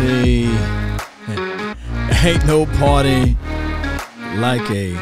say, 0.00 0.44
ain't 2.24 2.46
no 2.46 2.64
party 2.78 3.36
like 4.36 4.62
a 4.70 4.94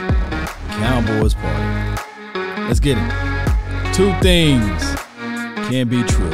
Cowboys 0.81 1.35
party. 1.35 2.03
Let's 2.67 2.81
get 2.81 2.99
it. 2.99 3.95
Two 3.95 4.13
things 4.21 4.97
can 5.69 5.89
be 5.89 6.03
true. 6.03 6.31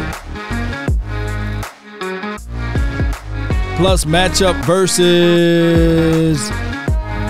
Plus 3.76 4.06
matchup 4.06 4.64
versus 4.64 6.48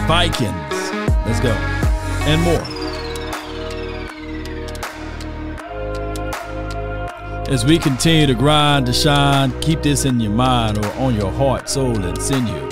Vikings. 0.07 0.93
Let's 1.27 1.41
go. 1.41 1.51
And 2.29 2.41
more. 2.43 2.64
As 7.49 7.63
we 7.63 7.79
continue 7.79 8.27
to 8.27 8.35
grind, 8.35 8.87
to 8.87 8.93
shine, 8.95 9.53
keep 9.61 9.83
this 9.83 10.07
in 10.07 10.19
your 10.19 10.33
mind 10.33 10.79
or 10.79 10.91
on 10.95 11.15
your 11.15 11.30
heart, 11.30 11.69
soul, 11.69 12.02
and 12.02 12.21
sinew. 12.21 12.71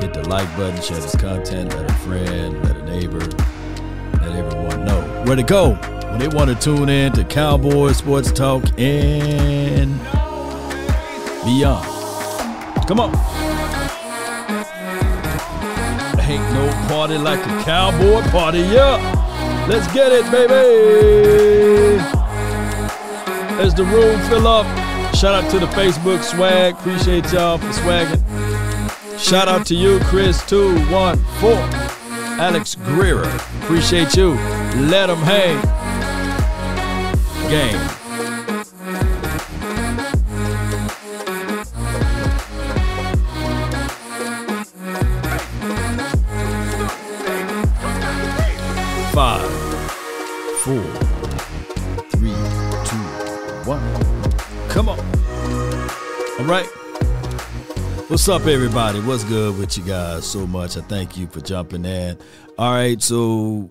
Hit 0.00 0.14
the 0.14 0.26
like 0.26 0.48
button, 0.56 0.80
share 0.80 0.96
this 0.96 1.14
content, 1.14 1.74
let 1.74 1.90
a 1.90 1.94
friend, 1.94 2.64
let 2.64 2.78
a 2.78 2.82
neighbor, 2.84 3.20
let 3.20 4.32
everyone 4.32 4.86
know 4.86 5.02
where 5.26 5.36
to 5.36 5.42
go 5.42 5.74
when 5.74 6.18
they 6.18 6.28
want 6.28 6.48
to 6.48 6.56
tune 6.56 6.88
in 6.88 7.12
to 7.12 7.24
Cowboy 7.24 7.92
Sports 7.92 8.32
Talk 8.32 8.64
and 8.78 10.00
beyond. 11.44 11.86
Come 12.88 13.00
on. 13.00 13.14
Ain't 16.20 16.52
no 16.54 16.86
party 16.88 17.18
like 17.18 17.40
a 17.40 17.64
cowboy 17.64 18.22
party, 18.30 18.60
yeah. 18.60 19.66
Let's 19.68 19.92
get 19.92 20.10
it, 20.10 20.24
baby 20.32 22.19
as 23.60 23.74
the 23.74 23.84
room 23.84 24.18
fill 24.28 24.48
up. 24.48 24.66
Shout 25.14 25.34
out 25.34 25.50
to 25.50 25.58
the 25.58 25.66
Facebook 25.66 26.22
swag. 26.22 26.74
Appreciate 26.74 27.30
y'all 27.32 27.58
for 27.58 27.72
swagging. 27.72 28.18
Shout 29.18 29.48
out 29.48 29.66
to 29.66 29.74
you, 29.74 29.98
Chris214. 30.00 31.90
Alex 32.38 32.74
Greer. 32.74 33.22
Appreciate 33.62 34.16
you. 34.16 34.30
Let 34.88 35.08
them 35.08 35.18
hang. 35.18 35.60
Game. 37.50 37.99
What's 58.10 58.28
up, 58.28 58.46
everybody? 58.46 58.98
What's 58.98 59.22
good 59.22 59.56
with 59.56 59.78
you 59.78 59.84
guys 59.84 60.26
so 60.26 60.44
much? 60.44 60.76
I 60.76 60.80
thank 60.80 61.16
you 61.16 61.28
for 61.28 61.40
jumping 61.40 61.84
in. 61.84 62.18
All 62.58 62.72
right, 62.72 63.00
so 63.00 63.70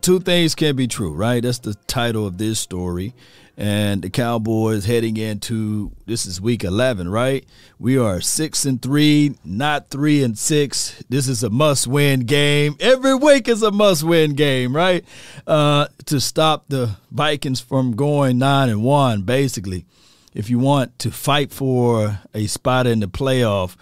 two 0.00 0.20
things 0.20 0.54
can 0.54 0.76
be 0.76 0.86
true, 0.86 1.12
right? 1.12 1.42
That's 1.42 1.58
the 1.58 1.74
title 1.88 2.24
of 2.24 2.38
this 2.38 2.60
story. 2.60 3.14
And 3.56 4.00
the 4.00 4.10
Cowboys 4.10 4.84
heading 4.84 5.16
into 5.16 5.90
this 6.06 6.24
is 6.24 6.40
week 6.40 6.62
11, 6.62 7.08
right? 7.08 7.44
We 7.80 7.98
are 7.98 8.20
6 8.20 8.64
and 8.64 8.80
3, 8.80 9.34
not 9.44 9.90
3 9.90 10.22
and 10.22 10.38
6. 10.38 11.04
This 11.08 11.26
is 11.26 11.42
a 11.42 11.50
must-win 11.50 12.20
game. 12.20 12.76
Every 12.78 13.16
week 13.16 13.48
is 13.48 13.64
a 13.64 13.72
must-win 13.72 14.34
game, 14.34 14.74
right? 14.74 15.04
Uh, 15.48 15.88
to 16.06 16.20
stop 16.20 16.66
the 16.68 16.90
Vikings 17.10 17.58
from 17.58 17.96
going 17.96 18.38
9 18.38 18.68
and 18.68 18.84
1 18.84 19.22
basically. 19.22 19.84
If 20.34 20.50
you 20.50 20.58
want 20.58 20.98
to 20.98 21.10
fight 21.10 21.52
for 21.52 22.18
a 22.34 22.46
spot 22.48 22.86
in 22.88 23.00
the 23.00 23.06
playoff, 23.06 23.76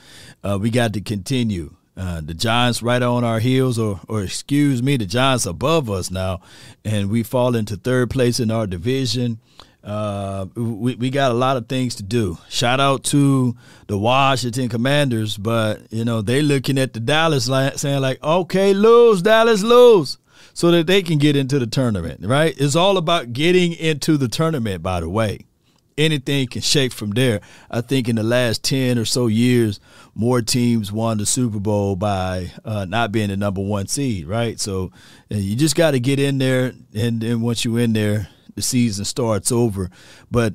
uh, 0.44 0.58
we 0.60 0.70
got 0.70 0.92
to 0.92 1.00
continue. 1.00 1.74
Uh, 1.96 2.20
the 2.22 2.34
Giants 2.34 2.82
right 2.82 3.02
on 3.02 3.24
our 3.24 3.38
heels, 3.38 3.78
or 3.78 4.00
or 4.08 4.22
excuse 4.22 4.82
me, 4.82 4.96
the 4.96 5.06
Giants 5.06 5.44
above 5.44 5.90
us 5.90 6.10
now, 6.10 6.40
and 6.84 7.10
we 7.10 7.22
fall 7.22 7.54
into 7.54 7.76
third 7.76 8.10
place 8.10 8.40
in 8.40 8.50
our 8.50 8.66
division. 8.66 9.40
Uh, 9.84 10.46
we 10.54 10.94
we 10.94 11.10
got 11.10 11.32
a 11.32 11.34
lot 11.34 11.56
of 11.56 11.68
things 11.68 11.94
to 11.96 12.02
do. 12.02 12.38
Shout 12.48 12.80
out 12.80 13.04
to 13.04 13.56
the 13.88 13.98
Washington 13.98 14.68
Commanders, 14.68 15.36
but 15.36 15.82
you 15.90 16.04
know 16.04 16.22
they 16.22 16.40
looking 16.40 16.78
at 16.78 16.94
the 16.94 17.00
Dallas 17.00 17.48
like, 17.48 17.78
saying 17.78 18.00
like, 18.00 18.22
okay, 18.22 18.72
lose 18.72 19.20
Dallas, 19.20 19.62
lose, 19.62 20.18
so 20.54 20.70
that 20.70 20.86
they 20.86 21.02
can 21.02 21.18
get 21.18 21.36
into 21.36 21.58
the 21.58 21.66
tournament. 21.66 22.20
Right? 22.24 22.54
It's 22.56 22.76
all 22.76 22.96
about 22.96 23.32
getting 23.32 23.72
into 23.72 24.16
the 24.16 24.28
tournament. 24.28 24.82
By 24.82 25.00
the 25.00 25.10
way, 25.10 25.46
anything 25.96 26.46
can 26.46 26.62
shake 26.62 26.92
from 26.92 27.10
there. 27.10 27.40
I 27.70 27.80
think 27.80 28.08
in 28.08 28.16
the 28.16 28.22
last 28.22 28.62
10 28.64 28.98
or 28.98 29.04
so 29.04 29.26
years, 29.26 29.80
more 30.14 30.42
teams 30.42 30.92
won 30.92 31.18
the 31.18 31.26
Super 31.26 31.60
Bowl 31.60 31.96
by 31.96 32.50
uh, 32.64 32.84
not 32.84 33.12
being 33.12 33.28
the 33.28 33.36
number 33.36 33.60
one 33.60 33.86
seed, 33.86 34.26
right? 34.26 34.58
So 34.60 34.92
uh, 35.30 35.36
you 35.36 35.56
just 35.56 35.76
got 35.76 35.92
to 35.92 36.00
get 36.00 36.18
in 36.18 36.38
there, 36.38 36.72
and 36.94 37.20
then 37.20 37.40
once 37.40 37.64
you're 37.64 37.80
in 37.80 37.92
there, 37.92 38.28
the 38.54 38.62
season 38.62 39.04
starts 39.04 39.50
over. 39.50 39.90
But 40.30 40.54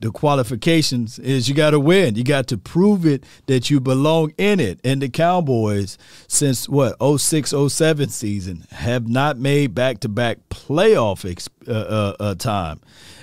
the 0.00 0.10
qualifications 0.10 1.18
is 1.18 1.48
you 1.48 1.54
got 1.54 1.70
to 1.70 1.80
win. 1.80 2.14
You 2.14 2.24
got 2.24 2.46
to 2.48 2.58
prove 2.58 3.06
it 3.06 3.24
that 3.46 3.70
you 3.70 3.80
belong 3.80 4.32
in 4.36 4.60
it. 4.60 4.80
And 4.84 5.00
the 5.00 5.08
Cowboys, 5.08 5.98
since 6.28 6.68
what 6.68 6.96
06, 7.00 7.54
07 7.68 8.08
season, 8.08 8.66
have 8.70 9.08
not 9.08 9.38
made 9.38 9.74
back 9.74 10.00
to 10.00 10.08
back 10.08 10.38
playoff 10.50 11.24
uh, 11.66 11.72
uh, 11.72 12.16
uh, 12.20 12.34
time. 12.34 12.80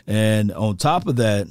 And 0.08 0.52
on 0.52 0.78
top 0.78 1.08
of 1.08 1.18
that, 1.18 1.48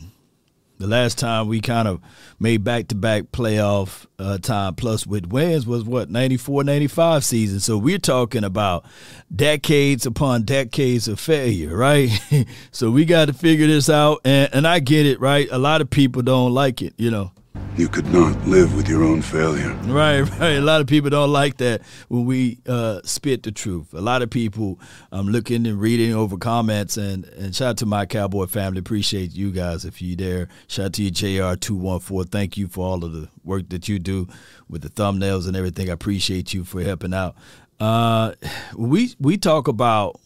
the 0.81 0.87
last 0.87 1.19
time 1.19 1.47
we 1.47 1.61
kind 1.61 1.87
of 1.87 2.00
made 2.38 2.65
back 2.65 2.88
to 2.88 2.94
back 2.94 3.25
playoff 3.33 4.06
uh, 4.19 4.38
time 4.38 4.75
plus 4.75 5.06
with 5.06 5.27
wins 5.27 5.66
was 5.66 5.84
what 5.84 6.09
94 6.09 6.65
95 6.65 7.22
season. 7.22 7.60
So 7.60 7.77
we're 7.77 7.99
talking 7.99 8.44
about 8.44 8.87
decades 9.34 10.06
upon 10.06 10.44
decades 10.44 11.06
of 11.06 11.21
failure, 11.21 11.77
right? 11.77 12.10
so 12.71 12.91
we 12.91 13.05
got 13.05 13.27
to 13.27 13.34
figure 13.34 13.66
this 13.66 13.91
out. 13.91 14.22
And, 14.25 14.49
and 14.55 14.66
I 14.66 14.81
get 14.81 15.05
it, 15.05 15.21
right? 15.21 15.49
A 15.53 15.59
lot 15.59 15.83
of 15.83 15.91
people 15.91 16.22
don't 16.22 16.53
like 16.53 16.81
it, 16.81 16.94
you 16.97 17.10
know. 17.10 17.31
You 17.76 17.88
could 17.88 18.12
not 18.12 18.47
live 18.47 18.76
with 18.76 18.88
your 18.88 19.03
own 19.03 19.22
failure. 19.22 19.75
Right, 19.91 20.21
right. 20.21 20.56
A 20.56 20.60
lot 20.60 20.81
of 20.81 20.87
people 20.87 21.10
don't 21.10 21.32
like 21.32 21.56
that 21.56 21.82
when 22.09 22.25
we 22.25 22.59
uh, 22.66 23.00
spit 23.04 23.43
the 23.43 23.50
truth. 23.53 23.93
A 23.93 24.00
lot 24.00 24.22
of 24.22 24.31
people, 24.31 24.78
I'm 25.10 25.21
um, 25.21 25.28
looking 25.28 25.66
and 25.66 25.81
reading 25.81 26.15
over 26.15 26.37
comments, 26.37 26.97
and, 26.97 27.25
and 27.25 27.54
shout 27.54 27.71
out 27.71 27.76
to 27.78 27.87
my 27.87 28.06
Cowboy 28.06 28.47
family. 28.47 28.78
Appreciate 28.78 29.32
you 29.32 29.50
guys 29.50 29.84
if 29.84 30.00
you're 30.00 30.16
there. 30.16 30.48
Shout 30.69 30.87
out 30.87 30.93
to 30.94 31.03
you, 31.03 31.10
JR214. 31.10 32.31
Thank 32.31 32.56
you 32.56 32.69
for 32.69 32.87
all 32.87 33.04
of 33.04 33.12
the 33.12 33.28
work 33.43 33.69
that 33.71 33.88
you 33.88 33.98
do 33.98 34.28
with 34.69 34.82
the 34.82 34.91
thumbnails 34.91 35.48
and 35.48 35.56
everything. 35.56 35.91
I 35.91 35.92
appreciate 35.92 36.54
you 36.54 36.65
for 36.65 36.82
helping 36.82 37.15
out. 37.15 37.34
Uh, 37.81 38.34
we 38.77 39.15
we 39.19 39.37
talk 39.37 39.66
about 39.66 40.21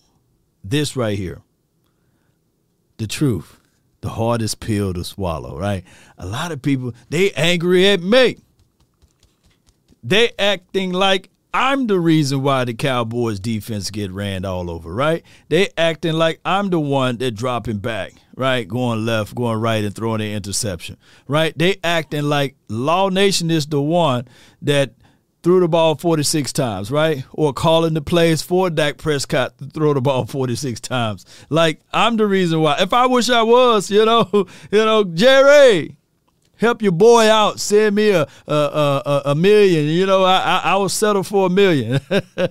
this 0.62 0.96
right 0.96 1.16
here, 1.16 1.40
the 2.98 3.06
truth 3.06 3.60
the 4.04 4.10
hardest 4.10 4.60
pill 4.60 4.92
to 4.92 5.02
swallow, 5.02 5.58
right? 5.58 5.82
A 6.18 6.26
lot 6.26 6.52
of 6.52 6.60
people, 6.60 6.92
they 7.08 7.30
angry 7.32 7.88
at 7.88 8.02
me. 8.02 8.36
They 10.02 10.32
acting 10.38 10.92
like 10.92 11.30
I'm 11.54 11.86
the 11.86 11.98
reason 11.98 12.42
why 12.42 12.66
the 12.66 12.74
Cowboys 12.74 13.40
defense 13.40 13.90
get 13.90 14.12
ran 14.12 14.44
all 14.44 14.68
over, 14.68 14.92
right? 14.92 15.22
They 15.48 15.70
acting 15.78 16.12
like 16.12 16.38
I'm 16.44 16.68
the 16.68 16.80
one 16.80 17.16
that 17.18 17.30
dropping 17.30 17.78
back, 17.78 18.12
right? 18.36 18.68
Going 18.68 19.06
left, 19.06 19.34
going 19.34 19.58
right, 19.58 19.82
and 19.82 19.94
throwing 19.94 20.20
an 20.20 20.32
interception, 20.32 20.98
right? 21.26 21.56
They 21.56 21.76
acting 21.82 22.24
like 22.24 22.56
Law 22.68 23.08
Nation 23.08 23.50
is 23.50 23.64
the 23.64 23.80
one 23.80 24.28
that 24.60 24.92
threw 25.44 25.60
the 25.60 25.68
ball 25.68 25.94
46 25.94 26.52
times, 26.54 26.90
right? 26.90 27.22
Or 27.32 27.52
calling 27.52 27.94
the 27.94 28.00
plays 28.00 28.42
for 28.42 28.70
Dak 28.70 28.96
Prescott 28.96 29.56
to 29.58 29.66
throw 29.66 29.92
the 29.94 30.00
ball 30.00 30.24
46 30.26 30.80
times. 30.80 31.24
Like 31.50 31.80
I'm 31.92 32.16
the 32.16 32.26
reason 32.26 32.60
why. 32.60 32.78
If 32.80 32.92
I 32.92 33.06
wish 33.06 33.30
I 33.30 33.42
was, 33.42 33.90
you 33.90 34.04
know, 34.04 34.28
you 34.72 34.84
know, 34.84 35.04
Jerry, 35.04 35.96
help 36.56 36.82
your 36.82 36.92
boy 36.92 37.30
out. 37.30 37.60
Send 37.60 37.96
me 37.96 38.10
a 38.10 38.26
a, 38.46 38.54
a, 38.54 39.22
a 39.26 39.34
million. 39.34 39.86
You 39.86 40.06
know, 40.06 40.24
I, 40.24 40.38
I, 40.38 40.60
I 40.64 40.76
will 40.76 40.88
settle 40.88 41.22
for 41.22 41.46
a 41.46 41.50
million. 41.50 42.00
uh, 42.10 42.48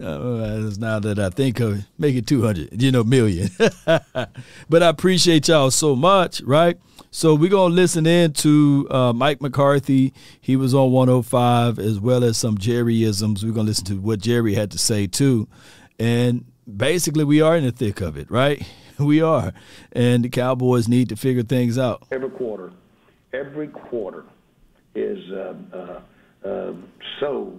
now 0.00 0.98
that 1.00 1.18
I 1.18 1.30
think 1.30 1.60
of 1.60 1.78
it, 1.78 1.84
make 1.98 2.16
it 2.16 2.26
200, 2.26 2.80
you 2.82 2.92
know, 2.92 3.04
million. 3.04 3.50
but 3.84 4.82
I 4.82 4.88
appreciate 4.88 5.48
y'all 5.48 5.70
so 5.70 5.96
much, 5.96 6.40
right? 6.42 6.78
So 7.10 7.34
we're 7.34 7.50
gonna 7.50 7.74
listen 7.74 8.06
in 8.06 8.32
to 8.34 8.86
uh, 8.90 9.12
Mike 9.12 9.40
McCarthy. 9.40 10.12
He 10.40 10.56
was 10.56 10.74
on 10.74 10.92
105 10.92 11.78
as 11.78 11.98
well 11.98 12.22
as 12.22 12.36
some 12.36 12.58
Jerryisms. 12.58 13.42
We're 13.42 13.52
gonna 13.52 13.68
listen 13.68 13.86
to 13.86 13.94
what 13.98 14.20
Jerry 14.20 14.54
had 14.54 14.70
to 14.72 14.78
say 14.78 15.06
too, 15.06 15.48
and 15.98 16.44
basically 16.76 17.24
we 17.24 17.40
are 17.40 17.56
in 17.56 17.64
the 17.64 17.72
thick 17.72 18.00
of 18.00 18.16
it, 18.16 18.30
right? 18.30 18.66
We 18.98 19.22
are, 19.22 19.52
and 19.92 20.24
the 20.24 20.28
Cowboys 20.28 20.88
need 20.88 21.10
to 21.10 21.16
figure 21.16 21.44
things 21.44 21.78
out. 21.78 22.02
Every 22.10 22.30
quarter, 22.30 22.72
every 23.32 23.68
quarter 23.68 24.24
is 24.94 25.18
uh, 25.30 25.54
uh, 25.72 26.00
uh 26.48 26.72
so 27.20 27.52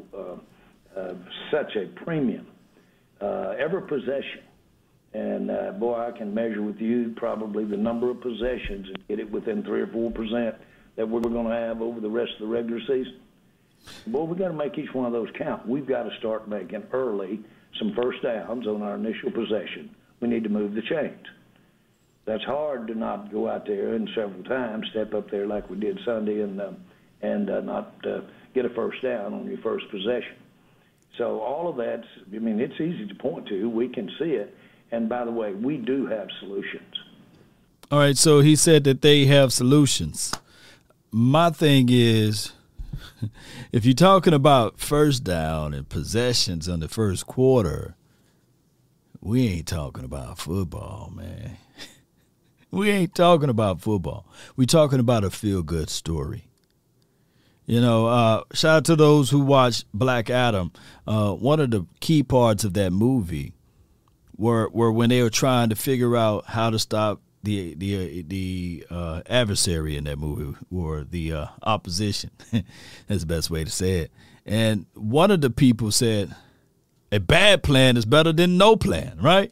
such 1.51 1.75
a 1.75 1.87
premium. 2.03 2.47
every 3.21 3.81
possession 3.83 4.43
and 5.13 5.79
boy, 5.79 5.95
I 5.95 6.11
can 6.17 6.33
measure 6.33 6.61
with 6.61 6.79
you 6.79 7.13
probably 7.15 7.65
the 7.65 7.77
number 7.77 8.11
of 8.11 8.21
possessions 8.21 8.87
and 8.87 9.07
get 9.07 9.19
it 9.19 9.31
within 9.31 9.63
three 9.63 9.81
or 9.81 9.87
four 9.87 10.11
percent 10.11 10.55
that 10.95 11.07
we're 11.07 11.21
going 11.21 11.47
to 11.47 11.53
have 11.53 11.81
over 11.81 11.99
the 11.99 12.09
rest 12.09 12.31
of 12.33 12.47
the 12.47 12.53
regular 12.53 12.79
season. 12.81 13.19
Boy, 14.07 14.23
we 14.23 14.37
got 14.37 14.49
to 14.49 14.53
make 14.53 14.77
each 14.77 14.93
one 14.93 15.05
of 15.05 15.13
those 15.13 15.29
count. 15.37 15.67
We've 15.67 15.87
got 15.87 16.03
to 16.03 16.15
start 16.19 16.49
making 16.49 16.83
early 16.91 17.39
some 17.77 17.93
first 17.95 18.21
downs 18.21 18.67
on 18.67 18.81
our 18.81 18.95
initial 18.95 19.31
possession. 19.31 19.95
We 20.19 20.27
need 20.27 20.43
to 20.43 20.49
move 20.49 20.73
the 20.73 20.81
chains. 20.81 21.25
That's 22.29 22.43
hard 22.43 22.85
to 22.89 22.93
not 22.93 23.31
go 23.31 23.49
out 23.49 23.65
there 23.65 23.95
and 23.95 24.07
several 24.13 24.43
times 24.43 24.85
step 24.91 25.15
up 25.15 25.31
there 25.31 25.47
like 25.47 25.67
we 25.67 25.79
did 25.79 25.99
Sunday 26.05 26.41
and 26.41 26.61
uh, 26.61 26.73
and 27.23 27.49
uh, 27.49 27.61
not 27.61 27.95
uh, 28.05 28.19
get 28.53 28.65
a 28.65 28.69
first 28.69 29.01
down 29.01 29.33
on 29.33 29.47
your 29.47 29.57
first 29.63 29.89
possession. 29.89 30.35
So 31.17 31.39
all 31.39 31.67
of 31.67 31.77
that's, 31.77 32.05
I 32.31 32.37
mean, 32.37 32.59
it's 32.59 32.79
easy 32.79 33.07
to 33.07 33.15
point 33.15 33.47
to. 33.47 33.67
We 33.67 33.89
can 33.89 34.11
see 34.19 34.33
it. 34.33 34.55
And 34.91 35.09
by 35.09 35.25
the 35.25 35.31
way, 35.31 35.53
we 35.53 35.77
do 35.77 36.05
have 36.05 36.27
solutions. 36.39 36.93
All 37.89 37.97
right. 37.97 38.15
So 38.15 38.41
he 38.41 38.55
said 38.55 38.83
that 38.83 39.01
they 39.01 39.25
have 39.25 39.51
solutions. 39.51 40.31
My 41.09 41.49
thing 41.49 41.87
is, 41.89 42.51
if 43.71 43.85
you're 43.85 43.95
talking 43.95 44.35
about 44.35 44.79
first 44.79 45.23
down 45.23 45.73
and 45.73 45.89
possessions 45.89 46.67
in 46.67 46.79
the 46.79 46.87
first 46.87 47.25
quarter, 47.25 47.95
we 49.19 49.47
ain't 49.47 49.67
talking 49.67 50.03
about 50.03 50.37
football, 50.37 51.11
man. 51.11 51.57
We 52.71 52.89
ain't 52.89 53.15
talking 53.15 53.49
about 53.49 53.81
football. 53.81 54.25
We're 54.55 54.65
talking 54.65 54.99
about 54.99 55.23
a 55.23 55.29
feel 55.29 55.63
good 55.63 55.89
story. 55.89 56.45
You 57.65 57.81
know, 57.81 58.07
uh, 58.07 58.43
shout 58.53 58.77
out 58.77 58.85
to 58.85 58.95
those 58.95 59.29
who 59.29 59.41
watched 59.41 59.85
Black 59.93 60.29
Adam. 60.29 60.71
Uh, 61.05 61.33
one 61.33 61.59
of 61.59 61.69
the 61.69 61.85
key 61.99 62.23
parts 62.23 62.63
of 62.63 62.73
that 62.73 62.91
movie 62.91 63.53
were 64.37 64.69
were 64.69 64.91
when 64.91 65.09
they 65.09 65.21
were 65.21 65.29
trying 65.29 65.69
to 65.69 65.75
figure 65.75 66.15
out 66.15 66.45
how 66.45 66.71
to 66.71 66.79
stop 66.79 67.21
the 67.43 67.75
the 67.75 68.23
the 68.23 68.85
uh, 68.89 69.21
adversary 69.27 69.97
in 69.97 70.05
that 70.05 70.17
movie 70.17 70.57
or 70.71 71.03
the 71.03 71.33
uh, 71.33 71.45
opposition. 71.63 72.31
That's 73.07 73.21
the 73.21 73.27
best 73.27 73.49
way 73.49 73.63
to 73.63 73.69
say 73.69 73.99
it. 73.99 74.11
And 74.45 74.87
one 74.95 75.29
of 75.29 75.41
the 75.41 75.51
people 75.51 75.91
said, 75.91 76.35
"A 77.11 77.19
bad 77.19 77.61
plan 77.61 77.97
is 77.97 78.05
better 78.05 78.33
than 78.33 78.57
no 78.57 78.75
plan," 78.77 79.19
right? 79.21 79.51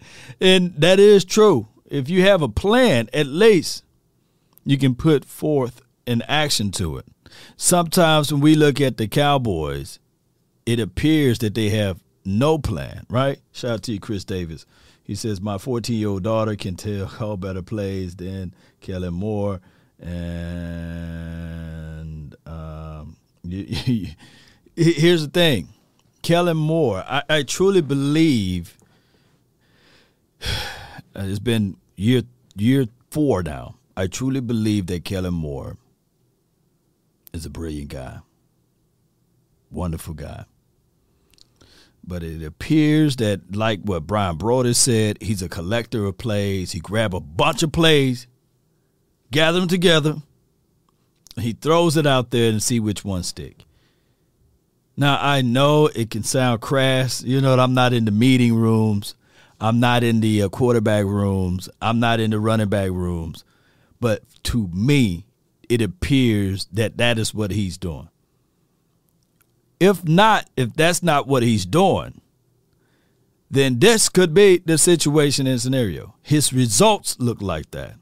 and 0.40 0.74
that 0.76 0.98
is 0.98 1.24
true. 1.24 1.68
If 1.90 2.08
you 2.08 2.22
have 2.22 2.42
a 2.42 2.48
plan, 2.48 3.08
at 3.12 3.26
least 3.26 3.82
you 4.64 4.76
can 4.78 4.94
put 4.94 5.24
forth 5.24 5.80
an 6.06 6.22
action 6.28 6.70
to 6.72 6.98
it. 6.98 7.06
Sometimes 7.56 8.32
when 8.32 8.40
we 8.40 8.54
look 8.54 8.80
at 8.80 8.96
the 8.96 9.08
Cowboys, 9.08 9.98
it 10.66 10.78
appears 10.80 11.38
that 11.38 11.54
they 11.54 11.70
have 11.70 11.98
no 12.24 12.58
plan, 12.58 13.06
right? 13.08 13.40
Shout 13.52 13.70
out 13.70 13.82
to 13.84 13.92
you, 13.92 14.00
Chris 14.00 14.24
Davis. 14.24 14.66
He 15.02 15.14
says, 15.14 15.40
My 15.40 15.56
14 15.56 15.96
year 15.96 16.08
old 16.08 16.24
daughter 16.24 16.54
can 16.56 16.76
tell 16.76 17.10
all 17.20 17.38
better 17.38 17.62
plays 17.62 18.16
than 18.16 18.54
Kellen 18.80 19.14
Moore. 19.14 19.60
And 20.00 20.36
um, 22.46 23.16
here's 24.76 25.22
the 25.22 25.30
thing 25.32 25.68
Kellen 26.22 26.58
Moore, 26.58 27.02
I, 27.08 27.22
I 27.28 27.42
truly 27.42 27.80
believe 27.80 28.76
Uh, 31.18 31.24
it's 31.24 31.40
been 31.40 31.76
year 31.96 32.22
year 32.56 32.86
four 33.10 33.42
now. 33.42 33.76
I 33.96 34.06
truly 34.06 34.40
believe 34.40 34.86
that 34.86 35.04
Kellen 35.04 35.34
Moore 35.34 35.76
is 37.32 37.44
a 37.44 37.50
brilliant 37.50 37.88
guy, 37.88 38.20
wonderful 39.70 40.14
guy. 40.14 40.44
But 42.06 42.22
it 42.22 42.42
appears 42.44 43.16
that, 43.16 43.54
like 43.54 43.80
what 43.82 44.06
Brian 44.06 44.36
Broder 44.36 44.72
said, 44.72 45.18
he's 45.20 45.42
a 45.42 45.48
collector 45.48 46.06
of 46.06 46.16
plays. 46.16 46.72
He 46.72 46.80
grab 46.80 47.14
a 47.14 47.20
bunch 47.20 47.62
of 47.62 47.72
plays, 47.72 48.28
gather 49.30 49.58
them 49.58 49.68
together, 49.68 50.16
he 51.40 51.52
throws 51.52 51.96
it 51.96 52.06
out 52.06 52.30
there 52.30 52.50
and 52.50 52.62
see 52.62 52.80
which 52.80 53.04
one 53.04 53.22
stick. 53.22 53.64
Now 54.96 55.18
I 55.20 55.42
know 55.42 55.86
it 55.86 56.10
can 56.10 56.22
sound 56.22 56.60
crass. 56.60 57.22
You 57.22 57.40
know, 57.40 57.58
I'm 57.58 57.74
not 57.74 57.92
in 57.92 58.04
the 58.04 58.10
meeting 58.10 58.54
rooms. 58.54 59.14
I'm 59.60 59.80
not 59.80 60.04
in 60.04 60.20
the 60.20 60.42
uh, 60.42 60.48
quarterback 60.48 61.04
rooms. 61.04 61.68
I'm 61.82 61.98
not 62.00 62.20
in 62.20 62.30
the 62.30 62.38
running 62.38 62.68
back 62.68 62.90
rooms. 62.90 63.44
But 64.00 64.22
to 64.44 64.68
me, 64.68 65.26
it 65.68 65.82
appears 65.82 66.66
that 66.72 66.96
that 66.98 67.18
is 67.18 67.34
what 67.34 67.50
he's 67.50 67.76
doing. 67.76 68.08
If 69.80 70.04
not, 70.04 70.48
if 70.56 70.74
that's 70.74 71.02
not 71.02 71.26
what 71.26 71.42
he's 71.42 71.66
doing, 71.66 72.20
then 73.50 73.78
this 73.78 74.08
could 74.08 74.34
be 74.34 74.58
the 74.58 74.78
situation 74.78 75.46
and 75.46 75.60
scenario. 75.60 76.14
His 76.22 76.52
results 76.52 77.16
look 77.18 77.40
like 77.40 77.70
that. 77.70 77.94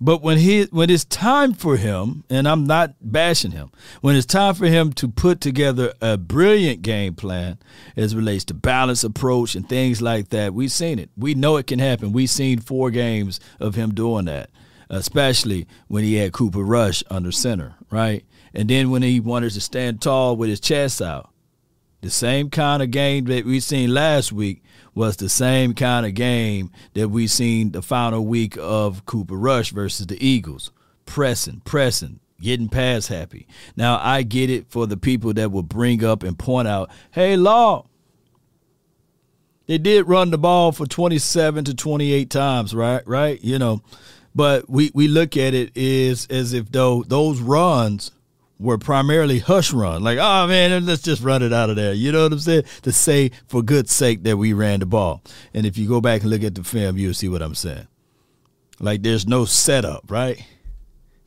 But 0.00 0.22
when 0.22 0.38
he 0.38 0.64
when 0.64 0.90
it's 0.90 1.04
time 1.04 1.54
for 1.54 1.76
him, 1.76 2.24
and 2.30 2.48
I'm 2.48 2.64
not 2.64 2.94
bashing 3.00 3.50
him, 3.50 3.70
when 4.00 4.14
it's 4.14 4.26
time 4.26 4.54
for 4.54 4.66
him 4.66 4.92
to 4.94 5.08
put 5.08 5.40
together 5.40 5.92
a 6.00 6.16
brilliant 6.16 6.82
game 6.82 7.14
plan 7.14 7.58
as 7.96 8.14
relates 8.14 8.44
to 8.46 8.54
balance 8.54 9.02
approach 9.02 9.54
and 9.54 9.68
things 9.68 10.00
like 10.00 10.28
that, 10.28 10.54
we've 10.54 10.70
seen 10.70 10.98
it. 10.98 11.10
We 11.16 11.34
know 11.34 11.56
it 11.56 11.66
can 11.66 11.80
happen. 11.80 12.12
We've 12.12 12.30
seen 12.30 12.60
four 12.60 12.90
games 12.90 13.40
of 13.58 13.74
him 13.74 13.94
doing 13.94 14.26
that 14.26 14.50
especially 14.90 15.66
when 15.86 16.04
he 16.04 16.14
had 16.14 16.32
Cooper 16.32 16.62
Rush 16.62 17.02
under 17.10 17.32
center, 17.32 17.74
right? 17.90 18.24
And 18.54 18.68
then 18.68 18.90
when 18.90 19.02
he 19.02 19.20
wanted 19.20 19.52
to 19.52 19.60
stand 19.60 20.00
tall 20.00 20.36
with 20.36 20.48
his 20.48 20.60
chest 20.60 21.02
out. 21.02 21.30
The 22.00 22.10
same 22.10 22.48
kind 22.48 22.82
of 22.82 22.90
game 22.90 23.24
that 23.24 23.44
we 23.44 23.58
seen 23.60 23.92
last 23.92 24.32
week 24.32 24.62
was 24.98 25.16
the 25.16 25.28
same 25.28 25.74
kind 25.74 26.04
of 26.04 26.12
game 26.12 26.72
that 26.94 27.08
we 27.08 27.28
seen 27.28 27.70
the 27.70 27.80
final 27.80 28.26
week 28.26 28.56
of 28.58 29.06
Cooper 29.06 29.36
Rush 29.36 29.70
versus 29.70 30.08
the 30.08 30.20
Eagles. 30.20 30.72
Pressing, 31.06 31.62
pressing, 31.64 32.18
getting 32.40 32.68
pass 32.68 33.06
happy. 33.06 33.46
Now 33.76 34.00
I 34.02 34.24
get 34.24 34.50
it 34.50 34.66
for 34.68 34.88
the 34.88 34.96
people 34.96 35.32
that 35.34 35.52
will 35.52 35.62
bring 35.62 36.04
up 36.04 36.24
and 36.24 36.36
point 36.36 36.66
out, 36.66 36.90
hey 37.12 37.36
Law, 37.36 37.86
they 39.66 39.78
did 39.78 40.08
run 40.08 40.32
the 40.32 40.38
ball 40.38 40.72
for 40.72 40.84
27 40.84 41.66
to 41.66 41.74
28 41.74 42.28
times, 42.28 42.74
right? 42.74 43.06
Right? 43.06 43.40
You 43.40 43.60
know, 43.60 43.82
but 44.34 44.68
we, 44.68 44.90
we 44.94 45.06
look 45.06 45.36
at 45.36 45.54
it 45.54 45.70
is 45.76 46.26
as 46.26 46.52
if 46.52 46.72
though 46.72 47.04
those 47.04 47.40
runs 47.40 48.10
were 48.58 48.78
primarily 48.78 49.38
hush 49.38 49.72
run. 49.72 50.02
Like, 50.02 50.18
oh 50.18 50.46
man, 50.46 50.84
let's 50.86 51.02
just 51.02 51.22
run 51.22 51.42
it 51.42 51.52
out 51.52 51.70
of 51.70 51.76
there. 51.76 51.92
You 51.92 52.12
know 52.12 52.24
what 52.24 52.32
I'm 52.32 52.38
saying? 52.38 52.64
To 52.82 52.92
say 52.92 53.30
for 53.46 53.62
good 53.62 53.88
sake 53.88 54.24
that 54.24 54.36
we 54.36 54.52
ran 54.52 54.80
the 54.80 54.86
ball. 54.86 55.22
And 55.54 55.64
if 55.64 55.78
you 55.78 55.88
go 55.88 56.00
back 56.00 56.22
and 56.22 56.30
look 56.30 56.42
at 56.42 56.54
the 56.54 56.64
film, 56.64 56.96
you'll 56.96 57.14
see 57.14 57.28
what 57.28 57.42
I'm 57.42 57.54
saying. 57.54 57.86
Like 58.80 59.02
there's 59.02 59.26
no 59.26 59.44
setup, 59.44 60.10
right? 60.10 60.44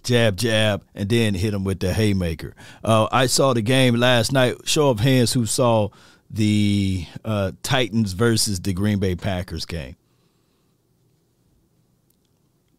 Jab, 0.03 0.35
jab, 0.35 0.83
and 0.95 1.09
then 1.09 1.35
hit 1.35 1.53
him 1.53 1.63
with 1.63 1.79
the 1.79 1.93
haymaker. 1.93 2.55
Uh, 2.83 3.07
I 3.11 3.27
saw 3.27 3.53
the 3.53 3.61
game 3.61 3.95
last 3.95 4.31
night. 4.31 4.55
Show 4.65 4.89
of 4.89 4.99
hands 4.99 5.33
who 5.33 5.45
saw 5.45 5.89
the 6.29 7.05
uh, 7.23 7.51
Titans 7.61 8.13
versus 8.13 8.59
the 8.59 8.73
Green 8.73 8.99
Bay 8.99 9.15
Packers 9.15 9.65
game 9.65 9.95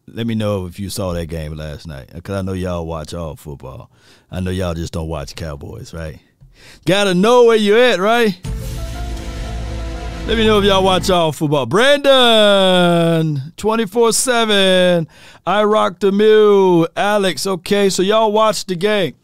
let 0.07 0.27
me 0.27 0.35
know 0.35 0.65
if 0.65 0.79
you 0.79 0.89
saw 0.89 1.13
that 1.13 1.27
game 1.27 1.55
last 1.55 1.87
night 1.87 2.09
because 2.13 2.35
I 2.35 2.41
know 2.41 2.53
y'all 2.53 2.85
watch 2.85 3.13
all 3.13 3.35
football. 3.35 3.89
I 4.29 4.39
know 4.39 4.51
y'all 4.51 4.73
just 4.73 4.93
don't 4.93 5.07
watch 5.07 5.35
Cowboys, 5.35 5.93
right? 5.93 6.19
Gotta 6.85 7.13
know 7.13 7.45
where 7.45 7.57
you 7.57 7.77
at, 7.77 7.99
right? 7.99 8.39
Let 10.25 10.37
me 10.37 10.45
know 10.45 10.59
if 10.59 10.65
y'all 10.65 10.83
watch 10.83 11.09
all 11.09 11.31
football. 11.31 11.65
Brandon, 11.65 13.53
24 13.57 14.13
7. 14.13 15.07
I 15.45 15.63
rock 15.63 15.99
the 15.99 16.11
mule. 16.11 16.87
Alex, 16.95 17.45
okay, 17.45 17.89
so 17.89 18.01
y'all 18.01 18.31
watch 18.31 18.65
the 18.65 18.75
game. 18.75 19.15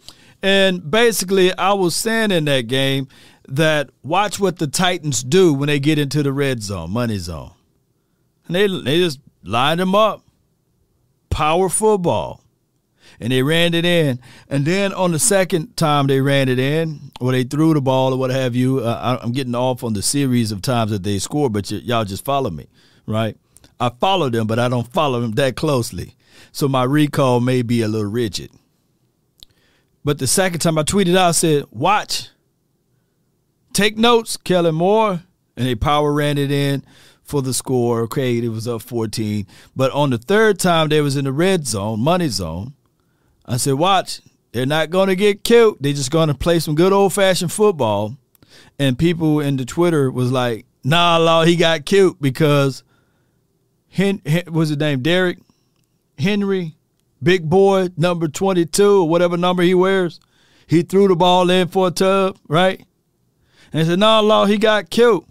And 0.42 0.90
basically, 0.90 1.58
I 1.58 1.74
was 1.74 1.96
saying 1.96 2.32
in 2.32 2.46
that 2.46 2.68
game 2.68 3.08
that 3.48 3.90
watch 4.04 4.40
what 4.40 4.60
the 4.60 4.68
Titans 4.68 5.24
do 5.24 5.54
when 5.54 5.68
they 5.68 5.80
get 5.80 6.00
into 6.00 6.22
the 6.22 6.34
red 6.34 6.62
zone, 6.64 6.92
money 6.92 7.18
zone. 7.18 7.52
And 8.48 8.56
they, 8.56 8.68
they 8.68 8.98
just 8.98 9.20
line 9.44 9.78
them 9.78 9.96
up 9.96 10.24
power 11.30 11.70
football. 11.70 12.44
And 13.20 13.34
they 13.34 13.44
ran 13.44 13.74
it 13.74 13.86
in. 13.86 14.20
And 14.48 14.66
then 14.66 14.94
on 14.94 15.12
the 15.12 15.20
second 15.20 15.76
time 15.76 16.08
they 16.08 16.22
ran 16.22 16.48
it 16.48 16.60
in, 16.60 17.12
or 17.20 17.32
they 17.32 17.44
threw 17.44 17.74
the 17.74 17.82
ball 17.82 18.14
or 18.14 18.18
what 18.18 18.30
have 18.30 18.56
you, 18.56 18.80
uh, 18.80 19.20
I'm 19.22 19.34
getting 19.34 19.56
off 19.56 19.84
on 19.84 19.94
the 19.94 20.02
series 20.02 20.52
of 20.52 20.62
times 20.62 20.92
that 20.92 21.04
they 21.04 21.20
scored, 21.20 21.52
but 21.52 21.70
y- 21.70 21.82
y'all 21.84 22.06
just 22.06 22.24
follow 22.24 22.50
me, 22.50 22.68
right? 23.06 23.36
I 23.80 23.90
follow 23.90 24.30
them, 24.30 24.48
but 24.48 24.60
I 24.60 24.70
don't 24.70 24.92
follow 24.94 25.20
them 25.20 25.34
that 25.34 25.56
closely. 25.56 26.16
So 26.52 26.68
my 26.68 26.84
recall 26.84 27.42
may 27.42 27.62
be 27.62 27.82
a 27.82 27.88
little 27.88 28.10
rigid. 28.10 28.52
But 30.06 30.20
the 30.20 30.28
second 30.28 30.60
time 30.60 30.78
I 30.78 30.84
tweeted 30.84 31.18
out, 31.18 31.30
I 31.30 31.32
said, 31.32 31.66
watch, 31.72 32.30
take 33.74 33.98
notes, 33.98 34.38
Kellen 34.38 34.76
Moore. 34.76 35.24
And 35.58 35.68
they 35.68 35.76
power 35.76 36.14
ran 36.14 36.38
it 36.38 36.52
in 36.52 36.86
for 37.30 37.42
the 37.42 37.54
score. 37.54 38.02
Okay, 38.02 38.38
it 38.38 38.50
was 38.50 38.68
up 38.68 38.82
14. 38.82 39.46
But 39.76 39.92
on 39.92 40.10
the 40.10 40.18
third 40.18 40.60
time 40.60 40.90
they 40.90 41.02
was 41.02 41.16
in 41.16 41.26
the 41.26 41.32
red 41.32 41.66
zone, 41.68 42.00
money 42.00 42.28
zone, 42.28 42.74
I 43.46 43.58
said, 43.58 43.76
watch, 43.76 44.22
they're 44.52 44.66
not 44.66 44.90
going 44.90 45.08
to 45.10 45.16
get 45.16 45.44
cute. 45.44 45.78
They're 45.80 45.94
just 45.94 46.12
going 46.12 46.28
to 46.28 46.34
play 46.34 46.60
some 46.60 46.76
good 46.76 46.92
old 46.92 47.14
fashioned 47.14 47.52
football. 47.52 48.18
And 48.78 48.98
people 48.98 49.40
in 49.40 49.58
the 49.58 49.66
Twitter 49.66 50.12
was 50.12 50.32
like, 50.32 50.66
nah, 50.84 51.18
law, 51.18 51.44
he 51.44 51.56
got 51.56 51.86
cute 51.86 52.20
because 52.20 52.84
Hen, 53.90 54.22
Hen 54.26 54.52
was 54.52 54.70
his 54.70 54.78
name 54.78 55.02
Derrick 55.02 55.40
Henry 56.18 56.76
big 57.22 57.50
boy 57.50 57.90
number 57.98 58.28
22 58.28 59.02
or 59.02 59.10
whatever 59.10 59.38
number 59.38 59.64
he 59.64 59.74
wears. 59.74 60.20
He 60.68 60.84
threw 60.84 61.08
the 61.08 61.16
ball 61.16 61.50
in 61.50 61.68
for 61.68 61.88
a 61.88 61.92
tub, 61.92 62.38
right? 62.48 62.86
And 63.72 63.82
he 63.82 63.88
said, 63.88 64.00
nah, 64.00 64.20
law, 64.20 64.46
he 64.46 64.58
got 64.58 64.90
killed. 64.90 65.26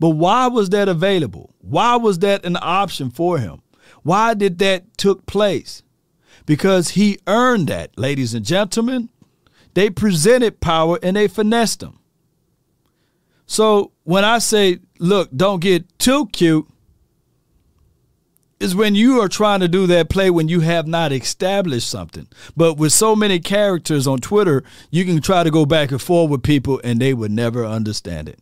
But 0.00 0.10
why 0.10 0.48
was 0.48 0.70
that 0.70 0.88
available? 0.88 1.54
Why 1.58 1.96
was 1.96 2.18
that 2.20 2.44
an 2.44 2.56
option 2.60 3.10
for 3.10 3.38
him? 3.38 3.62
Why 4.02 4.32
did 4.34 4.58
that 4.58 4.96
took 4.96 5.26
place? 5.26 5.82
Because 6.46 6.90
he 6.90 7.18
earned 7.26 7.68
that, 7.68 7.96
ladies 7.98 8.34
and 8.34 8.44
gentlemen. 8.44 9.10
They 9.74 9.90
presented 9.90 10.60
power 10.60 10.98
and 11.02 11.16
they 11.16 11.28
finessed 11.28 11.82
him. 11.82 11.98
So 13.46 13.92
when 14.04 14.24
I 14.24 14.38
say, 14.38 14.78
look, 14.98 15.30
don't 15.36 15.60
get 15.60 15.98
too 15.98 16.26
cute, 16.28 16.66
is 18.58 18.74
when 18.74 18.94
you 18.94 19.20
are 19.20 19.28
trying 19.28 19.60
to 19.60 19.68
do 19.68 19.86
that 19.86 20.10
play 20.10 20.28
when 20.30 20.48
you 20.48 20.60
have 20.60 20.86
not 20.86 21.12
established 21.12 21.88
something. 21.88 22.26
But 22.56 22.74
with 22.74 22.92
so 22.92 23.14
many 23.14 23.38
characters 23.38 24.06
on 24.06 24.18
Twitter, 24.18 24.64
you 24.90 25.04
can 25.04 25.20
try 25.20 25.44
to 25.44 25.50
go 25.50 25.64
back 25.66 25.90
and 25.90 26.00
forth 26.00 26.30
with 26.30 26.42
people 26.42 26.80
and 26.82 27.00
they 27.00 27.14
would 27.14 27.30
never 27.30 27.64
understand 27.64 28.28
it. 28.28 28.38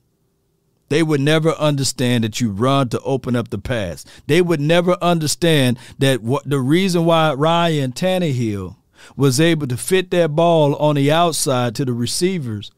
They 0.88 1.02
would 1.02 1.20
never 1.20 1.50
understand 1.52 2.24
that 2.24 2.40
you 2.40 2.50
run 2.50 2.88
to 2.90 3.00
open 3.00 3.36
up 3.36 3.48
the 3.48 3.58
pass. 3.58 4.04
They 4.26 4.40
would 4.40 4.60
never 4.60 4.96
understand 5.02 5.78
that 5.98 6.22
what 6.22 6.48
the 6.48 6.60
reason 6.60 7.04
why 7.04 7.34
Ryan 7.34 7.92
Tannehill 7.92 8.76
was 9.16 9.40
able 9.40 9.66
to 9.66 9.76
fit 9.76 10.10
that 10.10 10.34
ball 10.34 10.74
on 10.76 10.96
the 10.96 11.10
outside 11.10 11.74
to 11.76 11.84
the 11.84 11.92
receivers 11.92 12.70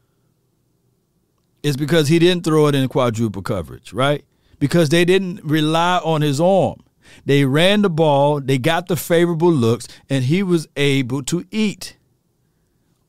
is 1.62 1.76
because 1.76 2.08
he 2.08 2.18
didn't 2.18 2.44
throw 2.44 2.66
it 2.66 2.74
in 2.74 2.88
quadruple 2.88 3.42
coverage, 3.42 3.92
right? 3.92 4.24
Because 4.58 4.88
they 4.88 5.04
didn't 5.04 5.40
rely 5.44 5.98
on 5.98 6.22
his 6.22 6.40
arm. 6.40 6.82
They 7.26 7.44
ran 7.44 7.82
the 7.82 7.90
ball, 7.90 8.40
they 8.40 8.58
got 8.58 8.86
the 8.86 8.96
favorable 8.96 9.52
looks, 9.52 9.88
and 10.08 10.24
he 10.24 10.42
was 10.42 10.68
able 10.76 11.22
to 11.24 11.44
eat 11.50 11.96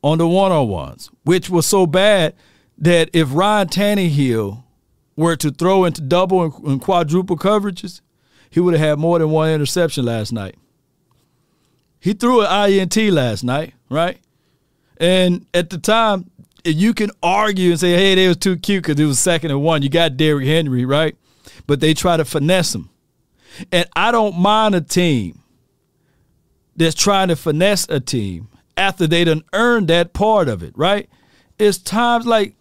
on 0.03 0.17
the 0.17 0.27
one 0.27 0.51
on 0.51 0.67
ones, 0.67 1.09
which 1.23 1.49
was 1.49 1.65
so 1.65 1.85
bad 1.85 2.33
that 2.77 3.09
if 3.13 3.33
Ryan 3.33 3.67
Tannehill 3.67 4.63
were 5.15 5.35
to 5.35 5.51
throw 5.51 5.85
into 5.85 6.01
double 6.01 6.43
and 6.65 6.81
quadruple 6.81 7.37
coverages, 7.37 8.01
he 8.49 8.59
would 8.59 8.73
have 8.73 8.89
had 8.89 8.99
more 8.99 9.19
than 9.19 9.29
one 9.29 9.49
interception 9.49 10.05
last 10.05 10.31
night. 10.31 10.55
He 11.99 12.13
threw 12.13 12.45
an 12.45 12.71
INT 12.71 12.97
last 13.13 13.43
night, 13.43 13.73
right? 13.89 14.19
And 14.97 15.45
at 15.53 15.69
the 15.69 15.77
time, 15.77 16.29
you 16.65 16.93
can 16.93 17.11
argue 17.21 17.71
and 17.71 17.79
say, 17.79 17.91
hey, 17.91 18.15
they 18.15 18.27
was 18.27 18.37
too 18.37 18.57
cute 18.57 18.83
because 18.83 18.99
it 18.99 19.05
was 19.05 19.19
second 19.19 19.51
and 19.51 19.61
one. 19.61 19.81
You 19.81 19.89
got 19.89 20.17
Derrick 20.17 20.47
Henry, 20.47 20.85
right? 20.85 21.15
But 21.67 21.79
they 21.79 21.93
try 21.93 22.17
to 22.17 22.25
finesse 22.25 22.75
him. 22.75 22.89
And 23.71 23.87
I 23.95 24.11
don't 24.11 24.37
mind 24.37 24.75
a 24.75 24.81
team 24.81 25.41
that's 26.75 26.95
trying 26.95 27.27
to 27.27 27.35
finesse 27.35 27.87
a 27.89 27.99
team 27.99 28.47
after 28.77 29.07
they 29.07 29.23
done 29.23 29.43
earned 29.53 29.87
that 29.89 30.13
part 30.13 30.47
of 30.47 30.63
it, 30.63 30.73
right? 30.75 31.09
It's 31.59 31.77
times 31.77 32.25
like 32.25 32.55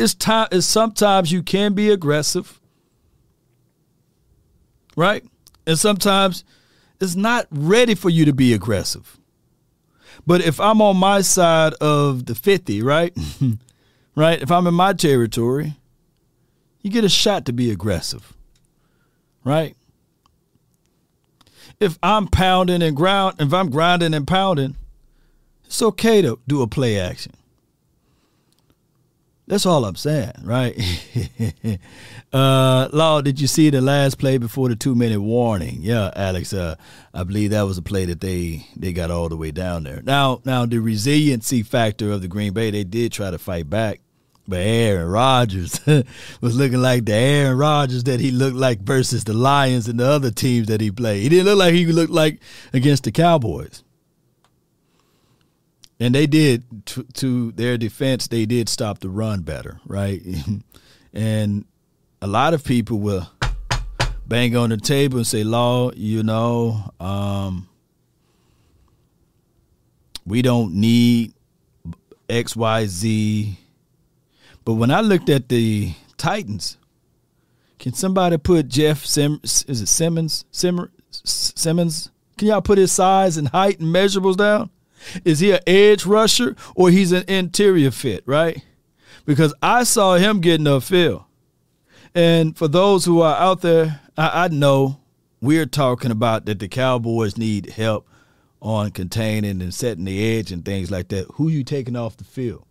it's 0.00 0.14
time 0.14 0.48
it's 0.50 0.66
sometimes 0.66 1.30
you 1.30 1.42
can 1.42 1.74
be 1.74 1.90
aggressive. 1.90 2.60
Right? 4.96 5.24
And 5.66 5.78
sometimes 5.78 6.44
it's 7.00 7.14
not 7.14 7.46
ready 7.50 7.94
for 7.94 8.10
you 8.10 8.24
to 8.24 8.32
be 8.32 8.52
aggressive. 8.52 9.18
But 10.26 10.40
if 10.42 10.60
I'm 10.60 10.82
on 10.82 10.96
my 10.96 11.20
side 11.22 11.74
of 11.74 12.26
the 12.26 12.34
50, 12.34 12.82
right? 12.82 13.16
right? 14.16 14.42
If 14.42 14.50
I'm 14.50 14.66
in 14.66 14.74
my 14.74 14.92
territory, 14.92 15.76
you 16.82 16.90
get 16.90 17.04
a 17.04 17.08
shot 17.08 17.46
to 17.46 17.52
be 17.52 17.70
aggressive. 17.70 18.34
Right? 19.44 19.76
if 21.80 21.98
I'm 22.02 22.28
pounding 22.28 22.82
and 22.82 22.94
ground, 22.94 23.36
if 23.40 23.52
I'm 23.54 23.70
grinding 23.70 24.12
and 24.12 24.28
pounding, 24.28 24.76
it's 25.64 25.80
okay 25.80 26.20
to 26.20 26.38
do 26.46 26.60
a 26.62 26.66
play 26.66 27.00
action. 27.00 27.32
That's 29.50 29.66
all 29.66 29.84
I'm 29.84 29.96
saying, 29.96 30.30
right? 30.44 30.78
uh, 32.32 32.88
Law, 32.92 33.20
did 33.20 33.40
you 33.40 33.48
see 33.48 33.68
the 33.68 33.80
last 33.80 34.16
play 34.16 34.38
before 34.38 34.68
the 34.68 34.76
two 34.76 34.94
minute 34.94 35.20
warning? 35.20 35.78
Yeah, 35.80 36.12
Alex. 36.14 36.52
Uh, 36.52 36.76
I 37.12 37.24
believe 37.24 37.50
that 37.50 37.62
was 37.62 37.76
a 37.76 37.82
play 37.82 38.04
that 38.04 38.20
they 38.20 38.64
they 38.76 38.92
got 38.92 39.10
all 39.10 39.28
the 39.28 39.36
way 39.36 39.50
down 39.50 39.82
there. 39.82 40.02
Now, 40.02 40.40
now 40.44 40.66
the 40.66 40.78
resiliency 40.78 41.64
factor 41.64 42.12
of 42.12 42.22
the 42.22 42.28
Green 42.28 42.52
Bay, 42.52 42.70
they 42.70 42.84
did 42.84 43.10
try 43.10 43.32
to 43.32 43.38
fight 43.38 43.68
back, 43.68 44.00
but 44.46 44.60
Aaron 44.60 45.08
Rodgers 45.08 45.80
was 46.40 46.54
looking 46.54 46.80
like 46.80 47.06
the 47.06 47.14
Aaron 47.14 47.58
Rodgers 47.58 48.04
that 48.04 48.20
he 48.20 48.30
looked 48.30 48.56
like 48.56 48.78
versus 48.78 49.24
the 49.24 49.34
Lions 49.34 49.88
and 49.88 49.98
the 49.98 50.06
other 50.06 50.30
teams 50.30 50.68
that 50.68 50.80
he 50.80 50.92
played. 50.92 51.24
He 51.24 51.28
didn't 51.28 51.46
look 51.46 51.58
like 51.58 51.74
he 51.74 51.86
looked 51.86 52.12
like 52.12 52.40
against 52.72 53.02
the 53.02 53.10
Cowboys. 53.10 53.82
And 56.00 56.14
they 56.14 56.26
did, 56.26 56.64
to, 56.86 57.02
to 57.04 57.52
their 57.52 57.76
defense, 57.76 58.26
they 58.26 58.46
did 58.46 58.68
stop 58.68 59.00
the 59.00 59.10
run 59.10 59.42
better, 59.42 59.80
right? 59.86 60.22
and 61.12 61.64
a 62.22 62.26
lot 62.26 62.54
of 62.54 62.64
people 62.64 62.98
will 62.98 63.30
bang 64.26 64.56
on 64.56 64.70
the 64.70 64.78
table 64.78 65.18
and 65.18 65.26
say, 65.26 65.44
Law, 65.44 65.92
you 65.92 66.22
know, 66.22 66.90
um, 66.98 67.68
we 70.24 70.40
don't 70.40 70.74
need 70.74 71.34
XYZ 72.28 73.56
but 74.64 74.74
when 74.74 74.90
I 74.90 75.00
looked 75.00 75.28
at 75.28 75.48
the 75.48 75.94
Titans, 76.16 76.76
can 77.78 77.92
somebody 77.92 78.36
put 78.38 78.68
Jeff 78.68 79.04
Sim, 79.04 79.40
is 79.42 79.64
it 79.68 79.88
Simmons 79.88 80.44
Simmer, 80.50 80.90
Simmons? 81.10 82.10
Can 82.36 82.48
y'all 82.48 82.62
put 82.62 82.78
his 82.78 82.92
size 82.92 83.36
and 83.36 83.48
height 83.48 83.80
and 83.80 83.94
measurables 83.94 84.36
down? 84.36 84.70
Is 85.24 85.40
he 85.40 85.52
an 85.52 85.60
edge 85.66 86.04
rusher 86.06 86.56
or 86.74 86.90
he's 86.90 87.12
an 87.12 87.24
interior 87.28 87.90
fit, 87.90 88.22
right? 88.26 88.64
Because 89.24 89.54
I 89.62 89.84
saw 89.84 90.16
him 90.16 90.40
getting 90.40 90.66
upfield. 90.66 91.24
And 92.14 92.56
for 92.56 92.68
those 92.68 93.04
who 93.04 93.20
are 93.20 93.36
out 93.36 93.60
there, 93.60 94.00
I, 94.16 94.44
I 94.44 94.48
know 94.48 95.00
we're 95.40 95.66
talking 95.66 96.10
about 96.10 96.46
that 96.46 96.58
the 96.58 96.68
Cowboys 96.68 97.36
need 97.36 97.70
help 97.70 98.08
on 98.60 98.90
containing 98.90 99.62
and 99.62 99.72
setting 99.72 100.04
the 100.04 100.38
edge 100.38 100.52
and 100.52 100.64
things 100.64 100.90
like 100.90 101.08
that. 101.08 101.26
Who 101.34 101.48
you 101.48 101.64
taking 101.64 101.96
off 101.96 102.16
the 102.16 102.24
field? 102.24 102.66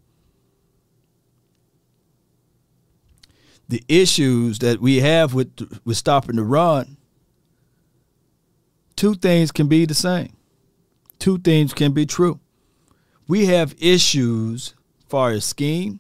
the 3.70 3.84
issues 3.88 4.60
that 4.60 4.82
we 4.82 4.98
have 4.98 5.34
with 5.34 5.80
with 5.86 5.96
stopping 5.96 6.36
the 6.36 6.44
run, 6.44 6.98
two 8.96 9.14
things 9.14 9.52
can 9.52 9.68
be 9.68 9.86
the 9.86 9.94
same. 9.94 10.36
Two 11.20 11.38
things 11.38 11.74
can 11.74 11.92
be 11.92 12.06
true. 12.06 12.40
We 13.28 13.46
have 13.48 13.76
issues 13.78 14.74
far 15.08 15.32
as 15.32 15.44
scheme, 15.46 16.00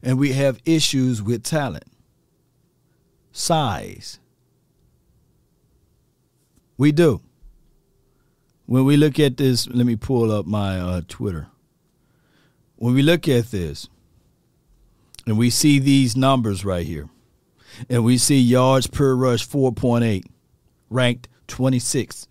and 0.00 0.18
we 0.18 0.32
have 0.32 0.60
issues 0.64 1.20
with 1.20 1.42
talent, 1.42 1.84
size. 3.32 4.20
We 6.76 6.92
do. 6.92 7.20
When 8.66 8.84
we 8.84 8.96
look 8.96 9.18
at 9.18 9.36
this, 9.36 9.66
let 9.68 9.86
me 9.86 9.96
pull 9.96 10.30
up 10.30 10.46
my 10.46 10.78
uh, 10.78 11.00
Twitter. 11.08 11.48
When 12.76 12.94
we 12.94 13.02
look 13.02 13.26
at 13.26 13.50
this, 13.50 13.88
and 15.26 15.36
we 15.36 15.50
see 15.50 15.78
these 15.78 16.16
numbers 16.16 16.64
right 16.64 16.86
here. 16.86 17.08
And 17.90 18.04
we 18.04 18.16
see 18.16 18.40
yards 18.40 18.86
per 18.86 19.14
rush 19.14 19.46
4.8, 19.46 20.24
ranked 20.88 21.28
26th 21.48 22.28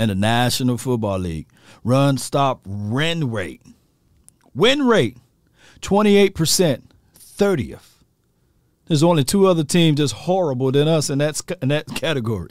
in 0.00 0.08
the 0.08 0.14
National 0.14 0.78
Football 0.78 1.18
League. 1.18 1.46
Run 1.84 2.16
stop 2.16 2.62
win 2.66 3.30
rate. 3.30 3.60
Win 4.54 4.86
rate 4.86 5.18
28%, 5.82 6.82
30th. 7.18 7.78
There's 8.86 9.02
only 9.02 9.24
two 9.24 9.46
other 9.46 9.62
teams 9.62 9.98
that's 9.98 10.12
horrible 10.12 10.72
than 10.72 10.88
us 10.88 11.10
in 11.10 11.18
that, 11.18 11.40
in 11.60 11.68
that 11.68 11.86
category. 11.94 12.50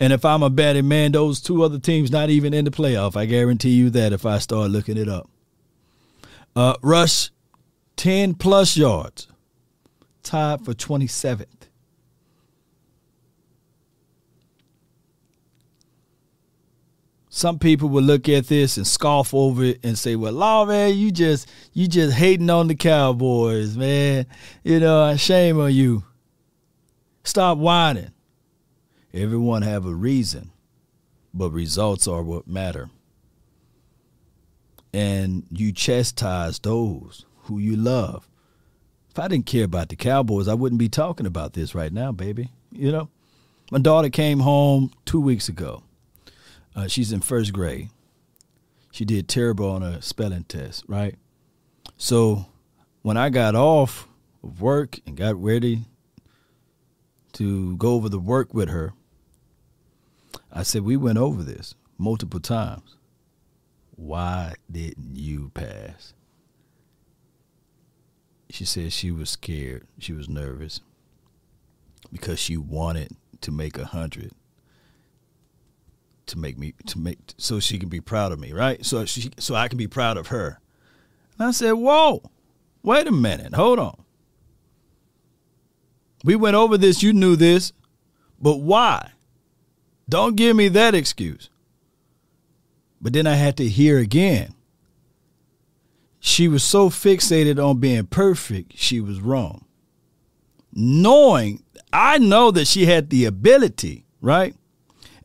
And 0.00 0.12
if 0.12 0.24
I'm 0.24 0.42
a 0.42 0.50
betting 0.50 0.88
man, 0.88 1.12
those 1.12 1.40
two 1.40 1.62
other 1.62 1.78
teams 1.78 2.10
not 2.10 2.28
even 2.28 2.52
in 2.52 2.64
the 2.64 2.72
playoff. 2.72 3.16
I 3.16 3.26
guarantee 3.26 3.70
you 3.70 3.88
that 3.90 4.12
if 4.12 4.26
I 4.26 4.38
start 4.38 4.70
looking 4.70 4.96
it 4.96 5.08
up. 5.08 5.30
Uh, 6.56 6.74
rush 6.82 7.30
10 7.96 8.34
plus 8.34 8.76
yards, 8.76 9.28
tied 10.24 10.64
for 10.64 10.74
27th. 10.74 11.63
Some 17.36 17.58
people 17.58 17.88
will 17.88 18.04
look 18.04 18.28
at 18.28 18.46
this 18.46 18.76
and 18.76 18.86
scoff 18.86 19.34
over 19.34 19.64
it 19.64 19.80
and 19.82 19.98
say, 19.98 20.14
"Well, 20.14 20.32
Law, 20.32 20.66
man, 20.66 20.96
you 20.96 21.10
just 21.10 21.50
you 21.72 21.88
just 21.88 22.16
hating 22.16 22.48
on 22.48 22.68
the 22.68 22.76
Cowboys, 22.76 23.76
man. 23.76 24.26
You 24.62 24.78
know, 24.78 25.16
shame 25.16 25.58
on 25.58 25.74
you. 25.74 26.04
Stop 27.24 27.58
whining. 27.58 28.12
Everyone 29.12 29.62
have 29.62 29.84
a 29.84 29.92
reason, 29.92 30.52
but 31.34 31.50
results 31.50 32.06
are 32.06 32.22
what 32.22 32.46
matter. 32.46 32.88
And 34.92 35.42
you 35.50 35.72
chastise 35.72 36.60
those 36.60 37.26
who 37.46 37.58
you 37.58 37.74
love. 37.74 38.28
If 39.10 39.18
I 39.18 39.26
didn't 39.26 39.46
care 39.46 39.64
about 39.64 39.88
the 39.88 39.96
Cowboys, 39.96 40.46
I 40.46 40.54
wouldn't 40.54 40.78
be 40.78 40.88
talking 40.88 41.26
about 41.26 41.54
this 41.54 41.74
right 41.74 41.92
now, 41.92 42.12
baby. 42.12 42.50
You 42.70 42.92
know, 42.92 43.08
my 43.72 43.80
daughter 43.80 44.08
came 44.08 44.38
home 44.38 44.92
two 45.04 45.20
weeks 45.20 45.48
ago. 45.48 45.82
Uh, 46.74 46.88
she's 46.88 47.12
in 47.12 47.20
first 47.20 47.52
grade. 47.52 47.90
She 48.90 49.04
did 49.04 49.28
terrible 49.28 49.70
on 49.70 49.82
a 49.82 50.02
spelling 50.02 50.44
test, 50.44 50.84
right? 50.88 51.16
So 51.96 52.46
when 53.02 53.16
I 53.16 53.30
got 53.30 53.54
off 53.54 54.08
of 54.42 54.60
work 54.60 54.98
and 55.06 55.16
got 55.16 55.40
ready 55.40 55.84
to 57.34 57.76
go 57.76 57.94
over 57.94 58.08
the 58.08 58.18
work 58.18 58.54
with 58.54 58.68
her, 58.68 58.92
I 60.52 60.62
said, 60.62 60.82
We 60.82 60.96
went 60.96 61.18
over 61.18 61.42
this 61.42 61.74
multiple 61.98 62.40
times. 62.40 62.96
Why 63.96 64.54
didn't 64.70 65.16
you 65.16 65.50
pass? 65.54 66.14
She 68.50 68.64
said 68.64 68.92
she 68.92 69.10
was 69.10 69.30
scared. 69.30 69.86
She 69.98 70.12
was 70.12 70.28
nervous 70.28 70.80
because 72.12 72.38
she 72.38 72.56
wanted 72.56 73.10
to 73.40 73.50
make 73.50 73.76
a 73.76 73.84
hundred 73.84 74.32
to 76.26 76.38
make 76.38 76.58
me 76.58 76.74
to 76.86 76.98
make 76.98 77.18
so 77.36 77.60
she 77.60 77.78
can 77.78 77.88
be 77.88 78.00
proud 78.00 78.32
of 78.32 78.38
me, 78.38 78.52
right? 78.52 78.84
So 78.84 79.04
she 79.04 79.30
so 79.38 79.54
I 79.54 79.68
can 79.68 79.78
be 79.78 79.86
proud 79.86 80.16
of 80.16 80.28
her. 80.28 80.60
And 81.38 81.48
I 81.48 81.50
said, 81.50 81.72
"Whoa, 81.72 82.22
wait 82.82 83.06
a 83.06 83.12
minute, 83.12 83.54
hold 83.54 83.78
on. 83.78 84.02
We 86.24 86.36
went 86.36 86.56
over 86.56 86.78
this. 86.78 87.02
You 87.02 87.12
knew 87.12 87.36
this, 87.36 87.72
but 88.40 88.56
why? 88.56 89.12
Don't 90.08 90.36
give 90.36 90.56
me 90.56 90.68
that 90.68 90.94
excuse." 90.94 91.50
But 93.00 93.12
then 93.12 93.26
I 93.26 93.34
had 93.34 93.56
to 93.58 93.68
hear 93.68 93.98
again. 93.98 94.54
She 96.20 96.48
was 96.48 96.64
so 96.64 96.88
fixated 96.88 97.62
on 97.62 97.80
being 97.80 98.06
perfect, 98.06 98.78
she 98.78 98.98
was 98.98 99.20
wrong. 99.20 99.66
Knowing, 100.72 101.62
I 101.92 102.16
know 102.16 102.50
that 102.50 102.66
she 102.66 102.86
had 102.86 103.10
the 103.10 103.26
ability, 103.26 104.06
right? 104.22 104.56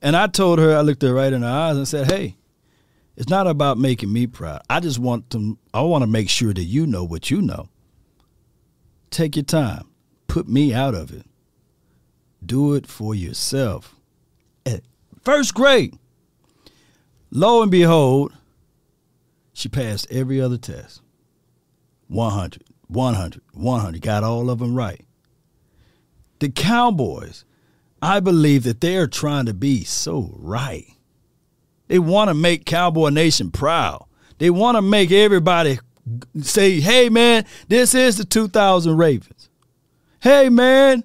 And 0.02 0.16
I 0.16 0.28
told 0.28 0.60
her, 0.60 0.76
I 0.76 0.82
looked 0.82 1.02
her 1.02 1.14
right 1.14 1.32
in 1.32 1.42
her 1.42 1.48
eyes 1.48 1.78
and 1.78 1.88
said, 1.88 2.10
Hey, 2.10 2.38
it's 3.20 3.30
not 3.30 3.48
about 3.48 3.78
making 3.78 4.14
me 4.14 4.28
proud. 4.28 4.62
I 4.70 4.80
just 4.80 4.98
want 4.98 5.30
to 5.32 5.58
I 5.74 5.82
want 5.82 6.04
to 6.04 6.08
make 6.08 6.30
sure 6.30 6.54
that 6.54 6.64
you 6.64 6.88
know 6.88 7.04
what 7.04 7.30
you 7.30 7.42
know. 7.42 7.68
Take 9.12 9.36
your 9.36 9.44
time. 9.44 9.90
Put 10.28 10.48
me 10.48 10.74
out 10.74 10.96
of 10.96 11.12
it. 11.12 11.26
Do 12.46 12.76
it 12.76 12.88
for 12.88 13.14
yourself. 13.14 13.96
At 14.66 14.84
first 15.22 15.54
grade. 15.54 15.98
Lo 17.32 17.62
and 17.62 17.70
behold, 17.70 18.34
she 19.54 19.68
passed 19.68 20.08
every 20.10 20.40
other 20.40 20.58
test. 20.58 21.02
100, 22.08 22.64
100, 22.88 23.42
100. 23.54 24.02
Got 24.02 24.24
all 24.24 24.50
of 24.50 24.60
them 24.60 24.74
right. 24.74 25.06
The 26.40 26.50
Cowboys 26.50 27.44
I 28.02 28.20
believe 28.20 28.64
that 28.64 28.82
they 28.82 28.98
are 28.98 29.08
trying 29.08 29.46
to 29.48 29.54
be 29.54 29.84
so 29.84 30.32
right. 30.38 30.86
They 31.88 32.00
want 32.00 32.30
to 32.30 32.34
make 32.34 32.66
Cowboy 32.66 33.10
Nation 33.10 33.52
proud. 33.52 34.06
They 34.38 34.50
want 34.50 34.78
to 34.78 34.82
make 34.82 35.12
everybody 35.12 35.80
say, 36.42 36.80
hey, 36.80 37.10
man, 37.10 37.46
this 37.68 37.94
is 37.94 38.18
the 38.18 38.26
2000 38.26 38.96
Ravens. 38.96 39.50
Hey, 40.22 40.50
man, 40.50 41.04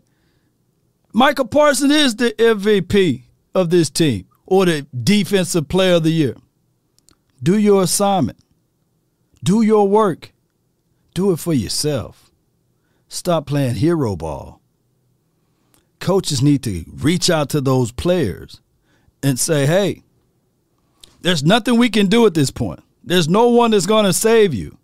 Micah 1.12 1.44
Parsons 1.44 1.92
is 1.92 2.16
the 2.16 2.32
MVP 2.32 3.22
of 3.54 3.70
this 3.70 3.90
team 3.90 4.26
or 4.46 4.66
the 4.66 4.82
defensive 5.02 5.68
player 5.68 5.94
of 5.94 6.02
the 6.02 6.10
year. 6.10 6.36
Do 7.42 7.58
your 7.58 7.82
assignment, 7.82 8.38
do 9.42 9.62
your 9.62 9.88
work, 9.88 10.32
do 11.14 11.32
it 11.32 11.38
for 11.38 11.54
yourself. 11.54 12.30
Stop 13.08 13.46
playing 13.46 13.76
hero 13.76 14.16
ball 14.16 14.60
coaches 16.04 16.42
need 16.42 16.62
to 16.62 16.84
reach 16.92 17.30
out 17.30 17.48
to 17.48 17.60
those 17.60 17.90
players 17.90 18.60
and 19.22 19.40
say, 19.40 19.66
hey, 19.66 20.02
there's 21.22 21.42
nothing 21.42 21.78
we 21.78 21.88
can 21.88 22.06
do 22.06 22.26
at 22.26 22.34
this 22.34 22.50
point. 22.50 22.80
There's 23.02 23.28
no 23.28 23.48
one 23.48 23.70
that's 23.70 23.86
going 23.86 24.04
to 24.04 24.12
save 24.12 24.52
you. 24.52 24.76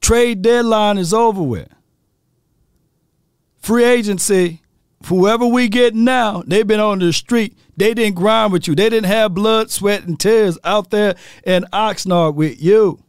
Trade 0.00 0.40
deadline 0.40 0.96
is 0.98 1.12
over 1.12 1.42
with. 1.42 1.68
Free 3.58 3.84
agency, 3.84 4.62
whoever 5.06 5.44
we 5.44 5.68
get 5.68 5.94
now, 5.94 6.42
they've 6.46 6.66
been 6.66 6.80
on 6.80 7.00
the 7.00 7.12
street. 7.12 7.58
They 7.76 7.92
didn't 7.92 8.14
grind 8.14 8.52
with 8.52 8.68
you. 8.68 8.74
They 8.76 8.88
didn't 8.88 9.06
have 9.06 9.34
blood, 9.34 9.70
sweat, 9.70 10.04
and 10.04 10.18
tears 10.18 10.56
out 10.62 10.90
there 10.90 11.16
in 11.44 11.64
Oxnard 11.72 12.36
with 12.36 12.62
you. 12.62 13.02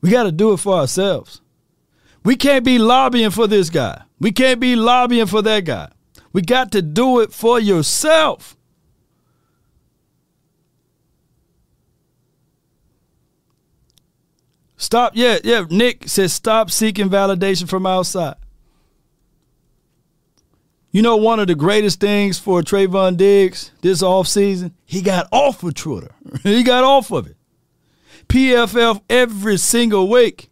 We 0.00 0.10
got 0.10 0.24
to 0.24 0.32
do 0.32 0.52
it 0.52 0.58
for 0.58 0.74
ourselves. 0.74 1.40
We 2.24 2.34
can't 2.34 2.64
be 2.64 2.78
lobbying 2.78 3.30
for 3.30 3.46
this 3.46 3.70
guy. 3.70 4.02
We 4.20 4.32
can't 4.32 4.60
be 4.60 4.76
lobbying 4.76 5.26
for 5.26 5.42
that 5.42 5.64
guy. 5.64 5.90
We 6.32 6.42
got 6.42 6.72
to 6.72 6.82
do 6.82 7.20
it 7.20 7.32
for 7.32 7.58
yourself. 7.58 8.56
Stop. 14.76 15.12
Yeah, 15.14 15.38
yeah. 15.42 15.64
Nick 15.68 16.08
says 16.08 16.32
stop 16.32 16.70
seeking 16.70 17.10
validation 17.10 17.68
from 17.68 17.84
outside. 17.84 18.36
You 20.90 21.02
know, 21.02 21.16
one 21.16 21.38
of 21.38 21.48
the 21.48 21.54
greatest 21.54 22.00
things 22.00 22.38
for 22.38 22.62
Trevon 22.62 23.16
Diggs 23.16 23.72
this 23.82 24.02
offseason, 24.02 24.72
he 24.86 25.02
got 25.02 25.28
off 25.30 25.62
of 25.62 25.74
Twitter. 25.74 26.12
he 26.42 26.62
got 26.62 26.84
off 26.84 27.10
of 27.10 27.26
it. 27.26 27.36
PFF 28.28 29.02
every 29.10 29.58
single 29.58 30.08
week 30.08 30.48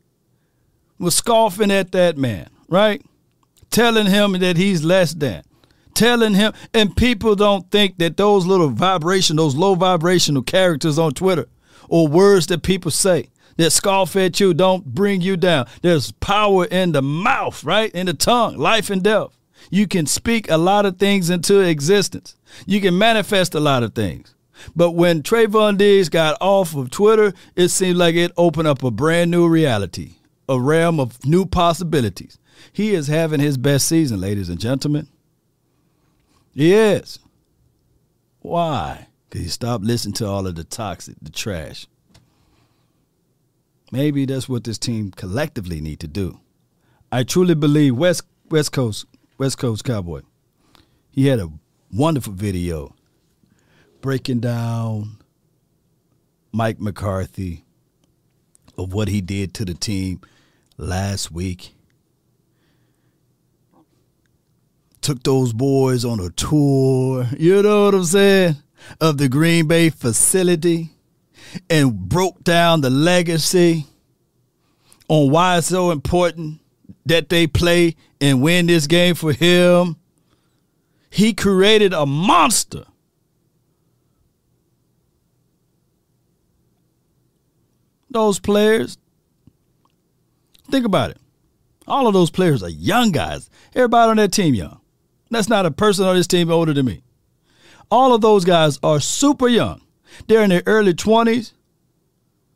was 0.99 1.15
scoffing 1.15 1.71
at 1.71 1.93
that 1.93 2.19
man, 2.19 2.49
right? 2.69 3.03
Telling 3.71 4.07
him 4.07 4.33
that 4.33 4.57
he's 4.57 4.85
less 4.85 5.15
than, 5.15 5.43
telling 5.95 6.35
him, 6.35 6.53
and 6.73 6.97
people 6.97 7.35
don't 7.35 7.71
think 7.71 7.99
that 7.99 8.17
those 8.17 8.47
little 8.47 8.71
vibration, 8.71 9.37
those 9.37 9.55
low 9.55 9.75
vibrational 9.75 10.43
characters 10.43 10.99
on 10.99 11.13
Twitter 11.13 11.47
or 11.89 12.09
words 12.09 12.47
that 12.47 12.63
people 12.63 12.91
say 12.91 13.29
that 13.57 13.71
scoff 13.71 14.17
at 14.17 14.39
you 14.41 14.55
don't 14.55 14.85
bring 14.85 15.21
you 15.21 15.37
down. 15.37 15.67
There's 15.83 16.13
power 16.13 16.67
in 16.67 16.93
the 16.93 17.03
mouth, 17.03 17.65
right? 17.65 17.91
In 17.93 18.07
the 18.07 18.15
tongue, 18.15 18.57
life 18.57 18.91
and 18.91 19.03
death. 19.03 19.37
You 19.71 19.87
can 19.87 20.07
speak 20.07 20.51
a 20.51 20.59
lot 20.59 20.87
of 20.87 20.99
things 20.99 21.31
into 21.31 21.61
existence. 21.61 22.37
You 22.67 22.81
can 22.81 22.97
manifest 22.97 23.55
a 23.55 23.61
lot 23.61 23.83
of 23.83 23.95
things. 23.95 24.35
But 24.75 24.93
when 24.93 25.23
Trevon 25.23 25.77
Diggs 25.77 26.09
got 26.09 26.37
off 26.41 26.75
of 26.75 26.91
Twitter, 26.91 27.35
it 27.57 27.69
seemed 27.69 27.99
like 27.99 28.15
it 28.15 28.33
opened 28.37 28.69
up 28.69 28.83
a 28.83 28.91
brand 28.91 29.31
new 29.31 29.49
reality, 29.49 30.15
a 30.49 30.59
realm 30.59 31.01
of 31.01 31.25
new 31.25 31.45
possibilities. 31.47 32.39
He 32.73 32.95
is 32.95 33.09
having 33.09 33.41
his 33.41 33.57
best 33.57 33.89
season, 33.89 34.21
ladies 34.21 34.49
and 34.49 34.59
gentlemen. 34.59 35.09
He 36.55 36.73
is. 36.73 37.19
Why? 38.41 39.09
Because 39.29 39.45
he 39.45 39.49
stopped 39.51 39.85
listening 39.85 40.15
to 40.15 40.27
all 40.27 40.47
of 40.47 40.55
the 40.55 40.65
toxic, 40.65 41.17
the 41.21 41.31
trash. 41.31 41.87
Maybe 43.93 44.25
that's 44.25 44.49
what 44.49 44.65
this 44.65 44.79
team 44.79 45.11
collectively 45.11 45.81
need 45.81 46.01
to 46.01 46.09
do. 46.09 46.41
I 47.13 47.23
truly 47.23 47.55
believe 47.55 47.97
West 47.97 48.23
West 48.51 48.73
Coast 48.73 49.07
West 49.39 49.59
Coast 49.59 49.85
Cowboy. 49.85 50.23
He 51.11 51.27
had 51.27 51.39
a 51.39 51.51
wonderful 51.93 52.33
video 52.33 52.95
breaking 54.01 54.41
down 54.41 55.19
Mike 56.53 56.81
McCarthy 56.81 57.65
of 58.77 58.93
what 58.93 59.09
he 59.09 59.21
did 59.21 59.55
to 59.55 59.65
the 59.65 59.75
team 59.75 60.21
last 60.79 61.31
week 61.31 61.76
took 65.01 65.23
those 65.23 65.53
boys 65.53 66.05
on 66.05 66.21
a 66.21 66.31
tour, 66.31 67.27
you 67.39 67.63
know 67.63 67.87
what 67.87 67.95
I'm 67.95 68.05
saying, 68.05 68.57
of 69.01 69.19
the 69.19 69.29
Green 69.29 69.67
Bay 69.69 69.91
facility 69.91 70.91
and 71.71 72.09
broke 72.09 72.43
down 72.43 72.81
the 72.81 72.91
legacy 72.91 73.87
on 75.09 75.31
why 75.31 75.59
it's 75.59 75.69
so 75.69 75.91
important 75.91 76.61
that 77.07 77.29
they 77.29 77.47
play 77.47 77.95
and 78.21 78.43
win 78.43 78.67
this 78.67 78.87
game 78.87 79.15
for 79.15 79.33
him. 79.33 79.97
He 81.11 81.33
created 81.33 81.93
a 81.93 82.05
monster. 82.05 82.85
Those 88.11 88.39
players, 88.41 88.99
think 90.71 90.85
about 90.87 91.11
it. 91.11 91.19
All 91.87 92.07
of 92.07 92.15
those 92.15 92.31
players 92.31 92.63
are 92.63 92.69
young 92.69 93.13
guys. 93.13 93.49
Everybody 93.75 94.11
on 94.11 94.17
that 94.17 94.33
team 94.33 94.55
young. 94.55 94.81
That's 95.31 95.49
not 95.49 95.67
a 95.67 95.71
person 95.71 96.05
on 96.07 96.17
this 96.17 96.27
team 96.27 96.51
older 96.51 96.73
than 96.73 96.87
me. 96.87 97.03
All 97.91 98.15
of 98.15 98.21
those 98.21 98.45
guys 98.45 98.79
are 98.83 99.01
super 99.01 99.49
young. 99.49 99.81
They're 100.27 100.43
in 100.43 100.51
their 100.51 100.63
early 100.67 100.95
20s. 100.95 101.53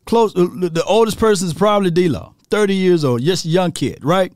Close 0.07 0.35
uh, 0.35 0.49
the 0.51 0.85
oldest 0.87 1.19
person 1.19 1.47
is 1.47 1.55
probably 1.55 1.91
D-Law, 1.91 2.35
30 2.49 2.75
years 2.75 3.05
old, 3.05 3.23
just 3.23 3.45
a 3.45 3.49
young 3.49 3.71
kid, 3.71 4.05
right? 4.05 4.33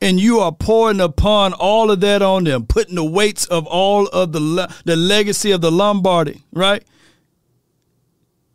And 0.00 0.18
you 0.18 0.40
are 0.40 0.52
pouring 0.52 1.00
upon 1.00 1.52
all 1.52 1.90
of 1.90 2.00
that 2.00 2.22
on 2.22 2.44
them, 2.44 2.66
putting 2.66 2.96
the 2.96 3.04
weights 3.04 3.44
of 3.46 3.66
all 3.66 4.08
of 4.08 4.32
the 4.32 4.74
the 4.84 4.96
legacy 4.96 5.50
of 5.50 5.60
the 5.60 5.70
Lombardi, 5.70 6.42
right? 6.52 6.82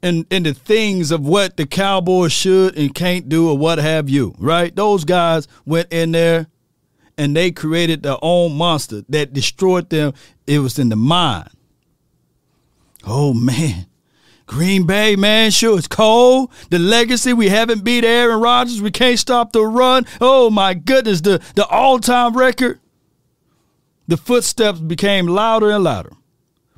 And 0.02 0.26
and 0.32 0.46
the 0.46 0.54
things 0.54 1.12
of 1.12 1.26
what 1.26 1.56
the 1.56 1.66
Cowboys 1.66 2.34
should 2.34 2.78
and 2.78 2.94
can't 2.94 3.30
do 3.30 3.50
or 3.50 3.58
what 3.58 3.78
have 3.78 4.10
you, 4.10 4.36
right? 4.40 4.76
Those 4.76 5.06
guys 5.06 5.48
went 5.66 5.94
in 5.94 6.12
there 6.12 6.48
and 7.20 7.36
they 7.36 7.52
created 7.52 8.02
their 8.02 8.18
own 8.22 8.56
monster 8.56 9.04
that 9.10 9.34
destroyed 9.34 9.90
them. 9.90 10.14
It 10.48 10.60
was 10.60 10.80
in 10.80 10.90
the 10.90 10.96
mind. 10.96 11.50
Oh 13.06 13.34
man. 13.34 13.86
Green 14.46 14.88
Bay, 14.88 15.16
man, 15.16 15.52
sure, 15.52 15.78
it's 15.78 15.88
cold. 15.88 16.52
The 16.72 16.80
legacy, 16.80 17.34
we 17.34 17.50
haven't 17.50 17.84
beat 17.84 18.04
Aaron 18.04 18.42
Rodgers. 18.42 18.82
We 18.82 18.90
can't 18.90 19.20
stop 19.20 19.52
the 19.52 19.62
run. 19.64 20.08
Oh 20.20 20.50
my 20.50 20.74
goodness, 20.74 21.22
the, 21.22 21.40
the 21.54 21.68
all-time 21.68 22.36
record. 22.36 22.80
The 24.08 24.18
footsteps 24.18 24.80
became 24.80 25.28
louder 25.28 25.70
and 25.70 25.84
louder. 25.84 26.14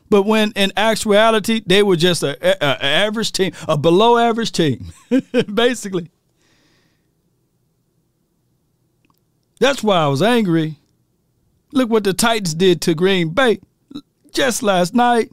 But 0.10 0.24
when 0.24 0.52
in 0.58 0.74
actuality, 0.76 1.62
they 1.66 1.82
were 1.82 1.96
just 1.96 2.24
a, 2.24 2.36
a, 2.46 2.58
a 2.62 2.84
average 2.84 3.32
team, 3.32 3.54
a 3.70 3.78
below 3.78 4.18
average 4.18 4.52
team, 4.52 4.92
basically. 5.54 6.12
That's 9.62 9.84
why 9.84 9.98
I 9.98 10.08
was 10.08 10.24
angry. 10.24 10.80
Look 11.72 11.92
what 11.92 12.04
the 12.04 12.14
Titans 12.14 12.56
did 12.56 12.82
to 12.82 12.96
Green 12.96 13.30
Bay 13.30 13.60
just 14.34 14.64
last 14.64 14.96
night. 14.96 15.30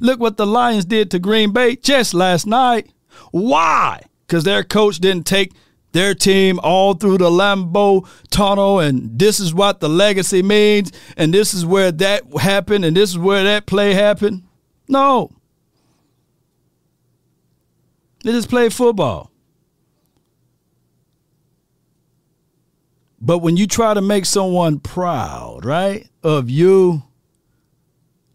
Look 0.00 0.18
what 0.18 0.36
the 0.36 0.44
Lions 0.44 0.84
did 0.84 1.12
to 1.12 1.20
Green 1.20 1.52
Bay 1.52 1.76
just 1.76 2.12
last 2.12 2.44
night. 2.44 2.90
Why? 3.30 4.02
Because 4.26 4.42
their 4.42 4.64
coach 4.64 4.98
didn't 4.98 5.26
take 5.26 5.52
their 5.92 6.12
team 6.12 6.58
all 6.64 6.94
through 6.94 7.18
the 7.18 7.30
Lambeau 7.30 8.08
tunnel, 8.30 8.80
and 8.80 9.16
this 9.16 9.38
is 9.38 9.54
what 9.54 9.78
the 9.78 9.88
legacy 9.88 10.42
means, 10.42 10.90
and 11.16 11.32
this 11.32 11.54
is 11.54 11.64
where 11.64 11.92
that 11.92 12.24
happened, 12.40 12.84
and 12.84 12.96
this 12.96 13.10
is 13.10 13.18
where 13.18 13.44
that 13.44 13.66
play 13.66 13.94
happened. 13.94 14.42
No. 14.88 15.30
They 18.24 18.32
just 18.32 18.50
play 18.50 18.70
football. 18.70 19.30
But 23.26 23.38
when 23.38 23.56
you 23.56 23.66
try 23.66 23.92
to 23.92 24.00
make 24.00 24.24
someone 24.24 24.78
proud, 24.78 25.64
right, 25.64 26.08
of 26.22 26.48
you, 26.48 27.02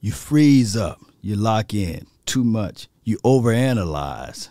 you 0.02 0.12
freeze 0.12 0.76
up, 0.76 1.00
you 1.22 1.38
lock 1.38 1.74
in 1.74 2.08
too 2.26 2.44
much, 2.44 2.90
you 3.06 3.18
overanalyze, 3.20 4.50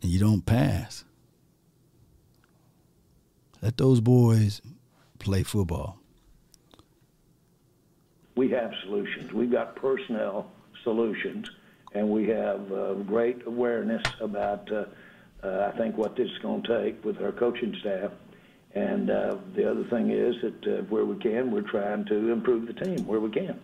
and 0.00 0.12
you 0.12 0.20
don't 0.20 0.46
pass. 0.46 1.02
Let 3.60 3.76
those 3.76 4.00
boys 4.00 4.62
play 5.18 5.42
football. 5.42 5.98
We 8.36 8.50
have 8.50 8.70
solutions. 8.84 9.32
We've 9.32 9.50
got 9.50 9.74
personnel 9.74 10.48
solutions, 10.84 11.50
and 11.92 12.08
we 12.08 12.28
have 12.28 12.70
uh, 12.72 12.94
great 12.94 13.44
awareness 13.48 14.02
about, 14.20 14.70
uh, 14.70 14.84
uh, 15.42 15.72
I 15.74 15.76
think, 15.76 15.96
what 15.96 16.14
this 16.14 16.28
is 16.30 16.38
going 16.38 16.62
to 16.62 16.84
take 16.84 17.04
with 17.04 17.20
our 17.20 17.32
coaching 17.32 17.76
staff. 17.80 18.12
And 18.74 19.10
uh, 19.10 19.36
the 19.56 19.68
other 19.68 19.84
thing 19.84 20.10
is 20.10 20.36
that 20.42 20.78
uh, 20.78 20.82
where 20.84 21.04
we 21.04 21.16
can, 21.16 21.50
we're 21.50 21.68
trying 21.68 22.04
to 22.06 22.30
improve 22.30 22.66
the 22.66 22.72
team 22.72 23.06
where 23.06 23.20
we 23.20 23.30
can. 23.30 23.60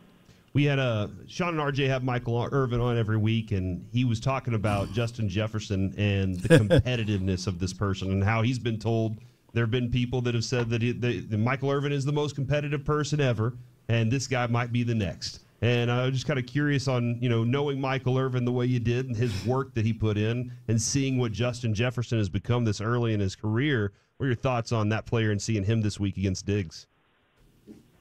We 0.52 0.64
had 0.64 0.78
a 0.78 0.82
uh, 0.82 1.08
Shan 1.28 1.48
and 1.48 1.58
RJ 1.58 1.86
have 1.88 2.02
Michael 2.02 2.48
Irvin 2.50 2.80
on 2.80 2.96
every 2.96 3.18
week, 3.18 3.52
and 3.52 3.86
he 3.92 4.04
was 4.04 4.20
talking 4.20 4.54
about 4.54 4.90
Justin 4.92 5.28
Jefferson 5.28 5.94
and 5.98 6.40
the 6.40 6.48
competitiveness 6.58 7.46
of 7.46 7.58
this 7.58 7.72
person 7.72 8.10
and 8.10 8.24
how 8.24 8.42
he's 8.42 8.58
been 8.58 8.78
told 8.78 9.18
there 9.52 9.64
have 9.64 9.70
been 9.70 9.90
people 9.90 10.20
that 10.22 10.34
have 10.34 10.44
said 10.44 10.68
that, 10.68 10.82
he, 10.82 10.92
that 10.92 11.38
Michael 11.38 11.70
Irvin 11.70 11.90
is 11.90 12.04
the 12.04 12.12
most 12.12 12.34
competitive 12.34 12.84
person 12.84 13.22
ever, 13.22 13.54
and 13.88 14.10
this 14.10 14.26
guy 14.26 14.46
might 14.46 14.70
be 14.70 14.82
the 14.82 14.94
next. 14.94 15.40
And 15.62 15.90
I 15.90 16.04
was 16.04 16.12
just 16.12 16.26
kind 16.26 16.38
of 16.38 16.44
curious 16.44 16.88
on, 16.88 17.18
you 17.22 17.30
know, 17.30 17.42
knowing 17.42 17.80
Michael 17.80 18.18
Irvin 18.18 18.44
the 18.44 18.52
way 18.52 18.66
you 18.66 18.78
did 18.80 19.06
and 19.06 19.16
his 19.16 19.32
work 19.46 19.72
that 19.74 19.86
he 19.86 19.94
put 19.94 20.18
in 20.18 20.52
and 20.68 20.80
seeing 20.80 21.18
what 21.18 21.32
Justin 21.32 21.72
Jefferson 21.72 22.18
has 22.18 22.28
become 22.28 22.64
this 22.64 22.82
early 22.82 23.14
in 23.14 23.20
his 23.20 23.34
career. 23.34 23.92
What 24.16 24.24
are 24.24 24.28
your 24.28 24.36
thoughts 24.36 24.72
on 24.72 24.88
that 24.90 25.04
player 25.04 25.30
and 25.30 25.40
seeing 25.40 25.64
him 25.64 25.82
this 25.82 26.00
week 26.00 26.16
against 26.16 26.46
Diggs? 26.46 26.86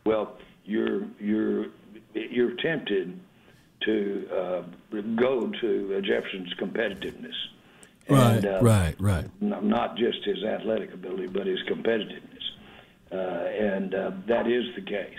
Well, 0.05 0.37
you're 0.63 1.01
you're 1.19 1.67
you're 2.13 2.55
tempted 2.55 3.19
to 3.81 4.29
uh, 4.33 4.61
go 5.15 5.51
to 5.61 6.01
Jefferson's 6.01 6.53
competitiveness. 6.53 7.33
Right, 8.07 8.37
and, 8.37 8.45
uh, 8.45 8.59
right, 8.61 8.95
right. 8.99 9.29
Not 9.41 9.97
just 9.97 10.23
his 10.23 10.43
athletic 10.43 10.93
ability, 10.93 11.27
but 11.27 11.47
his 11.47 11.59
competitiveness, 11.63 12.43
uh, 13.11 13.15
and 13.15 13.93
uh, 13.95 14.11
that 14.27 14.47
is 14.47 14.63
the 14.75 14.81
case. 14.81 15.13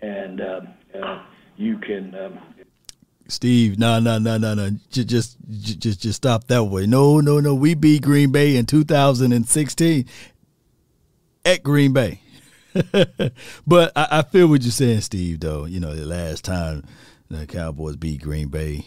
And 0.00 0.40
uh, 0.40 0.60
uh, 1.00 1.22
you 1.56 1.78
can. 1.78 2.14
Um, 2.14 2.38
Steve, 3.28 3.78
no, 3.78 4.00
no, 4.00 4.18
no, 4.18 4.38
no, 4.38 4.54
no. 4.54 4.70
Just, 4.90 5.08
just, 5.08 5.38
just, 5.78 6.00
just 6.00 6.16
stop 6.16 6.44
that 6.48 6.64
way. 6.64 6.86
No, 6.86 7.20
no, 7.20 7.40
no. 7.40 7.54
We 7.54 7.74
beat 7.74 8.02
Green 8.02 8.32
Bay 8.32 8.56
in 8.56 8.64
2016 8.64 10.06
at 11.44 11.62
Green 11.62 11.92
Bay. 11.92 12.22
but 13.66 13.92
I, 13.94 14.08
I, 14.10 14.22
feel 14.22 14.46
what 14.48 14.62
you're 14.62 14.70
saying, 14.70 15.02
Steve. 15.02 15.40
Though 15.40 15.64
you 15.64 15.80
know, 15.80 15.94
the 15.94 16.06
last 16.06 16.44
time 16.44 16.84
the 17.30 17.46
Cowboys 17.46 17.96
beat 17.96 18.22
Green 18.22 18.48
Bay. 18.48 18.86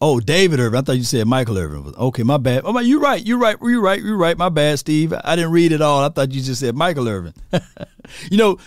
Oh, 0.00 0.20
David 0.20 0.60
Irving. 0.60 0.78
I 0.78 0.82
thought 0.82 0.96
you 0.96 1.02
said 1.02 1.26
Michael 1.26 1.58
Irvin. 1.58 1.94
Okay, 1.96 2.22
my 2.22 2.36
bad. 2.36 2.62
Oh, 2.64 2.72
my, 2.72 2.82
you're 2.82 3.00
right. 3.00 3.24
You're 3.24 3.38
right. 3.38 3.56
You're 3.60 3.80
right. 3.80 4.00
You're 4.00 4.16
right. 4.16 4.38
My 4.38 4.48
bad, 4.48 4.78
Steve. 4.78 5.12
I 5.12 5.34
didn't 5.34 5.50
read 5.50 5.72
it 5.72 5.80
all. 5.80 6.04
I 6.04 6.08
thought 6.08 6.30
you 6.30 6.40
just 6.40 6.60
said 6.60 6.76
Michael 6.76 7.08
Irvin. 7.08 7.34
you 8.30 8.36
know, 8.36 8.58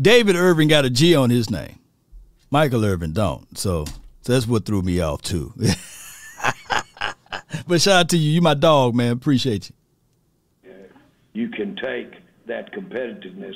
David 0.00 0.34
Irving 0.34 0.66
got 0.66 0.84
a 0.84 0.90
G 0.90 1.14
on 1.14 1.30
his 1.30 1.48
name. 1.48 1.77
Michael 2.50 2.84
Irvin 2.84 3.12
don't. 3.12 3.58
So, 3.58 3.84
so 4.22 4.32
that's 4.32 4.46
what 4.46 4.64
threw 4.64 4.82
me 4.82 5.00
off 5.00 5.22
too. 5.22 5.52
but 7.66 7.80
shout 7.80 8.00
out 8.00 8.08
to 8.10 8.18
you. 8.18 8.32
You 8.32 8.40
my 8.40 8.54
dog, 8.54 8.94
man. 8.94 9.12
Appreciate 9.12 9.70
you. 9.70 9.74
You 11.34 11.48
can 11.50 11.76
take 11.76 12.14
that 12.46 12.72
competitiveness 12.72 13.54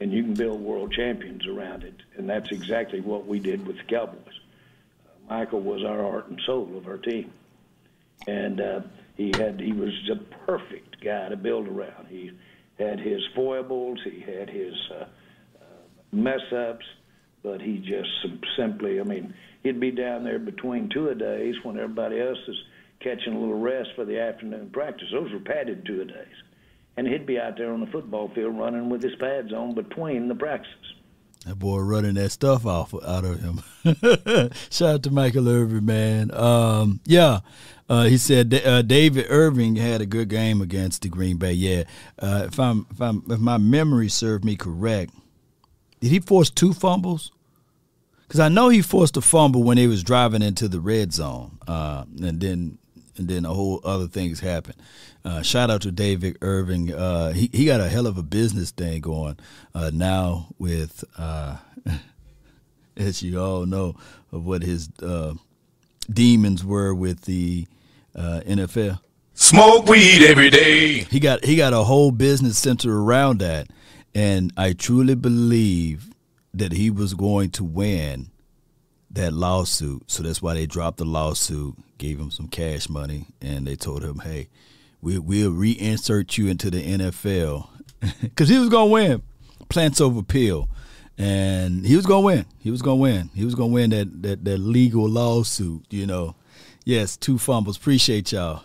and 0.00 0.10
you 0.10 0.24
can 0.24 0.34
build 0.34 0.60
world 0.60 0.92
champions 0.92 1.46
around 1.46 1.84
it. 1.84 1.94
And 2.16 2.28
that's 2.28 2.50
exactly 2.50 3.00
what 3.00 3.26
we 3.26 3.38
did 3.38 3.66
with 3.66 3.76
the 3.76 3.84
Cowboys. 3.84 4.40
Uh, 5.06 5.10
Michael 5.28 5.60
was 5.60 5.84
our 5.84 6.02
heart 6.02 6.28
and 6.28 6.40
soul 6.46 6.76
of 6.76 6.88
our 6.88 6.96
team. 6.96 7.30
And 8.26 8.60
uh, 8.60 8.80
he 9.16 9.32
had 9.36 9.60
he 9.60 9.72
was 9.72 9.92
a 10.10 10.16
perfect 10.46 11.04
guy 11.04 11.28
to 11.28 11.36
build 11.36 11.68
around. 11.68 12.08
He 12.08 12.32
had 12.78 12.98
his 12.98 13.20
foibles, 13.34 14.00
he 14.02 14.20
had 14.20 14.48
his 14.48 14.74
uh, 14.90 15.04
uh, 15.04 15.64
mess 16.12 16.40
ups, 16.52 16.84
but 17.42 17.60
he 17.60 17.78
just 17.78 18.10
simply, 18.56 19.00
I 19.00 19.04
mean, 19.04 19.34
he'd 19.62 19.80
be 19.80 19.90
down 19.90 20.24
there 20.24 20.38
between 20.38 20.88
two 20.88 21.08
a 21.08 21.14
days 21.14 21.54
when 21.62 21.78
everybody 21.78 22.20
else 22.20 22.38
is 22.48 22.56
catching 23.00 23.34
a 23.34 23.38
little 23.38 23.58
rest 23.58 23.90
for 23.96 24.04
the 24.04 24.20
afternoon 24.20 24.70
practice. 24.70 25.08
Those 25.12 25.32
were 25.32 25.40
padded 25.40 25.84
two 25.86 26.02
a 26.02 26.04
days 26.04 26.36
and 27.00 27.08
he'd 27.08 27.24
be 27.24 27.38
out 27.38 27.56
there 27.56 27.72
on 27.72 27.80
the 27.80 27.86
football 27.86 28.28
field 28.34 28.58
running 28.58 28.90
with 28.90 29.02
his 29.02 29.14
pads 29.16 29.52
on 29.52 29.74
between 29.74 30.28
the 30.28 30.34
practices. 30.34 30.94
That 31.46 31.58
boy 31.58 31.78
running 31.78 32.14
that 32.14 32.30
stuff 32.30 32.66
off 32.66 32.92
out 32.92 33.24
of 33.24 33.40
him. 33.40 33.62
Shout 34.70 34.94
out 34.96 35.02
to 35.04 35.10
Michael 35.10 35.48
Irvin, 35.48 35.86
man. 35.86 36.30
Um, 36.34 37.00
yeah, 37.06 37.40
uh, 37.88 38.04
he 38.04 38.18
said 38.18 38.52
uh, 38.52 38.82
David 38.82 39.26
Irving 39.30 39.76
had 39.76 40.02
a 40.02 40.06
good 40.06 40.28
game 40.28 40.60
against 40.60 41.00
the 41.00 41.08
Green 41.08 41.38
Bay. 41.38 41.54
Yeah, 41.54 41.84
uh, 42.18 42.44
if 42.48 42.60
I'm 42.60 42.86
if 42.90 43.00
I'm 43.00 43.22
if 43.30 43.40
my 43.40 43.56
memory 43.56 44.10
served 44.10 44.44
me 44.44 44.56
correct, 44.56 45.14
did 46.00 46.10
he 46.10 46.20
force 46.20 46.50
two 46.50 46.72
fumbles? 46.72 47.30
Because 48.22 48.40
I 48.40 48.48
know 48.48 48.68
he 48.68 48.80
forced 48.80 49.16
a 49.16 49.20
fumble 49.20 49.62
when 49.62 49.76
he 49.76 49.86
was 49.86 50.02
driving 50.02 50.42
into 50.42 50.68
the 50.68 50.80
red 50.80 51.12
zone, 51.12 51.58
uh, 51.66 52.04
and 52.22 52.40
then 52.40 52.78
and 53.16 53.28
then 53.28 53.44
a 53.44 53.52
whole 53.52 53.80
other 53.84 54.06
things 54.06 54.40
happened. 54.40 54.76
Uh, 55.24 55.42
shout 55.42 55.68
out 55.68 55.82
to 55.82 55.92
David 55.92 56.38
Irving. 56.40 56.92
Uh, 56.92 57.32
he 57.32 57.50
he 57.52 57.66
got 57.66 57.80
a 57.80 57.88
hell 57.88 58.06
of 58.06 58.16
a 58.16 58.22
business 58.22 58.70
thing 58.70 59.00
going 59.00 59.36
uh, 59.74 59.90
now 59.92 60.48
with, 60.58 61.04
uh, 61.18 61.56
as 62.96 63.22
you 63.22 63.40
all 63.40 63.66
know, 63.66 63.94
of 64.32 64.46
what 64.46 64.62
his 64.62 64.88
uh, 65.02 65.34
demons 66.10 66.64
were 66.64 66.94
with 66.94 67.22
the 67.22 67.66
uh, 68.14 68.40
NFL. 68.46 69.00
Smoke 69.34 69.86
weed 69.86 70.22
every 70.22 70.50
day. 70.50 70.98
He 70.98 71.20
got 71.20 71.44
he 71.44 71.56
got 71.56 71.72
a 71.72 71.84
whole 71.84 72.10
business 72.10 72.58
centered 72.58 72.94
around 72.94 73.40
that, 73.40 73.68
and 74.14 74.52
I 74.56 74.72
truly 74.72 75.14
believe 75.14 76.10
that 76.52 76.72
he 76.72 76.90
was 76.90 77.14
going 77.14 77.50
to 77.50 77.64
win 77.64 78.30
that 79.10 79.32
lawsuit. 79.32 80.10
So 80.10 80.22
that's 80.22 80.42
why 80.42 80.54
they 80.54 80.66
dropped 80.66 80.98
the 80.98 81.04
lawsuit, 81.04 81.76
gave 81.98 82.18
him 82.18 82.30
some 82.30 82.48
cash 82.48 82.88
money, 82.88 83.26
and 83.40 83.66
they 83.66 83.76
told 83.76 84.04
him, 84.04 84.20
"Hey, 84.20 84.48
we, 85.00 85.18
we'll 85.18 85.52
reinsert 85.52 86.36
you 86.38 86.48
into 86.48 86.70
the 86.70 86.82
NFL 86.82 87.68
because 88.20 88.48
he 88.48 88.58
was 88.58 88.68
gonna 88.68 88.90
win. 88.90 89.22
Plants 89.68 90.00
over 90.00 90.22
pill, 90.22 90.68
and 91.16 91.86
he 91.86 91.96
was 91.96 92.06
gonna 92.06 92.22
win. 92.22 92.46
He 92.58 92.70
was 92.70 92.82
gonna 92.82 92.96
win. 92.96 93.30
He 93.34 93.44
was 93.44 93.54
gonna 93.54 93.72
win 93.72 93.90
that 93.90 94.22
that, 94.22 94.44
that 94.44 94.58
legal 94.58 95.08
lawsuit. 95.08 95.84
You 95.90 96.06
know, 96.06 96.34
yes, 96.84 97.16
two 97.16 97.38
fumbles. 97.38 97.76
Appreciate 97.76 98.32
y'all. 98.32 98.62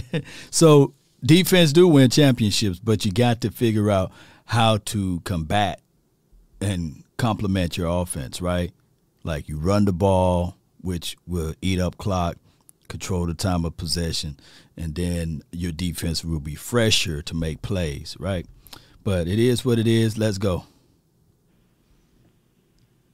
so 0.50 0.94
defense 1.24 1.72
do 1.72 1.88
win 1.88 2.10
championships, 2.10 2.78
but 2.78 3.04
you 3.04 3.12
got 3.12 3.40
to 3.40 3.50
figure 3.50 3.90
out 3.90 4.12
how 4.46 4.78
to 4.78 5.20
combat 5.20 5.80
and 6.60 7.04
complement 7.16 7.76
your 7.76 7.88
offense, 7.88 8.40
right? 8.40 8.72
Like 9.22 9.48
you 9.48 9.58
run 9.58 9.84
the 9.84 9.92
ball, 9.92 10.56
which 10.80 11.16
will 11.26 11.54
eat 11.62 11.80
up 11.80 11.96
clock, 11.98 12.36
control 12.88 13.26
the 13.26 13.34
time 13.34 13.64
of 13.64 13.76
possession, 13.76 14.38
and 14.76 14.94
then 14.94 15.42
your 15.52 15.72
defense 15.72 16.24
will 16.24 16.40
be 16.40 16.54
fresher 16.54 17.22
to 17.22 17.34
make 17.34 17.62
plays, 17.62 18.16
right? 18.20 18.46
But 19.02 19.28
it 19.28 19.38
is 19.38 19.64
what 19.64 19.78
it 19.78 19.86
is. 19.86 20.18
Let's 20.18 20.38
go. 20.38 20.64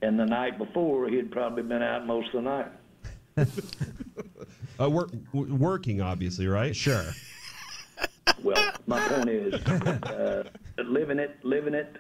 and 0.03 0.19
the 0.19 0.25
night 0.25 0.57
before 0.57 1.09
he'd 1.09 1.31
probably 1.31 1.63
been 1.63 1.83
out 1.83 2.07
most 2.07 2.29
of 2.35 2.43
the 2.45 2.51
night. 2.51 2.69
Uh, 4.81 4.89
work, 4.89 5.11
working, 5.35 6.01
obviously, 6.01 6.47
right? 6.47 6.75
Sure. 6.75 7.05
Well, 8.43 8.73
my 8.87 9.01
point 9.09 9.29
is, 9.29 9.55
uh, 9.55 10.45
living 10.79 11.19
it, 11.19 11.39
living 11.45 11.75
it 11.75 11.97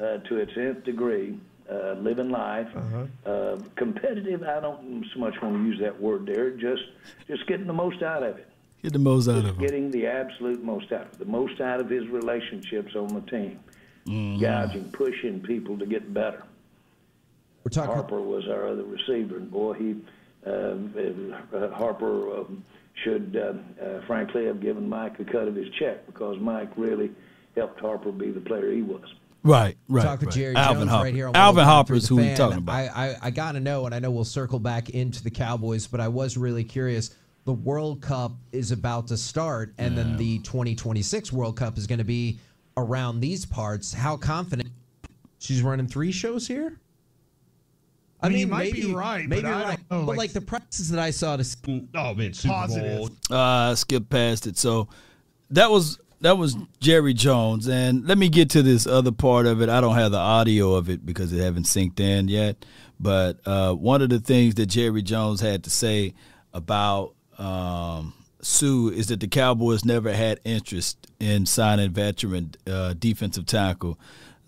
uh, 0.00 0.18
to 0.18 0.36
its 0.36 0.52
nth 0.56 0.84
degree, 0.84 1.38
uh, 1.70 1.92
living 1.94 2.30
life, 2.30 2.68
uh 3.26 3.56
competitive. 3.76 4.42
I 4.42 4.60
don't 4.60 5.04
so 5.12 5.20
much 5.20 5.34
want 5.42 5.56
to 5.56 5.62
use 5.64 5.80
that 5.80 6.00
word 6.00 6.26
there. 6.26 6.50
Just, 6.50 6.82
just 7.26 7.46
getting 7.46 7.66
the 7.66 7.72
most 7.72 8.02
out 8.02 8.22
of 8.22 8.36
it. 8.38 8.48
Get 8.82 8.92
the 8.92 8.98
most 8.98 9.28
out 9.28 9.36
of 9.36 9.42
Just 9.44 9.54
him. 9.56 9.60
getting 9.60 9.90
the 9.92 10.06
absolute 10.06 10.62
most 10.64 10.90
out 10.92 11.02
of 11.02 11.12
it. 11.12 11.18
The 11.20 11.24
most 11.24 11.60
out 11.60 11.80
of 11.80 11.88
his 11.88 12.06
relationships 12.08 12.96
on 12.96 13.08
the 13.08 13.20
team. 13.30 13.60
Gouging, 14.40 14.90
pushing 14.90 15.40
people 15.40 15.78
to 15.78 15.86
get 15.86 16.12
better. 16.12 16.42
We're 17.62 17.70
talking. 17.70 17.94
Harper 17.94 18.20
was 18.20 18.48
our 18.48 18.66
other 18.66 18.82
receiver, 18.82 19.36
and 19.36 19.48
boy, 19.48 19.74
he 19.74 19.94
um, 20.44 21.32
uh, 21.54 21.68
Harper 21.68 22.40
um, 22.40 22.64
should 23.04 23.36
uh, 23.36 23.84
uh, 23.84 24.06
frankly 24.06 24.46
have 24.46 24.60
given 24.60 24.88
Mike 24.88 25.18
a 25.18 25.24
cut 25.24 25.48
of 25.48 25.54
his 25.54 25.68
check 25.78 26.06
because 26.06 26.38
Mike 26.40 26.70
really 26.76 27.10
helped 27.56 27.80
Harper 27.80 28.12
be 28.12 28.30
the 28.30 28.40
player 28.40 28.72
he 28.72 28.82
was. 28.82 29.04
Right, 29.44 29.76
right. 29.88 30.04
Talk 30.04 30.20
with 30.20 30.28
right. 30.28 30.36
Jerry 30.36 30.56
Alvin 30.56 30.82
Jones 30.82 30.90
Harper. 30.90 31.04
right 31.04 31.14
here 31.14 31.28
on 31.28 31.36
Alvin 31.36 31.64
105.3 31.64 31.66
Harper 31.66 31.94
is 31.94 32.02
The 32.02 32.08
who 32.08 32.16
we're 32.16 32.36
talking 32.36 32.58
about. 32.58 32.72
I, 32.74 32.88
I, 32.88 33.16
I 33.22 33.30
got 33.30 33.52
to 33.52 33.60
know, 33.60 33.86
and 33.86 33.94
I 33.94 33.98
know 33.98 34.10
we'll 34.10 34.24
circle 34.24 34.60
back 34.60 34.90
into 34.90 35.22
the 35.22 35.30
Cowboys, 35.30 35.86
but 35.86 36.00
I 36.00 36.08
was 36.08 36.36
really 36.36 36.62
curious. 36.62 37.16
The 37.44 37.52
World 37.52 38.02
Cup 38.02 38.32
is 38.52 38.70
about 38.70 39.08
to 39.08 39.16
start, 39.16 39.74
and 39.78 39.98
then 39.98 40.16
the 40.16 40.38
2026 40.40 41.32
World 41.32 41.56
Cup 41.56 41.76
is 41.76 41.88
going 41.88 41.98
to 41.98 42.04
be 42.04 42.38
around 42.76 43.18
these 43.18 43.44
parts. 43.44 43.92
How 43.92 44.16
confident? 44.16 44.70
She's 45.40 45.60
running 45.60 45.88
three 45.88 46.12
shows 46.12 46.46
here? 46.46 46.78
I, 48.22 48.26
I 48.26 48.28
mean, 48.30 48.38
you 48.38 48.46
mean, 48.46 48.50
might 48.50 48.72
maybe, 48.72 48.86
be 48.86 48.94
right, 48.94 49.28
maybe 49.28 49.42
but 49.42 49.48
you're 49.48 49.58
don't 49.58 49.68
right. 49.68 49.78
know, 49.90 50.00
but 50.00 50.06
like- 50.06 50.18
like 50.18 50.32
the 50.32 50.40
practices 50.40 50.90
that 50.90 51.00
I 51.00 51.10
saw 51.10 51.36
to 51.36 51.44
see, 51.44 51.88
Oh 51.94 52.14
man, 52.14 52.32
Super 52.34 52.54
Positive. 52.54 52.98
Bowl. 52.98 53.10
uh 53.36 53.74
skip 53.74 54.08
past 54.08 54.46
it. 54.46 54.56
So 54.56 54.88
that 55.50 55.70
was 55.70 55.98
that 56.20 56.38
was 56.38 56.56
Jerry 56.80 57.14
Jones. 57.14 57.66
And 57.68 58.06
let 58.06 58.16
me 58.16 58.28
get 58.28 58.48
to 58.50 58.62
this 58.62 58.86
other 58.86 59.10
part 59.12 59.46
of 59.46 59.60
it. 59.60 59.68
I 59.68 59.80
don't 59.80 59.96
have 59.96 60.12
the 60.12 60.18
audio 60.18 60.74
of 60.74 60.88
it 60.88 61.04
because 61.04 61.32
it 61.32 61.42
haven't 61.42 61.64
synced 61.64 61.98
in 61.98 62.28
yet. 62.28 62.64
But 63.00 63.40
uh, 63.44 63.74
one 63.74 64.02
of 64.02 64.08
the 64.10 64.20
things 64.20 64.54
that 64.54 64.66
Jerry 64.66 65.02
Jones 65.02 65.40
had 65.40 65.64
to 65.64 65.70
say 65.70 66.14
about 66.54 67.14
um, 67.38 68.14
Suh 68.40 68.90
is 68.90 69.08
that 69.08 69.18
the 69.18 69.26
Cowboys 69.26 69.84
never 69.84 70.12
had 70.12 70.38
interest 70.44 71.08
in 71.18 71.44
signing 71.46 71.90
veteran 71.90 72.54
uh, 72.68 72.94
defensive 72.94 73.46
tackle 73.46 73.98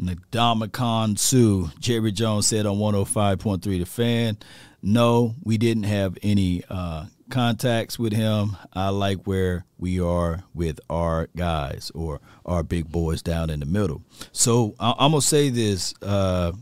Ndamukong 0.00 1.18
Suh. 1.18 1.70
Jerry 1.78 2.12
Jones 2.12 2.46
said 2.46 2.66
on 2.66 2.76
105.3 2.76 3.62
The 3.62 3.84
Fan, 3.84 4.38
no, 4.82 5.34
we 5.42 5.56
didn't 5.56 5.84
have 5.84 6.18
any 6.22 6.62
uh, 6.68 7.06
contacts 7.30 7.98
with 7.98 8.12
him. 8.12 8.56
I 8.72 8.88
like 8.90 9.24
where 9.26 9.64
we 9.78 10.00
are 10.00 10.44
with 10.52 10.80
our 10.90 11.28
guys 11.36 11.90
or 11.94 12.20
our 12.44 12.62
big 12.62 12.90
boys 12.90 13.22
down 13.22 13.50
in 13.50 13.60
the 13.60 13.66
middle. 13.66 14.02
So 14.32 14.74
I- 14.78 14.94
I'm 14.98 15.12
going 15.12 15.20
to 15.22 15.26
say 15.26 15.48
this, 15.48 15.94
uh, 16.02 16.52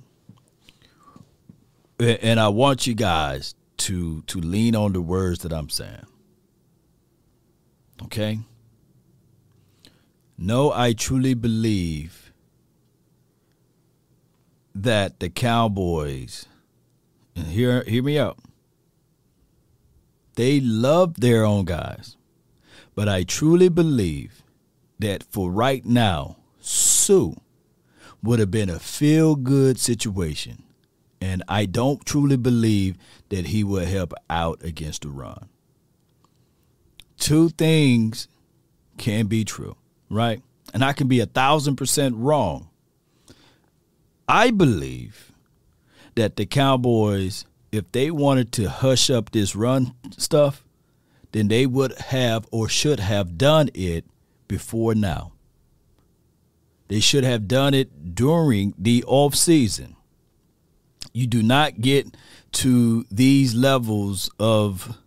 and 1.99 2.39
I 2.39 2.49
want 2.49 2.87
you 2.87 2.95
guys 2.95 3.55
to 3.79 4.23
to 4.23 4.41
lean 4.41 4.77
on 4.77 4.93
the 4.93 5.01
words 5.01 5.41
that 5.41 5.53
I'm 5.53 5.69
saying. 5.69 6.07
Okay? 8.05 8.41
No, 10.39 10.73
I 10.73 10.93
truly 10.93 11.35
believe 11.35 12.22
that 14.75 15.21
the 15.21 15.29
Cowboys, 15.29 16.47
and 17.37 17.47
hear 17.47 17.83
hear 17.85 18.03
me 18.03 18.19
out. 18.19 18.39
They 20.35 20.61
love 20.61 21.21
their 21.21 21.45
own 21.45 21.65
guys. 21.65 22.17
But 22.95 23.09
I 23.09 23.23
truly 23.23 23.69
believe 23.69 24.43
that 24.99 25.23
for 25.23 25.51
right 25.51 25.85
now, 25.85 26.37
Suh 26.61 27.33
would 28.23 28.39
have 28.39 28.51
been 28.51 28.71
a 28.71 28.79
feel 28.79 29.35
good 29.35 29.79
situation. 29.79 30.63
And 31.21 31.43
I 31.49 31.67
don't 31.67 32.05
truly 32.05 32.37
believe 32.37 32.97
that 33.29 33.47
he 33.47 33.63
would 33.65 33.89
help 33.89 34.13
out 34.29 34.63
against 34.63 35.03
the 35.03 35.09
run. 35.09 35.49
Two 37.17 37.49
things 37.51 38.27
can 38.99 39.27
be 39.27 39.45
true, 39.45 39.77
right? 40.11 40.43
And 40.75 40.85
I 40.85 40.93
can 40.93 41.07
be 41.07 41.21
a 41.21 41.27
thousand 41.27 41.77
percent 41.77 42.17
wrong. 42.17 42.69
I 44.29 44.51
believe 44.51 45.33
that 46.15 46.37
the 46.37 46.47
Cowboys, 46.47 47.45
if 47.71 47.91
they 47.93 48.11
wanted 48.11 48.53
to 48.53 48.71
hush 48.71 49.11
up 49.11 49.31
this 49.31 49.57
run 49.57 49.95
stuff, 50.17 50.65
then 51.33 51.49
they 51.49 51.67
would 51.67 51.97
have 51.99 52.47
or 52.51 52.69
should 52.69 53.01
have 53.01 53.39
done 53.39 53.71
it 53.75 54.05
before 54.49 54.95
now. 54.95 55.33
They 56.89 57.01
should 57.01 57.25
have 57.25 57.49
done 57.49 57.73
it 57.73 58.15
during 58.15 58.75
the 58.77 59.03
off 59.07 59.35
season. 59.35 59.97
You 61.15 61.27
do 61.27 61.43
not 61.43 61.81
get 61.81 62.15
to 62.53 63.07
these 63.11 63.55
levels 63.55 64.31
of 64.39 64.99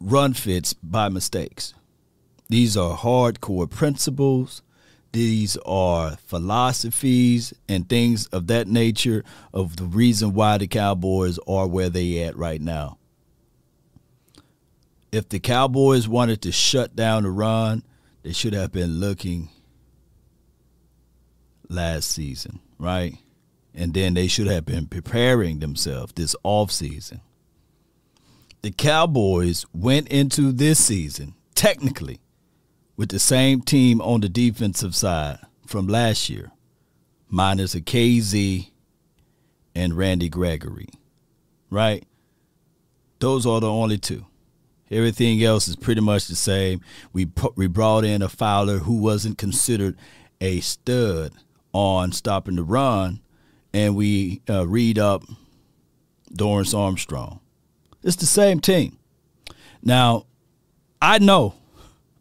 run 0.00 0.32
fits 0.32 0.72
by 0.72 1.08
mistakes. 1.08 1.74
These 2.48 2.76
are 2.76 2.96
hardcore 2.96 3.68
principles. 3.68 4.62
These 5.16 5.56
are 5.64 6.18
philosophies 6.26 7.54
and 7.70 7.88
things 7.88 8.26
of 8.26 8.48
that 8.48 8.68
nature 8.68 9.24
of 9.50 9.76
the 9.76 9.84
reason 9.84 10.34
why 10.34 10.58
the 10.58 10.66
Cowboys 10.66 11.38
are 11.48 11.66
where 11.66 11.88
they 11.88 12.22
at 12.22 12.36
right 12.36 12.60
now. 12.60 12.98
If 15.10 15.30
the 15.30 15.38
Cowboys 15.40 16.06
wanted 16.06 16.42
to 16.42 16.52
shut 16.52 16.94
down 16.94 17.22
the 17.22 17.30
run, 17.30 17.82
they 18.24 18.34
should 18.34 18.52
have 18.52 18.72
been 18.72 19.00
looking 19.00 19.48
last 21.70 22.10
season, 22.10 22.60
right? 22.78 23.16
And 23.74 23.94
then 23.94 24.12
they 24.12 24.28
should 24.28 24.48
have 24.48 24.66
been 24.66 24.86
preparing 24.86 25.60
themselves 25.60 26.12
this 26.14 26.36
off 26.42 26.70
season. 26.70 27.22
The 28.60 28.70
Cowboys 28.70 29.64
went 29.72 30.08
into 30.08 30.52
this 30.52 30.78
season 30.78 31.36
technically 31.54 32.20
with 32.96 33.10
the 33.10 33.18
same 33.18 33.60
team 33.60 34.00
on 34.00 34.20
the 34.20 34.28
defensive 34.28 34.94
side 34.94 35.38
from 35.66 35.86
last 35.86 36.30
year, 36.30 36.52
minus 37.28 37.74
a 37.74 37.80
Kazee 37.80 38.70
and 39.74 39.96
Randy 39.96 40.28
Gregory, 40.28 40.88
right? 41.70 42.04
Those 43.18 43.46
are 43.46 43.60
the 43.60 43.70
only 43.70 43.98
two. 43.98 44.26
Everything 44.90 45.42
else 45.42 45.66
is 45.68 45.76
pretty 45.76 46.00
much 46.00 46.28
the 46.28 46.36
same. 46.36 46.80
We 47.12 47.26
put, 47.26 47.56
we 47.56 47.66
brought 47.66 48.04
in 48.04 48.22
a 48.22 48.28
Fowler 48.28 48.78
who 48.78 48.98
wasn't 48.98 49.36
considered 49.36 49.96
a 50.40 50.60
stud 50.60 51.32
on 51.72 52.12
stopping 52.12 52.56
the 52.56 52.62
run, 52.62 53.20
and 53.72 53.96
we 53.96 54.42
uh, 54.48 54.66
read 54.66 54.98
up 54.98 55.24
Dorance 56.32 56.76
Armstrong. 56.76 57.40
It's 58.02 58.16
the 58.16 58.26
same 58.26 58.60
team. 58.60 58.98
Now, 59.82 60.26
I 61.02 61.18
know, 61.18 61.54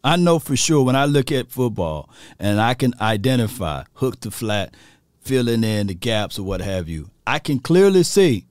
I 0.05 0.17
know 0.17 0.37
for 0.37 0.55
sure 0.55 0.83
when 0.83 0.95
I 0.95 1.05
look 1.05 1.31
at 1.31 1.49
football 1.49 2.11
and 2.37 2.61
I 2.61 2.75
can 2.75 2.93
identify 3.01 3.85
hook 3.95 4.19
to 4.19 4.29
flat, 4.29 4.75
filling 5.21 5.63
in 5.63 5.87
the 5.87 5.95
gaps 5.95 6.37
or 6.37 6.43
what 6.43 6.61
have 6.61 6.87
you. 6.87 7.09
I 7.25 7.39
can 7.39 7.57
clearly 7.57 8.03
see 8.03 8.45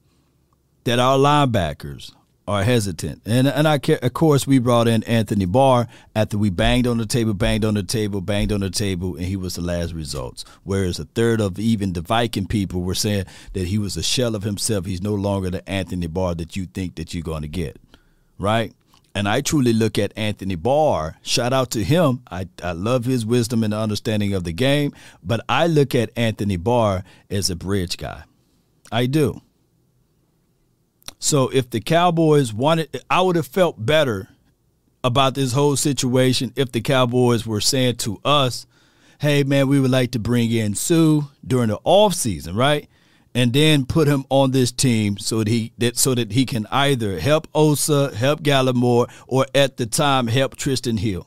that 0.83 0.99
our 0.99 1.17
linebackers 1.17 2.13
are 2.49 2.65
hesitant. 2.65 3.23
And 3.25 3.47
and 3.47 3.69
I 3.69 3.79
of 4.03 4.13
course 4.15 4.49
we 4.49 4.59
brought 4.59 4.89
in 4.89 5.05
Anthony 5.05 5.45
Barr 5.45 5.87
after 6.17 6.37
we 6.37 6.51
banged 6.51 6.89
on 6.89 6.99
the 6.99 7.07
table, 7.07 7.35
banged 7.35 7.65
on 7.65 7.75
the 7.75 7.85
table, 7.85 8.21
banged 8.21 8.51
on 8.51 8.61
the 8.61 8.69
table, 8.69 9.15
and 9.15 9.25
he 9.25 9.37
was 9.37 9.55
the 9.55 9.63
last 9.63 9.93
results. 9.93 10.45
Whereas 10.65 10.99
a 10.99 11.05
third 11.05 11.41
of 11.41 11.61
even 11.61 11.93
the 11.93 12.01
Viking 12.01 12.49
people 12.49 12.83
were 12.83 12.97
saying 12.97 13.27
that 13.53 13.69
he 13.69 13.79
was 13.79 13.97
a 13.97 14.03
shell 14.03 14.35
of 14.35 14.43
himself. 14.43 14.87
He's 14.87 15.01
no 15.01 15.15
longer 15.15 15.51
the 15.51 15.67
Anthony 15.71 16.09
Barr 16.09 16.35
that 16.35 16.57
you 16.57 16.67
think 16.67 16.97
that 16.97 17.15
you're 17.15 17.23
going 17.23 17.43
to 17.43 17.49
get, 17.49 17.79
right? 18.41 18.75
And 19.15 19.29
I 19.29 19.43
truly 19.43 19.73
look 19.73 19.97
at 19.97 20.13
Anthony 20.17 20.57
Barr. 20.57 21.19
Shout 21.23 21.53
out 21.53 21.71
to 21.73 21.85
him. 21.85 22.23
I, 22.31 22.49
I 22.63 22.73
love 22.73 23.05
his 23.05 23.25
wisdom 23.25 23.63
and 23.63 23.73
understanding 23.73 24.35
of 24.35 24.43
the 24.43 24.53
game, 24.53 24.93
but 25.23 25.41
I 25.49 25.69
look 25.69 25.95
at 25.95 26.11
Anthony 26.17 26.57
Barr 26.57 27.05
as 27.31 27.49
a 27.49 27.55
bridge 27.55 27.97
guy. 27.97 28.25
I 28.91 29.07
do. 29.07 29.41
So 31.21 31.49
if 31.49 31.71
the 31.71 31.81
Cowboys 31.81 32.53
wanted, 32.53 33.03
I 33.09 33.23
would 33.23 33.37
have 33.37 33.47
felt 33.47 33.87
better 33.87 34.29
about 35.05 35.35
this 35.35 35.53
whole 35.53 35.77
situation 35.77 36.53
if 36.57 36.73
the 36.73 36.81
Cowboys 36.81 37.47
were 37.47 37.61
saying 37.61 37.97
to 37.97 38.21
us, 38.25 38.67
hey, 39.21 39.43
man, 39.45 39.69
we 39.69 39.79
would 39.79 39.91
like 39.91 40.11
to 40.13 40.19
bring 40.19 40.51
in 40.51 40.75
Suh 40.75 41.23
during 41.47 41.69
the 41.69 41.79
off 41.85 42.15
season, 42.15 42.57
right? 42.57 42.89
And 43.35 43.53
then 43.53 43.85
put 43.85 44.07
him 44.07 44.25
on 44.31 44.53
this 44.53 44.71
team 44.71 45.19
so 45.19 45.39
that 45.39 45.49
he 45.49 45.73
that 45.79 45.97
so 45.97 46.15
that 46.15 46.33
he 46.33 46.47
can 46.47 46.69
either 46.71 47.19
help 47.19 47.49
Osa, 47.53 48.15
help 48.15 48.43
Gallimore, 48.43 49.11
or 49.27 49.47
at 49.55 49.77
the 49.77 49.87
time 49.87 50.29
help 50.29 50.57
Trysten 50.57 51.01
Hill. 51.01 51.27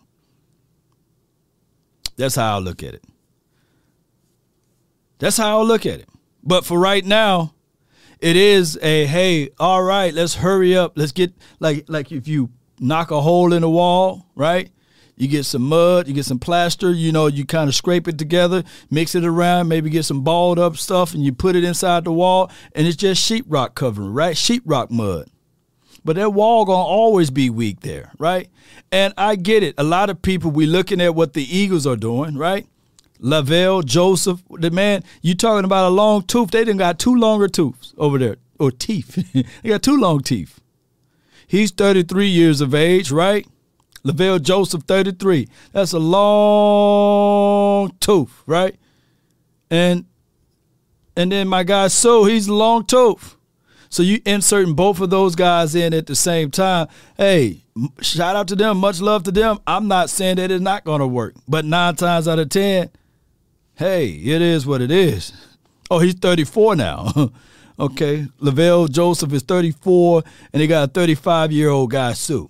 That's 2.16 2.36
how 2.36 2.56
I 2.56 2.60
look 2.60 2.82
at 2.82 2.94
it. 2.94 3.04
That's 5.20 5.38
how 5.38 5.60
I 5.60 5.64
look 5.64 5.86
at 5.86 6.00
it. 6.00 6.10
But 6.44 6.66
for 6.66 6.80
right 6.80 7.04
now, 7.04 7.54
it 8.20 8.36
is 8.36 8.80
a 8.82 9.06
hey, 9.06 9.50
all 9.60 9.84
right, 9.84 10.14
let's 10.14 10.36
hurry 10.36 10.78
up. 10.78 10.94
Let's 10.96 11.12
get 11.12 11.34
like 11.60 11.86
like 11.88 12.12
if 12.12 12.28
you 12.28 12.50
knock 12.80 13.12
a 13.12 13.22
hole 13.22 13.54
in 13.54 13.62
the 13.62 13.70
wall, 13.70 14.28
right? 14.34 14.72
You 15.18 15.28
get 15.28 15.46
some 15.46 15.64
mud, 15.64 16.08
you 16.08 16.14
get 16.14 16.26
some 16.26 16.38
plaster, 16.38 16.92
you 16.92 17.12
know, 17.12 17.26
you 17.26 17.44
kind 17.44 17.68
of 17.68 17.74
scrape 17.74 18.08
it 18.08 18.20
together, 18.20 18.64
mix 18.92 19.16
it 19.16 19.26
around, 19.26 19.68
maybe 19.68 19.90
get 19.90 20.06
some 20.06 20.24
balled 20.24 20.60
up 20.60 20.78
stuff, 20.78 21.16
and 21.16 21.24
you 21.24 21.34
put 21.34 21.56
it 21.56 21.64
inside 21.64 22.04
the 22.04 22.12
wall, 22.12 22.52
and 22.74 22.86
it's 22.86 22.96
just 22.96 23.30
sheetrock 23.30 23.74
covering, 23.74 24.14
right? 24.14 24.36
Sheetrock 24.36 24.92
mud. 24.92 25.28
But 26.06 26.18
that 26.18 26.34
wall 26.34 26.66
gonna 26.66 26.78
always 26.78 27.32
be 27.32 27.50
weak 27.50 27.80
there, 27.82 28.12
right? 28.20 28.48
And 28.92 29.14
I 29.18 29.36
get 29.36 29.64
it. 29.64 29.74
A 29.80 29.84
lot 29.84 30.12
of 30.12 30.22
people 30.22 30.52
we 30.52 30.68
looking 30.68 31.02
at 31.02 31.16
what 31.16 31.34
the 31.34 31.44
Eagles 31.44 31.88
are 31.88 31.98
doing, 31.98 32.38
right? 32.38 32.68
Linval, 33.20 33.84
Joseph, 33.84 34.42
the 34.52 34.70
man, 34.70 35.04
you 35.24 35.34
talking 35.34 35.66
about 35.66 35.88
a 35.88 35.90
long 35.90 36.22
tooth. 36.22 36.52
They 36.52 36.64
done 36.64 36.78
got 36.78 37.00
two 37.00 37.16
longer 37.16 37.48
tooths 37.48 37.96
over 37.98 38.20
there, 38.20 38.38
or 38.60 38.70
teeth. 38.72 39.16
they 39.64 39.70
got 39.70 39.82
two 39.82 39.98
long 39.98 40.22
teeth. 40.22 40.60
He's 41.48 41.72
33 41.72 42.28
years 42.28 42.62
of 42.62 42.76
age, 42.76 43.10
right? 43.10 43.48
Linval 44.08 44.42
Joseph, 44.42 44.84
33. 44.84 45.48
That's 45.72 45.94
a 45.94 46.00
long 46.00 47.92
tooth, 48.00 48.44
right? 48.46 48.76
And 49.70 50.06
and 51.16 51.32
then 51.32 51.48
my 51.48 51.64
guy 51.64 51.88
Suh, 51.88 52.24
he's 52.26 52.48
a 52.48 52.54
long 52.54 52.86
tooth. 52.86 53.36
So 53.90 54.04
you 54.04 54.22
inserting 54.26 54.76
both 54.76 55.00
of 55.00 55.10
those 55.10 55.36
guys 55.36 55.74
in 55.74 55.94
at 55.94 56.08
the 56.08 56.16
same 56.16 56.52
time. 56.52 56.88
Hey, 57.16 57.64
shout 58.02 58.36
out 58.36 58.48
to 58.50 58.56
them. 58.56 58.78
Much 58.78 59.00
love 59.00 59.24
to 59.24 59.32
them. 59.32 59.60
I'm 59.66 59.88
not 59.88 60.10
saying 60.10 60.36
that 60.38 60.52
it's 60.52 60.62
not 60.62 60.84
going 60.84 61.00
to 61.00 61.08
work, 61.08 61.36
but 61.48 61.66
nine 61.66 61.96
times 61.96 62.28
out 62.28 62.40
of 62.40 62.50
ten, 62.50 62.90
hey, 63.76 64.10
it 64.10 64.42
is 64.42 64.66
what 64.66 64.82
it 64.82 64.92
is. 64.92 65.34
Oh, 65.90 66.00
he's 66.00 66.16
34 66.16 66.76
now. 66.76 67.32
okay, 67.80 68.28
Linval 68.42 68.92
Joseph 68.92 69.32
is 69.32 69.44
34, 69.44 70.24
and 70.52 70.62
they 70.62 70.68
got 70.68 70.90
a 70.90 70.92
35 70.92 71.52
year 71.52 71.70
old 71.70 71.92
guy, 71.92 72.14
Suh. 72.14 72.48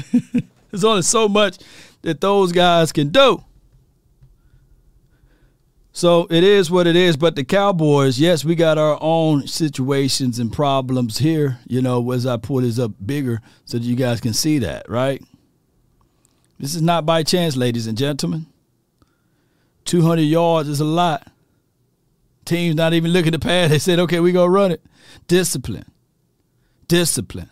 There's 0.70 0.84
only 0.84 1.02
so 1.02 1.28
much 1.28 1.58
that 2.02 2.20
those 2.20 2.52
guys 2.52 2.92
can 2.92 3.08
do. 3.08 3.44
So 5.92 6.26
it 6.30 6.42
is 6.42 6.70
what 6.70 6.86
it 6.86 6.96
is. 6.96 7.16
But 7.16 7.36
the 7.36 7.44
Cowboys, 7.44 8.18
yes, 8.18 8.44
we 8.44 8.54
got 8.54 8.78
our 8.78 8.98
own 9.00 9.46
situations 9.46 10.38
and 10.38 10.52
problems 10.52 11.18
here. 11.18 11.58
You 11.66 11.82
know, 11.82 12.10
as 12.12 12.26
I 12.26 12.38
pull 12.38 12.62
this 12.62 12.78
up 12.78 12.92
bigger 13.04 13.42
so 13.64 13.78
that 13.78 13.84
you 13.84 13.94
guys 13.94 14.20
can 14.20 14.32
see 14.32 14.58
that, 14.60 14.88
right? 14.88 15.22
This 16.58 16.74
is 16.74 16.82
not 16.82 17.04
by 17.04 17.22
chance, 17.22 17.56
ladies 17.56 17.86
and 17.86 17.98
gentlemen. 17.98 18.46
200 19.84 20.22
yards 20.22 20.68
is 20.68 20.80
a 20.80 20.84
lot. 20.84 21.30
Team's 22.44 22.76
not 22.76 22.94
even 22.94 23.10
looking 23.10 23.32
to 23.32 23.38
pass. 23.38 23.70
They 23.70 23.78
said, 23.78 23.98
okay, 24.00 24.20
we 24.20 24.32
going 24.32 24.46
to 24.46 24.50
run 24.50 24.72
it. 24.72 24.82
Discipline. 25.26 25.86
Discipline. 26.88 27.50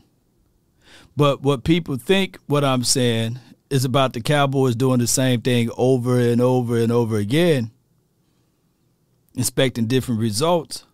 But 1.20 1.42
what 1.42 1.64
people 1.64 1.98
think 1.98 2.38
what 2.46 2.64
I'm 2.64 2.82
saying 2.82 3.40
is 3.68 3.84
about 3.84 4.14
the 4.14 4.22
Cowboys 4.22 4.74
doing 4.74 5.00
the 5.00 5.06
same 5.06 5.42
thing 5.42 5.68
over 5.76 6.18
and 6.18 6.40
over 6.40 6.78
and 6.78 6.90
over 6.90 7.18
again, 7.18 7.72
expecting 9.36 9.84
different 9.84 10.18
results, 10.18 10.86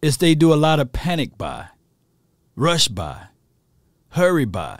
is 0.00 0.18
they 0.18 0.36
do 0.36 0.52
a 0.52 0.54
lot 0.54 0.78
of 0.78 0.92
panic 0.92 1.36
buy, 1.36 1.66
rush 2.54 2.86
buy, 2.86 3.24
hurry 4.10 4.44
buy, 4.44 4.78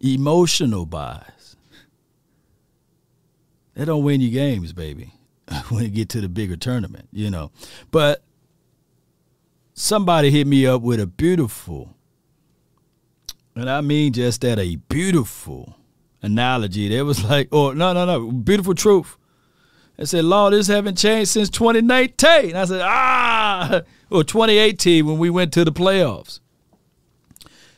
emotional 0.00 0.86
buys. 0.86 1.56
They 3.74 3.84
don't 3.84 4.02
win 4.02 4.22
you 4.22 4.30
games, 4.30 4.72
baby, 4.72 5.12
when 5.68 5.84
you 5.84 5.90
get 5.90 6.08
to 6.08 6.22
the 6.22 6.30
bigger 6.30 6.56
tournament, 6.56 7.10
you 7.12 7.28
know. 7.28 7.50
But 7.90 8.22
somebody 9.74 10.30
hit 10.30 10.46
me 10.46 10.66
up 10.66 10.80
with 10.80 11.00
a 11.00 11.06
beautiful, 11.06 11.97
and 13.58 13.70
I 13.70 13.80
mean 13.80 14.12
just 14.12 14.40
that, 14.42 14.58
a 14.58 14.76
beautiful 14.76 15.76
analogy. 16.22 16.88
That 16.88 17.04
was 17.04 17.24
like, 17.24 17.48
oh, 17.52 17.72
no, 17.72 17.92
no, 17.92 18.04
no, 18.04 18.30
beautiful 18.32 18.74
truth. 18.74 19.16
I 19.98 20.04
said, 20.04 20.24
Lord, 20.24 20.52
this 20.52 20.68
haven't 20.68 20.96
changed 20.96 21.30
since 21.30 21.50
2019. 21.50 22.54
I 22.54 22.64
said, 22.64 22.80
ah, 22.82 23.82
or 24.10 24.24
2018 24.24 25.04
when 25.06 25.18
we 25.18 25.28
went 25.30 25.52
to 25.54 25.64
the 25.64 25.72
playoffs. 25.72 26.40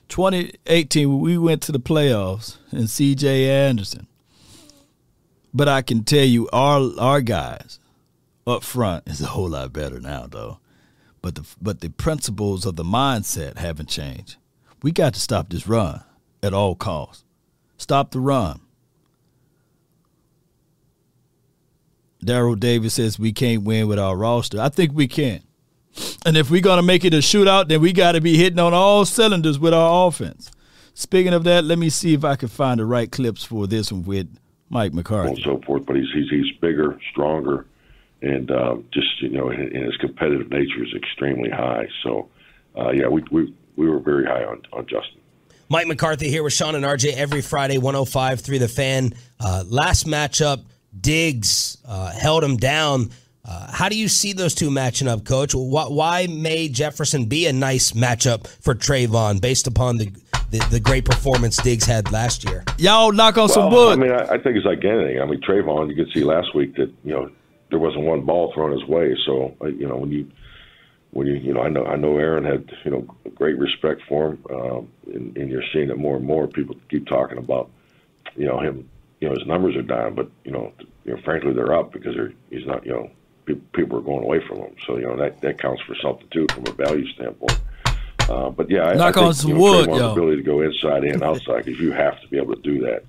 2018 0.08 1.20
we 1.20 1.38
went 1.38 1.62
to 1.62 1.72
the 1.72 1.80
playoffs 1.80 2.56
and 2.72 2.84
CJ 2.84 3.46
Anderson. 3.46 4.06
But 5.54 5.68
I 5.68 5.82
can 5.82 6.04
tell 6.04 6.24
you, 6.24 6.48
our 6.52 6.90
our 6.98 7.20
guys 7.20 7.78
up 8.46 8.62
front 8.62 9.06
is 9.06 9.20
a 9.20 9.26
whole 9.26 9.50
lot 9.50 9.72
better 9.72 10.00
now, 10.00 10.26
though 10.28 10.58
but 11.22 11.34
the 11.34 11.46
but 11.60 11.80
the 11.80 11.90
principles 11.90 12.66
of 12.66 12.76
the 12.76 12.84
mindset 12.84 13.58
haven't 13.58 13.88
changed. 13.88 14.36
We 14.82 14.92
got 14.92 15.14
to 15.14 15.20
stop 15.20 15.50
this 15.50 15.66
run 15.66 16.02
at 16.42 16.54
all 16.54 16.74
costs. 16.74 17.24
Stop 17.76 18.10
the 18.10 18.20
run. 18.20 18.60
Daryl 22.24 22.58
Davis 22.58 22.94
says 22.94 23.18
we 23.18 23.32
can't 23.32 23.62
win 23.62 23.88
with 23.88 23.98
our 23.98 24.16
roster. 24.16 24.60
I 24.60 24.68
think 24.68 24.92
we 24.92 25.08
can. 25.08 25.42
And 26.24 26.36
if 26.36 26.50
we're 26.50 26.60
gonna 26.60 26.82
make 26.82 27.04
it 27.04 27.14
a 27.14 27.18
shootout, 27.18 27.68
then 27.68 27.80
we 27.80 27.92
got 27.92 28.12
to 28.12 28.20
be 28.20 28.36
hitting 28.36 28.58
on 28.58 28.74
all 28.74 29.04
cylinders 29.04 29.58
with 29.58 29.74
our 29.74 30.06
offense. 30.06 30.50
Speaking 30.94 31.32
of 31.32 31.44
that, 31.44 31.64
let 31.64 31.78
me 31.78 31.88
see 31.88 32.14
if 32.14 32.24
I 32.24 32.36
can 32.36 32.48
find 32.48 32.78
the 32.78 32.84
right 32.84 33.10
clips 33.10 33.44
for 33.44 33.66
this 33.66 33.90
one 33.90 34.04
with 34.04 34.28
Mike 34.68 34.92
McCarthy. 34.92 35.30
And 35.30 35.38
so 35.42 35.60
forth, 35.66 35.86
but 35.86 35.96
he's 35.96 36.10
he's, 36.12 36.28
he's 36.28 36.56
bigger, 36.58 36.98
stronger, 37.10 37.66
and 38.22 38.50
um, 38.50 38.84
just 38.92 39.20
you 39.22 39.30
know, 39.30 39.48
and, 39.48 39.72
his 39.72 39.96
competitive 39.96 40.50
nature 40.50 40.84
is 40.84 40.92
extremely 40.94 41.50
high. 41.50 41.88
So, 42.02 42.28
uh, 42.78 42.90
yeah, 42.90 43.08
we, 43.08 43.24
we 43.30 43.54
we 43.80 43.88
were 43.88 43.98
very 43.98 44.26
high 44.26 44.44
on 44.44 44.62
on 44.72 44.86
Justin. 44.86 45.20
Mike 45.70 45.86
McCarthy 45.86 46.28
here 46.28 46.42
with 46.42 46.52
Sean 46.52 46.74
and 46.74 46.84
RJ 46.84 47.14
every 47.14 47.40
Friday, 47.40 47.78
105 47.78 48.40
through 48.40 48.58
the 48.58 48.68
fan. 48.68 49.14
Uh, 49.38 49.64
last 49.66 50.06
matchup, 50.06 50.64
Diggs 51.00 51.78
uh, 51.86 52.10
held 52.10 52.42
him 52.44 52.56
down. 52.56 53.10
Uh, 53.44 53.70
how 53.70 53.88
do 53.88 53.96
you 53.96 54.08
see 54.08 54.32
those 54.32 54.54
two 54.54 54.70
matching 54.70 55.08
up, 55.08 55.24
Coach? 55.24 55.54
Why, 55.54 55.84
why, 55.84 56.26
may 56.26 56.68
Jefferson 56.68 57.26
be 57.26 57.46
a 57.46 57.52
nice 57.52 57.92
matchup 57.92 58.48
for 58.48 58.74
Trevon 58.74 59.40
based 59.40 59.66
upon 59.68 59.96
the, 59.96 60.12
the, 60.50 60.58
the 60.70 60.80
great 60.80 61.04
performance 61.04 61.56
Diggs 61.56 61.86
had 61.86 62.10
last 62.12 62.44
year? 62.44 62.64
Y'all 62.76 63.12
knock 63.12 63.38
on 63.38 63.42
well, 63.42 63.48
some 63.48 63.72
wood. 63.72 63.98
I 63.98 64.02
mean, 64.02 64.12
I, 64.12 64.34
I, 64.34 64.38
think 64.38 64.56
it's 64.56 64.66
like 64.66 64.84
anything. 64.84 65.22
I 65.22 65.24
mean, 65.24 65.40
Trevon, 65.40 65.88
you 65.88 65.94
could 65.94 66.12
see 66.12 66.24
last 66.24 66.54
week 66.54 66.74
that 66.76 66.92
you 67.04 67.12
know 67.12 67.30
there 67.70 67.78
wasn't 67.78 68.04
one 68.04 68.22
ball 68.26 68.52
thrown 68.52 68.72
his 68.72 68.86
way. 68.88 69.16
So 69.24 69.56
uh, 69.62 69.68
you 69.68 69.86
know 69.86 69.96
when 69.96 70.10
you 70.10 70.30
when 71.12 71.26
you 71.26 71.34
you 71.34 71.52
know 71.52 71.62
I 71.62 71.68
know 71.68 71.84
I 71.84 71.96
know 71.96 72.16
Aaron 72.18 72.44
had 72.44 72.70
you 72.84 72.90
know 72.90 73.00
great 73.34 73.58
respect 73.58 74.02
for 74.08 74.28
him, 74.28 74.44
um, 74.50 74.88
and, 75.12 75.36
and 75.36 75.50
you're 75.50 75.64
seeing 75.72 75.90
it 75.90 75.98
more 75.98 76.16
and 76.16 76.24
more. 76.24 76.46
People 76.46 76.76
keep 76.88 77.06
talking 77.06 77.38
about 77.38 77.70
you 78.36 78.46
know 78.46 78.60
him. 78.60 78.88
You 79.20 79.28
know 79.28 79.34
his 79.34 79.46
numbers 79.46 79.76
are 79.76 79.82
down, 79.82 80.14
but 80.14 80.30
you 80.44 80.52
know, 80.52 80.72
you 81.04 81.14
know 81.14 81.20
frankly 81.22 81.52
they're 81.52 81.74
up 81.74 81.92
because 81.92 82.14
they're, 82.14 82.32
he's 82.48 82.66
not 82.66 82.86
you 82.86 82.92
know 82.92 83.10
people, 83.44 83.62
people 83.72 83.98
are 83.98 84.02
going 84.02 84.22
away 84.22 84.40
from 84.46 84.58
him. 84.58 84.74
So 84.86 84.96
you 84.96 85.06
know 85.06 85.16
that 85.16 85.40
that 85.42 85.58
counts 85.60 85.82
for 85.82 85.94
something 85.96 86.26
too 86.30 86.46
from 86.52 86.66
a 86.66 86.72
value 86.72 87.06
standpoint. 87.12 87.60
Uh, 88.28 88.50
but 88.50 88.70
yeah, 88.70 88.92
knock 88.92 89.16
I, 89.16 89.22
I 89.22 89.24
on 89.24 89.32
think, 89.32 89.42
some 89.42 89.50
you 89.50 89.56
know, 89.56 89.62
wood, 89.62 89.90
yo. 89.90 89.96
yo. 89.96 90.12
ability 90.12 90.36
to 90.36 90.42
go 90.42 90.60
inside 90.60 91.04
and 91.04 91.22
outside 91.22 91.64
because 91.64 91.80
you 91.80 91.92
have 91.92 92.20
to 92.20 92.28
be 92.28 92.38
able 92.38 92.54
to 92.54 92.62
do 92.62 92.80
that 92.82 93.04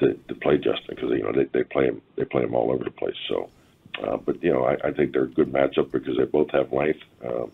to, 0.00 0.14
to 0.28 0.34
play 0.34 0.58
Justin 0.58 0.94
because 0.94 1.10
you 1.10 1.22
know 1.22 1.32
they, 1.32 1.44
they 1.44 1.64
play 1.64 1.86
him 1.86 2.02
they 2.16 2.24
play 2.24 2.42
him 2.42 2.54
all 2.54 2.70
over 2.70 2.84
the 2.84 2.90
place. 2.90 3.16
So 3.28 3.48
uh, 4.02 4.16
but 4.16 4.42
you 4.42 4.52
know, 4.52 4.64
I, 4.64 4.76
I 4.88 4.92
think 4.92 5.12
they're 5.12 5.24
a 5.24 5.28
good 5.28 5.52
matchup 5.52 5.90
because 5.90 6.16
they 6.16 6.24
both 6.24 6.50
have 6.50 6.72
length. 6.72 7.00
Um, 7.24 7.50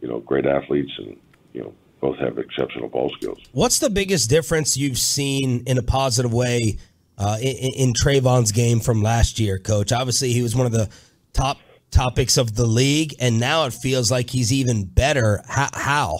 you 0.00 0.08
know, 0.08 0.20
great 0.20 0.46
athletes, 0.46 0.92
and 0.98 1.16
you 1.52 1.62
know, 1.62 1.74
both 2.00 2.18
have 2.18 2.38
exceptional 2.38 2.88
ball 2.88 3.10
skills. 3.10 3.38
What's 3.52 3.78
the 3.78 3.90
biggest 3.90 4.30
difference 4.30 4.76
you've 4.76 4.98
seen 4.98 5.62
in 5.66 5.78
a 5.78 5.82
positive 5.82 6.32
way 6.32 6.78
uh, 7.18 7.38
in, 7.40 7.72
in 7.76 7.92
Trevon's 7.94 8.52
game 8.52 8.80
from 8.80 9.02
last 9.02 9.38
year, 9.38 9.58
Coach? 9.58 9.92
Obviously, 9.92 10.32
he 10.32 10.42
was 10.42 10.56
one 10.56 10.66
of 10.66 10.72
the 10.72 10.88
top 11.32 11.58
topics 11.90 12.36
of 12.36 12.54
the 12.54 12.66
league, 12.66 13.14
and 13.20 13.38
now 13.38 13.66
it 13.66 13.72
feels 13.72 14.10
like 14.10 14.30
he's 14.30 14.52
even 14.52 14.84
better. 14.84 15.42
How? 15.46 15.68
how? 15.74 16.18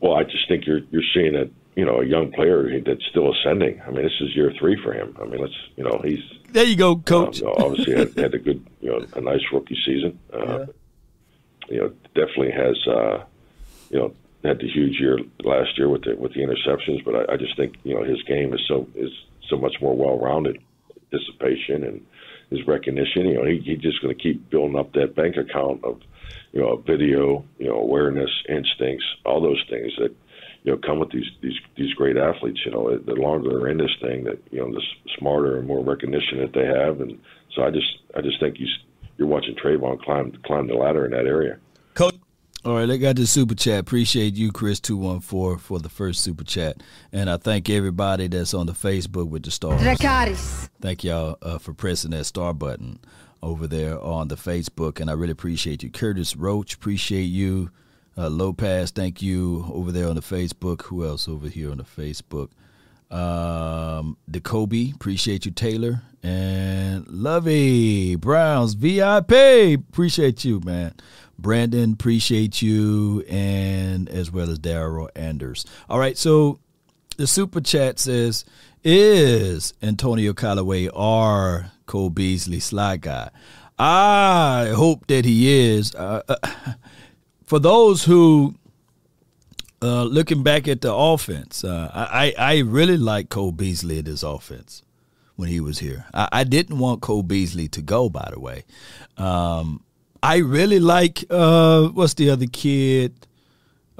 Well, 0.00 0.14
I 0.14 0.24
just 0.24 0.48
think 0.48 0.66
you're 0.66 0.80
you're 0.90 1.02
seeing 1.14 1.34
a 1.34 1.44
you 1.76 1.84
know 1.84 2.00
a 2.00 2.04
young 2.04 2.32
player 2.32 2.80
that's 2.80 3.04
still 3.10 3.32
ascending. 3.32 3.80
I 3.86 3.90
mean, 3.90 4.02
this 4.02 4.12
is 4.20 4.34
year 4.34 4.52
three 4.58 4.80
for 4.82 4.92
him. 4.92 5.16
I 5.20 5.24
mean, 5.24 5.40
let's 5.40 5.56
you 5.76 5.84
know 5.84 6.00
he's 6.04 6.20
there 6.52 6.64
you 6.64 6.76
go, 6.76 6.96
coach. 6.96 7.42
Um, 7.42 7.48
you 7.48 7.54
know, 7.54 7.66
obviously, 7.66 7.94
had, 7.94 8.18
had 8.18 8.34
a 8.34 8.38
good, 8.38 8.66
you 8.80 8.90
know, 8.90 9.06
a 9.14 9.20
nice 9.20 9.42
rookie 9.52 9.78
season. 9.84 10.18
Uh, 10.32 10.46
yeah. 10.46 10.66
You 11.68 11.78
know, 11.78 11.92
definitely 12.14 12.50
has, 12.50 12.86
uh, 12.86 13.24
you 13.90 13.98
know, 13.98 14.14
had 14.42 14.58
the 14.58 14.68
huge 14.68 14.98
year 14.98 15.18
last 15.44 15.78
year 15.78 15.88
with 15.88 16.02
the 16.04 16.16
with 16.16 16.34
the 16.34 16.40
interceptions. 16.40 17.04
But 17.04 17.30
I, 17.30 17.34
I 17.34 17.36
just 17.36 17.56
think 17.56 17.76
you 17.84 17.94
know 17.94 18.02
his 18.02 18.22
game 18.24 18.52
is 18.54 18.60
so 18.66 18.88
is 18.94 19.10
so 19.48 19.56
much 19.56 19.76
more 19.80 19.94
well 19.94 20.18
rounded, 20.18 20.60
anticipation 21.12 21.84
and 21.84 22.06
his 22.50 22.66
recognition. 22.66 23.26
You 23.26 23.34
know, 23.34 23.44
he, 23.44 23.58
he's 23.58 23.78
just 23.78 24.02
going 24.02 24.14
to 24.14 24.22
keep 24.22 24.50
building 24.50 24.78
up 24.78 24.92
that 24.94 25.14
bank 25.14 25.36
account 25.36 25.84
of, 25.84 26.00
you 26.52 26.60
know, 26.60 26.76
video, 26.76 27.44
you 27.58 27.68
know, 27.68 27.76
awareness, 27.76 28.30
instincts, 28.48 29.04
all 29.24 29.40
those 29.40 29.62
things 29.68 29.92
that 29.98 30.14
you 30.62 30.72
know 30.72 30.78
come 30.78 30.98
with 30.98 31.10
these 31.10 31.30
these 31.40 31.58
these 31.76 31.92
great 31.94 32.16
athletes. 32.16 32.60
You 32.64 32.72
know, 32.72 32.96
the 32.98 33.14
longer 33.14 33.50
they're 33.50 33.68
in 33.68 33.78
this 33.78 33.94
thing, 34.00 34.24
that 34.24 34.38
you 34.50 34.60
know, 34.60 34.72
the 34.72 34.82
smarter 35.18 35.58
and 35.58 35.66
more 35.66 35.84
recognition 35.84 36.38
that 36.40 36.52
they 36.52 36.66
have, 36.66 37.00
and 37.00 37.18
so 37.54 37.62
I 37.62 37.70
just 37.70 37.98
I 38.16 38.20
just 38.20 38.40
think 38.40 38.56
he's 38.56 38.68
you're 39.16 39.28
watching 39.28 39.54
Trevon 39.54 40.00
climb 40.00 40.32
climb 40.44 40.66
the 40.66 40.74
ladder 40.74 41.04
in 41.04 41.12
that 41.12 41.26
area. 41.26 41.58
Coach. 41.94 42.14
All 42.62 42.74
right, 42.74 42.90
I 42.90 42.98
got 42.98 43.16
the 43.16 43.26
super 43.26 43.54
chat. 43.54 43.80
Appreciate 43.80 44.34
you, 44.34 44.52
Chris 44.52 44.80
two 44.80 44.98
one 44.98 45.20
four, 45.20 45.56
for 45.56 45.78
the 45.78 45.88
first 45.88 46.20
super 46.20 46.44
chat, 46.44 46.82
and 47.10 47.30
I 47.30 47.38
thank 47.38 47.70
everybody 47.70 48.28
that's 48.28 48.52
on 48.52 48.66
the 48.66 48.74
Facebook 48.74 49.30
with 49.30 49.44
the 49.44 49.50
stars. 49.50 49.80
Dracarys. 49.80 50.68
Thank 50.78 51.02
y'all 51.02 51.38
uh, 51.40 51.56
for 51.56 51.72
pressing 51.72 52.10
that 52.10 52.24
star 52.24 52.52
button 52.52 52.98
over 53.42 53.66
there 53.66 53.98
on 53.98 54.28
the 54.28 54.34
Facebook, 54.34 55.00
and 55.00 55.08
I 55.08 55.14
really 55.14 55.32
appreciate 55.32 55.82
you, 55.82 55.90
Curtis 55.90 56.36
Roach. 56.36 56.74
Appreciate 56.74 57.24
you, 57.24 57.70
uh, 58.20 58.28
Lopez. 58.28 58.90
Thank 58.90 59.22
you 59.22 59.64
over 59.72 59.90
there 59.90 60.08
on 60.08 60.16
the 60.16 60.20
Facebook. 60.20 60.82
Who 60.82 61.04
else 61.06 61.28
over 61.28 61.48
here 61.48 61.70
on 61.70 61.78
the 61.78 61.84
Facebook? 61.84 62.50
Um, 63.10 64.16
Kobe. 64.42 64.92
Appreciate 64.92 65.44
you, 65.44 65.50
Taylor 65.50 66.02
and 66.22 67.06
Lovey 67.08 68.14
Browns 68.16 68.74
VIP. 68.74 69.78
Appreciate 69.88 70.44
you, 70.44 70.60
man. 70.60 70.94
Brandon, 71.38 71.94
appreciate 71.94 72.60
you, 72.60 73.24
and 73.28 74.08
as 74.10 74.30
well 74.30 74.50
as 74.50 74.58
Daryl 74.58 75.08
Anders. 75.16 75.64
All 75.88 75.98
right, 75.98 76.18
so 76.18 76.58
the 77.16 77.26
super 77.26 77.62
chat 77.62 77.98
says, 77.98 78.44
"Is 78.84 79.72
Antonio 79.82 80.34
Callaway 80.34 80.88
or 80.88 81.72
Cole 81.86 82.10
Beasley 82.10 82.60
Sly 82.60 82.98
Guy?" 82.98 83.30
I 83.78 84.74
hope 84.76 85.06
that 85.06 85.24
he 85.24 85.50
is. 85.50 85.94
Uh, 85.94 86.20
uh, 86.28 86.36
for 87.50 87.58
those 87.58 88.04
who 88.04 88.54
uh, 89.82 90.04
looking 90.04 90.44
back 90.44 90.68
at 90.68 90.82
the 90.82 90.94
offense, 90.94 91.64
uh, 91.64 91.90
I 91.92 92.32
I 92.38 92.58
really 92.58 92.96
like 92.96 93.28
Cole 93.28 93.50
Beasley 93.50 93.98
in 93.98 94.04
this 94.04 94.22
offense 94.22 94.84
when 95.34 95.48
he 95.48 95.58
was 95.58 95.80
here. 95.80 96.04
I, 96.14 96.28
I, 96.30 96.44
didn't 96.44 96.78
want 96.78 97.00
Cole 97.00 97.24
Beasley 97.24 97.66
to 97.70 97.82
go, 97.82 98.08
by 98.08 98.28
the 98.32 98.38
way. 98.38 98.62
Um, 99.16 99.82
I 100.22 100.36
really 100.36 100.78
like 100.78 101.24
uh, 101.28 101.88
what's 101.88 102.14
the 102.14 102.30
other 102.30 102.46
kid? 102.46 103.26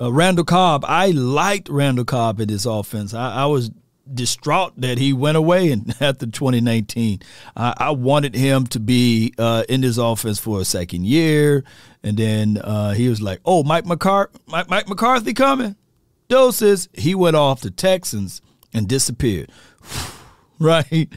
Uh, 0.01 0.13
Randall 0.13 0.45
Cobb. 0.45 0.85
I 0.87 1.11
liked 1.11 1.69
Randall 1.69 2.05
Cobb 2.05 2.39
in 2.39 2.47
this 2.47 2.67
offense. 2.67 3.15
I, 3.15 3.33
I 3.33 3.47
was 3.47 3.73
distraught 4.13 4.75
that 4.77 4.99
he 4.99 5.13
went 5.13 5.37
away 5.37 5.71
in, 5.71 5.93
after 6.01 6.27
2019. 6.27 7.21
I, 7.57 7.75
I 7.77 7.91
wanted 7.91 8.35
him 8.35 8.67
to 8.69 8.81
be 8.81 9.35
uh, 9.39 9.65
in 9.69 9.81
this 9.81 9.99
offense 9.99 10.39
for 10.39 10.61
a 10.61 10.65
second 10.65 11.07
year, 11.07 11.65
and 12.03 12.17
then 12.17 12.59
uh, 12.59 12.93
he 12.93 13.09
was 13.09 13.21
like, 13.21 13.41
"Oh, 13.45 13.63
Mike 13.63 13.87
McCarthy, 13.87 14.39
Mike, 14.47 14.69
Mike 14.69 14.89
McCarthy 14.89 15.35
coming." 15.35 15.77
Doses. 16.29 16.89
He 16.93 17.15
went 17.15 17.37
off 17.37 17.61
the 17.61 17.71
Texans 17.71 18.41
and 18.73 18.89
disappeared. 18.89 19.51
right 20.61 21.09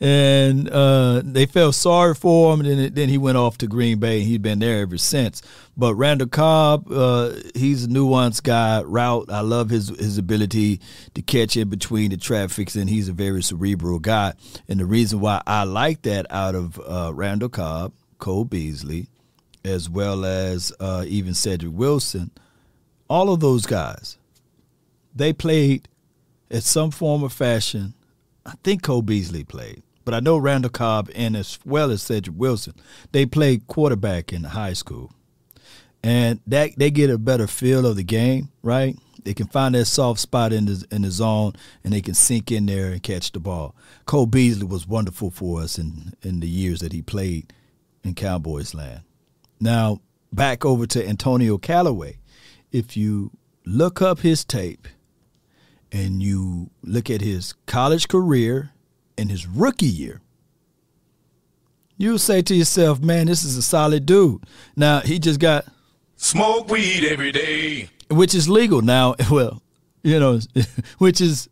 and 0.00 0.68
uh, 0.68 1.22
they 1.24 1.46
felt 1.46 1.74
sorry 1.74 2.14
for 2.14 2.52
him. 2.52 2.60
And 2.60 2.78
then, 2.78 2.94
then 2.94 3.08
he 3.08 3.18
went 3.18 3.38
off 3.38 3.58
to 3.58 3.66
Green 3.66 3.98
Bay, 3.98 4.18
and 4.18 4.26
he's 4.26 4.38
been 4.38 4.58
there 4.58 4.82
ever 4.82 4.98
since. 4.98 5.40
But 5.76 5.94
Randall 5.94 6.28
Cobb, 6.28 6.90
uh, 6.90 7.32
he's 7.54 7.84
a 7.84 7.88
nuanced 7.88 8.42
guy. 8.42 8.82
Route, 8.82 9.30
I 9.30 9.40
love 9.40 9.70
his 9.70 9.88
his 9.88 10.18
ability 10.18 10.80
to 11.14 11.22
catch 11.22 11.56
in 11.56 11.68
between 11.68 12.10
the 12.10 12.16
traffics, 12.16 12.76
and 12.76 12.90
he's 12.90 13.08
a 13.08 13.12
very 13.12 13.42
cerebral 13.42 13.98
guy. 13.98 14.34
And 14.68 14.80
the 14.80 14.86
reason 14.86 15.20
why 15.20 15.42
I 15.46 15.64
like 15.64 16.02
that 16.02 16.26
out 16.30 16.54
of 16.54 16.80
uh, 16.80 17.12
Randall 17.14 17.48
Cobb, 17.48 17.92
Cole 18.18 18.44
Beasley, 18.44 19.08
as 19.64 19.88
well 19.88 20.24
as 20.24 20.72
uh, 20.80 21.04
even 21.06 21.34
Cedric 21.34 21.72
Wilson, 21.72 22.30
all 23.08 23.32
of 23.32 23.40
those 23.40 23.66
guys, 23.66 24.18
they 25.14 25.32
played 25.32 25.88
at 26.50 26.62
some 26.62 26.90
form 26.90 27.22
or 27.22 27.30
fashion 27.30 27.94
I 28.46 28.54
think 28.62 28.82
Cole 28.82 29.02
Beasley 29.02 29.44
played, 29.44 29.82
but 30.04 30.12
I 30.12 30.20
know 30.20 30.36
Randall 30.36 30.70
Cobb 30.70 31.10
and 31.14 31.36
as 31.36 31.58
well 31.64 31.90
as 31.90 32.02
Cedric 32.02 32.36
Wilson, 32.36 32.74
they 33.12 33.24
played 33.24 33.66
quarterback 33.66 34.32
in 34.32 34.44
high 34.44 34.74
school, 34.74 35.12
and 36.02 36.40
that 36.46 36.72
they 36.76 36.90
get 36.90 37.08
a 37.08 37.16
better 37.16 37.46
feel 37.46 37.86
of 37.86 37.96
the 37.96 38.04
game, 38.04 38.50
right? 38.62 38.98
They 39.24 39.32
can 39.32 39.46
find 39.46 39.74
that 39.74 39.86
soft 39.86 40.20
spot 40.20 40.52
in 40.52 40.66
the 40.66 40.84
in 40.90 41.02
the 41.02 41.10
zone, 41.10 41.54
and 41.82 41.94
they 41.94 42.02
can 42.02 42.12
sink 42.12 42.52
in 42.52 42.66
there 42.66 42.92
and 42.92 43.02
catch 43.02 43.32
the 43.32 43.40
ball. 43.40 43.74
Cole 44.04 44.26
Beasley 44.26 44.66
was 44.66 44.86
wonderful 44.86 45.30
for 45.30 45.62
us 45.62 45.78
in 45.78 46.12
in 46.20 46.40
the 46.40 46.48
years 46.48 46.80
that 46.80 46.92
he 46.92 47.00
played 47.00 47.50
in 48.02 48.14
Cowboys 48.14 48.74
land. 48.74 49.00
Now 49.60 50.00
back 50.32 50.64
over 50.64 50.86
to 50.86 51.06
Antonio 51.06 51.58
Callaway. 51.58 52.18
If 52.72 52.96
you 52.96 53.30
look 53.64 54.02
up 54.02 54.20
his 54.20 54.44
tape 54.44 54.88
and 55.92 56.22
you 56.22 56.70
look 56.82 57.08
at 57.08 57.20
his 57.20 57.54
college 57.66 58.08
career 58.08 58.70
and 59.16 59.30
his 59.30 59.46
rookie 59.46 59.86
year, 59.86 60.20
you'll 61.96 62.18
say 62.18 62.42
to 62.42 62.54
yourself, 62.54 63.00
man, 63.00 63.26
this 63.26 63.44
is 63.44 63.56
a 63.56 63.62
solid 63.62 64.06
dude. 64.06 64.44
Now, 64.76 65.00
he 65.00 65.18
just 65.18 65.40
got. 65.40 65.66
Smoke 66.16 66.68
weed 66.68 67.04
every 67.04 67.32
day. 67.32 67.88
Which 68.10 68.34
is 68.34 68.48
legal 68.48 68.82
now. 68.82 69.14
Well, 69.30 69.62
you 70.02 70.20
know, 70.20 70.40
which 70.98 71.20
is 71.20 71.48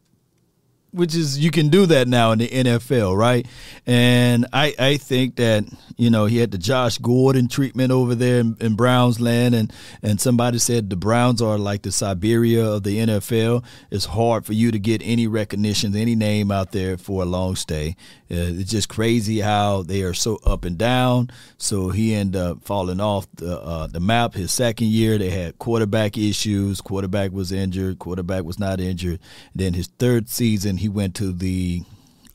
which 0.93 1.15
is 1.15 1.39
you 1.39 1.51
can 1.51 1.69
do 1.69 1.87
that 1.87 2.07
now 2.07 2.33
in 2.33 2.39
the 2.39 2.49
NFL, 2.49 3.17
right? 3.17 3.47
And 3.87 4.47
I 4.53 4.75
I 4.79 4.97
think 4.99 5.37
that 5.37 5.65
you 5.97 6.11
know 6.11 6.27
he 6.27 6.39
had 6.39 6.51
the 6.51 6.59
Josh 6.59 6.99
Gordon 6.99 7.49
treatment 7.49 7.91
over 7.91 8.15
there 8.15 8.41
in, 8.41 8.57
in 8.61 8.77
Browns 8.77 9.21
land, 9.21 9.55
and 9.55 9.73
and 10.03 10.21
somebody 10.21 10.59
said 10.59 10.91
the 10.91 10.97
Browns 10.97 11.41
are 11.41 11.59
like 11.59 11.83
the 11.83 11.93
Siberia 11.93 12.65
of 12.65 12.83
the 12.83 12.99
NFL. 12.99 13.65
It's 13.91 14.05
hard 14.05 14.45
for 14.45 14.53
you 14.53 14.71
to 14.71 14.79
get 14.79 15.01
any 15.05 15.27
recognition, 15.27 15.97
any 15.97 16.15
name 16.15 16.51
out 16.51 16.73
there 16.73 16.97
for 16.99 17.23
a 17.23 17.27
long 17.27 17.57
stay. 17.57 17.97
Uh, 18.33 18.49
it's 18.59 18.71
just 18.71 18.89
crazy 18.89 19.41
how 19.41 19.83
they 19.83 20.03
are 20.03 20.15
so 20.15 20.39
up 20.47 20.65
and 20.65 20.79
down. 20.79 21.31
So 21.59 21.91
he 21.91 22.15
ended 22.15 22.41
up 22.41 22.65
falling 22.65 22.99
off 22.99 23.27
the 23.35 23.61
uh, 23.61 23.87
the 23.89 24.01
map. 24.01 24.33
His 24.33 24.51
second 24.51 24.87
year, 24.87 25.19
they 25.19 25.29
had 25.29 25.59
quarterback 25.59 26.17
issues. 26.17 26.81
Quarterback 26.81 27.33
was 27.33 27.53
injured. 27.53 27.99
Quarterback 27.99 28.45
was 28.45 28.59
not 28.59 28.81
injured. 28.81 29.21
Then 29.55 29.75
his 29.75 29.89
third 29.99 30.31
season 30.31 30.79
he 30.79 30.89
went 30.89 31.15
to 31.17 31.31
the 31.31 31.83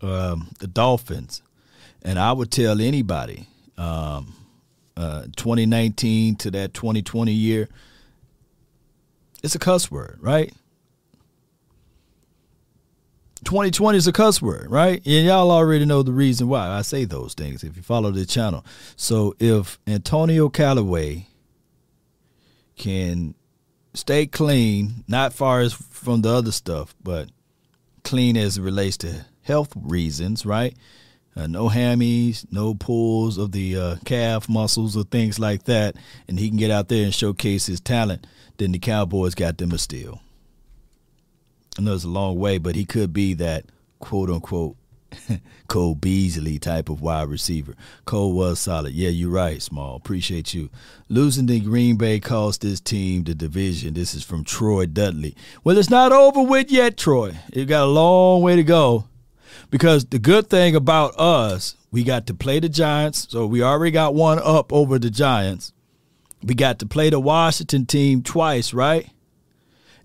um, 0.02 0.50
the 0.60 0.68
Dolphins, 0.68 1.42
and 2.04 2.20
I 2.20 2.32
would 2.32 2.52
tell 2.52 2.80
anybody, 2.80 3.48
um, 3.76 4.36
uh, 4.96 5.24
2019 5.36 6.36
to 6.36 6.52
that 6.52 6.76
2020 6.76 7.32
year, 7.32 7.70
it's 9.42 9.56
a 9.56 9.60
cuss 9.60 9.90
word, 9.90 10.20
right? 10.22 10.54
2020 13.48 13.98
is 13.98 14.08
a 14.08 14.12
cuss 14.12 14.42
word, 14.42 14.70
right? 14.70 15.02
And 15.06 15.26
y'all 15.26 15.52
already 15.52 15.86
know 15.86 16.04
the 16.04 16.12
reason 16.12 16.50
why 16.50 16.68
I 16.68 16.82
say 16.82 17.06
those 17.06 17.34
things 17.34 17.64
if 17.64 17.78
you 17.78 17.82
follow 17.82 18.12
the 18.12 18.26
channel. 18.26 18.66
So 18.98 19.38
if 19.40 19.80
Antonio 19.88 20.50
Callaway 20.50 21.28
can 22.76 23.36
stay 23.94 24.28
clean, 24.28 25.06
not 25.08 25.32
far 25.32 25.62
as 25.62 25.72
from 25.72 26.24
the 26.24 26.30
other 26.30 26.52
stuff, 26.52 26.94
but 27.02 27.30
clean 28.04 28.36
as 28.36 28.58
it 28.58 28.64
relates 28.64 28.98
to 28.98 29.26
health 29.44 29.72
reasons, 29.78 30.46
right? 30.46 30.76
Uh, 31.34 31.48
no 31.48 31.70
hammies, 31.70 32.46
no 32.52 32.74
pulls 32.74 33.38
of 33.38 33.54
the 33.54 33.78
uh, 33.78 33.96
calf 34.04 34.50
muscles 34.50 34.98
or 34.98 35.06
things 35.06 35.40
like 35.40 35.64
that, 35.64 35.96
and 36.28 36.38
he 36.38 36.50
can 36.50 36.58
get 36.58 36.70
out 36.70 36.90
there 36.90 37.06
and 37.06 37.16
showcase 37.16 37.68
his 37.68 37.80
talent, 37.80 38.28
then 38.58 38.74
the 38.74 38.80
Cowboys 38.80 39.36
got 39.36 39.58
them 39.58 39.72
a 39.72 39.78
steal. 39.78 40.20
I 41.78 41.82
know 41.82 41.94
it's 41.94 42.04
a 42.04 42.10
long 42.10 42.38
way, 42.40 42.58
but 42.58 42.76
he 42.76 42.86
could 42.86 43.14
be 43.14 43.34
that 43.36 43.66
quote 44.00 44.30
unquote 44.30 44.76
Cole 45.68 45.96
Beasley 45.96 46.60
type 46.60 46.90
of 46.90 47.02
wide 47.02 47.30
receiver. 47.30 47.76
Cole 48.06 48.34
was 48.34 48.60
solid. 48.60 48.94
Yeah, 48.94 49.10
you're 49.10 49.30
right, 49.30 49.62
Small. 49.62 49.96
Appreciate 49.96 50.54
you. 50.54 50.70
Losing 51.10 51.48
to 51.48 51.60
Green 51.60 51.96
Bay 51.98 52.20
cost 52.20 52.62
this 52.62 52.80
team 52.80 53.24
the 53.24 53.36
division. 53.36 53.94
This 53.94 54.14
is 54.14 54.24
from 54.24 54.44
Troy 54.44 54.86
Dudley. 54.86 55.36
Well, 55.64 55.78
it's 55.78 55.90
not 55.90 56.12
over 56.12 56.42
with 56.42 56.72
yet, 56.72 56.98
Troy. 56.98 57.38
It 57.54 57.66
got 57.66 57.84
a 57.84 57.92
long 57.92 58.42
way 58.42 58.56
to 58.56 58.64
go. 58.64 59.06
Because 59.70 60.06
the 60.06 60.20
good 60.20 60.50
thing 60.50 60.76
about 60.76 61.18
us, 61.20 61.76
we 61.92 62.04
got 62.04 62.28
to 62.28 62.34
play 62.34 62.60
the 62.60 62.70
Giants, 62.70 63.28
so 63.30 63.46
we 63.46 63.62
already 63.62 63.92
got 63.92 64.14
one 64.14 64.40
up 64.40 64.72
over 64.72 65.00
the 65.00 65.10
Giants. 65.10 65.74
We 66.44 66.54
got 66.54 66.80
to 66.80 66.86
play 66.86 67.10
the 67.10 67.20
Washington 67.20 67.86
team 67.86 68.22
twice, 68.22 68.74
right? 68.74 69.10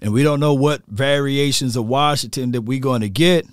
And 0.03 0.13
we 0.13 0.25
don't 0.25 0.41
know 0.41 0.53
what 0.53 0.83
variations 0.89 1.77
of 1.77 1.87
Washington 1.87 2.51
that 2.53 2.63
we're 2.63 2.81
going 2.81 3.03
to 3.03 3.09
get. 3.09 3.47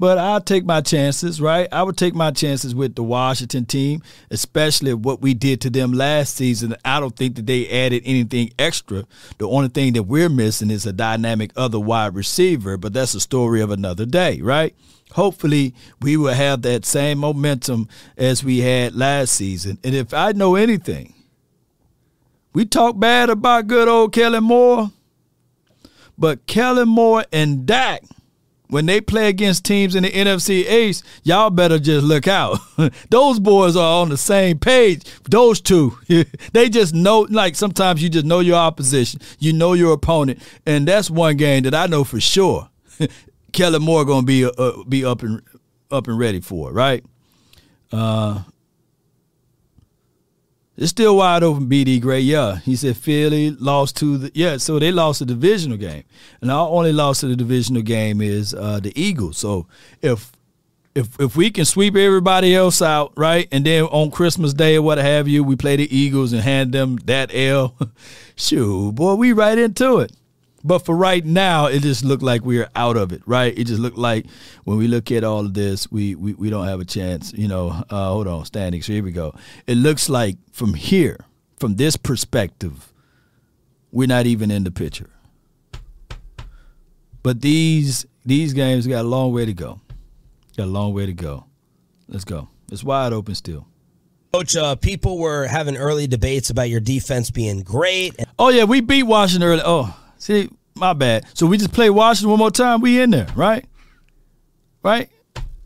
But 0.00 0.18
I'll 0.18 0.40
take 0.40 0.64
my 0.64 0.80
chances, 0.80 1.40
right? 1.40 1.68
I 1.72 1.82
would 1.82 1.96
take 1.96 2.14
my 2.14 2.30
chances 2.30 2.74
with 2.74 2.94
the 2.94 3.02
Washington 3.02 3.64
team, 3.64 4.02
especially 4.30 4.94
what 4.94 5.20
we 5.20 5.34
did 5.34 5.60
to 5.62 5.70
them 5.70 5.92
last 5.92 6.34
season. 6.34 6.76
I 6.84 7.00
don't 7.00 7.16
think 7.16 7.36
that 7.36 7.46
they 7.46 7.68
added 7.68 8.02
anything 8.04 8.52
extra. 8.58 9.04
The 9.38 9.48
only 9.48 9.68
thing 9.68 9.94
that 9.94 10.04
we're 10.04 10.28
missing 10.28 10.70
is 10.70 10.86
a 10.86 10.92
dynamic 10.92 11.52
other 11.56 11.80
wide 11.80 12.14
receiver, 12.14 12.76
but 12.76 12.92
that's 12.92 13.14
a 13.14 13.20
story 13.20 13.60
of 13.60 13.70
another 13.70 14.06
day, 14.06 14.40
right? 14.40 14.74
Hopefully, 15.12 15.74
we 16.00 16.16
will 16.16 16.34
have 16.34 16.62
that 16.62 16.84
same 16.84 17.18
momentum 17.18 17.88
as 18.16 18.44
we 18.44 18.58
had 18.58 18.94
last 18.94 19.32
season. 19.32 19.78
And 19.82 19.94
if 19.94 20.12
I 20.12 20.32
know 20.32 20.54
anything, 20.54 21.14
we 22.52 22.66
talk 22.66 22.98
bad 22.98 23.30
about 23.30 23.66
good 23.66 23.88
old 23.88 24.12
Kellen 24.12 24.44
Moore, 24.44 24.92
but 26.18 26.46
Kellen 26.46 26.88
Moore 26.88 27.24
and 27.32 27.64
Dak– 27.64 28.02
when 28.68 28.86
they 28.86 29.00
play 29.00 29.28
against 29.28 29.64
teams 29.64 29.94
in 29.94 30.02
the 30.02 30.10
NFC 30.10 30.70
East, 30.70 31.04
y'all 31.22 31.50
better 31.50 31.78
just 31.78 32.04
look 32.04 32.28
out. 32.28 32.58
those 33.10 33.40
boys 33.40 33.76
are 33.76 34.02
on 34.02 34.10
the 34.10 34.16
same 34.16 34.58
page. 34.58 35.04
Those 35.24 35.60
two, 35.60 35.98
they 36.52 36.68
just 36.68 36.94
know. 36.94 37.20
Like 37.20 37.56
sometimes 37.56 38.02
you 38.02 38.08
just 38.08 38.26
know 38.26 38.40
your 38.40 38.56
opposition, 38.56 39.20
you 39.38 39.52
know 39.52 39.72
your 39.72 39.92
opponent, 39.92 40.42
and 40.66 40.86
that's 40.86 41.10
one 41.10 41.36
game 41.36 41.64
that 41.64 41.74
I 41.74 41.86
know 41.86 42.04
for 42.04 42.20
sure. 42.20 42.68
Kellen 43.52 43.82
Moore 43.82 44.04
gonna 44.04 44.26
be 44.26 44.44
uh, 44.44 44.72
be 44.88 45.04
up 45.04 45.22
and 45.22 45.42
up 45.90 46.06
and 46.06 46.18
ready 46.18 46.40
for, 46.40 46.70
it, 46.70 46.74
right? 46.74 47.04
Uh, 47.90 48.42
it's 50.78 50.90
still 50.90 51.16
wide 51.16 51.42
open, 51.42 51.68
BD 51.68 52.00
Gray. 52.00 52.20
Yeah. 52.20 52.58
He 52.58 52.76
said 52.76 52.96
Philly 52.96 53.50
lost 53.50 53.96
to 53.96 54.16
the 54.16 54.30
yeah, 54.32 54.58
so 54.58 54.78
they 54.78 54.92
lost 54.92 55.20
a 55.20 55.24
divisional 55.24 55.76
game. 55.76 56.04
And 56.40 56.52
our 56.52 56.68
only 56.68 56.92
loss 56.92 57.20
to 57.20 57.26
the 57.26 57.34
divisional 57.34 57.82
game 57.82 58.20
is 58.20 58.54
uh, 58.54 58.78
the 58.78 58.92
Eagles. 58.98 59.38
So 59.38 59.66
if 60.00 60.30
if 60.94 61.18
if 61.20 61.36
we 61.36 61.50
can 61.50 61.64
sweep 61.64 61.96
everybody 61.96 62.54
else 62.54 62.80
out, 62.80 63.12
right, 63.16 63.48
and 63.50 63.66
then 63.66 63.84
on 63.84 64.12
Christmas 64.12 64.54
Day 64.54 64.76
or 64.76 64.82
what 64.82 64.98
have 64.98 65.26
you, 65.26 65.42
we 65.42 65.56
play 65.56 65.74
the 65.74 65.96
Eagles 65.96 66.32
and 66.32 66.42
hand 66.42 66.72
them 66.72 66.96
that 67.06 67.34
L, 67.34 67.74
shoot, 68.36 68.92
boy, 68.92 69.14
we 69.14 69.32
right 69.32 69.58
into 69.58 69.98
it. 69.98 70.12
But 70.68 70.80
for 70.80 70.94
right 70.94 71.24
now, 71.24 71.64
it 71.64 71.80
just 71.80 72.04
looked 72.04 72.22
like 72.22 72.44
we 72.44 72.60
are 72.60 72.68
out 72.76 72.98
of 72.98 73.10
it, 73.10 73.22
right? 73.24 73.56
It 73.56 73.64
just 73.64 73.80
looked 73.80 73.96
like 73.96 74.26
when 74.64 74.76
we 74.76 74.86
look 74.86 75.10
at 75.10 75.24
all 75.24 75.40
of 75.46 75.54
this, 75.54 75.90
we 75.90 76.14
we, 76.14 76.34
we 76.34 76.50
don't 76.50 76.66
have 76.66 76.78
a 76.78 76.84
chance. 76.84 77.32
You 77.32 77.48
know, 77.48 77.70
uh, 77.88 78.08
hold 78.08 78.26
on, 78.26 78.44
standings. 78.44 78.84
So 78.84 78.92
here 78.92 79.02
we 79.02 79.10
go. 79.10 79.34
It 79.66 79.76
looks 79.76 80.10
like 80.10 80.36
from 80.52 80.74
here, 80.74 81.24
from 81.56 81.76
this 81.76 81.96
perspective, 81.96 82.92
we're 83.92 84.08
not 84.08 84.26
even 84.26 84.50
in 84.50 84.64
the 84.64 84.70
picture. 84.70 85.08
But 87.22 87.40
these 87.40 88.04
these 88.26 88.52
games 88.52 88.86
got 88.86 89.06
a 89.06 89.08
long 89.08 89.32
way 89.32 89.46
to 89.46 89.54
go. 89.54 89.80
Got 90.54 90.64
a 90.64 90.66
long 90.66 90.92
way 90.92 91.06
to 91.06 91.14
go. 91.14 91.46
Let's 92.08 92.24
go. 92.24 92.50
It's 92.70 92.84
wide 92.84 93.14
open 93.14 93.34
still. 93.34 93.66
Coach, 94.34 94.54
uh, 94.54 94.76
people 94.76 95.16
were 95.16 95.46
having 95.46 95.78
early 95.78 96.06
debates 96.06 96.50
about 96.50 96.68
your 96.68 96.80
defense 96.80 97.30
being 97.30 97.62
great. 97.62 98.14
Oh 98.38 98.50
yeah, 98.50 98.64
we 98.64 98.82
beat 98.82 99.04
Washington 99.04 99.48
early. 99.48 99.62
Oh, 99.64 99.98
see, 100.18 100.50
my 100.78 100.92
bad. 100.92 101.26
So 101.34 101.46
we 101.46 101.58
just 101.58 101.72
play 101.72 101.90
Washington 101.90 102.30
one 102.30 102.38
more 102.38 102.50
time. 102.50 102.80
We 102.80 103.00
in 103.00 103.10
there, 103.10 103.28
right? 103.34 103.64
Right? 104.82 105.10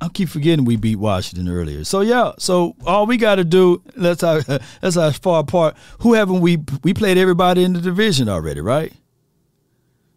I 0.00 0.08
keep 0.08 0.28
forgetting 0.28 0.64
we 0.64 0.74
beat 0.74 0.96
Washington 0.96 1.48
earlier. 1.48 1.84
So 1.84 2.00
yeah. 2.00 2.32
So 2.38 2.74
all 2.84 3.06
we 3.06 3.16
got 3.16 3.36
to 3.36 3.44
do 3.44 3.82
that's 3.96 4.22
how 4.22 4.40
that's 4.80 4.96
how 4.96 5.10
far 5.12 5.40
apart. 5.40 5.76
Who 6.00 6.14
haven't 6.14 6.40
we 6.40 6.58
we 6.82 6.92
played 6.92 7.18
everybody 7.18 7.62
in 7.62 7.72
the 7.72 7.80
division 7.80 8.28
already, 8.28 8.60
right? 8.60 8.92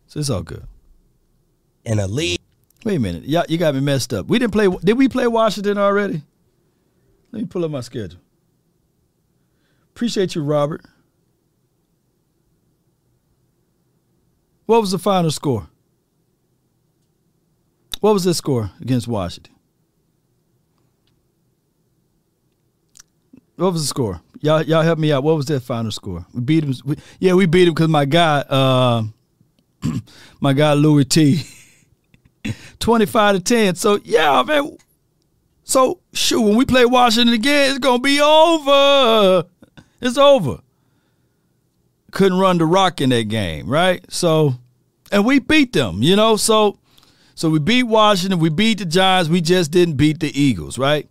So 0.07 0.19
it's 0.19 0.29
all 0.29 0.43
good. 0.43 0.65
In 1.85 1.99
a 1.99 2.07
league. 2.07 2.39
Wait 2.83 2.95
a 2.95 2.99
minute, 2.99 3.25
y'all, 3.25 3.45
you 3.49 3.57
got 3.57 3.73
me 3.73 3.81
messed 3.81 4.13
up. 4.13 4.27
We 4.27 4.39
didn't 4.39 4.53
play. 4.53 4.67
Did 4.83 4.97
we 4.97 5.07
play 5.07 5.27
Washington 5.27 5.77
already? 5.77 6.21
Let 7.31 7.41
me 7.41 7.45
pull 7.45 7.65
up 7.65 7.71
my 7.71 7.81
schedule. 7.81 8.19
Appreciate 9.89 10.35
you, 10.35 10.43
Robert. 10.43 10.83
What 14.65 14.81
was 14.81 14.91
the 14.91 14.99
final 14.99 15.31
score? 15.31 15.67
What 17.99 18.13
was 18.13 18.23
the 18.23 18.33
score 18.33 18.71
against 18.81 19.07
Washington? 19.07 19.53
What 23.55 23.73
was 23.73 23.83
the 23.83 23.87
score? 23.87 24.21
Y'all, 24.41 24.61
y'all 24.63 24.81
help 24.81 24.99
me 24.99 25.11
out. 25.11 25.23
What 25.23 25.37
was 25.37 25.45
that 25.45 25.61
final 25.61 25.91
score? 25.91 26.25
We 26.33 26.41
beat 26.41 26.63
him. 26.63 26.73
We, 26.83 26.97
yeah, 27.19 27.33
we 27.33 27.45
beat 27.45 27.67
him 27.67 27.73
because 27.73 27.87
my 27.87 28.05
guy, 28.05 28.39
uh, 28.41 29.03
my 30.41 30.53
guy 30.53 30.73
Louis 30.73 31.05
T, 31.05 31.43
twenty-five 32.79 33.37
to 33.37 33.41
ten. 33.41 33.75
So 33.75 33.99
yeah, 34.03 34.43
man. 34.45 34.77
So 35.63 36.01
shoot, 36.13 36.41
when 36.41 36.57
we 36.57 36.65
play 36.65 36.85
Washington 36.85 37.33
again, 37.33 37.71
it's 37.71 37.79
gonna 37.79 37.99
be 37.99 38.19
over. 38.19 39.45
It's 40.01 40.17
over 40.17 40.59
couldn't 42.15 42.39
run 42.39 42.57
the 42.57 42.65
rock 42.65 43.01
in 43.01 43.09
that 43.09 43.27
game, 43.27 43.67
right? 43.67 44.03
So, 44.11 44.55
and 45.11 45.23
we 45.25 45.37
beat 45.39 45.73
them, 45.73 46.01
you 46.01 46.15
know. 46.15 46.37
So, 46.37 46.79
so 47.35 47.49
we 47.49 47.59
beat 47.59 47.83
Washington, 47.83 48.39
we 48.39 48.49
beat 48.49 48.79
the 48.79 48.85
Giants, 48.85 49.29
we 49.29 49.41
just 49.41 49.69
didn't 49.69 49.95
beat 49.95 50.21
the 50.21 50.39
Eagles, 50.39 50.79
right? 50.79 51.07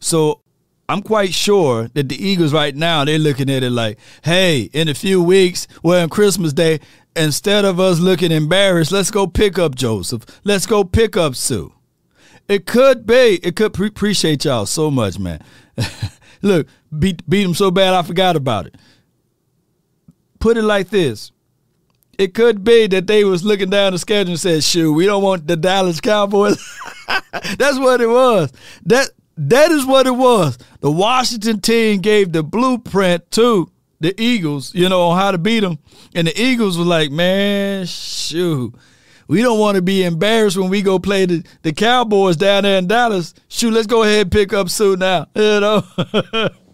So, 0.00 0.40
I'm 0.88 1.02
quite 1.02 1.34
sure 1.34 1.88
that 1.94 2.08
the 2.08 2.24
Eagles 2.24 2.52
right 2.52 2.74
now 2.74 3.04
they're 3.04 3.18
looking 3.18 3.50
at 3.50 3.64
it 3.64 3.70
like, 3.70 3.98
hey, 4.22 4.70
in 4.72 4.88
a 4.88 4.94
few 4.94 5.20
weeks, 5.20 5.66
well, 5.82 6.00
on 6.00 6.08
Christmas 6.08 6.52
Day, 6.52 6.78
instead 7.16 7.64
of 7.64 7.80
us 7.80 7.98
looking 7.98 8.30
embarrassed, 8.30 8.92
let's 8.92 9.10
go 9.10 9.26
pick 9.26 9.58
up 9.58 9.74
Joseph. 9.74 10.24
Let's 10.44 10.64
go 10.64 10.84
pick 10.84 11.16
up 11.16 11.34
Suh. 11.34 11.70
It 12.48 12.66
could 12.66 13.04
be. 13.04 13.40
It 13.42 13.56
could 13.56 13.74
pre- 13.74 13.88
appreciate 13.88 14.44
y'all 14.44 14.64
so 14.64 14.92
much, 14.92 15.18
man. 15.18 15.42
Look, 16.42 16.68
beat 16.96 17.28
beat 17.28 17.42
them 17.42 17.54
so 17.54 17.72
bad 17.72 17.92
I 17.94 18.02
forgot 18.02 18.36
about 18.36 18.66
it 18.66 18.76
put 20.46 20.56
it 20.56 20.62
like 20.62 20.90
this. 20.90 21.32
It 22.18 22.32
could 22.32 22.62
be 22.62 22.86
that 22.86 23.08
they 23.08 23.24
was 23.24 23.44
looking 23.44 23.68
down 23.68 23.92
the 23.92 23.98
schedule 23.98 24.30
and 24.30 24.38
said, 24.40 24.62
"Shoot, 24.62 24.92
we 24.92 25.04
don't 25.04 25.24
want 25.24 25.48
the 25.48 25.56
Dallas 25.56 26.00
Cowboys." 26.00 26.56
That's 27.58 27.80
what 27.80 28.00
it 28.00 28.06
was. 28.06 28.52
That 28.84 29.10
that 29.36 29.72
is 29.72 29.84
what 29.84 30.06
it 30.06 30.14
was. 30.14 30.56
The 30.82 30.90
Washington 30.90 31.60
team 31.60 32.00
gave 32.00 32.30
the 32.30 32.44
blueprint 32.44 33.28
to 33.32 33.72
the 33.98 34.14
Eagles, 34.22 34.72
you 34.72 34.88
know, 34.88 35.08
on 35.08 35.18
how 35.18 35.32
to 35.32 35.38
beat 35.38 35.60
them, 35.60 35.80
and 36.14 36.28
the 36.28 36.40
Eagles 36.40 36.78
were 36.78 36.84
like, 36.84 37.10
"Man, 37.10 37.84
shoot." 37.86 38.72
We 39.26 39.42
don't 39.42 39.58
want 39.58 39.74
to 39.74 39.82
be 39.82 40.04
embarrassed 40.04 40.56
when 40.56 40.70
we 40.70 40.80
go 40.82 41.00
play 41.00 41.26
the, 41.26 41.44
the 41.62 41.72
Cowboys 41.72 42.36
down 42.36 42.62
there 42.62 42.78
in 42.78 42.86
Dallas. 42.86 43.34
Shoot, 43.48 43.72
let's 43.72 43.88
go 43.88 44.04
ahead 44.04 44.22
and 44.22 44.30
pick 44.30 44.52
up 44.52 44.68
Suh 44.68 44.94
now. 44.94 45.26
You 45.34 45.58
know? 45.58 46.50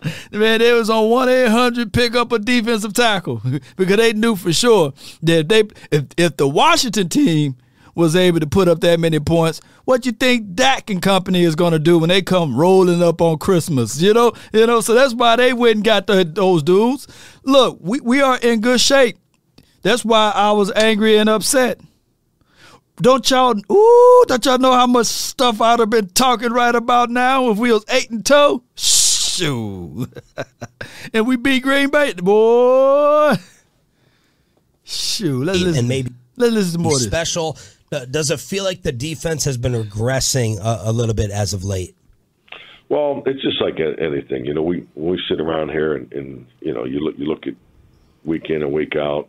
man, 0.32 0.60
they 0.60 0.72
was 0.72 0.90
on 0.90 1.08
one 1.10 1.28
eight 1.28 1.48
hundred 1.48 1.92
pick 1.92 2.14
up 2.14 2.32
a 2.32 2.38
defensive 2.38 2.92
tackle 2.92 3.42
because 3.76 3.96
they 3.96 4.12
knew 4.12 4.36
for 4.36 4.52
sure 4.52 4.92
that 5.22 5.48
they 5.48 5.64
if 5.90 6.04
if 6.16 6.36
the 6.36 6.48
Washington 6.48 7.08
team 7.08 7.56
was 7.94 8.14
able 8.14 8.38
to 8.38 8.46
put 8.46 8.68
up 8.68 8.80
that 8.80 9.00
many 9.00 9.18
points, 9.18 9.60
what 9.86 10.04
you 10.04 10.12
think 10.12 10.54
Dak 10.54 10.90
and 10.90 11.00
company 11.00 11.42
is 11.44 11.54
going 11.54 11.72
to 11.72 11.78
do 11.78 11.98
when 11.98 12.10
they 12.10 12.20
come 12.20 12.54
rolling 12.54 13.02
up 13.02 13.22
on 13.22 13.38
Christmas? 13.38 14.00
You 14.00 14.12
know, 14.12 14.32
you 14.52 14.66
know. 14.66 14.80
So 14.80 14.94
that's 14.94 15.14
why 15.14 15.36
they 15.36 15.52
went 15.52 15.76
and 15.76 15.84
got 15.84 16.06
the, 16.06 16.24
those 16.24 16.62
dudes. 16.62 17.08
Look, 17.42 17.78
we 17.80 18.00
we 18.00 18.20
are 18.20 18.38
in 18.38 18.60
good 18.60 18.80
shape. 18.80 19.18
That's 19.82 20.04
why 20.04 20.32
I 20.34 20.52
was 20.52 20.70
angry 20.72 21.16
and 21.16 21.28
upset. 21.28 21.80
Don't 22.96 23.28
y'all, 23.30 23.54
ooh, 23.70 24.24
don't 24.26 24.44
y'all 24.44 24.58
know 24.58 24.72
how 24.72 24.86
much 24.86 25.06
stuff 25.06 25.60
I'd 25.60 25.80
have 25.80 25.90
been 25.90 26.08
talking 26.08 26.50
right 26.50 26.74
about 26.74 27.10
now 27.10 27.50
if 27.50 27.58
we 27.58 27.70
was 27.70 27.84
eight 27.90 28.10
and 28.10 28.24
two? 28.24 28.62
Shoot. 29.36 30.08
and 31.12 31.26
we 31.26 31.36
beat 31.36 31.62
Green 31.62 31.90
Bay, 31.90 32.12
boy. 32.14 33.34
Shoot. 34.84 35.44
Let's 35.44 35.60
listen. 35.60 35.78
And 35.80 35.88
maybe 35.88 36.10
let's 36.36 36.52
listen 36.54 36.72
to 36.74 36.78
more 36.78 36.92
of 36.92 36.98
this. 36.98 37.06
special. 37.06 37.58
Uh, 37.92 38.04
Does 38.04 38.30
it 38.30 38.40
feel 38.40 38.64
like 38.64 38.82
the 38.82 38.92
defense 38.92 39.44
has 39.44 39.56
been 39.56 39.72
regressing 39.72 40.58
a, 40.58 40.90
a 40.90 40.92
little 40.92 41.14
bit 41.14 41.30
as 41.30 41.52
of 41.54 41.64
late? 41.64 41.94
Well, 42.88 43.22
it's 43.26 43.42
just 43.42 43.60
like 43.60 43.80
anything, 43.80 44.44
you 44.46 44.54
know. 44.54 44.62
We 44.62 44.86
we 44.94 45.20
sit 45.28 45.40
around 45.40 45.70
here 45.70 45.94
and, 45.96 46.12
and 46.12 46.46
you 46.60 46.72
know 46.72 46.84
you 46.84 47.00
look 47.00 47.18
you 47.18 47.24
look 47.26 47.46
at 47.46 47.54
week 48.24 48.48
in 48.48 48.62
and 48.62 48.72
week 48.72 48.94
out, 48.96 49.28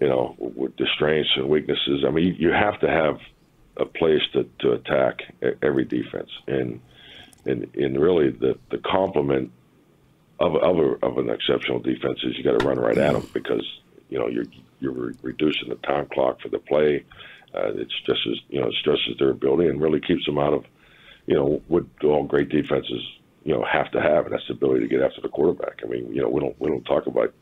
you 0.00 0.08
know, 0.08 0.34
with 0.38 0.74
the 0.76 0.86
strengths 0.94 1.30
and 1.36 1.48
weaknesses. 1.48 2.02
I 2.06 2.10
mean, 2.10 2.28
you, 2.28 2.48
you 2.48 2.50
have 2.52 2.80
to 2.80 2.88
have 2.88 3.18
a 3.76 3.84
place 3.84 4.22
to 4.32 4.48
to 4.60 4.72
attack 4.72 5.20
e- 5.42 5.48
every 5.62 5.84
defense, 5.84 6.30
and 6.46 6.80
and 7.44 7.74
and 7.74 8.00
really 8.00 8.30
the 8.30 8.58
the 8.70 8.78
complement 8.78 9.50
of 10.40 10.56
of, 10.56 10.78
a, 10.78 11.06
of 11.06 11.18
an 11.18 11.30
exceptional 11.30 11.80
defense 11.80 12.18
is 12.24 12.36
you 12.36 12.44
got 12.44 12.58
to 12.58 12.66
run 12.66 12.78
right 12.78 12.98
at 12.98 13.12
them 13.12 13.28
because 13.32 13.64
you 14.08 14.18
know 14.18 14.28
you're 14.28 14.46
you're 14.80 14.92
re- 14.92 15.14
reducing 15.22 15.68
the 15.68 15.76
time 15.76 16.06
clock 16.12 16.40
for 16.40 16.48
the 16.48 16.58
play. 16.58 17.04
Uh, 17.54 17.68
it 17.74 17.88
stresses 18.02 18.40
you 18.48 18.60
know 18.60 18.70
stresses 18.80 19.16
their 19.18 19.30
ability 19.30 19.68
and 19.68 19.80
really 19.80 20.00
keeps 20.00 20.24
them 20.26 20.38
out 20.38 20.54
of 20.54 20.64
you 21.26 21.34
know 21.34 21.62
what 21.68 21.84
all 22.04 22.24
great 22.24 22.48
defenses 22.48 23.02
you 23.44 23.52
know 23.52 23.64
have 23.64 23.90
to 23.92 24.00
have, 24.00 24.24
and 24.24 24.34
that's 24.34 24.46
the 24.48 24.54
ability 24.54 24.80
to 24.80 24.88
get 24.88 25.02
after 25.02 25.20
the 25.20 25.28
quarterback. 25.28 25.80
I 25.84 25.88
mean, 25.88 26.12
you 26.12 26.22
know 26.22 26.28
we 26.28 26.40
don't 26.40 26.58
we 26.60 26.68
don't 26.68 26.84
talk 26.84 27.06
about 27.06 27.32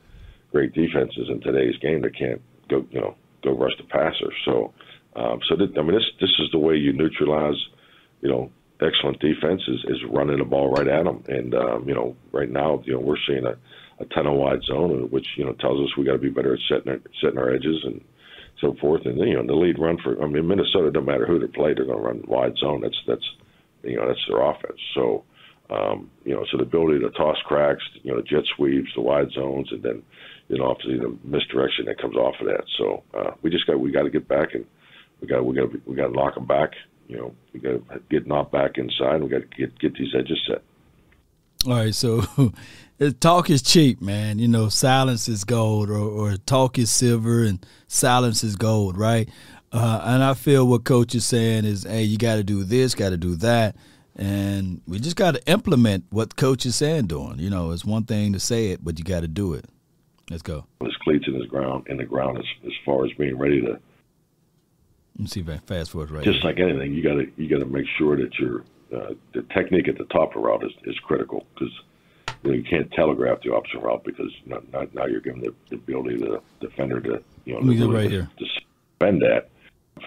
great 0.51 0.73
defenses 0.73 1.29
in 1.29 1.41
today's 1.41 1.77
game 1.79 2.03
that 2.03 2.17
can't 2.17 2.41
go 2.69 2.85
you 2.91 3.01
know 3.01 3.15
go 3.43 3.53
rush 3.53 3.77
the 3.79 3.85
passer. 3.85 4.33
So 4.45 4.73
um, 5.17 5.41
so 5.49 5.57
that, 5.57 5.77
I 5.79 5.83
mean 5.83 5.95
this 5.95 6.11
this 6.21 6.31
is 6.39 6.51
the 6.53 6.59
way 6.59 6.75
you 6.75 6.93
neutralize 6.93 7.61
you 8.21 8.29
know 8.29 8.51
excellent 8.83 9.21
defense 9.21 9.63
is, 9.69 9.85
is 9.89 9.99
running 10.11 10.39
the 10.39 10.45
ball 10.45 10.71
right 10.71 10.89
at 10.89 11.05
them. 11.05 11.25
And 11.29 11.55
um, 11.55 11.89
you 11.89 11.95
know, 11.95 12.17
right 12.33 12.51
now, 12.51 12.83
you 12.85 12.95
know, 12.95 13.01
we're 13.01 13.17
seeing 13.27 13.47
a, 13.47 13.57
a 14.03 14.05
ton 14.07 14.27
of 14.27 14.35
wide 14.35 14.63
zone, 14.65 15.09
which 15.11 15.27
you 15.37 15.45
know 15.45 15.53
tells 15.55 15.81
us 15.81 15.97
we 15.97 16.05
got 16.05 16.13
to 16.13 16.19
be 16.19 16.31
better 16.31 16.55
at 16.55 16.61
setting 16.69 16.93
our, 16.93 17.01
setting 17.21 17.39
our 17.39 17.51
edges 17.51 17.83
and 17.85 18.01
so 18.61 18.75
forth. 18.81 19.07
And 19.07 19.19
you 19.19 19.35
know, 19.35 19.47
the 19.47 19.55
lead 19.55 19.79
run 19.79 19.99
for 20.03 20.23
I 20.23 20.27
mean, 20.27 20.47
Minnesota, 20.47 20.91
no 20.93 21.01
matter 21.01 21.27
who 21.27 21.39
they 21.39 21.47
play, 21.47 21.75
they're 21.75 21.85
going 21.85 21.99
to 21.99 22.05
run 22.05 22.25
wide 22.27 22.57
zone. 22.59 22.81
That's 22.83 23.01
that's 23.07 23.29
you 23.83 23.97
know 23.97 24.07
that's 24.07 24.25
their 24.29 24.43
offense. 24.43 24.81
So 24.95 25.25
um, 25.71 26.11
you 26.25 26.35
know, 26.35 26.45
so 26.51 26.57
the 26.57 26.65
ability 26.65 27.01
to 27.01 27.11
toss 27.11 27.37
cracks, 27.47 27.85
you 28.03 28.13
know, 28.13 28.21
jet 28.23 28.43
sweeps, 28.57 28.91
the 28.95 29.03
wide 29.03 29.31
zones, 29.33 29.69
and 29.71 29.83
then 29.83 30.03
you 30.49 30.59
know, 30.59 30.67
obviously 30.67 30.99
the 30.99 31.17
misdirection 31.23 31.85
that 31.87 32.01
comes 32.01 32.17
off 32.17 32.35
of 32.41 32.47
that. 32.49 32.65
So 32.77 33.05
uh, 33.15 33.31
we 33.43 33.51
just 33.51 33.67
got 33.67 33.79
we 33.79 33.93
got 33.93 34.03
to 34.03 34.11
get 34.11 34.27
back 34.27 34.55
and 34.55 34.67
we 35.21 35.29
got 35.29 35.45
we 35.45 35.55
got 35.55 35.87
we 35.87 35.95
got 35.95 36.09
to 36.09 36.13
knock 36.13 36.35
them 36.35 36.47
back. 36.47 36.71
You 37.11 37.17
know, 37.17 37.35
we 37.53 37.59
got 37.59 37.89
to 37.89 38.01
get 38.09 38.29
knocked 38.29 38.53
back 38.53 38.79
inside. 38.79 39.21
We 39.21 39.29
got 39.29 39.41
to 39.41 39.57
get 39.57 39.77
get 39.81 39.95
these 39.95 40.15
edges 40.17 40.39
set. 40.47 40.63
All 41.67 41.73
right, 41.73 41.95
so 41.95 42.23
talk 43.21 43.51
is 43.51 43.63
cheap, 43.63 44.01
man. 44.01 44.39
You 44.39 44.47
know, 44.47 44.69
silence 44.69 45.29
is 45.29 45.43
gold, 45.43 45.91
or, 45.91 45.99
or 45.99 46.37
talk 46.37 46.79
is 46.79 46.89
silver, 46.89 47.43
and 47.43 47.67
silence 47.89 48.45
is 48.45 48.55
gold, 48.55 48.97
right? 48.97 49.29
Uh, 49.73 50.01
and 50.05 50.23
I 50.23 50.35
feel 50.35 50.67
what 50.69 50.85
coach 50.85 51.17
is 51.17 51.25
saying 51.25 51.65
is, 51.65 51.83
hey, 51.83 52.05
you 52.05 52.17
got 52.17 52.37
to 52.37 52.45
do 52.45 52.63
this, 52.63 52.95
got 52.95 53.11
to 53.11 53.17
do 53.17 53.35
that, 53.37 53.75
and 54.15 54.81
we 54.87 55.01
just 55.01 55.17
got 55.17 55.35
to 55.35 55.51
implement 55.51 56.05
what 56.11 56.37
coach 56.37 56.65
is 56.65 56.77
saying. 56.77 57.09
Doing, 57.09 57.41
you 57.41 57.51
know, 57.51 57.73
it's 57.73 57.85
one 57.85 58.05
thing 58.05 58.33
to 58.35 58.41
say 58.41 58.69
it, 58.69 58.85
but 58.85 59.01
you 59.01 59.05
got 59.05 59.21
to 59.21 59.29
do 59.29 59.55
it. 59.55 59.65
Let's 60.31 60.43
go. 60.43 60.65
His 60.81 60.97
cleats 61.03 61.27
in 61.27 61.35
his 61.35 61.47
ground 61.47 61.89
in 61.89 61.97
the 61.97 62.05
ground 62.05 62.39
as, 62.39 62.45
as 62.65 62.73
far 62.87 63.05
as 63.05 63.11
being 63.15 63.37
ready 63.37 63.61
to. 63.63 63.81
Let 65.21 65.25
me 65.25 65.29
see 65.29 65.41
if 65.41 65.49
I 65.51 65.59
fast 65.59 65.91
forward 65.91 66.11
right. 66.11 66.25
Just 66.25 66.39
here. 66.39 66.51
like 66.51 66.59
anything, 66.59 66.95
you 66.95 67.03
got 67.03 67.17
to 67.17 67.31
you 67.37 67.47
got 67.47 67.59
to 67.59 67.67
make 67.67 67.85
sure 67.99 68.17
that 68.17 68.39
your 68.39 68.65
uh, 68.91 69.13
the 69.35 69.43
technique 69.55 69.87
at 69.87 69.99
the 69.99 70.07
top 70.07 70.29
of 70.29 70.35
the 70.35 70.49
route 70.49 70.65
is, 70.65 70.73
is 70.85 70.99
critical 71.01 71.47
because 71.53 71.73
you, 72.43 72.51
know, 72.51 72.57
you 72.57 72.65
can't 72.65 72.91
telegraph 72.93 73.43
the 73.43 73.51
option 73.51 73.83
route 73.83 74.03
because 74.03 74.33
you 74.45 74.53
know, 74.53 74.63
now, 74.73 74.87
now 74.95 75.05
you're 75.05 75.21
giving 75.21 75.43
the, 75.43 75.53
the 75.69 75.77
ability 75.77 76.17
to 76.17 76.25
the 76.25 76.67
defender 76.67 77.03
to 77.03 77.23
you 77.45 77.53
know 77.53 77.59
Let 77.59 77.67
me 77.67 77.77
get 77.77 77.85
to, 77.85 77.93
right 77.93 78.11
here. 78.11 78.31
to 78.39 78.45
spend 78.97 79.21
that 79.21 79.51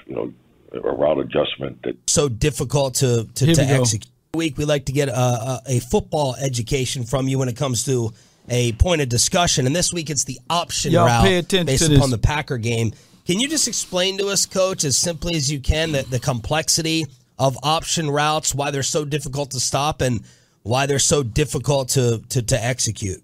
you 0.07 0.15
know 0.15 0.33
a 0.73 0.79
route 0.79 1.19
adjustment 1.19 1.83
that 1.83 1.95
so 2.09 2.27
difficult 2.27 2.95
to 2.95 3.27
to, 3.35 3.53
to 3.53 3.61
we 3.61 3.67
execute. 3.67 4.09
Week 4.33 4.57
we 4.57 4.65
like 4.65 4.85
to 4.85 4.93
get 4.93 5.09
a, 5.09 5.15
a, 5.15 5.61
a 5.67 5.79
football 5.79 6.35
education 6.41 7.03
from 7.03 7.27
you 7.27 7.37
when 7.37 7.49
it 7.49 7.55
comes 7.55 7.85
to 7.85 8.11
a 8.49 8.71
point 8.73 8.99
of 8.99 9.09
discussion, 9.09 9.67
and 9.67 9.75
this 9.75 9.93
week 9.93 10.09
it's 10.09 10.23
the 10.23 10.39
option 10.49 10.91
Y'all 10.91 11.05
route 11.05 11.23
pay 11.23 11.37
attention 11.37 11.67
based 11.67 11.85
to 11.85 11.95
upon 11.97 12.09
this. 12.09 12.19
the 12.19 12.27
Packer 12.27 12.57
game. 12.57 12.93
Can 13.25 13.39
you 13.39 13.47
just 13.47 13.67
explain 13.67 14.17
to 14.17 14.27
us, 14.27 14.45
Coach, 14.45 14.83
as 14.83 14.97
simply 14.97 15.35
as 15.35 15.49
you 15.51 15.59
can, 15.59 15.93
the, 15.93 16.03
the 16.03 16.19
complexity 16.19 17.05
of 17.39 17.57
option 17.63 18.09
routes, 18.11 18.53
why 18.53 18.69
they're 18.69 18.83
so 18.83 19.05
difficult 19.05 19.51
to 19.51 19.59
stop, 19.59 20.01
and 20.01 20.23
why 20.63 20.85
they're 20.85 20.99
so 20.99 21.23
difficult 21.23 21.89
to 21.89 22.21
to, 22.29 22.41
to 22.41 22.63
execute? 22.63 23.23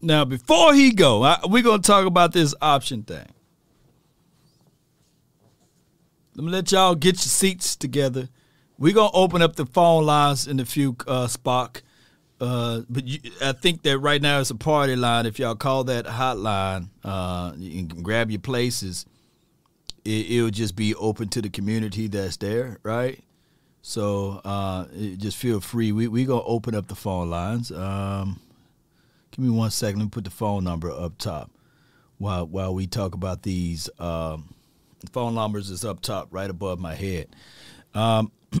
Now, 0.00 0.24
before 0.24 0.74
he 0.74 0.92
go, 0.92 1.24
I, 1.24 1.38
we're 1.44 1.62
gonna 1.62 1.82
talk 1.82 2.06
about 2.06 2.32
this 2.32 2.54
option 2.60 3.02
thing. 3.02 3.26
Let 6.36 6.44
me 6.44 6.52
let 6.52 6.70
y'all 6.70 6.94
get 6.94 7.16
your 7.16 7.22
seats 7.22 7.74
together. 7.74 8.28
We're 8.78 8.94
gonna 8.94 9.10
open 9.12 9.42
up 9.42 9.56
the 9.56 9.66
phone 9.66 10.04
lines 10.04 10.46
in 10.46 10.60
a 10.60 10.64
few, 10.64 10.96
uh, 11.06 11.26
Spock. 11.26 11.82
Uh, 12.38 12.82
but 12.88 13.08
you, 13.08 13.18
I 13.42 13.52
think 13.52 13.82
that 13.82 13.98
right 13.98 14.20
now 14.20 14.38
it's 14.40 14.50
a 14.50 14.54
party 14.54 14.94
line. 14.94 15.24
If 15.26 15.38
y'all 15.38 15.54
call 15.54 15.84
that 15.84 16.04
hotline, 16.04 16.90
uh, 17.02 17.54
you 17.56 17.86
can 17.86 18.02
grab 18.02 18.30
your 18.30 18.40
places. 18.40 19.06
It, 20.06 20.30
it'll 20.30 20.50
just 20.50 20.76
be 20.76 20.94
open 20.94 21.28
to 21.30 21.42
the 21.42 21.50
community 21.50 22.06
that's 22.06 22.36
there, 22.36 22.78
right? 22.82 23.22
So 23.82 24.40
uh, 24.44 24.86
just 25.16 25.36
feel 25.36 25.60
free. 25.60 25.92
We 25.92 26.08
we 26.08 26.24
gonna 26.24 26.42
open 26.42 26.74
up 26.74 26.88
the 26.88 26.94
phone 26.94 27.30
lines. 27.30 27.70
Um, 27.70 28.40
Give 29.36 29.44
me 29.44 29.50
one 29.50 29.70
second. 29.70 29.98
Let 29.98 30.04
me 30.06 30.10
put 30.10 30.24
the 30.24 30.30
phone 30.30 30.64
number 30.64 30.90
up 30.90 31.18
top 31.18 31.50
while 32.16 32.46
while 32.46 32.74
we 32.74 32.86
talk 32.86 33.14
about 33.14 33.42
these. 33.42 33.90
Um, 33.98 34.54
phone 35.12 35.34
numbers 35.34 35.68
is 35.68 35.84
up 35.84 36.00
top, 36.00 36.28
right 36.30 36.48
above 36.48 36.78
my 36.78 36.94
head. 36.94 37.28
Um, 37.94 38.32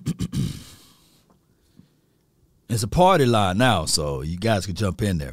it's 2.68 2.82
a 2.82 2.88
party 2.88 3.24
line 3.24 3.56
now, 3.56 3.86
so 3.86 4.20
you 4.20 4.36
guys 4.36 4.66
can 4.66 4.74
jump 4.74 5.00
in 5.00 5.16
there. 5.16 5.32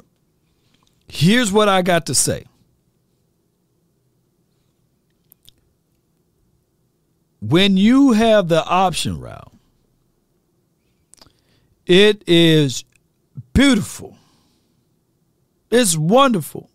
Here's 1.10 1.52
what 1.52 1.68
I 1.68 1.82
got 1.82 2.06
to 2.06 2.16
say. 2.16 2.46
When 7.46 7.76
you 7.76 8.14
have 8.14 8.48
the 8.48 8.64
option 8.64 9.20
route, 9.20 9.52
it 11.86 12.24
is 12.26 12.86
beautiful. 13.52 14.18
It's 15.70 15.98
wonderful 15.98 16.70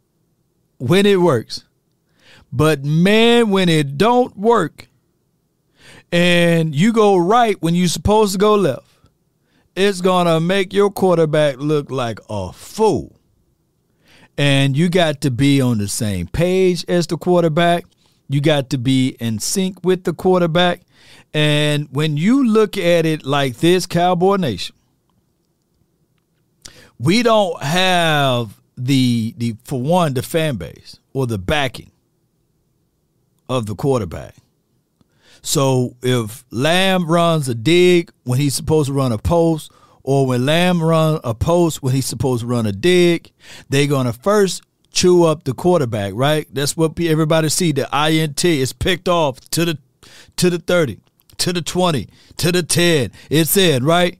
when 0.76 1.06
it 1.06 1.22
works. 1.22 1.64
But 2.52 2.84
man, 2.84 3.48
when 3.48 3.70
it 3.70 3.96
don't 3.96 4.36
work 4.36 4.88
and 6.12 6.74
you 6.74 6.92
go 6.92 7.16
right 7.16 7.56
when 7.62 7.74
you're 7.74 7.88
supposed 7.88 8.32
to 8.32 8.38
go 8.38 8.54
left, 8.54 8.84
it's 9.74 10.02
going 10.02 10.26
to 10.26 10.38
make 10.38 10.74
your 10.74 10.90
quarterback 10.90 11.56
look 11.56 11.90
like 11.90 12.20
a 12.28 12.52
fool. 12.52 13.16
And 14.36 14.76
you 14.76 14.90
got 14.90 15.22
to 15.22 15.30
be 15.30 15.62
on 15.62 15.78
the 15.78 15.88
same 15.88 16.26
page 16.26 16.84
as 16.88 17.06
the 17.06 17.16
quarterback. 17.16 17.86
You 18.29 18.41
got 18.41 18.70
to 18.70 18.79
be 18.79 19.16
in 19.20 19.39
sync 19.39 19.85
with 19.85 20.05
the 20.05 20.12
quarterback. 20.12 20.83
And 21.33 21.89
when 21.91 22.16
you 22.16 22.47
look 22.47 22.76
at 22.76 23.07
it 23.07 23.24
like 23.24 23.57
this, 23.59 23.87
Cowboy 23.87 24.37
Nation, 24.37 24.74
we 26.99 27.22
don't 27.22 27.62
have 27.62 28.61
the 28.76 29.35
the 29.37 29.57
for 29.64 29.81
one 29.81 30.14
the 30.14 30.22
fan 30.22 30.57
base 30.57 30.99
or 31.12 31.26
the 31.26 31.39
backing 31.39 31.91
of 33.49 33.66
the 33.66 33.74
quarterback. 33.74 34.35
So 35.43 35.97
if 36.03 36.45
Lamb 36.51 37.07
runs 37.07 37.49
a 37.49 37.55
dig 37.55 38.12
when 38.24 38.39
he's 38.39 38.55
supposed 38.55 38.89
to 38.89 38.93
run 38.93 39.12
a 39.12 39.18
post, 39.18 39.70
or 40.03 40.26
when 40.26 40.47
Lamb 40.47 40.83
run 40.83 41.20
a 41.24 41.35
post 41.35 41.83
when 41.83 41.95
he's 41.95 42.07
supposed 42.07 42.43
to 42.43 42.47
run 42.47 42.66
a 42.66 42.72
dig, 42.72 43.31
they're 43.68 43.87
gonna 43.87 44.12
first 44.12 44.62
chew 44.93 45.24
up 45.24 45.45
the 45.45 45.55
quarterback, 45.55 46.12
right? 46.14 46.47
That's 46.53 46.76
what 46.76 46.99
everybody 47.01 47.49
see. 47.49 47.72
The 47.72 47.89
INT 47.93 48.45
is 48.45 48.72
picked 48.72 49.09
off 49.09 49.41
to 49.51 49.64
the 49.64 49.78
to 50.36 50.51
the 50.51 50.59
30, 50.59 51.01
to 51.39 51.53
the 51.53 51.62
20, 51.62 52.09
to 52.36 52.53
the 52.53 52.62
10. 52.62 53.11
It 53.30 53.47
said, 53.47 53.82
right? 53.82 54.18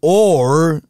Or 0.00 0.82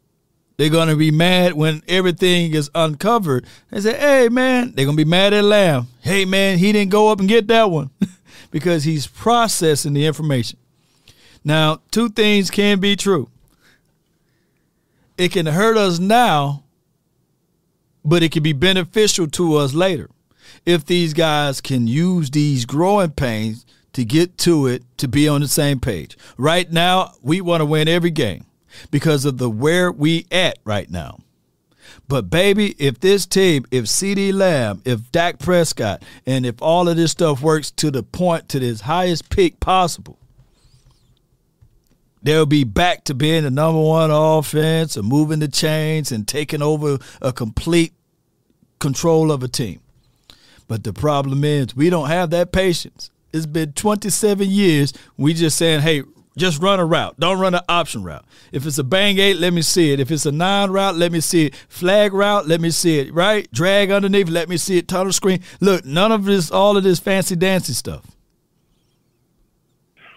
they're 0.57 0.71
gonna 0.71 0.97
be 0.97 1.11
mad 1.11 1.53
when 1.53 1.83
everything 1.87 2.55
is 2.55 2.71
uncovered. 2.75 3.47
They 3.71 3.81
say, 3.81 3.99
"Hey, 3.99 4.29
man," 4.29 4.73
they're 4.75 4.87
gonna 4.87 4.97
be 4.97 5.05
mad 5.05 5.35
at 5.35 5.45
Lamb. 5.45 5.89
Hey, 6.01 6.25
man, 6.25 6.59
he 6.59 6.73
didn't 6.73 6.91
go 6.91 7.09
up 7.09 7.21
and 7.21 7.29
get 7.29 7.49
that 7.49 7.71
one 7.71 7.91
because 8.51 8.85
he's 8.85 9.07
processing 9.07 9.93
the 9.93 10.07
information. 10.07 10.59
Now, 11.45 11.81
two 11.91 12.09
things 12.09 12.51
can 12.51 12.81
be 12.81 12.97
true. 12.97 13.29
It 15.19 15.33
can 15.33 15.47
hurt 15.47 15.77
us 15.77 15.99
now, 15.99 16.65
but 18.07 18.23
it 18.23 18.33
can 18.33 18.43
be 18.43 18.53
beneficial 18.53 19.27
to 19.27 19.57
us 19.57 19.75
later 19.75 20.09
if 20.65 20.87
these 20.87 21.13
guys 21.13 21.61
can 21.61 21.87
use 21.87 22.31
these 22.31 22.65
growing 22.65 23.11
pains 23.11 23.67
to 23.93 24.05
get 24.05 24.39
to 24.39 24.67
it 24.67 24.85
to 24.99 25.09
be 25.09 25.27
on 25.27 25.41
the 25.41 25.49
same 25.49 25.81
page. 25.81 26.17
Right 26.37 26.71
now, 26.71 27.13
we 27.23 27.41
want 27.41 27.63
to 27.63 27.67
win 27.67 27.89
every 27.89 28.11
game 28.11 28.47
because 28.91 29.25
of 29.25 29.39
the 29.39 29.51
where 29.51 29.91
we 29.91 30.27
at 30.31 30.59
right 30.65 30.91
now. 30.91 31.19
But 32.09 32.31
baby, 32.31 32.75
if 32.79 33.01
this 33.01 33.27
team, 33.27 33.65
if 33.71 33.89
CD 33.89 34.33
Lamb, 34.33 34.83
if 34.85 35.11
Dak 35.11 35.39
Prescott, 35.39 36.03
and 36.25 36.47
if 36.47 36.61
all 36.63 36.89
of 36.89 36.97
this 36.97 37.13
stuff 37.13 37.43
works 37.43 37.71
to 37.73 37.91
the 37.91 38.03
point 38.03 38.49
to 38.51 38.61
this 38.61 38.83
highest 38.83 39.31
peak 39.31 39.59
possible, 39.61 40.19
they'll 42.23 42.47
be 42.47 42.65
back 42.65 43.05
to 43.05 43.15
being 43.15 43.45
the 43.45 43.51
number 43.51 43.81
one 43.81 44.11
offense 44.11 44.97
and 44.97 45.09
moving 45.09 45.39
the 45.39 45.49
chains 45.49 46.13
and 46.13 46.29
taking 46.29 46.63
over 46.63 46.99
a 47.23 47.33
complete 47.33 47.93
control 48.79 49.31
of 49.33 49.43
a 49.43 49.49
team. 49.49 49.81
But 50.69 50.85
the 50.85 50.93
problem 50.93 51.45
is 51.45 51.77
we 51.77 51.91
don't 51.91 52.09
have 52.09 52.31
that 52.31 52.53
patience. 52.53 53.11
It's 53.33 53.47
been 53.47 53.73
27 53.73 54.49
years. 54.49 54.93
We 55.17 55.35
just 55.35 55.59
saying, 55.59 55.81
hey, 55.81 56.03
just 56.37 56.61
run 56.61 56.81
a 56.81 56.85
route. 56.85 57.19
Don't 57.19 57.39
run 57.39 57.55
an 57.55 57.63
option 57.69 58.03
route. 58.03 58.25
If 58.53 58.67
it's 58.67 58.79
a 58.79 58.85
bang 58.85 59.19
eight, 59.19 59.39
let 59.39 59.53
me 59.53 59.63
see 59.63 59.93
it. 59.93 60.01
If 60.01 60.11
it's 60.11 60.27
a 60.27 60.33
nine 60.33 60.71
route, 60.71 60.97
let 60.97 61.13
me 61.13 61.21
see 61.21 61.47
it. 61.47 61.55
Flag 61.69 62.13
route, 62.13 62.47
let 62.47 62.61
me 62.61 62.71
see 62.71 62.99
it. 62.99 63.15
Right? 63.15 63.51
Drag 63.53 63.91
underneath, 63.91 64.29
let 64.29 64.49
me 64.49 64.57
see 64.57 64.79
it. 64.79 64.89
Tunnel 64.89 65.13
screen. 65.13 65.41
Look, 65.61 65.85
none 65.85 66.13
of 66.13 66.25
this, 66.25 66.51
all 66.51 66.77
of 66.77 66.85
this 66.85 66.99
fancy 66.99 67.37
dancy 67.37 67.73
stuff. 67.73 68.17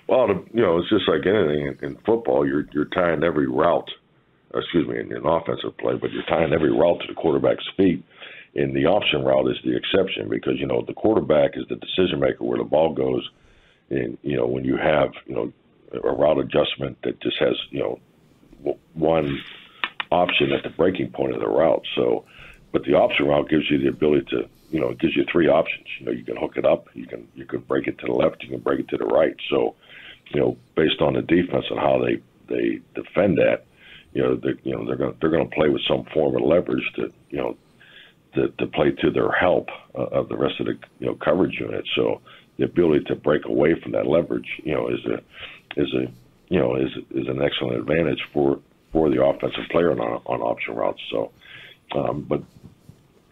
Well, 0.10 0.28
you 0.54 0.62
know, 0.62 0.80
it's 0.80 0.90
just 0.90 1.08
like 1.08 1.26
anything 1.26 1.78
in, 1.84 1.96
football. 2.04 2.46
You're 2.46 2.66
you're 2.74 2.86
tying 2.86 3.24
every 3.24 3.48
route, 3.48 3.90
excuse 4.56 4.88
me, 4.88 5.00
in 5.00 5.14
an 5.14 5.26
offensive 5.26 5.78
play, 5.78 5.94
but 6.02 6.12
you're 6.12 6.24
tying 6.24 6.52
every 6.52 6.72
route 6.72 7.00
to 7.02 7.08
the 7.08 7.14
quarterback's 7.14 7.64
feet. 7.78 8.04
And 8.56 8.76
the 8.76 8.88
option 8.88 9.24
route 9.24 9.50
is 9.50 9.58
the 9.64 9.76
exception 9.76 10.28
because 10.30 10.60
you 10.60 10.66
know 10.66 10.84
the 10.86 10.94
quarterback 10.94 11.52
is 11.56 11.66
the 11.70 11.76
decision 11.76 12.20
maker 12.20 12.44
where 12.44 12.58
the 12.58 12.64
ball 12.64 12.94
goes. 12.94 13.30
And 13.90 14.18
you 14.22 14.38
know 14.38 14.48
when 14.48 14.66
you 14.66 14.78
have 14.78 15.12
you 15.26 15.36
know 15.36 15.54
a 15.94 16.12
route 16.12 16.40
adjustment 16.40 16.98
that 17.04 17.20
just 17.22 17.38
has 17.40 17.56
you 17.70 17.80
know 17.80 18.00
one 18.94 19.40
option 20.12 20.52
at 20.52 20.64
the 20.64 20.70
breaking 20.70 21.12
point 21.12 21.34
of 21.34 21.40
the 21.40 21.48
route. 21.48 21.86
So, 21.96 22.26
but 22.72 22.84
the 22.84 22.94
option 22.94 23.28
route 23.28 23.50
gives 23.50 23.70
you 23.70 23.80
the 23.80 23.88
ability 23.88 24.26
to 24.32 24.50
you 24.72 24.80
know 24.80 24.90
it 24.90 25.00
gives 25.00 25.16
you 25.16 25.26
three 25.32 25.48
options. 25.48 25.88
You 26.00 26.06
know 26.08 26.12
you 26.12 26.24
can 26.24 26.38
hook 26.38 26.58
it 26.58 26.66
up, 26.66 26.88
you 26.94 27.06
can 27.06 27.28
you 27.36 27.46
can 27.46 27.60
break 27.62 27.88
it 27.88 27.98
to 28.00 28.06
the 28.08 28.14
left, 28.14 28.44
you 28.44 28.50
can 28.50 28.60
break 28.60 28.80
it 28.80 28.88
to 28.90 28.98
the 28.98 29.06
right. 29.06 29.36
So 29.50 29.76
you 30.30 30.40
know, 30.40 30.58
based 30.76 31.02
on 31.02 31.14
the 31.14 31.22
defense 31.22 31.66
and 31.70 31.80
how 31.80 32.04
they 32.04 32.22
they 32.48 32.82
defend 32.96 33.38
that, 33.38 33.66
you 34.14 34.22
know, 34.22 34.36
they 34.36 34.54
you 34.64 34.76
know 34.76 34.86
they're 34.86 34.96
going 34.96 35.16
they're 35.20 35.30
going 35.30 35.50
to 35.50 35.56
play 35.56 35.70
with 35.70 35.82
some 35.88 36.06
form 36.14 36.36
of 36.36 36.42
leverage 36.42 36.84
to 36.96 37.12
you 37.30 37.38
know 37.38 37.58
to, 38.36 38.68
play 38.68 38.92
to 38.92 39.12
their 39.12 39.32
help 39.32 39.70
uh, 39.98 40.04
of 40.04 40.30
the 40.30 40.38
rest 40.38 40.60
of 40.60 40.68
the 40.68 40.78
you 41.00 41.08
know 41.08 41.16
coverage 41.16 41.60
unit. 41.60 41.86
So 41.96 42.22
the 42.58 42.66
ability 42.66 43.06
to 43.06 43.16
break 43.16 43.46
away 43.46 43.80
from 43.82 43.94
that 43.94 44.06
leverage, 44.06 44.48
you 44.64 44.74
know, 44.74 44.90
is 44.90 45.00
a 45.06 45.82
is 45.82 45.94
a 45.94 46.12
you 46.50 46.60
know 46.60 46.76
is 46.76 46.92
is 47.12 47.28
an 47.28 47.42
excellent 47.42 47.78
advantage 47.78 48.22
for 48.34 48.60
for 48.92 49.10
the 49.10 49.24
offensive 49.24 49.64
player 49.72 49.92
on 49.92 50.00
on 50.00 50.42
option 50.42 50.76
routes. 50.76 51.02
So, 51.12 51.32
um, 51.96 52.26
but 52.28 52.44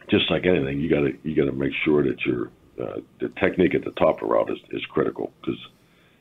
just 0.09 0.29
like 0.31 0.45
anything, 0.45 0.79
you 0.79 0.89
got 0.89 1.01
to 1.01 1.17
you 1.23 1.35
got 1.35 1.51
to 1.51 1.57
make 1.57 1.73
sure 1.83 2.03
that 2.03 2.19
your 2.25 2.49
uh, 2.81 3.01
the 3.19 3.29
technique 3.39 3.75
at 3.75 3.83
the 3.83 3.91
top 3.91 4.21
of 4.21 4.27
the 4.27 4.33
route 4.33 4.51
is, 4.51 4.59
is 4.71 4.85
critical 4.85 5.31
because 5.41 5.59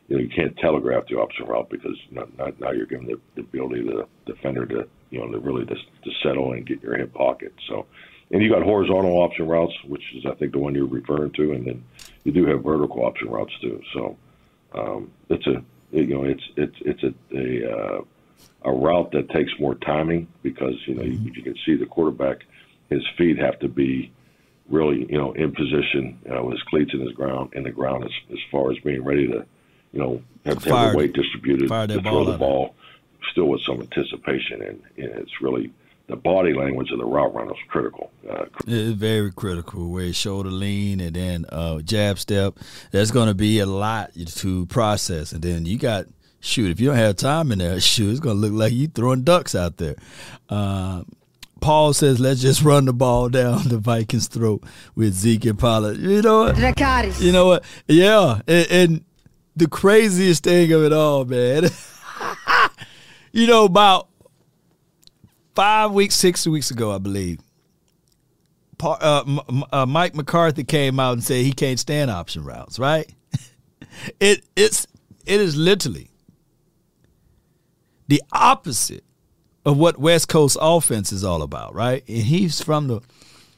you 0.08 0.16
know 0.16 0.22
you 0.22 0.28
can't 0.28 0.56
telegraph 0.58 1.04
the 1.08 1.16
option 1.16 1.46
route 1.46 1.68
because 1.70 1.96
not, 2.10 2.36
not, 2.38 2.58
now 2.60 2.70
you're 2.72 2.86
giving 2.86 3.06
the, 3.06 3.20
the 3.34 3.42
ability 3.42 3.84
to 3.84 4.06
the 4.24 4.32
defender 4.32 4.66
to 4.66 4.88
you 5.10 5.20
know 5.20 5.30
to 5.30 5.38
really 5.38 5.64
to, 5.66 5.74
to 5.74 6.10
settle 6.22 6.52
and 6.52 6.66
get 6.66 6.82
your 6.82 6.96
hip 6.96 7.12
pocket. 7.14 7.52
So, 7.68 7.86
and 8.30 8.42
you 8.42 8.50
got 8.50 8.62
horizontal 8.62 9.18
option 9.18 9.46
routes, 9.46 9.74
which 9.84 10.02
is 10.14 10.26
I 10.26 10.34
think 10.34 10.52
the 10.52 10.58
one 10.58 10.74
you're 10.74 10.86
referring 10.86 11.32
to, 11.32 11.52
and 11.52 11.66
then 11.66 11.84
you 12.24 12.32
do 12.32 12.46
have 12.46 12.62
vertical 12.62 13.04
option 13.04 13.28
routes 13.28 13.52
too. 13.60 13.80
So, 13.92 14.16
um, 14.74 15.10
it's 15.28 15.46
a 15.46 15.62
you 15.92 16.06
know 16.06 16.24
it's 16.24 16.42
it's 16.56 16.76
it's 16.80 17.02
a 17.02 17.14
a, 17.36 17.76
uh, 17.76 18.04
a 18.62 18.72
route 18.72 19.12
that 19.12 19.30
takes 19.30 19.52
more 19.58 19.74
timing 19.76 20.28
because 20.42 20.74
you 20.86 20.94
know 20.94 21.02
mm-hmm. 21.02 21.26
you, 21.26 21.32
you 21.34 21.42
can 21.42 21.56
see 21.64 21.76
the 21.76 21.86
quarterback 21.86 22.44
his 22.90 23.02
feet 23.16 23.38
have 23.38 23.58
to 23.60 23.68
be 23.68 24.12
really, 24.68 25.06
you 25.08 25.18
know, 25.18 25.32
in 25.32 25.52
position 25.52 26.18
uh, 26.30 26.42
with 26.42 26.54
his 26.54 26.62
cleats 26.64 26.92
in 26.92 27.00
his 27.00 27.12
ground 27.12 27.52
in 27.54 27.62
the 27.62 27.70
ground 27.70 28.04
as, 28.04 28.10
as 28.32 28.38
far 28.50 28.70
as 28.70 28.78
being 28.80 29.04
ready 29.04 29.26
to, 29.26 29.44
you 29.92 30.00
know, 30.00 30.22
have, 30.44 30.62
have 30.64 30.92
the 30.92 30.96
weight 30.96 31.12
distributed 31.12 31.68
to 31.68 32.02
throw 32.02 32.24
the 32.24 32.38
ball, 32.38 32.74
still 33.30 33.46
with 33.46 33.62
some 33.62 33.80
anticipation, 33.80 34.62
and, 34.62 34.82
and, 34.96 35.18
it's 35.18 35.40
really 35.40 35.72
the 36.08 36.16
body 36.16 36.52
language 36.54 36.90
of 36.92 36.98
the 36.98 37.04
route 37.04 37.34
runner 37.34 37.52
is 37.52 37.58
critical. 37.68 38.10
Uh, 38.28 38.44
it's 38.66 38.96
very 38.96 39.32
critical. 39.32 39.90
Where 39.90 40.12
shoulder 40.12 40.50
lean 40.50 41.00
and 41.00 41.16
then 41.16 41.46
uh, 41.48 41.80
jab 41.80 42.18
step. 42.18 42.58
There's 42.92 43.10
going 43.10 43.28
to 43.28 43.34
be 43.34 43.58
a 43.58 43.66
lot 43.66 44.12
to 44.14 44.66
process, 44.66 45.32
and 45.32 45.42
then 45.42 45.66
you 45.66 45.78
got 45.78 46.06
shoot. 46.40 46.70
If 46.70 46.80
you 46.80 46.88
don't 46.88 46.96
have 46.96 47.16
time 47.16 47.50
in 47.52 47.58
there, 47.58 47.80
shoot, 47.80 48.10
it's 48.10 48.20
going 48.20 48.36
to 48.36 48.40
look 48.40 48.52
like 48.52 48.72
you 48.72 48.88
throwing 48.88 49.24
ducks 49.24 49.54
out 49.54 49.78
there. 49.78 49.96
Uh, 50.48 51.02
Paul 51.60 51.92
says, 51.94 52.20
let's 52.20 52.40
just 52.40 52.62
run 52.62 52.84
the 52.84 52.92
ball 52.92 53.28
down 53.30 53.68
the 53.68 53.78
Vikings' 53.78 54.28
throat 54.28 54.62
with 54.94 55.14
Zeke 55.14 55.46
and 55.46 55.58
Pollard. 55.58 55.96
You 55.96 56.22
know 56.22 56.44
what? 56.44 56.56
Dracarys. 56.56 57.20
You 57.20 57.32
know 57.32 57.46
what? 57.46 57.64
Yeah. 57.88 58.40
And, 58.46 58.66
and 58.70 59.04
the 59.56 59.66
craziest 59.66 60.44
thing 60.44 60.70
of 60.72 60.84
it 60.84 60.92
all, 60.92 61.24
man, 61.24 61.68
you 63.32 63.46
know, 63.46 63.64
about 63.64 64.08
five 65.56 65.90
weeks, 65.90 66.14
six 66.14 66.46
weeks 66.46 66.70
ago, 66.70 66.92
I 66.92 66.98
believe, 66.98 67.40
uh, 68.80 69.24
uh, 69.72 69.86
Mike 69.86 70.14
McCarthy 70.14 70.62
came 70.62 71.00
out 71.00 71.14
and 71.14 71.24
said 71.24 71.44
he 71.44 71.52
can't 71.52 71.80
stand 71.80 72.10
option 72.10 72.44
routes, 72.44 72.78
right? 72.78 73.10
it 74.20 74.44
it's 74.54 74.86
it 75.24 75.40
is 75.40 75.56
literally 75.56 76.10
the 78.08 78.22
opposite 78.32 79.02
of 79.64 79.78
what 79.78 79.98
West 79.98 80.28
Coast 80.28 80.56
offense 80.60 81.10
is 81.10 81.24
all 81.24 81.42
about, 81.42 81.74
right? 81.74 82.04
And 82.06 82.18
he's 82.18 82.62
from 82.62 82.88
the 82.88 83.00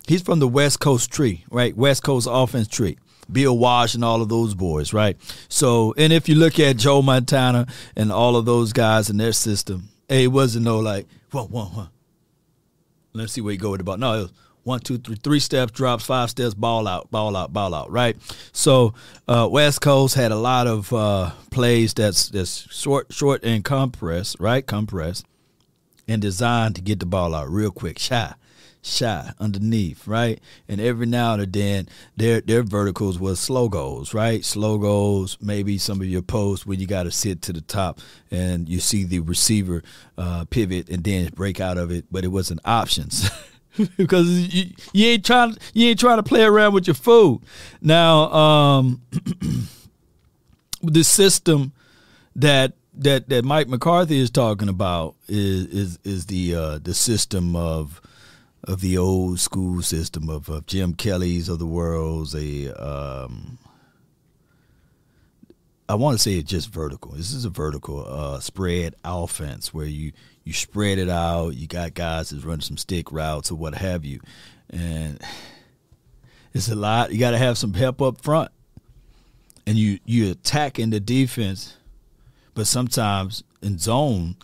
he's 0.07 0.23
from 0.23 0.39
the 0.39 0.49
West 0.49 0.81
Coast 0.81 1.11
tree, 1.11 1.45
right? 1.51 1.77
West 1.77 2.03
Coast 2.05 2.29
offense 2.31 2.69
tree. 2.69 2.97
Bill 3.31 3.59
Walsh 3.59 3.95
and 3.95 4.03
all 4.03 4.23
of 4.23 4.31
those 4.31 4.55
boys, 4.55 4.95
right? 4.95 5.19
So, 5.51 5.93
and 5.99 6.15
if 6.15 6.31
you 6.31 6.35
look 6.35 6.59
at 6.59 6.79
Joe 6.79 7.03
Montana 7.03 7.67
and 7.95 8.11
all 8.11 8.37
of 8.37 8.47
those 8.47 8.73
guys 8.73 9.11
in 9.11 9.19
their 9.19 9.35
system, 9.35 9.91
it 10.09 10.29
wasn't 10.29 10.65
no 10.65 10.79
like 10.79 11.07
one, 11.31 11.47
one, 11.47 11.67
one. 11.67 11.89
Let's 13.13 13.33
see 13.33 13.41
where 13.41 13.53
you 13.53 13.59
go 13.59 13.71
with 13.71 13.79
the 13.79 13.85
ball. 13.85 13.97
No, 13.97 14.15
it 14.15 14.23
was 14.23 14.33
one, 14.65 14.81
two, 14.81 14.99
three, 14.99 15.17
three 15.17 15.41
steps, 15.41 15.73
drops, 15.73 16.05
five 16.05 16.31
steps, 16.31 16.55
ball 16.55 16.87
out, 16.87 17.11
ball 17.11 17.37
out, 17.37 17.53
ball 17.53 17.75
out, 17.75 17.91
right? 17.91 18.17
So 18.53 18.95
uh, 19.27 19.49
West 19.51 19.81
Coast 19.81 20.15
had 20.15 20.31
a 20.31 20.37
lot 20.37 20.67
of 20.67 20.93
uh, 20.93 21.31
plays 21.51 21.95
that's 21.95 22.29
that's 22.29 22.71
short, 22.73 23.13
short 23.13 23.43
and 23.45 23.65
compressed, 23.65 24.37
right? 24.39 24.67
Compressed 24.67 25.25
and 26.07 26.23
designed 26.23 26.75
to 26.77 26.83
get 26.83 27.01
the 27.01 27.07
ball 27.07 27.35
out 27.35 27.51
real 27.51 27.71
quick, 27.71 27.99
shy, 27.99 28.35
shy 28.89 29.33
underneath, 29.39 30.07
right? 30.07 30.41
And 30.69 30.81
every 30.81 31.07
now 31.07 31.35
and 31.35 31.53
then, 31.53 31.89
their 32.17 32.41
their 32.41 32.63
verticals 32.63 33.19
was 33.19 33.41
slow 33.41 33.69
goals, 33.69 34.15
right? 34.15 34.45
Slow 34.45 34.79
goals, 34.79 35.39
maybe 35.41 35.79
some 35.79 36.01
of 36.01 36.07
your 36.07 36.23
posts 36.23 36.67
where 36.67 36.77
you 36.77 36.87
got 36.87 37.05
to 37.05 37.11
sit 37.11 37.43
to 37.43 37.53
the 37.53 37.61
top 37.61 38.01
and 38.31 38.69
you 38.69 38.81
see 38.81 39.05
the 39.05 39.21
receiver 39.21 39.83
uh, 40.17 40.45
pivot 40.51 40.89
and 40.89 41.05
then 41.05 41.31
break 41.35 41.61
out 41.61 41.79
of 41.79 41.91
it, 41.91 42.07
but 42.11 42.25
it 42.25 42.29
wasn't 42.29 42.61
options. 42.65 43.31
because 43.97 44.29
you, 44.55 44.71
you 44.93 45.07
ain't 45.07 45.25
trying 45.25 45.57
you 45.73 45.89
ain't 45.89 46.01
trying 46.01 46.19
to 46.19 46.23
play 46.23 46.43
around 46.43 46.75
with 46.75 46.87
your 46.87 46.95
food. 46.95 47.41
Now, 47.81 48.33
um, 48.33 49.03
the 50.83 51.05
system 51.05 51.73
that 52.37 52.73
that 52.95 53.29
that 53.29 53.45
Mike 53.45 53.69
McCarthy 53.69 54.19
is 54.19 54.31
talking 54.31 54.69
about 54.69 55.15
is 55.29 55.67
is 55.67 55.99
is 56.05 56.27
the 56.27 56.55
uh, 56.55 56.79
the 56.79 56.95
system 56.95 57.57
of 57.57 58.01
of 58.65 58.81
the 58.81 58.99
old 58.99 59.41
school 59.41 59.83
system 59.83 60.29
of, 60.29 60.49
of 60.49 60.67
Jim 60.67 60.95
Kelly's 60.95 61.49
of 61.49 61.59
the 61.59 61.67
world's 61.67 62.35
a 62.35 62.73
um, 62.75 63.59
I 65.89 65.95
want 65.95 66.17
to 66.17 66.23
say 66.23 66.35
it's 66.35 66.51
just 66.51 66.69
vertical. 66.69 67.13
This 67.13 67.33
is 67.33 67.45
a 67.45 67.51
vertical 67.51 68.05
uh, 68.07 68.41
spread 68.41 68.95
offense 69.05 69.73
where 69.73 69.87
you 69.87 70.13
you 70.45 70.53
spread 70.53 70.99
it 70.99 71.09
out. 71.09 71.55
You 71.55 71.67
got 71.67 71.95
guys 71.95 72.31
that's 72.31 72.45
running 72.45 72.61
some 72.61 72.77
stick 72.77 73.13
routes 73.13 73.51
or 73.51 73.55
what 73.55 73.75
have 73.75 74.05
you, 74.05 74.21
and 74.71 75.21
it's 76.53 76.69
a 76.69 76.75
lot. 76.75 77.13
You 77.13 77.19
got 77.19 77.31
to 77.31 77.39
have 77.39 77.57
some 77.57 77.75
help 77.75 78.03
up 78.03 78.21
front, 78.21 78.51
and 79.67 79.77
you 79.77 79.99
you 80.05 80.31
attacking 80.31 80.91
the 80.91 81.01
defense 81.01 81.75
but 82.59 82.67
sometimes 82.67 83.45
in 83.63 83.79
zone, 83.79 84.35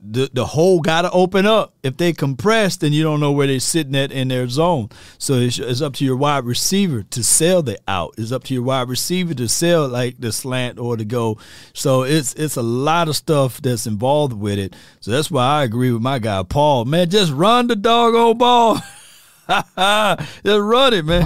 the 0.00 0.30
the 0.32 0.44
hole 0.44 0.80
got 0.80 1.02
to 1.02 1.10
open 1.10 1.46
up. 1.46 1.74
If 1.82 1.96
they 1.96 2.12
compress, 2.12 2.76
then 2.76 2.92
you 2.92 3.02
don't 3.02 3.20
know 3.20 3.32
where 3.32 3.46
they're 3.46 3.60
sitting 3.60 3.94
at 3.96 4.12
in 4.12 4.28
their 4.28 4.48
zone. 4.48 4.88
So 5.18 5.34
it's, 5.34 5.58
it's, 5.58 5.80
up 5.80 5.94
to 5.94 6.04
your 6.04 6.16
wide 6.16 6.44
receiver 6.44 7.02
to 7.02 7.24
sell 7.24 7.62
the 7.62 7.78
out. 7.88 8.14
It's 8.18 8.32
up 8.32 8.44
to 8.44 8.54
your 8.54 8.62
wide 8.62 8.88
receiver 8.88 9.34
to 9.34 9.48
sell 9.48 9.88
like 9.88 10.20
the 10.20 10.32
slant 10.32 10.78
or 10.78 10.96
to 10.96 11.04
go. 11.04 11.38
So 11.72 12.02
it's 12.02 12.34
it's 12.34 12.56
a 12.56 12.62
lot 12.62 13.08
of 13.08 13.16
stuff 13.16 13.60
that's 13.60 13.86
involved 13.86 14.34
with 14.34 14.58
it. 14.58 14.74
So 15.00 15.10
that's 15.10 15.30
why 15.30 15.60
I 15.60 15.64
agree 15.64 15.90
with 15.92 16.02
my 16.02 16.18
guy 16.18 16.42
Paul. 16.42 16.84
Man, 16.84 17.08
just 17.08 17.32
run 17.32 17.66
the 17.66 17.76
doggone 17.76 18.38
ball. 18.38 18.74
just 19.48 20.44
run 20.44 20.94
it, 20.94 21.04
man. 21.04 21.22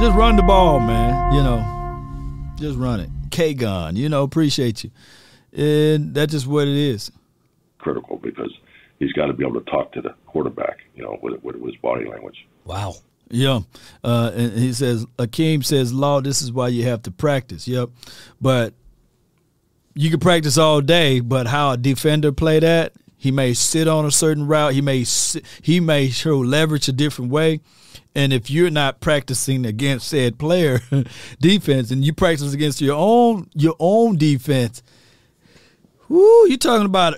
Just 0.00 0.16
run 0.16 0.36
the 0.36 0.42
ball, 0.42 0.80
man. 0.80 1.34
You 1.34 1.42
know, 1.42 2.54
just 2.56 2.78
run 2.78 3.00
it. 3.00 3.10
K 3.30 3.54
Gun. 3.54 3.96
You 3.96 4.08
know, 4.08 4.22
appreciate 4.22 4.84
you. 4.84 4.90
And 5.52 6.14
that's 6.14 6.32
just 6.32 6.46
what 6.46 6.68
it 6.68 6.76
is. 6.76 7.10
Critical 7.78 8.16
because 8.16 8.52
he's 8.98 9.12
got 9.12 9.26
to 9.26 9.32
be 9.32 9.44
able 9.44 9.60
to 9.60 9.70
talk 9.70 9.92
to 9.92 10.00
the 10.00 10.14
quarterback, 10.26 10.78
you 10.94 11.02
know, 11.02 11.18
with, 11.22 11.42
with 11.42 11.62
his 11.64 11.76
body 11.76 12.06
language. 12.06 12.46
Wow. 12.64 12.94
Yeah. 13.30 13.60
Uh, 14.02 14.30
and 14.34 14.52
he 14.58 14.72
says, 14.72 15.06
Akeem 15.18 15.64
says, 15.64 15.92
Law, 15.92 16.20
this 16.20 16.42
is 16.42 16.52
why 16.52 16.68
you 16.68 16.84
have 16.84 17.02
to 17.02 17.10
practice. 17.10 17.68
Yep. 17.68 17.90
But 18.40 18.74
you 19.94 20.10
can 20.10 20.20
practice 20.20 20.56
all 20.56 20.80
day, 20.80 21.20
but 21.20 21.46
how 21.46 21.72
a 21.72 21.76
defender 21.76 22.32
play 22.32 22.60
that, 22.60 22.92
he 23.16 23.32
may 23.32 23.52
sit 23.52 23.88
on 23.88 24.04
a 24.06 24.12
certain 24.12 24.46
route. 24.46 24.72
He 24.72 24.80
may 24.80 25.04
he 25.60 25.80
may 25.80 26.08
show 26.08 26.38
leverage 26.38 26.88
a 26.88 26.92
different 26.92 27.32
way. 27.32 27.60
And 28.14 28.32
if 28.32 28.48
you're 28.48 28.70
not 28.70 29.00
practicing 29.00 29.66
against 29.66 30.06
said 30.06 30.38
player 30.38 30.80
defense 31.40 31.90
and 31.90 32.04
you 32.04 32.12
practice 32.12 32.54
against 32.54 32.80
your 32.80 32.96
own 32.96 33.50
your 33.54 33.74
own 33.80 34.16
defense, 34.16 34.84
whoo, 36.08 36.48
you're 36.48 36.58
talking 36.58 36.86
about 36.86 37.14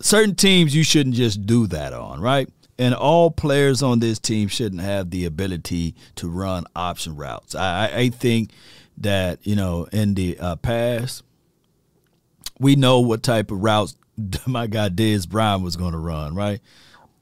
certain 0.00 0.34
teams 0.34 0.74
you 0.74 0.84
shouldn't 0.84 1.14
just 1.14 1.46
do 1.46 1.66
that 1.68 1.92
on, 1.92 2.20
right? 2.20 2.48
And 2.78 2.94
all 2.94 3.30
players 3.30 3.82
on 3.82 4.00
this 4.00 4.18
team 4.18 4.48
shouldn't 4.48 4.82
have 4.82 5.10
the 5.10 5.24
ability 5.24 5.94
to 6.16 6.28
run 6.28 6.64
option 6.74 7.16
routes. 7.16 7.54
I, 7.54 7.90
I 7.94 8.08
think 8.08 8.50
that, 8.98 9.46
you 9.46 9.54
know, 9.54 9.86
in 9.92 10.14
the 10.14 10.38
uh, 10.38 10.56
past, 10.56 11.22
we 12.58 12.74
know 12.74 13.00
what 13.00 13.22
type 13.22 13.50
of 13.50 13.62
routes 13.62 13.96
my 14.46 14.66
guy 14.66 14.88
Dez 14.88 15.28
Bryant 15.28 15.62
was 15.62 15.76
going 15.76 15.92
to 15.92 15.98
run, 15.98 16.34
right? 16.34 16.60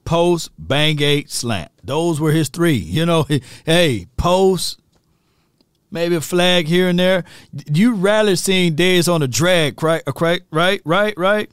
post, 0.05 0.51
bang 0.59 1.01
eight, 1.03 1.31
slant. 1.31 1.71
Those 1.83 2.21
were 2.21 2.33
his 2.33 2.49
three. 2.49 2.75
You 2.77 3.07
know, 3.07 3.27
hey, 3.67 4.07
post, 4.17 4.81
maybe 5.93 6.15
a 6.15 6.21
flag 6.21 6.67
here 6.67 6.89
and 6.89 6.99
there. 6.99 7.25
You 7.71 7.95
rarely 7.95 8.37
seen 8.37 8.75
Dez 8.77 9.13
on 9.13 9.23
a 9.23 9.29
drag, 9.29 9.83
right? 9.83 10.03
Right, 10.07 10.43
right, 10.51 10.81
right, 10.85 11.15
right. 11.17 11.51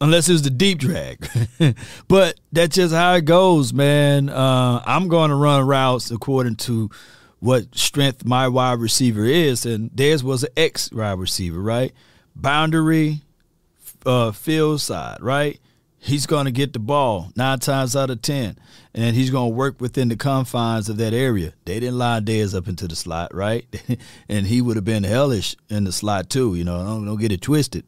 Unless 0.00 0.28
it 0.28 0.32
was 0.32 0.42
the 0.42 0.50
deep 0.50 0.78
drag, 0.78 1.28
but 2.08 2.40
that's 2.50 2.74
just 2.74 2.92
how 2.92 3.14
it 3.14 3.24
goes, 3.24 3.72
man. 3.72 4.28
Uh, 4.28 4.82
I'm 4.84 5.06
going 5.06 5.30
to 5.30 5.36
run 5.36 5.64
routes 5.64 6.10
according 6.10 6.56
to 6.56 6.90
what 7.38 7.76
strength 7.76 8.24
my 8.24 8.48
wide 8.48 8.80
receiver 8.80 9.24
is, 9.24 9.64
and 9.64 9.90
theirs 9.94 10.24
was 10.24 10.42
an 10.42 10.50
X 10.56 10.90
wide 10.90 11.18
receiver, 11.20 11.60
right? 11.60 11.92
Boundary, 12.34 13.20
uh, 14.04 14.32
field 14.32 14.80
side, 14.80 15.18
right? 15.20 15.60
He's 16.02 16.26
going 16.26 16.46
to 16.46 16.50
get 16.50 16.72
the 16.72 16.78
ball 16.78 17.30
nine 17.36 17.60
times 17.60 17.94
out 17.94 18.10
of 18.10 18.20
ten, 18.20 18.58
and 18.92 19.14
he's 19.16 19.30
going 19.30 19.50
to 19.50 19.56
work 19.56 19.80
within 19.80 20.08
the 20.08 20.16
confines 20.16 20.88
of 20.88 20.96
that 20.98 21.14
area. 21.14 21.54
They 21.64 21.80
didn't 21.80 21.98
line 21.98 22.24
Dez 22.24 22.54
up 22.54 22.68
into 22.68 22.88
the 22.88 22.96
slot, 22.96 23.34
right? 23.34 23.64
and 24.28 24.46
he 24.46 24.60
would 24.60 24.76
have 24.76 24.84
been 24.84 25.04
hellish 25.04 25.56
in 25.70 25.84
the 25.84 25.92
slot 25.92 26.28
too. 26.28 26.54
You 26.54 26.64
know, 26.64 26.84
don't, 26.84 27.06
don't 27.06 27.20
get 27.20 27.32
it 27.32 27.40
twisted. 27.40 27.84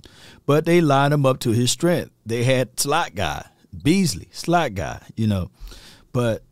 But 0.47 0.65
they 0.65 0.81
lined 0.81 1.13
him 1.13 1.27
up 1.27 1.41
to 1.41 1.51
his 1.51 1.71
strength. 1.71 2.11
They 2.25 2.45
had 2.45 2.79
slot 2.79 3.15
guy 3.15 3.45
Beasley, 3.83 4.29
slot 4.31 4.75
guy. 4.75 5.01
You 5.17 5.27
know, 5.27 5.51
but 6.13 6.43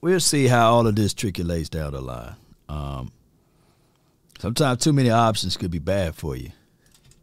we'll 0.00 0.20
see 0.20 0.46
how 0.46 0.74
all 0.74 0.86
of 0.86 0.96
this 0.96 1.14
trickulates 1.14 1.70
down 1.70 1.92
the 1.92 2.00
line. 2.00 2.36
Um, 2.68 3.12
sometimes 4.38 4.82
too 4.82 4.92
many 4.92 5.10
options 5.10 5.56
could 5.56 5.70
be 5.70 5.78
bad 5.78 6.14
for 6.14 6.36
you. 6.36 6.50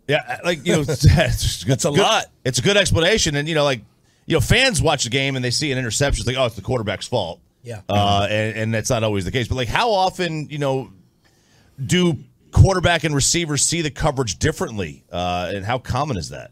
Yeah, 0.09 0.39
like 0.43 0.65
you 0.65 0.73
know, 0.73 0.79
it's, 0.87 1.63
That's 1.63 1.85
a 1.85 1.91
lot. 1.91 2.25
It's 2.43 2.57
a 2.59 2.61
good 2.63 2.75
explanation, 2.77 3.35
and 3.35 3.47
you 3.47 3.53
know, 3.55 3.63
like 3.63 3.81
you 4.25 4.35
know, 4.35 4.41
fans 4.41 4.81
watch 4.81 5.05
the 5.05 5.09
game 5.09 5.35
and 5.35 5.45
they 5.45 5.51
see 5.51 5.71
an 5.71 5.77
interception, 5.77 6.21
it's 6.21 6.27
like, 6.27 6.37
oh, 6.37 6.45
it's 6.47 6.55
the 6.55 6.61
quarterback's 6.61 7.07
fault. 7.07 7.39
Yeah. 7.63 7.81
uh, 7.89 8.27
and, 8.29 8.55
and 8.57 8.73
that's 8.73 8.89
not 8.89 9.03
always 9.03 9.25
the 9.25 9.31
case. 9.31 9.47
But 9.47 9.55
like, 9.55 9.67
how 9.67 9.91
often, 9.91 10.47
you 10.49 10.59
know, 10.59 10.91
do 11.83 12.15
quarterback 12.51 13.03
and 13.03 13.13
receivers 13.15 13.63
see 13.63 13.81
the 13.81 13.89
coverage 13.91 14.37
differently, 14.39 15.03
uh, 15.11 15.51
and 15.53 15.65
how 15.65 15.77
common 15.79 16.17
is 16.17 16.29
that? 16.29 16.51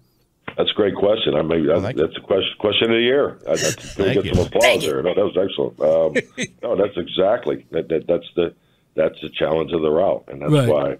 That's 0.58 0.72
a 0.72 0.74
great 0.74 0.96
question. 0.96 1.36
I 1.36 1.44
mean, 1.44 1.70
I, 1.70 1.80
thank 1.80 1.98
you. 1.98 2.06
that's 2.08 2.18
a 2.18 2.22
question 2.22 2.54
question 2.60 2.90
of 2.90 2.96
the 2.96 3.02
year. 3.02 3.38
I, 3.48 3.56
that's 3.58 3.96
going 3.96 4.14
Thank 4.14 4.22
to 4.22 4.28
you. 4.28 4.34
get 4.34 4.36
some 4.36 4.46
applause 4.48 4.82
there. 4.86 5.04
No, 5.04 5.14
that 5.14 5.26
was 5.26 5.38
excellent. 5.38 5.80
Um, 5.80 6.48
no, 6.64 6.76
that's 6.76 6.98
exactly 6.98 7.66
that, 7.72 7.90
that. 7.90 8.08
That's 8.08 8.26
the 8.36 8.56
that's 8.96 9.22
the 9.22 9.30
challenge 9.30 9.72
of 9.72 9.82
the 9.84 9.92
route, 9.92 10.24
and 10.30 10.42
that's 10.42 10.52
Right. 10.52 10.68
why. 10.68 10.98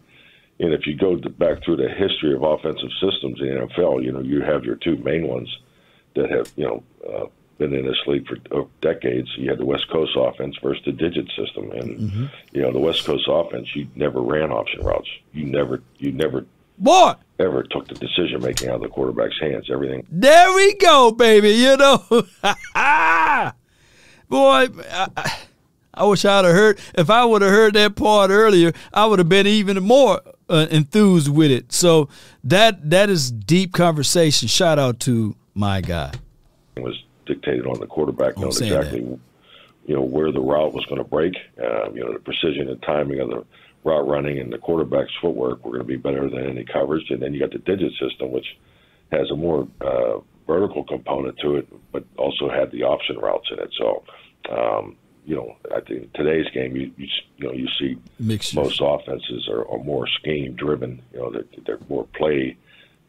And 0.60 0.74
if 0.74 0.88
you 0.88 0.96
go 0.96 1.16
back 1.18 1.64
through 1.64 1.76
the 1.78 1.90
history 1.90 2.34
of 2.34 2.42
offensive 2.44 2.90
systems 3.00 3.40
in 3.40 3.48
the 3.56 3.68
NFL, 3.68 4.04
you 4.04 4.12
know 4.12 4.22
you 4.22 4.42
have 4.42 4.64
your 4.64 4.76
two 4.76 4.98
main 4.98 5.28
ones 5.28 5.56
that 6.16 6.30
have 6.32 6.52
you 6.56 6.66
know 6.66 6.84
uh, 7.08 7.26
been 7.60 7.74
in 7.74 7.86
this 7.86 7.98
league 8.08 8.28
for 8.28 8.38
uh, 8.56 8.66
decades. 8.82 9.30
You 9.38 9.50
had 9.50 9.60
the 9.60 9.66
West 9.66 9.88
Coast 9.90 10.14
offense 10.18 10.56
versus 10.64 10.84
the 10.86 10.92
digit 10.92 11.28
system, 11.38 11.72
and 11.72 12.30
you 12.54 12.62
know 12.62 12.72
the 12.72 12.80
West 12.80 13.06
Coast 13.06 13.28
offense. 13.30 13.76
You 13.76 13.88
never 13.96 14.22
ran 14.22 14.52
option 14.52 14.82
routes. 14.84 15.10
You 15.32 15.46
never 15.46 15.82
you 16.00 16.12
never 16.12 16.46
Boy, 16.80 17.14
ever 17.40 17.64
took 17.64 17.88
the 17.88 17.96
decision 17.96 18.42
making 18.42 18.70
out 18.70 18.76
of 18.76 18.82
the 18.82 18.88
quarterback's 18.90 19.40
hands. 19.40 19.70
Everything 19.72 20.06
there 20.12 20.54
we 20.56 20.74
go, 20.76 21.12
baby. 21.12 21.50
You 21.52 21.76
know, 21.78 22.04
boy, 24.30 24.68
I- 24.92 25.34
I 26.00 26.04
wish 26.06 26.24
I'd 26.26 26.46
have 26.46 26.54
heard. 26.54 26.80
If 26.94 27.10
I 27.10 27.26
would 27.26 27.42
have 27.42 27.50
heard 27.50 27.74
that 27.74 27.96
part 27.96 28.30
earlier, 28.30 28.72
I 28.94 29.08
would 29.08 29.18
have 29.18 29.30
been 29.30 29.48
even 29.48 29.82
more 29.82 30.22
uh, 30.50 30.68
enthused 30.70 31.30
with 31.30 31.52
it. 31.52 31.72
So 31.72 32.10
that 32.44 32.90
that 32.90 33.10
is 33.10 33.32
deep 33.32 33.74
conversation. 33.74 34.48
Shout 34.48 34.80
out 34.80 35.00
to 35.02 35.36
my 35.54 35.82
guy. 35.82 36.14
was 36.78 37.04
dictated 37.26 37.66
on 37.66 37.80
the 37.80 37.88
quarterback 37.88 38.36
I'm 38.36 38.44
knowing 38.44 38.54
exactly 38.54 39.20
you 39.86 39.96
know 39.96 40.02
where 40.02 40.32
the 40.32 40.42
route 40.42 40.74
was 40.74 40.86
going 40.86 41.02
to 41.02 41.08
break. 41.08 41.34
Uh, 41.62 41.92
you 41.92 42.04
know 42.04 42.14
the 42.14 42.20
precision 42.20 42.70
and 42.70 42.82
timing 42.84 43.20
of 43.20 43.30
the 43.30 43.46
route 43.84 44.08
running 44.08 44.40
and 44.40 44.52
the 44.52 44.58
quarterback's 44.58 45.14
footwork 45.22 45.64
were 45.64 45.72
going 45.72 45.82
to 45.82 45.88
be 45.88 45.96
better 45.96 46.30
than 46.30 46.46
any 46.50 46.66
coverage. 46.66 47.10
And 47.10 47.22
then 47.22 47.34
you 47.34 47.40
got 47.40 47.52
the 47.52 47.60
digit 47.60 47.94
system, 48.00 48.32
which 48.32 48.58
has 49.12 49.32
a 49.32 49.36
more 49.36 49.68
uh, 49.80 50.20
vertical 50.46 50.84
component 50.84 51.38
to 51.40 51.56
it, 51.56 51.92
but 51.94 52.04
also 52.18 52.50
had 52.50 52.72
the 52.72 52.84
option 52.84 53.18
routes 53.18 53.50
in 53.52 53.60
it. 53.60 53.70
So. 53.78 54.04
Um, 54.50 54.96
you 55.28 55.36
know, 55.36 55.58
I 55.76 55.82
think 55.82 56.14
today's 56.14 56.50
game, 56.54 56.78
you 56.78 56.90
you, 56.96 57.08
you 57.36 57.48
know, 57.48 57.54
you 57.54 57.68
see 57.78 57.98
Mixture. 58.18 58.62
most 58.62 58.80
offenses 58.82 59.50
are, 59.50 59.68
are 59.70 59.84
more 59.84 60.08
scheme 60.08 60.54
driven. 60.56 61.02
You 61.14 61.20
know, 61.20 61.32
they're, 61.32 61.44
they're 61.66 61.80
more 61.90 62.08
play 62.16 62.56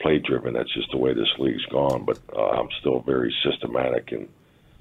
play 0.01 0.19
driven. 0.19 0.53
That's 0.53 0.73
just 0.75 0.91
the 0.91 0.97
way 0.97 1.15
this 1.15 1.33
league's 1.39 1.65
gone. 1.67 2.05
But 2.05 2.19
uh, 2.37 2.43
I'm 2.43 2.69
still 2.81 3.01
very 3.01 3.33
systematic 3.45 4.11
in 4.11 4.29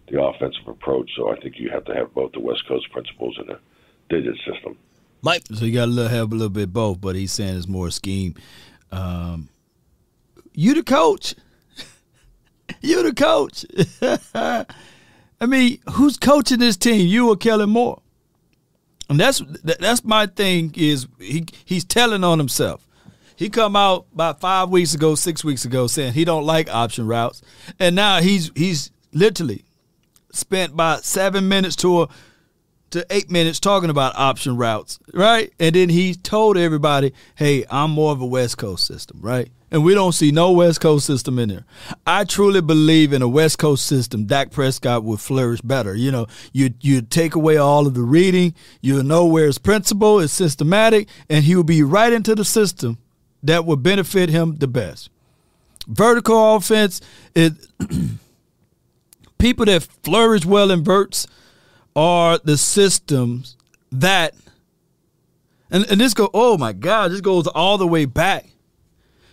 the 0.10 0.20
offensive 0.20 0.68
approach. 0.68 1.12
So 1.16 1.32
I 1.32 1.40
think 1.40 1.60
you 1.60 1.70
have 1.70 1.86
to 1.86 1.94
have 1.94 2.12
both 2.16 2.32
the 2.32 2.40
West 2.40 2.68
Coast 2.68 2.92
principles 2.92 3.38
and 3.38 3.50
the 3.50 3.60
digit 4.10 4.36
system. 4.52 4.76
Mike, 5.22 5.44
So 5.54 5.66
you 5.66 5.74
got 5.74 5.86
to 5.86 5.92
little, 5.92 6.10
have 6.10 6.32
a 6.32 6.36
little 6.36 6.50
bit 6.50 6.74
both, 6.74 7.00
but 7.00 7.16
he's 7.16 7.34
saying 7.34 7.56
it's 7.56 7.68
more 7.68 7.92
scheme. 7.92 8.34
Um, 8.92 9.50
you 10.56 10.74
the 10.74 10.84
coach. 10.84 11.36
you 12.82 13.04
the 13.04 13.14
coach. 13.14 13.64
I 15.40 15.46
mean, 15.46 15.80
who's 15.92 16.18
coaching 16.18 16.60
this 16.60 16.78
team? 16.78 17.08
You 17.08 17.30
or 17.30 17.36
Kellen 17.36 17.70
Moore? 17.70 18.02
And 19.10 19.20
that's 19.20 19.42
that's 19.64 20.04
my 20.04 20.26
thing. 20.26 20.74
Is 20.76 21.08
he 21.20 21.46
he's 21.64 21.86
telling 21.86 22.24
on 22.24 22.40
himself. 22.40 22.86
He 23.36 23.50
come 23.50 23.76
out 23.76 24.08
about 24.14 24.42
five 24.42 24.70
weeks 24.70 24.96
ago, 24.96 25.16
six 25.16 25.44
weeks 25.44 25.64
ago, 25.64 25.88
saying 25.88 26.14
he 26.14 26.26
don't 26.26 26.44
like 26.44 26.70
option 26.74 27.08
routes, 27.08 27.42
and 27.80 27.96
now 27.96 28.20
he's 28.20 28.52
he's 28.56 28.92
literally 29.14 29.64
spent 30.32 30.74
about 30.74 31.06
seven 31.06 31.48
minutes 31.48 31.76
to 31.78 32.04
a 32.04 32.10
to 32.90 33.06
eight 33.10 33.30
minutes 33.30 33.60
talking 33.60 33.90
about 33.90 34.16
option 34.16 34.58
routes, 34.58 35.00
right? 35.14 35.54
And 35.60 35.76
then 35.76 35.90
he 35.90 36.14
told 36.16 36.58
everybody, 36.58 37.14
hey, 37.36 37.66
I'm 37.70 37.92
more 37.92 38.12
of 38.12 38.22
a 38.22 38.26
West 38.26 38.58
Coast 38.58 38.88
system, 38.88 39.20
right? 39.22 39.50
And 39.70 39.84
we 39.84 39.94
don't 39.94 40.14
see 40.14 40.32
no 40.32 40.52
West 40.52 40.80
Coast 40.80 41.06
system 41.06 41.38
in 41.40 41.50
there. 41.50 41.66
I 42.06 42.24
truly 42.24 42.62
believe 42.62 43.12
in 43.12 43.22
a 43.22 43.28
West 43.28 43.60
Coast 43.60 43.86
system, 43.86 44.26
Dak 44.26 44.50
Prescott 44.50 45.04
would 45.04 45.20
flourish 45.20 45.60
better. 45.60 45.94
You 45.94 46.10
know, 46.12 46.28
you 46.54 46.74
you 46.80 47.02
take 47.02 47.36
away 47.36 47.58
all 47.58 47.86
of 47.86 47.94
the 47.94 48.02
reading, 48.02 48.54
you'll 48.82 49.04
know 49.04 49.26
where 49.26 49.46
his 49.46 49.58
principle 49.58 50.20
is 50.20 50.32
systematic, 50.32 51.10
and 51.30 51.44
he 51.44 51.56
will 51.56 51.64
be 51.64 51.84
right 51.84 52.14
into 52.14 52.34
the 52.34 52.46
system 52.46 52.98
that 53.44 53.66
would 53.66 53.84
benefit 53.84 54.30
him 54.30 54.56
the 54.56 54.68
best. 54.68 55.10
Vertical 55.88 56.56
offense 56.56 57.02
is 57.36 57.68
people 59.38 59.66
that 59.66 59.84
flourish 60.04 60.46
well 60.46 60.72
in 60.72 60.84
verts 60.84 61.28
are 61.96 62.38
the 62.40 62.58
systems 62.58 63.58
that 63.92 64.34
and, 65.72 65.86
and 65.90 66.00
this 66.00 66.14
go 66.14 66.30
oh 66.34 66.58
my 66.58 66.74
god 66.74 67.12
this 67.12 67.22
goes 67.22 67.48
all 67.48 67.78
the 67.78 67.88
way 67.88 68.06
back 68.06 68.46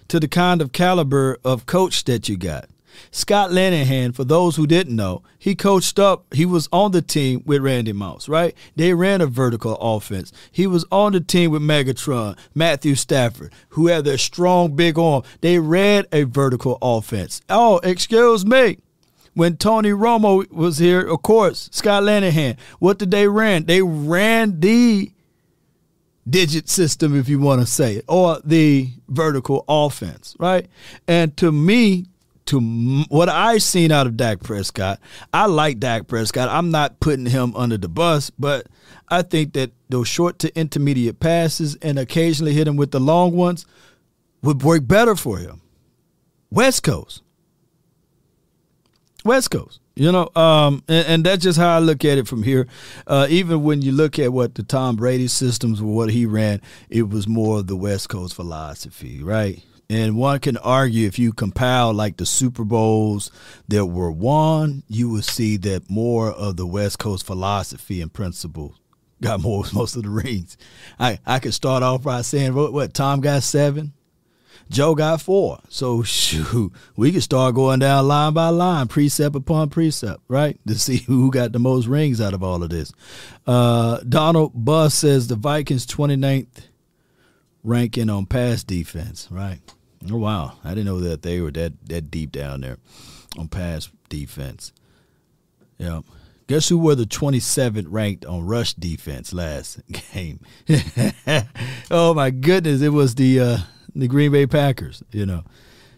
to 0.09 0.21
the 0.21 0.29
kind 0.29 0.61
of 0.61 0.73
caliber 0.73 1.39
of 1.45 1.67
coach 1.67 2.05
that 2.05 2.29
you 2.29 2.37
got. 2.37 2.69
Scott 3.11 3.51
Linehan, 3.51 4.15
for 4.15 4.25
those 4.25 4.57
who 4.57 4.67
didn't 4.67 4.95
know 4.95 5.23
he 5.39 5.55
coached 5.55 5.99
up 5.99 6.33
he 6.33 6.47
was 6.47 6.69
on 6.73 6.93
the 6.93 7.03
team 7.03 7.43
with 7.45 7.63
randy 7.63 7.93
moss 7.93 8.29
right? 8.29 8.55
They 8.77 8.95
ran 8.95 9.21
a 9.21 9.27
vertical 9.27 9.77
offense. 9.81 10.33
He 10.51 10.67
was 10.67 10.85
on 10.91 11.13
the 11.13 11.21
team 11.21 11.51
with 11.51 11.63
megatron 11.63 12.39
matthew 12.55 12.95
stafford 12.95 13.53
who 13.71 13.89
had 13.89 14.05
their 14.05 14.19
strong 14.19 14.77
big 14.77 14.99
arm. 14.99 15.23
They 15.41 15.59
ran 15.59 16.07
a 16.13 16.25
vertical 16.25 16.79
offense. 16.81 17.41
Oh 17.49 17.79
excuse 17.83 18.45
me. 18.47 18.79
When 19.35 19.57
Tony 19.57 19.91
Romo 19.91 20.49
was 20.53 20.79
here, 20.79 21.01
of 21.01 21.23
course, 21.23 21.69
Scott 21.73 22.05
Linehan, 22.05 22.57
what 22.79 23.01
did 23.01 23.11
they 23.11 23.27
ran? 23.27 23.65
They 23.65 23.83
ran 23.83 24.61
the 24.61 25.11
digit 26.29 26.69
system, 26.69 27.19
if 27.19 27.29
you 27.29 27.39
want 27.39 27.61
to 27.61 27.67
say 27.67 27.97
it, 27.97 28.05
or 28.09 28.41
the 28.45 28.91
vertical 29.09 29.65
offense, 29.69 30.35
right? 30.39 30.67
And 31.07 31.37
to 31.39 31.53
me, 31.53 32.07
to 32.47 33.05
what 33.09 33.29
I've 33.29 33.63
seen 33.63 33.91
out 33.91 34.07
of 34.07 34.17
Dak 34.17 34.43
Prescott, 34.43 35.01
I 35.33 35.47
like 35.47 35.79
Dak 35.79 36.07
Prescott. 36.07 36.49
I'm 36.49 36.71
not 36.71 37.01
putting 37.01 37.27
him 37.27 37.55
under 37.57 37.79
the 37.79 37.89
bus, 37.89 38.31
but 38.31 38.67
I 39.09 39.23
think 39.23 39.55
that 39.55 39.73
those 39.89 40.09
short 40.09 40.39
to 40.41 40.59
intermediate 40.59 41.21
passes 41.21 41.77
and 41.77 41.99
occasionally 41.99 42.53
hit 42.53 42.69
him 42.69 42.77
with 42.77 42.91
the 42.91 43.01
long 43.01 43.33
ones 43.35 43.65
would 44.43 44.63
work 44.63 44.87
better 44.87 45.17
for 45.17 45.39
him. 45.39 45.63
West 46.51 46.83
Coast. 46.83 47.23
West 49.25 49.51
Coast. 49.51 49.81
You 49.97 50.11
know, 50.11 50.29
um, 50.35 50.83
and, 50.89 51.07
and 51.07 51.25
that's 51.25 51.45
just 51.45 51.59
how 51.59 51.77
I 51.77 51.79
look 51.79 52.05
at 52.05 52.19
it 52.19 52.27
from 52.27 52.43
here. 52.43 52.67
Uh, 53.07 53.29
even 53.31 53.63
when 53.63 53.81
you 53.81 53.93
look 53.93 54.19
at 54.19 54.33
what 54.33 54.57
the 54.57 54.65
Tom 54.65 54.97
Brady 54.97 55.29
systems 55.29 55.81
were, 55.81 55.93
what 55.93 56.11
he 56.11 56.27
ran, 56.27 56.61
it 56.89 57.09
was 57.09 57.29
more 57.29 57.61
of 57.61 57.69
the 57.69 57.77
West 57.77 58.09
Coast 58.09 58.35
philosophy, 58.35 59.23
right? 59.23 59.63
And 59.89 60.17
one 60.17 60.41
can 60.41 60.57
argue 60.57 61.07
if 61.07 61.19
you 61.19 61.33
compile 61.33 61.93
like 61.93 62.17
the 62.17 62.27
Super 62.27 62.65
Bowls 62.65 63.31
that 63.69 63.87
were 63.87 64.11
won, 64.11 64.83
you 64.89 65.11
will 65.11 65.23
see 65.23 65.57
that 65.59 65.89
more 65.89 66.31
of 66.31 66.57
the 66.57 66.67
West 66.67 66.99
Coast 66.99 67.25
philosophy 67.25 68.01
and 68.01 68.13
principles 68.13 68.75
got 69.21 69.41
more 69.41 69.65
most 69.73 69.97
of 69.97 70.03
the 70.03 70.11
rings. 70.11 70.57
I 70.99 71.19
I 71.27 71.39
could 71.39 71.55
start 71.55 71.83
off 71.83 72.03
by 72.03 72.23
saying 72.23 72.55
what, 72.55 72.73
what 72.73 72.95
Tom 72.95 73.21
got 73.21 73.43
seven, 73.43 73.93
Joe 74.71 74.95
got 74.95 75.21
four. 75.21 75.61
So 75.69 76.03
shoot, 76.03 76.73
we 76.97 77.13
could 77.13 77.23
start 77.23 77.55
going 77.55 77.81
down 77.81 78.09
line 78.09 78.33
by 78.33 78.49
line, 78.49 78.89
precept 78.89 79.37
upon 79.37 79.71
precept, 79.71 80.23
right? 80.29 80.59
To 80.67 80.79
see 80.79 80.97
who 81.07 81.31
got 81.31 81.53
the 81.53 81.59
most 81.59 81.87
rings 81.87 82.21
out 82.21 82.35
of 82.35 82.43
all 82.43 82.63
of 82.63 82.71
this. 82.71 82.93
Uh, 83.47 83.99
Donald 84.09 84.53
Buss 84.55 84.95
says 84.95 85.29
the 85.29 85.37
Vikings 85.37 85.87
29th 85.87 86.69
ranking 87.63 88.11
on 88.11 88.27
pass 88.27 88.63
defense, 88.63 89.29
right? 89.31 89.61
Oh 90.11 90.19
wow. 90.19 90.59
I 90.65 90.71
didn't 90.71 90.87
know 90.87 91.01
that 91.01 91.23
they 91.23 91.41
were 91.41 91.51
that 91.53 91.73
that 91.89 92.11
deep 92.11 92.33
down 92.33 92.61
there 92.61 92.79
on 93.39 93.49
pass 93.49 93.91
defense. 94.09 94.73
Yeah. 95.79 96.01
Guess 96.47 96.69
who 96.69 96.77
were 96.77 96.95
the 96.95 97.07
27th 97.07 97.87
ranked 97.89 98.27
on 98.27 98.47
rush 98.47 98.75
defense 98.75 99.33
last 99.33 99.81
game? 100.13 100.41
oh 101.91 102.13
my 102.13 102.31
goodness, 102.31 102.83
it 102.83 102.91
was 102.91 103.15
the 103.15 103.41
uh, 103.41 103.59
the 103.95 104.09
Green 104.09 104.33
Bay 104.33 104.47
Packers. 104.47 105.03
You 105.11 105.27
know, 105.27 105.45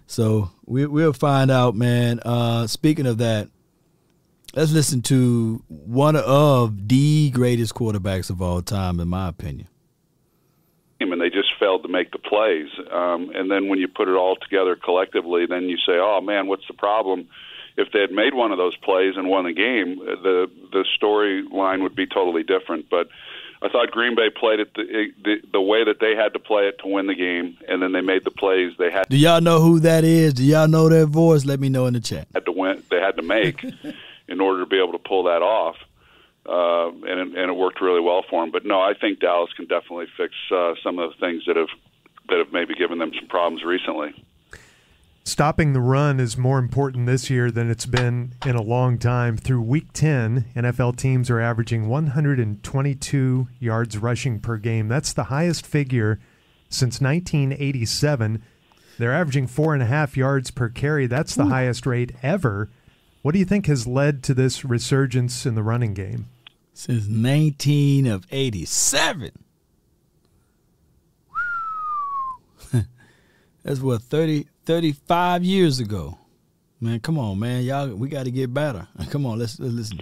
So 0.07 0.51
we 0.65 0.87
we'll 0.87 1.13
find 1.13 1.51
out, 1.51 1.75
man. 1.75 2.21
Uh, 2.21 2.67
speaking 2.67 3.07
of 3.07 3.19
that, 3.19 3.49
let's 4.55 4.73
listen 4.73 5.03
to 5.03 5.63
one 5.69 6.17
of 6.17 6.89
the 6.89 7.31
greatest 7.31 7.75
quarterbacks 7.75 8.31
of 8.31 8.41
all 8.43 8.63
time, 8.63 9.01
in 9.01 9.09
my 9.09 9.29
opinion. 9.29 9.69
And 11.01 11.21
they 11.21 11.31
just 11.31 11.49
failed 11.59 11.83
to 11.83 11.89
make 11.89 12.11
the 12.11 12.19
plays. 12.19 12.69
Um, 12.93 13.31
and 13.35 13.51
then 13.51 13.69
when 13.69 13.79
you 13.79 13.89
put 13.89 14.07
it 14.09 14.17
all 14.17 14.37
together 14.37 14.77
collectively, 14.77 15.47
then 15.47 15.65
you 15.65 15.77
say, 15.79 15.95
"Oh 15.99 16.21
man, 16.21 16.47
what's 16.47 16.67
the 16.69 16.75
problem?" 16.75 17.29
If 17.79 17.93
they 17.93 18.01
had 18.01 18.11
made 18.13 18.35
one 18.35 18.53
of 18.53 18.59
those 18.59 18.77
plays 18.77 19.15
and 19.17 19.29
won 19.29 19.45
the 19.45 19.53
game, 19.53 19.97
the 19.99 20.51
the 20.73 20.85
storyline 21.01 21.83
would 21.83 21.95
be 21.97 22.07
totally 22.07 22.43
different. 22.43 22.91
But 22.91 23.09
I 23.67 23.73
thought 23.73 23.91
Green 23.91 24.15
Bay 24.15 24.31
played 24.31 24.61
it 24.61 24.73
the, 24.75 25.13
the 25.25 25.37
the 25.53 25.61
way 25.61 25.85
that 25.85 25.99
they 26.01 26.15
had 26.15 26.33
to 26.35 26.39
play 26.39 26.69
it 26.69 26.79
to 26.81 26.87
win 26.87 27.09
the 27.09 27.15
game, 27.15 27.59
and 27.69 27.83
then 27.83 27.91
they 27.93 28.01
made 28.01 28.25
the 28.25 28.31
plays 28.31 28.73
they 28.79 28.91
had. 28.91 29.09
Do 29.09 29.17
y'all 29.17 29.41
know 29.41 29.61
who 29.61 29.81
that 29.81 30.05
is? 30.05 30.35
Do 30.35 30.45
y'all 30.45 30.69
know 30.69 30.89
their 30.89 31.07
voice? 31.07 31.45
Let 31.45 31.59
me 31.59 31.69
know 31.69 31.87
in 31.87 31.95
the 31.95 32.01
chat. 32.01 32.29
Had 32.33 32.47
to 32.47 32.53
win. 32.53 32.85
They 32.91 33.01
had 33.01 33.17
to 33.17 33.23
make 33.23 33.65
in 34.29 34.41
order 34.41 34.61
to 34.61 34.67
be 34.67 34.79
able 34.79 34.93
to 34.93 34.99
pull 34.99 35.25
that 35.25 35.43
off, 35.43 35.77
uh, 36.47 36.89
and 36.89 37.21
it, 37.35 37.39
and 37.39 37.51
it 37.51 37.57
worked 37.57 37.81
really 37.81 38.01
well 38.01 38.25
for 38.31 38.43
them. 38.43 38.53
But 38.53 38.65
no, 38.65 38.81
I 38.81 38.95
think 38.95 39.19
Dallas 39.19 39.53
can 39.55 39.67
definitely 39.67 40.07
fix 40.17 40.35
uh, 40.55 40.75
some 40.83 41.01
of 41.01 41.11
the 41.11 41.17
things 41.19 41.45
that 41.47 41.57
have 41.57 41.69
that 42.29 42.39
have 42.39 42.53
maybe 42.53 42.75
given 42.75 42.99
them 42.99 43.13
some 43.19 43.29
problems 43.29 43.65
recently. 43.65 44.15
Stopping 45.27 45.73
the 45.73 45.81
run 45.81 46.21
is 46.21 46.39
more 46.39 46.61
important 46.61 47.07
this 47.07 47.29
year 47.29 47.51
than 47.51 47.69
it's 47.69 47.85
been 47.85 48.35
in 48.47 48.55
a 48.55 48.63
long 48.63 48.97
time. 48.97 49.37
Through 49.37 49.63
week 49.63 49.93
10, 49.93 50.45
NFL 50.55 50.97
teams 50.97 51.31
are 51.31 51.41
averaging 51.41 51.89
122 51.89 53.49
yards 53.59 53.99
rushing 53.99 54.39
per 54.39 54.57
game. 54.57 54.87
That's 54.87 55.13
the 55.13 55.25
highest 55.25 55.67
figure 55.67 56.21
since 56.69 57.01
1987. 57.01 58.41
They're 58.99 59.13
averaging 59.13 59.49
four 59.49 59.75
and 59.75 59.83
a 59.83 59.87
half 59.87 60.17
yards 60.17 60.53
per 60.53 60.69
carry. 60.69 61.09
That's 61.09 61.35
the 61.35 61.43
Ooh. 61.43 61.49
highest 61.49 61.87
rate 61.87 62.13
ever. 62.23 62.71
What 63.23 63.33
do 63.33 63.41
you 63.41 63.45
think 63.45 63.67
has 63.67 63.85
led 63.85 64.23
to 64.23 64.33
this 64.33 64.65
resurgence 64.65 65.45
in 65.45 65.57
the 65.57 65.65
running 65.65 65.93
game? 65.93 66.29
Since 66.73 67.09
19 67.09 68.07
of 68.07 68.29
87. 68.31 69.33
That's 73.65 73.81
what 73.81 74.03
30 74.03 74.47
35 74.67 75.45
years 75.45 75.79
ago. 75.79 76.19
Man, 76.81 77.01
come 77.01 77.19
on, 77.19 77.39
man. 77.39 77.63
Y'all 77.63 77.89
we 77.95 78.09
got 78.09 78.25
to 78.25 78.31
get 78.31 78.53
better. 78.53 78.87
Come 79.11 79.25
on, 79.25 79.39
let's, 79.39 79.59
let's 79.59 79.73
listen. 79.73 80.01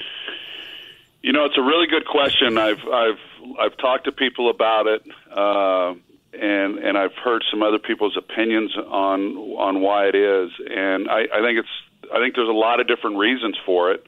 You 1.23 1.33
know, 1.33 1.45
it's 1.45 1.57
a 1.57 1.63
really 1.63 1.87
good 1.87 2.07
question. 2.07 2.59
I've 2.59 2.81
I've 2.93 3.21
I've 3.61 3.77
talked 3.77 4.05
to 4.07 4.13
people 4.13 4.51
about 4.51 4.87
it, 4.89 5.03
uh, 5.31 5.95
and 6.33 6.79
and 6.79 6.99
I've 6.99 7.15
heard 7.15 7.45
some 7.51 7.63
other 7.63 7.79
people's 7.79 8.17
opinions 8.17 8.77
on 8.77 9.37
on 9.37 9.81
why 9.81 10.09
it 10.09 10.17
is, 10.17 10.51
and 10.69 11.09
I, 11.09 11.21
I 11.33 11.41
think 11.43 11.61
it's 11.61 12.13
I 12.13 12.19
think 12.19 12.35
there's 12.35 12.49
a 12.49 12.53
lot 12.53 12.81
of 12.81 12.89
different 12.89 13.19
reasons 13.19 13.57
for 13.65 13.93
it. 13.93 14.05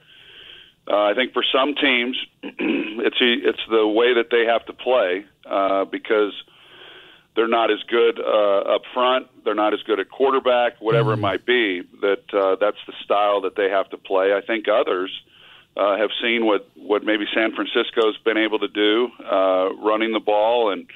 Uh, 0.91 1.05
I 1.05 1.15
think 1.15 1.33
for 1.33 1.45
some 1.53 1.75
teams, 1.75 2.17
it's 2.43 3.17
it's 3.21 3.63
the 3.71 3.87
way 3.87 4.15
that 4.15 4.31
they 4.31 4.45
have 4.45 4.67
to 4.67 4.73
play 4.73 5.25
uh, 5.49 5.85
because 5.85 6.33
they're 7.37 7.47
not 7.47 7.70
as 7.70 7.82
good 7.89 8.18
uh, 8.18 8.74
up 8.74 8.82
front. 8.93 9.28
They're 9.45 9.55
not 9.55 9.74
as 9.74 9.82
good 9.82 10.01
at 10.01 10.11
quarterback, 10.11 10.80
whatever 10.80 11.11
mm-hmm. 11.11 11.20
it 11.20 11.22
might 11.22 11.47
be. 11.47 11.82
That 12.01 12.24
uh, 12.32 12.57
that's 12.59 12.78
the 12.87 12.95
style 13.05 13.43
that 13.43 13.55
they 13.57 13.68
have 13.68 13.89
to 13.91 13.99
play. 13.99 14.32
I 14.32 14.41
think 14.41 14.66
others 14.68 15.12
uh, 15.76 15.99
have 15.99 16.11
seen 16.22 16.47
what 16.47 16.68
what 16.74 17.05
maybe 17.05 17.26
San 17.34 17.55
Francisco's 17.55 18.16
been 18.24 18.39
able 18.39 18.59
to 18.61 18.68
do, 18.68 19.09
uh, 19.22 19.74
running 19.74 20.12
the 20.12 20.20
ball, 20.20 20.72
and 20.72 20.87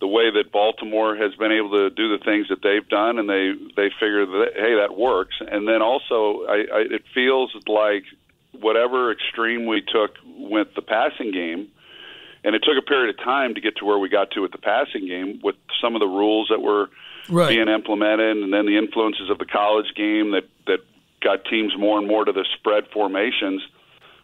the 0.00 0.06
way 0.06 0.30
that 0.30 0.52
Baltimore 0.52 1.16
has 1.16 1.34
been 1.34 1.52
able 1.52 1.70
to 1.70 1.90
do 1.90 2.16
the 2.16 2.22
things 2.22 2.48
that 2.48 2.62
they've 2.62 2.88
done, 2.88 3.18
and 3.18 3.28
they 3.28 3.52
they 3.74 3.88
figure 3.98 4.26
that 4.26 4.52
hey 4.54 4.76
that 4.76 4.96
works. 4.96 5.36
And 5.40 5.66
then 5.66 5.80
also, 5.80 6.44
I, 6.46 6.66
I, 6.72 6.80
it 6.90 7.02
feels 7.14 7.56
like 7.66 8.04
whatever 8.52 9.10
extreme 9.10 9.66
we 9.66 9.80
took 9.80 10.12
with 10.36 10.68
the 10.76 10.82
passing 10.82 11.32
game 11.32 11.68
and 12.44 12.54
it 12.54 12.62
took 12.64 12.76
a 12.78 12.82
period 12.82 13.14
of 13.14 13.24
time 13.24 13.54
to 13.54 13.60
get 13.60 13.76
to 13.76 13.84
where 13.84 13.98
we 13.98 14.08
got 14.08 14.30
to 14.32 14.40
with 14.40 14.52
the 14.52 14.58
passing 14.58 15.06
game 15.06 15.40
with 15.42 15.56
some 15.80 15.94
of 15.94 16.00
the 16.00 16.06
rules 16.06 16.48
that 16.48 16.60
were 16.60 16.88
right. 17.28 17.48
being 17.48 17.68
implemented 17.68 18.36
and 18.36 18.52
then 18.52 18.66
the 18.66 18.76
influences 18.76 19.30
of 19.30 19.38
the 19.38 19.46
college 19.46 19.94
game 19.94 20.32
that 20.32 20.48
that 20.66 20.80
got 21.22 21.44
teams 21.44 21.76
more 21.78 21.98
and 21.98 22.08
more 22.08 22.24
to 22.24 22.32
the 22.32 22.46
spread 22.58 22.84
formations. 22.92 23.62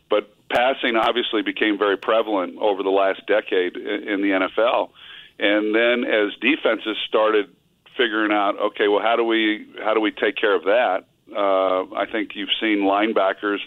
But 0.08 0.32
passing 0.48 0.96
obviously 0.96 1.42
became 1.42 1.76
very 1.78 1.96
prevalent 1.96 2.56
over 2.58 2.82
the 2.82 2.90
last 2.90 3.26
decade 3.26 3.76
in 3.76 4.22
the 4.22 4.48
NFL 4.48 4.90
and 5.38 5.74
then 5.74 6.04
as 6.10 6.32
defenses 6.40 6.96
started 7.06 7.54
figuring 7.96 8.32
out 8.32 8.58
okay 8.58 8.88
well 8.88 9.02
how 9.02 9.16
do 9.16 9.24
we 9.24 9.66
how 9.82 9.94
do 9.94 10.00
we 10.00 10.10
take 10.10 10.36
care 10.36 10.54
of 10.54 10.64
that? 10.64 11.04
Uh, 11.34 11.82
I 11.94 12.06
think 12.10 12.30
you've 12.34 12.54
seen 12.60 12.80
linebackers 12.80 13.58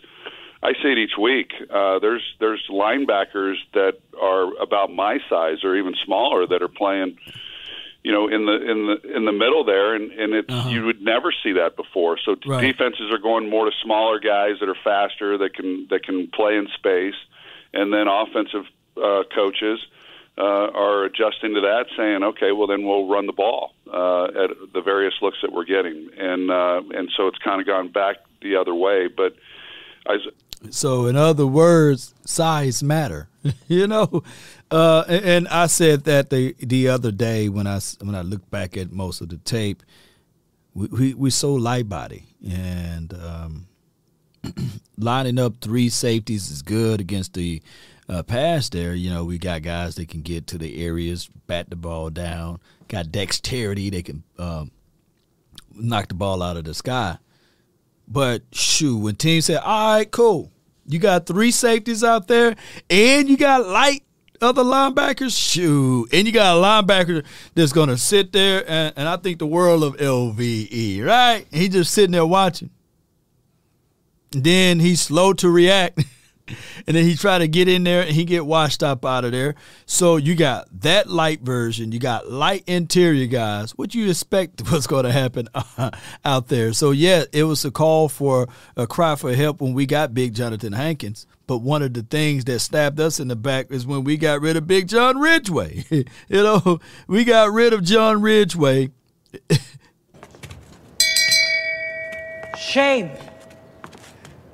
I 0.61 0.73
see 0.73 0.91
it 0.91 0.97
each 0.97 1.17
week. 1.17 1.53
Uh, 1.69 1.99
there's 1.99 2.23
there's 2.39 2.65
linebackers 2.69 3.55
that 3.73 3.99
are 4.21 4.61
about 4.61 4.91
my 4.91 5.19
size 5.29 5.63
or 5.63 5.75
even 5.75 5.95
smaller 6.03 6.45
that 6.47 6.61
are 6.61 6.67
playing, 6.67 7.17
you 8.03 8.11
know, 8.11 8.27
in 8.27 8.45
the 8.45 8.69
in 8.69 8.85
the 8.87 9.15
in 9.15 9.25
the 9.25 9.31
middle 9.31 9.63
there, 9.63 9.95
and 9.95 10.11
and 10.11 10.33
it's 10.33 10.53
uh-huh. 10.53 10.69
you 10.69 10.85
would 10.85 11.01
never 11.01 11.31
see 11.31 11.53
that 11.53 11.77
before. 11.77 12.17
So 12.17 12.35
right. 12.45 12.61
defenses 12.61 13.09
are 13.11 13.17
going 13.19 13.49
more 13.49 13.65
to 13.65 13.71
smaller 13.81 14.19
guys 14.19 14.59
that 14.59 14.67
are 14.67 14.77
faster, 14.83 15.37
that 15.37 15.53
can 15.53 15.87
that 15.91 16.03
can 16.03 16.27
play 16.27 16.57
in 16.57 16.67
space, 16.75 17.15
and 17.73 17.93
then 17.93 18.07
offensive 18.07 18.65
uh, 18.97 19.23
coaches. 19.33 19.79
Uh, 20.37 20.71
are 20.73 21.03
adjusting 21.03 21.53
to 21.53 21.59
that, 21.59 21.87
saying, 21.97 22.23
"Okay, 22.23 22.53
well 22.53 22.65
then 22.65 22.85
we'll 22.85 23.09
run 23.09 23.25
the 23.25 23.33
ball 23.33 23.73
uh, 23.91 24.23
at 24.23 24.51
the 24.73 24.79
various 24.79 25.13
looks 25.21 25.37
that 25.41 25.51
we're 25.51 25.65
getting," 25.65 26.09
and 26.17 26.49
uh, 26.49 26.81
and 26.95 27.11
so 27.17 27.27
it's 27.27 27.37
kind 27.39 27.59
of 27.59 27.67
gone 27.67 27.89
back 27.89 28.17
the 28.41 28.55
other 28.55 28.73
way. 28.73 29.07
But 29.07 29.35
I, 30.07 30.15
so, 30.69 31.05
in 31.07 31.15
other 31.15 31.47
words, 31.47 32.13
size 32.25 32.83
matter. 32.83 33.29
you 33.67 33.87
know, 33.87 34.23
uh, 34.69 35.05
and, 35.07 35.25
and, 35.25 35.47
I 35.47 35.67
said 35.67 36.03
that 36.03 36.29
the 36.29 36.55
the 36.59 36.89
other 36.89 37.11
day 37.11 37.47
when 37.47 37.67
I 37.67 37.79
when 38.01 38.15
I 38.15 38.21
look 38.21 38.49
back 38.49 38.75
at 38.75 38.91
most 38.91 39.21
of 39.21 39.29
the 39.29 39.37
tape, 39.37 39.83
we 40.73 40.87
we, 40.87 41.13
we 41.13 41.29
so 41.29 41.53
light 41.53 41.87
body 41.87 42.25
and 42.45 43.13
um, 43.13 43.67
lining 44.97 45.39
up 45.39 45.61
three 45.61 45.89
safeties 45.89 46.51
is 46.51 46.61
good 46.61 46.99
against 46.99 47.33
the 47.33 47.61
uh, 48.09 48.23
pass. 48.23 48.67
There, 48.69 48.93
you 48.93 49.09
know, 49.09 49.23
we 49.23 49.37
got 49.37 49.61
guys 49.61 49.95
that 49.95 50.09
can 50.09 50.21
get 50.21 50.47
to 50.47 50.57
the 50.57 50.83
areas, 50.83 51.29
bat 51.47 51.69
the 51.69 51.77
ball 51.77 52.09
down, 52.09 52.59
got 52.89 53.11
dexterity, 53.11 53.89
they 53.89 54.03
can 54.03 54.23
um, 54.37 54.71
knock 55.73 56.09
the 56.09 56.15
ball 56.15 56.43
out 56.43 56.57
of 56.57 56.65
the 56.65 56.73
sky. 56.73 57.17
But 58.09 58.41
shoot, 58.51 58.97
when 58.97 59.15
teams 59.15 59.45
say, 59.45 59.55
"All 59.55 59.95
right, 59.95 60.09
cool, 60.09 60.51
you 60.87 60.99
got 60.99 61.25
three 61.27 61.51
safeties 61.51 62.03
out 62.03 62.27
there, 62.27 62.55
and 62.89 63.29
you 63.29 63.37
got 63.37 63.67
light 63.67 64.03
other 64.41 64.63
linebackers, 64.63 65.37
shoot, 65.37 66.07
and 66.13 66.25
you 66.25 66.33
got 66.33 66.57
a 66.57 66.61
linebacker 66.61 67.23
that's 67.55 67.73
gonna 67.73 67.97
sit 67.97 68.31
there, 68.31 68.63
and, 68.67 68.93
and 68.95 69.07
I 69.07 69.17
think 69.17 69.39
the 69.39 69.45
world 69.45 69.83
of 69.83 69.97
LVE, 69.97 71.03
right? 71.03 71.45
He 71.51 71.69
just 71.69 71.93
sitting 71.93 72.11
there 72.11 72.25
watching. 72.25 72.69
Then 74.31 74.79
he's 74.79 75.01
slow 75.01 75.33
to 75.33 75.49
react. 75.49 76.03
and 76.87 76.95
then 76.95 77.05
he 77.05 77.15
tried 77.15 77.39
to 77.39 77.47
get 77.47 77.67
in 77.67 77.83
there 77.83 78.01
and 78.01 78.11
he 78.11 78.25
get 78.25 78.45
washed 78.45 78.83
up 78.83 79.05
out 79.05 79.25
of 79.25 79.31
there. 79.31 79.55
So 79.85 80.17
you 80.17 80.35
got 80.35 80.67
that 80.81 81.09
light 81.09 81.41
version, 81.41 81.91
you 81.91 81.99
got 81.99 82.29
light 82.29 82.63
interior 82.67 83.27
guys. 83.27 83.71
What 83.71 83.95
you 83.95 84.09
expect 84.09 84.61
what's 84.71 84.87
going 84.87 85.05
to 85.05 85.11
happen 85.11 85.47
uh, 85.53 85.91
out 86.25 86.47
there? 86.47 86.73
So 86.73 86.91
yeah, 86.91 87.23
it 87.31 87.43
was 87.43 87.65
a 87.65 87.71
call 87.71 88.09
for 88.09 88.47
a 88.75 88.87
cry 88.87 89.15
for 89.15 89.33
help 89.33 89.61
when 89.61 89.73
we 89.73 89.85
got 89.85 90.13
Big 90.13 90.33
Johnathan 90.33 90.75
Hankins. 90.75 91.25
But 91.47 91.59
one 91.59 91.81
of 91.81 91.95
the 91.95 92.03
things 92.03 92.45
that 92.45 92.59
stabbed 92.59 92.99
us 92.99 93.19
in 93.19 93.27
the 93.27 93.35
back 93.35 93.71
is 93.71 93.87
when 93.87 94.03
we 94.03 94.17
got 94.17 94.39
rid 94.39 94.55
of 94.55 94.67
Big 94.67 94.87
John 94.87 95.17
Ridgeway. 95.17 95.83
you 95.89 96.05
know, 96.29 96.79
we 97.07 97.23
got 97.23 97.51
rid 97.51 97.73
of 97.73 97.83
John 97.83 98.21
Ridgeway. 98.21 98.91
Shame. 102.57 103.09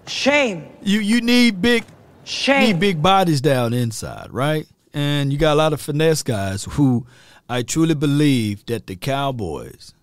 Shame. 0.08 0.68
You 0.82 1.00
you 1.00 1.22
need 1.22 1.62
big 1.62 1.84
Shame. 2.24 2.62
need 2.62 2.80
big 2.80 3.02
bodies 3.02 3.42
down 3.42 3.74
inside, 3.74 4.32
right? 4.32 4.68
And 4.94 5.32
you 5.32 5.40
got 5.40 5.54
a 5.54 5.56
lot 5.56 5.74
of 5.74 5.82
finesse 5.82 6.24
guys 6.24 6.66
who 6.72 7.06
I 7.50 7.62
truly 7.64 7.96
believe 7.96 8.66
that 8.68 8.88
the 8.88 8.96
Cowboys, 8.96 9.94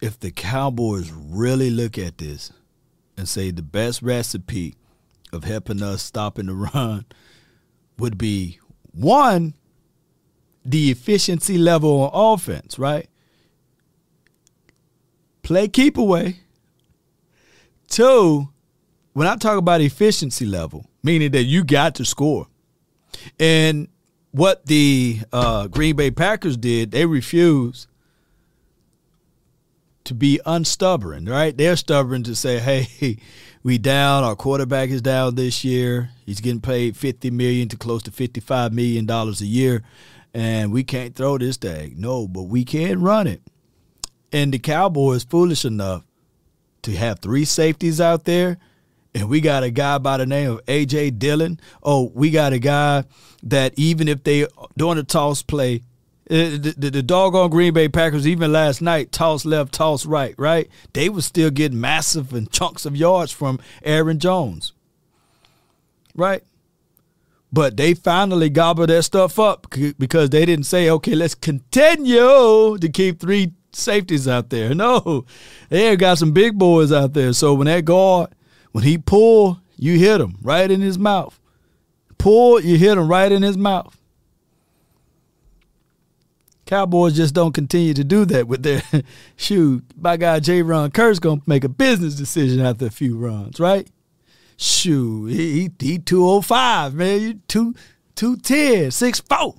if 0.00 0.18
the 0.18 0.30
Cowboys 0.30 1.10
really 1.10 1.70
look 1.70 1.96
at 1.96 2.18
this 2.18 2.52
and 3.16 3.28
say 3.28 3.50
the 3.50 3.62
best 3.62 4.02
recipe 4.02 4.74
of 5.32 5.44
helping 5.44 5.82
us 5.82 6.02
stopping 6.02 6.46
the 6.46 6.54
run 6.74 7.06
would 7.98 8.18
be 8.18 8.58
one, 8.92 9.54
the 10.64 10.90
efficiency 10.90 11.56
level 11.56 12.02
on 12.02 12.34
offense, 12.34 12.78
right? 12.78 13.08
Play 15.42 15.68
keep 15.68 15.96
away 15.96 16.40
Two, 17.92 18.48
when 19.12 19.26
I 19.26 19.36
talk 19.36 19.58
about 19.58 19.82
efficiency 19.82 20.46
level, 20.46 20.86
meaning 21.02 21.32
that 21.32 21.42
you 21.42 21.62
got 21.62 21.96
to 21.96 22.06
score, 22.06 22.46
and 23.38 23.86
what 24.30 24.64
the 24.64 25.20
uh, 25.30 25.66
Green 25.66 25.94
Bay 25.94 26.10
Packers 26.10 26.56
did, 26.56 26.90
they 26.90 27.04
refused 27.04 27.88
to 30.04 30.14
be 30.14 30.40
unstubborn, 30.46 31.26
right? 31.26 31.54
They're 31.54 31.76
stubborn 31.76 32.22
to 32.22 32.34
say, 32.34 32.60
"Hey, 32.60 33.18
we 33.62 33.76
down. 33.76 34.24
Our 34.24 34.36
quarterback 34.36 34.88
is 34.88 35.02
down 35.02 35.34
this 35.34 35.62
year. 35.62 36.12
He's 36.24 36.40
getting 36.40 36.62
paid 36.62 36.96
fifty 36.96 37.30
million 37.30 37.68
to 37.68 37.76
close 37.76 38.02
to 38.04 38.10
fifty-five 38.10 38.72
million 38.72 39.04
dollars 39.04 39.42
a 39.42 39.46
year, 39.46 39.82
and 40.32 40.72
we 40.72 40.82
can't 40.82 41.14
throw 41.14 41.36
this 41.36 41.58
thing. 41.58 41.96
No, 41.98 42.26
but 42.26 42.44
we 42.44 42.64
can 42.64 43.02
run 43.02 43.26
it." 43.26 43.42
And 44.32 44.50
the 44.50 44.58
Cowboys 44.58 45.24
foolish 45.24 45.66
enough 45.66 46.04
to 46.82 46.96
have 46.96 47.20
three 47.20 47.44
safeties 47.44 48.00
out 48.00 48.24
there, 48.24 48.58
and 49.14 49.28
we 49.28 49.40
got 49.40 49.62
a 49.62 49.70
guy 49.70 49.98
by 49.98 50.16
the 50.16 50.26
name 50.26 50.52
of 50.52 50.66
AJ 50.66 51.18
Dillon. 51.18 51.60
Oh, 51.82 52.10
we 52.14 52.30
got 52.30 52.52
a 52.52 52.58
guy 52.58 53.04
that 53.42 53.74
even 53.76 54.08
if 54.08 54.24
they 54.24 54.46
doing 54.76 54.98
a 54.98 55.02
toss 55.02 55.42
play, 55.42 55.82
uh, 56.30 56.56
the, 56.56 56.74
the, 56.76 56.90
the 56.90 57.02
doggone 57.02 57.50
Green 57.50 57.74
Bay 57.74 57.88
Packers, 57.88 58.26
even 58.26 58.52
last 58.52 58.80
night, 58.80 59.12
toss 59.12 59.44
left, 59.44 59.72
toss 59.72 60.06
right, 60.06 60.34
right? 60.38 60.70
They 60.92 61.08
was 61.08 61.26
still 61.26 61.50
getting 61.50 61.80
massive 61.80 62.32
and 62.32 62.50
chunks 62.50 62.86
of 62.86 62.96
yards 62.96 63.32
from 63.32 63.58
Aaron 63.82 64.18
Jones, 64.18 64.72
right? 66.14 66.42
But 67.52 67.76
they 67.76 67.92
finally 67.92 68.48
gobbled 68.48 68.88
that 68.88 69.02
stuff 69.02 69.38
up 69.38 69.66
because 69.98 70.30
they 70.30 70.46
didn't 70.46 70.64
say, 70.64 70.88
okay, 70.88 71.14
let's 71.14 71.34
continue 71.34 72.78
to 72.78 72.88
keep 72.90 73.20
three 73.20 73.52
safeties 73.72 74.28
out 74.28 74.50
there. 74.50 74.74
No, 74.82 75.24
they 75.68 75.96
got 75.96 76.18
some 76.18 76.32
big 76.32 76.58
boys 76.58 76.92
out 76.92 77.12
there. 77.12 77.32
So 77.32 77.54
when 77.54 77.66
that 77.66 77.84
guard, 77.84 78.30
when 78.72 78.84
he 78.84 78.98
pull, 78.98 79.60
you 79.76 79.98
hit 79.98 80.20
him 80.20 80.36
right 80.42 80.70
in 80.70 80.80
his 80.80 80.98
mouth. 80.98 81.38
Pull, 82.18 82.60
you 82.60 82.78
hit 82.78 82.98
him 82.98 83.08
right 83.08 83.30
in 83.30 83.42
his 83.42 83.56
mouth. 83.56 83.96
Cowboys 86.66 87.14
just 87.14 87.34
don't 87.34 87.52
continue 87.52 87.92
to 87.92 88.02
do 88.02 88.24
that 88.24 88.48
with 88.48 88.62
their 88.62 88.82
shoot. 89.36 89.84
By 89.94 90.16
God, 90.16 90.42
Jayron 90.42 90.90
Kearse 90.90 91.20
gonna 91.20 91.42
make 91.46 91.64
a 91.64 91.68
business 91.68 92.14
decision 92.14 92.64
after 92.64 92.86
a 92.86 92.90
few 92.90 93.16
runs, 93.16 93.60
right? 93.60 93.86
Shoot, 94.56 95.26
he 95.26 95.70
he, 95.78 96.02
oh 96.12 96.40
five, 96.40 96.94
man. 96.94 97.20
You 97.20 97.40
two 97.46 97.74
two 98.14 98.36
ten, 98.36 98.90
six 98.90 99.20
four. 99.20 99.56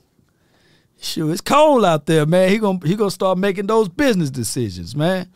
Shoot, 1.03 1.31
it's 1.31 1.41
cold 1.41 1.85
out 1.85 2.05
there, 2.05 2.25
man. 2.25 2.49
He 2.49 2.57
gonna 2.57 2.79
he 2.85 2.95
gonna 2.95 3.11
start 3.11 3.37
making 3.37 3.67
those 3.67 3.89
business 3.89 4.29
decisions, 4.29 4.95
man. 4.95 5.29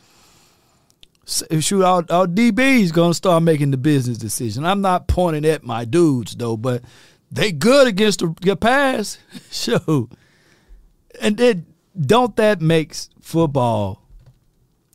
Shoot, 1.26 1.84
our, 1.84 2.04
our 2.08 2.26
DB's 2.26 2.90
gonna 2.90 3.14
start 3.14 3.42
making 3.42 3.70
the 3.70 3.76
business 3.76 4.16
decision. 4.16 4.64
I'm 4.64 4.80
not 4.80 5.08
pointing 5.08 5.44
at 5.44 5.62
my 5.62 5.84
dudes 5.84 6.34
though, 6.34 6.56
but 6.56 6.82
they 7.30 7.52
good 7.52 7.86
against 7.86 8.20
the 8.40 8.56
pass. 8.56 9.18
Shoot 9.50 10.10
and 11.20 11.36
then 11.36 11.66
don't 11.98 12.36
that 12.36 12.60
makes 12.60 13.10
football 13.20 14.02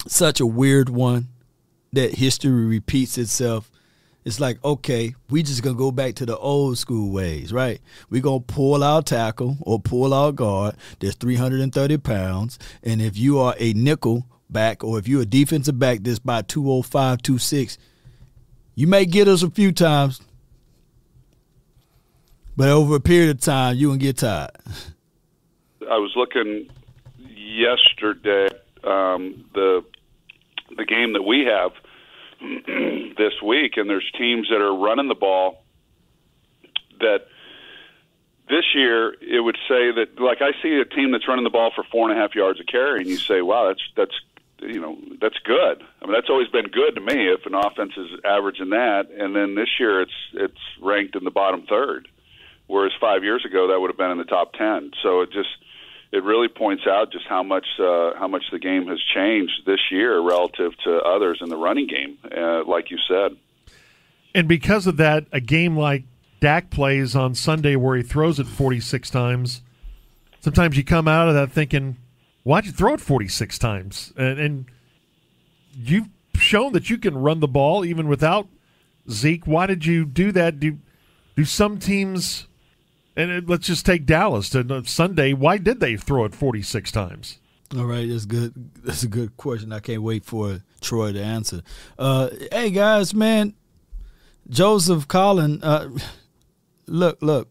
such 0.08 0.40
a 0.40 0.46
weird 0.46 0.90
one 0.90 1.30
that 1.92 2.16
history 2.16 2.66
repeats 2.66 3.18
itself? 3.18 3.70
It's 4.26 4.40
like, 4.40 4.64
okay, 4.64 5.16
we 5.30 5.44
just 5.44 5.64
gonna 5.64 5.76
go 5.76 5.92
back 5.92 6.16
to 6.16 6.26
the 6.26 6.38
old 6.38 6.78
school 6.78 7.12
ways, 7.12 7.52
right? 7.52 7.82
we 8.10 8.22
gonna 8.22 8.40
pull 8.40 8.84
our 8.84 9.02
tackle 9.02 9.58
or 9.62 9.80
pull 9.80 10.14
our 10.14 10.32
guard 10.32 10.76
There's 11.00 11.16
330 11.16 11.98
pounds. 11.98 12.60
And 12.84 13.02
if 13.02 13.18
you 13.18 13.40
are 13.40 13.56
a 13.60 13.74
nickel 13.74 14.26
back 14.50 14.84
or 14.84 14.98
if 15.00 15.08
you're 15.08 15.24
a 15.24 15.26
defensive 15.26 15.78
back 15.78 16.00
that's 16.02 16.20
by 16.20 16.42
205, 16.44 17.22
26, 17.22 17.78
you 18.76 18.88
may 18.88 19.06
get 19.06 19.28
us 19.28 19.44
a 19.44 19.50
few 19.50 19.72
times. 19.72 20.22
But 22.56 22.70
over 22.70 22.96
a 22.96 23.00
period 23.00 23.32
of 23.32 23.42
time, 23.42 23.76
you 23.76 23.88
gonna 23.88 23.98
get 23.98 24.18
tired. 24.18 24.52
I 25.90 25.98
was 25.98 26.14
looking 26.16 26.70
yesterday 27.36 28.48
um, 28.84 29.46
the 29.54 29.84
the 30.78 30.86
game 30.86 31.14
that 31.14 31.24
we 31.24 31.46
have 31.46 31.72
this 33.18 33.34
week, 33.42 33.78
and 33.78 33.90
there's 33.90 34.10
teams 34.18 34.50
that 34.50 34.62
are 34.62 34.76
running 34.76 35.08
the 35.08 35.16
ball 35.16 35.64
that 37.00 37.28
this 38.50 38.66
year 38.76 39.16
it 39.22 39.40
would 39.44 39.58
say 39.68 39.92
that 39.92 40.20
like 40.20 40.42
I 40.42 40.52
see 40.62 40.80
a 40.80 40.86
team 40.86 41.12
that's 41.12 41.28
running 41.28 41.44
the 41.44 41.50
ball 41.50 41.72
for 41.74 41.84
four 41.92 42.10
and 42.10 42.18
a 42.18 42.22
half 42.22 42.36
yards 42.36 42.60
a 42.60 42.64
carry, 42.64 43.02
and 43.02 43.10
you 43.10 43.18
say, 43.18 43.42
wow, 43.42 43.68
that's 43.68 43.82
that's 43.96 44.20
you 44.60 44.82
know 44.82 44.98
that's 45.22 45.38
good. 45.40 45.84
I 46.02 46.06
mean 46.06 46.14
that's 46.14 46.30
always 46.30 46.50
been 46.50 46.68
good 46.68 46.96
to 46.96 47.02
me 47.02 47.32
if 47.32 47.46
an 47.46 47.56
offense 47.56 47.94
is 47.98 48.20
averaging 48.26 48.72
that, 48.72 49.10
and 49.18 49.36
then 49.36 49.56
this 49.56 49.80
year 49.80 50.02
it's 50.02 50.12
it's 50.34 50.62
ranked 50.82 51.16
in 51.16 51.24
the 51.24 51.32
bottom 51.32 51.66
third, 51.68 52.08
whereas 52.68 52.92
five 53.00 53.24
years 53.24 53.46
ago 53.46 53.70
that 53.70 53.80
would 53.80 53.90
have 53.90 53.98
been 53.98 54.12
in 54.12 54.18
the 54.18 54.26
top 54.26 54.54
ten. 54.54 54.92
So 55.02 55.22
it 55.22 55.32
just 55.32 55.50
it 56.14 56.24
really 56.24 56.48
points 56.48 56.84
out 56.88 57.12
just 57.12 57.26
how 57.28 57.42
much 57.42 57.66
uh, 57.80 58.12
how 58.16 58.28
much 58.28 58.44
the 58.52 58.60
game 58.60 58.86
has 58.88 59.00
changed 59.16 59.66
this 59.66 59.80
year 59.90 60.22
relative 60.22 60.72
to 60.84 60.98
others 60.98 61.40
in 61.42 61.50
the 61.50 61.58
running 61.58 61.88
game, 61.88 62.20
uh, 62.32 62.64
like 62.66 62.92
you 62.92 63.00
said. 63.08 63.36
And 64.36 64.48
because 64.48 64.86
of 64.86 64.98
that, 64.98 65.26
a 65.32 65.42
game 65.42 65.76
like 65.76 66.04
Dak 66.40 66.70
plays 66.70 67.16
on 67.16 67.34
Sunday, 67.34 67.76
where 67.76 67.98
he 67.98 68.04
throws 68.04 68.40
it 68.40 68.46
46 68.46 69.10
times, 69.10 69.64
sometimes 70.40 70.78
you 70.78 70.84
come 70.84 71.08
out 71.08 71.30
of 71.30 71.34
that 71.34 71.52
thinking, 71.52 71.98
"Why'd 72.44 72.68
you 72.68 72.72
throw 72.72 72.94
it 72.94 73.02
46 73.02 73.58
times?" 73.58 74.14
And, 74.16 74.38
and 74.40 74.66
you've 75.76 76.10
shown 76.36 76.74
that 76.74 76.92
you 76.92 77.00
can 77.00 77.18
run 77.18 77.40
the 77.40 77.48
ball 77.48 77.84
even 77.84 78.08
without 78.08 78.48
Zeke. 79.10 79.48
Why 79.48 79.66
did 79.66 79.84
you 79.84 80.06
do 80.06 80.32
that? 80.32 80.60
Do 80.60 80.78
do 81.36 81.44
some 81.44 81.80
teams 81.80 82.48
and 83.16 83.32
it, 83.32 83.50
let's 83.50 83.68
just 83.68 83.86
take 83.86 84.06
Dallas 84.06 84.50
to 84.50 84.84
Sunday. 84.86 85.34
Why 85.34 85.58
did 85.58 85.80
they 85.80 85.98
throw 85.98 86.26
it 86.26 86.36
46 86.36 86.92
times? 86.92 87.40
All 87.76 87.86
right, 87.86 88.08
that's 88.08 88.26
good. 88.26 88.54
That's 88.84 89.04
a 89.04 89.08
good 89.08 89.36
question. 89.38 89.72
I 89.72 89.80
can't 89.80 90.04
wait 90.04 90.26
for 90.26 90.62
Troy 90.82 91.12
to 91.12 91.22
answer. 91.22 91.62
Uh, 91.98 92.30
hey 92.52 92.70
guys, 92.70 93.14
man, 93.14 93.56
Joseph 94.50 95.08
Collin. 95.08 95.64
Uh, 95.64 95.90
look, 96.86 97.22
look. 97.22 97.50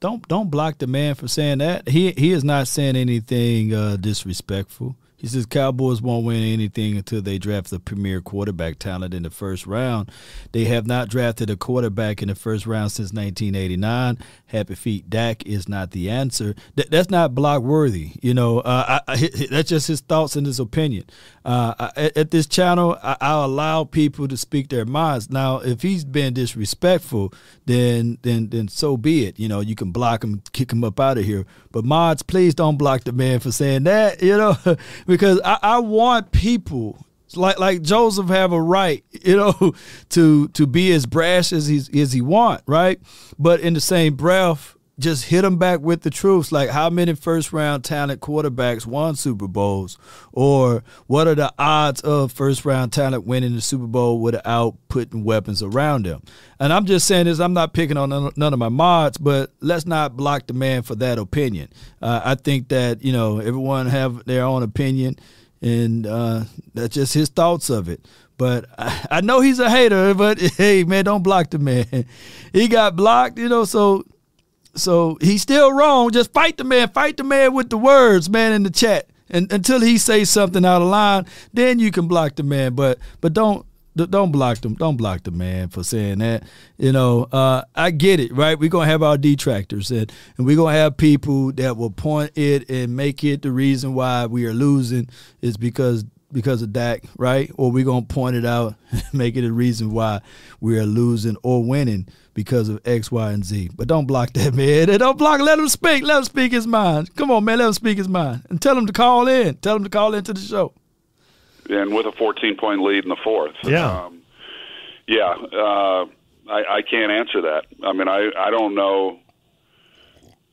Don't 0.00 0.26
don't 0.28 0.50
block 0.50 0.78
the 0.78 0.86
man 0.86 1.14
for 1.14 1.28
saying 1.28 1.58
that. 1.58 1.88
He 1.88 2.10
he 2.12 2.32
is 2.32 2.44
not 2.44 2.68
saying 2.68 2.96
anything 2.96 3.72
uh, 3.72 3.96
disrespectful. 3.96 4.96
He 5.24 5.28
says 5.28 5.46
Cowboys 5.46 6.02
won't 6.02 6.26
win 6.26 6.42
anything 6.42 6.98
until 6.98 7.22
they 7.22 7.38
draft 7.38 7.70
the 7.70 7.80
premier 7.80 8.20
quarterback 8.20 8.78
talent 8.78 9.14
in 9.14 9.22
the 9.22 9.30
first 9.30 9.66
round. 9.66 10.12
They 10.52 10.66
have 10.66 10.86
not 10.86 11.08
drafted 11.08 11.48
a 11.48 11.56
quarterback 11.56 12.20
in 12.20 12.28
the 12.28 12.34
first 12.34 12.66
round 12.66 12.92
since 12.92 13.10
1989. 13.10 14.18
Happy 14.48 14.74
feet 14.74 15.08
Dak 15.08 15.46
is 15.46 15.66
not 15.66 15.92
the 15.92 16.10
answer. 16.10 16.54
Th- 16.76 16.90
that's 16.90 17.08
not 17.08 17.34
block 17.34 17.62
worthy. 17.62 18.10
You 18.20 18.34
know, 18.34 18.58
uh, 18.58 19.00
I, 19.08 19.12
I, 19.14 19.30
that's 19.50 19.70
just 19.70 19.88
his 19.88 20.02
thoughts 20.02 20.36
and 20.36 20.46
his 20.46 20.60
opinion. 20.60 21.04
Uh, 21.42 21.90
I, 21.96 22.12
at 22.14 22.30
this 22.30 22.46
channel, 22.46 22.98
I, 23.02 23.16
I 23.18 23.44
allow 23.44 23.84
people 23.84 24.28
to 24.28 24.36
speak 24.36 24.68
their 24.68 24.84
minds. 24.84 25.30
Now, 25.30 25.60
if 25.60 25.80
he's 25.80 26.04
been 26.04 26.34
disrespectful, 26.34 27.32
then 27.64 28.18
then 28.20 28.50
then 28.50 28.68
so 28.68 28.98
be 28.98 29.24
it. 29.24 29.38
You 29.38 29.48
know, 29.48 29.60
you 29.60 29.74
can 29.74 29.90
block 29.90 30.22
him, 30.22 30.42
kick 30.52 30.70
him 30.70 30.84
up 30.84 31.00
out 31.00 31.16
of 31.16 31.24
here. 31.24 31.46
But 31.72 31.84
mods, 31.84 32.22
please 32.22 32.54
don't 32.54 32.76
block 32.76 33.04
the 33.04 33.12
man 33.12 33.40
for 33.40 33.50
saying 33.50 33.84
that. 33.84 34.22
You 34.22 34.36
know, 34.36 34.56
because 35.14 35.40
I, 35.44 35.58
I 35.62 35.78
want 35.78 36.32
people 36.32 37.06
like 37.36 37.60
like 37.60 37.82
Joseph 37.82 38.26
have 38.26 38.50
a 38.50 38.60
right, 38.60 39.04
you 39.12 39.36
know, 39.36 39.72
to 40.08 40.48
to 40.48 40.66
be 40.66 40.92
as 40.92 41.06
brash 41.06 41.52
as 41.52 41.68
he 41.68 42.00
as 42.00 42.12
he 42.12 42.20
want, 42.20 42.62
right? 42.66 43.00
But 43.38 43.60
in 43.60 43.74
the 43.74 43.80
same 43.80 44.16
breath, 44.16 44.73
just 44.98 45.24
hit 45.24 45.42
them 45.42 45.58
back 45.58 45.80
with 45.80 46.02
the 46.02 46.10
truth. 46.10 46.52
Like 46.52 46.70
how 46.70 46.90
many 46.90 47.14
first 47.14 47.52
round 47.52 47.84
talent 47.84 48.20
quarterbacks 48.20 48.86
won 48.86 49.16
Super 49.16 49.48
Bowls, 49.48 49.98
or 50.32 50.84
what 51.06 51.26
are 51.26 51.34
the 51.34 51.52
odds 51.58 52.00
of 52.02 52.32
first 52.32 52.64
round 52.64 52.92
talent 52.92 53.26
winning 53.26 53.54
the 53.54 53.60
Super 53.60 53.86
Bowl 53.86 54.20
without 54.20 54.76
putting 54.88 55.24
weapons 55.24 55.62
around 55.62 56.06
them? 56.06 56.22
And 56.60 56.72
I'm 56.72 56.86
just 56.86 57.06
saying 57.06 57.26
this. 57.26 57.40
I'm 57.40 57.54
not 57.54 57.72
picking 57.72 57.96
on 57.96 58.32
none 58.36 58.52
of 58.52 58.58
my 58.58 58.68
mods, 58.68 59.18
but 59.18 59.52
let's 59.60 59.86
not 59.86 60.16
block 60.16 60.46
the 60.46 60.54
man 60.54 60.82
for 60.82 60.94
that 60.96 61.18
opinion. 61.18 61.68
Uh, 62.00 62.20
I 62.24 62.34
think 62.36 62.68
that 62.68 63.02
you 63.04 63.12
know 63.12 63.38
everyone 63.38 63.86
have 63.86 64.24
their 64.24 64.44
own 64.44 64.62
opinion 64.62 65.16
and 65.64 66.06
uh, 66.06 66.44
that's 66.74 66.94
just 66.94 67.14
his 67.14 67.30
thoughts 67.30 67.70
of 67.70 67.88
it. 67.88 68.06
But 68.36 68.66
I, 68.78 69.06
I, 69.10 69.20
know 69.22 69.40
he's 69.40 69.58
a 69.60 69.70
hater. 69.70 70.12
But 70.12 70.38
hey, 70.56 70.84
man, 70.84 71.04
don't 71.04 71.22
block 71.22 71.50
the 71.50 71.58
man. 71.58 71.86
He 72.52 72.68
got 72.68 72.94
blocked, 72.94 73.36
you 73.38 73.48
know. 73.48 73.64
So, 73.64 74.04
so 74.76 75.18
he's 75.20 75.42
still 75.42 75.72
wrong. 75.72 76.10
Just 76.10 76.32
fight 76.32 76.56
the 76.56 76.64
man. 76.64 76.88
Fight 76.88 77.16
the 77.16 77.24
man 77.24 77.54
with 77.54 77.70
the 77.70 77.78
words, 77.78 78.28
man, 78.28 78.52
in 78.52 78.62
the 78.62 78.70
chat. 78.70 79.08
And 79.30 79.50
until 79.52 79.80
he 79.80 79.98
says 79.98 80.30
something 80.30 80.64
out 80.64 80.82
of 80.82 80.88
line, 80.88 81.26
then 81.52 81.78
you 81.78 81.90
can 81.90 82.06
block 82.08 82.36
the 82.36 82.42
man. 82.42 82.74
But 82.74 82.98
but 83.20 83.32
don't 83.32 83.66
don't 83.96 84.32
block 84.32 84.58
them. 84.58 84.74
Don't 84.74 84.96
block 84.96 85.22
the 85.22 85.30
man 85.30 85.68
for 85.68 85.84
saying 85.84 86.18
that. 86.18 86.42
You 86.78 86.92
know, 86.92 87.24
uh, 87.30 87.62
I 87.74 87.90
get 87.90 88.20
it, 88.20 88.32
right? 88.32 88.58
We're 88.58 88.68
gonna 88.68 88.90
have 88.90 89.02
our 89.02 89.16
detractors, 89.16 89.90
and 89.90 90.12
and 90.36 90.46
we're 90.46 90.56
gonna 90.56 90.76
have 90.76 90.96
people 90.96 91.52
that 91.52 91.76
will 91.76 91.90
point 91.90 92.32
it 92.36 92.68
and 92.68 92.96
make 92.96 93.22
it 93.24 93.42
the 93.42 93.52
reason 93.52 93.94
why 93.94 94.26
we 94.26 94.46
are 94.46 94.54
losing 94.54 95.08
is 95.40 95.56
because 95.56 96.04
because 96.32 96.62
of 96.62 96.72
Dak, 96.72 97.04
right? 97.16 97.50
Or 97.56 97.70
we're 97.70 97.84
gonna 97.84 98.04
point 98.04 98.36
it 98.36 98.44
out, 98.44 98.74
make 99.12 99.36
it 99.36 99.44
a 99.44 99.52
reason 99.52 99.92
why 99.92 100.20
we 100.60 100.78
are 100.78 100.86
losing 100.86 101.36
or 101.42 101.64
winning 101.64 102.08
because 102.34 102.68
of 102.68 102.80
X, 102.84 103.10
Y, 103.10 103.32
and 103.32 103.44
Z. 103.44 103.70
But 103.74 103.88
don't 103.88 104.06
block 104.06 104.32
that 104.34 104.54
man. 104.54 104.88
Don't 104.98 105.18
block. 105.18 105.40
Let 105.40 105.58
him 105.58 105.68
speak. 105.68 106.04
Let 106.04 106.18
him 106.18 106.24
speak 106.24 106.52
his 106.52 106.66
mind. 106.66 107.14
Come 107.16 107.30
on, 107.30 107.44
man. 107.44 107.58
Let 107.58 107.68
him 107.68 107.72
speak 107.72 107.96
his 107.98 108.08
mind 108.08 108.42
and 108.50 108.60
tell 108.60 108.76
him 108.76 108.86
to 108.86 108.92
call 108.92 109.28
in. 109.28 109.54
Tell 109.56 109.76
him 109.76 109.84
to 109.84 109.90
call 109.90 110.14
into 110.14 110.32
the 110.32 110.40
show. 110.40 110.72
and 111.70 111.94
with 111.94 112.06
a 112.06 112.12
14 112.12 112.56
point 112.56 112.82
lead 112.82 113.04
in 113.04 113.08
the 113.08 113.16
fourth. 113.24 113.54
Yeah. 113.62 114.04
Um, 114.04 114.22
yeah. 115.06 115.30
Uh, 115.52 116.06
I, 116.48 116.76
I 116.76 116.82
can't 116.82 117.10
answer 117.10 117.40
that. 117.42 117.66
I 117.82 117.92
mean, 117.92 118.08
I, 118.08 118.30
I 118.36 118.50
don't 118.50 118.74
know. 118.74 119.18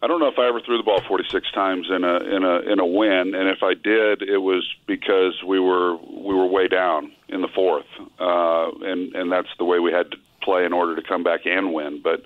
I 0.04 0.08
don't 0.08 0.20
know 0.20 0.30
if 0.30 0.40
I 0.40 0.48
ever 0.48 0.60
threw 0.62 0.78
the 0.78 0.84
ball 0.84 1.02
46 1.08 1.52
times 1.52 1.88
in 1.90 2.04
a 2.04 2.16
in 2.18 2.44
a 2.44 2.60
in 2.72 2.80
a 2.80 2.86
win, 2.86 3.36
and 3.36 3.48
if 3.50 3.62
I 3.62 3.76
did, 3.76 4.24
it 4.24 4.40
was 4.40 4.68
because 4.88 5.44
we 5.46 5.60
were 5.60 5.96
we 5.98 6.34
were 6.34 6.48
way 6.48 6.68
down 6.68 7.12
in 7.30 7.42
the 7.42 7.48
fourth, 7.48 7.86
uh, 8.20 8.72
and 8.82 9.14
and 9.14 9.32
that's 9.32 9.50
the 9.60 9.66
way 9.66 9.78
we 9.78 9.92
had 9.92 10.10
to 10.12 10.18
play 10.42 10.66
in 10.66 10.74
order 10.74 10.96
to 10.96 11.02
come 11.02 11.24
back 11.24 11.42
and 11.46 11.74
win. 11.74 12.02
But 12.02 12.24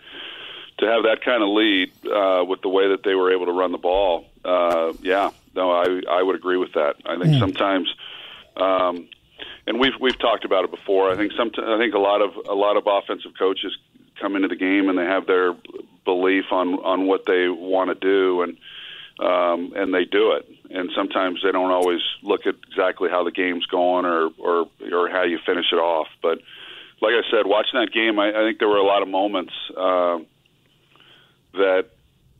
to 0.79 0.85
have 0.85 1.03
that 1.03 1.23
kind 1.23 1.41
of 1.41 1.49
lead 1.49 1.91
uh, 2.05 2.43
with 2.45 2.61
the 2.61 2.69
way 2.69 2.89
that 2.89 3.03
they 3.03 3.15
were 3.15 3.33
able 3.33 3.45
to 3.45 3.51
run 3.51 3.71
the 3.71 3.77
ball, 3.77 4.25
uh, 4.43 4.93
yeah, 5.01 5.31
no, 5.55 5.71
I 5.71 6.01
I 6.09 6.21
would 6.21 6.35
agree 6.35 6.57
with 6.57 6.73
that. 6.73 6.95
I 7.05 7.17
think 7.17 7.39
sometimes, 7.39 7.93
um, 8.57 9.07
and 9.67 9.79
we've 9.79 9.93
we've 9.99 10.19
talked 10.19 10.45
about 10.45 10.65
it 10.65 10.71
before. 10.71 11.11
I 11.11 11.15
think 11.15 11.31
some 11.33 11.51
I 11.57 11.77
think 11.77 11.93
a 11.93 11.99
lot 11.99 12.21
of 12.21 12.35
a 12.47 12.53
lot 12.53 12.77
of 12.77 12.87
offensive 12.87 13.31
coaches 13.37 13.75
come 14.19 14.35
into 14.35 14.47
the 14.47 14.55
game 14.55 14.89
and 14.89 14.97
they 14.97 15.05
have 15.05 15.27
their 15.27 15.55
belief 16.03 16.45
on 16.51 16.75
on 16.75 17.07
what 17.07 17.25
they 17.25 17.49
want 17.49 17.89
to 17.89 17.95
do 17.95 18.41
and 18.41 18.57
um, 19.19 19.73
and 19.75 19.93
they 19.93 20.05
do 20.05 20.33
it. 20.33 20.47
And 20.69 20.89
sometimes 20.95 21.41
they 21.43 21.51
don't 21.51 21.71
always 21.71 22.01
look 22.21 22.45
at 22.45 22.55
exactly 22.67 23.09
how 23.09 23.23
the 23.23 23.31
game's 23.31 23.65
going 23.67 24.05
or 24.05 24.29
or 24.37 24.67
or 24.91 25.09
how 25.09 25.23
you 25.23 25.39
finish 25.45 25.67
it 25.71 25.79
off. 25.79 26.07
But 26.21 26.39
like 27.05 27.13
I 27.13 27.29
said, 27.29 27.45
watching 27.45 27.79
that 27.79 27.93
game, 27.93 28.17
I, 28.19 28.29
I 28.29 28.41
think 28.47 28.57
there 28.59 28.67
were 28.67 28.77
a 28.77 28.85
lot 28.85 29.01
of 29.01 29.07
moments 29.07 29.53
uh, 29.77 30.17
that 31.53 31.89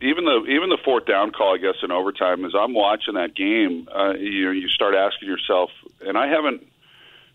even 0.02 0.26
the 0.26 0.46
even 0.50 0.70
the 0.70 0.80
fourth 0.84 1.06
down 1.06 1.32
call, 1.32 1.54
I 1.54 1.58
guess, 1.58 1.76
in 1.84 1.92
overtime, 1.92 2.44
as 2.46 2.54
I'm 2.58 2.74
watching 2.74 3.14
that 3.14 3.36
game, 3.36 3.88
uh, 3.96 4.14
you 4.14 4.50
you 4.52 4.68
start 4.70 4.96
asking 4.96 5.30
yourself, 5.30 5.70
and 6.02 6.18
I 6.18 6.28
haven't 6.28 6.66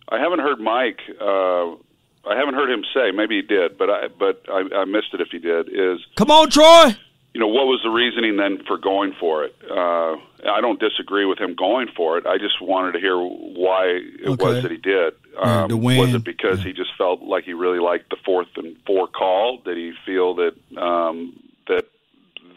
I 0.08 0.18
haven't 0.18 0.40
heard 0.40 0.60
Mike. 0.60 1.00
Uh, 1.20 1.78
I 2.26 2.36
haven't 2.36 2.54
heard 2.54 2.70
him 2.70 2.84
say. 2.92 3.12
Maybe 3.12 3.36
he 3.36 3.42
did, 3.42 3.78
but 3.78 3.88
I 3.88 4.08
but 4.08 4.42
I, 4.48 4.82
I 4.82 4.84
missed 4.84 5.14
it 5.14 5.20
if 5.20 5.28
he 5.30 5.38
did. 5.38 5.68
Is 5.68 6.00
Come 6.16 6.30
on, 6.30 6.50
Troy. 6.50 6.96
You 7.32 7.40
know 7.40 7.46
what 7.48 7.66
was 7.66 7.80
the 7.84 7.90
reasoning 7.90 8.36
then 8.36 8.58
for 8.66 8.76
going 8.76 9.14
for 9.20 9.44
it? 9.44 9.54
Uh, 9.70 10.16
I 10.50 10.60
don't 10.60 10.80
disagree 10.80 11.24
with 11.24 11.38
him 11.38 11.54
going 11.54 11.88
for 11.96 12.18
it. 12.18 12.26
I 12.26 12.38
just 12.38 12.60
wanted 12.60 12.92
to 12.92 12.98
hear 13.00 13.16
why 13.16 13.84
it 13.86 14.28
Okay. 14.28 14.44
was 14.44 14.62
that 14.62 14.70
he 14.70 14.76
did. 14.78 15.14
Um, 15.38 15.68
the 15.68 15.76
win. 15.76 15.98
was 15.98 16.14
it 16.14 16.24
because 16.24 16.62
he 16.62 16.72
just 16.72 16.90
felt 16.98 17.22
like 17.22 17.44
he 17.44 17.52
really 17.52 17.78
liked 17.78 18.10
the 18.10 18.16
fourth 18.24 18.48
and 18.56 18.76
four 18.86 19.06
call? 19.06 19.58
Did 19.64 19.76
he 19.76 19.92
feel 20.04 20.34
that 20.36 20.54
um, 20.76 21.38
that 21.68 21.86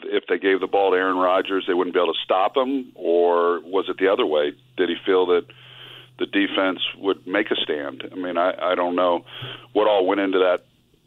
if 0.05 0.23
they 0.27 0.37
gave 0.39 0.59
the 0.59 0.67
ball 0.67 0.91
to 0.91 0.97
Aaron 0.97 1.17
Rodgers, 1.17 1.65
they 1.67 1.73
wouldn't 1.73 1.93
be 1.93 1.99
able 1.99 2.13
to 2.13 2.19
stop 2.23 2.57
him, 2.57 2.91
or 2.95 3.59
was 3.61 3.85
it 3.89 3.97
the 3.99 4.07
other 4.11 4.25
way? 4.25 4.53
Did 4.75 4.89
he 4.89 4.95
feel 5.05 5.27
that 5.27 5.45
the 6.19 6.25
defense 6.25 6.79
would 6.97 7.25
make 7.27 7.51
a 7.51 7.55
stand? 7.55 8.09
I 8.11 8.15
mean, 8.15 8.37
I, 8.37 8.71
I 8.71 8.75
don't 8.75 8.95
know 8.95 9.23
what 9.73 9.87
all 9.87 10.05
went 10.07 10.19
into 10.19 10.39
that 10.39 10.63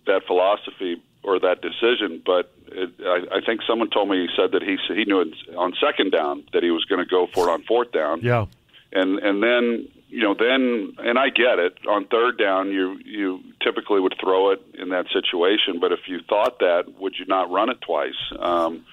that 0.06 0.22
philosophy 0.26 1.02
or 1.26 1.38
that 1.40 1.60
decision, 1.60 2.22
but 2.24 2.52
it, 2.68 2.90
I, 3.04 3.36
I 3.38 3.40
think 3.44 3.60
someone 3.66 3.90
told 3.90 4.08
me 4.08 4.16
he 4.26 4.28
said 4.36 4.52
that 4.52 4.62
he 4.62 4.76
he 4.94 5.04
knew 5.04 5.20
it 5.20 5.34
on 5.56 5.74
second 5.80 6.12
down 6.12 6.44
that 6.52 6.62
he 6.62 6.70
was 6.70 6.84
going 6.84 7.02
to 7.04 7.10
go 7.10 7.26
for 7.34 7.48
it 7.48 7.52
on 7.52 7.62
fourth 7.64 7.90
down, 7.92 8.20
Yeah. 8.22 8.46
and 8.92 9.18
and 9.18 9.42
then 9.42 9.88
you 10.08 10.22
know 10.22 10.34
then 10.38 10.94
and 10.98 11.18
I 11.18 11.30
get 11.30 11.58
it 11.58 11.78
on 11.88 12.06
third 12.06 12.38
down 12.38 12.70
you 12.70 12.98
you 13.04 13.40
typically 13.60 14.00
would 14.00 14.14
throw 14.20 14.50
it 14.52 14.62
in 14.74 14.88
that 14.90 15.06
situation, 15.12 15.80
but 15.80 15.90
if 15.92 16.00
you 16.06 16.20
thought 16.28 16.60
that, 16.60 16.84
would 17.00 17.14
you 17.18 17.26
not 17.26 17.50
run 17.50 17.68
it 17.70 17.80
twice? 17.80 18.20
Um, 18.38 18.84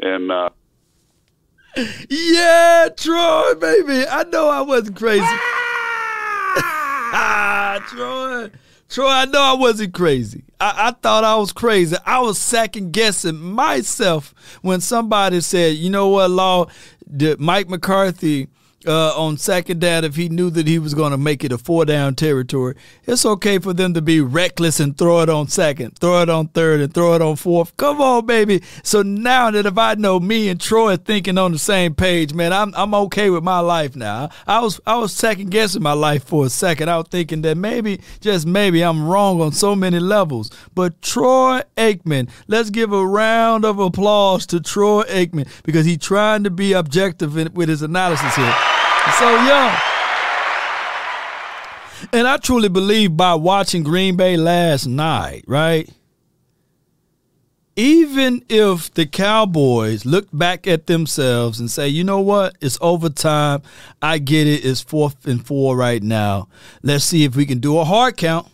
and 0.00 0.30
uh, 0.30 0.50
Yeah, 2.08 2.88
Troy, 2.96 3.54
baby. 3.58 4.06
I 4.08 4.24
know 4.30 4.48
I 4.48 4.60
wasn't 4.60 4.96
crazy. 4.96 5.24
ah, 7.14 7.80
Troy. 7.88 8.50
Troy, 8.92 9.08
I 9.08 9.24
know 9.24 9.40
I 9.40 9.54
wasn't 9.54 9.94
crazy. 9.94 10.44
I, 10.60 10.88
I 10.88 10.90
thought 10.90 11.24
I 11.24 11.36
was 11.36 11.50
crazy. 11.50 11.96
I 12.04 12.20
was 12.20 12.38
second 12.38 12.92
guessing 12.92 13.40
myself 13.40 14.34
when 14.60 14.82
somebody 14.82 15.40
said, 15.40 15.76
you 15.76 15.88
know 15.88 16.08
what, 16.08 16.30
Law, 16.30 16.66
Mike 17.38 17.70
McCarthy 17.70 18.48
uh, 18.86 19.16
on 19.16 19.36
second 19.36 19.80
down, 19.80 20.04
if 20.04 20.16
he 20.16 20.28
knew 20.28 20.50
that 20.50 20.66
he 20.66 20.78
was 20.78 20.94
going 20.94 21.12
to 21.12 21.18
make 21.18 21.44
it 21.44 21.52
a 21.52 21.58
four 21.58 21.84
down 21.84 22.14
territory, 22.14 22.74
it's 23.04 23.24
okay 23.24 23.58
for 23.58 23.72
them 23.72 23.94
to 23.94 24.02
be 24.02 24.20
reckless 24.20 24.80
and 24.80 24.96
throw 24.96 25.20
it 25.20 25.28
on 25.28 25.48
second, 25.48 25.98
throw 25.98 26.22
it 26.22 26.28
on 26.28 26.48
third, 26.48 26.80
and 26.80 26.92
throw 26.92 27.14
it 27.14 27.22
on 27.22 27.36
fourth. 27.36 27.76
Come 27.76 28.00
on, 28.00 28.26
baby. 28.26 28.62
So 28.82 29.02
now 29.02 29.50
that 29.50 29.66
if 29.66 29.78
I 29.78 29.94
know 29.94 30.20
me 30.20 30.48
and 30.48 30.60
Troy 30.60 30.94
are 30.94 30.96
thinking 30.96 31.38
on 31.38 31.52
the 31.52 31.58
same 31.58 31.94
page, 31.94 32.34
man, 32.34 32.52
I'm 32.52 32.72
I'm 32.74 32.94
okay 32.94 33.30
with 33.30 33.42
my 33.42 33.60
life 33.60 33.96
now. 33.96 34.30
I 34.46 34.60
was 34.60 34.80
I 34.86 34.96
was 34.96 35.12
second 35.12 35.50
guessing 35.50 35.82
my 35.82 35.92
life 35.92 36.24
for 36.24 36.46
a 36.46 36.50
second. 36.50 36.88
I 36.88 36.96
was 36.96 37.08
thinking 37.08 37.42
that 37.42 37.56
maybe, 37.56 38.00
just 38.20 38.46
maybe, 38.46 38.82
I'm 38.82 39.06
wrong 39.06 39.40
on 39.40 39.52
so 39.52 39.74
many 39.74 40.00
levels. 40.00 40.50
But 40.74 41.00
Troy 41.02 41.62
Aikman, 41.76 42.28
let's 42.48 42.70
give 42.70 42.92
a 42.92 43.06
round 43.06 43.64
of 43.64 43.78
applause 43.78 44.46
to 44.46 44.60
Troy 44.60 45.04
Aikman 45.04 45.48
because 45.64 45.86
he's 45.86 45.98
trying 45.98 46.44
to 46.44 46.50
be 46.50 46.72
objective 46.72 47.34
with 47.54 47.68
his 47.68 47.82
analysis 47.82 48.34
here. 48.34 48.71
So 49.18 49.28
young. 49.44 49.76
And 52.12 52.26
I 52.26 52.36
truly 52.36 52.68
believe 52.68 53.16
by 53.16 53.34
watching 53.34 53.82
Green 53.82 54.16
Bay 54.16 54.36
last 54.36 54.86
night, 54.86 55.44
right? 55.46 55.88
Even 57.74 58.44
if 58.48 58.92
the 58.92 59.06
Cowboys 59.06 60.04
look 60.04 60.28
back 60.32 60.66
at 60.66 60.86
themselves 60.86 61.58
and 61.58 61.70
say, 61.70 61.88
you 61.88 62.04
know 62.04 62.20
what, 62.20 62.56
it's 62.60 62.76
overtime. 62.80 63.62
I 64.00 64.18
get 64.18 64.46
it. 64.46 64.64
It's 64.64 64.82
fourth 64.82 65.26
and 65.26 65.44
four 65.44 65.76
right 65.76 66.02
now. 66.02 66.48
Let's 66.82 67.04
see 67.04 67.24
if 67.24 67.34
we 67.34 67.46
can 67.46 67.60
do 67.60 67.78
a 67.78 67.84
hard 67.84 68.16
count. 68.16 68.48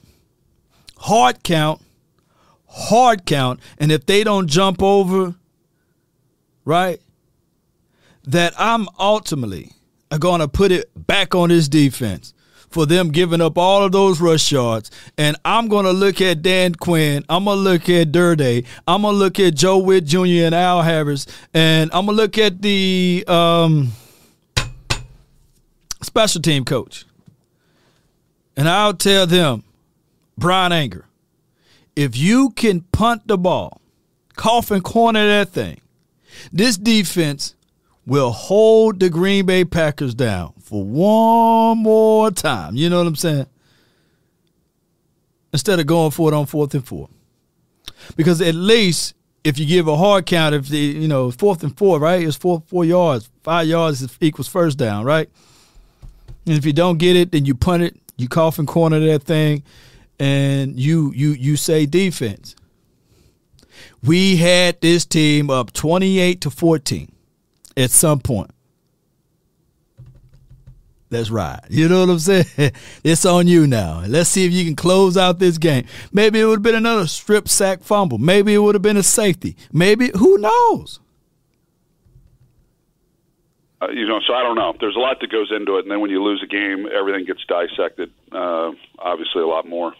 Hard 0.98 1.42
count. 1.42 1.82
Hard 2.68 3.26
count. 3.26 3.60
And 3.78 3.90
if 3.90 4.06
they 4.06 4.22
don't 4.22 4.46
jump 4.46 4.82
over, 4.82 5.34
right, 6.64 7.00
that 8.24 8.54
I'm 8.56 8.88
ultimately 8.98 9.72
going 10.16 10.40
to 10.40 10.48
put 10.48 10.72
it 10.72 10.90
back 11.06 11.34
on 11.34 11.50
this 11.50 11.68
defense 11.68 12.32
for 12.70 12.86
them 12.86 13.10
giving 13.10 13.40
up 13.40 13.56
all 13.56 13.82
of 13.82 13.92
those 13.92 14.20
rush 14.20 14.52
yards. 14.52 14.90
And 15.16 15.36
I'm 15.44 15.68
going 15.68 15.84
to 15.84 15.92
look 15.92 16.20
at 16.20 16.42
Dan 16.42 16.74
Quinn. 16.74 17.24
I'm 17.28 17.44
going 17.44 17.58
to 17.58 17.62
look 17.62 17.88
at 17.88 18.12
Durde. 18.12 18.64
I'm 18.86 19.02
going 19.02 19.14
to 19.14 19.18
look 19.18 19.40
at 19.40 19.54
Joe 19.54 19.78
Whitt 19.78 20.04
Jr. 20.04 20.44
and 20.46 20.54
Al 20.54 20.82
Harris. 20.82 21.26
And 21.54 21.90
I'm 21.92 22.06
going 22.06 22.16
to 22.16 22.22
look 22.22 22.38
at 22.38 22.62
the 22.62 23.24
um, 23.26 23.92
special 26.02 26.40
team 26.40 26.64
coach. 26.64 27.04
And 28.56 28.68
I'll 28.68 28.94
tell 28.94 29.26
them, 29.26 29.64
Bryan 30.36 30.72
Anger, 30.72 31.06
if 31.96 32.16
you 32.16 32.50
can 32.50 32.82
punt 32.92 33.26
the 33.26 33.38
ball, 33.38 33.80
coffin 34.36 34.80
corner 34.80 35.26
that 35.26 35.50
thing, 35.50 35.80
this 36.52 36.76
defense 36.76 37.54
will 38.08 38.30
hold 38.30 38.98
the 39.00 39.10
Green 39.10 39.44
Bay 39.44 39.66
Packers 39.66 40.14
down 40.14 40.54
for 40.62 40.82
one 40.82 41.76
more 41.78 42.30
time. 42.30 42.74
You 42.74 42.88
know 42.88 42.98
what 42.98 43.06
I'm 43.06 43.16
saying? 43.16 43.46
Instead 45.52 45.78
of 45.78 45.86
going 45.86 46.10
for 46.10 46.32
it 46.32 46.34
on 46.34 46.46
fourth 46.46 46.72
and 46.74 46.86
four. 46.86 47.10
Because 48.16 48.40
at 48.40 48.54
least 48.54 49.14
if 49.44 49.58
you 49.58 49.66
give 49.66 49.88
a 49.88 49.96
hard 49.96 50.24
count, 50.24 50.54
if 50.54 50.68
the 50.68 50.78
you 50.78 51.06
know 51.06 51.30
fourth 51.30 51.62
and 51.62 51.76
four, 51.76 51.98
right? 51.98 52.26
It's 52.26 52.36
four 52.36 52.62
four 52.66 52.84
yards, 52.84 53.28
five 53.42 53.66
yards 53.66 54.16
equals 54.22 54.48
first 54.48 54.78
down, 54.78 55.04
right? 55.04 55.28
And 56.46 56.56
if 56.56 56.64
you 56.64 56.72
don't 56.72 56.96
get 56.96 57.14
it, 57.14 57.32
then 57.32 57.44
you 57.44 57.54
punt 57.54 57.82
it, 57.82 57.96
you 58.16 58.26
coffin 58.26 58.64
corner 58.64 59.00
that 59.00 59.24
thing, 59.24 59.62
and 60.18 60.80
you 60.80 61.12
you 61.14 61.32
you 61.32 61.56
say 61.56 61.84
defense. 61.84 62.56
We 64.02 64.36
had 64.36 64.80
this 64.80 65.04
team 65.04 65.50
up 65.50 65.74
twenty 65.74 66.20
eight 66.20 66.40
to 66.40 66.50
fourteen 66.50 67.12
at 67.78 67.90
some 67.90 68.20
point. 68.20 68.50
Let's 71.10 71.30
ride. 71.30 71.64
You 71.70 71.88
know 71.88 72.00
what 72.00 72.10
I'm 72.10 72.18
saying? 72.18 72.44
It's 73.04 73.24
on 73.24 73.48
you 73.48 73.66
now. 73.66 74.02
Let's 74.06 74.28
see 74.28 74.44
if 74.44 74.52
you 74.52 74.64
can 74.64 74.76
close 74.76 75.16
out 75.16 75.38
this 75.38 75.56
game. 75.56 75.86
Maybe 76.12 76.38
it 76.40 76.44
would 76.44 76.58
have 76.58 76.62
been 76.62 76.74
another 76.74 77.06
strip 77.06 77.48
sack 77.48 77.82
fumble. 77.82 78.18
Maybe 78.18 78.52
it 78.52 78.58
would 78.58 78.74
have 78.74 78.82
been 78.82 78.98
a 78.98 79.02
safety. 79.02 79.56
Maybe 79.72 80.10
who 80.14 80.36
knows? 80.36 81.00
uh, 83.80 83.88
you 83.90 84.06
know, 84.06 84.20
so 84.26 84.34
I 84.34 84.42
don't 84.42 84.56
know. 84.56 84.74
There's 84.78 84.96
a 84.96 84.98
lot 84.98 85.20
that 85.20 85.30
goes 85.30 85.52
into 85.54 85.76
it, 85.76 85.82
and 85.82 85.90
then 85.90 86.00
when 86.00 86.10
you 86.10 86.22
lose 86.22 86.42
a 86.42 86.46
game, 86.46 86.88
everything 86.92 87.24
gets 87.24 87.44
dissected. 87.46 88.10
Uh, 88.32 88.72
obviously, 88.98 89.42
a 89.42 89.46
lot 89.46 89.68
more. 89.68 89.94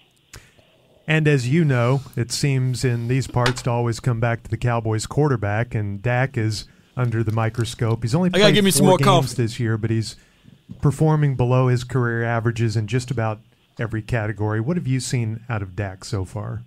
And 1.06 1.26
as 1.26 1.48
you 1.48 1.64
know, 1.64 2.02
it 2.16 2.32
seems 2.32 2.84
in 2.84 3.08
these 3.08 3.26
parts 3.26 3.62
to 3.62 3.70
always 3.70 3.98
come 3.98 4.20
back 4.20 4.42
to 4.42 4.50
the 4.50 4.56
Cowboys 4.56 5.06
quarterback, 5.06 5.74
and 5.74 6.02
Dak 6.02 6.36
is 6.36 6.66
under 6.98 7.22
the 7.22 7.32
microscope. 7.32 8.02
He's 8.02 8.14
only 8.14 8.28
gotta 8.28 8.44
played 8.44 8.54
give 8.54 8.64
me 8.64 8.72
four 8.72 8.76
some 8.76 8.86
more 8.86 8.98
games 8.98 9.06
coffee. 9.06 9.42
this 9.42 9.58
year, 9.60 9.78
but 9.78 9.90
he's 9.90 10.16
performing 10.82 11.36
below 11.36 11.68
his 11.68 11.84
career 11.84 12.24
averages 12.24 12.76
in 12.76 12.86
just 12.88 13.10
about 13.10 13.40
every 13.78 14.02
category. 14.02 14.60
What 14.60 14.76
have 14.76 14.86
you 14.86 15.00
seen 15.00 15.40
out 15.48 15.62
of 15.62 15.76
Dak 15.76 16.04
so 16.04 16.24
far? 16.24 16.62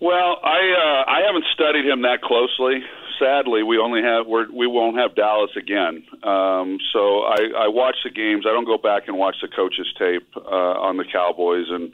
Well, 0.00 0.38
I 0.44 0.58
uh, 0.58 1.10
I 1.10 1.22
haven't 1.26 1.44
studied 1.52 1.84
him 1.84 2.02
that 2.02 2.22
closely. 2.22 2.84
Sadly, 3.18 3.64
we 3.64 3.78
only 3.78 4.00
have 4.00 4.28
we're, 4.28 4.46
we 4.52 4.68
won't 4.68 4.96
have 4.96 5.16
Dallas 5.16 5.50
again. 5.56 6.04
Um, 6.22 6.78
so 6.92 7.22
I, 7.22 7.66
I 7.66 7.68
watch 7.68 7.96
the 8.04 8.10
games. 8.10 8.44
I 8.46 8.52
don't 8.52 8.64
go 8.64 8.78
back 8.78 9.08
and 9.08 9.18
watch 9.18 9.34
the 9.42 9.48
coaches' 9.48 9.92
tape 9.98 10.28
uh, 10.36 10.86
on 10.86 10.98
the 10.98 11.04
Cowboys 11.04 11.66
and 11.68 11.92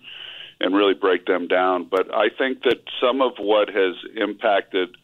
and 0.60 0.74
really 0.74 0.92
break 0.92 1.24
them 1.24 1.48
down. 1.48 1.88
But 1.90 2.14
I 2.14 2.28
think 2.28 2.62
that 2.64 2.80
some 3.00 3.22
of 3.22 3.32
what 3.38 3.68
has 3.68 3.94
impacted 4.16 4.96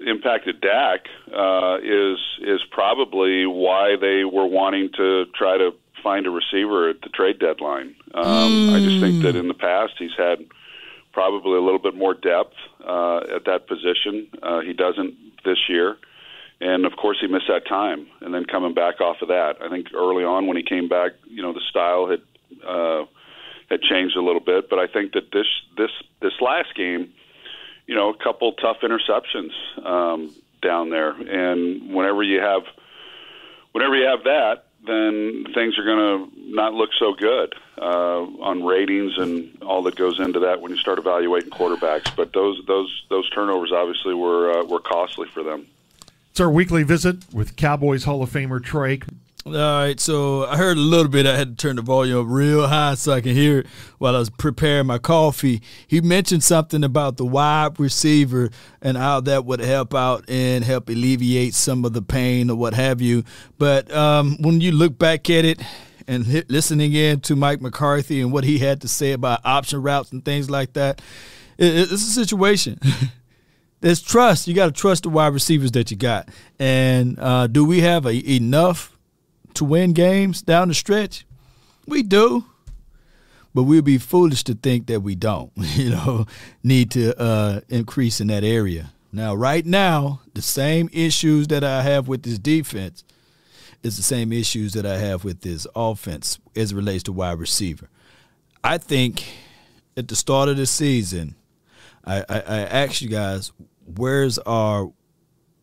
impacted 0.00 0.60
Dak 0.60 1.06
uh, 1.34 1.78
is 1.82 2.18
is 2.40 2.60
probably 2.70 3.46
why 3.46 3.96
they 4.00 4.24
were 4.24 4.46
wanting 4.46 4.90
to 4.96 5.26
try 5.36 5.56
to 5.58 5.70
find 6.02 6.26
a 6.26 6.30
receiver 6.30 6.90
at 6.90 7.00
the 7.00 7.08
trade 7.08 7.38
deadline. 7.38 7.94
Um, 8.12 8.70
I 8.70 8.80
just 8.80 9.00
think 9.00 9.22
that 9.22 9.36
in 9.36 9.48
the 9.48 9.54
past 9.54 9.94
he's 9.98 10.14
had 10.16 10.44
probably 11.12 11.56
a 11.56 11.62
little 11.62 11.78
bit 11.78 11.94
more 11.94 12.12
depth 12.12 12.54
uh, 12.86 13.20
at 13.34 13.44
that 13.46 13.66
position. 13.66 14.28
Uh, 14.42 14.60
he 14.60 14.72
doesn't 14.72 15.14
this 15.44 15.68
year. 15.68 15.96
And 16.60 16.86
of 16.86 16.92
course, 16.96 17.18
he 17.20 17.26
missed 17.26 17.48
that 17.48 17.66
time, 17.66 18.06
and 18.20 18.32
then 18.32 18.44
coming 18.44 18.74
back 18.74 19.00
off 19.00 19.16
of 19.22 19.28
that, 19.28 19.56
I 19.60 19.68
think 19.68 19.88
early 19.92 20.24
on 20.24 20.46
when 20.46 20.56
he 20.56 20.62
came 20.62 20.88
back, 20.88 21.12
you 21.26 21.42
know, 21.42 21.52
the 21.52 21.60
style 21.68 22.08
had 22.08 22.22
uh, 22.66 23.04
had 23.68 23.82
changed 23.82 24.16
a 24.16 24.22
little 24.22 24.40
bit. 24.40 24.70
But 24.70 24.78
I 24.78 24.86
think 24.86 25.12
that 25.12 25.32
this 25.32 25.46
this 25.76 25.90
this 26.22 26.32
last 26.40 26.74
game, 26.76 27.12
you 27.86 27.94
know, 27.94 28.10
a 28.10 28.16
couple 28.16 28.52
tough 28.54 28.78
interceptions 28.82 29.52
um, 29.84 30.34
down 30.62 30.90
there, 30.90 31.10
and 31.10 31.94
whenever 31.94 32.22
you 32.22 32.40
have 32.40 32.62
whenever 33.72 33.96
you 33.96 34.06
have 34.06 34.24
that, 34.24 34.66
then 34.86 35.46
things 35.54 35.78
are 35.78 35.84
going 35.84 35.98
to 35.98 36.54
not 36.54 36.74
look 36.74 36.90
so 36.98 37.14
good 37.14 37.54
uh, 37.78 38.20
on 38.40 38.64
ratings 38.64 39.18
and 39.18 39.62
all 39.62 39.82
that 39.82 39.96
goes 39.96 40.20
into 40.20 40.40
that 40.40 40.60
when 40.60 40.70
you 40.70 40.78
start 40.78 40.98
evaluating 40.98 41.50
quarterbacks. 41.50 42.14
But 42.14 42.32
those 42.32 42.62
those 42.66 43.04
those 43.10 43.28
turnovers 43.30 43.72
obviously 43.72 44.14
were 44.14 44.60
uh, 44.60 44.64
were 44.64 44.80
costly 44.80 45.28
for 45.28 45.42
them. 45.42 45.66
It's 46.30 46.40
our 46.40 46.50
weekly 46.50 46.82
visit 46.82 47.32
with 47.32 47.56
Cowboys 47.56 48.04
Hall 48.04 48.22
of 48.22 48.30
Famer 48.30 48.62
Troy. 48.62 49.00
All 49.46 49.52
right, 49.52 50.00
so 50.00 50.46
I 50.46 50.56
heard 50.56 50.78
a 50.78 50.80
little 50.80 51.10
bit. 51.10 51.26
I 51.26 51.36
had 51.36 51.48
to 51.48 51.54
turn 51.54 51.76
the 51.76 51.82
volume 51.82 52.18
up 52.18 52.26
real 52.26 52.66
high 52.66 52.94
so 52.94 53.12
I 53.12 53.20
can 53.20 53.34
hear 53.34 53.58
it 53.58 53.66
while 53.98 54.16
I 54.16 54.18
was 54.18 54.30
preparing 54.30 54.86
my 54.86 54.96
coffee. 54.96 55.60
He 55.86 56.00
mentioned 56.00 56.42
something 56.42 56.82
about 56.82 57.18
the 57.18 57.26
wide 57.26 57.78
receiver 57.78 58.48
and 58.80 58.96
how 58.96 59.20
that 59.20 59.44
would 59.44 59.60
help 59.60 59.94
out 59.94 60.24
and 60.28 60.64
help 60.64 60.88
alleviate 60.88 61.52
some 61.52 61.84
of 61.84 61.92
the 61.92 62.00
pain 62.00 62.48
or 62.48 62.56
what 62.56 62.72
have 62.72 63.02
you. 63.02 63.22
But 63.58 63.94
um, 63.94 64.38
when 64.40 64.62
you 64.62 64.72
look 64.72 64.98
back 64.98 65.28
at 65.28 65.44
it 65.44 65.60
and 66.08 66.26
listening 66.48 66.94
in 66.94 67.20
to 67.20 67.36
Mike 67.36 67.60
McCarthy 67.60 68.22
and 68.22 68.32
what 68.32 68.44
he 68.44 68.60
had 68.60 68.80
to 68.80 68.88
say 68.88 69.12
about 69.12 69.40
option 69.44 69.82
routes 69.82 70.10
and 70.10 70.24
things 70.24 70.48
like 70.48 70.72
that, 70.72 71.02
it, 71.58 71.66
it's 71.66 71.92
a 71.92 71.98
situation. 71.98 72.80
There's 73.82 74.00
trust. 74.00 74.48
You 74.48 74.54
got 74.54 74.66
to 74.66 74.72
trust 74.72 75.02
the 75.02 75.10
wide 75.10 75.34
receivers 75.34 75.72
that 75.72 75.90
you 75.90 75.98
got. 75.98 76.30
And 76.58 77.18
uh, 77.18 77.46
do 77.46 77.66
we 77.66 77.82
have 77.82 78.06
a, 78.06 78.14
enough? 78.14 78.93
To 79.54 79.64
win 79.64 79.92
games 79.92 80.42
down 80.42 80.68
the 80.68 80.74
stretch? 80.74 81.26
We 81.86 82.02
do. 82.02 82.44
But 83.54 83.64
we'd 83.64 83.84
be 83.84 83.98
foolish 83.98 84.42
to 84.44 84.54
think 84.54 84.86
that 84.88 85.00
we 85.00 85.14
don't, 85.14 85.52
you 85.56 85.90
know, 85.90 86.26
need 86.62 86.90
to 86.92 87.18
uh, 87.20 87.60
increase 87.68 88.20
in 88.20 88.26
that 88.28 88.42
area. 88.42 88.90
Now, 89.12 89.34
right 89.34 89.64
now, 89.64 90.22
the 90.34 90.42
same 90.42 90.90
issues 90.92 91.46
that 91.48 91.62
I 91.62 91.82
have 91.82 92.08
with 92.08 92.24
this 92.24 92.38
defense 92.38 93.04
is 93.84 93.96
the 93.96 94.02
same 94.02 94.32
issues 94.32 94.72
that 94.72 94.84
I 94.84 94.98
have 94.98 95.22
with 95.22 95.42
this 95.42 95.68
offense 95.76 96.40
as 96.56 96.72
it 96.72 96.74
relates 96.74 97.04
to 97.04 97.12
wide 97.12 97.38
receiver. 97.38 97.88
I 98.64 98.78
think 98.78 99.24
at 99.96 100.08
the 100.08 100.16
start 100.16 100.48
of 100.48 100.56
the 100.56 100.66
season, 100.66 101.36
I, 102.04 102.24
I, 102.28 102.40
I 102.40 102.58
asked 102.60 103.02
you 103.02 103.08
guys, 103.08 103.52
where's 103.86 104.38
our 104.38 104.90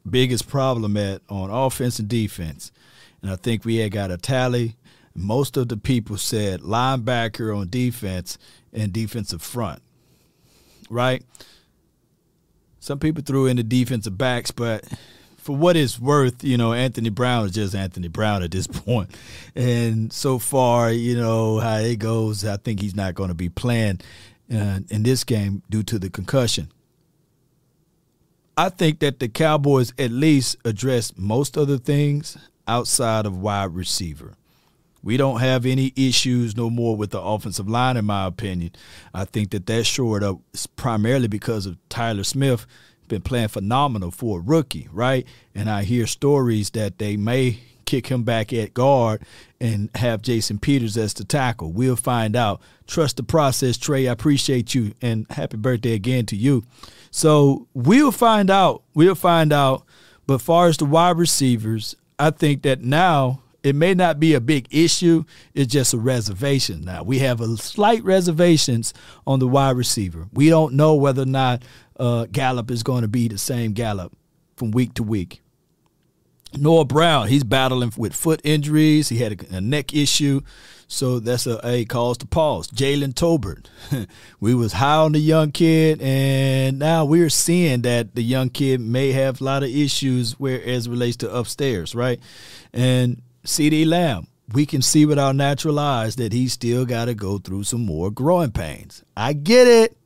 biggest 0.10 0.48
problem 0.48 0.96
at 0.96 1.22
on 1.28 1.50
offense 1.50 2.00
and 2.00 2.08
defense? 2.08 2.72
And 3.22 3.32
I 3.32 3.36
think 3.36 3.66
we 3.66 3.78
had 3.78 3.92
got 3.92 4.12
a 4.12 4.18
tally. 4.18 4.76
Most 5.14 5.58
of 5.58 5.68
the 5.68 5.78
people 5.78 6.18
said 6.18 6.62
linebacker 6.62 7.56
on 7.58 7.70
defense 7.70 8.38
and 8.74 8.94
defensive 8.94 9.42
front, 9.42 9.82
right? 10.90 11.24
Some 12.80 13.00
people 13.00 13.22
threw 13.24 13.46
in 13.46 13.58
the 13.58 13.64
defensive 13.64 14.18
backs, 14.18 14.52
but 14.52 14.86
for 15.38 15.56
what 15.56 15.76
it's 15.76 16.00
worth, 16.00 16.44
you 16.44 16.58
know, 16.58 16.72
Anthony 16.74 17.10
Brown 17.10 17.46
is 17.46 17.52
just 17.52 17.76
Anthony 17.76 18.08
Brown 18.08 18.44
at 18.44 18.52
this 18.52 18.68
point. 18.86 19.12
And 19.56 20.14
so 20.14 20.40
far, 20.40 20.92
you 20.92 21.18
know, 21.18 21.60
how 21.60 21.78
it 21.78 21.98
goes, 21.98 22.46
I 22.46 22.58
think 22.58 22.80
he's 22.80 22.96
not 22.96 23.16
going 23.16 23.30
to 23.30 23.36
be 23.36 23.50
playing 23.50 24.00
uh, 24.54 24.80
in 24.90 25.04
this 25.04 25.24
game 25.24 25.64
due 25.70 25.84
to 25.84 26.00
the 26.00 26.10
concussion. 26.10 26.72
I 28.58 28.70
think 28.70 29.00
that 29.00 29.20
the 29.20 29.30
Cowboys 29.30 29.94
at 29.98 30.12
least 30.12 30.58
addressed 30.66 31.18
most 31.18 31.58
of 31.58 31.68
the 31.68 31.80
things 31.80 32.38
outside 32.72 33.26
of 33.26 33.38
wide 33.38 33.76
receiver. 33.76 34.34
We 35.04 35.18
don't 35.18 35.42
have 35.42 35.66
any 35.66 35.92
issues 35.96 36.56
no 36.56 36.70
more 36.70 36.96
with 36.96 37.10
the 37.10 37.20
offensive 37.20 37.68
line, 37.68 37.98
in 37.98 38.06
my 38.06 38.26
opinion. 38.26 38.72
I 39.14 39.26
think 39.26 39.50
that 39.52 39.66
that's 39.66 39.88
shored 39.88 40.24
up 40.24 40.40
primarily 40.76 41.28
because 41.28 41.66
of 41.66 41.78
Tyler 41.90 42.24
Smith 42.24 42.66
been 43.08 43.22
playing 43.22 43.50
phenomenal 43.50 44.10
for 44.10 44.40
a 44.40 44.42
rookie, 44.42 44.88
right? 44.92 45.28
And 45.54 45.70
I 45.70 45.84
hear 45.84 46.08
stories 46.08 46.70
that 46.70 46.98
they 46.98 47.18
may 47.18 47.60
kick 47.86 48.08
him 48.08 48.24
back 48.24 48.54
at 48.54 48.74
guard 48.74 49.22
and 49.60 49.90
have 49.96 50.22
Jason 50.22 50.60
Peters 50.60 50.96
as 50.96 51.14
the 51.14 51.26
tackle. 51.26 51.74
We'll 51.74 51.98
find 51.98 52.38
out. 52.38 52.62
Trust 52.88 53.18
the 53.18 53.24
process, 53.24 53.78
Trey. 53.78 54.08
I 54.08 54.14
appreciate 54.14 54.74
you 54.74 54.94
and 55.02 55.26
happy 55.30 55.58
birthday 55.58 55.92
again 55.92 56.26
to 56.28 56.38
you. 56.38 56.64
So 57.10 57.68
we'll 57.74 58.14
find 58.14 58.50
out. 58.50 58.84
We'll 58.94 59.16
find 59.16 59.52
out. 59.52 59.84
But 60.26 60.40
far 60.42 60.68
as 60.68 60.78
the 60.78 60.86
wide 60.86 61.18
receivers, 61.18 61.98
I 62.22 62.30
think 62.30 62.62
that 62.62 62.82
now 62.82 63.42
it 63.64 63.76
may 63.76 63.96
not 63.96 64.20
be 64.20 64.36
a 64.36 64.40
big 64.40 64.68
issue. 64.70 65.24
It's 65.56 65.72
just 65.72 65.94
a 65.94 65.98
reservation 65.98 66.82
now. 66.82 67.02
We 67.02 67.18
have 67.20 67.42
a 67.42 67.58
slight 67.58 68.04
reservations 68.04 68.94
on 69.26 69.40
the 69.40 69.48
wide 69.48 69.76
receiver. 69.76 70.28
We 70.32 70.50
don't 70.50 70.76
know 70.76 70.94
whether 70.94 71.24
or 71.24 71.26
not 71.26 71.64
uh, 72.00 72.28
Gallup 72.32 72.70
is 72.70 72.84
going 72.84 73.02
to 73.02 73.08
be 73.08 73.28
the 73.28 73.40
same 73.40 73.74
Gallup 73.74 74.14
from 74.56 74.70
week 74.70 74.94
to 74.96 75.04
week. 75.04 75.42
Noah 76.56 76.86
Brown, 76.86 77.28
he's 77.28 77.44
battling 77.44 77.92
with 77.98 78.14
foot 78.14 78.42
injuries. 78.44 79.10
He 79.10 79.18
had 79.18 79.42
a, 79.42 79.58
a 79.58 79.62
neck 79.62 79.94
issue, 79.94 80.42
so 80.92 81.22
that's 81.22 81.48
a, 81.48 81.58
a 81.66 81.86
cause 81.86 82.18
to 82.18 82.28
pause. 82.28 82.68
Jalen 82.68 83.14
Tolbert, 83.14 83.68
we 84.42 84.54
was 84.54 84.74
high 84.74 84.98
on 84.98 85.14
the 85.14 85.20
young 85.20 85.54
kid, 85.54 86.02
and 86.02 86.80
now 86.80 87.06
we're 87.06 87.30
seeing 87.30 87.84
that 87.84 88.14
the 88.14 88.22
young 88.22 88.50
kid 88.50 88.82
may 88.82 89.14
have 89.14 89.40
a 89.40 89.44
lot 89.44 89.64
of 89.64 89.70
issues 89.70 90.38
where 90.38 90.62
as 90.62 90.90
relates 90.90 91.16
to 91.18 91.34
upstairs, 91.34 91.96
right? 91.96 92.20
And 92.74 93.22
CeeDee 93.46 93.88
Lamb, 93.88 94.28
we 94.52 94.66
can 94.66 94.82
see 94.82 95.06
with 95.06 95.18
our 95.18 95.34
natural 95.34 95.80
eyes 95.80 96.18
that 96.18 96.34
he 96.34 96.50
still 96.50 96.86
got 96.86 97.06
to 97.06 97.16
go 97.16 97.38
through 97.38 97.64
some 97.64 97.86
more 97.86 98.12
growing 98.12 98.52
pains. 98.52 99.02
I 99.16 99.32
get 99.32 99.68
it, 99.68 99.98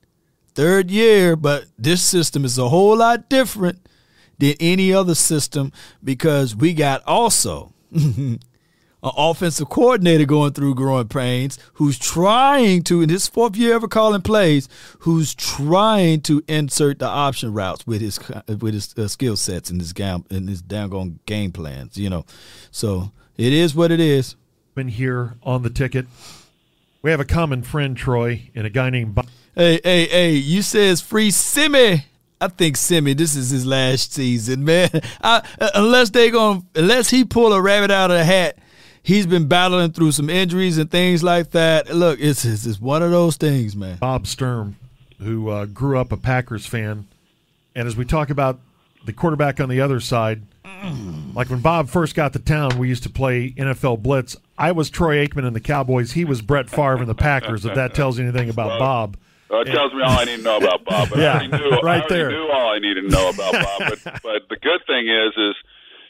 third 0.53 0.91
year, 0.91 1.35
but 1.35 1.65
this 1.79 2.03
system 2.03 2.45
is 2.45 2.59
a 2.59 2.69
whole 2.69 2.97
lot 2.97 3.27
different 3.27 3.89
than 4.37 4.53
any 4.59 4.93
other 4.93 5.15
system 5.15 5.71
because 6.03 6.55
we 6.55 6.75
got 6.75 7.01
also 7.07 7.73
an 9.05 9.11
offensive 9.15 9.69
coordinator 9.69 10.25
going 10.25 10.51
through 10.51 10.73
growing 10.73 11.07
pains 11.07 11.59
who's 11.75 11.99
trying 11.99 12.81
to, 12.83 13.01
in 13.01 13.09
his 13.09 13.27
fourth 13.27 13.55
year 13.55 13.75
ever 13.75 13.87
calling 13.87 14.21
plays, 14.21 14.67
who's 14.99 15.35
trying 15.35 16.21
to 16.21 16.43
insert 16.47 16.97
the 16.97 17.07
option 17.07 17.53
routes 17.53 17.85
with 17.85 18.01
his 18.01 18.19
with 18.47 18.73
his 18.73 18.97
uh, 18.97 19.07
skill 19.07 19.37
sets 19.37 19.69
and 19.69 19.79
his 19.79 19.93
game 19.93 20.25
and 20.31 20.49
his 20.49 20.63
downgoing 20.63 21.19
game 21.27 21.51
plans. 21.51 21.97
You 21.97 22.09
know, 22.09 22.25
so 22.71 23.11
it 23.37 23.53
is 23.53 23.75
what 23.75 23.91
it 23.91 23.99
is. 23.99 24.35
Been 24.73 24.87
here 24.87 25.35
on 25.43 25.61
the 25.61 25.69
ticket. 25.69 26.07
We 27.03 27.11
have 27.11 27.19
a 27.19 27.25
common 27.25 27.61
friend, 27.61 27.95
Troy, 27.95 28.49
and 28.55 28.65
a 28.65 28.69
guy 28.71 28.89
named. 28.89 29.13
Bob. 29.13 29.27
Hey, 29.53 29.79
hey, 29.83 30.05
hey! 30.07 30.31
You 30.31 30.63
says 30.63 30.99
free 30.99 31.29
Simi. 31.29 32.05
I 32.41 32.47
think 32.49 32.75
Simi, 32.75 33.13
this 33.13 33.35
is 33.35 33.51
his 33.51 33.65
last 33.65 34.13
season, 34.13 34.65
man. 34.65 34.89
I, 35.23 35.41
unless 35.75 36.09
they 36.09 36.31
gonna 36.31 36.63
unless 36.73 37.09
he 37.09 37.23
pull 37.23 37.53
a 37.53 37.61
rabbit 37.61 37.91
out 37.91 38.11
of 38.11 38.17
the 38.17 38.25
hat, 38.25 38.57
he's 39.05 39.25
been 39.25 39.47
battling 39.47 39.91
through 39.91 40.11
some 40.11 40.29
injuries 40.29 40.77
and 40.77 40.89
things 40.91 41.23
like 41.23 41.51
that. 41.51 41.93
Look, 41.95 42.19
it's 42.19 42.43
it's, 42.43 42.65
it's 42.65 42.81
one 42.81 43.01
of 43.03 43.11
those 43.11 43.37
things, 43.37 43.75
man. 43.75 43.97
Bob 43.97 44.27
Sturm, 44.27 44.75
who 45.19 45.49
uh, 45.49 45.65
grew 45.65 45.97
up 45.97 46.11
a 46.11 46.17
Packers 46.17 46.65
fan, 46.65 47.07
and 47.75 47.87
as 47.87 47.95
we 47.95 48.03
talk 48.05 48.29
about 48.29 48.59
the 49.05 49.13
quarterback 49.13 49.59
on 49.59 49.69
the 49.69 49.79
other 49.81 49.99
side, 49.99 50.41
like 51.33 51.49
when 51.49 51.59
Bob 51.61 51.89
first 51.89 52.15
got 52.15 52.33
to 52.33 52.39
town, 52.39 52.77
we 52.77 52.87
used 52.89 53.03
to 53.03 53.09
play 53.09 53.51
NFL 53.51 54.01
Blitz. 54.01 54.35
I 54.57 54.71
was 54.71 54.89
Troy 54.89 55.25
Aikman 55.25 55.45
and 55.45 55.55
the 55.55 55.59
Cowboys. 55.59 56.13
He 56.13 56.25
was 56.25 56.41
Brett 56.41 56.69
Favre 56.69 56.97
and 56.97 57.07
the 57.07 57.15
Packers. 57.15 57.65
If 57.65 57.75
that 57.75 57.93
tells 57.93 58.17
you 58.17 58.25
anything 58.27 58.49
about 58.49 58.79
Bob. 58.79 59.17
Uh, 59.51 59.59
it 59.59 59.65
tells 59.65 59.93
me 59.93 60.01
all 60.01 60.09
I 60.19 60.23
need 60.25 60.37
to 60.37 60.41
know 60.41 60.57
about 60.57 60.83
Bob. 60.85 61.09
But 61.11 61.19
Yeah, 61.19 61.33
I 61.33 61.45
already 61.45 61.47
knew, 61.49 61.79
right 61.81 62.03
I 62.03 62.07
there. 62.09 62.31
knew 62.31 62.47
all 62.47 62.73
I 62.73 62.79
needed 62.79 63.01
to 63.03 63.09
know 63.09 63.29
about 63.29 63.53
Bob. 63.53 63.79
But, 64.03 64.13
but 64.23 64.49
the 64.49 64.55
good 64.55 64.81
thing 64.87 65.07
is, 65.07 65.33
is 65.37 65.55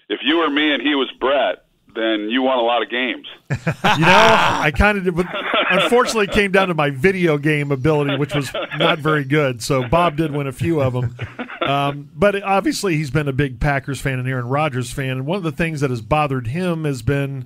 if 0.07 0.19
you 0.23 0.38
were 0.38 0.49
me 0.49 0.73
and 0.73 0.81
he 0.81 0.95
was 0.95 1.11
Brett, 1.19 1.64
then 1.95 2.30
you 2.30 2.41
won 2.41 2.57
a 2.57 2.61
lot 2.61 2.81
of 2.84 2.89
games. 2.89 3.27
You 3.97 4.01
know, 4.01 4.11
I 4.11 4.72
kind 4.76 4.97
of 4.97 5.03
did, 5.05 5.15
but 5.15 5.27
unfortunately, 5.69 6.26
it 6.26 6.31
came 6.31 6.51
down 6.51 6.67
to 6.67 6.73
my 6.73 6.89
video 6.89 7.38
game 7.38 7.72
ability, 7.72 8.17
which 8.17 8.34
was 8.34 8.51
not 8.77 8.99
very 8.99 9.23
good. 9.23 9.61
So 9.61 9.88
Bob 9.88 10.17
did 10.17 10.31
win 10.31 10.47
a 10.47 10.51
few 10.51 10.81
of 10.81 10.93
them. 10.93 11.15
Um, 11.61 12.09
but 12.13 12.41
obviously, 12.43 12.97
he's 12.97 13.11
been 13.11 13.27
a 13.27 13.34
big 13.34 13.59
Packers 13.59 14.01
fan 14.01 14.19
and 14.19 14.27
Aaron 14.27 14.47
Rodgers 14.49 14.91
fan. 14.91 15.11
And 15.11 15.26
one 15.26 15.38
of 15.38 15.43
the 15.43 15.51
things 15.51 15.81
that 15.81 15.89
has 15.91 16.01
bothered 16.01 16.47
him 16.47 16.84
has 16.84 17.01
been 17.01 17.45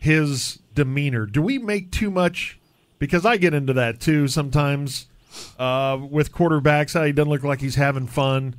his 0.00 0.58
demeanor. 0.74 1.26
Do 1.26 1.42
we 1.42 1.58
make 1.58 1.90
too 1.90 2.10
much? 2.10 2.58
Because 2.98 3.26
I 3.26 3.36
get 3.36 3.52
into 3.54 3.72
that 3.74 4.00
too 4.00 4.28
sometimes 4.28 5.06
uh, 5.58 5.98
with 6.10 6.32
quarterbacks. 6.32 6.94
How 6.94 7.04
he 7.04 7.12
doesn't 7.12 7.30
look 7.30 7.42
like 7.42 7.60
he's 7.60 7.74
having 7.74 8.06
fun, 8.06 8.54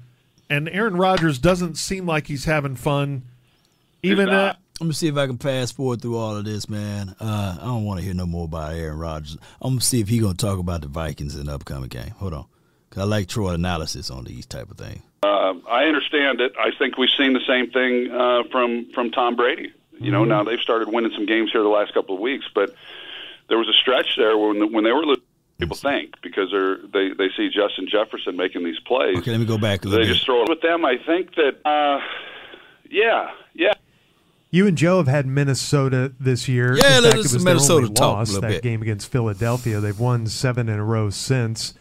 and 0.49 0.69
Aaron 0.69 0.97
Rodgers 0.97 1.39
doesn't 1.39 1.76
seem 1.76 2.06
like 2.06 2.27
he's 2.27 2.45
having 2.45 2.76
fun. 2.76 3.23
Even 4.03 4.30
at, 4.30 4.57
Let 4.81 4.88
me 4.88 4.93
see 4.93 5.07
if 5.07 5.15
I 5.15 5.26
can 5.26 5.38
fast 5.38 5.76
forward 5.77 6.02
through 6.02 6.18
all 6.18 6.35
of 6.35 6.43
this, 6.43 6.68
man. 6.68 7.15
Uh, 7.19 7.57
I 7.61 7.65
don't 7.65 7.85
want 7.85 7.99
to 8.02 8.06
hear 8.06 8.14
no 8.14 8.26
more 8.26 8.43
about 8.43 8.73
Aaron 8.73 8.97
Rodgers. 8.99 9.38
I'm 9.61 9.72
gonna 9.72 9.81
see 9.81 10.02
if 10.02 10.10
he 10.10 10.19
gonna 10.19 10.34
talk 10.34 10.60
about 10.60 10.81
the 10.81 10.88
Vikings 10.89 11.35
in 11.38 11.45
the 11.45 11.53
upcoming 11.53 11.88
game. 11.88 12.10
Hold 12.18 12.34
on, 12.34 12.45
cause 12.89 13.03
I 13.03 13.06
like 13.06 13.27
Troy 13.27 13.53
analysis 13.53 14.10
on 14.11 14.26
these 14.26 14.45
type 14.45 14.69
of 14.69 14.77
things. 14.77 15.02
Uh, 15.23 15.53
I 15.69 15.85
understand 15.85 16.41
it. 16.41 16.52
I 16.60 16.72
think 16.77 16.97
we've 16.97 17.10
seen 17.18 17.31
the 17.31 17.39
same 17.47 17.72
thing 17.72 18.11
uh, 18.11 18.43
from 18.52 18.91
from 18.93 19.11
Tom 19.11 19.38
Brady. 19.38 19.72
You 19.97 20.11
know, 20.11 20.26
now 20.26 20.43
they've 20.43 20.60
started 20.60 20.89
winning 20.89 21.14
some 21.15 21.26
games 21.26 21.52
here 21.53 21.64
the 21.64 21.69
last 21.69 21.93
couple 21.93 22.15
of 22.15 22.22
weeks, 22.22 22.45
but 22.53 22.76
there 23.47 23.57
was 23.57 23.69
a 23.69 23.73
stretch 23.81 24.18
there 24.18 24.38
when 24.38 24.73
when 24.73 24.84
they 24.84 24.91
were 24.91 25.06
losing, 25.06 25.23
people 25.57 25.77
think 25.77 26.15
because 26.22 26.52
they're 26.52 26.80
they 26.91 27.14
they 27.14 27.30
see 27.38 27.47
Justin 27.47 27.88
Jefferson 27.89 28.35
making 28.35 28.65
these 28.65 28.80
plays. 28.81 29.19
Okay, 29.19 29.31
let 29.31 29.39
me 29.39 29.45
go 29.45 29.57
back 29.57 29.85
a 29.85 29.88
They 29.88 29.99
bit. 29.99 30.07
just 30.07 30.26
throw 30.26 30.43
it 30.43 30.49
with 30.49 30.60
them. 30.61 30.84
I 30.84 30.97
think 30.97 31.34
that, 31.35 31.65
uh, 31.65 32.02
yeah. 32.89 33.31
You 34.56 34.68
and 34.68 34.77
Joe 34.77 34.99
have 34.99 35.07
had 35.07 35.27
Minnesota 35.27 36.14
this 36.18 36.48
year. 36.48 36.77
Yeah, 36.77 36.99
in 36.99 37.03
let's 37.03 37.06
fact, 37.07 37.15
it 37.15 37.18
was 37.18 37.32
their 37.34 37.41
Minnesota 37.44 37.88
only 37.88 37.94
talk 37.94 38.15
a 38.15 38.19
loss, 38.19 38.34
that 38.36 38.41
bit. 38.48 38.64
game 38.64 38.82
against 38.82 39.11
Philadelphia. 39.11 39.82
They've 39.82 39.99
won 39.99 40.27
seven 40.27 40.69
in 40.69 40.80
a 40.80 40.84
row 40.86 41.10
since. 41.10 41.73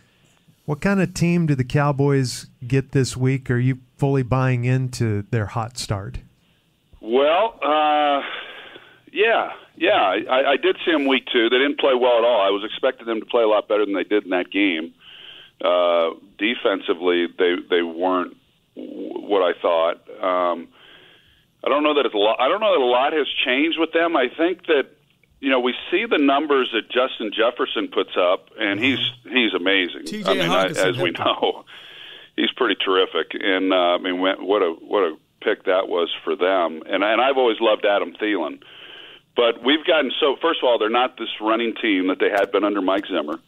What 0.65 0.81
kind 0.81 1.01
of 1.01 1.15
team 1.15 1.47
do 1.47 1.55
the 1.55 1.63
Cowboys 1.63 2.49
get 2.67 2.91
this 2.91 3.17
week? 3.17 3.49
Are 3.49 3.59
you 3.59 3.79
fully 3.97 4.25
buying 4.25 4.65
into 4.65 5.23
their 5.31 5.47
hot 5.47 5.79
start? 5.79 6.19
Well, 7.01 7.61
uh, 7.63 8.23
yeah, 9.13 9.53
yeah. 9.77 9.93
I, 9.93 10.25
I 10.29 10.51
I 10.51 10.57
did 10.57 10.77
see 10.85 10.91
them 10.91 11.07
week 11.07 11.27
two. 11.33 11.49
They 11.49 11.59
didn't 11.59 11.79
play 11.79 11.95
well 11.95 12.19
at 12.19 12.25
all. 12.25 12.41
I 12.45 12.51
was 12.51 12.65
expecting 12.65 13.07
them 13.07 13.21
to 13.21 13.27
play 13.27 13.45
a 13.45 13.49
lot 13.49 13.69
better 13.69 13.85
than 13.85 13.95
they 13.95 14.03
did 14.03 14.25
in 14.25 14.31
that 14.31 14.51
game. 14.51 14.95
Uh, 15.65 16.11
defensively, 16.39 17.29
they 17.39 17.55
they 17.71 17.83
weren't 17.83 18.37
what 18.75 19.43
I 19.43 19.53
thought. 19.63 20.01
Um, 20.21 20.67
I 21.65 21.69
don't 21.69 21.83
know 21.83 21.95
that 21.95 22.05
it's 22.05 22.15
a 22.15 22.19
lot. 22.19 22.41
I 22.41 22.49
don't 22.49 22.61
know 22.61 22.73
that 22.73 22.85
a 22.85 22.85
lot 22.85 23.13
has 23.15 23.27
changed 23.45 23.79
with 23.79 23.93
them. 23.93 24.17
I 24.17 24.29
think 24.29 24.67
that 24.67 24.91
you 25.41 25.51
know 25.51 25.61
we 25.61 25.75
see 25.91 26.05
the 26.05 26.19
numbers 26.19 26.71
that 26.73 26.91
Justin 26.91 27.33
Jefferson 27.33 27.89
puts 27.89 28.17
up, 28.17 28.51
and 28.59 28.79
he's 28.79 28.99
he's 29.25 29.55
amazing. 29.55 30.05
T.J. 30.05 30.31
I 30.31 30.35
mean, 30.35 30.51
I, 30.51 30.67
as 30.67 30.99
we 30.99 31.11
know, 31.13 31.65
he's 32.37 32.53
pretty 32.53 32.77
terrific. 32.77 33.33
And 33.41 33.73
uh, 33.73 33.77
I 33.77 33.99
mean, 33.99 34.21
what 34.21 34.63
a 34.63 34.73
what 34.73 35.03
a 35.05 35.17
pick 35.41 35.65
that 35.65 35.89
was 35.89 36.11
for 36.23 36.37
them. 36.37 36.83
And 36.87 37.03
and 37.03 37.21
I've 37.21 37.39
always 37.39 37.61
loved 37.61 37.87
Adam 37.87 38.13
Thielen. 38.15 38.63
But 39.37 39.65
we've 39.65 39.85
gotten 39.85 40.13
so. 40.21 40.37
First 40.41 40.61
of 40.63 40.69
all, 40.69 40.79
they're 40.79 40.91
not 40.91 41.17
this 41.17 41.29
running 41.41 41.75
team 41.75 42.09
that 42.09 42.19
they 42.19 42.31
had 42.31 42.53
been 42.53 42.65
under 42.65 42.81
Mike 42.81 43.07
Zimmer. 43.07 43.41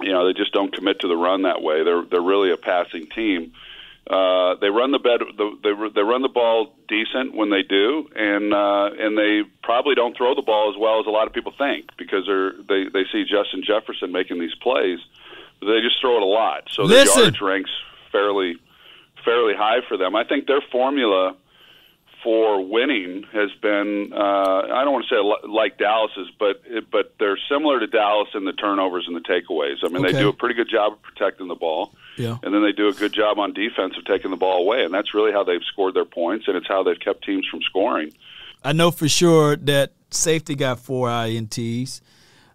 You 0.00 0.12
know, 0.12 0.26
they 0.26 0.32
just 0.32 0.52
don't 0.52 0.72
commit 0.72 1.00
to 1.00 1.08
the 1.08 1.16
run 1.16 1.42
that 1.42 1.62
way. 1.62 1.84
They're 1.84 2.04
they're 2.04 2.22
really 2.22 2.50
a 2.50 2.56
passing 2.56 3.06
team. 3.06 3.52
Uh, 4.08 4.54
they 4.60 4.68
run 4.68 4.90
the 4.92 4.98
bed. 4.98 5.20
The, 5.36 5.56
they 5.62 5.72
they 5.94 6.02
run 6.02 6.20
the 6.22 6.28
ball 6.28 6.74
decent 6.88 7.34
when 7.34 7.48
they 7.50 7.62
do, 7.62 8.06
and 8.14 8.52
uh, 8.52 8.90
and 8.98 9.16
they 9.16 9.42
probably 9.62 9.94
don't 9.94 10.14
throw 10.16 10.34
the 10.34 10.42
ball 10.42 10.70
as 10.70 10.76
well 10.78 11.00
as 11.00 11.06
a 11.06 11.10
lot 11.10 11.26
of 11.26 11.32
people 11.32 11.52
think 11.56 11.88
because 11.96 12.26
they're 12.26 12.52
they 12.68 12.84
they 12.92 13.04
see 13.10 13.24
Justin 13.24 13.62
Jefferson 13.66 14.12
making 14.12 14.40
these 14.40 14.54
plays. 14.56 14.98
But 15.60 15.68
they 15.72 15.80
just 15.80 16.00
throw 16.02 16.16
it 16.16 16.22
a 16.22 16.26
lot, 16.26 16.64
so 16.70 16.82
Listen. 16.82 17.22
yardage 17.22 17.40
ranks 17.40 17.70
fairly 18.12 18.56
fairly 19.24 19.54
high 19.54 19.80
for 19.88 19.96
them. 19.96 20.14
I 20.14 20.24
think 20.24 20.46
their 20.48 20.60
formula 20.70 21.34
for 22.22 22.60
winning 22.66 23.24
has 23.32 23.50
been 23.62 24.12
uh, 24.12 24.16
I 24.70 24.84
don't 24.84 24.92
want 24.92 25.06
to 25.08 25.14
say 25.14 25.48
like 25.48 25.78
Dallas's, 25.78 26.28
but 26.38 26.62
it, 26.66 26.90
but 26.90 27.14
they're 27.18 27.38
similar 27.50 27.80
to 27.80 27.86
Dallas 27.86 28.28
in 28.34 28.44
the 28.44 28.52
turnovers 28.52 29.04
and 29.06 29.16
the 29.16 29.20
takeaways. 29.20 29.76
I 29.82 29.88
mean, 29.88 30.04
Okay. 30.04 30.12
they 30.12 30.18
do 30.18 30.28
a 30.28 30.32
pretty 30.32 30.54
good 30.54 30.68
job 30.70 30.92
of 30.92 31.02
protecting 31.02 31.48
the 31.48 31.54
ball, 31.54 31.92
Yeah. 32.16 32.38
and 32.42 32.54
then 32.54 32.62
they 32.62 32.72
do 32.72 32.88
a 32.88 32.92
good 32.92 33.12
job 33.12 33.38
on 33.38 33.52
defense 33.52 33.96
of 33.98 34.04
taking 34.04 34.30
the 34.30 34.36
ball 34.36 34.62
away, 34.62 34.84
and 34.84 34.94
that's 34.94 35.14
really 35.14 35.32
how 35.32 35.44
they've 35.44 35.62
scored 35.64 35.94
their 35.94 36.04
points, 36.04 36.46
and 36.46 36.56
it's 36.56 36.68
how 36.68 36.82
they've 36.82 36.98
kept 36.98 37.24
teams 37.24 37.46
from 37.50 37.60
scoring. 37.62 38.12
I 38.62 38.72
know 38.72 38.90
for 38.90 39.08
sure 39.08 39.56
that 39.56 39.92
safety 40.10 40.54
got 40.54 40.80
four 40.80 41.08
ints. 41.08 42.00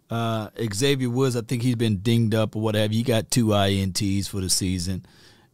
Uh, 0.10 0.50
Xavier 0.74 1.10
Woods, 1.10 1.36
I 1.36 1.42
think 1.42 1.62
he's 1.62 1.76
been 1.76 1.98
dinged 1.98 2.34
up 2.34 2.56
or 2.56 2.62
what 2.62 2.74
have 2.76 2.92
you. 2.92 2.98
He 2.98 3.04
got 3.04 3.30
two 3.30 3.48
ints 3.48 4.28
for 4.28 4.42
the 4.42 4.50
season, 4.50 5.06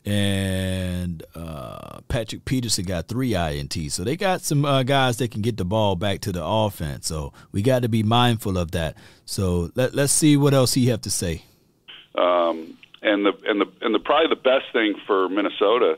and 0.06 1.23
uh, 1.34 1.99
Patrick 2.07 2.45
Peterson 2.45 2.86
got 2.86 3.07
three 3.07 3.32
ints. 3.32 3.91
So 3.91 4.03
they 4.03 4.15
got 4.15 4.41
some 4.41 4.64
uh, 4.64 4.84
guys 4.84 5.18
that 5.18 5.32
can 5.32 5.41
get 5.41 5.57
the 5.57 5.65
ball 5.65 5.95
back 5.95 6.22
to 6.22 6.32
the 6.32 6.45
offense. 6.45 7.07
So 7.07 7.34
we 7.52 7.61
got 7.61 7.82
to 7.82 7.90
be 7.90 8.03
mindful 8.03 8.57
of 8.57 8.72
that. 8.72 8.95
So 9.26 9.72
let, 9.76 9.94
let's 9.94 10.14
see 10.14 10.38
what 10.38 10.53
else 10.53 10.73
he 10.73 10.88
have 10.88 11.02
to 11.02 11.10
say. 11.10 11.44
Um, 12.18 12.74
and 13.06 13.26
the 13.26 13.34
and 13.48 13.61
the 13.61 13.68
and 13.82 13.94
the 13.95 13.99
probably 13.99 14.27
the 14.30 14.41
best 14.41 14.65
thing 14.73 14.95
for 15.07 15.30
Minnesota 15.30 15.98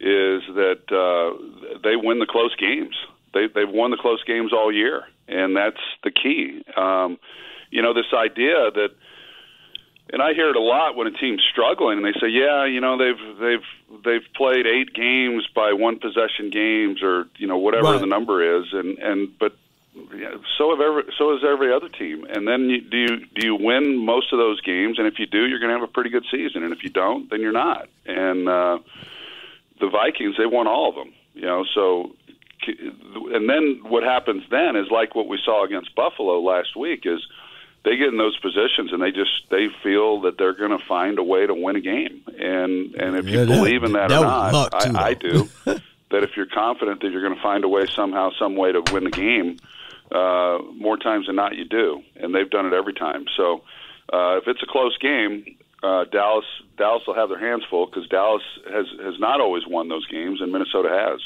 is 0.00 0.42
that 0.54 0.82
uh, 0.90 1.78
they 1.84 1.96
win 1.96 2.18
the 2.18 2.26
close 2.26 2.54
games. 2.56 2.96
They 3.34 3.46
they've 3.54 3.68
won 3.70 3.90
the 3.90 3.96
close 3.96 4.22
games 4.24 4.52
all 4.52 4.72
year, 4.72 5.04
and 5.28 5.56
that's 5.56 5.80
the 6.04 6.10
key. 6.10 6.64
Um, 6.76 7.18
you 7.70 7.80
know, 7.80 7.94
this 7.94 8.12
idea 8.12 8.70
that, 8.74 8.90
and 10.12 10.20
I 10.20 10.34
hear 10.34 10.50
it 10.50 10.56
a 10.56 10.60
lot 10.60 10.96
when 10.96 11.06
a 11.06 11.12
team's 11.12 11.42
struggling, 11.50 11.96
and 11.98 12.04
they 12.06 12.18
say, 12.20 12.28
"Yeah, 12.28 12.66
you 12.66 12.80
know, 12.80 12.98
they've 12.98 13.38
they've 13.40 14.02
they've 14.04 14.26
played 14.34 14.66
eight 14.66 14.92
games 14.92 15.46
by 15.54 15.72
one 15.72 15.98
possession 15.98 16.50
games, 16.50 17.02
or 17.02 17.26
you 17.38 17.46
know, 17.46 17.58
whatever 17.58 17.84
Right. 17.92 18.00
the 18.00 18.06
number 18.06 18.58
is," 18.58 18.66
and 18.72 18.98
and 18.98 19.38
but 19.38 19.56
yeah, 20.14 20.34
so 20.58 20.70
have 20.70 20.80
every 20.80 21.04
so 21.18 21.32
has 21.34 21.42
every 21.46 21.72
other 21.72 21.88
team. 21.88 22.24
And 22.24 22.46
then 22.48 22.62
you, 22.70 22.80
do 22.80 22.96
you 22.96 23.16
do 23.34 23.46
you 23.46 23.54
win 23.56 23.96
most 23.96 24.32
of 24.32 24.38
those 24.38 24.60
games? 24.62 24.98
And 24.98 25.06
if 25.06 25.18
you 25.18 25.26
do, 25.26 25.46
you're 25.46 25.58
going 25.58 25.70
to 25.72 25.78
have 25.78 25.88
a 25.88 25.92
pretty 25.92 26.10
good 26.10 26.24
season. 26.30 26.62
And 26.62 26.72
if 26.72 26.82
you 26.82 26.90
don't, 26.90 27.28
then 27.30 27.40
you're 27.40 27.52
not. 27.52 27.88
And 28.06 28.48
uh, 28.48 28.78
the 29.80 29.88
Vikings, 29.88 30.36
they 30.38 30.46
won 30.46 30.66
all 30.66 30.88
of 30.88 30.94
them. 30.94 31.12
You 31.34 31.42
know, 31.42 31.64
so 31.74 32.14
and 32.66 33.48
then 33.48 33.80
what 33.82 34.02
happens 34.02 34.44
then 34.50 34.76
is 34.76 34.86
like 34.90 35.14
what 35.14 35.28
we 35.28 35.38
saw 35.44 35.64
against 35.64 35.94
Buffalo 35.94 36.40
last 36.40 36.76
week 36.76 37.02
is 37.04 37.20
they 37.84 37.96
get 37.96 38.08
in 38.08 38.16
those 38.16 38.36
positions 38.38 38.92
and 38.92 39.02
they 39.02 39.10
just 39.10 39.30
they 39.50 39.66
feel 39.82 40.20
that 40.22 40.38
they're 40.38 40.52
going 40.54 40.70
to 40.78 40.84
find 40.86 41.18
a 41.18 41.22
way 41.24 41.46
to 41.46 41.54
win 41.54 41.76
a 41.76 41.80
game. 41.80 42.22
And 42.38 42.94
and 42.94 43.16
if 43.16 43.26
Yeah, 43.26 43.40
you 43.40 43.46
that- 43.46 43.48
believe 43.48 43.82
in 43.84 43.92
that, 43.92 44.08
that 44.10 44.18
or 44.20 44.24
not, 44.24 44.80
too, 44.80 44.96
I, 44.96 45.08
I 45.08 45.14
do. 45.14 45.48
that 45.64 46.22
if 46.22 46.36
you're 46.36 46.46
confident 46.46 47.00
that 47.02 47.10
you're 47.10 47.22
going 47.22 47.34
to 47.34 47.42
find 47.42 47.64
a 47.64 47.68
way 47.68 47.86
somehow, 47.86 48.30
some 48.38 48.54
way 48.54 48.70
to 48.72 48.82
win 48.92 49.04
the 49.04 49.10
game, 49.10 49.56
uh, 50.14 50.58
more 50.76 50.96
times 50.96 51.26
than 51.26 51.36
not 51.36 51.56
you 51.56 51.64
do, 51.64 52.02
and 52.16 52.34
they've 52.34 52.50
done 52.50 52.66
it 52.66 52.72
every 52.72 52.94
time. 52.94 53.24
So 53.36 53.62
uh, 54.12 54.36
if 54.38 54.44
it's 54.46 54.62
a 54.62 54.66
close 54.66 54.96
game, 54.98 55.44
uh, 55.82 56.04
Dallas 56.12 56.44
Dallas 56.76 57.02
will 57.06 57.14
have 57.14 57.28
their 57.28 57.38
hands 57.40 57.62
full 57.70 57.86
because 57.86 58.06
Dallas 58.08 58.42
has 58.72 58.86
has 59.02 59.14
not 59.18 59.40
always 59.40 59.62
won 59.66 59.88
those 59.88 60.06
games, 60.06 60.40
and 60.40 60.52
Minnesota 60.52 60.88
has. 60.90 61.20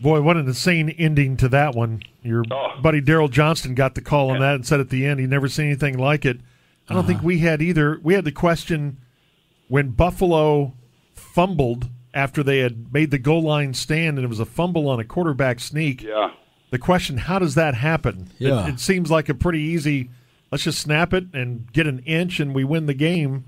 Boy, 0.00 0.22
what 0.22 0.38
an 0.38 0.46
insane 0.46 0.88
ending 0.98 1.36
to 1.36 1.48
that 1.50 1.74
one. 1.74 2.02
Your 2.22 2.42
Oh. 2.50 2.80
buddy 2.82 3.02
Daryl 3.02 3.30
Johnston 3.30 3.74
got 3.74 3.94
the 3.94 4.00
call 4.00 4.30
on 4.30 4.40
that 4.40 4.54
and 4.54 4.66
said 4.66 4.80
at 4.80 4.88
the 4.88 5.04
end 5.04 5.20
he'd 5.20 5.28
never 5.28 5.46
seen 5.48 5.66
anything 5.66 5.98
like 5.98 6.24
it. 6.24 6.38
I 6.88 6.94
don't 6.94 7.06
think 7.06 7.22
we 7.22 7.38
had 7.40 7.60
either. 7.62 8.00
We 8.02 8.14
had 8.14 8.24
the 8.24 8.32
question 8.32 8.96
when 9.68 9.90
Buffalo 9.90 10.72
fumbled 11.14 11.88
after 12.14 12.42
they 12.42 12.58
had 12.60 12.92
made 12.92 13.10
the 13.10 13.18
goal 13.18 13.42
line 13.42 13.74
stand 13.74 14.16
and 14.18 14.24
it 14.24 14.28
was 14.28 14.40
a 14.40 14.46
fumble 14.46 14.88
on 14.88 14.98
a 14.98 15.04
quarterback 15.04 15.60
sneak. 15.60 16.02
Yeah. 16.02 16.30
The 16.70 16.78
question, 16.78 17.16
how 17.18 17.38
does 17.38 17.54
that 17.56 17.74
happen? 17.74 18.28
It- 18.38 18.46
Yeah. 18.48 18.68
It, 18.68 18.80
seems 18.80 19.10
like 19.10 19.28
a 19.28 19.34
pretty 19.34 19.60
easy, 19.60 20.10
let's 20.50 20.64
just 20.64 20.78
snap 20.80 21.12
it 21.12 21.24
and 21.32 21.70
get 21.72 21.86
an 21.86 22.00
inch 22.06 22.40
and 22.40 22.54
we 22.54 22.64
win 22.64 22.86
the 22.86 22.94
game. 22.94 23.44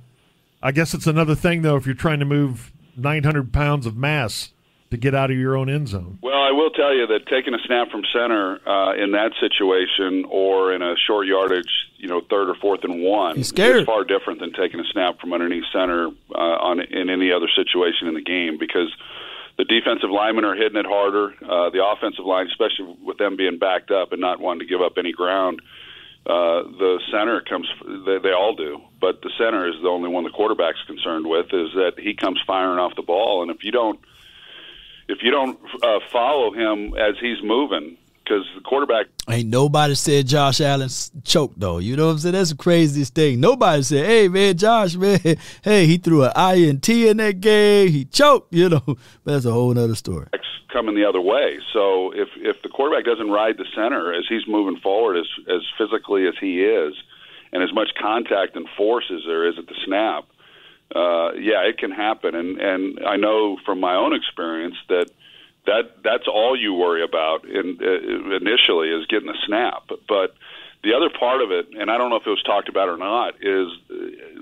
I 0.62 0.72
guess 0.72 0.94
it's 0.94 1.06
another 1.06 1.34
thing, 1.34 1.62
though, 1.62 1.76
if 1.76 1.86
you're 1.86 1.94
trying 1.94 2.18
to 2.20 2.24
move 2.24 2.72
900 2.96 3.52
pounds 3.52 3.86
of 3.86 3.96
mass 3.96 4.50
to 4.90 4.96
get 4.98 5.14
out 5.14 5.30
of 5.30 5.36
your 5.38 5.56
own 5.56 5.70
end 5.70 5.88
zone. 5.88 6.18
Well, 6.22 6.36
I 6.40 6.50
will 6.50 6.68
tell 6.70 6.94
you 6.94 7.06
that 7.06 7.26
taking 7.26 7.54
a 7.54 7.58
snap 7.66 7.90
from 7.90 8.02
center 8.12 8.60
uh, 8.68 8.92
in 8.94 9.12
that 9.12 9.32
situation, 9.40 10.26
or 10.28 10.72
in 10.74 10.82
a 10.82 10.94
short 11.06 11.26
yardage, 11.26 11.70
you 11.96 12.08
know, 12.08 12.20
third 12.28 12.50
or 12.50 12.54
fourth 12.56 12.84
and 12.84 13.02
one, 13.02 13.38
is 13.38 13.50
far 13.86 14.04
different 14.04 14.38
than 14.40 14.52
taking 14.52 14.78
a 14.80 14.84
snap 14.92 15.18
from 15.18 15.32
underneath 15.32 15.64
center 15.72 16.08
uh, 16.34 16.38
on 16.38 16.80
in 16.80 17.08
any 17.08 17.32
other 17.32 17.48
situation 17.56 18.06
in 18.06 18.12
the 18.14 18.20
game 18.20 18.58
because 18.58 18.92
the 19.62 19.80
defensive 19.80 20.10
linemen 20.10 20.44
are 20.44 20.56
hitting 20.56 20.76
it 20.76 20.86
harder. 20.86 21.34
Uh, 21.40 21.70
the 21.70 21.84
offensive 21.84 22.24
line, 22.24 22.46
especially 22.48 22.96
with 23.02 23.18
them 23.18 23.36
being 23.36 23.58
backed 23.58 23.90
up 23.90 24.12
and 24.12 24.20
not 24.20 24.40
wanting 24.40 24.60
to 24.60 24.66
give 24.66 24.82
up 24.82 24.94
any 24.98 25.12
ground, 25.12 25.62
uh, 26.26 26.62
the 26.66 27.00
center 27.12 27.40
comes. 27.40 27.68
They, 28.06 28.18
they 28.18 28.32
all 28.32 28.54
do, 28.54 28.80
but 29.00 29.22
the 29.22 29.30
center 29.38 29.68
is 29.68 29.74
the 29.82 29.88
only 29.88 30.08
one 30.08 30.24
the 30.24 30.30
quarterback's 30.30 30.82
concerned 30.86 31.26
with. 31.26 31.46
Is 31.46 31.70
that 31.74 31.92
he 31.96 32.14
comes 32.14 32.40
firing 32.46 32.78
off 32.78 32.96
the 32.96 33.02
ball, 33.02 33.42
and 33.42 33.50
if 33.50 33.62
you 33.62 33.70
don't 33.70 34.00
if 35.08 35.18
you 35.22 35.30
don't 35.30 35.58
uh, 35.82 36.00
follow 36.10 36.52
him 36.52 36.94
as 36.94 37.14
he's 37.20 37.42
moving, 37.42 37.98
because 38.22 38.44
the 38.54 38.60
quarterback 38.60 39.06
Ain't 39.28 39.48
nobody 39.48 39.94
said 39.94 40.26
Josh 40.26 40.60
Allen 40.60 40.88
choked 41.24 41.58
though. 41.58 41.78
You 41.78 41.96
know 41.96 42.06
what 42.06 42.12
I'm 42.12 42.18
saying? 42.18 42.34
That's 42.34 42.50
the 42.50 42.56
craziest 42.56 43.14
thing. 43.14 43.40
Nobody 43.40 43.82
said, 43.82 44.04
"Hey 44.04 44.28
man, 44.28 44.56
Josh 44.56 44.96
man, 44.96 45.20
hey 45.62 45.86
he 45.86 45.96
threw 45.98 46.24
an 46.24 46.32
INT 46.36 46.88
in 46.88 47.18
that 47.18 47.40
game. 47.40 47.88
He 47.88 48.04
choked." 48.04 48.52
You 48.62 48.68
know, 48.68 48.82
but 48.84 48.98
that's 49.24 49.44
a 49.44 49.50
whole 49.50 49.72
nother 49.74 49.94
story. 49.96 50.26
coming 50.72 50.94
the 50.94 51.04
other 51.04 51.20
way. 51.20 51.58
So 51.72 52.12
if 52.12 52.28
if 52.36 52.62
the 52.62 52.68
quarterback 52.68 53.04
doesn't 53.04 53.30
ride 53.30 53.58
the 53.58 53.66
center 53.74 54.12
as 54.12 54.24
he's 54.28 54.46
moving 54.46 54.80
forward 54.80 55.16
as 55.16 55.26
as 55.48 55.62
physically 55.78 56.26
as 56.28 56.34
he 56.40 56.62
is, 56.62 56.94
and 57.52 57.62
as 57.62 57.72
much 57.72 57.90
contact 58.00 58.56
and 58.56 58.68
force 58.76 59.10
as 59.12 59.20
there 59.26 59.48
is 59.48 59.58
at 59.58 59.66
the 59.66 59.74
snap, 59.84 60.24
uh, 60.94 61.32
yeah, 61.34 61.62
it 61.62 61.78
can 61.78 61.90
happen. 61.90 62.34
And 62.34 62.60
and 62.60 63.00
I 63.06 63.16
know 63.16 63.56
from 63.64 63.80
my 63.80 63.94
own 63.94 64.14
experience 64.14 64.76
that 64.88 65.10
that 65.66 66.02
that's 66.02 66.26
all 66.26 66.58
you 66.58 66.74
worry 66.74 67.02
about 67.04 67.44
in, 67.44 67.78
uh, 67.80 68.36
initially 68.36 68.88
is 68.90 69.06
getting 69.06 69.28
the 69.28 69.38
snap. 69.46 69.84
But 70.08 70.34
the 70.82 70.94
other 70.94 71.08
part 71.10 71.40
of 71.40 71.50
it, 71.52 71.68
and 71.78 71.90
I 71.90 71.98
don't 71.98 72.10
know 72.10 72.16
if 72.16 72.26
it 72.26 72.30
was 72.30 72.42
talked 72.42 72.68
about 72.68 72.88
or 72.88 72.96
not, 72.96 73.34
is 73.40 73.68
uh, 73.90 74.40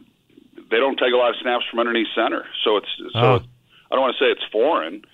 they 0.71 0.79
don't 0.79 0.99
take 0.99 1.13
a 1.13 1.17
lot 1.17 1.31
of 1.31 1.37
snaps 1.43 1.65
from 1.71 1.79
underneath 1.81 2.09
center. 2.15 2.47
So 2.65 2.77
it's 2.79 2.89
so 3.13 3.19
Oh. 3.21 3.35
it's, 3.37 3.47
I 3.91 3.97
don't 3.97 4.03
want 4.03 4.17
to 4.17 4.25
say 4.25 4.31
it's 4.31 4.45
foreign 4.53 5.05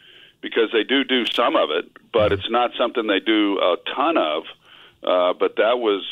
because 0.43 0.71
they 0.73 0.85
do 0.85 1.03
do 1.03 1.25
some 1.27 1.57
of 1.57 1.71
it, 1.71 1.91
but 2.13 2.31
it's 2.31 2.51
not 2.51 2.71
something 2.79 3.07
they 3.07 3.21
do 3.21 3.59
a 3.59 3.77
ton 3.95 4.17
of. 4.17 4.45
Uh, 5.03 5.33
but 5.33 5.57
that 5.57 5.79
was, 5.79 6.05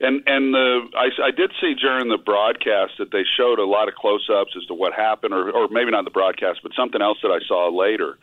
and 0.00 0.22
and 0.26 0.52
the 0.54 0.88
I, 0.96 1.08
I 1.24 1.30
did 1.30 1.50
see 1.60 1.74
during 1.74 2.08
the 2.08 2.18
broadcast 2.18 2.92
that 2.98 3.10
they 3.10 3.24
showed 3.36 3.58
a 3.58 3.64
lot 3.64 3.88
of 3.88 3.94
close-ups 3.94 4.54
as 4.56 4.64
to 4.66 4.74
what 4.74 4.92
happened, 4.92 5.34
or 5.34 5.50
or 5.50 5.68
maybe 5.68 5.90
not 5.90 6.04
the 6.04 6.10
broadcast, 6.10 6.60
but 6.62 6.72
something 6.74 7.00
else 7.02 7.18
that 7.22 7.30
I 7.30 7.40
saw 7.46 7.68
later, 7.68 8.18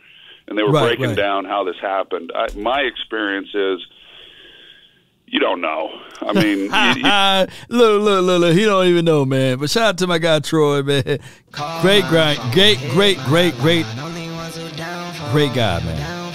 and 0.48 0.56
they 0.58 0.62
were 0.62 0.70
Right, 0.72 0.86
breaking 0.96 1.06
right. 1.08 1.16
down 1.16 1.44
how 1.44 1.64
this 1.64 1.76
happened. 1.80 2.32
I, 2.34 2.48
my 2.56 2.80
experience 2.80 3.48
is. 3.54 3.86
You 5.28 5.40
don't 5.40 5.60
know. 5.60 5.90
I 6.20 6.32
mean, 6.34 6.58
you, 6.72 7.02
you, 7.02 7.46
look, 7.76 8.02
look, 8.02 8.24
look, 8.24 8.40
look. 8.40 8.54
He 8.56 8.64
don't 8.64 8.86
even 8.86 9.04
know, 9.04 9.24
man. 9.24 9.58
But 9.58 9.70
shout 9.70 9.82
out 9.88 9.98
to 9.98 10.06
my 10.06 10.18
guy 10.18 10.38
Troy, 10.38 10.82
man. 10.84 11.02
Great, 11.82 12.04
great, 12.04 12.38
great, 12.52 12.78
great, 12.92 13.18
great, 13.24 13.54
great, 13.56 13.86
great 15.32 15.52
guy, 15.52 15.80
man. 15.84 16.32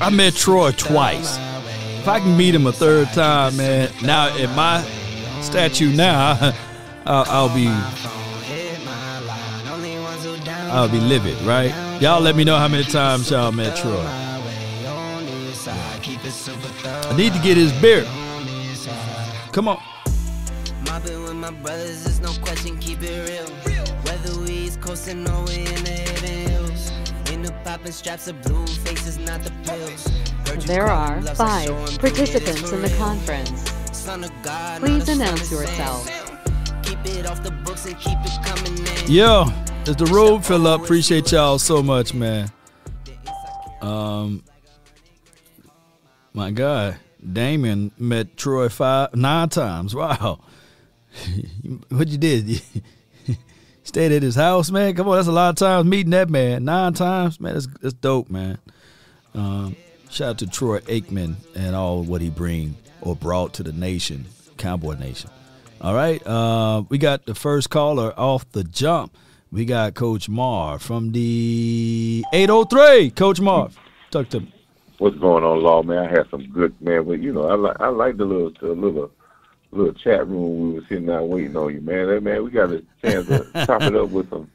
I 0.00 0.10
met 0.10 0.34
Troy 0.34 0.70
twice. 0.70 1.38
If 1.98 2.06
I 2.06 2.20
can 2.20 2.36
meet 2.36 2.54
him 2.54 2.68
a 2.68 2.72
third 2.72 3.08
time, 3.08 3.56
man. 3.56 3.90
Now 4.04 4.28
at 4.36 4.54
my 4.54 4.82
statue 5.42 5.90
now, 5.92 6.38
I'll, 7.06 7.24
I'll 7.48 7.54
be, 7.54 7.66
I'll 10.70 10.88
be 10.88 11.00
livid, 11.00 11.40
right? 11.42 11.72
Y'all 12.00 12.20
let 12.20 12.34
me 12.36 12.44
know 12.44 12.56
how 12.56 12.68
many 12.68 12.84
times 12.84 13.30
y'all 13.30 13.52
met 13.52 13.76
Troy. 13.76 13.96
I 15.66 17.14
need 17.16 17.32
to 17.32 17.38
get 17.38 17.56
his 17.56 17.72
beer. 17.80 18.04
Come 19.52 19.68
on. 19.68 19.80
Mobbing 20.86 21.22
with 21.22 21.34
my 21.34 21.50
brothers, 21.50 22.04
there's 22.04 22.20
no 22.20 22.32
question, 22.42 22.78
keep 22.78 22.98
it 23.02 23.28
real. 23.28 23.48
Whether 24.02 24.38
we 24.40 24.50
East 24.50 24.80
Coastin' 24.80 25.26
or 25.28 25.44
we 25.44 25.58
in 25.58 25.84
the 25.84 25.90
Haven 25.90 26.50
Hills. 26.50 26.92
In 27.30 27.42
the 27.42 27.52
poppin' 27.64 27.92
straps 27.92 28.28
of 28.28 28.42
blue 28.42 28.66
faces, 28.66 29.18
not 29.18 29.42
the 29.42 29.52
pills. 29.64 30.04
There 30.66 30.86
are 30.86 31.20
bluffs, 31.20 31.40
I 31.40 31.66
five 31.66 31.98
participants 32.00 32.72
in 32.72 32.82
the 32.82 32.90
conference. 32.90 33.72
Son 33.92 34.24
of 34.24 34.32
God, 34.42 34.80
Please 34.80 35.08
announce 35.08 35.50
yourself. 35.50 36.06
Keep 36.82 37.06
it 37.06 37.26
off 37.26 37.42
the 37.42 37.50
books 37.50 37.86
and 37.86 37.98
keep 37.98 38.18
it 38.24 38.44
coming 38.44 38.76
in. 38.78 39.10
Yo, 39.10 39.46
as 39.88 39.96
the 39.96 40.06
road 40.06 40.44
fill 40.44 40.66
up, 40.66 40.82
appreciate 40.82 41.30
y'all 41.30 41.58
so 41.58 41.82
much, 41.82 42.14
man. 42.14 42.50
Um, 43.82 44.42
my 46.32 46.50
God, 46.50 46.96
Damon 47.32 47.92
met 47.98 48.36
Troy 48.36 48.68
five 48.68 49.14
nine 49.14 49.50
times. 49.50 49.94
Wow, 49.94 50.40
what 51.90 52.08
you 52.08 52.18
did? 52.18 52.62
Stayed 53.84 54.12
at 54.12 54.22
his 54.22 54.36
house, 54.36 54.70
man. 54.70 54.94
Come 54.94 55.08
on, 55.08 55.16
that's 55.16 55.28
a 55.28 55.32
lot 55.32 55.50
of 55.50 55.56
times 55.56 55.86
meeting 55.86 56.10
that 56.10 56.30
man 56.30 56.64
nine 56.64 56.94
times, 56.94 57.38
man. 57.38 57.52
That's 57.52 57.66
that's 57.82 57.94
dope, 57.94 58.30
man. 58.30 58.58
Um, 59.34 59.76
shout 60.10 60.30
out 60.30 60.38
to 60.38 60.46
Troy 60.46 60.80
Aikman 60.80 61.36
and 61.54 61.76
all 61.76 62.02
what 62.02 62.22
he 62.22 62.30
bring 62.30 62.76
or 63.02 63.14
brought 63.14 63.52
to 63.54 63.62
the 63.62 63.72
nation, 63.72 64.24
Cowboy 64.56 64.94
Nation. 64.94 65.30
All 65.80 65.94
right, 65.94 66.26
uh, 66.26 66.84
we 66.88 66.96
got 66.96 67.26
the 67.26 67.34
first 67.34 67.68
caller 67.68 68.18
off 68.18 68.50
the 68.52 68.64
jump. 68.64 69.14
We 69.54 69.64
got 69.64 69.94
Coach 69.94 70.28
Mar 70.28 70.80
from 70.80 71.12
the 71.12 72.24
803. 72.32 73.10
Coach 73.12 73.40
Mar, 73.40 73.70
talk 74.10 74.28
to 74.30 74.40
me. 74.40 74.52
What's 74.98 75.16
going 75.18 75.44
on, 75.44 75.62
Law 75.62 75.84
man? 75.84 75.98
I 75.98 76.10
had 76.10 76.28
some 76.28 76.48
good 76.48 76.74
man, 76.82 77.04
but 77.04 77.20
you 77.20 77.32
know, 77.32 77.44
I 77.48 77.54
like 77.54 77.80
I 77.80 77.86
like 77.86 78.16
the 78.16 78.24
little 78.24 78.50
the 78.60 78.72
little 78.72 79.12
little 79.70 79.94
chat 79.94 80.26
room 80.26 80.72
we 80.72 80.74
were 80.74 80.86
sitting 80.88 81.06
down 81.06 81.28
waiting 81.28 81.56
on 81.56 81.72
you, 81.72 81.80
man. 81.82 82.08
That 82.08 82.24
man, 82.24 82.42
we 82.42 82.50
got 82.50 82.72
a 82.72 82.82
chance 83.00 83.28
to 83.28 83.44
top 83.66 83.82
it 83.82 83.94
up 83.94 84.08
with 84.08 84.28
some 84.28 84.50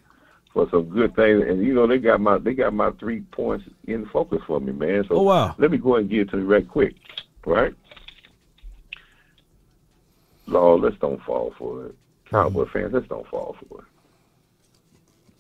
for 0.52 0.70
some 0.70 0.90
good 0.90 1.16
things, 1.16 1.46
and 1.48 1.66
you 1.66 1.74
know 1.74 1.88
they 1.88 1.98
got 1.98 2.20
my 2.20 2.38
they 2.38 2.54
got 2.54 2.74
my 2.74 2.92
three 3.00 3.22
points 3.22 3.64
in 3.88 4.06
focus 4.08 4.42
for 4.46 4.60
me, 4.60 4.74
man. 4.74 5.06
So 5.08 5.16
Oh, 5.16 5.22
wow. 5.22 5.56
let 5.58 5.72
me 5.72 5.78
go 5.78 5.96
ahead 5.96 6.02
and 6.02 6.10
get 6.10 6.30
to 6.32 6.40
it 6.40 6.42
right 6.42 6.68
quick, 6.68 6.96
right? 7.46 7.74
Law, 10.48 10.76
let's 10.76 10.98
don't 10.98 11.24
fall 11.24 11.54
for 11.58 11.86
it. 11.86 11.96
Cowboy 12.30 12.66
mm-hmm. 12.66 12.80
fans, 12.80 12.94
let's 12.94 13.08
don't 13.08 13.28
fall 13.28 13.56
for 13.62 13.80
it. 13.80 13.86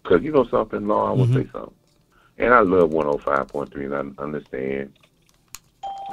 Cause 0.03 0.21
you 0.23 0.31
know 0.31 0.47
something, 0.49 0.87
Law, 0.87 1.09
I 1.09 1.11
want 1.13 1.33
to 1.33 1.43
say 1.43 1.49
something. 1.51 1.73
And 2.37 2.53
I 2.53 2.61
love 2.61 2.89
105.3, 2.91 3.75
and 3.85 4.15
I 4.17 4.23
understand 4.23 4.93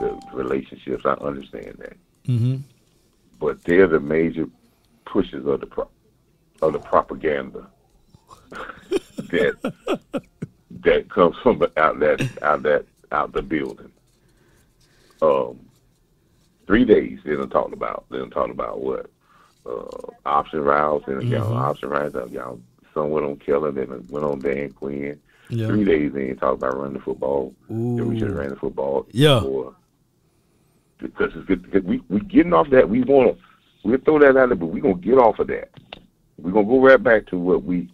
the 0.01 0.21
relationships. 0.33 1.05
I 1.07 1.13
understand 1.13 1.77
that. 1.79 1.97
Mm-hmm. 2.27 2.57
But 3.39 3.63
they're 3.65 3.87
the 3.87 4.01
major 4.01 4.47
pushes 5.05 5.47
of 5.47 5.61
the 5.61 5.67
pro- 5.67 5.89
of 6.63 6.73
the 6.73 6.79
propaganda 6.81 7.67
that 9.31 9.73
that 10.83 11.09
comes 11.11 11.37
from 11.43 11.63
out 11.77 12.01
that 12.01 12.21
out 12.43 12.63
that 12.65 12.87
out 13.13 13.33
the 13.33 13.43
building. 13.43 13.93
Um, 15.23 15.61
three 16.67 16.85
days 16.85 17.21
they 17.25 17.37
done 17.37 17.49
talked 17.51 17.73
about. 17.73 18.05
They 18.11 18.19
done 18.19 18.31
talked 18.31 18.51
about 18.51 18.81
what 18.81 19.11
uh, 19.65 20.11
option 20.25 20.61
routes 20.63 21.05
and 21.09 21.23
y'all 21.29 21.51
Mhm. 21.53 21.57
option 21.61 21.89
routes. 21.91 22.15
Y'all 22.33 22.61
some 22.97 23.11
went 23.11 23.27
on 23.27 23.37
Kellen, 23.37 23.75
then 23.75 24.07
went 24.09 24.25
on 24.25 24.39
Dan 24.41 24.73
Quinn. 24.73 25.21
Yeah. 25.49 25.69
Three 25.69 25.85
days 25.85 26.13
in, 26.15 26.37
talked 26.37 26.63
about 26.63 26.77
running 26.77 26.95
the 26.95 27.01
football. 27.01 27.55
That 27.69 28.05
we 28.05 28.19
should 28.19 28.29
have 28.29 28.39
ran 28.39 28.51
the 28.51 28.57
football. 28.57 29.07
Yeah. 29.13 29.39
Before. 29.41 29.77
Because 30.99 31.31
it's 31.37 31.47
good. 31.47 31.63
Because 31.63 31.85
we 31.85 32.03
we 32.09 32.21
getting 32.21 32.53
off 32.53 32.71
that. 32.71 32.89
We 32.89 33.03
want 33.03 33.37
to. 33.37 33.43
We'll 33.85 33.99
throw 33.99 34.19
that 34.19 34.37
out 34.37 34.49
there, 34.49 34.57
but 34.57 34.67
we 34.67 34.81
gonna 34.81 34.95
get 34.95 35.19
off 35.19 35.39
of 35.39 35.47
that. 35.49 35.71
We're 36.39 36.51
gonna 36.51 36.67
go 36.67 36.81
right 36.81 37.01
back 37.01 37.27
to 37.29 37.39
what 37.39 37.63
we. 37.63 37.89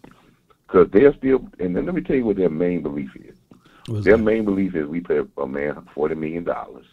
Because 0.66 0.88
they're 0.92 1.14
still. 1.18 1.46
And 1.58 1.76
then 1.76 1.84
let 1.84 1.94
me 1.94 2.00
tell 2.00 2.16
you 2.16 2.24
what 2.24 2.36
their 2.36 2.48
main 2.48 2.82
belief 2.82 3.10
is. 3.16 3.36
What's 3.86 4.04
their 4.04 4.16
that? 4.16 4.22
main 4.22 4.44
belief 4.44 4.74
is 4.74 4.86
we 4.86 5.00
pay 5.00 5.20
a 5.36 5.46
man 5.46 5.86
forty 5.94 6.14
million 6.14 6.44
dollars. 6.44 6.86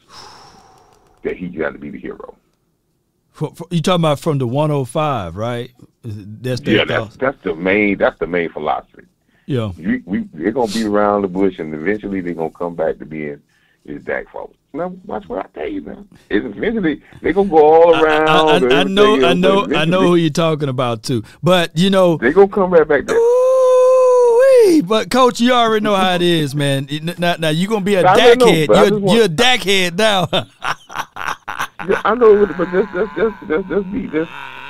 That 1.23 1.37
he 1.37 1.47
got 1.47 1.71
to 1.73 1.77
be 1.77 1.89
the 1.89 1.99
hero. 1.99 2.35
You 3.71 3.81
talking 3.81 4.01
about 4.01 4.19
from 4.19 4.37
the 4.37 4.47
105, 4.47 5.35
right? 5.35 5.71
That's 6.03 6.61
Yeah, 6.61 6.85
that's 6.85 7.17
that's 7.17 7.41
the 7.43 7.55
main 7.55 7.97
that's 7.97 8.19
the 8.19 8.27
main 8.27 8.49
philosophy. 8.49 9.03
Yeah. 9.45 9.71
You, 9.77 10.01
we 10.05 10.29
they're 10.33 10.51
gonna 10.51 10.71
be 10.71 10.85
around 10.85 11.23
the 11.23 11.27
bush, 11.27 11.59
and 11.59 11.73
eventually 11.73 12.21
they're 12.21 12.33
gonna 12.33 12.51
come 12.51 12.75
back 12.75 12.99
to 12.99 13.05
being 13.05 13.41
is 13.85 14.03
Dak 14.03 14.29
fault. 14.31 14.53
Now 14.73 14.89
watch 15.05 15.27
what 15.27 15.45
I 15.45 15.49
tell 15.59 15.67
you 15.67 15.81
now. 15.81 16.05
It's 16.29 16.45
eventually 16.45 17.01
they're 17.21 17.33
gonna 17.33 17.49
go 17.49 17.57
all 17.57 17.95
around. 17.95 18.29
I, 18.29 18.77
I, 18.77 18.79
I 18.81 18.83
know, 18.83 19.25
I 19.25 19.33
know, 19.33 19.67
I 19.75 19.85
know 19.85 20.01
who 20.01 20.15
you're 20.15 20.29
talking 20.29 20.69
about 20.69 21.03
too. 21.03 21.23
But 21.41 21.77
you 21.77 21.89
know, 21.89 22.17
they 22.17 22.31
gonna 22.31 22.47
come 22.47 22.71
right 22.71 22.87
back 22.87 23.07
there. 23.07 23.17
Ooh-wee. 23.17 24.81
But 24.81 25.09
coach, 25.09 25.39
you 25.39 25.53
already 25.53 25.83
know 25.83 25.95
how 25.95 26.13
it 26.13 26.21
is, 26.21 26.53
man. 26.53 26.87
Now, 27.17 27.35
now 27.39 27.49
you're 27.49 27.69
gonna 27.69 27.83
be 27.83 27.95
a 27.95 28.03
Dak 28.03 28.37
know, 28.37 28.45
head. 28.45 28.69
You're, 28.69 28.99
you're 29.15 29.25
a 29.25 29.29
Dak 29.29 29.63
head 29.63 29.97
now. 29.97 30.27
I 31.79 32.15
know, 32.15 32.45
but 32.45 32.71
let's 32.73 32.87
let's 32.93 33.11
let's 33.17 33.35
let's, 33.47 33.69
let's 33.69 33.85
be 33.87 34.07
this. 34.07 34.27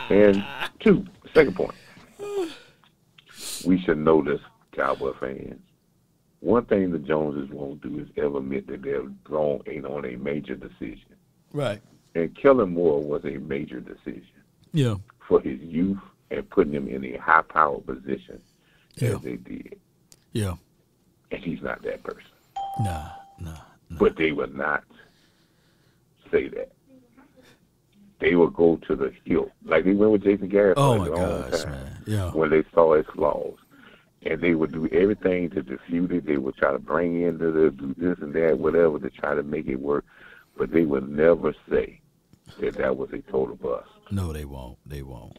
And 0.09 0.43
two, 0.79 1.05
second 1.33 1.55
point, 1.55 1.73
we 3.65 3.79
should 3.81 3.97
know 3.97 4.21
this, 4.23 4.39
Cowboy 4.71 5.13
fans. 5.19 5.59
One 6.41 6.65
thing 6.65 6.91
the 6.91 6.99
Joneses 6.99 7.49
won't 7.51 7.81
do 7.81 7.99
is 7.99 8.07
ever 8.17 8.37
admit 8.37 8.67
that 8.67 8.81
they're 8.81 9.03
wrong 9.27 9.61
ain't 9.67 9.85
on 9.85 10.05
a 10.05 10.15
major 10.17 10.55
decision. 10.55 11.15
right. 11.53 11.81
And 12.15 12.35
Kellen 12.35 12.73
Moore 12.73 13.03
was 13.03 13.23
a 13.23 13.37
major 13.37 13.79
decision 13.79 14.23
Yeah. 14.73 14.95
for 15.27 15.39
his 15.41 15.59
youth 15.59 15.99
and 16.31 16.49
putting 16.49 16.73
him 16.73 16.87
in 16.87 17.05
a 17.05 17.17
high 17.17 17.43
power 17.43 17.79
position 17.81 18.41
Yeah. 18.95 19.09
as 19.17 19.21
they 19.21 19.35
did. 19.35 19.79
Yeah. 20.33 20.55
And 21.29 21.43
he's 21.43 21.61
not 21.61 21.83
that 21.83 22.01
person. 22.03 22.31
Nah, 22.79 23.09
nah. 23.39 23.57
But 23.91 24.15
they 24.15 24.31
would 24.31 24.55
not 24.55 24.83
say 26.31 26.47
that. 26.47 26.71
They 28.19 28.35
would 28.35 28.53
go 28.53 28.77
to 28.87 28.95
the 28.95 29.13
hill, 29.23 29.49
like 29.63 29.85
they 29.85 29.93
went 29.93 30.11
with 30.11 30.23
Jason 30.23 30.49
Garrett 30.49 30.77
Oh, 30.77 30.97
for 31.05 31.09
my 31.11 31.17
gosh, 31.17 31.63
time. 31.63 31.71
man. 31.71 31.97
Yeah. 32.05 32.31
When 32.31 32.49
they 32.49 32.63
saw 32.73 32.95
his 32.95 33.05
flaws, 33.15 33.57
and 34.23 34.41
they 34.41 34.53
would 34.55 34.73
do 34.73 34.87
everything 34.91 35.49
to 35.51 35.61
defute 35.63 36.11
it. 36.11 36.25
They 36.25 36.35
would 36.37 36.55
try 36.57 36.73
to 36.73 36.79
bring 36.79 37.21
in 37.21 37.37
the, 37.37 37.51
the 37.51 37.69
do 37.71 37.95
this 37.97 38.17
and 38.21 38.33
that, 38.33 38.59
whatever, 38.59 38.99
to 38.99 39.09
try 39.09 39.33
to 39.35 39.43
make 39.43 39.67
it 39.67 39.77
work. 39.79 40.03
but 40.57 40.71
they 40.71 40.83
would 40.83 41.07
never 41.09 41.55
say 41.69 42.01
that 42.59 42.75
that 42.75 42.97
was 42.97 43.09
a 43.13 43.19
total 43.31 43.55
bust. 43.55 43.87
No, 44.11 44.33
they 44.33 44.43
won't. 44.43 44.77
They 44.85 45.03
won't. 45.03 45.37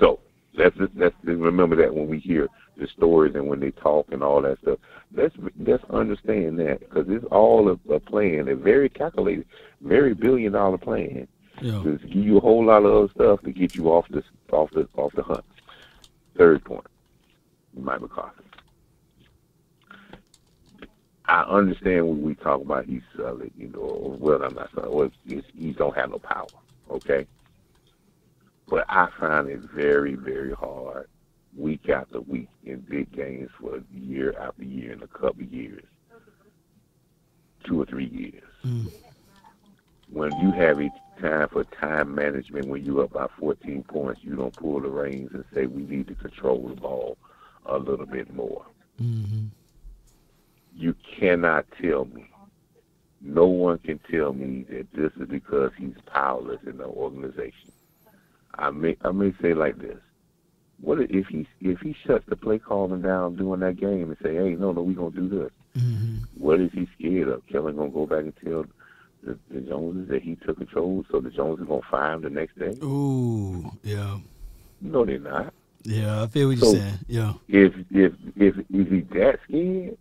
So 0.00 0.18
let's 0.54 0.76
just, 0.76 0.90
let's 0.96 1.14
just 1.24 1.38
remember 1.38 1.76
that 1.76 1.94
when 1.94 2.08
we 2.08 2.18
hear 2.18 2.48
the 2.76 2.88
stories 2.88 3.36
and 3.36 3.46
when 3.46 3.60
they 3.60 3.70
talk 3.70 4.06
and 4.10 4.22
all 4.24 4.42
that 4.42 4.58
stuff. 4.62 4.78
Let's 5.14 5.36
let's 5.60 5.84
understand 5.90 6.58
that 6.58 6.80
because 6.80 7.06
it's 7.08 7.24
all 7.30 7.68
a, 7.68 7.92
a 7.94 8.00
plan, 8.00 8.48
a 8.48 8.56
very 8.56 8.88
calculated, 8.88 9.44
very 9.80 10.14
billion 10.14 10.52
dollar 10.54 10.78
plan 10.78 11.28
Yeah. 11.60 11.82
to 11.82 11.98
give 11.98 12.24
you 12.24 12.38
a 12.38 12.40
whole 12.40 12.64
lot 12.64 12.84
of 12.84 12.92
other 12.92 13.12
stuff 13.14 13.42
to 13.42 13.52
get 13.52 13.74
you 13.74 13.88
off 13.88 14.06
the 14.08 14.22
off 14.50 14.70
the 14.72 14.88
off 14.96 15.12
the 15.14 15.22
hunt. 15.22 15.44
Third 16.36 16.64
point, 16.64 16.86
Mike 17.74 18.00
McCarthy. 18.00 18.42
I 21.26 21.42
understand 21.44 22.08
when 22.08 22.22
we 22.22 22.34
talk 22.34 22.60
about 22.60 22.84
he's 22.84 23.02
solid, 23.16 23.52
you 23.56 23.68
know, 23.68 24.16
well, 24.18 24.42
I'm 24.42 24.54
not 24.54 25.12
he's, 25.24 25.42
he 25.56 25.72
don't 25.72 25.96
have 25.96 26.10
no 26.10 26.18
power, 26.18 26.46
okay? 26.90 27.26
But 28.68 28.84
I 28.88 29.08
find 29.18 29.48
it 29.48 29.60
very, 29.60 30.14
very 30.14 30.52
hard 30.52 31.08
week 31.56 31.88
after 31.88 32.20
week 32.20 32.48
in 32.64 32.80
big 32.80 33.12
games 33.12 33.50
for 33.60 33.82
year 33.92 34.34
after 34.38 34.64
year 34.64 34.92
in 34.92 35.02
a 35.02 35.06
couple 35.06 35.42
years, 35.44 35.84
two 37.64 37.80
or 37.80 37.86
three 37.86 38.08
years. 38.08 38.42
Mm. 38.64 38.92
When 40.10 40.38
you 40.40 40.50
have 40.50 40.80
a 40.80 40.90
time 41.20 41.48
for 41.48 41.64
time 41.64 42.14
management, 42.14 42.66
when 42.66 42.84
you're 42.84 43.04
up 43.04 43.12
by 43.12 43.26
14 43.38 43.82
points, 43.84 44.20
you 44.22 44.36
don't 44.36 44.54
pull 44.54 44.80
the 44.80 44.88
reins 44.88 45.30
and 45.32 45.44
say 45.54 45.66
we 45.66 45.82
need 45.82 46.08
to 46.08 46.14
control 46.14 46.68
the 46.68 46.80
ball 46.80 47.16
a 47.66 47.78
little 47.78 48.06
bit 48.06 48.32
more. 48.34 48.64
Mm-hmm. 49.00 49.46
You 50.74 50.94
cannot 51.18 51.66
tell 51.80 52.06
me, 52.06 52.30
no 53.20 53.46
one 53.46 53.78
can 53.78 54.00
tell 54.10 54.32
me 54.32 54.64
that 54.70 54.92
this 54.92 55.12
is 55.20 55.28
because 55.28 55.70
he's 55.76 55.94
powerless 56.06 56.60
in 56.66 56.78
the 56.78 56.86
organization. 56.86 57.72
I 58.54 58.70
may 58.70 58.96
I 59.02 59.12
may 59.12 59.32
say 59.40 59.54
like 59.54 59.78
this. 59.78 59.98
What 60.80 61.00
if 61.00 61.26
he 61.28 61.46
if 61.60 61.80
he 61.80 61.94
shuts 62.06 62.24
the 62.26 62.36
play 62.36 62.58
calling 62.58 63.02
down 63.02 63.36
during 63.36 63.60
that 63.60 63.78
game 63.78 64.10
and 64.10 64.16
say, 64.22 64.34
Hey, 64.34 64.56
no, 64.56 64.72
no, 64.72 64.82
we 64.82 64.94
gonna 64.94 65.10
do 65.10 65.28
this. 65.28 65.50
Mm-hmm. 65.76 66.16
What 66.36 66.60
is 66.60 66.70
he 66.72 66.88
scared 66.98 67.28
of? 67.28 67.46
Kellen 67.46 67.76
gonna 67.76 67.90
go 67.90 68.06
back 68.06 68.24
and 68.24 68.34
tell 68.44 68.64
the, 69.22 69.38
the 69.50 69.60
Joneses 69.60 70.08
that 70.08 70.22
he 70.22 70.36
took 70.36 70.58
control 70.58 71.04
so 71.10 71.20
the 71.20 71.30
Joneses 71.30 71.66
gonna 71.66 71.82
fire 71.90 72.14
him 72.14 72.22
the 72.22 72.30
next 72.30 72.58
day? 72.58 72.76
Ooh, 72.82 73.70
yeah. 73.82 74.18
No, 74.80 75.04
they're 75.04 75.18
not. 75.18 75.52
Yeah, 75.84 76.22
I 76.22 76.26
feel 76.28 76.48
what 76.48 76.58
So, 76.58 76.72
you're 76.72 76.80
saying. 76.80 76.98
Yeah. 77.08 77.32
If 77.48 77.74
if 77.90 78.12
if 78.36 78.54
if 78.58 78.88
he's 78.88 79.08
that 79.14 79.38
scared, 79.48 79.96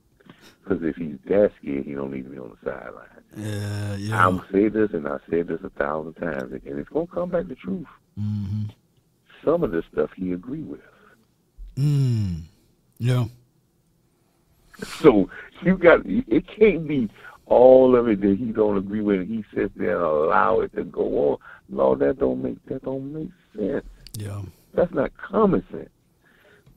because 0.63 0.83
if 0.83 0.95
he's 0.95 1.17
that 1.25 1.51
scared, 1.59 1.85
he 1.85 1.93
don't 1.93 2.11
need 2.11 2.23
to 2.23 2.29
be 2.29 2.37
on 2.37 2.55
the 2.61 2.71
sideline. 2.71 3.07
Yeah, 3.37 3.95
yeah. 3.95 4.27
I'm 4.27 4.41
say 4.51 4.67
this 4.67 4.91
and 4.93 5.07
I 5.07 5.17
said 5.29 5.47
this 5.47 5.61
a 5.63 5.69
thousand 5.69 6.13
times, 6.15 6.51
and 6.51 6.79
it's 6.79 6.89
gonna 6.89 7.07
come 7.07 7.29
back 7.29 7.47
to 7.47 7.55
truth. 7.55 7.87
Mm-hmm. 8.19 8.63
Some 9.43 9.63
of 9.63 9.71
the 9.71 9.83
stuff 9.91 10.11
he 10.15 10.33
agree 10.33 10.63
with. 10.63 10.81
Mm. 11.77 12.41
Yeah. 12.99 13.25
So 14.99 15.29
you 15.63 15.77
got 15.77 16.01
it 16.05 16.47
can't 16.47 16.87
be 16.87 17.09
all 17.51 17.97
of 17.97 18.07
it 18.07 18.21
that 18.21 18.37
he 18.37 18.45
don't 18.45 18.77
agree 18.77 19.01
with. 19.01 19.27
He 19.27 19.43
sits 19.53 19.73
there 19.75 19.95
and 19.97 20.03
allow 20.05 20.61
it 20.61 20.73
to 20.75 20.85
go 20.85 21.31
on. 21.31 21.37
No, 21.67 21.95
that 21.95 22.17
don't 22.17 22.41
make 22.41 22.65
that 22.67 22.83
don't 22.83 23.11
make 23.13 23.29
sense. 23.55 23.85
Yeah. 24.13 24.41
That's 24.73 24.93
not 24.93 25.11
common 25.17 25.61
sense. 25.69 25.89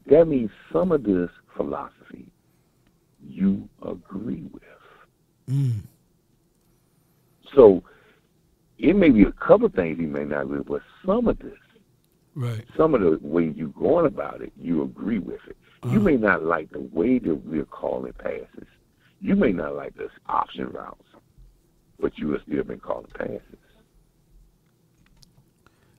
That 0.06 0.26
means 0.26 0.50
some 0.72 0.90
of 0.90 1.04
this 1.04 1.30
philosophy 1.56 2.26
you 3.26 3.68
agree 3.86 4.44
with. 4.52 4.62
Mm. 5.48 5.82
So 7.54 7.84
it 8.78 8.96
may 8.96 9.10
be 9.10 9.22
a 9.22 9.32
couple 9.32 9.68
things 9.68 9.98
he 10.00 10.06
may 10.06 10.24
not 10.24 10.42
agree 10.42 10.58
with, 10.58 10.66
but 10.66 10.82
some 11.06 11.28
of 11.28 11.38
this, 11.38 11.52
Right. 12.34 12.64
some 12.76 12.96
of 12.96 13.00
the 13.00 13.18
way 13.22 13.52
you're 13.54 13.68
going 13.68 14.06
about 14.06 14.42
it, 14.42 14.52
you 14.60 14.82
agree 14.82 15.20
with 15.20 15.40
it. 15.48 15.56
You 15.88 16.00
may 16.00 16.16
not 16.16 16.42
like 16.42 16.70
the 16.72 16.80
way 16.80 17.18
that 17.18 17.34
we're 17.46 17.66
calling 17.66 18.14
passes. 18.14 18.66
You 19.24 19.34
may 19.36 19.52
not 19.52 19.74
like 19.74 19.96
the 19.96 20.10
option 20.28 20.68
routes, 20.68 21.02
but 21.98 22.12
you 22.18 22.32
have 22.32 22.42
still 22.46 22.62
been 22.62 22.78
calling 22.78 23.06
passes. 23.16 23.40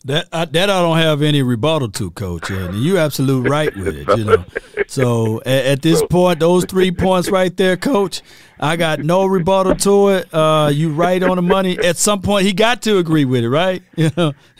That 0.05 0.27
I, 0.31 0.45
that 0.45 0.69
I 0.69 0.79
don't 0.83 0.97
have 0.97 1.23
any 1.23 1.41
rebuttal 1.41 1.89
to, 1.89 2.11
Coach, 2.11 2.51
And 2.51 2.75
you're 2.75 2.99
absolutely 2.99 3.49
right 3.49 3.75
with 3.75 3.95
it. 3.95 4.15
You 4.15 4.25
know, 4.25 4.45
so 4.85 5.39
at, 5.39 5.65
at 5.65 5.81
this 5.81 6.03
point, 6.03 6.39
those 6.39 6.65
three 6.65 6.91
points 6.95 7.31
right 7.31 7.57
there, 7.57 7.75
Coach, 7.75 8.21
I 8.59 8.75
got 8.75 8.99
no 8.99 9.25
rebuttal 9.25 9.75
to 9.77 10.09
it. 10.09 10.31
Uh, 10.31 10.69
you 10.71 10.91
right 10.91 11.23
on 11.23 11.37
the 11.37 11.41
money. 11.41 11.79
At 11.79 11.97
some 11.97 12.21
point, 12.21 12.45
he 12.45 12.53
got 12.53 12.83
to 12.83 12.99
agree 12.99 13.25
with 13.25 13.43
it, 13.43 13.49
right? 13.49 13.81
You 13.95 14.11
know. 14.15 14.33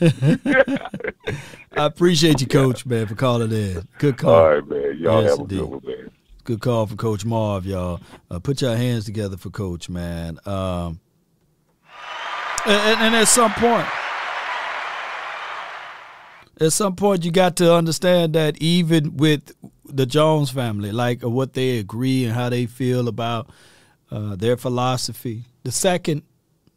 I 1.76 1.84
appreciate 1.84 2.40
you, 2.40 2.48
Coach, 2.48 2.84
man, 2.84 3.06
for 3.06 3.14
calling 3.14 3.52
in. 3.52 3.86
Good 3.98 4.16
call. 4.18 4.34
All 4.34 4.48
right, 4.56 4.66
man. 4.66 4.98
Y'all 4.98 5.22
Yes, 5.22 5.30
have 5.30 5.38
a 5.38 5.42
indeed. 5.42 5.58
good 5.60 5.68
one, 5.68 5.82
man. 5.84 6.10
Good 6.46 6.60
call 6.60 6.86
for 6.86 6.94
Coach 6.94 7.24
Marv, 7.24 7.66
y'all. 7.66 8.00
Uh, 8.30 8.38
put 8.38 8.62
your 8.62 8.76
hands 8.76 9.04
together 9.04 9.36
for 9.36 9.50
Coach, 9.50 9.88
man. 9.88 10.38
Um, 10.46 11.00
and, 12.64 13.00
and- 13.00 13.14
at 13.16 13.26
some 13.26 13.52
point, 13.54 13.88
at 16.60 16.72
some 16.72 16.94
point, 16.94 17.24
you 17.24 17.32
got 17.32 17.56
to 17.56 17.74
understand 17.74 18.34
that 18.34 18.62
even 18.62 19.16
with 19.16 19.50
the 19.84 20.06
Jones 20.06 20.50
family, 20.50 20.92
like 20.92 21.22
what 21.22 21.54
they 21.54 21.78
agree 21.78 22.24
and 22.24 22.32
how 22.32 22.48
they 22.48 22.66
feel 22.66 23.08
about 23.08 23.50
uh, 24.12 24.36
their 24.36 24.56
philosophy, 24.56 25.42
the 25.64 25.72
second 25.72 26.22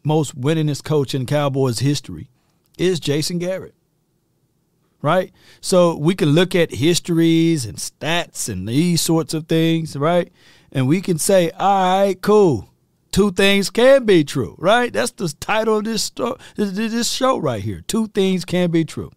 most 0.04 0.36
winningest 0.36 0.84
coach 0.84 1.14
in 1.14 1.28
Cowboys 1.28 1.78
history 1.78 2.32
is 2.80 3.00
Jason 3.00 3.38
Garrett 3.38 3.76
right? 5.02 5.32
So 5.62 5.96
we 5.96 6.16
can 6.16 6.30
look 6.30 6.56
at 6.56 6.72
histories 6.72 7.66
and 7.66 7.78
stats 7.78 8.50
and 8.50 8.68
these 8.68 9.02
sorts 9.02 9.34
of 9.34 9.48
things, 9.48 9.96
right? 9.96 10.32
And 10.72 10.88
we 10.88 11.02
can 11.02 11.18
say, 11.18 11.52
all 11.52 12.06
right, 12.06 12.22
cool. 12.22 12.70
Two 13.12 13.32
things 13.32 13.70
can 13.70 14.06
be 14.06 14.24
true, 14.24 14.56
right? 14.60 14.94
That's 14.94 15.12
the 15.12 15.30
title 15.40 15.78
of 15.78 15.84
this 15.84 16.04
sto- 16.04 16.38
this 16.56 16.72
this 16.74 17.10
show 17.10 17.38
right 17.40 17.62
here. 17.62 17.82
Two 17.88 18.08
things 18.08 18.46
can 18.46 18.70
be 18.70 18.86
true. 18.86 19.12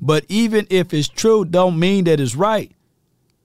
But 0.00 0.26
even 0.28 0.66
if 0.68 0.92
it's 0.92 1.08
true, 1.08 1.46
don't 1.46 1.78
mean 1.78 2.04
that 2.04 2.20
it's 2.20 2.34
right. 2.34 2.72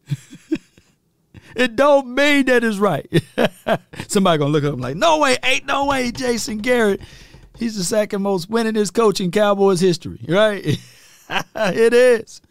it 1.56 1.78
don't 1.78 2.14
mean 2.14 2.46
that 2.48 2.66
it's 2.66 2.78
right. 2.78 3.10
Somebody 4.10 4.40
gonna 4.40 4.52
look 4.52 4.66
at 4.66 4.74
him 4.74 4.82
like, 4.82 4.98
no 4.98 5.20
way, 5.20 5.38
ain't 5.42 5.66
no 5.66 5.86
way, 5.86 6.12
Jason 6.12 6.58
Garrett. 6.58 7.00
He's 7.58 7.78
the 7.78 7.84
second 7.86 8.22
most 8.24 8.52
winningest 8.52 8.94
coach 8.94 9.22
in 9.22 9.32
Cowboys 9.32 9.80
history, 9.80 10.20
right? 10.28 10.78
it 11.56 11.94
is. 11.94 12.42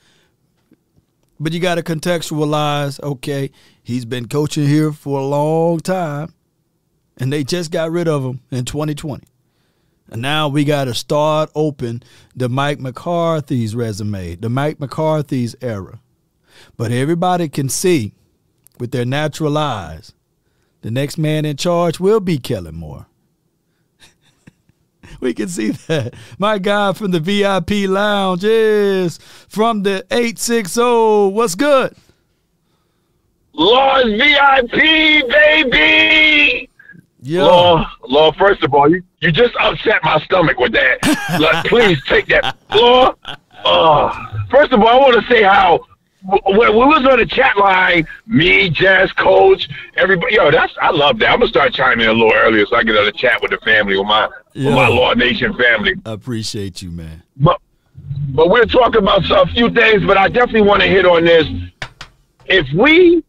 But 1.38 1.52
you 1.52 1.60
got 1.60 1.76
to 1.76 1.82
contextualize, 1.82 3.02
okay, 3.02 3.50
he's 3.82 4.04
been 4.04 4.28
coaching 4.28 4.66
here 4.66 4.92
for 4.92 5.20
a 5.20 5.24
long 5.24 5.80
time, 5.80 6.34
and 7.16 7.32
they 7.32 7.44
just 7.44 7.70
got 7.70 7.90
rid 7.90 8.08
of 8.08 8.24
him 8.24 8.40
in 8.50 8.64
2020. 8.64 9.26
And 10.10 10.22
now 10.22 10.48
we 10.48 10.64
got 10.64 10.84
to 10.84 10.94
start 10.94 11.50
open 11.54 12.02
the 12.34 12.48
Mike 12.48 12.80
McCarthy's 12.80 13.74
resume, 13.74 14.34
the 14.34 14.50
Mike 14.50 14.80
McCarthy's 14.80 15.54
era. 15.60 16.00
But 16.76 16.90
everybody 16.90 17.48
can 17.48 17.68
see 17.68 18.12
with 18.78 18.90
their 18.90 19.04
natural 19.04 19.56
eyes, 19.56 20.12
the 20.82 20.90
next 20.90 21.16
man 21.16 21.44
in 21.44 21.56
charge 21.56 22.00
will 22.00 22.20
be 22.20 22.38
Kellen 22.38 22.74
Moore. 22.74 23.06
we 25.22 25.34
can 25.34 25.48
see 25.48 25.70
that. 25.70 26.14
My 26.38 26.58
guy 26.58 26.92
from 26.92 27.10
the 27.10 27.20
VIP 27.20 27.88
lounge 27.88 28.44
is 28.44 29.18
from 29.48 29.82
the 29.82 30.04
860. 30.10 30.80
What's 31.30 31.54
good? 31.54 31.94
Lord 33.52 34.06
VIP, 34.06 34.72
baby. 35.28 36.70
Yeah. 37.22 37.42
Lord, 37.42 37.86
Lord, 38.08 38.36
first 38.36 38.62
of 38.62 38.72
all, 38.72 38.90
you, 38.90 39.02
you 39.20 39.30
just 39.30 39.54
upset 39.60 40.02
my 40.02 40.18
stomach 40.20 40.58
with 40.58 40.72
that. 40.72 40.98
Lord, 41.40 41.64
please 41.66 42.02
take 42.06 42.26
that. 42.28 42.56
Lord, 42.74 43.14
uh, 43.64 44.46
first 44.50 44.72
of 44.72 44.80
all, 44.80 44.88
I 44.88 44.96
want 44.96 45.14
to 45.14 45.32
say 45.32 45.42
how 45.42 45.80
when 46.22 46.72
we 46.72 46.84
was 46.84 47.06
on 47.10 47.18
the 47.18 47.26
chat 47.26 47.56
line, 47.56 48.06
me, 48.26 48.68
Jazz, 48.70 49.12
Coach, 49.12 49.68
everybody, 49.96 50.34
yo, 50.34 50.50
that's 50.50 50.72
I 50.80 50.90
love 50.90 51.18
that. 51.20 51.30
I'm 51.30 51.38
gonna 51.38 51.50
start 51.50 51.72
chiming 51.72 52.04
in 52.04 52.10
a 52.10 52.12
little 52.12 52.32
earlier 52.34 52.66
so 52.66 52.76
I 52.76 52.80
can 52.80 52.88
get 52.88 52.98
on 52.98 53.06
the 53.06 53.12
chat 53.12 53.40
with 53.40 53.50
the 53.50 53.58
family, 53.58 53.96
with 53.96 54.06
my 54.06 54.28
with 54.54 54.74
my. 54.74 54.88
Law 54.88 55.14
Nation 55.14 55.54
family. 55.54 55.94
I 56.04 56.12
appreciate 56.12 56.82
you, 56.82 56.90
man. 56.90 57.22
But 57.36 57.60
but 58.34 58.50
we're 58.50 58.64
talking 58.64 59.02
about 59.02 59.30
a 59.30 59.46
few 59.52 59.70
things, 59.70 60.04
but 60.04 60.16
I 60.16 60.28
definitely 60.28 60.62
want 60.62 60.82
to 60.82 60.88
hit 60.88 61.06
on 61.06 61.24
this. 61.24 61.46
If 62.46 62.66
we, 62.74 63.24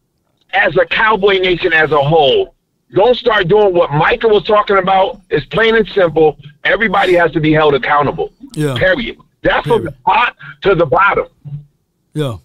as 0.52 0.76
a 0.78 0.86
Cowboy 0.86 1.38
Nation 1.38 1.72
as 1.72 1.92
a 1.92 2.02
whole, 2.02 2.56
don't 2.94 3.16
start 3.16 3.48
doing 3.48 3.74
what 3.74 3.92
Michael 3.92 4.32
was 4.32 4.44
talking 4.44 4.78
about, 4.78 5.22
it's 5.30 5.46
plain 5.46 5.76
and 5.76 5.88
simple. 5.90 6.38
Everybody 6.64 7.14
has 7.14 7.32
to 7.32 7.40
be 7.40 7.54
held 7.54 7.74
accountable. 7.74 8.34
Yeah. 8.54 8.76
Period. 8.76 9.18
That's 9.44 9.66
from 9.66 9.86
the 9.86 9.96
top 10.06 10.36
to 10.62 10.76
the 10.76 10.86
bottom. 10.86 11.28
Yeah. 12.14 12.38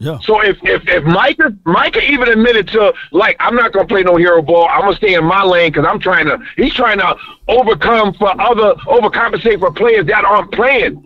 Yeah. 0.00 0.18
So 0.20 0.40
if 0.40 0.56
if 0.62 0.86
if 0.88 1.04
Micah 1.04 1.56
Micah 1.64 2.02
even 2.08 2.28
admitted 2.28 2.68
to 2.68 2.92
like 3.10 3.36
I'm 3.40 3.56
not 3.56 3.72
gonna 3.72 3.86
play 3.88 4.02
no 4.02 4.16
hero 4.16 4.40
ball, 4.42 4.68
I'm 4.68 4.82
gonna 4.82 4.96
stay 4.96 5.14
in 5.14 5.24
my 5.24 5.42
lane 5.42 5.72
because 5.72 5.86
I'm 5.86 5.98
trying 5.98 6.26
to. 6.26 6.38
He's 6.56 6.72
trying 6.74 6.98
to 6.98 7.16
overcome 7.48 8.14
for 8.14 8.28
other 8.40 8.74
overcompensate 8.86 9.58
for 9.58 9.72
players 9.72 10.06
that 10.06 10.24
aren't 10.24 10.52
playing. 10.52 11.04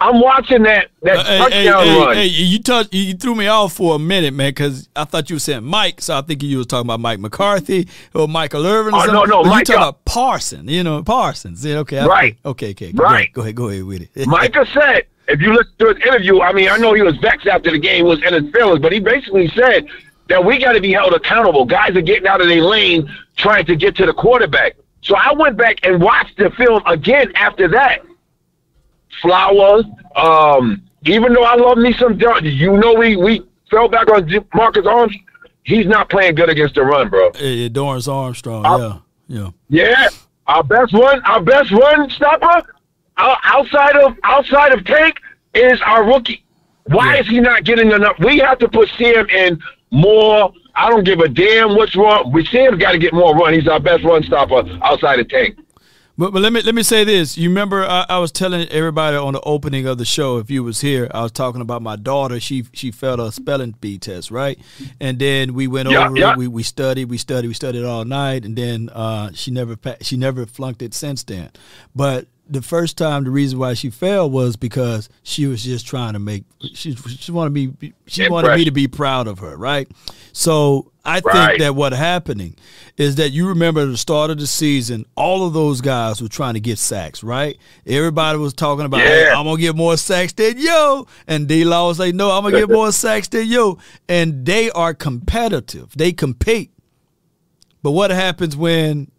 I'm 0.00 0.20
watching 0.20 0.64
that 0.64 0.88
that 1.02 1.18
Uh, 1.18 1.24
hey, 1.24 1.38
touchdown 1.38 1.84
hey, 1.86 2.00
run. 2.00 2.16
Hey, 2.16 2.26
you 2.26 2.58
touch, 2.60 2.88
you 2.92 3.14
threw 3.14 3.36
me 3.36 3.46
off 3.46 3.74
for 3.74 3.94
a 3.94 3.98
minute, 4.00 4.34
man, 4.34 4.48
because 4.50 4.88
I 4.96 5.04
thought 5.04 5.30
you 5.30 5.36
were 5.36 5.40
saying 5.40 5.62
Mike, 5.62 6.00
so 6.00 6.18
I 6.18 6.22
think 6.22 6.42
you 6.42 6.58
was 6.58 6.66
talking 6.66 6.86
about 6.88 6.98
Mike 6.98 7.20
McCarthy 7.20 7.86
or 8.12 8.26
Michael 8.26 8.66
Irvin. 8.66 8.94
Or 8.94 8.96
Oh, 8.96 9.04
no, 9.04 9.12
something. 9.12 9.30
no, 9.30 9.36
But 9.42 9.44
you 9.44 9.50
Mike, 9.50 9.64
talking 9.66 9.82
uh, 9.82 9.88
about 9.88 10.04
Parson, 10.04 10.66
you 10.68 10.82
know 10.82 11.04
Parsons. 11.04 11.64
Yeah, 11.64 11.76
okay, 11.78 11.98
I- 12.00 12.06
Right. 12.06 12.36
Okay, 12.44 12.70
okay, 12.70 12.90
Right. 12.94 13.32
Go 13.32 13.42
ahead, 13.42 13.54
go 13.54 13.68
ahead, 13.68 13.82
go 13.82 13.84
ahead 13.84 13.84
with 13.84 14.16
it. 14.16 14.26
Micah 14.26 14.66
said, 14.74 15.04
if 15.28 15.40
you 15.40 15.52
listen 15.52 15.72
to 15.78 15.94
his 15.94 15.98
interview, 15.98 16.40
I 16.40 16.52
mean, 16.52 16.68
I 16.68 16.76
know 16.76 16.94
he 16.94 17.02
was 17.02 17.16
vexed 17.18 17.46
after 17.46 17.70
the 17.70 17.78
game, 17.78 18.06
was 18.06 18.22
in 18.22 18.34
his 18.34 18.52
feelings, 18.52 18.80
but 18.80 18.92
he 18.92 19.00
basically 19.00 19.48
said 19.48 19.86
that 20.28 20.44
we 20.44 20.58
got 20.58 20.72
to 20.72 20.80
be 20.80 20.92
held 20.92 21.14
accountable. 21.14 21.64
Guys 21.64 21.96
are 21.96 22.02
getting 22.02 22.26
out 22.26 22.40
of 22.40 22.48
their 22.48 22.62
lane 22.62 23.10
trying 23.36 23.66
to 23.66 23.76
get 23.76 23.96
to 23.96 24.06
the 24.06 24.12
quarterback. 24.12 24.76
So 25.02 25.16
I 25.16 25.32
went 25.32 25.56
back 25.56 25.78
and 25.82 26.00
watched 26.00 26.36
the 26.38 26.50
film 26.50 26.82
again 26.86 27.32
after 27.34 27.68
that. 27.68 28.02
Flowers, 29.20 29.84
um, 30.16 30.82
even 31.04 31.32
though 31.32 31.44
I 31.44 31.56
love 31.56 31.78
me 31.78 31.92
some, 31.94 32.18
you 32.42 32.76
know, 32.76 32.94
we 32.94 33.16
we 33.16 33.42
fell 33.70 33.88
back 33.88 34.08
on 34.10 34.28
Marcus 34.54 34.86
Arms. 34.86 35.14
He's 35.64 35.86
not 35.86 36.08
playing 36.08 36.34
good 36.34 36.48
against 36.48 36.74
the 36.74 36.82
run, 36.82 37.08
bro. 37.08 37.30
Yeah, 37.38 37.48
yeah, 37.48 37.68
Dorance 37.68 38.08
Armstrong. 38.08 38.66
Uh, 38.66 39.00
yeah, 39.28 39.50
yeah. 39.68 39.86
Yeah, 39.86 40.08
our 40.46 40.64
best 40.64 40.92
one, 40.92 41.22
our 41.24 41.40
best 41.40 41.70
run 41.70 42.10
stopper 42.10 42.66
outside 43.16 43.96
of 43.96 44.16
outside 44.24 44.72
of 44.72 44.84
Tank 44.84 45.16
is 45.54 45.80
our 45.82 46.04
rookie. 46.04 46.44
Why 46.86 47.18
is 47.18 47.28
he 47.28 47.40
not 47.40 47.64
getting 47.64 47.90
enough? 47.92 48.16
We 48.18 48.38
have 48.38 48.58
to 48.58 48.68
put 48.68 48.88
Sam 48.98 49.28
in 49.28 49.60
more. 49.90 50.52
I 50.74 50.88
don't 50.90 51.04
give 51.04 51.20
a 51.20 51.28
damn 51.28 51.76
what's 51.76 51.94
wrong. 51.94 52.32
We 52.32 52.44
Sam's 52.46 52.78
got 52.78 52.92
to 52.92 52.98
get 52.98 53.12
more 53.12 53.34
run. 53.36 53.52
He's 53.54 53.68
our 53.68 53.78
best 53.80 54.04
run 54.04 54.22
stopper 54.22 54.64
outside 54.82 55.20
of 55.20 55.28
Tank. 55.28 55.58
But, 56.18 56.32
but 56.32 56.42
let 56.42 56.52
me 56.52 56.60
let 56.60 56.74
me 56.74 56.82
say 56.82 57.04
this. 57.04 57.38
You 57.38 57.48
remember 57.48 57.84
I, 57.84 58.04
I 58.08 58.18
was 58.18 58.32
telling 58.32 58.68
everybody 58.68 59.16
on 59.16 59.32
the 59.32 59.40
opening 59.42 59.86
of 59.86 59.96
the 59.96 60.04
show, 60.04 60.38
if 60.38 60.50
you 60.50 60.62
was 60.62 60.80
here, 60.80 61.08
I 61.12 61.22
was 61.22 61.32
talking 61.32 61.60
about 61.60 61.82
my 61.82 61.96
daughter. 61.96 62.38
She 62.38 62.64
she 62.72 62.90
failed 62.90 63.20
a 63.20 63.32
spelling 63.32 63.74
bee 63.80 63.98
test, 63.98 64.30
right? 64.30 64.58
And 65.00 65.18
then 65.18 65.54
we 65.54 65.66
went 65.68 65.88
Yeah, 65.88 66.06
over 66.08 66.18
yeah. 66.18 66.32
it. 66.32 66.38
We, 66.38 66.48
we 66.48 66.62
studied, 66.64 67.06
we 67.06 67.16
studied, 67.16 67.48
we 67.48 67.54
studied 67.54 67.84
all 67.84 68.04
night, 68.04 68.44
and 68.44 68.56
then 68.56 68.90
uh, 68.90 69.30
she 69.34 69.50
never 69.50 69.76
she 70.02 70.16
never 70.16 70.44
flunked 70.46 70.82
it 70.82 70.92
since 70.94 71.22
then. 71.22 71.50
But 71.94 72.26
the 72.52 72.62
first 72.62 72.96
time, 72.98 73.24
the 73.24 73.30
reason 73.30 73.58
why 73.58 73.74
she 73.74 73.90
failed 73.90 74.32
was 74.32 74.56
because 74.56 75.08
she 75.22 75.46
was 75.46 75.62
just 75.64 75.86
trying 75.86 76.12
to 76.12 76.18
make 76.18 76.44
she 76.74 76.94
she 76.94 77.32
wanted 77.32 77.50
me 77.50 77.92
she 78.06 78.28
wanted 78.28 78.54
me 78.56 78.64
to 78.64 78.70
be 78.70 78.86
proud 78.88 79.26
of 79.26 79.38
her, 79.40 79.56
right? 79.56 79.88
So 80.32 80.90
I 81.04 81.20
think 81.20 81.34
Right. 81.34 81.58
that 81.58 81.74
what 81.74 81.92
happening 81.92 82.56
is 82.96 83.16
that 83.16 83.30
you 83.30 83.48
remember 83.48 83.84
the 83.86 83.96
start 83.96 84.30
of 84.30 84.38
the 84.38 84.46
season, 84.46 85.04
all 85.16 85.46
of 85.46 85.52
those 85.52 85.80
guys 85.80 86.22
were 86.22 86.28
trying 86.28 86.54
to 86.54 86.60
get 86.60 86.78
sacks, 86.78 87.22
right? 87.22 87.58
Everybody 87.86 88.38
was 88.38 88.52
talking 88.54 88.84
about, 88.84 89.00
hey, 89.00 89.28
I'm 89.28 89.44
gonna 89.44 89.60
get 89.60 89.74
more 89.76 89.96
sacks 89.96 90.32
than 90.32 90.58
yo, 90.58 91.06
and 91.26 91.48
D 91.48 91.64
Law 91.64 91.88
was 91.88 91.98
like, 91.98 92.14
no, 92.14 92.30
I'm 92.30 92.42
gonna 92.42 92.58
get 92.58 92.70
more 92.80 92.92
sacks 92.92 93.28
than 93.28 93.46
yo, 93.48 93.78
and 94.08 94.44
they 94.46 94.70
are 94.70 94.94
competitive, 94.94 95.92
they 95.96 96.12
compete. 96.12 96.70
But 97.82 97.92
what 97.92 98.10
happens 98.10 98.56
when 98.56 99.10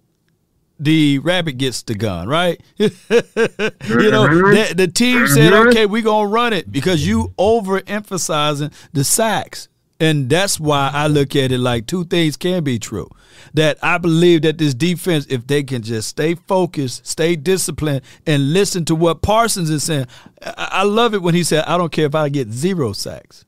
the 0.84 1.20
rabbit 1.20 1.58
gets 1.58 1.82
the 1.84 1.96
gun, 1.96 2.28
right? 2.28 2.60
you 2.78 2.90
know, 3.10 4.28
Mhm. 4.28 4.76
the, 4.76 4.88
team 4.88 5.28
said, 5.28 5.54
Mhm. 5.54 5.68
okay, 5.70 5.86
we're 5.86 6.02
going 6.02 6.28
to 6.28 6.34
run 6.34 6.54
it 6.54 6.72
because 6.72 7.06
you 7.08 7.34
overemphasizing 7.38 8.74
the 8.94 9.04
sacks. 9.04 9.68
And 10.00 10.30
that's 10.30 10.60
why 10.60 10.90
I 10.94 11.08
look 11.08 11.36
at 11.36 11.52
it 11.52 11.60
like 11.60 11.86
two 11.86 12.04
things 12.04 12.36
can 12.36 12.64
be 12.64 12.78
true. 12.78 13.10
That 13.54 13.78
I 13.82 13.98
believe 14.00 14.42
that 14.42 14.58
this 14.58 14.74
defense, 14.74 15.26
if 15.30 15.48
they 15.48 15.64
can 15.64 15.82
just 15.82 16.10
stay 16.10 16.36
focused, 16.36 17.08
stay 17.08 17.36
disciplined, 17.36 18.02
and 18.26 18.52
listen 18.52 18.84
to 18.86 18.96
what 18.96 19.22
Parsons 19.22 19.70
is 19.70 19.84
saying, 19.84 20.08
I, 20.42 20.70
I 20.72 20.84
love 20.84 21.14
it 21.14 21.22
when 21.22 21.36
he 21.36 21.44
said, 21.44 21.64
I 21.66 21.78
don't 21.78 21.92
care 21.92 22.06
if 22.08 22.16
I 22.16 22.28
get 22.30 22.52
zero 22.52 22.92
sacks. 22.92 23.46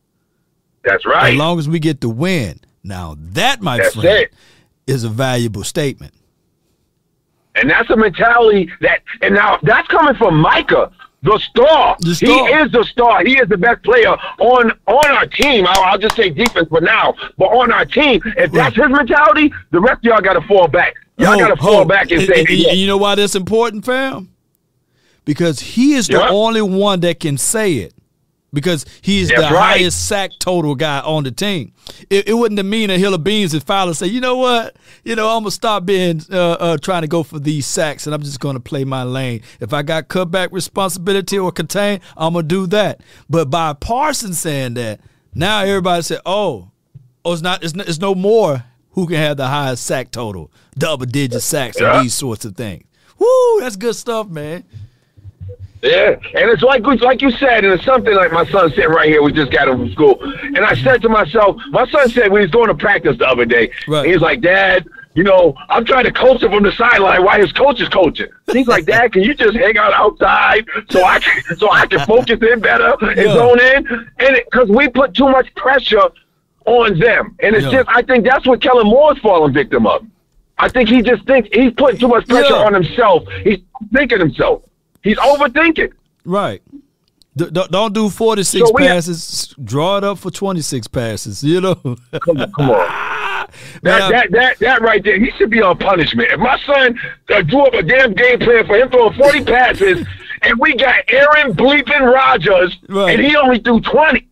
That's 0.84 1.06
right. 1.06 1.34
As 1.34 1.38
long 1.38 1.60
as 1.60 1.68
we 1.68 1.80
get 1.80 2.00
the 2.00 2.10
win. 2.10 2.60
Now, 2.84 3.16
that, 3.20 3.62
my 3.62 3.78
That's 3.78 3.96
friend, 3.96 4.08
it. 4.08 4.34
is 4.88 5.04
a 5.04 5.10
valuable 5.10 5.64
statement. 5.64 6.14
And 7.56 7.70
that's 7.70 7.90
a 7.90 7.96
mentality 7.96 8.70
that, 8.82 9.02
and 9.22 9.34
now 9.36 9.58
that's 9.64 9.88
coming 9.88 10.14
from 10.16 10.38
Micah, 10.38 10.92
the 11.24 11.40
star. 11.40 11.96
The 12.02 12.14
He 12.14 12.28
is 12.28 12.72
the 12.72 12.84
star. 12.84 13.24
He 13.26 13.38
is 13.38 13.48
the 13.50 13.58
best 13.58 13.82
player 13.84 14.16
on 14.40 14.72
on 14.86 15.06
our 15.12 15.26
team. 15.26 15.66
I'll, 15.68 15.84
I'll 15.84 15.98
just 15.98 16.16
say 16.16 16.30
defense 16.30 16.68
for 16.70 16.82
now, 16.82 17.16
but 17.38 17.46
on 17.46 17.72
our 17.72 17.86
team, 17.86 18.22
if 18.38 18.52
that's 18.52 18.76
his 18.76 18.90
mentality, 18.90 19.52
the 19.72 19.80
rest 19.80 20.00
of 20.00 20.04
y'all 20.04 20.22
got 20.22 20.34
to 20.34 20.42
fall 20.48 20.68
back. 20.68 20.94
Y'all 21.18 21.40
got 21.40 21.48
to 21.48 21.56
fall 21.56 21.78
Ho, 21.78 21.86
back 21.86 22.12
and 22.12 22.20
and- 22.22 22.28
say, 22.28 22.40
and- 22.42 22.50
"Yeah." 22.50 22.70
and 22.72 22.78
you 22.78 22.86
know 22.88 22.98
why 22.98 23.16
that's 23.16 23.36
important, 23.36 23.86
fam? 23.86 24.30
Because 25.24 25.60
he 25.60 25.94
is 25.94 26.08
the 26.08 26.28
only 26.28 26.62
one 26.62 27.00
that 27.00 27.20
can 27.20 27.38
say 27.40 27.76
it. 27.76 27.95
Because 28.56 28.86
he's 29.02 29.28
That's 29.30 29.42
the 29.42 29.54
right. 29.54 29.78
highest 29.80 30.08
sack 30.08 30.32
total 30.40 30.74
guy 30.74 31.02
on 31.02 31.24
the 31.26 31.32
team. 31.32 31.74
It, 32.10 32.30
it 32.30 32.34
wouldn't 32.34 32.58
have 32.58 32.66
mean 32.66 32.90
a 32.90 32.98
hill 32.98 33.14
of 33.14 33.24
beans 33.24 33.54
if 33.54 33.62
Fowler 33.64 33.94
say, 33.94 34.08
you 34.08 34.20
know 34.22 34.38
what, 34.38 34.76
you 35.04 35.16
know, 35.16 35.28
I'm 35.36 35.42
gonna 35.44 35.52
stop 35.52 35.86
being 35.86 36.22
uh, 36.32 36.52
uh, 36.54 36.78
trying 36.78 37.02
to 37.02 37.08
go 37.08 37.22
for 37.22 37.38
these 37.38 37.68
sacks, 37.68 38.08
and 38.08 38.16
I'm 38.16 38.24
just 38.24 38.40
gonna 38.40 38.60
play 38.60 38.84
my 38.86 39.04
lane. 39.04 39.42
If 39.60 39.74
I 39.74 39.84
got 39.84 40.08
cutback 40.08 40.52
responsibility 40.52 41.38
or 41.38 41.52
contain, 41.52 42.00
I'm 42.18 42.34
gonna 42.34 42.48
do 42.48 42.66
that. 42.68 43.02
But 43.30 43.50
by 43.52 43.74
Parsons 43.74 44.40
saying 44.40 44.76
that, 44.76 45.00
now 45.36 45.60
everybody 45.64 46.02
said, 46.02 46.22
oh, 46.26 46.72
oh, 47.24 47.34
it's 47.34 47.42
not, 47.42 47.64
it's, 47.64 47.76
not, 47.76 47.88
it's 47.90 48.00
no 48.00 48.16
more 48.16 48.64
who 48.92 49.06
can 49.06 49.18
have 49.18 49.36
the 49.38 49.48
highest 49.48 49.86
sack 49.86 50.10
total, 50.12 50.50
double 50.78 51.06
digit 51.06 51.42
sacks, 51.42 51.80
Yeah. 51.80 51.98
and 51.98 52.06
these 52.06 52.14
sorts 52.14 52.46
of 52.46 52.56
things. 52.56 52.86
Woo, 53.20 53.60
that's 53.60 53.76
good 53.76 53.96
stuff, 53.96 54.28
man. 54.30 54.64
Yeah, 55.86 56.16
and 56.34 56.50
it's 56.50 56.64
like 56.64 56.84
like 56.84 57.22
you 57.22 57.30
said, 57.30 57.64
and 57.64 57.72
it's 57.74 57.86
something 57.86 58.16
like 58.16 58.32
my 58.32 58.46
son 58.48 58.70
sitting 58.72 58.90
right 58.90 59.08
here. 59.08 59.22
We 59.22 59.32
just 59.32 59.52
got 59.52 59.68
him 59.68 59.78
from 59.78 59.92
school, 59.92 60.20
and 60.44 60.60
I 60.60 60.74
said 60.74 61.02
to 61.04 61.10
myself, 61.10 61.58
my 61.70 61.86
son 61.90 62.10
said 62.10 62.32
when 62.32 62.42
he 62.42 62.46
was 62.48 62.52
going 62.52 62.70
to 62.70 62.74
practice 62.76 63.18
the 63.20 63.28
other 63.28 63.46
day, 63.46 63.72
Right. 63.88 64.08
he 64.08 64.14
was 64.14 64.22
like, 64.22 64.42
"Dad, 64.42 64.88
you 65.14 65.24
know, 65.24 65.54
I'm 65.70 65.86
trying 65.86 66.06
to 66.06 66.12
coach 66.12 66.42
him 66.42 66.50
from 66.52 66.64
the 66.64 66.72
sideline 66.72 67.24
while 67.24 67.40
his 67.40 67.52
coach 67.52 67.80
is 67.82 67.90
coaching." 67.90 68.28
He's 68.52 68.68
like, 68.68 68.86
"Dad, 68.86 69.14
can 69.14 69.22
you 69.22 69.36
just 69.36 69.56
hang 69.56 69.78
out 69.78 69.94
outside 69.94 70.66
so 70.90 71.04
I 71.04 71.20
can 71.20 71.56
so 71.58 71.72
I 71.72 71.86
can 71.86 72.00
focus 72.00 72.40
in 72.42 72.60
better 72.62 72.96
and 73.02 73.16
Yeah. 73.18 73.34
zone 73.34 73.60
in?" 73.60 73.88
And 74.20 74.42
because 74.52 74.70
we 74.70 74.88
put 74.88 75.14
too 75.14 75.30
much 75.30 75.54
pressure 75.56 76.02
on 76.66 76.98
them, 76.98 77.36
and 77.42 77.56
it's 77.56 77.66
Yeah. 77.66 77.84
just 77.84 77.90
I 77.90 78.02
think 78.02 78.26
that's 78.26 78.48
what 78.48 78.60
Kellen 78.60 78.88
Moore's 78.88 79.20
falling 79.20 79.54
victim 79.54 79.86
of. 79.86 80.04
I 80.58 80.68
think 80.70 80.90
he 80.90 81.04
just 81.04 81.26
thinks 81.28 81.48
he's 81.54 81.74
putting 81.74 82.00
too 82.00 82.08
much 82.08 82.28
pressure 82.28 82.54
Yeah. 82.56 82.66
on 82.66 82.74
himself. 82.74 83.24
He's 83.44 83.60
thinking 83.94 84.18
himself. 84.20 84.64
He's 85.06 85.18
overthinking. 85.18 85.94
Right. 86.26 86.62
D- 87.38 87.50
don't 87.52 87.94
do 87.94 88.10
46 88.10 88.68
So 88.68 88.74
we 88.74 88.84
have- 88.84 88.96
passes. 88.96 89.54
Draw 89.64 89.98
it 90.00 90.04
up 90.04 90.18
for 90.18 90.32
26 90.32 90.88
passes, 90.88 91.44
you 91.44 91.62
know? 91.62 91.76
Come 91.76 92.42
on, 92.42 92.52
come 92.52 92.70
on. 92.72 93.12
That, 93.84 94.02
I- 94.02 94.12
that 94.12 94.32
that 94.32 94.60
that 94.60 94.82
right 94.82 95.02
there, 95.04 95.18
he 95.20 95.32
should 95.38 95.50
be 95.52 95.62
on 95.62 95.78
punishment. 95.78 96.30
If 96.32 96.40
my 96.40 96.60
son 96.66 97.00
uh, 97.30 97.42
drew 97.44 97.62
up 97.62 97.74
a 97.74 97.84
damn 97.84 98.14
game 98.14 98.40
plan 98.40 98.66
for 98.66 98.76
him 98.76 98.90
throwing 98.90 99.14
40 99.18 99.44
passes, 99.56 100.06
and 100.42 100.60
we 100.60 100.76
got 100.76 100.96
Aaron 101.08 101.54
bleeping 101.54 102.02
Rodgers, 102.12 102.76
Right. 102.90 103.16
and 103.18 103.26
he 103.26 103.36
only 103.38 103.60
threw 103.60 103.80
20. 103.80 104.28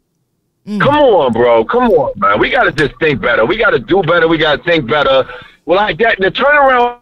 Mm. 0.68 0.82
Come 0.82 0.95
on, 0.95 1.32
bro. 1.32 1.64
Come 1.64 1.84
on, 1.91 2.14
man. 2.18 2.40
We 2.40 2.50
got 2.50 2.64
to 2.64 2.72
just 2.72 3.00
think 3.00 3.22
better. 3.22 3.45
We 3.45 3.56
got 3.58 3.70
to 3.70 3.80
do 3.80 4.02
better. 4.02 4.28
We 4.28 4.38
got 4.38 4.58
to 4.58 4.64
think 4.64 4.90
better. 4.90 5.24
Well, 5.66 5.78
like 5.78 6.00
that, 6.00 6.18
the 6.20 6.32
turnaround 6.32 7.00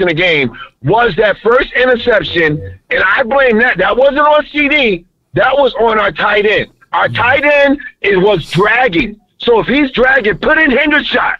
in 0.00 0.08
the 0.08 0.14
game 0.14 0.56
was 0.82 1.14
that 1.16 1.38
first 1.38 1.72
interception, 1.72 2.80
and 2.90 3.02
I 3.02 3.22
blame 3.22 3.58
that. 3.58 3.78
That 3.78 3.96
wasn't 3.96 4.20
on 4.20 4.44
CeeDee. 4.46 5.04
That 5.34 5.56
was 5.56 5.74
on 5.74 5.98
our 5.98 6.12
tight 6.12 6.46
end. 6.46 6.70
Our 6.92 7.08
tight 7.08 7.44
end 7.44 7.80
it 8.00 8.16
was 8.16 8.50
dragging. 8.50 9.20
So 9.38 9.60
if 9.60 9.66
he's 9.66 9.90
dragging, 9.92 10.38
put 10.38 10.58
in 10.58 10.70
Hendershot. 10.70 11.36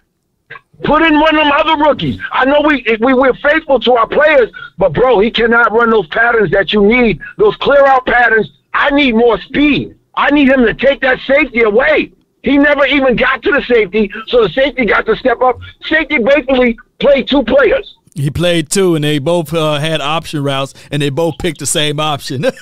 Put 0.85 1.03
in 1.03 1.19
one 1.19 1.37
of 1.37 1.45
them 1.45 1.53
other 1.53 1.83
rookies. 1.83 2.21
I 2.31 2.45
know 2.45 2.61
we 2.61 2.85
we 3.01 3.13
we're 3.13 3.35
faithful 3.35 3.81
to 3.81 3.95
our 3.95 4.07
players, 4.07 4.51
but 4.77 4.93
bro, 4.93 5.19
he 5.19 5.31
cannot 5.31 5.73
run 5.73 5.91
those 5.91 6.07
patterns 6.07 6.53
that 6.53 6.73
you 6.73 6.87
need. 6.87 7.21
Those 7.37 7.57
clear 7.57 7.85
out 7.85 8.07
patterns. 8.07 8.53
I 8.73 8.91
need 8.91 9.17
more 9.17 9.41
speed. 9.41 9.97
I 10.15 10.31
need 10.31 10.49
him 10.49 10.65
to 10.65 10.75
take 10.75 11.01
that 11.01 11.19
safety 11.27 11.63
away. 11.63 12.13
He 12.43 12.57
never 12.57 12.87
even 12.87 13.17
got 13.17 13.43
to 13.43 13.51
the 13.51 13.63
safety, 13.63 14.11
so 14.29 14.45
the 14.45 14.51
safety 14.51 14.85
got 14.85 15.05
to 15.07 15.17
step 15.17 15.41
up. 15.41 15.59
Safety 15.85 16.19
basically 16.19 16.79
played 17.01 17.27
two 17.27 17.43
players. 17.43 17.97
He 18.19 18.31
played 18.31 18.69
two, 18.69 18.95
and 18.97 19.05
they 19.05 19.19
both 19.20 19.55
uh, 19.55 19.78
had 19.78 20.01
option 20.01 20.43
routes, 20.43 20.74
and 20.90 21.01
they 21.01 21.09
both 21.11 21.39
picked 21.39 21.61
the 21.61 21.66
same 21.66 22.01
option. 22.01 22.45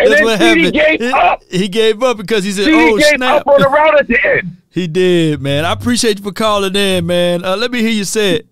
And 0.00 0.12
That's 0.12 0.20
then 0.20 0.24
what 0.26 0.38
CeeDee 0.40 0.56
happened. 0.62 0.72
gave 0.74 1.00
He- 1.00 1.12
up. 1.12 1.42
He 1.50 1.68
gave 1.68 2.02
up 2.04 2.16
because 2.18 2.44
he 2.44 2.52
said, 2.52 2.68
CeeDee 2.68 2.92
"Oh 2.92 2.98
gave 2.98 3.06
snap!" 3.16 3.40
up 3.40 3.46
on 3.48 3.60
the 3.60 3.68
route 3.68 3.98
at 3.98 4.06
the 4.06 4.16
end. 4.28 4.56
he 4.70 4.86
did, 4.86 5.42
man. 5.42 5.64
I 5.64 5.72
appreciate 5.72 6.18
you 6.18 6.22
for 6.24 6.30
calling 6.30 6.76
in, 6.76 7.04
man. 7.04 7.44
Uh, 7.44 7.56
let 7.56 7.72
me 7.72 7.80
hear 7.80 7.90
you 7.90 8.04
say 8.04 8.36
it. 8.36 8.46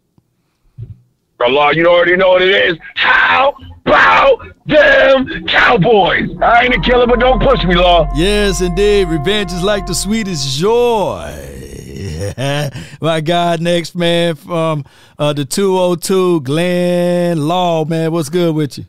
Law, 1.38 1.70
you 1.70 1.86
already 1.86 2.16
know 2.16 2.30
what 2.30 2.42
it 2.42 2.48
is. 2.48 2.76
How 2.96 3.54
about 3.84 4.40
them 4.66 5.46
Cowboys? 5.46 6.30
I 6.42 6.64
ain't 6.64 6.74
a 6.74 6.80
killer, 6.80 7.06
but 7.06 7.20
don't 7.20 7.40
push 7.40 7.62
me, 7.62 7.76
Law. 7.76 8.08
Yes, 8.16 8.60
indeed. 8.60 9.06
Revenge 9.06 9.52
is 9.52 9.62
like 9.62 9.86
the 9.86 9.94
sweetest 9.94 10.58
joy. 10.58 11.55
My 13.00 13.20
God, 13.22 13.60
next 13.60 13.94
man 13.94 14.34
from 14.34 14.84
uh, 15.18 15.32
the 15.32 15.44
202, 15.44 16.42
Glenn 16.42 17.48
Law, 17.48 17.84
man. 17.84 18.12
What's 18.12 18.28
good 18.28 18.54
with 18.54 18.78
you? 18.78 18.84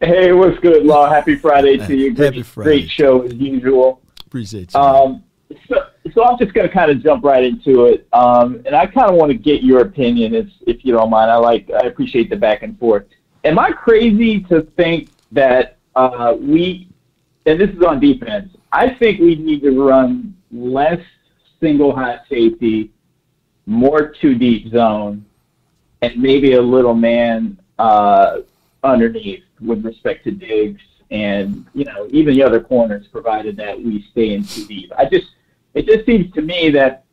Hey, 0.00 0.32
what's 0.32 0.58
good, 0.60 0.84
Law? 0.84 1.10
Happy 1.10 1.34
Friday 1.34 1.76
to 1.78 1.96
you. 1.96 2.14
Great, 2.14 2.26
Happy 2.26 2.42
Friday. 2.42 2.70
great 2.70 2.90
show 2.90 3.22
as 3.22 3.34
usual. 3.34 4.00
Appreciate 4.26 4.72
you. 4.72 4.80
Um, 4.80 5.24
so, 5.68 5.86
so 6.14 6.24
I'm 6.24 6.38
just 6.38 6.54
going 6.54 6.68
to 6.68 6.72
kind 6.72 6.90
of 6.90 7.02
jump 7.02 7.24
right 7.24 7.42
into 7.42 7.86
it, 7.86 8.06
um, 8.12 8.62
and 8.64 8.76
I 8.76 8.86
kind 8.86 9.10
of 9.10 9.16
want 9.16 9.32
to 9.32 9.36
get 9.36 9.62
your 9.62 9.80
opinion, 9.80 10.34
if 10.34 10.46
if 10.66 10.84
you 10.84 10.92
don't 10.92 11.10
mind. 11.10 11.30
I 11.30 11.36
like, 11.36 11.68
I 11.70 11.86
appreciate 11.86 12.30
the 12.30 12.36
back 12.36 12.62
and 12.62 12.78
forth. 12.78 13.06
Am 13.44 13.58
I 13.58 13.72
crazy 13.72 14.40
to 14.44 14.62
think 14.76 15.10
that 15.32 15.78
uh, 15.96 16.36
we, 16.38 16.88
and 17.46 17.60
this 17.60 17.70
is 17.70 17.82
on 17.82 17.98
defense, 17.98 18.54
I 18.72 18.90
think 18.90 19.18
we 19.20 19.34
need 19.34 19.62
to 19.62 19.72
run 19.82 20.36
less 20.52 21.00
single 21.60 21.94
high 21.94 22.20
safety, 22.28 22.90
more 23.66 24.08
two 24.08 24.34
deep 24.34 24.68
zone, 24.72 25.24
and 26.02 26.16
maybe 26.16 26.54
a 26.54 26.62
little 26.62 26.94
man 26.94 27.58
uh, 27.78 28.38
underneath 28.82 29.44
with 29.60 29.84
respect 29.84 30.24
to 30.24 30.30
Diggs 30.30 30.80
and 31.10 31.66
you 31.74 31.84
know 31.84 32.06
even 32.10 32.34
the 32.34 32.42
other 32.42 32.60
corners, 32.60 33.06
provided 33.08 33.56
that 33.56 33.80
we 33.80 34.02
stay 34.10 34.34
in 34.34 34.44
two 34.44 34.64
deep. 34.66 34.92
I 34.96 35.06
just 35.06 35.26
it 35.74 35.86
just 35.86 36.06
seems 36.06 36.32
to 36.34 36.42
me 36.42 36.70
that, 36.70 37.04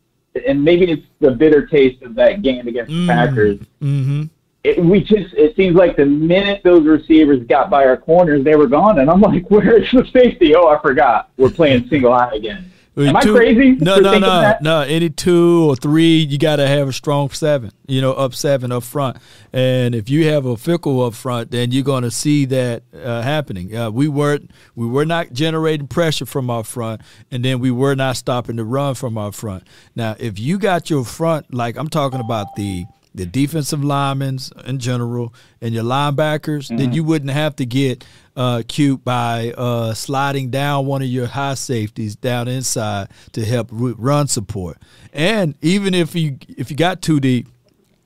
and 0.48 0.64
maybe 0.64 0.92
it's 0.92 1.06
the 1.20 1.32
bitter 1.32 1.66
taste 1.66 2.02
of 2.04 2.16
that 2.16 2.42
game 2.42 2.68
against 2.68 2.92
the 2.92 3.08
Packers. 3.08 3.60
Mm-hmm. 3.82 4.24
It, 4.64 4.84
we 4.84 5.02
just 5.02 5.34
it 5.34 5.56
seems 5.56 5.76
like 5.76 5.96
the 5.96 6.06
minute 6.06 6.62
those 6.64 6.86
receivers 6.86 7.44
got 7.46 7.70
by 7.70 7.86
our 7.86 7.98
corners, 7.98 8.44
they 8.44 8.56
were 8.56 8.68
gone, 8.68 9.00
and 9.00 9.10
I'm 9.10 9.22
like, 9.22 9.46
where's 9.50 9.92
the 9.92 10.06
safety? 10.12 10.56
Oh, 10.56 10.68
I 10.68 10.82
forgot, 10.82 11.32
we're 11.38 11.50
playing 11.50 11.88
single 11.90 12.14
high 12.14 12.36
again. 12.36 12.72
Am 12.98 13.16
I 13.16 13.22
crazy? 13.22 13.72
No, 13.80 14.00
no, 14.00 14.18
no, 14.18 14.54
no. 14.62 14.82
Any 14.82 15.10
two 15.10 15.70
or 15.70 15.76
three, 15.76 16.18
you 16.18 16.38
got 16.38 16.56
to 16.56 16.68
have 16.68 16.88
a 16.88 16.94
strong 16.94 17.30
seven. 17.30 17.72
You 17.88 18.02
know, 18.02 18.14
up 18.14 18.34
seven 18.34 18.72
up 18.72 18.84
front. 18.84 19.18
And 19.54 19.94
if 19.94 20.10
you 20.10 20.28
have 20.30 20.46
a 20.46 20.58
fickle 20.58 21.04
up 21.04 21.14
front, 21.14 21.52
then 21.52 21.72
you're 21.72 21.84
going 21.84 22.04
to 22.04 22.12
see 22.12 22.46
that 22.46 22.84
uh, 22.94 23.22
happening. 23.22 23.76
Uh, 23.76 23.92
we 23.92 24.08
weren't, 24.08 24.50
we 24.76 24.88
were 24.88 25.06
not 25.06 25.32
generating 25.32 25.88
pressure 25.88 26.26
from 26.26 26.50
our 26.50 26.64
front, 26.64 27.02
and 27.32 27.46
then 27.46 27.60
we 27.60 27.70
were 27.72 27.96
not 27.96 28.18
stopping 28.18 28.56
the 28.56 28.66
run 28.66 28.96
from 28.96 29.18
our 29.18 29.32
front. 29.32 29.64
Now, 29.96 30.16
if 30.20 30.40
you 30.40 30.58
got 30.58 30.90
your 30.90 31.06
front, 31.06 31.54
like 31.54 31.78
I'm 31.78 31.90
talking 31.90 32.20
about 32.20 32.56
the 32.56 32.86
the 33.16 33.26
defensive 33.26 33.84
linemen 33.84 34.38
in 34.68 34.78
general 34.78 35.34
and 35.60 35.74
your 35.74 35.84
linebackers, 35.84 36.68
then 36.68 36.92
Mhm. 36.92 36.94
you 36.94 37.04
wouldn't 37.04 37.32
have 37.32 37.56
to 37.56 37.66
get 37.66 38.06
uh, 38.38 38.62
cute 38.68 39.04
by 39.04 39.52
uh, 39.58 39.94
sliding 39.96 40.52
down 40.52 40.86
one 40.86 41.02
of 41.02 41.08
your 41.08 41.26
high 41.26 41.56
safeties 41.56 42.16
down 42.16 42.48
inside 42.48 43.10
to 43.34 43.44
help 43.44 43.70
run 43.72 44.28
support. 44.28 44.78
And 45.12 45.56
even 45.62 45.96
if 45.96 46.16
you 46.16 46.38
if 46.48 46.70
you 46.70 46.78
got 46.78 47.02
two 47.02 47.20
deep, 47.20 47.48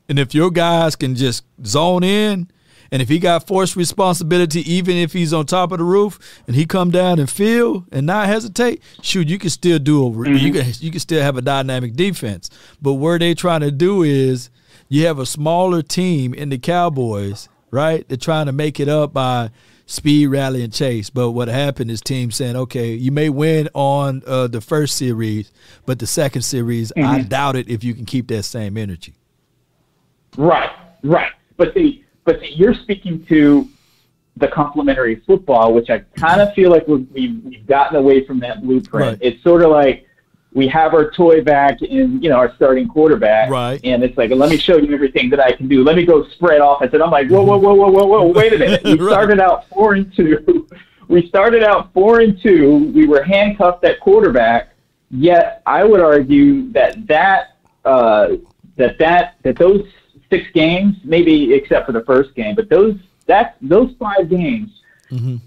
and 0.07 0.17
if 0.17 0.33
your 0.33 0.49
guys 0.49 0.95
can 0.95 1.15
just 1.15 1.43
zone 1.65 2.03
in, 2.03 2.49
and 2.91 3.01
if 3.01 3.09
he 3.09 3.19
got 3.19 3.45
forced 3.45 3.75
responsibility, 3.75 4.61
even 4.71 4.95
if 4.95 5.11
he's 5.11 5.33
on 5.33 5.45
top 5.45 5.73
of 5.73 5.79
the 5.79 5.83
roof 5.83 6.41
and 6.47 6.55
he 6.55 6.65
come 6.65 6.91
down 6.91 7.19
and 7.19 7.29
feel 7.29 7.85
and 7.91 8.05
not 8.05 8.27
hesitate, 8.27 8.81
shoot, 9.01 9.27
you 9.27 9.37
can 9.37 9.49
still 9.49 9.79
do 9.79 10.05
a 10.05 10.29
you 10.29 10.53
can 10.53 10.71
you 10.79 10.91
can 10.91 11.01
still 11.01 11.21
have 11.21 11.35
a 11.35 11.41
dynamic 11.41 11.93
defense. 11.93 12.49
But 12.81 12.93
where 12.93 13.19
they 13.19 13.35
trying 13.35 13.61
to 13.61 13.71
do 13.71 14.03
is 14.03 14.49
you 14.87 15.05
have 15.07 15.19
a 15.19 15.25
smaller 15.25 15.81
team 15.81 16.33
in 16.33 16.47
the 16.47 16.57
Cowboys, 16.57 17.49
right? 17.69 18.07
They're 18.07 18.17
trying 18.17 18.45
to 18.45 18.53
make 18.53 18.79
it 18.79 18.87
up 18.87 19.11
by 19.11 19.51
speed, 19.91 20.27
rally, 20.27 20.63
and 20.63 20.71
chase. 20.71 21.09
But 21.09 21.31
what 21.31 21.47
happened 21.49 21.91
is 21.91 22.01
teams 22.01 22.35
saying, 22.37 22.55
okay, 22.55 22.93
you 22.93 23.11
may 23.11 23.29
win 23.29 23.67
on 23.73 24.23
uh, 24.25 24.47
the 24.47 24.61
first 24.61 24.95
series, 24.95 25.51
but 25.85 25.99
the 25.99 26.07
second 26.07 26.43
series, 26.43 26.93
I 26.95 27.19
Mhm. 27.21 27.29
doubt 27.29 27.55
it 27.57 27.69
if 27.69 27.83
you 27.83 27.93
can 27.93 28.05
keep 28.05 28.27
that 28.29 28.43
same 28.43 28.77
energy. 28.77 29.13
Right, 30.37 30.69
right. 31.03 31.31
But 31.57 31.73
see, 31.73 32.05
but 32.23 32.39
see, 32.39 32.53
you're 32.55 32.73
speaking 32.73 33.25
to 33.25 33.67
the 34.37 34.47
complementary 34.47 35.15
football, 35.27 35.73
which 35.73 35.89
I 35.89 35.99
kind 36.15 36.39
of 36.39 36.53
feel 36.53 36.71
like 36.71 36.87
we've, 36.87 37.05
we've 37.11 37.43
we've 37.43 37.67
gotten 37.67 37.97
away 37.97 38.25
from 38.25 38.39
that 38.39 38.63
blueprint. 38.63 39.07
Right. 39.09 39.17
It's 39.21 39.43
sort 39.43 39.61
of 39.61 39.71
like 39.71 40.07
we 40.53 40.67
have 40.67 40.93
our 40.93 41.09
toy 41.11 41.41
back 41.41 41.81
in, 41.81 42.21
you 42.21 42.29
know, 42.29 42.35
our 42.35 42.53
starting 42.55 42.87
quarterback, 42.87 43.49
Right. 43.49 43.79
And 43.85 44.03
it's 44.03 44.17
like, 44.17 44.31
let 44.31 44.49
me 44.49 44.57
show 44.57 44.77
you 44.77 44.93
everything 44.93 45.29
that 45.29 45.39
I 45.39 45.51
can 45.53 45.67
do. 45.69 45.83
Let 45.83 45.95
me 45.95 46.05
go 46.05 46.27
spread 46.29 46.59
offense, 46.61 46.93
and 46.93 47.01
I'm 47.01 47.09
like, 47.11 47.29
whoa, 47.29 47.41
whoa, 47.43 47.57
whoa, 47.57 47.73
whoa, 47.73 47.89
whoa, 47.89 48.05
whoa, 48.05 48.27
wait 48.27 48.53
a 48.53 48.57
minute. 48.57 48.83
We 48.83 48.95
Right. 48.95 49.11
started 49.11 49.39
out 49.39 49.67
four 49.69 49.93
and 49.93 50.13
two. 50.15 50.67
We 51.07 51.27
started 51.27 51.61
out 51.61 51.91
four 51.93 52.21
and 52.21 52.41
two. 52.41 52.89
We 52.95 53.05
were 53.05 53.21
handcuffed 53.21 53.83
at 53.83 53.99
quarterback. 53.99 54.69
Yet 55.09 55.61
I 55.65 55.83
would 55.83 55.99
argue 55.99 56.71
that 56.71 57.05
that 57.07 57.57
uh, 57.83 58.37
that 58.77 58.97
that 58.99 59.35
that 59.43 59.57
those 59.57 59.85
six 60.29 60.47
games, 60.53 60.95
maybe 61.03 61.53
except 61.53 61.85
for 61.85 61.91
the 61.91 62.05
first 62.05 62.33
game, 62.33 62.55
but 62.55 62.69
those 62.69 62.95
that 63.25 63.57
those 63.61 63.93
five 63.99 64.29
games, 64.29 64.69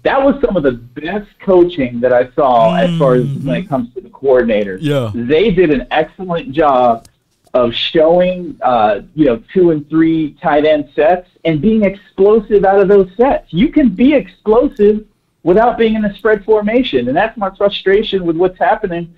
that 0.03 0.21
was 0.23 0.39
some 0.43 0.55
of 0.55 0.63
the 0.63 0.73
best 0.73 1.27
coaching 1.39 1.99
that 2.01 2.13
I 2.13 2.31
saw 2.33 2.75
as 2.75 2.97
far 2.99 3.15
as 3.15 3.25
when 3.25 3.55
it 3.55 3.67
comes 3.69 3.93
to 3.95 4.01
the 4.01 4.09
coordinators. 4.09 4.79
Yeah. 4.81 5.11
they 5.13 5.51
did 5.51 5.71
an 5.71 5.87
excellent 5.91 6.51
job 6.51 7.07
of 7.53 7.73
showing, 7.73 8.57
uh, 8.61 9.01
you 9.15 9.25
know, 9.25 9.41
two 9.53 9.71
and 9.71 9.89
three 9.89 10.33
tight 10.41 10.65
end 10.65 10.89
sets 10.93 11.29
and 11.45 11.61
being 11.61 11.83
explosive 11.83 12.65
out 12.65 12.79
of 12.79 12.87
those 12.89 13.09
sets. 13.15 13.51
You 13.53 13.69
can 13.69 13.89
be 13.89 14.13
explosive 14.13 15.05
without 15.43 15.77
being 15.77 15.95
in 15.95 16.03
a 16.05 16.13
spread 16.15 16.43
formation, 16.43 17.07
and 17.07 17.15
that's 17.15 17.37
my 17.37 17.49
frustration 17.55 18.25
with 18.25 18.35
what's 18.35 18.59
happening 18.59 19.13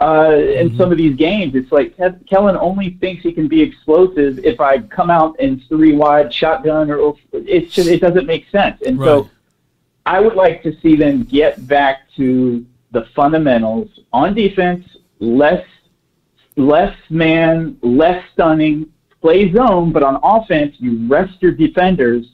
uh, 0.00 0.32
in 0.34 0.76
some 0.76 0.90
of 0.92 0.98
these 0.98 1.16
games. 1.16 1.54
It's 1.54 1.72
like 1.72 1.96
Ke- 1.96 2.24
Kellen 2.28 2.56
only 2.56 2.90
thinks 3.00 3.22
he 3.22 3.32
can 3.32 3.48
be 3.48 3.60
explosive 3.62 4.38
if 4.44 4.60
I 4.60 4.78
come 4.78 5.10
out 5.10 5.38
in 5.40 5.60
three 5.68 5.92
wide 5.92 6.32
shotgun, 6.32 6.90
or 6.90 7.14
it's 7.32 7.74
just 7.74 7.88
it 7.88 8.00
doesn't 8.00 8.26
make 8.26 8.48
sense. 8.50 8.80
And 8.82 8.98
so 8.98 9.22
Right. 9.22 9.30
I 10.06 10.20
would 10.20 10.34
like 10.34 10.62
to 10.62 10.74
see 10.80 10.96
them 10.96 11.24
get 11.24 11.66
back 11.66 12.08
to 12.16 12.64
the 12.92 13.06
fundamentals 13.14 13.88
on 14.12 14.34
defense, 14.34 14.86
less 15.18 15.66
less 16.58 16.96
man, 17.10 17.76
less 17.82 18.24
stunning, 18.32 18.90
play 19.20 19.52
zone, 19.52 19.92
but 19.92 20.02
on 20.02 20.18
offense 20.22 20.76
you 20.78 21.06
rest 21.08 21.42
your 21.42 21.52
defenders 21.52 22.32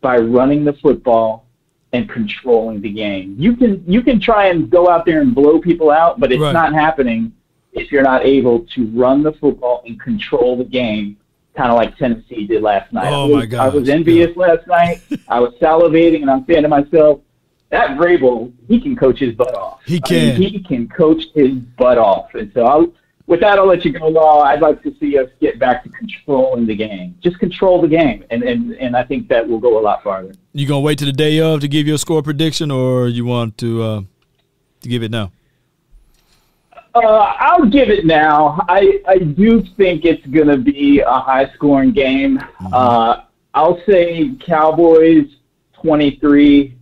by 0.00 0.18
running 0.18 0.64
the 0.64 0.74
football 0.74 1.46
and 1.92 2.08
controlling 2.08 2.80
the 2.80 2.92
game. 2.92 3.34
You 3.38 3.56
can 3.56 3.82
you 3.86 4.02
can 4.02 4.20
try 4.20 4.48
and 4.48 4.68
go 4.70 4.88
out 4.88 5.06
there 5.06 5.20
and 5.22 5.34
blow 5.34 5.58
people 5.58 5.90
out, 5.90 6.20
but 6.20 6.30
it's 6.30 6.40
Right. 6.40 6.52
not 6.52 6.72
happening 6.74 7.32
if 7.72 7.90
you're 7.90 8.02
not 8.02 8.24
able 8.24 8.60
to 8.74 8.86
run 8.88 9.22
the 9.22 9.32
football 9.32 9.82
and 9.86 9.98
control 9.98 10.56
the 10.56 10.64
game, 10.64 11.16
kind 11.56 11.70
of 11.70 11.76
like 11.76 11.96
Tennessee 11.96 12.46
did 12.46 12.62
last 12.62 12.92
night. 12.92 13.12
Oh, 13.12 13.24
I 13.24 13.36
was, 13.36 13.50
my 13.50 13.58
I 13.58 13.68
was 13.68 13.88
envious 13.88 14.36
last 14.36 14.66
night. 14.66 15.02
I 15.28 15.40
was 15.40 15.54
salivating, 15.60 16.22
and 16.22 16.30
I'm 16.30 16.44
saying 16.46 16.62
to 16.62 16.68
myself, 16.68 17.20
that 17.70 17.96
Vrabel, 17.96 18.52
he 18.68 18.80
can 18.80 18.94
coach 18.94 19.18
his 19.18 19.34
butt 19.34 19.54
off. 19.54 19.80
He 19.84 19.96
I 19.96 20.08
can. 20.08 20.40
mean, 20.40 20.52
he 20.52 20.62
can 20.62 20.88
coach 20.88 21.24
his 21.34 21.52
butt 21.54 21.98
off. 21.98 22.34
And 22.34 22.50
so, 22.54 22.64
I'll, 22.64 22.92
with 23.26 23.40
that, 23.40 23.58
I'll 23.58 23.66
let 23.66 23.84
you 23.84 23.92
go, 23.92 24.08
Law. 24.08 24.42
I'd 24.42 24.60
like 24.60 24.82
to 24.82 24.94
see 25.00 25.18
us 25.18 25.28
get 25.40 25.58
back 25.58 25.82
to 25.84 25.88
controlling 25.90 26.66
the 26.66 26.76
game. 26.76 27.16
Just 27.20 27.38
control 27.38 27.80
the 27.80 27.88
game, 27.88 28.24
and 28.30 28.42
and 28.42 28.72
and 28.74 28.96
I 28.96 29.02
think 29.02 29.28
that 29.28 29.48
will 29.48 29.60
go 29.60 29.78
a 29.78 29.82
lot 29.82 30.02
farther. 30.02 30.34
You 30.52 30.68
gonna 30.68 30.80
wait 30.80 30.98
to 30.98 31.04
the 31.04 31.12
day 31.12 31.40
of 31.40 31.60
to 31.60 31.68
give 31.68 31.86
your 31.86 31.98
score 31.98 32.22
prediction, 32.22 32.70
or 32.70 33.08
you 33.08 33.24
want 33.24 33.58
to 33.58 33.82
uh, 33.82 34.00
to 34.82 34.88
give 34.88 35.02
it 35.02 35.10
now? 35.10 35.32
Uh, 36.94 37.34
I'll 37.40 37.66
give 37.66 37.88
it 37.88 38.06
now. 38.06 38.64
I, 38.68 39.00
I 39.08 39.18
do 39.18 39.64
think 39.76 40.04
it's 40.04 40.24
going 40.26 40.46
to 40.46 40.58
be 40.58 41.00
a 41.00 41.10
high 41.10 41.52
scoring 41.54 41.92
game. 41.92 42.40
Uh, 42.72 43.22
I'll 43.52 43.80
say 43.84 44.30
Cowboys 44.46 45.26
23, 45.82 46.76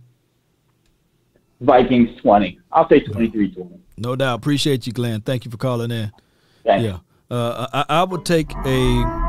Vikings 1.61 2.21
20. 2.21 2.59
I'll 2.71 2.87
say 2.89 2.99
23 2.99 3.53
20. 3.55 3.79
No 3.97 4.15
doubt. 4.15 4.35
Appreciate 4.35 4.85
you, 4.85 4.93
Glenn. 4.93 5.21
Thank 5.21 5.45
you 5.45 5.51
for 5.51 5.57
calling 5.57 5.89
in. 5.91 6.11
Thanks. 6.63 6.83
Yeah. 6.83 6.99
Uh, 7.29 7.67
I, 7.73 7.85
I 7.89 8.03
would 8.03 8.25
take 8.25 8.51
a. 8.65 9.19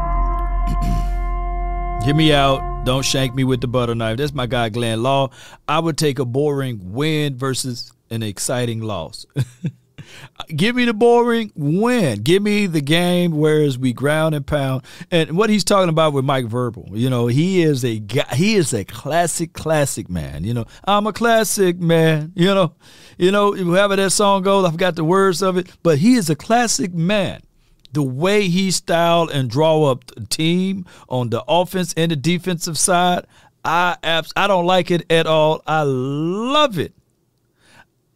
Hear 2.04 2.14
me 2.14 2.34
out. 2.34 2.84
Don't 2.84 3.04
shank 3.04 3.34
me 3.34 3.44
with 3.44 3.62
the 3.62 3.68
butter 3.68 3.94
knife. 3.94 4.18
That's 4.18 4.34
my 4.34 4.46
guy, 4.46 4.68
Glenn 4.68 5.02
Law. 5.02 5.30
I 5.66 5.78
would 5.78 5.96
take 5.96 6.18
a 6.18 6.26
boring 6.26 6.92
win 6.92 7.38
versus 7.38 7.90
an 8.10 8.22
exciting 8.22 8.82
loss. 8.82 9.24
Give 10.48 10.76
me 10.76 10.84
the 10.84 10.94
boring 10.94 11.52
win. 11.54 12.22
Give 12.22 12.42
me 12.42 12.66
the 12.66 12.80
game 12.80 13.36
whereas 13.36 13.78
we 13.78 13.92
ground 13.92 14.34
and 14.34 14.46
pound. 14.46 14.82
And 15.10 15.36
what 15.36 15.50
he's 15.50 15.64
talking 15.64 15.88
about 15.88 16.12
with 16.12 16.24
Mike 16.24 16.46
Vrabel, 16.46 16.88
you 16.92 17.08
know, 17.10 17.26
he 17.26 17.62
is 17.62 17.84
a 17.84 17.98
guy, 17.98 18.26
he 18.34 18.54
is 18.54 18.72
a 18.72 18.84
classic, 18.84 19.52
classic 19.52 20.08
man. 20.08 20.44
You 20.44 20.54
know, 20.54 20.66
I'm 20.84 21.06
a 21.06 21.12
classic 21.12 21.78
man. 21.78 22.32
You 22.34 22.54
know, 22.54 22.74
you 23.18 23.30
know, 23.30 23.54
however 23.54 23.96
that 23.96 24.10
song 24.10 24.42
goes, 24.42 24.64
I 24.64 24.70
forgot 24.70 24.96
the 24.96 25.04
words 25.04 25.42
of 25.42 25.56
it, 25.56 25.68
but 25.82 25.98
he 25.98 26.14
is 26.14 26.28
a 26.30 26.36
classic 26.36 26.92
man. 26.94 27.40
the 27.92 28.02
way 28.02 28.48
he 28.48 28.70
styled 28.72 29.30
and 29.30 29.48
draw 29.48 29.84
up 29.84 30.04
the 30.06 30.26
team 30.26 30.84
on 31.08 31.30
the 31.30 31.42
offense 31.46 31.94
and 31.96 32.10
the 32.10 32.16
defensive 32.16 32.76
side, 32.76 33.24
I 33.64 33.96
abs- 34.02 34.32
I 34.36 34.46
don't 34.48 34.66
like 34.66 34.90
it 34.90 35.10
at 35.10 35.26
all. 35.26 35.62
I 35.66 35.82
love 35.84 36.78
it. 36.78 36.92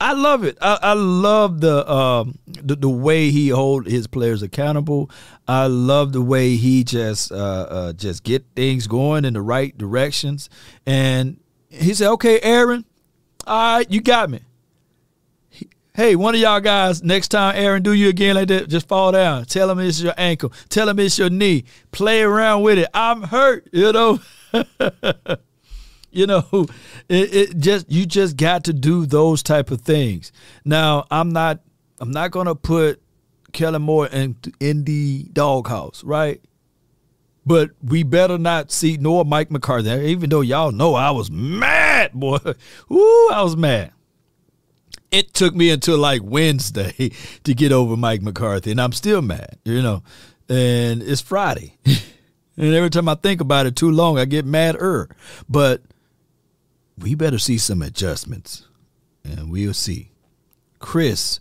I 0.00 0.12
love 0.12 0.44
it. 0.44 0.56
I, 0.60 0.78
I 0.80 0.92
love 0.92 1.60
the, 1.60 1.90
um, 1.90 2.38
the 2.46 2.76
the 2.76 2.88
way 2.88 3.30
he 3.30 3.48
hold 3.48 3.86
his 3.86 4.06
players 4.06 4.42
accountable. 4.42 5.10
I 5.48 5.66
love 5.66 6.12
the 6.12 6.22
way 6.22 6.56
he 6.56 6.84
just 6.84 7.32
uh, 7.32 7.66
uh, 7.68 7.92
just 7.94 8.22
get 8.22 8.44
things 8.54 8.86
going 8.86 9.24
in 9.24 9.34
the 9.34 9.42
right 9.42 9.76
directions. 9.76 10.50
And 10.86 11.40
he 11.68 11.94
said, 11.94 12.10
"Okay, 12.12 12.38
Aaron, 12.40 12.84
all 13.46 13.78
right, 13.78 13.90
you 13.90 14.00
got 14.00 14.30
me. 14.30 14.40
Hey, 15.94 16.14
one 16.14 16.36
of 16.36 16.40
y'all 16.40 16.60
guys, 16.60 17.02
next 17.02 17.28
time 17.28 17.56
Aaron 17.56 17.82
do 17.82 17.92
you 17.92 18.08
again 18.08 18.36
like 18.36 18.46
that, 18.48 18.68
just 18.68 18.86
fall 18.86 19.10
down. 19.10 19.46
Tell 19.46 19.68
him 19.68 19.80
it's 19.80 20.00
your 20.00 20.14
ankle. 20.16 20.52
Tell 20.68 20.88
him 20.88 21.00
it's 21.00 21.18
your 21.18 21.28
knee. 21.28 21.64
Play 21.90 22.22
around 22.22 22.62
with 22.62 22.78
it. 22.78 22.88
I'm 22.94 23.22
hurt, 23.22 23.68
you 23.72 23.90
know. 23.92 24.20
you 26.10 26.26
know, 26.26 26.44
it, 27.08 27.34
it 27.34 27.58
just 27.58 27.90
you 27.90 28.06
just 28.06 28.36
got 28.36 28.64
to 28.64 28.72
do 28.72 29.06
those 29.06 29.42
type 29.42 29.70
of 29.70 29.82
things. 29.82 30.32
Now, 30.64 31.06
I'm 31.10 31.30
not 31.30 31.60
I'm 32.00 32.10
not 32.10 32.30
gonna 32.30 32.54
put 32.54 33.00
Kellen 33.52 33.82
Moore 33.82 34.06
in 34.06 34.36
in 34.60 34.84
the 34.84 35.24
doghouse, 35.32 36.04
right? 36.04 36.40
But 37.46 37.70
we 37.82 38.02
better 38.02 38.36
not 38.36 38.70
see 38.70 38.98
nor 38.98 39.24
Mike 39.24 39.50
McCarthy. 39.50 39.90
Even 39.90 40.28
though 40.28 40.42
y'all 40.42 40.70
know 40.70 40.94
I 40.94 41.10
was 41.10 41.30
mad, 41.30 42.12
boy. 42.12 42.38
ooh 42.92 43.30
I 43.32 43.42
was 43.42 43.56
mad. 43.56 43.92
It 45.10 45.32
took 45.32 45.54
me 45.54 45.70
until 45.70 45.96
like 45.96 46.20
Wednesday 46.22 47.10
to 47.44 47.54
get 47.54 47.72
over 47.72 47.96
Mike 47.96 48.20
McCarthy, 48.20 48.70
and 48.70 48.80
I'm 48.80 48.92
still 48.92 49.22
mad, 49.22 49.58
you 49.64 49.80
know. 49.80 50.02
And 50.50 51.02
it's 51.02 51.22
Friday. 51.22 51.78
and 52.56 52.74
every 52.74 52.90
time 52.90 53.08
I 53.08 53.14
think 53.14 53.40
about 53.40 53.64
it 53.64 53.76
too 53.76 53.90
long, 53.90 54.18
I 54.18 54.26
get 54.26 54.44
madder. 54.44 55.08
But 55.48 55.82
we 57.00 57.14
better 57.14 57.38
see 57.38 57.58
some 57.58 57.82
adjustments. 57.82 58.66
And 59.24 59.50
we'll 59.50 59.74
see. 59.74 60.10
Chris, 60.78 61.40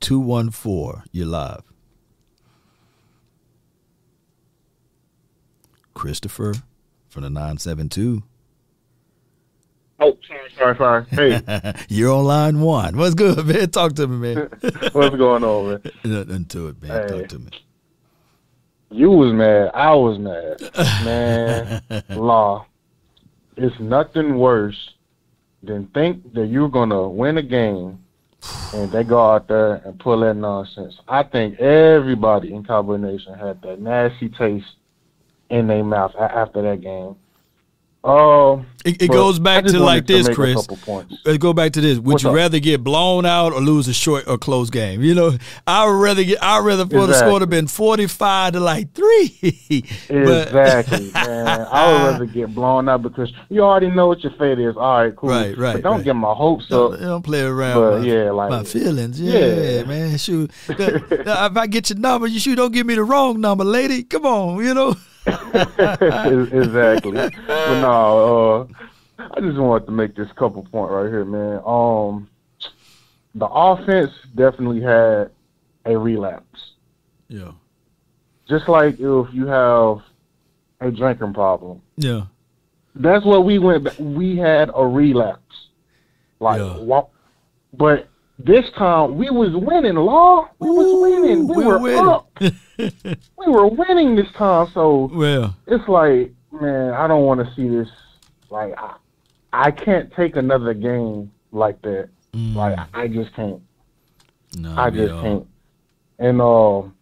214, 0.00 1.02
you're 1.12 1.26
live. 1.26 1.62
Christopher 5.94 6.54
from 7.08 7.22
the 7.22 7.30
972. 7.30 8.22
Oh, 10.02 10.16
sorry, 10.56 10.76
sorry. 10.76 11.04
Hey, 11.10 11.74
You're 11.90 12.14
on 12.14 12.24
line 12.24 12.60
one. 12.60 12.96
What's 12.96 13.14
good, 13.14 13.46
man? 13.46 13.68
Talk 13.70 13.92
to 13.96 14.06
me, 14.06 14.34
man. 14.34 14.48
what's 14.92 15.14
going 15.16 15.44
on, 15.44 15.68
man? 15.68 15.82
Nothing 16.04 16.44
to 16.46 16.68
it, 16.68 16.82
man. 16.82 16.90
Hey. 16.90 17.18
Talk 17.18 17.28
to 17.28 17.38
me. 17.38 17.50
You 18.90 19.10
was 19.10 19.34
mad. 19.34 19.70
I 19.74 19.94
was 19.94 20.18
mad. 20.18 20.70
Man, 21.04 21.82
law. 22.18 22.64
It's 23.62 23.78
nothing 23.78 24.38
worse 24.38 24.94
than 25.62 25.86
think 25.88 26.32
that 26.32 26.46
you're 26.46 26.70
gonna 26.70 27.06
win 27.06 27.36
a 27.36 27.42
game 27.42 28.02
and 28.72 28.90
they 28.90 29.04
go 29.04 29.32
out 29.32 29.48
there 29.48 29.74
and 29.84 30.00
pull 30.00 30.20
that 30.20 30.36
nonsense. 30.36 30.98
I 31.06 31.24
think 31.24 31.60
everybody 31.60 32.54
in 32.54 32.64
Cowboy 32.64 32.96
Nation 32.96 33.34
had 33.34 33.60
that 33.60 33.78
nasty 33.78 34.30
taste 34.30 34.76
in 35.50 35.66
their 35.66 35.84
mouth 35.84 36.12
after 36.16 36.62
that 36.62 36.80
game. 36.80 37.16
Um, 38.02 38.66
It, 38.82 39.02
it 39.02 39.10
goes 39.10 39.38
back 39.38 39.66
to 39.66 39.78
like 39.78 40.06
this, 40.06 40.26
a 40.26 40.34
Chris. 40.34 40.66
Let's 41.26 41.36
go 41.38 41.52
back 41.52 41.72
to 41.72 41.82
this. 41.82 41.98
Would 41.98 42.06
What's 42.06 42.22
you 42.22 42.30
up? 42.30 42.34
rather 42.36 42.58
get 42.58 42.82
blown 42.82 43.26
out 43.26 43.52
or 43.52 43.60
lose 43.60 43.88
a 43.88 43.92
short 43.92 44.26
or 44.26 44.38
close 44.38 44.70
game? 44.70 45.02
You 45.02 45.14
know, 45.14 45.36
I 45.66 45.84
would 45.84 46.00
rather 46.00 46.24
get. 46.24 46.42
I 46.42 46.58
would 46.58 46.66
rather 46.66 46.86
for 46.86 47.06
the 47.06 47.12
score 47.12 47.40
to 47.40 47.44
Exactly. 47.44 47.46
been 47.58 47.66
forty 47.66 48.06
five 48.06 48.54
to 48.54 48.60
like 48.60 48.94
three. 48.94 49.36
Exactly, 50.08 51.10
man. 51.14 51.66
I 51.70 51.92
would 51.92 52.10
rather 52.12 52.26
get 52.26 52.54
blown 52.54 52.88
out 52.88 53.02
because 53.02 53.30
you 53.50 53.60
already 53.62 53.90
know 53.90 54.08
what 54.08 54.22
your 54.24 54.32
fate 54.32 54.58
is. 54.58 54.76
All 54.76 54.98
right, 55.02 55.14
cool. 55.14 55.28
Right, 55.30 55.56
right, 55.58 55.74
But 55.74 55.82
don't 55.82 55.96
right. 55.96 56.04
get 56.04 56.16
my 56.16 56.32
hopes 56.32 56.66
Don't, 56.68 56.94
up. 56.94 57.00
don't 57.00 57.22
play 57.22 57.42
around. 57.42 57.74
But 57.74 58.00
my, 58.00 58.06
yeah, 58.06 58.30
like 58.30 58.50
my 58.50 58.64
feelings. 58.64 59.20
Yeah, 59.20 59.38
yeah. 59.40 59.84
man. 59.84 60.16
Shoot, 60.16 60.50
if 60.68 61.56
I 61.56 61.66
get 61.66 61.90
your 61.90 61.98
number, 61.98 62.26
you 62.26 62.40
shoot. 62.40 62.56
Don't 62.56 62.72
give 62.72 62.86
me 62.86 62.94
the 62.94 63.04
wrong 63.04 63.40
number, 63.40 63.64
lady. 63.64 64.04
Come 64.04 64.24
on, 64.24 64.64
you 64.64 64.72
know. 64.74 64.96
exactly. 65.26 67.12
But 67.12 67.80
no, 67.80 68.68
uh, 69.18 69.24
I 69.36 69.40
just 69.40 69.58
wanted 69.58 69.86
to 69.86 69.92
make 69.92 70.14
this 70.16 70.28
couple 70.32 70.62
point 70.64 70.90
right 70.90 71.08
here, 71.08 71.24
man. 71.24 71.60
Um, 71.64 72.28
the 73.34 73.46
offense 73.46 74.10
definitely 74.34 74.80
had 74.80 75.30
a 75.84 75.96
relapse. 75.96 76.72
Yeah. 77.28 77.52
Just 78.48 78.68
like 78.68 78.94
if 78.94 79.32
you 79.32 79.46
have 79.46 79.98
a 80.80 80.90
drinking 80.90 81.34
problem, 81.34 81.80
Yeah. 81.96 82.22
that's 82.94 83.24
what 83.24 83.44
we 83.44 83.58
went. 83.58 83.84
back- 83.84 83.94
We 83.98 84.36
had 84.36 84.70
a 84.74 84.84
relapse. 84.86 85.68
Like, 86.40 86.60
wa- 86.80 87.06
but 87.72 88.08
this 88.44 88.70
time 88.76 89.16
we 89.16 89.30
was 89.30 89.50
winning. 89.52 89.94
Law, 89.94 90.48
we 90.58 90.70
was 90.70 91.10
winning. 91.10 91.48
We, 91.48 91.56
we 91.56 91.64
were 91.64 91.78
winning. 91.78 92.08
up. 92.08 92.30
we 92.40 93.46
were 93.46 93.66
winning 93.66 94.16
this 94.16 94.30
time. 94.36 94.68
So 94.72 95.10
Well, 95.12 95.56
it's 95.66 95.88
like, 95.88 96.32
man, 96.52 96.94
I 96.94 97.06
don't 97.06 97.24
want 97.24 97.40
to 97.46 97.54
see 97.54 97.68
this. 97.68 97.88
Like, 98.50 98.74
I, 98.76 98.96
I 99.52 99.70
can't 99.70 100.12
take 100.14 100.36
another 100.36 100.74
game 100.74 101.30
like 101.52 101.80
that. 101.82 102.08
Like, 102.32 102.78
I 102.94 103.08
just 103.08 103.34
can't. 103.34 103.60
No, 104.56 104.74
I 104.76 104.90
just 104.90 105.12
all- 105.12 105.22
can't. 105.22 105.46
And 106.18 106.42
um, 106.42 106.94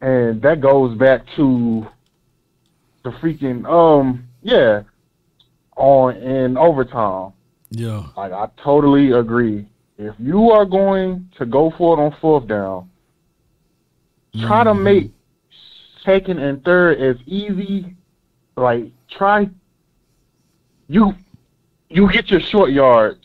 and 0.00 0.40
that 0.42 0.60
goes 0.60 0.96
back 0.96 1.24
to 1.36 1.86
the 3.04 3.10
freaking 3.10 3.66
um, 3.68 4.26
yeah, 4.42 4.82
on 5.76 6.16
in 6.16 6.56
overtime. 6.56 7.32
Yeah. 7.70 8.06
Like, 8.16 8.32
I 8.32 8.48
totally 8.62 9.12
agree. 9.12 9.66
If 9.96 10.14
you 10.18 10.50
are 10.50 10.64
going 10.64 11.30
to 11.38 11.46
go 11.46 11.72
for 11.76 11.98
it 11.98 12.02
on 12.02 12.16
fourth 12.20 12.48
down, 12.48 12.90
try 14.40 14.64
to 14.64 14.70
mm. 14.70 14.82
make 14.82 15.10
second 16.04 16.38
and 16.38 16.64
third 16.64 17.00
as 17.00 17.16
easy. 17.26 17.94
Like, 18.56 18.90
try 19.08 19.48
you 20.88 21.14
you 21.88 22.10
get 22.10 22.30
your 22.30 22.40
short 22.40 22.70
yards 22.70 23.24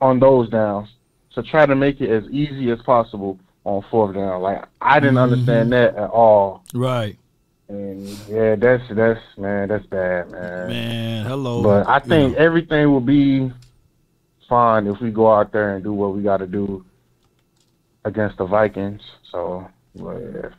on 0.00 0.20
those 0.20 0.48
downs. 0.48 0.88
So 1.30 1.42
try 1.42 1.66
to 1.66 1.74
make 1.74 2.00
it 2.00 2.10
as 2.10 2.30
easy 2.30 2.70
as 2.70 2.80
possible 2.82 3.38
on 3.64 3.84
fourth 3.90 4.14
down. 4.14 4.40
Like 4.42 4.64
I 4.80 5.00
didn't 5.00 5.16
mm-hmm. 5.16 5.32
understand 5.32 5.72
that 5.72 5.96
at 5.96 6.10
all. 6.10 6.64
Right. 6.72 7.18
And 7.68 8.06
yeah, 8.28 8.56
that's 8.56 8.84
that's 8.90 9.20
man, 9.38 9.68
that's 9.68 9.86
bad, 9.86 10.30
man. 10.30 10.68
Man, 10.68 11.26
hello. 11.26 11.62
But 11.62 11.88
I 11.88 11.98
think 11.98 12.36
everything 12.36 12.90
will 12.90 13.00
be 13.00 13.50
fine 14.48 14.86
if 14.86 15.00
we 15.00 15.10
go 15.10 15.32
out 15.32 15.52
there 15.52 15.74
and 15.74 15.84
do 15.84 15.92
what 15.92 16.14
we 16.14 16.22
got 16.22 16.38
to 16.38 16.46
do 16.46 16.84
against 18.04 18.38
the 18.38 18.46
Vikings. 18.46 19.02
So, 19.30 19.68
yeah, 19.94 20.50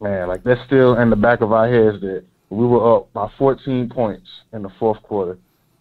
man, 0.00 0.28
like 0.28 0.44
that's 0.44 0.64
still 0.64 0.96
in 0.96 1.10
the 1.10 1.16
back 1.16 1.40
of 1.40 1.52
our 1.52 1.68
heads 1.68 2.00
that 2.00 2.24
we 2.50 2.66
were 2.66 2.96
up 2.96 3.12
by 3.12 3.30
14 3.38 3.88
points 3.88 4.28
in 4.52 4.62
the 4.62 4.70
fourth 4.78 5.02
quarter. 5.02 5.38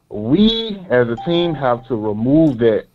We 0.09 0.85
as 0.89 1.07
a 1.07 1.15
team 1.26 1.53
have 1.55 1.88
to 1.88 1.95
remove 1.95 2.59
that 2.59 2.85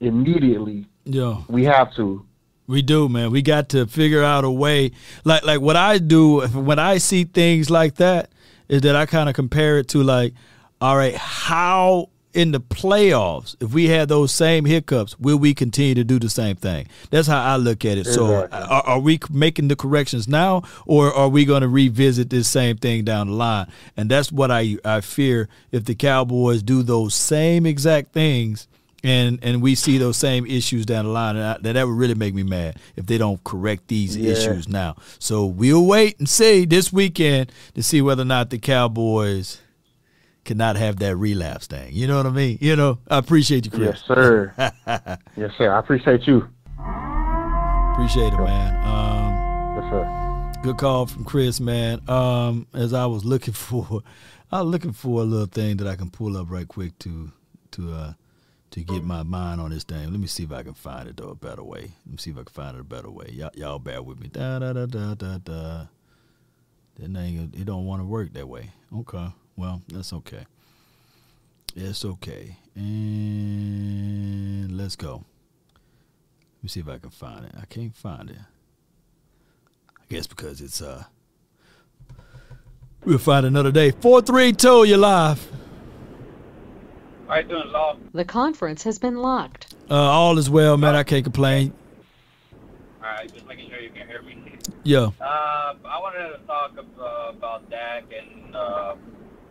immediately. 0.00 0.86
Yeah. 1.04 1.42
We 1.48 1.64
have 1.64 1.94
to. 1.96 2.24
We 2.66 2.80
do, 2.80 3.08
man. 3.08 3.30
We 3.30 3.42
got 3.42 3.68
to 3.70 3.86
figure 3.86 4.22
out 4.22 4.44
a 4.44 4.50
way. 4.50 4.92
Like 5.24 5.44
like 5.44 5.60
what 5.60 5.76
I 5.76 5.98
do 5.98 6.46
when 6.48 6.78
I 6.78 6.98
see 6.98 7.24
things 7.24 7.70
like 7.70 7.96
that 7.96 8.30
is 8.68 8.82
that 8.82 8.96
I 8.96 9.06
kind 9.06 9.28
of 9.28 9.34
compare 9.34 9.78
it 9.78 9.88
to 9.88 10.02
like, 10.02 10.32
all 10.80 10.96
right, 10.96 11.14
how 11.14 12.08
in 12.34 12.52
the 12.52 12.60
playoffs, 12.60 13.56
if 13.60 13.72
we 13.72 13.86
had 13.86 14.08
those 14.08 14.32
same 14.32 14.64
hiccups, 14.64 15.18
will 15.18 15.36
we 15.38 15.54
continue 15.54 15.94
to 15.94 16.04
do 16.04 16.18
the 16.18 16.28
same 16.28 16.56
thing? 16.56 16.86
That's 17.10 17.28
how 17.28 17.42
I 17.42 17.56
look 17.56 17.84
at 17.84 17.98
it. 17.98 18.06
So, 18.06 18.48
are, 18.50 18.82
are 18.86 18.98
we 19.00 19.18
making 19.30 19.68
the 19.68 19.76
corrections 19.76 20.28
now, 20.28 20.62
or 20.86 21.12
are 21.12 21.28
we 21.28 21.44
going 21.44 21.62
to 21.62 21.68
revisit 21.68 22.30
this 22.30 22.48
same 22.48 22.76
thing 22.76 23.04
down 23.04 23.28
the 23.28 23.34
line? 23.34 23.66
And 23.96 24.10
that's 24.10 24.30
what 24.32 24.50
I 24.50 24.76
I 24.84 25.00
fear 25.00 25.48
if 25.72 25.84
the 25.84 25.94
Cowboys 25.94 26.62
do 26.62 26.82
those 26.82 27.14
same 27.14 27.66
exact 27.66 28.12
things 28.12 28.66
and 29.02 29.38
and 29.42 29.60
we 29.62 29.74
see 29.74 29.98
those 29.98 30.16
same 30.16 30.46
issues 30.46 30.86
down 30.86 31.04
the 31.04 31.10
line, 31.10 31.36
and 31.36 31.44
I, 31.44 31.58
that 31.60 31.74
that 31.74 31.86
would 31.86 31.96
really 31.96 32.14
make 32.14 32.34
me 32.34 32.42
mad 32.42 32.78
if 32.96 33.06
they 33.06 33.18
don't 33.18 33.42
correct 33.44 33.88
these 33.88 34.16
Yeah. 34.16 34.32
issues 34.32 34.68
now. 34.68 34.96
So 35.18 35.44
we'll 35.44 35.84
wait 35.84 36.18
and 36.18 36.28
see 36.28 36.64
this 36.64 36.92
weekend 36.92 37.52
to 37.74 37.82
see 37.82 38.00
whether 38.00 38.22
or 38.22 38.26
not 38.26 38.48
the 38.50 38.58
Cowboys 38.58 39.60
cannot 40.44 40.76
have 40.76 40.98
that 40.98 41.16
relapse 41.16 41.66
thing. 41.66 41.92
You 41.92 42.06
know 42.06 42.16
what 42.16 42.26
I 42.26 42.30
mean? 42.30 42.58
You 42.60 42.76
know, 42.76 42.98
I 43.08 43.18
appreciate 43.18 43.64
you, 43.64 43.70
Chris. 43.70 43.96
Yes, 43.96 44.04
sir. 44.06 44.54
yes, 45.36 45.50
sir. 45.58 45.72
I 45.72 45.78
appreciate 45.78 46.26
you. 46.26 46.48
appreciate 47.92 48.32
it, 48.32 48.38
man. 48.38 48.74
Um, 48.84 49.82
yes, 49.82 49.90
sir. 49.90 50.60
Good 50.62 50.78
call 50.78 51.06
from 51.06 51.24
Chris, 51.24 51.60
man. 51.60 52.08
Um, 52.08 52.66
as 52.72 52.94
I 52.94 53.06
was 53.06 53.24
looking 53.24 53.54
for, 53.54 54.02
I 54.52 54.62
was 54.62 54.70
looking 54.70 54.92
for 54.92 55.20
a 55.20 55.24
little 55.24 55.46
thing 55.46 55.78
that 55.78 55.86
I 55.86 55.96
can 55.96 56.10
pull 56.10 56.36
up 56.36 56.50
right 56.50 56.68
quick 56.68 56.98
to 57.00 57.32
to 57.72 57.92
uh 57.92 58.12
to 58.70 58.82
get 58.82 59.04
my 59.04 59.22
mind 59.22 59.60
on 59.60 59.70
this 59.70 59.84
thing. 59.84 60.10
Let 60.10 60.18
me 60.18 60.26
see 60.26 60.42
if 60.42 60.52
I 60.52 60.64
can 60.64 60.74
find 60.74 61.08
it 61.08 61.16
though 61.16 61.28
a 61.28 61.34
better 61.36 61.62
way. 61.62 61.92
Let 62.06 62.12
me 62.12 62.16
see 62.18 62.30
if 62.30 62.36
I 62.36 62.42
can 62.42 62.52
find 62.52 62.76
it 62.76 62.80
a 62.80 62.84
better 62.84 63.10
way. 63.10 63.30
Y'all, 63.30 63.50
y'all 63.54 63.78
bear 63.78 64.02
with 64.02 64.18
me. 64.18 64.28
Da 64.28 64.58
da 64.58 64.72
da 64.72 64.86
da 64.86 65.14
da 65.14 65.38
da. 65.38 65.86
That 66.96 67.12
thing 67.12 67.52
it 67.56 67.64
don't 67.64 67.86
want 67.86 68.02
to 68.02 68.06
work 68.06 68.32
that 68.32 68.48
way. 68.48 68.70
Okay. 68.96 69.28
Well, 69.56 69.82
that's 69.88 70.12
okay. 70.12 70.46
It's 71.76 72.04
okay. 72.04 72.56
And 72.74 74.76
let's 74.76 74.96
go. 74.96 75.24
Let 76.56 76.62
me 76.62 76.68
see 76.68 76.80
if 76.80 76.88
I 76.88 76.98
can 76.98 77.10
find 77.10 77.44
it. 77.44 77.52
I 77.60 77.64
can't 77.66 77.94
find 77.94 78.30
it. 78.30 78.38
I 78.38 80.02
guess 80.08 80.26
because 80.26 80.60
it's 80.60 80.82
uh 80.82 81.04
we'll 83.04 83.18
find 83.18 83.46
another 83.46 83.70
day. 83.72 83.90
Four 83.92 84.22
three 84.22 84.52
two, 84.52 84.84
you're 84.84 84.98
live. 84.98 85.46
How 87.28 87.36
you 87.36 87.44
doing, 87.44 87.68
Law? 87.72 87.96
The 88.12 88.24
conference 88.24 88.82
has 88.84 88.98
been 88.98 89.16
locked. 89.16 89.74
Uh 89.90 89.94
all 89.94 90.38
is 90.38 90.50
well, 90.50 90.76
man. 90.76 90.94
I 90.94 91.02
can't 91.04 91.24
complain. 91.24 91.72
All 93.02 93.10
right, 93.10 93.32
just 93.32 93.46
making 93.46 93.70
sure 93.70 93.80
you 93.80 93.90
can 93.90 94.06
hear 94.08 94.22
me. 94.22 94.36
Yeah. 94.82 95.10
Uh, 95.20 95.74
I 95.84 95.98
wanted 96.00 96.28
to 96.28 96.38
talk 96.46 96.72
uh, 96.78 97.30
about 97.30 97.68
Dak 97.70 98.04
and 98.12 98.54
uh, 98.54 98.94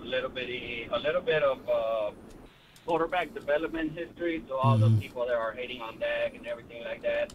a 0.03 0.07
little 0.07 0.29
bit, 0.29 0.49
a 0.91 0.99
little 0.99 1.21
bit 1.21 1.43
of 1.43 1.57
uh, 1.69 2.11
quarterback 2.85 3.33
development 3.33 3.93
history 3.97 4.39
to 4.47 4.53
all 4.55 4.77
the 4.77 4.87
Mhm. 4.87 4.99
people 4.99 5.25
that 5.25 5.35
are 5.35 5.53
hating 5.53 5.81
on 5.81 5.97
Dak 5.99 6.35
and 6.35 6.45
everything 6.45 6.83
like 6.83 7.01
that. 7.03 7.33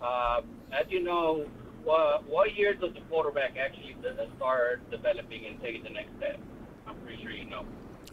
Uh, 0.00 0.42
as 0.72 0.86
you 0.90 1.02
know, 1.02 1.46
what, 1.84 2.28
what 2.28 2.54
year 2.56 2.74
does 2.74 2.92
the 2.92 3.00
quarterback 3.08 3.56
actually 3.58 3.96
start 4.36 4.88
developing 4.90 5.46
and 5.46 5.60
taking 5.62 5.82
the 5.82 5.90
next 5.90 6.10
step? 6.18 6.38
I'm 6.86 6.94
pretty 6.96 7.22
sure 7.22 7.32
you 7.32 7.46
know. 7.46 7.64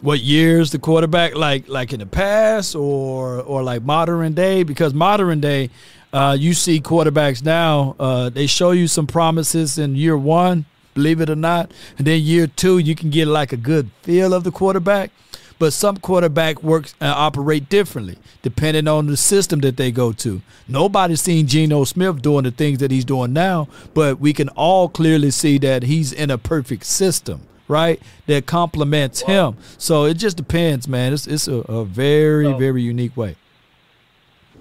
What 0.02 0.20
years 0.20 0.72
the 0.72 0.80
quarterback 0.80 1.36
like 1.36 1.68
like 1.70 1.94
in 1.94 2.00
the 2.00 2.06
past 2.06 2.76
or 2.76 3.40
or 3.42 3.64
like 3.64 3.84
modern 3.84 4.34
day? 4.34 4.64
Because 4.64 4.94
modern 4.94 5.40
day, 5.40 5.70
uh, 6.12 6.36
you 6.38 6.54
see 6.54 6.82
quarterbacks 6.82 7.44
now, 7.44 7.96
uh, 8.00 8.30
they 8.30 8.46
show 8.48 8.72
you 8.72 8.88
some 8.88 9.08
promises 9.08 9.78
in 9.78 9.96
year 9.96 10.18
one, 10.18 10.66
believe 10.94 11.22
it 11.22 11.30
or 11.30 11.36
not, 11.36 11.72
and 11.98 12.08
then 12.08 12.22
year 12.22 12.48
two 12.48 12.78
you 12.78 12.96
can 12.96 13.10
get 13.10 13.28
like 13.28 13.52
a 13.52 13.58
good 13.58 13.90
feel 14.02 14.34
of 14.34 14.44
the 14.44 14.52
quarterback. 14.52 15.12
But 15.60 15.72
some 15.72 15.98
quarterback 15.98 16.62
works 16.62 16.94
and 17.00 17.12
operate 17.12 17.70
differently 17.70 18.18
depending 18.42 18.88
on 18.88 19.08
the 19.08 19.16
system 19.16 19.62
that 19.62 19.78
they 19.78 19.92
go 19.92 20.12
to. 20.12 20.42
Nobody's 20.68 21.22
seen 21.22 21.48
Geno 21.48 21.86
Smith 21.86 22.22
doing 22.22 22.44
the 22.44 22.52
things 22.52 22.80
that 22.80 22.92
he's 22.92 23.06
doing 23.06 23.34
now, 23.34 23.70
but 23.94 24.20
we 24.20 24.34
can 24.34 24.50
all 24.50 24.90
clearly 24.90 25.32
see 25.32 25.58
that 25.60 25.84
he's 25.84 26.12
in 26.12 26.30
a 26.30 26.38
perfect 26.38 26.84
system, 26.84 27.42
right? 27.68 28.02
That 28.28 28.46
complements 28.46 29.22
him. 29.22 29.56
So 29.78 30.04
it 30.04 30.16
just 30.16 30.36
depends, 30.38 30.88
man. 30.88 31.14
It's 31.14 31.26
it's 31.26 31.48
a, 31.48 31.56
a 31.56 31.86
very 31.86 32.52
very 32.54 32.82
unique 32.82 33.16
way. 33.16 33.38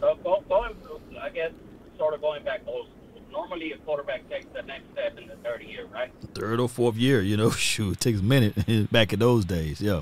Uh, 0.01 0.15
so 0.23 0.45
going, 0.49 0.75
I 1.21 1.29
guess, 1.31 1.51
sort 1.99 2.15
of 2.15 2.21
going 2.21 2.45
back 2.45 2.65
those. 2.65 2.87
Normally, 3.53 3.73
a 3.73 3.77
quarterback 3.85 4.27
takes 4.31 4.47
the 4.55 4.63
next 4.63 4.91
step 4.95 5.19
in 5.19 5.29
the 5.29 5.37
third 5.45 5.63
year, 5.63 5.85
right? 5.93 6.11
Third 6.35 6.59
or 6.59 6.71
fourth 6.71 6.97
year, 6.97 7.21
you 7.21 7.37
know, 7.37 7.51
shoot, 7.51 7.93
it 7.93 8.01
takes 8.01 8.21
a 8.21 8.23
minute 8.23 8.55
back 8.91 9.13
in 9.13 9.19
those 9.19 9.45
days. 9.45 9.79
Yeah. 9.79 10.01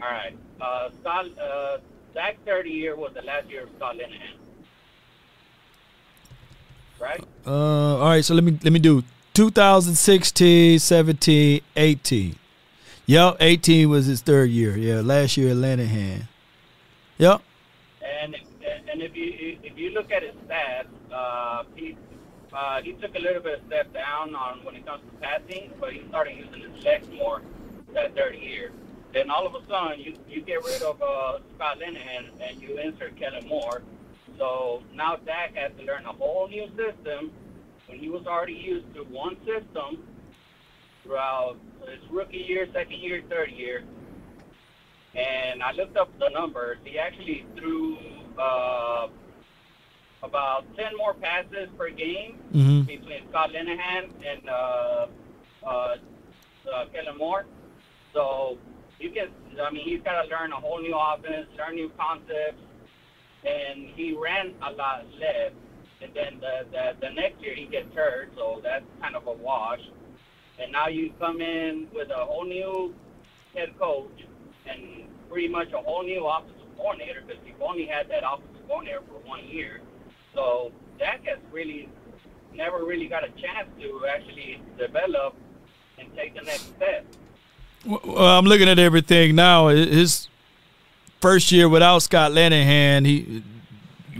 All 0.00 0.08
right. 0.08 0.32
Uh, 0.60 0.90
Scott, 1.00 1.26
uh, 1.40 1.78
Zach's 2.14 2.38
third 2.44 2.68
year 2.68 2.94
was 2.94 3.12
the 3.14 3.22
last 3.22 3.50
year 3.50 3.64
of 3.64 3.70
Scott 3.76 3.96
Linehan. 3.96 4.36
Right? 7.00 7.20
Uh, 7.44 7.96
all 7.96 8.10
right, 8.10 8.24
so 8.24 8.32
let 8.32 8.44
me 8.44 8.56
let 8.62 8.72
me 8.72 8.78
do 8.78 9.02
2016, 9.34 10.78
17, 10.78 11.60
18. 11.74 12.36
Yep, 13.06 13.36
18 13.40 13.88
was 13.88 14.06
his 14.06 14.20
third 14.20 14.50
year. 14.50 14.78
Yeah, 14.78 15.00
last 15.00 15.36
year 15.36 15.50
at 15.50 15.56
Linehan. 15.56 16.28
Yep. 17.18 17.42
And 18.22 18.36
and 18.92 19.02
if 19.02 19.16
you 19.16 19.58
if 19.64 19.76
you 19.76 19.90
look 19.90 20.12
at 20.12 20.22
his 20.22 20.34
stats, 20.46 20.86
uh, 21.12 21.64
he 21.74 21.96
uh, 22.52 22.80
he 22.82 22.92
took 22.92 23.14
a 23.14 23.18
little 23.18 23.42
bit 23.42 23.60
of 23.60 23.66
step 23.66 23.92
down 23.92 24.34
on 24.34 24.64
when 24.64 24.76
it 24.76 24.86
comes 24.86 25.02
to 25.02 25.16
passing, 25.18 25.70
but 25.80 25.92
he 25.92 26.02
started 26.08 26.36
using 26.36 26.70
his 26.70 26.84
legs 26.84 27.06
more 27.10 27.42
that 27.94 28.14
third 28.14 28.36
year. 28.36 28.72
Then 29.12 29.30
all 29.30 29.46
of 29.46 29.54
a 29.54 29.66
sudden, 29.66 30.00
you 30.00 30.14
you 30.28 30.42
get 30.42 30.64
rid 30.64 30.82
of 30.82 31.00
uh, 31.02 31.38
Scott 31.54 31.78
Linehan 31.78 32.26
and 32.40 32.60
you 32.60 32.78
insert 32.78 33.16
Kellen 33.18 33.46
Moore. 33.48 33.82
So 34.38 34.82
now 34.94 35.16
Dak 35.16 35.54
has 35.56 35.72
to 35.78 35.84
learn 35.84 36.04
a 36.04 36.12
whole 36.12 36.48
new 36.48 36.68
system 36.76 37.30
when 37.86 37.98
he 37.98 38.08
was 38.10 38.26
already 38.26 38.52
used 38.52 38.92
to 38.94 39.04
one 39.04 39.36
system 39.46 40.04
throughout 41.02 41.56
his 41.88 42.10
rookie 42.10 42.38
year, 42.38 42.66
second 42.72 42.98
year, 42.98 43.22
third 43.30 43.50
year. 43.50 43.84
And 45.14 45.62
I 45.62 45.72
looked 45.72 45.96
up 45.96 46.10
the 46.18 46.28
numbers. 46.28 46.78
He 46.84 46.98
actually 46.98 47.46
threw 47.56 47.96
uh, 48.38 49.08
about 50.30 50.64
10 50.76 50.96
more 50.96 51.14
passes 51.14 51.68
per 51.78 51.88
game 51.90 52.38
Mhm. 52.52 52.86
between 52.86 53.20
Scott 53.30 53.50
Linehan 53.52 54.10
and 54.30 54.48
uh, 54.48 55.06
uh, 55.64 55.68
uh, 56.72 56.84
Kellen 56.92 57.16
Moore. 57.18 57.46
So 58.12 58.58
you 58.98 59.10
can, 59.10 59.28
I 59.62 59.70
mean, 59.70 59.84
he's 59.84 60.02
got 60.02 60.22
to 60.22 60.28
learn 60.28 60.52
a 60.52 60.56
whole 60.56 60.80
new 60.80 60.94
offense, 60.96 61.46
learn 61.56 61.74
new 61.76 61.90
concepts, 61.98 62.62
and 63.44 63.88
he 63.94 64.12
ran 64.14 64.54
a 64.62 64.72
lot 64.72 65.04
less. 65.20 65.52
And 66.02 66.12
then 66.14 66.40
the, 66.40 66.66
the, 66.72 66.84
the 67.06 67.10
next 67.14 67.40
year 67.42 67.54
he 67.54 67.66
gets 67.66 67.92
hurt, 67.94 68.30
so 68.36 68.60
that's 68.62 68.84
kind 69.00 69.16
of 69.16 69.26
a 69.26 69.32
wash. 69.32 69.80
And 70.58 70.72
now 70.72 70.88
you 70.88 71.12
come 71.20 71.40
in 71.40 71.88
with 71.94 72.10
a 72.10 72.24
whole 72.24 72.44
new 72.44 72.94
head 73.54 73.78
coach 73.78 74.18
and 74.68 74.80
pretty 75.30 75.48
much 75.48 75.72
a 75.72 75.78
whole 75.78 76.02
new 76.02 76.26
offensive 76.26 76.56
coordinator 76.76 77.22
because 77.26 77.42
you've 77.46 77.60
only 77.62 77.86
had 77.86 78.08
that 78.10 78.22
offensive 78.30 78.66
coordinator 78.68 79.00
for 79.08 79.18
one 79.28 79.44
year. 79.46 79.80
So 80.36 80.70
Dak 80.98 81.24
has 81.24 81.38
really 81.50 81.88
never 82.54 82.84
really 82.84 83.08
got 83.08 83.24
a 83.24 83.28
chance 83.28 83.68
to 83.80 84.06
actually 84.06 84.60
develop 84.78 85.34
and 85.98 86.14
take 86.14 86.34
the 86.34 86.42
next 86.42 86.68
step. 86.76 87.06
Well, 87.84 88.18
I'm 88.18 88.44
looking 88.44 88.68
at 88.68 88.78
everything 88.78 89.34
now. 89.34 89.68
His 89.68 90.28
first 91.20 91.50
year 91.50 91.68
without 91.68 92.00
Scott 92.00 92.32
Linehan, 92.32 93.06
he 93.06 93.42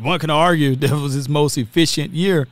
one 0.01 0.19
can 0.19 0.31
argue 0.31 0.75
that 0.77 0.91
was 0.91 1.13
his 1.13 1.29
most 1.29 1.59
efficient 1.59 2.13
year. 2.13 2.49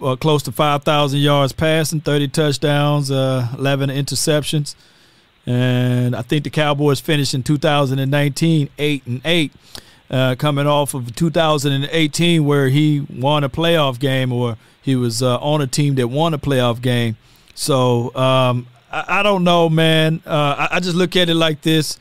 Uh, 0.00 0.14
close 0.14 0.42
to 0.42 0.52
5,000 0.52 1.18
yards 1.20 1.54
passing, 1.54 2.02
30 2.02 2.28
touchdowns, 2.28 3.10
uh, 3.10 3.48
11 3.56 3.88
interceptions. 3.88 4.74
And 5.46 6.14
I 6.14 6.20
think 6.20 6.44
the 6.44 6.50
Cowboys 6.50 7.00
finished 7.00 7.32
in 7.32 7.42
2019 7.42 8.68
8 8.76 9.06
and 9.06 9.22
8, 9.24 9.52
uh, 10.10 10.36
coming 10.38 10.66
off 10.66 10.94
of 10.94 11.14
2018 11.14 12.44
where 12.44 12.68
he 12.68 13.06
won 13.10 13.44
a 13.44 13.48
playoff 13.48 13.98
game 13.98 14.32
or 14.32 14.56
he 14.82 14.94
was 14.94 15.22
uh, 15.22 15.38
on 15.38 15.60
a 15.60 15.66
team 15.66 15.96
that 15.96 16.08
won 16.08 16.32
a 16.34 16.38
playoff 16.38 16.80
game. 16.80 17.16
So 17.54 18.14
um, 18.14 18.66
I, 18.90 19.20
I 19.20 19.22
don't 19.22 19.44
know, 19.44 19.68
man. 19.68 20.22
Uh, 20.24 20.68
I, 20.70 20.76
I 20.76 20.80
just 20.80 20.96
look 20.96 21.16
at 21.16 21.28
it 21.28 21.34
like 21.34 21.62
this: 21.62 21.98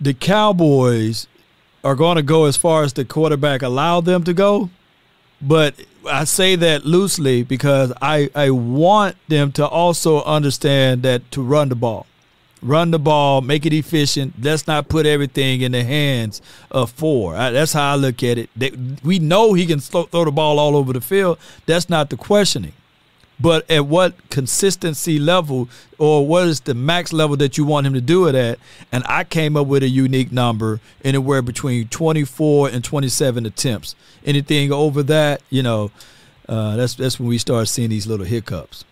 the 0.00 0.14
Cowboys 0.14 1.26
are 1.84 1.94
going 1.94 2.16
to 2.16 2.22
go 2.22 2.44
as 2.46 2.56
far 2.56 2.84
as 2.84 2.92
the 2.92 3.04
quarterback 3.04 3.62
allowed 3.62 4.04
them 4.04 4.24
to 4.24 4.32
go, 4.32 4.70
but 5.40 5.74
I 6.08 6.24
say 6.24 6.56
that 6.56 6.84
loosely 6.84 7.42
because 7.42 7.92
I 8.00 8.30
I 8.34 8.50
want 8.50 9.16
them 9.28 9.52
to 9.52 9.66
also 9.66 10.22
understand 10.22 11.02
that 11.02 11.30
to 11.32 11.42
run 11.42 11.68
the 11.68 11.74
ball. 11.74 12.06
Run 12.62 12.90
the 12.90 12.98
ball, 12.98 13.40
make 13.40 13.66
it 13.66 13.72
efficient. 13.72 14.34
Let's 14.40 14.66
not 14.66 14.88
put 14.88 15.04
everything 15.04 15.62
in 15.62 15.72
the 15.72 15.82
hands 15.82 16.40
of 16.70 16.90
four. 16.90 17.34
That's 17.34 17.72
how 17.72 17.92
I 17.92 17.94
look 17.96 18.22
at 18.22 18.38
it. 18.38 18.50
We 19.02 19.18
know 19.18 19.54
he 19.54 19.66
can 19.66 19.80
throw, 19.80 20.04
throw 20.04 20.24
the 20.24 20.30
ball 20.30 20.58
all 20.58 20.76
over 20.76 20.92
the 20.92 21.00
field. 21.00 21.38
That's 21.66 21.88
not 21.88 22.10
the 22.10 22.16
questioning 22.16 22.72
but 23.40 23.68
at 23.68 23.86
what 23.86 24.14
consistency 24.28 25.18
level 25.18 25.68
or 25.98 26.24
what 26.24 26.46
is 26.46 26.60
the 26.60 26.74
max 26.74 27.12
level 27.12 27.36
that 27.36 27.58
you 27.58 27.64
want 27.64 27.84
him 27.86 27.94
to 27.94 28.00
do 28.00 28.28
it 28.28 28.34
at 28.34 28.58
and 28.92 29.02
i 29.08 29.24
came 29.24 29.56
up 29.56 29.66
with 29.66 29.82
a 29.82 29.88
unique 29.88 30.30
number 30.30 30.80
anywhere 31.02 31.40
between 31.40 31.88
24 31.88 32.68
and 32.68 32.84
27 32.84 33.46
attempts 33.46 33.96
anything 34.24 34.70
over 34.70 35.02
that 35.02 35.42
you 35.48 35.62
know 35.62 35.90
uh, 36.48 36.76
that's 36.76 36.94
that's 36.94 37.18
when 37.18 37.28
we 37.28 37.38
start 37.38 37.66
seeing 37.66 37.88
these 37.88 38.06
little 38.06 38.26
hiccups 38.26 38.84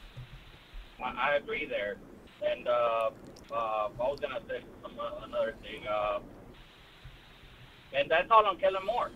I 1.31 1.37
agree 1.37 1.67
there. 1.67 1.97
And 2.45 2.67
uh, 2.67 3.11
uh, 3.53 3.89
I 4.01 4.09
was 4.09 4.19
gonna 4.21 4.41
say 4.49 4.61
some, 4.83 4.93
uh, 4.99 5.25
another 5.25 5.55
thing. 5.63 5.87
Uh, 5.87 6.21
and 7.95 8.11
that's 8.11 8.31
all 8.31 8.47
on 8.47 8.57
Kellen 8.59 8.85
Moore. 8.87 9.11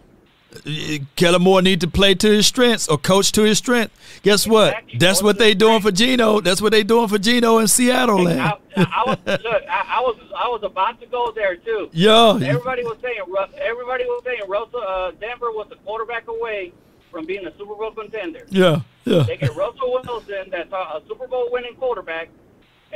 Kellen 1.17 1.43
Moore 1.43 1.63
need 1.63 1.81
to 1.81 1.89
play 1.89 2.15
to 2.15 2.29
his 2.29 2.47
strengths 2.47 2.87
or 2.87 2.97
coach 2.97 3.33
to 3.33 3.43
his 3.43 3.59
strength. 3.59 3.93
Guess 4.23 4.47
what? 4.47 4.77
That's 4.99 5.23
what 5.23 5.39
they 5.39 5.53
doing 5.55 5.81
for 5.81 5.91
Geno. 5.91 6.41
That's 6.41 6.63
what 6.63 6.71
they 6.71 6.85
doing 6.85 7.09
for 7.09 7.19
Geno 7.19 7.59
in 7.59 7.67
Seattle. 7.67 8.21
I, 8.21 8.23
Land. 8.23 8.59
I 8.77 9.03
was 9.07 9.19
look. 9.27 9.63
I, 9.69 9.85
I 9.89 10.01
was 10.01 10.17
I 10.37 10.49
was 10.49 10.63
about 10.63 11.01
to 11.01 11.07
go 11.07 11.33
there 11.33 11.57
too. 11.57 11.91
Yeah. 11.93 12.39
Everybody 12.41 12.85
was 12.85 12.99
saying 13.03 13.19
everybody 13.61 14.05
was 14.05 14.23
saying 14.25 14.43
Russell 14.49 14.85
uh, 14.87 15.11
Denver 15.13 15.51
was 15.51 15.69
a 15.73 15.77
quarterback 15.77 16.29
away 16.29 16.73
from 17.15 17.25
being 17.27 17.47
a 17.47 17.53
Super 17.57 17.77
Bowl 17.77 17.93
contender. 17.93 18.45
Yeah, 18.51 18.81
yeah. 19.05 19.23
They 19.23 19.37
get 19.37 19.55
Russell 19.55 19.93
Wilson, 20.05 20.51
that's 20.51 20.73
a, 20.73 20.77
a 20.77 21.03
Super 21.07 21.29
Bowl 21.29 21.49
winning 21.53 21.77
quarterback, 21.77 22.29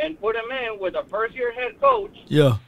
and 0.00 0.20
put 0.20 0.36
him 0.36 0.50
in 0.50 0.78
with 0.78 0.94
a 0.94 1.04
first 1.04 1.34
year 1.34 1.52
head 1.52 1.80
coach. 1.80 2.16
Yeah. 2.26 2.58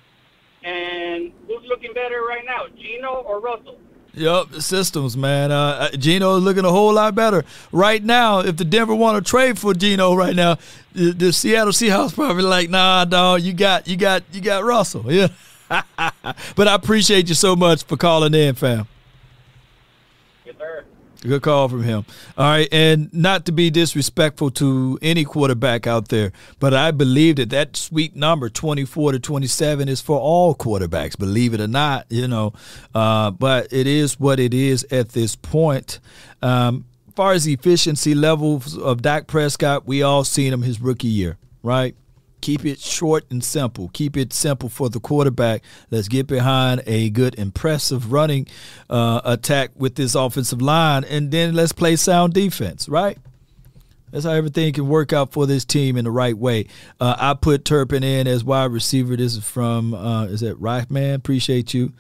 And 0.63 1.33
who's 1.47 1.65
looking 1.67 1.93
better 1.95 2.23
right 2.23 2.45
now, 2.45 2.67
Geno 2.77 3.23
or 3.27 3.41
Russell? 3.41 3.79
Yep, 4.13 4.55
systems, 4.55 5.17
man. 5.17 5.53
Uh, 5.53 5.89
uh, 5.93 5.97
Geno 5.97 6.37
is 6.37 6.43
looking 6.43 6.65
a 6.65 6.71
whole 6.71 6.93
lot 6.93 7.15
better 7.15 7.45
right 7.71 8.03
now. 8.03 8.41
If 8.41 8.57
the 8.57 8.65
Denver 8.65 8.95
want 8.95 9.25
to 9.25 9.29
trade 9.29 9.59
for 9.59 9.73
Geno 9.73 10.15
right 10.15 10.35
now, 10.35 10.59
the, 10.93 11.13
the 11.13 11.33
Seattle 11.33 11.73
Seahawks 11.73 12.15
probably 12.15 12.43
like, 12.43 12.69
nah, 12.71 13.05
dog, 13.05 13.43
you 13.43 13.53
got, 13.53 13.87
you 13.87 13.97
got, 13.97 14.25
you 14.33 14.41
got 14.41 14.65
Russell. 14.65 15.11
Yeah. 15.13 15.29
but 15.69 16.69
I 16.69 16.75
appreciate 16.75 17.29
you 17.29 17.35
so 17.35 17.55
much 17.55 17.85
for 17.85 17.97
calling 17.97 18.35
in, 18.35 18.57
fam. 18.57 18.89
Good 21.23 21.43
call 21.43 21.69
from 21.69 21.83
him. 21.83 22.07
All 22.39 22.47
right, 22.47 22.69
and 22.73 23.13
not 23.13 23.45
to 23.45 23.53
be 23.53 23.69
disrespectful 23.69 24.51
to 24.53 24.99
any 25.03 25.25
quarterback 25.25 25.87
out 25.87 26.09
there, 26.09 26.33
but 26.59 26.73
I 26.73 26.93
believe 26.93 27.37
that 27.37 27.51
that 27.51 27.77
sweet 27.77 28.17
number, 28.17 28.49
24 28.49 29.13
to 29.13 29.21
27, 29.21 29.89
is 29.89 30.01
for 30.01 30.19
all 30.19 30.55
quarterbacks, 30.55 31.19
believe 31.19 31.53
it 31.53 31.61
or 31.61 31.67
not, 31.67 32.07
you 32.09 32.27
know. 32.27 32.55
Uh, 32.95 33.31
but 33.33 33.71
it 33.71 33.87
is 33.87 34.19
what 34.19 34.41
it 34.41 34.55
is 34.55 34.87
at 34.91 35.11
this 35.11 35.37
point. 35.37 36.01
Um, 36.41 36.87
far 37.15 37.33
as 37.33 37.47
efficiency 37.47 38.15
levels 38.15 38.79
of 38.79 39.03
Dak 39.03 39.27
Prescott, 39.27 39.87
we 39.87 40.03
all 40.03 40.25
seen 40.25 40.55
him 40.55 40.63
his 40.63 40.81
rookie 40.81 41.09
year, 41.09 41.37
right? 41.63 41.95
Keep 42.41 42.65
it 42.65 42.81
short 42.81 43.25
and 43.31 43.43
simple. 43.43 43.89
Keep 43.93 44.17
it 44.17 44.33
simple 44.33 44.69
for 44.69 44.89
the 44.89 45.01
quarterback. 45.01 45.63
Let's 45.91 46.09
get 46.09 46.27
behind 46.27 46.83
a 46.87 47.11
good, 47.11 47.39
impressive 47.39 48.13
running 48.13 48.47
uh, 48.89 49.21
attack 49.25 49.71
with 49.77 49.95
this 49.95 50.15
offensive 50.15 50.63
line, 50.63 51.05
and 51.05 51.31
then 51.31 51.55
let's 51.55 51.73
play 51.73 51.97
sound 51.97 52.35
defense, 52.35 52.89
right? 52.89 53.19
That's 54.11 54.25
how 54.25 54.33
everything 54.33 54.73
can 54.73 54.89
work 54.89 55.13
out 55.13 55.33
for 55.33 55.47
this 55.47 55.65
team 55.65 55.97
in 55.97 56.05
the 56.05 56.11
right 56.11 56.37
way. 56.37 56.67
Uh, 56.99 57.15
I 57.19 57.35
put 57.35 57.65
Turpin 57.65 58.03
in 58.03 58.27
as 58.27 58.43
wide 58.43 58.73
receiver. 58.73 59.17
This 59.17 59.37
is 59.37 59.45
from, 59.45 59.95
uh, 59.95 60.25
is 60.25 60.41
that 60.41 60.57
right, 60.57 60.91
man? 60.91 61.15
Appreciate 61.15 61.75
you. 61.75 61.93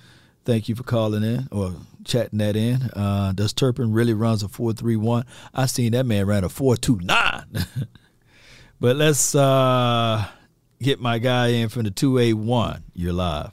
Thank 0.45 0.69
you 0.69 0.75
for 0.75 0.83
calling 0.83 1.23
in 1.23 1.47
or 1.53 1.75
chatting 2.05 2.39
that 2.39 2.57
in. 2.57 2.91
Uh, 2.95 3.33
does 3.33 3.53
Turpin 3.53 3.93
really 3.93 4.15
runs 4.15 4.43
a 4.43 4.49
4-3-1? 4.49 5.25
I 5.55 5.67
seen 5.67 5.93
that 5.93 6.07
man 6.07 6.27
ran 6.27 6.45
a 6.45 6.49
4-2-9. 6.49 7.67
But 8.81 8.97
let's 8.97 9.35
uh, 9.35 10.25
get 10.81 11.01
my 11.01 11.19
guy 11.19 11.49
in 11.49 11.69
from 11.69 11.83
the 11.83 11.91
281. 11.91 12.83
You're 12.95 13.13
live. 13.13 13.53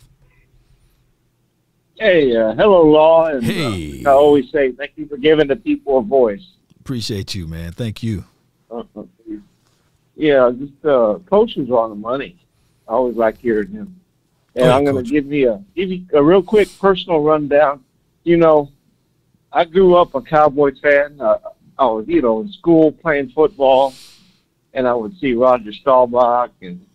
Hey, 1.99 2.35
uh, 2.35 2.53
hello, 2.53 2.83
Law. 2.83 3.25
And, 3.27 3.43
Hey. 3.43 4.03
uh, 4.05 4.09
I 4.09 4.13
always 4.13 4.49
say 4.51 4.71
thank 4.71 4.91
you 4.95 5.05
for 5.07 5.17
giving 5.17 5.47
the 5.47 5.55
people 5.55 5.97
a 5.97 6.01
voice. 6.01 6.45
Appreciate 6.79 7.35
you, 7.35 7.47
man. 7.47 7.73
Thank 7.73 8.01
you. 8.03 8.23
Uh, 8.71 8.83
yeah, 10.15 10.49
just 10.57 10.85
uh, 10.85 11.19
coach 11.29 11.57
is 11.57 11.69
on 11.69 11.89
the 11.89 11.95
money. 11.95 12.37
I 12.87 12.93
always 12.93 13.17
like 13.17 13.37
hearing 13.39 13.71
him. 13.71 13.99
And 14.55 14.65
ahead, 14.65 14.75
I'm 14.77 14.85
going 14.85 15.03
to 15.03 15.11
give 15.11 15.31
you 15.31 15.51
a 15.51 15.63
give 15.75 15.91
you 15.91 16.05
a 16.13 16.23
real 16.23 16.41
quick 16.41 16.69
personal 16.79 17.21
rundown. 17.21 17.83
You 18.23 18.37
know, 18.37 18.71
I 19.51 19.65
grew 19.65 19.95
up 19.95 20.15
a 20.15 20.21
Cowboys 20.21 20.79
fan. 20.79 21.19
Uh, 21.19 21.37
I 21.77 21.85
was, 21.85 22.05
you 22.07 22.21
know, 22.21 22.41
in 22.41 22.51
school 22.53 22.91
playing 22.91 23.29
football, 23.29 23.93
and 24.77 24.87
I 24.87 24.93
would 24.93 25.17
see 25.19 25.33
Roger 25.33 25.73
Staubach 25.73 26.51
and 26.61 26.85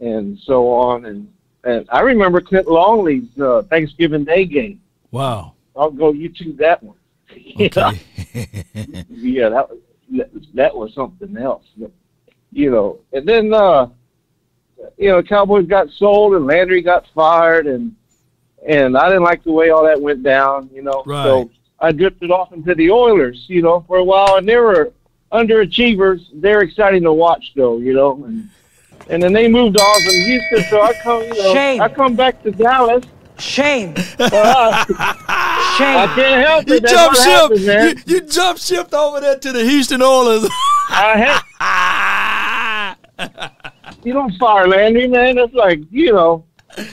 and 0.00 0.38
so 0.40 0.70
on. 0.70 1.06
And 1.06 1.32
and 1.64 1.88
I 1.90 2.00
remember 2.00 2.40
Clint 2.40 2.68
Longley's 2.68 3.36
uh, 3.40 3.62
Thanksgiving 3.62 4.24
Day 4.24 4.44
game. 4.44 4.80
Wow. 5.10 5.54
I'll 5.74 5.90
go 5.90 6.12
YouTube 6.12 6.58
that 6.58 6.82
one. 6.82 6.96
yeah, 7.34 7.92
yeah, 9.08 9.48
that 9.48 9.70
was 9.70 9.78
that, 10.54 10.76
was 10.76 10.92
something 10.94 11.34
else. 11.38 11.64
You 12.52 12.70
know, 12.70 12.98
and 13.14 13.26
then 13.26 13.54
uh, 13.54 13.88
you 14.98 15.08
know, 15.08 15.22
Cowboys 15.22 15.66
got 15.66 15.88
sold 15.90 16.34
and 16.34 16.46
Landry 16.46 16.82
got 16.82 17.06
fired, 17.14 17.66
and 17.66 17.96
and 18.68 18.98
I 18.98 19.08
didn't 19.08 19.22
like 19.22 19.44
the 19.44 19.52
way 19.52 19.70
all 19.70 19.84
that 19.84 19.98
went 20.00 20.22
down. 20.22 20.68
You 20.74 20.82
know, 20.82 21.02
Right. 21.06 21.24
so 21.24 21.50
I 21.80 21.92
drifted 21.92 22.30
off 22.30 22.52
into 22.52 22.74
the 22.74 22.90
Oilers. 22.90 23.46
You 23.48 23.62
know, 23.62 23.82
for 23.88 23.96
a 23.96 24.04
while, 24.04 24.36
and 24.36 24.46
they 24.46 24.56
were 24.56 24.92
underachievers. 25.32 26.26
They're 26.34 26.60
exciting 26.62 27.02
to 27.04 27.12
watch, 27.12 27.52
though. 27.56 27.78
You 27.78 27.94
know, 27.94 28.24
and 28.24 28.48
and 29.08 29.22
then 29.22 29.32
they 29.32 29.48
moved 29.48 29.78
on 29.78 30.02
from 30.04 30.14
Houston. 30.24 30.62
So 30.70 30.82
I 30.82 30.92
come, 31.02 31.22
you 31.22 31.28
know, 31.42 31.52
Shame. 31.54 31.80
I 31.80 31.88
come 31.88 32.14
back 32.14 32.42
to 32.42 32.50
Dallas. 32.50 33.04
Shame. 33.38 33.94
Uh, 34.18 34.84
Shame. 35.76 35.96
I 35.96 36.12
can't 36.14 36.46
help 36.46 36.68
You 36.68 36.74
it. 36.76 36.82
That's 36.82 36.92
jump 36.92 37.14
what 37.14 37.58
ship. 37.58 37.74
happens. 37.74 38.06
You, 38.06 38.14
you 38.14 38.20
jump 38.26 38.58
shipped 38.58 38.94
over 38.94 39.20
there 39.20 39.38
to 39.38 39.52
the 39.52 39.64
Houston 39.64 40.02
Oilers. 40.02 40.46
I 40.88 41.42
You 44.04 44.12
don't 44.12 44.32
fire 44.36 44.66
Landry, 44.66 45.06
man. 45.08 45.38
It's 45.38 45.54
like 45.54 45.80
you 45.90 46.12
know, 46.12 46.44
it's 46.51 46.51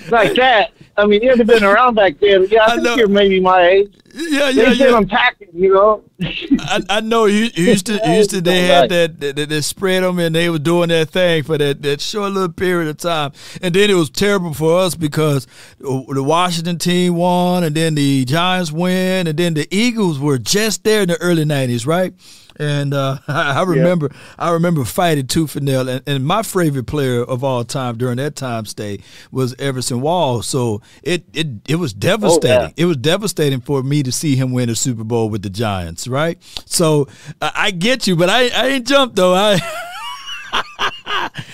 like 0.10 0.36
that. 0.36 0.72
I 0.98 1.06
mean, 1.06 1.22
you 1.22 1.30
haven't 1.30 1.48
been 1.48 1.64
around 1.64 1.96
back 1.96 2.20
then. 2.20 2.48
Yeah, 2.50 2.66
I, 2.66 2.76
think 2.76 2.98
you're 2.98 3.08
maybe 3.08 3.40
my 3.40 3.66
age. 3.66 3.94
Yeah, 4.14 4.52
they 4.52 4.64
yeah, 4.64 4.74
said 4.74 4.90
yeah. 4.90 4.96
I'm 4.96 5.08
packing, 5.08 5.48
you 5.54 5.74
know. 5.74 6.04
I, 6.22 6.82
I 6.90 7.02
know 7.02 7.26
Hu- 7.26 7.50
Houston. 7.54 8.00
Houston, 8.04 8.44
they 8.44 8.64
had 8.64 8.90
that, 8.90 9.20
that, 9.20 9.36
that, 9.38 9.50
that 9.50 9.64
spread 9.64 10.04
them, 10.04 10.20
and 10.20 10.36
they 10.36 10.50
were 10.50 10.60
doing 10.60 10.90
that 10.90 11.10
thing 11.10 11.44
for 11.44 11.58
that, 11.58 11.82
that 11.84 12.02
short 12.02 12.34
little 12.34 12.52
period 12.52 12.90
of 12.90 12.98
time. 12.98 13.32
And 13.62 13.74
then 13.74 13.90
it 13.90 13.94
was 13.94 14.10
terrible 14.10 14.54
for 14.54 14.80
us 14.80 14.96
because 14.96 15.48
the 15.80 16.24
Washington 16.24 16.78
team 16.78 17.16
won, 17.16 17.64
and 17.64 17.76
then 17.76 17.96
the 17.96 18.26
Giants 18.26 18.72
win, 18.72 19.28
and 19.28 19.38
then 19.38 19.54
the 19.54 19.68
Eagles 19.72 20.20
were 20.20 20.38
just 20.38 20.84
there 20.84 21.04
in 21.04 21.10
the 21.10 21.22
early 21.22 21.46
'90s, 21.46 21.88
right? 21.88 22.14
And 22.60 22.94
uh, 22.94 23.20
I 23.28 23.64
remember, 23.64 24.12
I 24.38 24.52
remember 24.52 24.84
fighting 24.84 25.28
tooth 25.28 25.56
and 25.56 25.66
nail. 25.66 25.88
And, 25.88 26.04
and 26.06 26.26
my 26.26 26.44
favorite 26.44 26.88
player 26.88 27.24
of 27.24 27.44
all 27.44 27.64
time 27.64 27.98
during 27.98 28.18
that 28.18 28.36
time 28.36 28.66
stay 28.66 29.00
was 29.32 29.56
Everson 29.58 30.02
Wall. 30.02 30.42
So 30.42 30.82
it 31.02 31.24
it 31.34 31.48
it 31.68 31.76
was 31.76 31.94
devastating. 31.94 32.74
It 32.78 32.86
was 32.86 32.98
devastating 32.98 33.62
for 33.62 33.82
me 33.82 34.04
to 34.04 34.12
see 34.12 34.36
him 34.36 34.52
win 34.52 34.70
a 34.70 34.76
Super 34.76 35.04
Bowl 35.04 35.30
with 35.30 35.42
the 35.42 35.50
Giants, 35.50 36.08
right? 36.08 36.38
So 36.66 37.08
I 37.42 37.52
I 37.56 37.72
get 37.72 38.08
you, 38.08 38.16
but 38.16 38.30
I 38.30 38.50
I 38.50 38.68
ain't 38.68 38.88
jumped 38.88 39.16
though. 39.16 39.34
I 39.34 39.60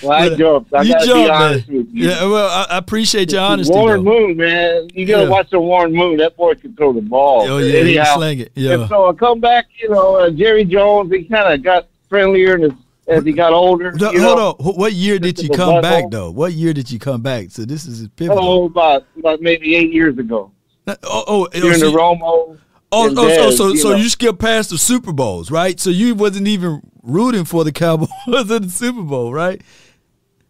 Well, 0.03 0.12
I 0.12 0.36
jumped. 0.36 0.74
I 0.74 0.82
you 0.84 0.94
gotta 0.94 1.06
jumped, 1.06 1.26
be 1.26 1.30
honest 1.30 1.68
man. 1.68 1.78
with 1.78 1.90
you. 1.94 2.10
Yeah, 2.10 2.26
well, 2.26 2.49
I, 2.49 2.76
I 2.76 2.78
appreciate 2.78 3.32
your 3.32 3.41
honesty. 3.41 3.74
Warren 3.74 4.03
though. 4.03 4.12
Moon, 4.28 4.38
man. 4.38 4.88
You 4.94 5.06
gotta 5.06 5.24
Yeah. 5.24 5.30
watch 5.30 5.49
the 5.49 5.60
Warren 5.60 5.94
Moon. 5.94 6.18
That 6.18 6.36
boy 6.36 6.56
can 6.56 6.76
throw 6.76 6.94
the 6.94 7.02
ball. 7.02 7.41
Oh, 7.49 7.57
yeah, 7.60 7.84
he 7.84 7.94
can 7.95 8.06
sling 8.16 8.40
it. 8.40 8.52
Yeah. 8.56 8.74
And 8.82 8.90
so 8.90 9.10
I 9.10 9.14
come 9.14 9.40
back, 9.40 9.66
you 9.82 9.90
know, 9.90 10.16
uh, 10.18 10.30
Jerry 10.30 10.66
Jones, 10.66 11.12
he 11.12 11.24
kind 11.24 11.53
of 11.53 11.64
got 11.64 11.88
friendlier 12.10 12.60
as, 12.64 12.72
as 13.07 13.24
he 13.24 13.32
got 13.32 13.53
older. 13.53 13.91
No, 13.94 14.12
you 14.12 14.22
hold 14.22 14.38
know? 14.38 14.56
on. 14.60 14.76
What 14.76 14.94
year 14.94 15.20
did 15.20 15.40
you 15.40 15.49
come 15.49 15.82
back 15.82 16.06
Butthole. 16.06 16.12
though? 16.12 16.32
What 16.32 16.53
year 16.53 16.74
did 16.74 16.90
you 16.91 16.99
come 16.99 17.22
back? 17.22 17.52
So 17.52 17.66
this 17.66 17.86
is 17.86 18.03
a 18.03 18.10
pivotal. 18.10 18.44
Oh, 18.44 18.66
about, 18.66 19.06
about 19.18 19.41
maybe 19.41 19.76
eight 19.76 19.91
years 19.91 20.18
ago. 20.18 20.52
Oh, 20.88 21.24
oh, 21.28 21.48
During 21.48 21.80
so 21.80 21.90
the 21.91 21.98
Romo. 21.98 22.60
Oh, 22.95 23.07
and 23.09 23.19
oh, 23.19 23.51
so 23.51 23.67
you 23.69 23.77
so 23.77 23.89
know. 23.89 23.95
you 23.95 24.07
skipped 24.09 24.39
past 24.39 24.69
the 24.69 24.77
Super 24.77 25.11
Bowls, 25.11 25.51
right? 25.51 25.80
So 25.80 25.89
you 25.89 26.15
wasn't 26.15 26.47
even 26.47 26.81
rooting 27.03 27.43
for 27.43 27.63
the 27.63 27.72
Cowboys 27.72 28.09
in 28.27 28.47
the 28.47 28.69
Super 28.69 29.01
Bowl, 29.01 29.34
right? 29.34 29.61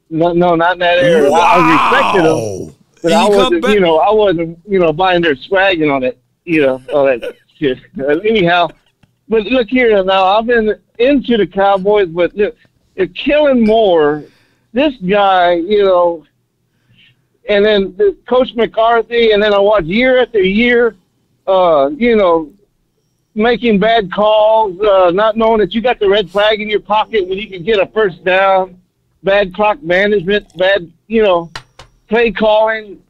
No, 0.09 0.31
no, 0.31 0.55
not 0.55 0.73
in 0.73 0.79
that 0.79 0.99
era. 0.99 1.31
I, 1.31 1.39
I 1.39 2.11
respected 2.13 2.29
him, 2.29 2.75
but 3.01 3.11
And 3.11 3.13
I 3.13 3.23
you 3.27 3.37
wasn't, 3.37 3.61
back- 3.63 3.73
you 3.73 3.79
know, 3.79 3.97
I 3.97 4.11
wasn't, 4.11 4.59
you 4.67 4.79
know, 4.79 4.93
buying 4.93 5.21
their 5.23 5.35
swagging 5.35 5.91
on 5.91 6.03
it, 6.03 6.19
you 6.43 6.61
know, 6.61 6.81
all 6.93 7.05
that 7.05 7.35
shit. 7.57 7.79
Anyhow, 7.99 8.69
but 9.27 9.43
look 9.47 9.67
here 9.67 10.03
now, 10.03 10.25
I've 10.25 10.45
been 10.45 10.79
into 10.99 11.37
the 11.37 11.47
Cowboys, 11.47 12.07
but 12.09 12.35
look, 12.35 12.55
they're 12.95 13.07
Kellen 13.07 13.63
Moore. 13.63 14.23
This 14.71 14.93
guy, 14.97 15.53
you 15.53 15.83
know, 15.83 16.25
and 17.49 17.65
then 17.65 17.95
the 17.97 18.15
Coach 18.27 18.53
McCarthy, 18.55 19.31
and 19.31 19.41
then 19.41 19.53
I 19.53 19.59
watch 19.59 19.85
year 19.85 20.19
after 20.21 20.39
year, 20.41 20.95
uh, 21.47 21.89
you 21.95 22.15
know, 22.15 22.51
making 23.33 23.79
bad 23.79 24.11
calls, 24.11 24.79
uh, 24.81 25.11
not 25.11 25.37
knowing 25.37 25.59
that 25.59 25.73
you 25.73 25.81
got 25.81 25.99
the 25.99 26.09
red 26.09 26.29
flag 26.29 26.61
in 26.61 26.69
your 26.69 26.79
pocket 26.79 27.27
when 27.27 27.37
you 27.37 27.49
can 27.49 27.63
get 27.63 27.79
a 27.79 27.85
first 27.87 28.23
down, 28.23 28.79
bad 29.23 29.53
clock 29.53 29.81
management, 29.83 30.45
bad, 30.57 30.91
you 31.07 31.21
know, 31.21 31.51
play 32.07 32.31
calling. 32.31 33.01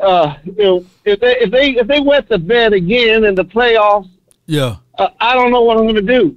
Uh, 0.00 0.36
you 0.44 0.64
know, 0.64 0.86
if 1.04 1.18
they 1.18 1.36
if 1.38 1.50
they 1.50 1.70
if 1.70 1.86
they 1.86 2.00
wet 2.00 2.28
the 2.28 2.38
bed 2.38 2.72
again 2.72 3.24
in 3.24 3.34
the 3.34 3.44
playoffs, 3.44 4.08
Yeah, 4.46 4.76
uh, 4.98 5.08
I 5.18 5.34
don't 5.34 5.50
know 5.50 5.62
what 5.62 5.76
I'm 5.76 5.84
going 5.84 5.96
to 5.96 6.02
do. 6.02 6.36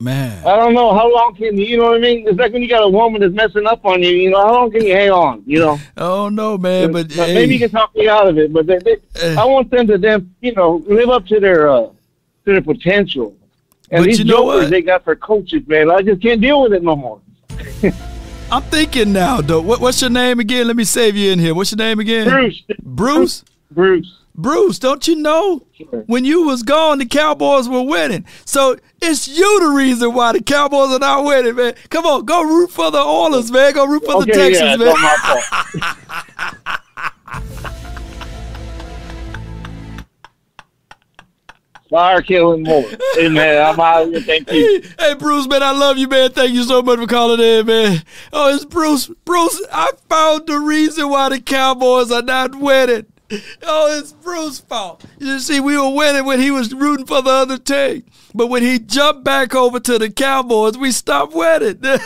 Man. 0.00 0.44
I 0.46 0.56
don't 0.56 0.74
know 0.74 0.94
how 0.94 1.12
long 1.12 1.34
can 1.34 1.56
you, 1.56 1.64
you 1.64 1.76
know 1.76 1.90
what 1.90 1.96
I 1.96 2.00
mean? 2.00 2.26
It's 2.26 2.38
like 2.38 2.52
when 2.52 2.62
you 2.62 2.68
got 2.68 2.82
a 2.82 2.88
woman 2.88 3.20
that's 3.20 3.34
messing 3.34 3.66
up 3.66 3.84
on 3.84 4.02
you. 4.02 4.10
You 4.10 4.30
know, 4.30 4.40
how 4.40 4.52
long 4.52 4.70
can 4.70 4.84
you 4.84 4.92
hang 4.94 5.10
on? 5.10 5.42
You 5.46 5.58
know. 5.60 5.78
Oh 5.96 6.28
no, 6.28 6.58
man. 6.58 6.92
But, 6.92 7.08
But 7.08 7.28
hey, 7.28 7.34
maybe 7.34 7.54
you 7.54 7.60
can 7.60 7.70
talk 7.70 7.94
me 7.94 8.08
out 8.08 8.26
of 8.28 8.38
it. 8.38 8.52
But 8.52 8.66
they, 8.66 8.78
they, 8.78 9.36
I 9.36 9.44
want 9.44 9.70
them 9.70 9.86
to 9.88 9.98
then, 9.98 10.34
you 10.40 10.54
know, 10.54 10.82
live 10.86 11.10
up 11.10 11.26
to 11.26 11.38
their 11.40 11.68
uh, 11.68 11.82
to 11.86 11.94
their 12.44 12.62
potential. 12.62 13.36
And 13.90 14.02
But 14.02 14.06
these 14.06 14.18
you 14.20 14.24
know 14.24 14.36
jokers 14.36 14.62
what? 14.62 14.70
they 14.70 14.82
got 14.82 15.04
for 15.04 15.16
coaches, 15.16 15.66
man, 15.66 15.90
I 15.90 16.02
just 16.02 16.22
can't 16.22 16.40
deal 16.40 16.62
with 16.62 16.72
it 16.72 16.82
no 16.82 16.96
more. 16.96 17.20
I'm 18.52 18.62
thinking 18.62 19.12
now, 19.12 19.40
though. 19.40 19.60
What, 19.60 19.80
what's 19.80 20.00
your 20.00 20.10
name 20.10 20.40
again? 20.40 20.66
Let 20.66 20.74
me 20.76 20.82
save 20.84 21.16
you 21.16 21.30
in 21.30 21.38
here. 21.38 21.54
What's 21.54 21.70
your 21.70 21.76
name 21.76 22.00
again? 22.00 22.28
Bruce. 22.28 22.62
Bruce. 22.82 23.44
Bruce. 23.70 24.19
Bruce, 24.40 24.78
don't 24.78 25.06
you 25.06 25.16
know? 25.16 25.62
When 26.06 26.24
you 26.24 26.46
was 26.46 26.62
gone, 26.62 26.98
the 26.98 27.06
Cowboys 27.06 27.68
were 27.68 27.82
winning. 27.82 28.24
So 28.44 28.76
it's 29.00 29.28
you 29.28 29.60
the 29.60 29.68
reason 29.68 30.14
why 30.14 30.32
the 30.32 30.42
Cowboys 30.42 30.90
are 30.90 30.98
not 30.98 31.24
winning, 31.24 31.54
man. 31.54 31.74
Come 31.90 32.06
on, 32.06 32.24
go 32.24 32.42
root 32.42 32.70
for 32.70 32.90
the 32.90 32.98
Oilers, 32.98 33.50
man. 33.50 33.74
Go 33.74 33.86
root 33.86 34.04
for 34.04 34.16
okay, 34.22 34.26
the 34.26 34.32
Texans, 34.32 34.80
yeah, 34.80 34.86
man. 34.86 34.94
Fire 41.90 42.22
Kellen 42.22 42.62
Moore. 42.62 42.88
Hey, 43.14 43.28
man, 43.28 43.66
I'm 43.66 43.80
out 43.80 44.08
here. 44.08 44.20
Thank 44.20 44.50
you. 44.52 44.82
Hey, 44.98 45.14
Bruce, 45.14 45.48
man, 45.48 45.62
I 45.62 45.72
love 45.72 45.98
you, 45.98 46.08
man. 46.08 46.30
Thank 46.32 46.52
you 46.52 46.62
so 46.64 46.82
much 46.82 46.98
for 46.98 47.06
calling 47.06 47.40
in, 47.40 47.66
man. 47.66 48.02
Oh, 48.32 48.54
it's 48.54 48.64
Bruce. 48.64 49.10
Bruce, 49.24 49.60
I 49.72 49.92
found 50.08 50.46
the 50.46 50.58
reason 50.58 51.08
why 51.08 51.28
the 51.30 51.40
Cowboys 51.40 52.10
are 52.10 52.22
not 52.22 52.54
winning. 52.54 53.06
Oh, 53.62 53.98
it's 53.98 54.12
Bruce's 54.12 54.60
fault. 54.60 55.04
You 55.18 55.38
see, 55.38 55.60
we 55.60 55.78
were 55.78 55.94
winning 55.94 56.24
when 56.24 56.40
he 56.40 56.50
was 56.50 56.74
rooting 56.74 57.06
for 57.06 57.22
the 57.22 57.30
other 57.30 57.58
team. 57.58 58.04
But 58.34 58.48
when 58.48 58.62
he 58.62 58.78
jumped 58.78 59.24
back 59.24 59.54
over 59.54 59.78
to 59.80 59.98
the 59.98 60.10
Cowboys, 60.10 60.76
we 60.76 60.90
stopped 60.90 61.34
winning. 61.34 61.80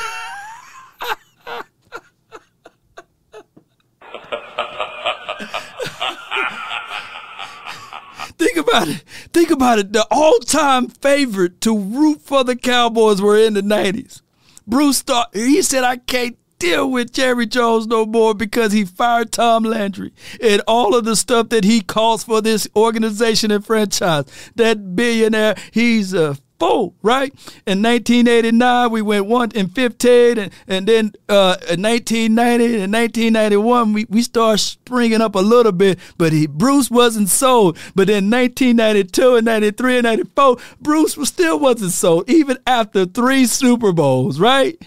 Think 8.36 8.56
about 8.58 8.88
it. 8.88 9.04
Think 9.32 9.50
about 9.50 9.78
it. 9.78 9.92
The 9.92 10.06
all-time 10.10 10.88
favorite 10.88 11.60
to 11.62 11.78
root 11.78 12.20
for 12.22 12.44
the 12.44 12.56
Cowboys 12.56 13.22
were 13.22 13.38
in 13.38 13.54
the 13.54 13.62
90s. 13.62 14.20
Bruce 14.66 15.02
thought 15.02 15.34
he 15.34 15.62
said 15.62 15.84
I 15.84 15.96
can't 15.96 16.36
deal 16.64 16.90
with 16.90 17.12
Jerry 17.12 17.46
Jones 17.46 17.86
no 17.86 18.06
more 18.06 18.34
because 18.34 18.72
he 18.72 18.84
fired 18.84 19.32
Tom 19.32 19.64
Landry 19.64 20.12
and 20.40 20.62
all 20.66 20.94
of 20.94 21.04
the 21.04 21.14
stuff 21.14 21.50
that 21.50 21.62
he 21.64 21.82
calls 21.82 22.24
for 22.24 22.40
this 22.40 22.66
organization 22.74 23.50
and 23.50 23.64
franchise. 23.64 24.24
That 24.54 24.96
billionaire, 24.96 25.56
he's 25.72 26.14
a 26.14 26.38
fool, 26.58 26.94
right? 27.02 27.32
In 27.66 27.82
1989, 27.82 28.90
we 28.90 29.02
went 29.02 29.26
1 29.26 29.52
and 29.54 29.74
15, 29.74 30.38
and, 30.38 30.52
and 30.66 30.86
then 30.86 31.12
uh, 31.28 31.56
in 31.70 31.82
1990 31.82 32.64
and 32.82 32.92
1991, 32.92 33.92
we, 33.92 34.06
we 34.08 34.22
started 34.22 34.58
springing 34.58 35.20
up 35.20 35.34
a 35.34 35.40
little 35.40 35.72
bit, 35.72 35.98
but 36.16 36.32
he 36.32 36.46
Bruce 36.46 36.90
wasn't 36.90 37.28
sold. 37.28 37.76
But 37.94 38.08
in 38.08 38.30
1992 38.30 39.36
and 39.36 39.44
93 39.44 39.96
and 39.98 40.04
94, 40.04 40.56
Bruce 40.80 41.16
was, 41.16 41.28
still 41.28 41.58
wasn't 41.58 41.92
sold, 41.92 42.28
even 42.30 42.58
after 42.66 43.04
three 43.04 43.46
Super 43.46 43.92
Bowls, 43.92 44.38
right? 44.38 44.80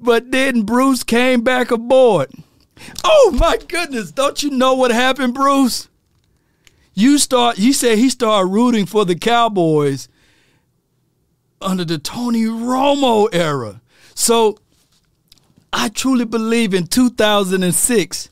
But 0.00 0.30
then 0.30 0.62
Bruce 0.62 1.02
came 1.02 1.42
back 1.42 1.70
aboard. 1.70 2.30
Oh 3.04 3.36
my 3.38 3.58
goodness, 3.68 4.10
don't 4.10 4.42
you 4.42 4.50
know 4.50 4.74
what 4.74 4.90
happened, 4.90 5.34
Bruce? 5.34 5.88
You 6.94 7.18
start 7.18 7.58
you 7.58 7.72
said 7.72 7.96
he 7.96 8.10
started 8.10 8.48
rooting 8.48 8.84
for 8.86 9.04
the 9.04 9.14
Cowboys 9.14 10.08
under 11.62 11.84
the 11.84 11.98
Tony 11.98 12.44
Romo 12.44 13.28
era. 13.32 13.80
So 14.14 14.58
I 15.72 15.88
truly 15.88 16.24
believe 16.24 16.74
in 16.74 16.86
2006 16.86 18.28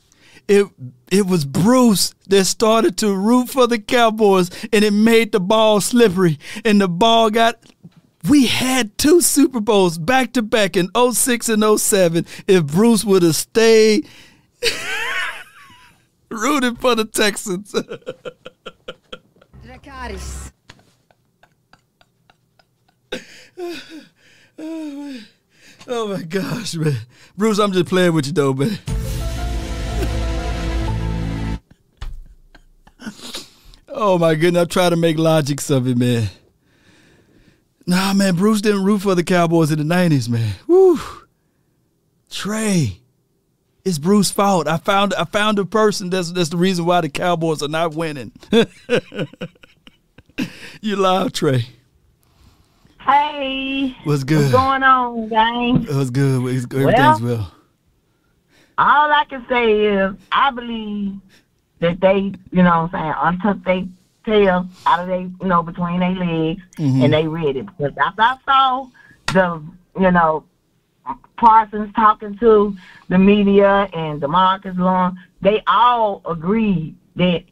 it 0.47 0.67
it 1.09 1.25
was 1.25 1.45
Bruce 1.45 2.13
that 2.27 2.45
started 2.45 2.97
to 2.97 3.15
root 3.15 3.49
for 3.49 3.67
the 3.67 3.79
Cowboys 3.79 4.49
and 4.71 4.83
it 4.83 4.91
made 4.91 5.31
the 5.31 5.39
ball 5.39 5.81
slippery 5.81 6.39
and 6.65 6.81
the 6.81 6.87
ball 6.87 7.29
got 7.29 7.57
we 8.29 8.47
had 8.47 8.97
two 8.97 9.21
Super 9.21 9.59
Bowls 9.59 9.97
back 9.97 10.33
to 10.33 10.41
back 10.41 10.75
in 10.77 10.89
06 10.95 11.49
and 11.49 11.79
07 11.79 12.25
if 12.47 12.65
Bruce 12.67 13.03
would 13.03 13.23
have 13.23 13.35
stayed 13.35 14.07
rooting 16.29 16.75
for 16.75 16.95
the 16.95 17.05
Texans. 17.05 17.73
oh, 25.87 26.07
my, 26.07 26.23
gosh, 26.23 26.75
man. 26.75 26.97
Bruce, 27.37 27.59
I'm 27.59 27.71
just 27.71 27.87
playing 27.87 28.13
with 28.13 28.27
you 28.27 28.33
though, 28.33 28.53
man. 28.53 28.77
oh 33.87 34.17
my 34.17 34.35
goodness, 34.35 34.63
I 34.63 34.65
try 34.65 34.89
to 34.89 34.95
make 34.95 35.17
logics 35.17 35.69
of 35.69 35.87
it, 35.87 35.97
man. 35.97 36.29
Nah, 37.87 38.13
man, 38.13 38.35
Bruce 38.35 38.61
didn't 38.61 38.83
root 38.83 39.01
for 39.01 39.15
the 39.15 39.23
Cowboys 39.23 39.71
in 39.71 39.79
the 39.79 39.95
90s, 39.95 40.29
man. 40.29 40.53
Woo. 40.67 40.99
Trey. 42.29 43.01
It's 43.83 43.97
Bruce's 43.97 44.31
fault. 44.31 44.67
I 44.67 44.77
found 44.77 45.13
I 45.15 45.25
found 45.25 45.57
a 45.57 45.65
person 45.65 46.11
that's 46.11 46.31
that's 46.31 46.49
the 46.49 46.57
reason 46.57 46.85
why 46.85 47.01
the 47.01 47.09
Cowboys 47.09 47.63
are 47.63 47.67
not 47.67 47.95
winning. 47.95 48.31
you 50.81 50.95
live, 50.95 51.33
Trey. 51.33 51.65
Hey. 53.05 53.95
What's 54.03 54.23
good? 54.23 54.39
What's 54.39 54.51
going 54.51 54.83
on, 54.83 55.29
gang? 55.29 55.85
What's 55.85 56.09
good? 56.09 56.35
Everything's 56.73 57.21
well. 57.21 57.51
All 58.77 59.11
I 59.11 59.25
can 59.29 59.45
say 59.49 59.85
is 59.85 60.15
I 60.31 60.51
believe 60.51 61.15
that 61.79 61.99
they, 61.99 62.31
you 62.51 62.63
know 62.63 62.87
what 62.89 62.93
I'm 62.95 63.39
saying, 63.39 63.39
untuck 63.41 63.63
their 63.63 63.85
tail 64.25 64.67
out 64.85 64.99
of 64.99 65.07
they, 65.07 65.21
you 65.21 65.47
know, 65.47 65.63
between 65.63 65.99
their 65.99 66.11
legs 66.11 66.61
Mhm. 66.77 67.03
and 67.03 67.13
they 67.13 67.27
ready. 67.27 67.61
Because 67.61 67.93
after 67.97 68.21
I 68.21 68.37
saw 68.45 68.87
the, 69.33 69.61
you 69.99 70.11
know, 70.11 70.43
Parsons 71.37 71.91
talking 71.95 72.37
to 72.37 72.75
the 73.09 73.17
media 73.17 73.89
and 73.93 74.21
the 74.21 74.27
DeMarcus 74.27 74.77
Long, 74.77 75.17
they 75.41 75.61
all 75.65 76.21
agreed 76.29 76.95
that 77.15 77.43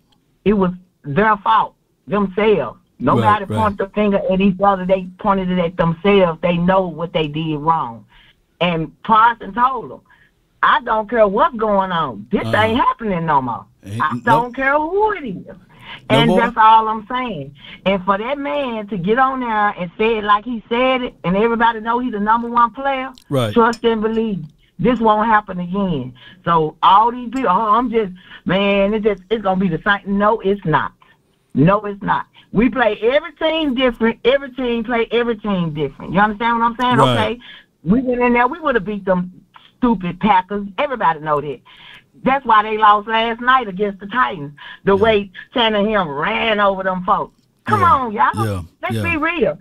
it 0.45 0.53
was 0.53 0.71
their 1.03 1.35
fault, 1.37 1.73
themselves. 2.07 2.79
Nobody 2.99 3.45
Right, 3.45 3.49
right. 3.49 3.57
pointed 3.57 3.77
the 3.77 3.89
finger 3.93 4.21
at 4.29 4.41
each 4.41 4.57
other. 4.61 4.85
They 4.85 5.07
pointed 5.19 5.49
it 5.51 5.59
at 5.59 5.77
themselves. 5.77 6.39
They 6.41 6.57
know 6.57 6.87
what 6.87 7.13
they 7.13 7.27
did 7.27 7.57
wrong. 7.57 8.05
And 8.61 8.91
Parsons 9.03 9.55
told 9.55 9.89
them, 9.91 10.01
I 10.61 10.81
don't 10.81 11.09
care 11.09 11.27
what's 11.27 11.55
going 11.55 11.91
on. 11.91 12.27
This 12.31 12.41
Uh-huh. 12.43 12.57
ain't 12.61 12.77
happening 12.77 13.25
no 13.25 13.41
more. 13.41 13.65
I 14.01 14.19
don't 14.25 14.53
care 14.53 14.77
who 14.77 15.13
it 15.13 15.23
is. 15.25 15.55
And 16.09 16.27
more? 16.27 16.39
that's 16.41 16.57
all 16.57 16.87
I'm 16.89 17.07
saying. 17.07 17.55
And 17.85 18.03
for 18.03 18.17
that 18.17 18.37
man 18.37 18.87
to 18.87 18.97
get 18.97 19.17
on 19.17 19.39
there 19.39 19.69
and 19.79 19.89
say 19.97 20.17
it 20.17 20.23
like 20.23 20.43
he 20.45 20.61
said 20.69 21.01
it, 21.01 21.15
and 21.23 21.35
everybody 21.37 21.79
know 21.79 21.99
he's 21.99 22.11
the 22.11 22.19
number 22.19 22.49
one 22.49 22.71
player, 22.71 23.11
Right. 23.29 23.53
trust 23.53 23.83
and 23.83 24.01
believe. 24.01 24.43
This 24.77 24.99
won't 24.99 25.27
happen 25.27 25.59
again. 25.59 26.13
So 26.45 26.75
all 26.83 27.11
these 27.11 27.29
people, 27.29 27.49
oh, 27.49 27.73
I'm 27.73 27.89
just, 27.89 28.13
man, 28.45 28.93
it's 28.93 29.03
just, 29.03 29.21
it's 29.29 29.41
gonna 29.43 29.59
be 29.59 29.67
the 29.67 29.81
same. 29.83 30.17
No, 30.17 30.39
it's 30.41 30.63
not. 30.65 30.93
No, 31.53 31.79
it's 31.81 32.01
not. 32.01 32.27
We 32.51 32.69
play 32.69 32.97
every 33.01 33.33
team 33.33 33.75
different. 33.75 34.19
Every 34.25 34.51
team 34.51 34.83
play 34.83 35.07
every 35.11 35.37
team 35.37 35.73
different. 35.73 36.13
You 36.13 36.19
understand 36.19 36.59
what 36.59 36.65
I'm 36.65 36.75
saying? 36.79 36.97
Right. 36.97 37.31
Okay. 37.31 37.39
We 37.83 38.01
went 38.01 38.21
in 38.21 38.33
there. 38.33 38.47
We 38.47 38.59
would 38.59 38.75
have 38.75 38.85
beat 38.85 39.05
them 39.05 39.45
stupid 39.77 40.19
Packers. 40.19 40.67
Everybody 40.77 41.19
know 41.19 41.39
that. 41.41 41.61
That's 42.23 42.45
why 42.45 42.63
they 42.63 42.77
lost 42.77 43.07
last 43.07 43.39
night 43.39 43.67
against 43.67 43.99
the 43.99 44.07
Titans. 44.07 44.53
The 44.83 44.95
way 44.95 45.31
Tannehill 45.55 46.19
ran 46.19 46.59
over 46.59 46.83
them 46.83 47.03
folks. 47.05 47.39
Come 47.65 47.83
on, 47.83 48.11
y'all. 48.11 48.31
Yeah, 48.35 48.61
Let's 48.81 48.95
yeah. 48.95 49.03
be 49.03 49.17
real. 49.17 49.57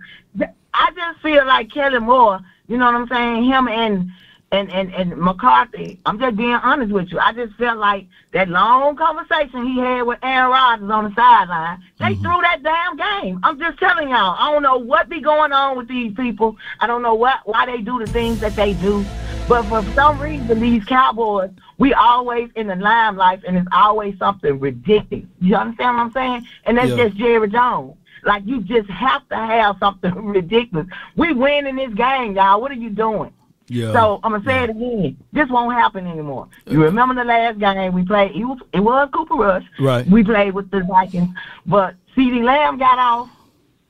I 0.73 0.91
just 0.95 1.21
feel 1.21 1.45
like 1.45 1.71
Kellen 1.71 2.03
Moore. 2.03 2.39
You 2.67 2.77
know 2.77 2.85
what 2.85 2.95
I'm 2.95 3.07
saying? 3.07 3.45
Him 3.45 3.67
and 3.67 4.11
and 4.51 4.71
and 4.71 4.93
and 4.93 5.15
McCarthy. 5.17 5.99
I'm 6.05 6.19
just 6.19 6.35
being 6.35 6.53
honest 6.53 6.91
with 6.91 7.11
you. 7.11 7.19
I 7.19 7.33
just 7.33 7.53
felt 7.55 7.77
like 7.77 8.07
that 8.33 8.49
long 8.49 8.95
conversation 8.95 9.65
he 9.67 9.79
had 9.79 10.03
with 10.03 10.19
Aaron 10.23 10.51
Rodgers 10.51 10.89
on 10.89 11.03
the 11.05 11.15
sideline. 11.15 11.83
They 11.99 12.05
mm-hmm. 12.05 12.21
threw 12.21 12.41
that 12.41 12.63
damn 12.63 12.97
game. 12.97 13.39
I'm 13.43 13.59
just 13.59 13.79
telling 13.79 14.09
y'all. 14.09 14.35
I 14.39 14.51
don't 14.51 14.63
know 14.63 14.77
what 14.77 15.09
be 15.09 15.21
going 15.21 15.53
on 15.53 15.77
with 15.77 15.87
these 15.87 16.13
people. 16.15 16.57
I 16.79 16.87
don't 16.87 17.01
know 17.01 17.13
what 17.13 17.39
why 17.45 17.65
they 17.65 17.81
do 17.81 17.99
the 17.99 18.07
things 18.07 18.39
that 18.39 18.55
they 18.55 18.73
do. 18.73 19.05
But 19.47 19.63
for 19.63 19.83
some 19.93 20.19
reason, 20.19 20.59
these 20.59 20.83
Cowboys, 20.85 21.49
we 21.79 21.93
always 21.93 22.49
in 22.55 22.67
the 22.67 22.75
limelight, 22.75 23.43
and 23.47 23.57
it's 23.57 23.67
always 23.71 24.17
something 24.19 24.59
ridiculous. 24.59 25.25
You 25.41 25.55
understand 25.55 25.97
what 25.97 26.03
I'm 26.03 26.11
saying? 26.11 26.47
And 26.65 26.77
that's 26.77 26.89
Yeah. 26.91 27.05
just 27.05 27.17
Jerry 27.17 27.49
Jones. 27.49 27.95
Like 28.23 28.43
you 28.45 28.61
just 28.61 28.89
have 28.89 29.27
to 29.29 29.35
have 29.35 29.77
something 29.79 30.13
ridiculous. 30.25 30.87
We 31.15 31.33
win 31.33 31.67
in 31.67 31.77
this 31.77 31.93
game, 31.93 32.35
y'all. 32.35 32.61
What 32.61 32.71
are 32.71 32.75
you 32.75 32.89
doing? 32.89 33.31
Yeah. 33.69 33.93
So 33.93 34.19
I'm 34.23 34.31
gonna 34.31 34.43
say 34.43 34.63
it 34.63 34.69
again. 34.71 35.17
This 35.31 35.47
won't 35.49 35.73
happen 35.73 36.07
anymore. 36.07 36.47
You 36.65 36.83
remember 36.83 37.13
the 37.15 37.23
last 37.23 37.59
game 37.59 37.93
we 37.93 38.03
played? 38.03 38.31
It 38.31 38.43
was 38.43 38.59
it 38.73 38.79
was 38.79 39.09
Cooper 39.13 39.35
Rush. 39.35 39.63
Right. 39.79 40.05
We 40.07 40.23
played 40.23 40.53
with 40.53 40.71
the 40.71 40.81
Vikings, 40.81 41.29
but 41.65 41.95
CeeDee 42.15 42.43
Lamb 42.43 42.77
got 42.77 42.97
off. 42.97 43.29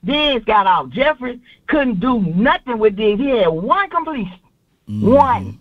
Diggs 0.03 0.45
got 0.45 0.67
off. 0.67 0.89
Jeffrey 0.89 1.41
couldn't 1.67 1.99
do 1.99 2.21
nothing 2.21 2.77
with 2.77 2.95
Diggs. 2.95 3.19
He 3.19 3.29
had 3.29 3.47
one 3.47 3.89
completion. 3.89 4.39
One. 4.87 5.59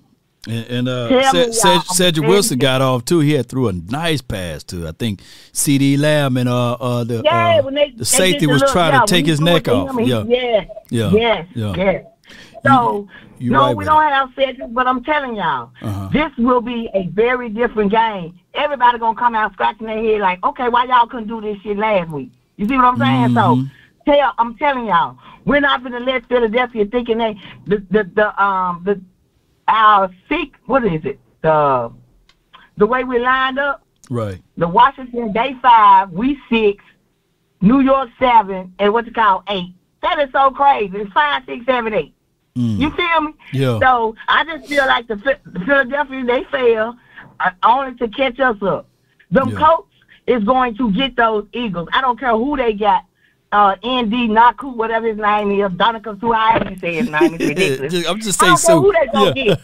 And, 0.48 0.66
and 0.66 0.88
uh, 0.88 1.30
Ced- 1.32 1.54
Ced- 1.54 1.86
Cedric 1.86 2.26
Wilson 2.26 2.58
got 2.58 2.80
off 2.80 3.04
too. 3.04 3.20
He 3.20 3.32
had 3.32 3.48
threw 3.48 3.68
a 3.68 3.72
nice 3.72 4.22
pass 4.22 4.64
to 4.64 4.88
I 4.88 4.92
think 4.92 5.20
CeeDee 5.52 5.98
Lamb 5.98 6.36
and 6.36 6.48
uh, 6.48 6.72
uh 6.74 7.04
the 7.04 7.22
Yeah, 7.24 7.60
uh, 7.64 7.70
they 7.70 7.90
the 7.90 8.04
safety 8.04 8.46
was 8.46 8.62
look, 8.62 8.70
trying 8.70 8.94
yeah, 8.94 9.00
to 9.00 9.06
take 9.06 9.26
his 9.26 9.40
neck 9.40 9.68
off. 9.68 9.90
him, 9.90 10.00
yeah. 10.00 10.24
yeah, 10.26 10.64
Yeah. 10.88 11.44
Yeah. 11.54 11.74
yes. 11.76 12.06
So 12.64 13.08
you 13.40 13.50
no, 13.50 13.66
right 13.66 13.76
we 13.76 13.84
don't 13.84 14.02
have 14.02 14.30
Cedric, 14.36 14.72
but 14.72 14.86
I'm 14.86 15.02
telling 15.04 15.36
y'all, 15.36 15.70
Uh-huh. 15.82 16.08
this 16.12 16.30
will 16.38 16.60
be 16.60 16.88
a 16.94 17.06
very 17.08 17.48
different 17.48 17.90
game. 17.90 18.38
Everybody 18.54 18.98
gonna 18.98 19.18
come 19.18 19.34
out 19.34 19.52
scratching 19.52 19.86
their 19.86 20.02
head 20.02 20.20
like, 20.20 20.44
okay, 20.44 20.68
why 20.68 20.84
y'all 20.84 21.06
couldn't 21.06 21.28
do 21.28 21.40
this 21.40 21.58
shit 21.62 21.76
last 21.76 22.10
week? 22.10 22.30
You 22.56 22.66
see 22.68 22.76
what 22.76 22.84
I'm 22.86 22.98
saying? 22.98 23.28
Mm-hmm. 23.34 23.64
So 24.06 24.12
tell, 24.12 24.32
I'm 24.38 24.56
telling 24.56 24.86
y'all, 24.86 25.16
we're 25.44 25.60
not 25.60 25.82
gonna 25.82 26.00
let 26.00 26.26
Philadelphia 26.28 26.84
thinking 26.86 27.18
they 27.18 27.36
the 27.66 27.78
the, 27.90 28.04
the 28.14 28.42
um 28.42 28.82
the 28.84 29.00
our 29.68 30.10
seek 30.28 30.54
what 30.66 30.84
is 30.84 31.04
it 31.04 31.18
the 31.42 31.92
the 32.78 32.86
way 32.86 33.04
we 33.04 33.18
lined 33.18 33.58
up 33.58 33.82
Right. 34.10 34.40
the 34.56 34.66
Washington 34.66 35.32
day 35.32 35.54
five, 35.60 36.10
we 36.10 36.38
six, 36.48 36.82
New 37.60 37.80
York 37.80 38.08
seven, 38.18 38.72
and 38.78 38.92
what's 38.92 39.06
it 39.08 39.14
called 39.14 39.42
eight. 39.48 39.74
That 40.00 40.18
is 40.20 40.30
so 40.32 40.50
crazy. 40.50 40.96
It's 40.96 41.12
five, 41.12 41.42
six, 41.44 41.66
seven, 41.66 41.92
eight. 41.92 42.14
Mm. 42.58 42.78
You 42.78 42.90
feel 42.90 43.20
me? 43.20 43.34
Yeah. 43.52 43.78
So 43.80 44.16
I 44.26 44.44
just 44.44 44.68
feel 44.68 44.86
like 44.86 45.06
the, 45.06 45.14
the 45.16 45.60
Philadelphia 45.64 46.24
they 46.24 46.44
fail 46.50 46.96
uh, 47.38 47.50
only 47.62 47.94
to 47.98 48.08
catch 48.08 48.40
us 48.40 48.56
up. 48.62 48.88
Them 49.30 49.50
Yeah. 49.50 49.58
Colts 49.58 49.92
is 50.26 50.42
going 50.44 50.76
to 50.76 50.90
get 50.92 51.14
those 51.16 51.46
Eagles. 51.52 51.88
I 51.92 52.00
don't 52.00 52.18
care 52.18 52.32
who 52.32 52.56
they 52.56 52.72
got. 52.72 53.04
Uh, 53.50 53.76
ND 53.76 54.28
Naku, 54.28 54.68
whatever 54.68 55.06
his 55.06 55.16
name 55.16 55.58
is, 55.58 55.72
Donica 55.72 56.18
Suh, 56.20 56.32
however 56.32 56.70
you 56.70 56.76
say 56.78 56.96
his 56.96 57.08
name, 57.08 57.32
is 57.34 57.48
ridiculous. 57.48 58.06
I'm 58.06 58.20
just 58.20 58.38
saying. 58.38 58.52
I 58.52 58.56
don't 58.56 58.60
care 58.60 58.74
so. 58.74 58.82
who 58.82 58.92
they 58.92 59.06
gonna 59.06 59.32
get. 59.32 59.60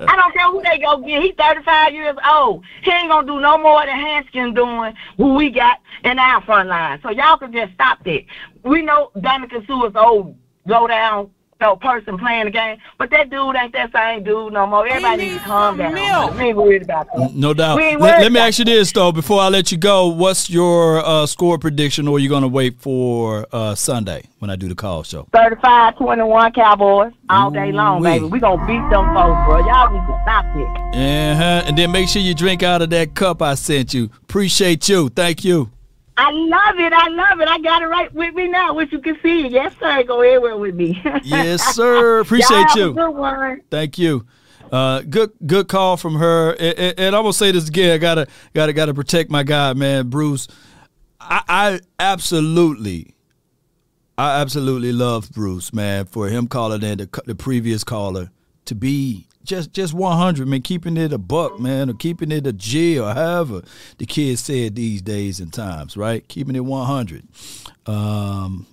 I 0.00 0.16
don't 0.16 0.32
care 0.32 0.46
who 0.50 0.62
they 0.62 0.78
go 0.78 0.96
get. 1.02 1.22
He's 1.22 1.34
35 1.34 1.92
years 1.92 2.16
old. 2.26 2.64
He 2.82 2.90
ain't 2.90 3.10
gonna 3.10 3.26
do 3.26 3.38
no 3.38 3.58
more 3.58 3.84
than 3.84 3.96
Hankins 3.96 4.54
doing 4.54 4.94
who 5.18 5.34
we 5.34 5.50
got 5.50 5.78
in 6.04 6.18
our 6.18 6.40
front 6.42 6.70
line. 6.70 7.00
So 7.02 7.10
y'all 7.10 7.36
can 7.36 7.52
just 7.52 7.74
stop 7.74 8.02
that. 8.04 8.24
We 8.62 8.80
know 8.80 9.10
Danica 9.16 9.66
Suh 9.66 9.84
is 9.88 9.92
old, 9.94 10.34
low 10.64 10.86
down, 10.86 11.30
no 11.60 11.76
person 11.76 12.16
playing 12.18 12.44
the 12.46 12.50
game, 12.50 12.78
but 12.98 13.10
that 13.10 13.30
dude 13.30 13.56
ain't 13.56 13.72
that 13.72 13.92
same 13.92 14.22
dude 14.22 14.52
no 14.52 14.66
more. 14.66 14.86
Everybody 14.86 15.22
needs 15.22 15.38
to 15.38 15.44
calm 15.44 15.76
down. 15.76 16.36
We 16.36 16.44
ain't 16.44 16.56
worried 16.56 16.82
about 16.82 17.08
that. 17.14 17.34
No 17.34 17.52
doubt. 17.54 17.76
Let, 17.76 17.98
let 18.00 18.32
me 18.32 18.38
ask 18.40 18.58
you 18.58 18.64
this 18.64 18.92
though, 18.92 19.12
before 19.12 19.40
I 19.40 19.48
let 19.48 19.72
you 19.72 19.78
go. 19.78 20.08
What's 20.08 20.48
your 20.48 21.04
uh, 21.04 21.26
score 21.26 21.58
prediction, 21.58 22.06
or 22.08 22.16
are 22.16 22.18
you 22.18 22.28
going 22.28 22.42
to 22.42 22.48
wait 22.48 22.80
for 22.80 23.46
uh, 23.52 23.74
Sunday 23.74 24.24
when 24.38 24.50
I 24.50 24.56
do 24.56 24.68
the 24.68 24.74
call 24.74 25.02
show? 25.02 25.26
35 25.32 25.96
21 25.96 26.52
Cowboys 26.52 27.12
all 27.28 27.50
day 27.50 27.72
long, 27.72 28.00
Ooh-wee. 28.00 28.18
baby. 28.18 28.24
We 28.26 28.40
gonna 28.40 28.64
beat 28.66 28.88
them 28.90 29.14
folks, 29.14 29.44
bro. 29.46 29.58
Y'all 29.66 29.92
need 29.92 30.06
to 30.06 30.20
stop 30.22 30.44
it. 30.56 30.96
Uh-huh. 30.96 31.62
And 31.66 31.76
then 31.76 31.90
make 31.92 32.08
sure 32.08 32.22
you 32.22 32.34
drink 32.34 32.62
out 32.62 32.82
of 32.82 32.90
that 32.90 33.14
cup 33.14 33.42
I 33.42 33.54
sent 33.54 33.94
you. 33.94 34.10
Appreciate 34.22 34.88
you. 34.88 35.08
Thank 35.08 35.44
you. 35.44 35.70
I 36.20 36.32
love 36.32 36.80
it. 36.80 36.92
I 36.92 37.08
love 37.10 37.40
it. 37.40 37.48
I 37.48 37.60
got 37.60 37.80
it 37.80 37.86
right 37.86 38.12
with 38.12 38.34
me 38.34 38.48
now, 38.48 38.74
which 38.74 38.90
you 38.90 38.98
can 38.98 39.16
see. 39.22 39.46
Yes, 39.46 39.72
sir. 39.78 40.02
Go 40.02 40.20
everywhere 40.20 40.56
with 40.56 40.74
me. 40.74 41.00
Yes, 41.22 41.62
sir. 41.76 42.20
Appreciate. 42.20 42.66
A 42.76 42.92
good 42.92 43.10
one. 43.10 43.60
Thank 43.70 43.98
you. 43.98 44.26
Uh, 44.72 45.02
good 45.02 45.30
good 45.46 45.68
call 45.68 45.96
from 45.96 46.16
her. 46.16 46.50
And, 46.52 46.78
and, 46.78 46.98
and 46.98 47.16
I'm 47.16 47.22
gonna 47.22 47.32
say 47.32 47.52
this 47.52 47.68
again. 47.68 47.92
I 47.92 47.98
gotta 47.98 48.26
gotta 48.52 48.72
gotta 48.72 48.94
protect 48.94 49.30
my 49.30 49.44
guy, 49.44 49.72
man, 49.74 50.08
Bruce. 50.08 50.48
I, 51.20 51.42
I 51.48 51.80
absolutely, 52.00 53.14
I 54.18 54.40
absolutely 54.40 54.92
love 54.92 55.30
Bruce, 55.30 55.72
man, 55.72 56.06
for 56.06 56.28
him 56.28 56.48
calling 56.48 56.82
in 56.82 56.98
the, 56.98 57.22
the 57.26 57.34
previous 57.34 57.84
caller 57.84 58.30
to 58.64 58.74
be 58.74 59.27
just 59.48 59.72
just 59.72 59.94
100, 59.94 60.46
man, 60.46 60.62
keeping 60.62 60.96
it 60.96 61.12
a 61.12 61.18
buck, 61.18 61.58
man, 61.58 61.90
or 61.90 61.94
keeping 61.94 62.30
it 62.30 62.46
a 62.46 62.52
G, 62.52 62.98
or 62.98 63.12
however 63.14 63.62
the 63.96 64.06
kids 64.06 64.42
say 64.42 64.66
it 64.66 64.74
these 64.74 65.02
days 65.02 65.40
and 65.40 65.52
times, 65.52 65.96
right? 65.96 66.26
Keeping 66.28 66.54
it 66.54 66.64
100. 66.64 67.26
Um, 67.86 68.66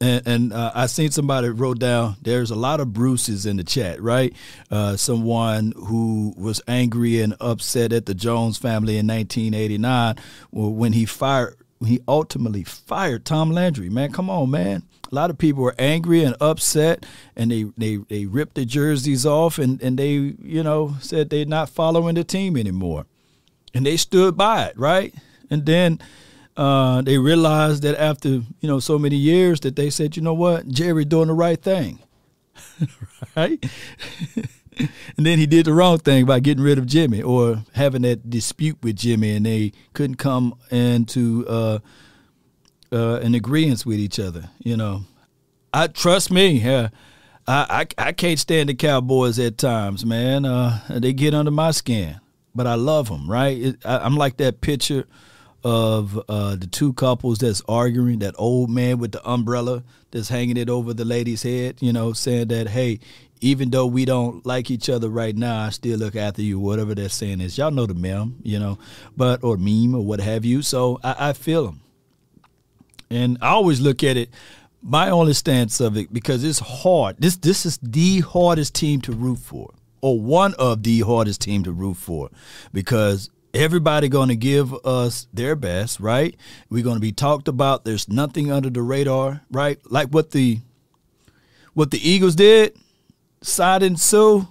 and, 0.00 0.26
and 0.26 0.52
uh, 0.52 0.72
I 0.74 0.86
seen 0.86 1.10
somebody 1.10 1.48
wrote 1.48 1.78
down 1.78 2.16
there's 2.22 2.50
a 2.50 2.56
lot 2.56 2.80
of 2.80 2.92
Bruces 2.92 3.46
in 3.46 3.56
the 3.56 3.64
chat, 3.64 4.00
right? 4.02 4.34
Uh, 4.70 4.96
someone 4.96 5.72
who 5.76 6.34
was 6.36 6.60
angry 6.68 7.20
and 7.20 7.34
upset 7.40 7.92
at 7.92 8.06
the 8.06 8.14
Jones 8.14 8.58
family 8.58 8.98
in 8.98 9.06
1989 9.06 10.16
when 10.50 10.92
he 10.92 11.04
fired, 11.04 11.56
when 11.78 11.90
he 11.90 12.00
ultimately 12.06 12.64
fired 12.64 13.24
Tom 13.24 13.50
Landry. 13.50 13.88
Man, 13.88 14.12
come 14.12 14.30
on, 14.30 14.50
man. 14.50 14.82
A 15.10 15.14
lot 15.14 15.30
of 15.30 15.38
people 15.38 15.62
were 15.62 15.74
angry 15.78 16.22
and 16.22 16.36
upset, 16.40 17.06
and 17.34 17.50
they 17.50 17.64
they, 17.76 17.96
they 17.96 18.26
ripped 18.26 18.54
their 18.56 18.64
jerseys 18.64 19.24
off, 19.24 19.58
and, 19.58 19.80
and 19.82 19.98
they 19.98 20.12
you 20.12 20.62
know 20.62 20.96
said 21.00 21.30
they're 21.30 21.46
not 21.46 21.70
following 21.70 22.14
the 22.14 22.24
team 22.24 22.56
anymore, 22.56 23.06
and 23.72 23.86
they 23.86 23.96
stood 23.96 24.36
by 24.36 24.64
it, 24.66 24.78
right? 24.78 25.14
And 25.50 25.64
then 25.64 25.98
uh, 26.56 27.00
they 27.02 27.18
realized 27.18 27.82
that 27.84 27.98
after 27.98 28.28
you 28.28 28.44
know 28.62 28.80
so 28.80 28.98
many 28.98 29.16
years 29.16 29.60
that 29.60 29.76
they 29.76 29.88
said, 29.90 30.16
you 30.16 30.22
know 30.22 30.34
what, 30.34 30.68
Jerry 30.68 31.04
doing 31.04 31.28
the 31.28 31.34
right 31.34 31.60
thing, 31.60 32.00
right? 33.36 33.64
and 35.16 35.26
then 35.26 35.38
he 35.38 35.46
did 35.46 35.66
the 35.66 35.72
wrong 35.72 35.98
thing 35.98 36.26
by 36.26 36.40
getting 36.40 36.62
rid 36.62 36.78
of 36.78 36.86
Jimmy 36.86 37.22
or 37.22 37.64
having 37.74 38.02
that 38.02 38.28
dispute 38.28 38.76
with 38.82 38.96
Jimmy, 38.96 39.36
and 39.36 39.46
they 39.46 39.72
couldn't 39.94 40.16
come 40.16 40.54
into 40.70 41.46
uh, 41.48 41.78
uh, 42.92 43.16
an 43.16 43.34
agreement 43.34 43.84
with 43.86 43.98
each 43.98 44.18
other. 44.18 44.50
You 44.58 44.76
know, 44.76 45.04
I 45.72 45.86
trust 45.88 46.30
me. 46.30 46.60
Yeah. 46.60 46.88
I, 47.48 47.86
I 47.98 48.08
I 48.08 48.12
can't 48.12 48.38
stand 48.38 48.68
the 48.68 48.74
Cowboys 48.74 49.38
at 49.38 49.56
times, 49.56 50.04
man. 50.04 50.44
Uh, 50.44 50.80
they 50.90 51.14
get 51.14 51.32
under 51.32 51.50
my 51.50 51.70
skin, 51.70 52.20
but 52.54 52.66
I 52.66 52.74
love 52.74 53.08
them. 53.08 53.28
Right? 53.28 53.56
It, 53.58 53.86
I, 53.86 53.98
I'm 53.98 54.16
like 54.16 54.36
that 54.36 54.60
picture 54.60 55.06
of 55.64 56.20
uh, 56.28 56.56
the 56.56 56.66
two 56.66 56.92
couples 56.92 57.38
that's 57.38 57.62
arguing. 57.66 58.18
That 58.18 58.34
old 58.36 58.68
man 58.68 58.98
with 58.98 59.12
the 59.12 59.26
umbrella 59.26 59.82
that's 60.10 60.28
hanging 60.28 60.58
it 60.58 60.68
over 60.68 60.92
the 60.92 61.06
lady's 61.06 61.42
head. 61.42 61.76
You 61.80 61.92
know, 61.94 62.12
saying 62.12 62.48
that 62.48 62.68
hey, 62.68 63.00
even 63.40 63.70
though 63.70 63.86
we 63.86 64.04
don't 64.04 64.44
like 64.44 64.70
each 64.70 64.90
other 64.90 65.08
right 65.08 65.34
now, 65.34 65.64
I 65.64 65.70
still 65.70 65.98
look 65.98 66.16
after 66.16 66.42
you. 66.42 66.58
Whatever 66.58 66.94
that 66.96 67.08
saying 67.08 67.40
is, 67.40 67.56
y'all 67.56 67.70
know 67.70 67.86
the 67.86 67.94
meme. 67.94 68.40
You 68.42 68.58
know, 68.58 68.78
but 69.16 69.42
or 69.42 69.56
meme 69.56 69.94
or 69.94 70.04
what 70.04 70.20
have 70.20 70.44
you. 70.44 70.60
So 70.60 71.00
I, 71.02 71.30
I 71.30 71.32
feel 71.32 71.64
them. 71.64 71.80
And 73.10 73.38
I 73.40 73.48
always 73.48 73.80
look 73.80 74.04
at 74.04 74.16
it, 74.16 74.30
my 74.82 75.10
only 75.10 75.32
stance 75.32 75.80
of 75.80 75.96
it, 75.96 76.12
because 76.12 76.44
it's 76.44 76.58
hard. 76.58 77.16
This 77.18 77.36
this 77.36 77.64
is 77.66 77.78
the 77.82 78.20
hardest 78.20 78.74
team 78.74 79.00
to 79.02 79.12
root 79.12 79.38
for, 79.38 79.72
or 80.00 80.20
one 80.20 80.54
of 80.58 80.82
the 80.82 81.00
hardest 81.00 81.40
team 81.40 81.64
to 81.64 81.72
root 81.72 81.96
for, 81.96 82.30
because 82.72 83.30
everybody 83.54 84.08
going 84.08 84.28
to 84.28 84.36
give 84.36 84.74
us 84.84 85.26
their 85.32 85.56
best, 85.56 86.00
right? 86.00 86.36
We're 86.68 86.84
going 86.84 86.96
to 86.96 87.00
be 87.00 87.12
talked 87.12 87.48
about. 87.48 87.84
There's 87.84 88.08
nothing 88.08 88.52
under 88.52 88.70
the 88.70 88.82
radar, 88.82 89.42
right? 89.50 89.78
Like 89.90 90.08
what 90.08 90.30
the 90.32 90.60
what 91.74 91.90
the 91.90 92.08
Eagles 92.08 92.34
did, 92.34 92.76
Side 93.42 93.82
and 93.82 93.98
Suh. 93.98 94.44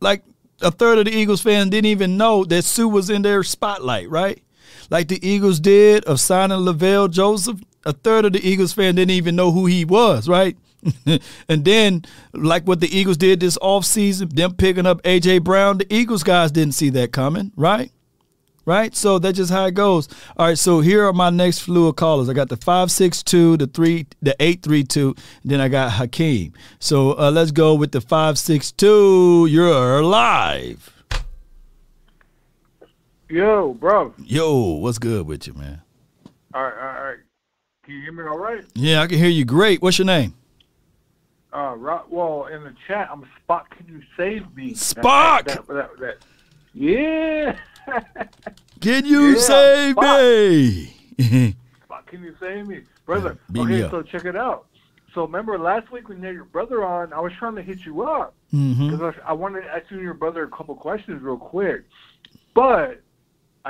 Like 0.00 0.24
a 0.60 0.70
third 0.70 0.98
of 0.98 1.04
the 1.04 1.14
Eagles 1.14 1.42
fans 1.42 1.70
didn't 1.70 1.86
even 1.86 2.16
know 2.16 2.44
that 2.44 2.64
Suh 2.64 2.88
was 2.88 3.10
in 3.10 3.22
their 3.22 3.42
spotlight, 3.42 4.10
right? 4.10 4.42
Like 4.90 5.08
the 5.08 5.26
Eagles 5.26 5.60
did 5.60 6.04
of 6.04 6.20
signing 6.20 6.58
Linval 6.58 7.10
Joseph. 7.10 7.60
A 7.84 7.92
third 7.92 8.26
of 8.26 8.34
the 8.34 8.46
Eagles 8.46 8.74
fan 8.74 8.94
didn't 8.94 9.12
even 9.12 9.36
know 9.36 9.52
who 9.52 9.66
he 9.66 9.84
was, 9.86 10.28
right? 10.28 10.56
and 11.48 11.64
then, 11.64 12.04
like 12.32 12.66
what 12.66 12.80
the 12.80 12.94
Eagles 12.94 13.16
did 13.16 13.40
this 13.40 13.58
offseason, 13.58 14.34
them 14.34 14.54
picking 14.54 14.86
up 14.86 15.00
A.J. 15.04 15.38
Brown, 15.38 15.78
the 15.78 15.94
Eagles 15.94 16.22
guys 16.22 16.50
didn't 16.50 16.74
see 16.74 16.90
that 16.90 17.12
coming, 17.12 17.52
right? 17.56 17.90
Right? 18.66 18.94
So 18.94 19.18
that's 19.18 19.36
just 19.36 19.50
how 19.50 19.66
it 19.66 19.74
goes. 19.74 20.08
All 20.36 20.46
right, 20.46 20.58
so 20.58 20.80
here 20.80 21.06
are 21.06 21.12
my 21.12 21.30
next 21.30 21.60
slew 21.60 21.88
of 21.88 21.96
callers. 21.96 22.28
I 22.28 22.34
got 22.34 22.50
the 22.50 22.56
562, 22.56 23.56
the 23.56 23.66
3, 23.66 24.06
the 24.22 24.36
832, 24.38 25.14
then 25.44 25.60
I 25.60 25.68
got 25.68 25.92
Hakeem. 25.92 26.52
So 26.78 27.18
uh, 27.18 27.30
let's 27.30 27.50
go 27.50 27.74
with 27.74 27.92
the 27.92 28.00
562. 28.00 29.46
You're 29.50 30.02
live. 30.02 30.99
Yo, 33.30 33.74
bro. 33.74 34.12
Yo, 34.18 34.60
what's 34.72 34.98
good 34.98 35.24
with 35.24 35.46
you, 35.46 35.52
man? 35.54 35.80
All 36.52 36.64
right, 36.64 36.72
all 36.74 37.04
right. 37.04 37.18
Can 37.84 37.94
you 37.94 38.00
hear 38.02 38.12
me 38.12 38.24
all 38.24 38.36
right? 38.36 38.64
Yeah, 38.74 39.02
I 39.02 39.06
can 39.06 39.18
hear 39.18 39.28
you 39.28 39.44
great. 39.44 39.80
What's 39.80 40.00
your 40.00 40.06
name? 40.06 40.34
Uh, 41.54 41.76
right, 41.76 42.02
well, 42.10 42.46
in 42.46 42.64
the 42.64 42.74
chat, 42.88 43.08
I'm 43.08 43.24
Spock. 43.48 43.70
Can 43.70 43.86
you 43.86 44.02
save 44.16 44.52
me? 44.56 44.72
Spock! 44.72 45.44
That, 45.44 45.66
that, 45.68 45.90
that, 46.00 46.16
yeah. 46.74 47.56
Can 48.80 49.04
you 49.04 49.28
Yeah, 49.28 49.36
save 49.36 49.96
me? 49.96 50.92
Spock, 51.88 52.06
can 52.06 52.22
you 52.22 52.34
save 52.40 52.66
me, 52.66 52.80
brother? 53.06 53.38
me 53.48 53.60
okay, 53.60 53.90
so 53.90 54.02
check 54.02 54.24
it 54.24 54.36
out. 54.36 54.66
So 55.14 55.22
remember 55.22 55.58
last 55.58 55.92
week 55.92 56.08
when 56.08 56.18
you 56.18 56.24
had 56.26 56.34
your 56.34 56.44
brother 56.46 56.84
on, 56.84 57.12
I 57.12 57.20
was 57.20 57.32
trying 57.38 57.56
to 57.56 57.62
hit 57.62 57.80
you 57.84 58.02
up 58.02 58.34
because 58.52 59.14
I, 59.24 59.30
I 59.30 59.32
wanted 59.34 59.62
to 59.62 59.68
ask 59.68 59.90
you 59.90 59.98
and 59.98 60.04
your 60.04 60.14
brother 60.14 60.44
a 60.44 60.48
couple 60.48 60.74
questions 60.76 61.20
real 61.22 61.36
quick, 61.36 61.84
but 62.54 63.02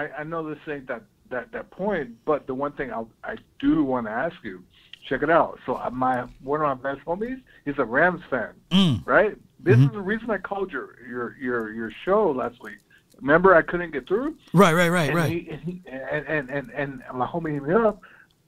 I, 0.00 0.20
I 0.20 0.24
know 0.24 0.48
this 0.48 0.58
ain't 0.66 0.86
that 0.88 1.02
that 1.30 1.52
that 1.52 1.70
point. 1.70 2.10
But 2.24 2.46
the 2.46 2.54
one 2.54 2.72
thing 2.72 2.92
I 2.92 3.04
I 3.24 3.36
do 3.58 3.84
want 3.84 4.06
to 4.06 4.12
ask 4.12 4.36
you, 4.42 4.62
check 5.08 5.22
it 5.22 5.30
out. 5.30 5.58
So 5.66 5.76
uh, 5.76 5.90
my 5.90 6.24
one 6.42 6.60
of 6.62 6.82
my 6.82 6.92
best 6.94 7.04
homies 7.06 7.40
is 7.66 7.76
a 7.78 7.84
Rams 7.84 8.22
fan, 8.30 8.54
Mm. 8.70 9.06
right? 9.06 9.36
This 9.62 9.76
Mhm. 9.76 9.86
is 9.88 9.92
the 9.92 10.00
reason 10.00 10.30
I 10.30 10.38
called 10.38 10.72
your 10.72 10.96
your 11.06 11.36
your 11.38 11.72
your 11.72 11.90
show 12.04 12.30
last 12.30 12.62
week. 12.62 12.78
Remember, 13.20 13.54
I 13.54 13.60
couldn't 13.62 13.90
get 13.92 14.08
through. 14.08 14.36
Right, 14.54 14.72
right, 14.72 14.88
right, 14.88 15.08
and 15.10 15.16
right. 15.16 15.30
He, 15.30 15.50
and, 15.50 15.60
he, 15.60 15.82
and, 15.86 16.26
and 16.26 16.50
and 16.50 16.70
and 16.74 17.02
my 17.14 17.26
homie 17.26 17.52
hit 17.52 17.62
me 17.62 17.74
up. 17.74 18.00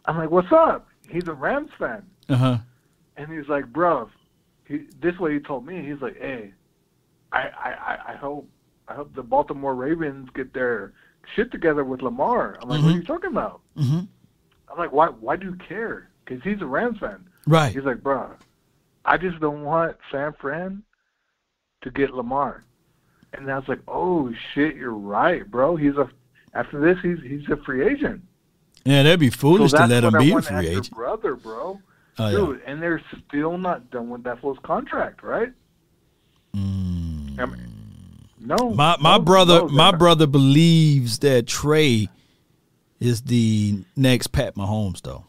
I'm 0.07 0.17
like, 0.17 0.31
"What's 0.31 0.51
up?" 0.53 0.89
He's 1.09 1.29
a 1.29 1.35
Rams 1.35 1.71
fan, 1.79 2.03
Uh 2.31 2.37
huh. 2.37 2.59
and 3.19 3.31
he's 3.31 3.49
like, 3.49 3.67
"Bro," 3.71 4.09
he, 4.67 4.87
this 5.01 5.19
way 5.19 5.35
he 5.35 5.41
told 5.41 5.67
me. 5.67 5.87
He's 5.87 6.01
like, 6.01 6.19
"Hey, 6.19 6.55
I 7.33 7.41
I 7.41 7.71
I- 7.91 8.13
I 8.13 8.17
hope 8.17 8.49
I 8.89 8.95
hope 8.95 9.15
the 9.15 9.23
Baltimore 9.23 9.75
Ravens 9.75 10.29
get 10.35 10.55
their 10.55 10.93
shit 11.35 11.51
together 11.51 11.85
with 11.85 12.03
Lamar." 12.03 12.59
I'm 12.61 12.69
like, 12.69 12.83
"What 12.83 12.91
are 12.91 12.93
Mhm. 12.93 12.97
you 12.97 13.05
talking 13.05 13.31
about?" 13.31 13.61
Mm-hmm. 13.77 14.01
I'm 14.71 14.79
like, 14.79 14.93
"Why 14.93 15.09
why 15.09 15.37
do 15.37 15.47
you 15.47 15.55
care?" 15.57 16.09
Because 16.25 16.43
he's 16.43 16.61
a 16.63 16.67
Rams 16.67 16.99
fan. 16.99 17.25
Right. 17.47 17.73
He's 17.75 17.85
like, 17.85 18.03
"Bro, 18.03 18.31
I 19.05 19.17
just 19.19 19.41
don't 19.41 19.65
want 19.65 19.97
San 20.11 20.33
Fran 20.41 20.83
to 21.83 21.91
get 21.91 22.11
Lamar." 22.15 22.65
And 23.35 23.51
I 23.51 23.59
was 23.59 23.69
like, 23.69 23.81
"Oh 23.89 24.33
shit, 24.55 24.77
you're 24.77 24.93
right, 24.95 25.49
bro. 25.51 25.77
He's 25.77 25.97
a 25.97 26.09
after 26.55 26.81
this, 26.81 26.99
he's 27.03 27.19
he's 27.23 27.49
a 27.49 27.57
free 27.65 27.87
agent." 27.87 28.23
Yeah, 28.85 29.03
that'd 29.05 29.21
be 29.21 29.31
foolish 29.31 29.71
so 29.71 29.79
to 29.79 29.87
let 29.87 30.05
him 30.05 30.13
be 30.19 30.33
a 30.33 30.43
free 30.43 30.67
agent. 30.69 30.91
brother, 30.91 31.37
bro. 31.37 31.81
Oh, 32.19 32.29
yeah. 32.29 32.37
Dude, 32.37 32.63
and 32.67 32.83
they're 32.83 33.01
still 33.29 33.57
not 33.57 33.91
done 33.91 34.11
with 34.11 34.23
that 34.25 34.41
fool's 34.41 34.59
contract, 34.65 35.23
right? 35.23 35.51
I 36.55 36.59
mean, 36.59 37.72
no. 38.45 38.71
My 38.71 38.97
my 39.01 39.17
no, 39.17 39.23
brother 39.23 39.59
no, 39.61 39.69
my 39.69 39.91
brother 39.93 40.27
believes 40.27 41.19
that 41.21 41.47
Trey 41.47 42.09
is 43.01 43.23
the 43.23 43.85
next 43.97 44.29
Pat 44.29 44.55
Mahomes 44.55 45.03
though. 45.03 45.27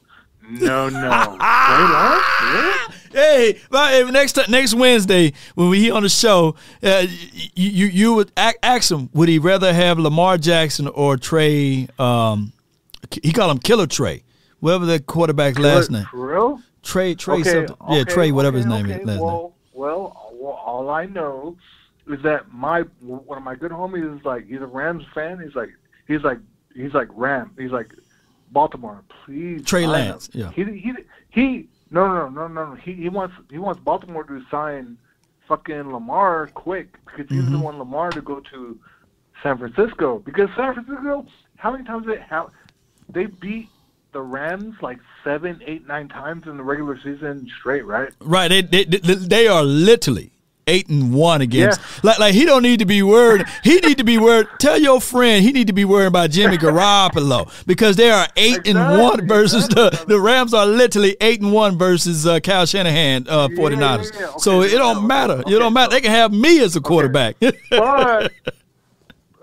No, 0.49 0.89
no. 0.89 0.99
Trey 0.99 1.83
Lance? 1.85 2.25
Really? 2.41 2.73
Hey, 3.13 3.59
next 3.71 4.49
next 4.49 4.73
Wednesday 4.73 5.33
when 5.53 5.69
we 5.69 5.81
he 5.81 5.91
on 5.91 6.01
the 6.01 6.09
show, 6.09 6.55
uh, 6.81 7.05
you, 7.53 7.69
you 7.69 7.85
you 7.85 8.13
would 8.15 8.31
ask 8.35 8.89
him 8.89 9.07
would 9.13 9.29
he 9.29 9.37
rather 9.37 9.71
have 9.71 9.99
Lamar 9.99 10.39
Jackson 10.39 10.87
or 10.87 11.15
Trey? 11.15 11.87
Um, 11.99 12.53
he 13.21 13.31
called 13.31 13.51
him 13.51 13.59
Killer 13.59 13.85
Trey, 13.85 14.23
whatever 14.61 14.87
the 14.87 14.99
quarterback's 14.99 15.59
last 15.59 15.91
name. 15.91 16.05
For 16.09 16.33
real? 16.33 16.59
Trey 16.81 17.13
Trey 17.13 17.41
Okay, 17.41 17.51
something. 17.51 17.75
yeah, 17.87 18.01
okay, 18.01 18.11
Trey 18.11 18.31
whatever 18.31 18.57
his 18.57 18.65
name 18.65 18.85
okay. 18.85 19.01
is. 19.01 19.05
Last 19.05 19.15
name. 19.17 19.23
well, 19.23 19.53
well, 19.73 20.31
well, 20.33 20.53
all 20.65 20.89
I 20.89 21.05
know 21.05 21.55
is 22.07 22.21
that 22.23 22.51
my 22.53 22.81
one 23.01 23.37
of 23.37 23.43
my 23.43 23.55
good 23.55 23.71
homies 23.71 24.17
is 24.19 24.25
like 24.25 24.45
he's 24.47 24.61
a 24.61 24.65
Rams 24.65 25.03
fan. 25.13 25.39
He's 25.39 25.55
like 25.55 25.69
he's 26.07 26.21
like 26.23 26.39
he's 26.75 26.93
like 26.93 27.07
Ram. 27.13 27.51
He's 27.57 27.71
like 27.71 27.93
Baltimore. 28.51 29.03
Please, 29.25 29.65
Trey 29.65 29.87
Lance, 29.87 30.27
him. 30.27 30.41
yeah. 30.41 30.51
He 30.51 30.63
he 30.79 30.93
he. 31.29 31.67
No, 31.91 32.07
no, 32.07 32.27
no, 32.29 32.47
no, 32.47 32.69
no. 32.71 32.75
He 32.75 32.93
he 32.93 33.09
wants 33.09 33.35
he 33.49 33.57
wants 33.59 33.79
Baltimore 33.81 34.23
to 34.25 34.41
sign 34.49 34.97
fucking 35.47 35.91
Lamar 35.91 36.47
quick 36.53 36.97
because 37.05 37.27
he 37.29 37.35
Mm-hmm. 37.35 37.45
doesn't 37.45 37.61
want 37.61 37.77
Lamar 37.77 38.11
to 38.11 38.21
go 38.21 38.39
to 38.39 38.79
San 39.41 39.57
Francisco 39.57 40.19
because 40.19 40.49
San 40.55 40.73
Francisco. 40.73 41.25
How 41.57 41.71
many 41.71 41.83
times 41.85 42.05
they 42.07 42.17
how 42.17 42.51
they 43.09 43.25
beat 43.27 43.69
the 44.11 44.21
Rams 44.21 44.75
like 44.81 44.99
seven, 45.23 45.61
eight, 45.65 45.87
nine 45.87 46.07
times 46.09 46.45
in 46.45 46.57
the 46.57 46.63
regular 46.63 46.97
season 47.01 47.47
straight, 47.59 47.85
right? 47.85 48.09
Right, 48.19 48.49
they, 48.49 48.61
they 48.61 48.83
they 48.83 48.99
they 49.15 49.47
are 49.47 49.63
literally 49.63 50.32
eight 50.67 50.87
and 50.89 51.13
one 51.13 51.41
against. 51.41 51.79
Yeah. 51.79 51.99
Like 52.03 52.19
like 52.19 52.33
he 52.33 52.45
don't 52.45 52.63
need 52.63 52.79
to 52.79 52.85
be 52.85 53.03
worried. 53.03 53.45
He 53.63 53.75
need 53.79 53.97
to 53.97 54.03
be 54.03 54.17
worried. 54.17 54.47
Tell 54.59 54.77
your 54.79 55.01
friend 55.01 55.43
he 55.43 55.51
need 55.51 55.67
to 55.67 55.73
be 55.73 55.85
worried 55.85 56.07
about 56.07 56.29
Jimmy 56.31 56.57
Garoppolo 56.57 57.51
because 57.67 57.95
they 57.95 58.09
are 58.11 58.27
eight 58.37 58.65
and 58.67 58.77
one 58.99 59.27
versus 59.27 59.67
the 59.67 60.03
the 60.07 60.19
Rams 60.19 60.53
are 60.53 60.65
literally 60.65 61.15
eight 61.21 61.41
and 61.41 61.51
one 61.53 61.77
versus 61.77 62.25
uh, 62.27 62.39
Kyle 62.39 62.65
Shanahan 62.65 63.25
uh, 63.29 63.47
49ers. 63.49 64.39
so 64.39 64.61
it 64.61 64.71
don't 64.71 65.05
matter. 65.07 65.41
it 65.45 65.49
don't 65.49 65.73
matter. 65.73 65.91
They 65.91 66.01
can 66.01 66.11
have 66.11 66.31
me 66.33 66.59
as 66.61 66.75
a 66.75 66.81
quarterback. 66.81 67.35
But 67.69 68.31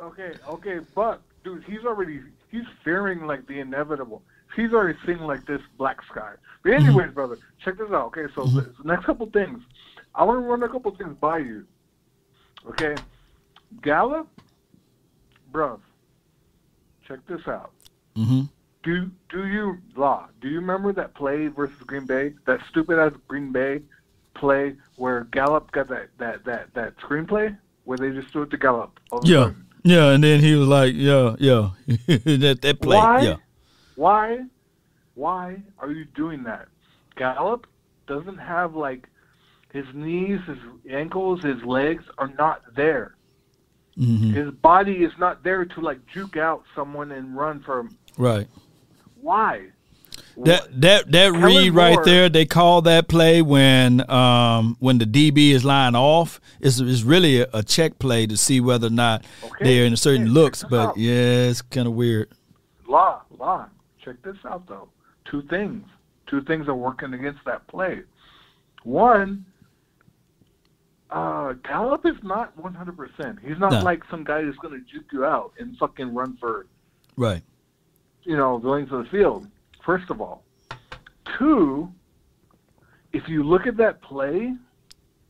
okay, 0.03 0.33
okay, 0.49 0.79
but 0.95 1.21
dude, 1.45 1.65
he's 1.65 1.85
already 1.85 2.21
he's 2.51 2.65
fearing 2.85 3.27
like 3.27 3.47
the 3.47 3.61
inevitable. 3.61 4.23
He's 4.57 4.73
already 4.73 4.99
seeing 5.07 5.21
like 5.21 5.47
this 5.47 5.61
black 5.79 6.03
sky. 6.11 6.33
But 6.63 6.73
Mm-hmm. 6.73 6.85
anyways, 6.89 7.13
brother, 7.15 7.39
check 7.65 7.79
this 7.79 7.91
out. 7.91 8.07
Okay, 8.09 8.27
so 8.35 8.45
the 8.45 8.69
next 8.85 9.05
couple 9.07 9.27
things, 9.31 9.61
I 10.15 10.25
want 10.25 10.39
to 10.43 10.49
run 10.49 10.63
a 10.63 10.69
couple 10.69 10.95
things 10.97 11.17
by 11.21 11.39
you. 11.39 11.67
Okay, 12.67 12.95
Gallup, 13.83 14.29
bruv, 15.53 15.81
check 17.07 17.21
this 17.27 17.47
out. 17.47 17.71
mm-hmm. 18.17 18.43
Do 18.83 19.11
do 19.29 19.47
you 19.47 19.79
law? 19.97 20.27
Do 20.41 20.49
you 20.49 20.57
remember 20.61 20.93
that 20.95 21.15
play 21.15 21.49
versus 21.49 21.77
Green 21.87 22.07
Bay? 22.07 22.35
That 22.47 22.61
stupid 22.71 22.99
ass 22.99 23.13
Green 23.29 23.53
Bay 23.53 23.83
play 24.35 24.77
where 24.97 25.25
Gallup 25.25 25.71
got 25.73 25.89
that 25.89 26.09
that 26.19 26.45
that 26.45 26.73
that 26.75 26.97
screenplay 26.99 27.57
where 27.85 27.99
they 27.99 28.11
just 28.11 28.29
threw 28.33 28.43
it 28.43 28.51
to 28.51 28.57
Gallup. 28.57 28.99
all 29.11 29.19
of 29.19 29.25
a 29.25 29.29
Yeah, 29.29 29.45
sudden. 29.45 29.67
yeah, 29.85 30.11
and 30.13 30.25
then 30.25 30.41
he 30.41 30.55
was 30.55 30.69
like, 30.69 30.93
yeah, 30.95 31.35
yeah, 31.39 31.71
that 31.87 32.59
that 32.63 32.81
play, 32.81 32.97
Why? 32.97 33.21
yeah. 33.21 33.37
Why? 33.97 34.45
Why 35.15 35.63
are 35.79 35.91
you 35.93 36.05
doing 36.15 36.43
that? 36.45 36.69
Gallup 37.17 37.67
doesn't 38.07 38.39
have 38.39 38.75
like 38.75 39.09
his 39.73 39.87
knees, 39.95 40.41
his 40.47 40.59
ankles, 40.91 41.43
his 41.43 41.63
legs 41.65 42.05
are 42.19 42.29
not 42.39 42.63
there. 42.75 43.15
hmm 43.97 44.33
His 44.33 44.51
body 44.51 45.05
is 45.05 45.13
not 45.19 45.43
there 45.43 45.65
to 45.65 45.81
like 45.81 46.01
juke 46.13 46.37
out 46.37 46.65
someone 46.75 47.13
and 47.13 47.37
run 47.37 47.63
for 47.63 47.81
him. 47.81 47.97
Right. 48.17 48.49
Why? 49.21 49.67
That 50.37 50.81
that 50.81 51.13
that 51.13 51.33
read 51.33 51.75
right 51.75 51.95
Moore- 51.95 52.05
there, 52.05 52.29
they 52.29 52.47
call 52.47 52.83
that 52.83 53.09
play 53.09 53.43
when 53.43 54.09
um 54.11 54.77
when 54.81 54.99
the 54.99 55.05
DB 55.05 55.51
is 55.51 55.65
lying 55.65 55.95
off. 55.95 56.41
It's, 56.61 56.81
it's 56.81 57.03
really 57.03 57.43
a, 57.43 57.47
a 57.53 57.63
check 57.63 57.99
play 57.99 58.27
to 58.27 58.37
see 58.37 58.61
whether 58.61 58.87
or 58.87 58.91
not 58.91 59.25
they're 59.61 59.85
in 59.85 59.93
a 59.93 59.97
certain 59.97 60.29
looks. 60.29 60.65
But 60.69 60.97
yeah, 60.97 61.49
it's 61.51 61.63
kind 61.63 61.87
of 61.87 61.95
weird. 61.95 62.31
Law, 62.89 63.23
law. 63.39 63.67
Check 64.05 64.23
this 64.23 64.37
out 64.45 64.67
though. 64.67 64.89
Two 65.31 65.43
things. 65.43 65.85
Two 66.27 66.41
things 66.43 66.69
are 66.69 66.75
working 66.75 67.13
against 67.13 67.45
that 67.45 67.67
play. 67.67 68.01
One, 68.85 69.45
uh, 71.11 71.53
Gallup 71.65 72.07
is 72.07 72.17
not 72.23 72.57
100%. 72.61 73.39
He's 73.45 73.59
not 73.59 73.73
No. 73.73 73.83
like 73.83 74.03
some 74.11 74.25
guy 74.25 74.43
that's 74.45 74.57
going 74.59 74.75
to 74.79 74.87
juke 74.91 75.13
you 75.13 75.25
out 75.25 75.53
and 75.59 75.77
fucking 75.77 76.15
run 76.15 76.37
for, 76.39 76.67
Right. 77.17 77.43
you 78.23 78.37
know, 78.37 78.59
the 78.59 78.69
length 78.69 78.93
of 78.93 79.05
the 79.05 79.11
field, 79.11 79.49
first 79.85 80.11
of 80.11 80.21
all. 80.21 80.43
Two, 81.39 81.93
if 83.13 83.29
you 83.29 83.43
look 83.43 83.67
at 83.67 83.77
that 83.79 84.01
play, 84.03 84.55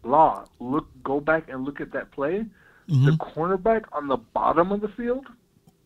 Law, 0.02 0.46
look, 0.60 0.86
go 1.02 1.20
back 1.20 1.50
and 1.50 1.64
look 1.64 1.80
at 1.80 1.92
that 1.92 2.10
play. 2.12 2.46
The 2.88 3.12
cornerback 3.18 3.84
on 3.92 4.08
the 4.08 4.16
bottom 4.16 4.72
of 4.72 4.80
the 4.80 4.88
field, 4.88 5.26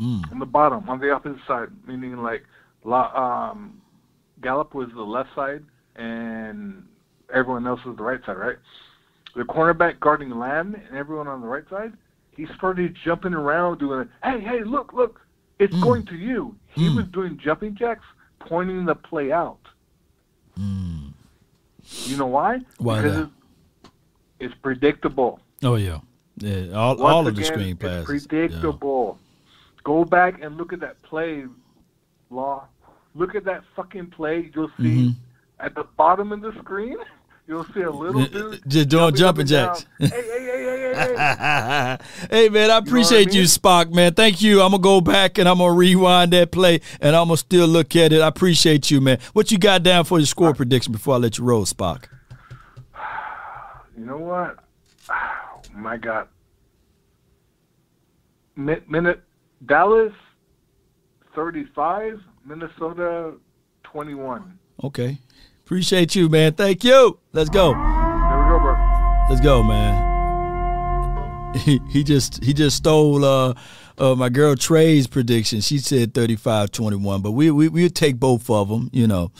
on 0.00 0.38
the 0.38 0.46
bottom, 0.46 0.88
on 0.88 1.00
the 1.00 1.10
opposite 1.10 1.44
side, 1.46 1.68
meaning 1.86 2.16
like 2.22 2.44
La, 2.84 3.50
um, 3.50 3.80
Gallup 4.40 4.72
was 4.74 4.88
the 4.94 5.02
left 5.02 5.34
side 5.34 5.62
and 5.96 6.86
everyone 7.32 7.66
else 7.66 7.84
was 7.84 7.96
the 7.96 8.02
right 8.02 8.24
side, 8.24 8.38
right? 8.38 8.56
The 9.34 9.42
cornerback 9.42 9.98
guarding 10.00 10.30
Lamb 10.30 10.74
and 10.74 10.96
everyone 10.96 11.26
on 11.26 11.40
the 11.40 11.46
right 11.46 11.68
side, 11.68 11.92
he 12.30 12.46
started 12.56 12.96
jumping 13.04 13.34
around 13.34 13.78
doing, 13.78 14.08
hey, 14.22 14.40
hey, 14.40 14.62
look, 14.62 14.92
look, 14.92 15.20
it's 15.58 15.74
hmm. 15.74 15.82
going 15.82 16.06
to 16.06 16.16
you. 16.16 16.56
He 16.74 16.88
hmm. 16.88 16.96
was 16.96 17.06
doing 17.06 17.38
jumping 17.42 17.74
jacks, 17.74 18.04
pointing 18.40 18.84
the 18.84 18.94
play 18.94 19.32
out. 19.32 19.58
Hmm. 20.56 21.08
You 22.04 22.16
know 22.16 22.26
why? 22.26 22.60
Why 22.78 23.02
because 23.02 23.16
that? 23.18 23.30
it's, 24.40 24.54
predictable. 24.62 25.40
Oh 25.62 25.76
yeah, 25.76 26.00
yeah. 26.38 26.70
All, 26.72 26.96
Once 26.96 27.00
all 27.00 27.28
of 27.28 27.34
the 27.34 27.42
again, 27.42 27.52
screen 27.52 27.70
it's 27.72 27.82
passes. 27.82 28.26
predictable. 28.26 29.18
Go 29.82 30.04
back 30.04 30.40
and 30.42 30.56
look 30.56 30.72
at 30.72 30.80
that 30.80 31.02
play, 31.02 31.44
Law. 32.30 32.66
Look 33.14 33.34
at 33.34 33.44
that 33.44 33.64
fucking 33.76 34.10
play. 34.10 34.50
You'll 34.54 34.70
see 34.78 35.08
Mhm. 35.08 35.14
at 35.60 35.74
the 35.74 35.84
bottom 35.96 36.32
of 36.32 36.40
the 36.40 36.52
screen. 36.60 36.96
You'll 37.46 37.66
see 37.74 37.82
a 37.82 37.90
little 37.90 38.24
dude 38.26 38.62
Just 38.66 38.88
doing 38.88 39.14
jumping 39.14 39.46
jacks. 39.46 39.84
Hey, 39.98 40.06
hey, 40.06 40.22
hey, 40.22 40.40
hey, 40.40 40.94
hey, 40.94 41.16
hey. 41.16 41.98
hey 42.30 42.48
man, 42.48 42.70
I 42.70 42.78
appreciate 42.78 43.34
you, 43.34 43.42
Spock, 43.42 43.92
man. 43.92 44.14
Thank 44.14 44.40
you. 44.40 44.62
I'm 44.62 44.70
gonna 44.70 44.82
go 44.82 45.02
back 45.02 45.36
and 45.36 45.46
I'm 45.46 45.58
gonna 45.58 45.74
rewind 45.74 46.32
that 46.32 46.52
play 46.52 46.80
and 47.02 47.14
I'm 47.14 47.26
gonna 47.28 47.36
still 47.36 47.66
look 47.66 47.94
at 47.96 48.12
it. 48.14 48.22
I 48.22 48.28
appreciate 48.28 48.90
you, 48.90 49.02
man. 49.02 49.18
What 49.34 49.52
you 49.52 49.58
got 49.58 49.82
down 49.82 50.04
for 50.04 50.18
your 50.18 50.26
score 50.26 50.54
prediction 50.54 50.92
before 50.92 51.16
I 51.16 51.18
let 51.18 51.36
you 51.36 51.44
roll, 51.44 51.64
Spock? 51.64 52.04
You 53.96 54.06
know 54.06 54.18
what? 54.18 54.56
Oh, 55.08 55.60
my 55.74 55.96
God. 55.96 56.26
Mi- 58.56 58.82
minute 58.88 59.22
Dallas 59.66 60.12
35, 61.34 62.20
Minnesota 62.44 63.34
21. 63.84 64.58
Okay. 64.82 65.18
Appreciate 65.64 66.14
you, 66.14 66.28
man. 66.28 66.52
Thank 66.52 66.84
you. 66.84 67.18
Let's 67.32 67.48
go. 67.48 67.72
There 67.72 67.78
we 67.78 68.48
go, 68.50 68.58
bro. 68.60 69.26
Let's 69.30 69.40
go, 69.40 69.62
man. 69.62 70.12
He, 71.56 71.80
he 71.88 72.04
just 72.04 72.42
he 72.44 72.52
just 72.52 72.76
stole 72.76 73.24
uh, 73.24 73.54
uh 73.96 74.14
my 74.14 74.28
girl 74.28 74.56
Trey's 74.56 75.06
prediction. 75.06 75.60
She 75.60 75.78
said 75.78 76.12
35-21, 76.12 77.22
but 77.22 77.30
we 77.30 77.50
we 77.50 77.68
we'll 77.68 77.88
take 77.88 78.20
both 78.20 78.50
of 78.50 78.68
them, 78.68 78.90
you 78.92 79.06
know. 79.06 79.30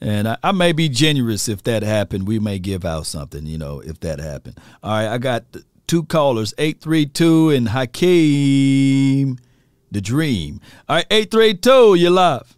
And 0.00 0.28
I, 0.28 0.36
I 0.42 0.52
may 0.52 0.72
be 0.72 0.88
generous 0.88 1.48
if 1.48 1.62
that 1.64 1.82
happened. 1.82 2.28
We 2.28 2.38
may 2.38 2.58
give 2.60 2.84
out 2.84 3.06
something, 3.06 3.46
you 3.46 3.58
know, 3.58 3.80
if 3.80 3.98
that 4.00 4.20
happened. 4.20 4.60
All 4.82 4.92
right, 4.92 5.08
I 5.08 5.18
got 5.18 5.44
two 5.88 6.04
callers, 6.04 6.54
832 6.58 7.50
and 7.50 7.68
Hakeem 7.70 9.38
the 9.92 10.00
Dream. 10.00 10.60
All 10.88 10.96
right, 10.96 11.06
832, 11.10 11.96
you're 11.96 12.10
live. 12.10 12.56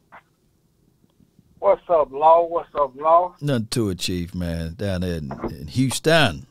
What's 1.65 1.89
up, 1.89 2.13
Law? 2.13 2.45
What's 2.45 2.69
up, 2.75 2.95
Law? 2.95 3.37
Nothing 3.41 3.69
to 3.71 3.89
it, 3.89 3.99
Chief, 3.99 4.35
man, 4.35 4.75
down 4.75 5.01
there 5.01 5.15
in, 5.15 5.33
in 5.49 5.67
Houston. 5.69 6.45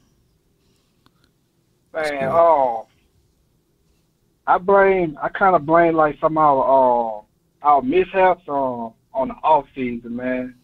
Man, 1.94 2.32
oh, 2.32 2.88
I 4.48 4.58
blame, 4.58 5.16
I 5.22 5.30
kind 5.30 5.56
of 5.56 5.68
blame 5.68 5.96
like 5.96 6.20
some 6.20 6.36
of 6.36 6.44
our, 6.44 6.64
uh, 6.64 7.22
our 7.62 7.82
mishaps 7.84 8.48
on 8.48 8.94
on 9.14 9.28
the 9.28 9.36
off 9.44 9.68
season, 9.76 10.16
man. 10.16 10.56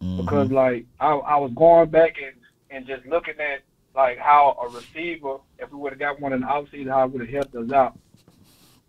Because 0.00 0.50
like 0.50 0.86
I, 0.98 1.12
I 1.12 1.36
was 1.36 1.52
going 1.54 1.88
back 1.88 2.16
and 2.20 2.34
and 2.70 2.84
just 2.84 3.06
looking 3.06 3.38
at 3.38 3.60
like 3.94 4.18
how 4.18 4.58
a 4.60 4.68
receiver, 4.74 5.36
if 5.60 5.70
we 5.70 5.78
would 5.78 5.92
have 5.92 6.00
got 6.00 6.20
one 6.20 6.32
in 6.32 6.40
the 6.40 6.48
off 6.48 6.68
season, 6.72 6.88
how 6.88 7.04
it 7.04 7.12
would 7.12 7.20
have 7.20 7.30
helped 7.30 7.54
us 7.54 7.70
out. 7.70 7.96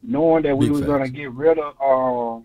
Knowing 0.01 0.41
that 0.41 0.57
we 0.57 0.65
Big 0.65 0.77
was 0.77 0.81
gonna 0.81 1.09
get 1.09 1.31
rid 1.33 1.59
of 1.59 1.75
uh, 1.79 2.43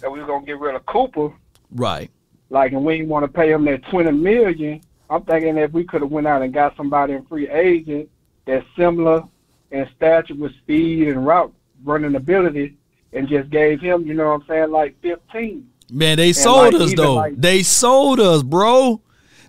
that 0.00 0.10
we 0.10 0.20
were 0.20 0.26
gonna 0.26 0.44
get 0.46 0.58
rid 0.58 0.74
of 0.74 0.84
Cooper, 0.86 1.32
Right. 1.72 2.10
like, 2.50 2.72
and 2.72 2.84
we 2.84 2.98
didn't 2.98 3.08
want 3.08 3.24
to 3.24 3.28
pay 3.30 3.50
him 3.52 3.64
that 3.66 3.84
twenty 3.90 4.10
million. 4.12 4.80
I'm 5.08 5.22
thinking 5.22 5.56
if 5.58 5.72
we 5.72 5.84
could 5.84 6.02
have 6.02 6.10
went 6.10 6.26
out 6.26 6.42
and 6.42 6.52
got 6.52 6.76
somebody 6.76 7.14
in 7.14 7.24
free 7.24 7.48
agent 7.48 8.08
that's 8.46 8.64
similar 8.76 9.24
in 9.70 9.88
stature 9.96 10.34
with 10.34 10.54
speed 10.56 11.08
and 11.08 11.26
route 11.26 11.52
running 11.84 12.14
ability, 12.14 12.76
and 13.12 13.28
just 13.28 13.50
gave 13.50 13.80
him, 13.80 14.06
you 14.06 14.14
know 14.14 14.26
what 14.28 14.42
I'm 14.42 14.44
saying, 14.46 14.70
like 14.70 14.94
fifteen. 15.00 15.66
Man, 15.92 16.18
they 16.18 16.28
And, 16.28 16.36
sold 16.36 16.74
like, 16.74 16.82
us 16.82 16.94
though. 16.94 17.14
like- 17.14 17.40
they 17.40 17.62
sold 17.62 18.20
us, 18.20 18.42
bro. 18.42 19.00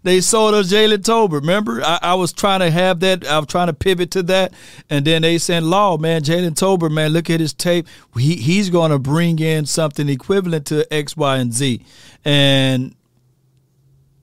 They 0.03 0.19
sold 0.21 0.55
us 0.55 0.71
Jalen 0.71 0.99
Tolbert. 0.99 1.41
Remember, 1.41 1.83
I, 1.83 1.99
I 2.01 2.13
was 2.15 2.33
trying 2.33 2.61
to 2.61 2.71
have 2.71 3.01
that. 3.01 3.25
I 3.27 3.37
was 3.37 3.47
trying 3.47 3.67
to 3.67 3.73
pivot 3.73 4.09
to 4.11 4.23
that, 4.23 4.51
and 4.89 5.05
then 5.05 5.21
they 5.21 5.37
said, 5.37 5.61
"Law, 5.61 5.97
man, 5.97 6.23
Jalen 6.23 6.55
Tolbert, 6.55 6.91
man, 6.91 7.11
look 7.11 7.29
at 7.29 7.39
his 7.39 7.53
tape. 7.53 7.87
He 8.17 8.35
he's 8.35 8.71
going 8.71 8.89
to 8.89 8.97
bring 8.97 9.37
in 9.37 9.67
something 9.67 10.09
equivalent 10.09 10.65
to 10.67 10.91
X, 10.91 11.15
Y, 11.15 11.37
and 11.37 11.53
Z." 11.53 11.85
And 12.25 12.95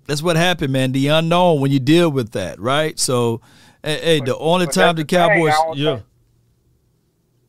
that's 0.06 0.22
what 0.22 0.36
happened, 0.36 0.72
man. 0.72 0.90
The 0.92 1.08
unknown 1.08 1.60
when 1.60 1.70
you 1.70 1.78
deal 1.78 2.10
with 2.10 2.32
that, 2.32 2.58
right? 2.58 2.98
So, 2.98 3.40
hey, 3.84 4.20
the 4.20 4.36
only 4.36 4.66
time 4.66 4.96
the 4.96 5.02
the 5.02 5.06
Cowboys, 5.06 5.54
don't 5.54 5.76
yeah, 5.76 6.00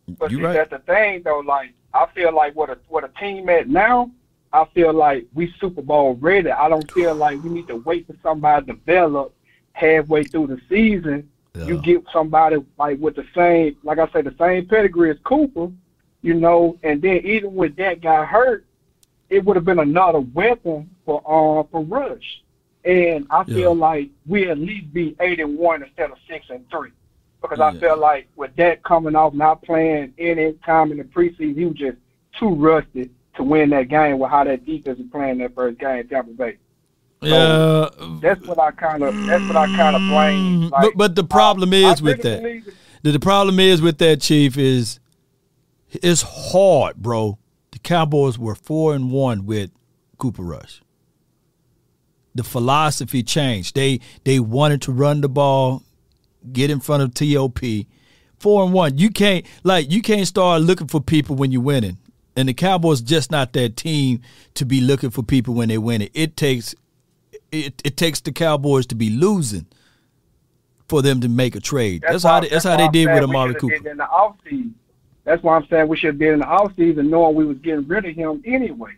But 0.08 0.30
You 0.30 0.38
see, 0.38 0.44
right. 0.44 0.54
that's 0.54 0.70
the 0.70 0.80
thing 0.80 1.24
though. 1.24 1.40
Like 1.40 1.74
I 1.96 2.06
feel 2.14 2.32
like 2.34 2.56
what 2.56 2.70
a 2.70 2.78
what 2.90 3.04
a 3.04 3.08
team 3.20 3.50
at 3.50 3.68
now. 3.68 4.12
I 4.52 4.66
feel 4.74 4.94
like 4.94 5.28
we 5.34 5.54
Super 5.60 5.82
Bowl 5.82 6.16
ready. 6.16 6.50
I 6.50 6.70
don't 6.70 6.92
feel 6.92 7.14
like 7.14 7.42
we 7.44 7.50
need 7.50 7.68
to 7.68 7.76
wait 7.78 8.08
for 8.08 8.16
somebody 8.24 8.66
to 8.66 8.74
develop 8.74 9.34
halfway 9.74 10.24
through 10.24 10.48
the 10.48 10.60
season. 10.68 11.30
You 11.56 11.82
get 11.82 12.04
somebody 12.14 12.58
like 12.78 13.00
with 13.00 13.16
the 13.16 13.26
same, 13.36 13.76
like 13.84 14.00
I 14.00 14.08
said, 14.12 14.26
the 14.26 14.36
same 14.40 14.66
pedigree 14.66 15.12
as 15.12 15.18
Cooper, 15.24 15.70
you 16.22 16.34
know, 16.34 16.78
and 16.84 17.02
then 17.02 17.18
even 17.26 17.54
with 17.54 17.76
that 17.78 18.02
guy 18.02 18.24
hurt, 18.24 18.66
it 19.30 19.44
would 19.44 19.56
have 19.56 19.66
been 19.66 19.80
another 19.80 20.20
weapon 20.20 20.90
for 21.06 21.20
uh 21.26 21.64
for 21.70 21.84
Rush. 21.84 22.44
And 22.86 23.28
I 23.30 23.44
feel 23.44 23.76
like 23.76 24.10
we 24.26 24.50
at 24.50 24.58
least 24.58 24.94
be 24.94 25.16
eight 25.20 25.40
and 25.40 25.58
one 25.58 25.84
instead 25.84 26.12
of 26.12 26.18
six 26.30 26.46
and 26.50 26.68
three. 26.70 26.92
Because 27.42 27.60
I 27.60 27.78
feel 27.78 27.98
like 27.98 28.30
with 28.36 28.56
that 28.56 28.84
coming 28.84 29.16
off 29.16 29.34
not 29.34 29.62
playing 29.64 30.14
any 30.18 30.54
time 30.66 30.92
in 30.92 30.98
the 30.98 31.04
preseason, 31.04 31.56
he 31.56 31.66
was 31.66 31.76
just 31.76 31.98
too 32.40 32.56
rusty 32.56 33.10
to 33.36 33.44
win 33.44 33.70
that 33.72 33.88
game 33.88 34.20
with 34.20 34.30
how 34.30 34.44
that 34.44 34.66
defense 34.66 35.00
was 35.00 35.08
playing 35.12 35.38
that 35.40 35.56
first 35.56 35.80
game, 35.80 36.08
Tampa 36.08 36.32
Bay. 36.32 36.58
yeah. 37.22 37.90
That's 38.22 38.46
what 38.46 38.60
I 38.60 38.72
kind 38.72 39.04
of 39.04 39.16
that's 39.26 39.44
what 39.46 39.56
I 39.56 39.66
kind 39.76 39.96
of 39.96 40.02
mm, 40.02 40.10
blame. 40.10 40.70
Like, 40.70 40.82
but 40.84 40.98
but 40.98 41.16
the 41.16 41.24
problem 41.24 41.74
uh, 41.74 41.76
is 41.76 42.02
I 42.02 42.04
with 42.04 42.22
that. 42.24 42.64
The, 43.02 43.12
the 43.12 43.20
problem 43.20 43.60
is 43.60 43.82
with 43.82 43.98
that, 44.00 44.22
Chief, 44.22 44.58
is 44.58 45.00
it's 45.90 46.22
hard, 46.22 46.98
bro. 46.98 47.38
The 47.72 47.80
Cowboys 47.80 48.38
were 48.38 48.56
four 48.56 48.94
and 48.94 49.12
one 49.12 49.46
with 49.46 49.72
Cooper 50.18 50.44
Rush. 50.44 50.82
The 52.36 52.44
philosophy 52.44 53.24
changed. 53.24 53.76
They 53.76 54.00
they 54.24 54.40
wanted 54.40 54.82
to 54.84 54.92
run 54.92 55.22
the 55.22 55.30
ball, 55.30 55.84
get 56.52 56.70
in 56.70 56.80
front 56.80 57.04
of 57.04 57.14
TOP. 57.14 57.60
Four 58.38 58.64
and 58.64 58.74
one. 58.74 58.98
You 58.98 59.10
can't 59.10 59.46
like 59.64 59.92
you 59.92 60.02
can't 60.02 60.28
start 60.28 60.62
looking 60.62 60.88
for 60.88 61.02
people 61.02 61.36
when 61.36 61.52
you're 61.52 61.62
winning. 61.62 61.98
And 62.36 62.48
the 62.48 62.54
Cowboys 62.54 63.02
just 63.02 63.32
not 63.32 63.54
that 63.54 63.76
team 63.76 64.22
to 64.54 64.66
be 64.66 64.80
looking 64.82 65.10
for 65.10 65.24
people 65.24 65.54
when 65.54 65.68
they 65.70 65.78
win 65.78 66.02
it. 66.02 66.12
It 66.14 66.38
takes 66.38 66.74
it, 67.52 67.82
it 67.84 67.98
takes 67.98 68.22
the 68.22 68.32
Cowboys 68.32 68.86
to 68.88 68.96
be 68.96 69.10
losing 69.10 69.66
for 70.88 71.02
them 71.02 71.22
to 71.22 71.30
make 71.30 71.56
a 71.56 71.60
trade. 71.60 72.04
That's, 72.08 72.24
how 72.24 72.40
they, 72.40 72.50
that's 72.50 72.64
how 72.66 72.78
they 72.78 72.88
did 72.90 73.08
with 73.12 73.24
Amari 73.24 73.56
Cooper. 73.56 73.76
in 73.76 73.98
the 73.98 74.04
offseason. 74.06 74.72
That's 75.24 75.44
why 75.44 75.56
I'm 75.56 75.68
saying 75.68 75.88
we 75.88 75.98
should 75.98 76.08
have 76.08 76.18
been 76.18 76.34
in 76.34 76.40
the 76.40 76.46
offseason 76.46 77.10
knowing 77.10 77.36
we 77.36 77.46
was 77.46 77.58
getting 77.60 77.88
rid 77.88 78.06
of 78.06 78.16
him 78.16 78.42
anyway. 78.46 78.94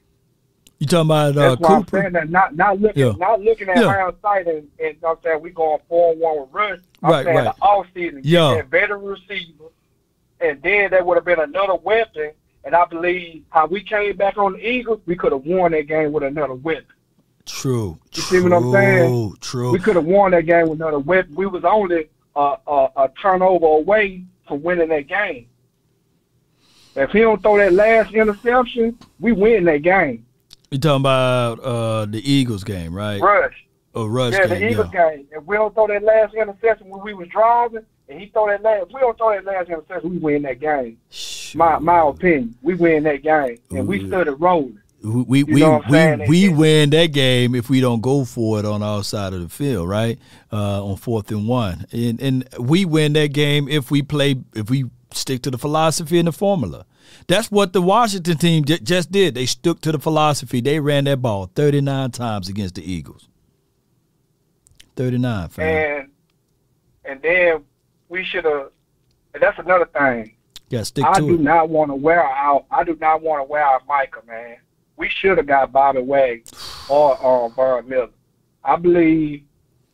You 0.80 0.88
talking 0.88 1.08
about 1.08 1.38
uh, 1.38 1.50
That's 1.56 1.62
why 1.62 1.76
I'm 1.76 1.88
saying 1.88 2.14
that 2.14 2.30
not 2.30 2.56
not 2.56 2.80
looking 2.80 3.06
Yeah. 3.06 3.14
not 3.18 3.42
looking 3.42 3.70
at 3.70 3.78
Yeah. 3.78 3.94
hindsight 4.04 4.48
and, 4.48 4.68
and 4.84 4.96
I'm 5.08 5.16
saying 5.24 5.42
we 5.42 5.52
going 5.52 5.80
four 5.88 6.16
one 6.16 6.42
with 6.42 6.50
Rush. 6.52 6.80
I'm 7.04 7.12
Right, 7.12 7.26
saying 7.26 7.38
right. 7.38 7.56
the 7.56 7.62
off 7.62 7.86
season, 7.94 8.22
Yeah. 8.24 8.56
get 8.56 8.72
that 8.72 8.80
veteran 8.80 9.04
receiver, 9.04 9.66
and 10.40 10.62
then 10.62 10.92
that 10.92 11.06
would 11.06 11.18
have 11.18 11.26
been 11.26 11.40
another 11.40 11.76
weapon. 11.76 12.32
And 12.64 12.76
I 12.76 12.86
believe 12.86 13.44
how 13.50 13.66
we 13.66 13.82
came 13.82 14.16
back 14.18 14.38
on 14.38 14.54
the 14.54 14.68
Eagles, 14.68 15.02
we 15.06 15.16
could 15.16 15.32
have 15.32 15.46
won 15.46 15.72
that 15.72 15.88
game 15.88 16.12
with 16.12 16.24
another 16.24 16.54
weapon. 16.54 16.86
True. 17.46 18.00
You 18.14 18.22
see 18.22 18.40
what 18.40 18.54
I'm 18.54 18.72
saying? 18.72 19.36
True. 19.42 19.72
We 19.72 19.80
could 19.80 19.96
have 19.96 20.06
won 20.06 20.32
that 20.32 20.46
game 20.46 20.70
with 20.70 20.80
another 20.80 21.00
weapon. 21.00 21.34
We 21.36 21.48
was 21.48 21.64
only 21.66 22.10
a, 22.36 22.58
a, 22.68 22.90
a 22.98 23.10
turnover 23.22 23.66
away 23.66 24.26
from 24.48 24.62
winning 24.62 24.90
that 24.90 25.08
game. 25.08 25.48
If 26.96 27.12
he 27.12 27.22
don't 27.22 27.42
throw 27.42 27.58
that 27.58 27.74
last 27.74 28.14
interception, 28.14 28.98
we 29.20 29.32
win 29.32 29.64
that 29.66 29.82
game. 29.82 30.26
You 30.70 30.78
talking 30.78 31.02
about 31.02 31.60
uh, 31.60 32.06
the 32.06 32.22
Eagles 32.30 32.64
game, 32.64 32.94
right? 32.94 33.20
Rush. 33.22 33.66
Oh, 33.96 34.06
Rush 34.06 34.34
yeah, 34.34 34.48
game. 34.48 34.60
the 34.60 34.70
Eagles 34.70 34.90
game. 34.92 35.28
If 35.32 35.44
we 35.46 35.56
don't 35.56 35.74
throw 35.74 35.88
that 35.88 36.04
last 36.04 36.34
interception 36.34 36.90
when 36.90 37.02
we 37.02 37.14
was 37.14 37.28
driving, 37.30 37.86
and 38.08 38.20
he 38.20 38.28
throw 38.28 38.48
that 38.48 38.62
last, 38.62 38.88
if 38.88 38.94
we 38.94 39.00
don't 39.00 39.18
throw 39.18 39.34
that 39.34 39.46
last 39.46 39.70
interception, 39.70 40.10
we 40.10 40.18
win 40.18 40.42
that 40.44 40.60
game. 40.60 40.98
My 41.56 41.80
my 41.80 42.02
opinion, 42.08 42.56
we 42.62 42.76
win 42.76 43.04
that 43.04 43.24
game, 43.24 43.58
and 43.72 43.88
we 43.88 44.08
stood 44.08 44.28
it 44.28 44.40
rolling. 44.40 44.80
We 45.04 45.24
we 45.24 45.40
You 45.40 45.54
we 45.56 45.60
know 45.62 45.82
we, 45.90 46.28
we 46.28 46.50
win 46.50 46.92
that 46.92 47.08
game 47.08 47.56
if 47.56 47.70
we 47.70 47.82
don't 47.82 48.02
go 48.02 48.24
for 48.24 48.60
it 48.60 48.66
on 48.66 48.84
our 48.84 49.04
side 49.04 49.34
of 49.34 49.42
the 49.42 49.50
field, 49.50 49.90
right? 49.90 50.20
Uh, 50.54 50.86
on 50.86 50.96
fourth 50.98 51.32
and 51.32 51.48
one, 51.48 51.86
and 51.92 52.22
and 52.22 52.48
we 52.60 52.86
win 52.86 53.14
that 53.14 53.34
game 53.34 53.68
if 53.68 53.90
we 53.90 54.02
play 54.04 54.36
if 54.56 54.70
we 54.70 54.86
stick 55.12 55.42
to 55.44 55.52
the 55.52 55.58
philosophy 55.58 56.20
and 56.20 56.28
the 56.28 56.32
formula. 56.32 56.86
That's 57.28 57.52
what 57.52 57.74
the 57.74 57.82
Washington 57.82 58.38
team 58.38 58.64
j- 58.64 58.80
just 58.80 59.12
did. 59.12 59.36
They 59.36 59.46
stuck 59.46 59.82
to 59.82 59.92
the 59.92 60.00
philosophy. 60.00 60.62
They 60.62 60.80
ran 60.80 61.04
that 61.06 61.22
ball 61.22 61.52
39 61.56 62.12
times 62.12 62.48
against 62.48 62.76
the 62.76 62.90
Eagles. 62.90 63.28
39, 64.96 65.50
fam. 65.50 65.68
And 65.68 66.10
and 67.06 67.22
then 67.22 67.64
we 68.10 68.24
should 68.24 68.46
have. 68.46 68.70
And 69.34 69.42
that's 69.42 69.58
another 69.60 69.86
thing. 69.86 70.36
Got 70.72 70.88
stick 70.88 71.06
I 71.06 71.20
to 71.20 71.22
do 71.28 71.36
it. 71.36 71.42
not 71.42 71.70
want 71.70 71.92
to 71.92 71.96
wear 71.96 72.24
out. 72.26 72.66
I 72.72 72.84
do 72.84 72.96
not 73.00 73.22
want 73.22 73.40
to 73.46 73.52
wear 73.52 73.62
out 73.64 73.86
Micah, 73.88 74.22
man. 74.26 74.58
We 74.98 75.10
should 75.10 75.38
have 75.38 75.48
got 75.48 75.72
Bobby 75.72 76.02
Wag 76.02 76.46
or 76.90 77.14
um, 77.26 77.54
Von 77.54 77.88
Miller. 77.90 78.10
I 78.64 78.76
believe 78.78 79.44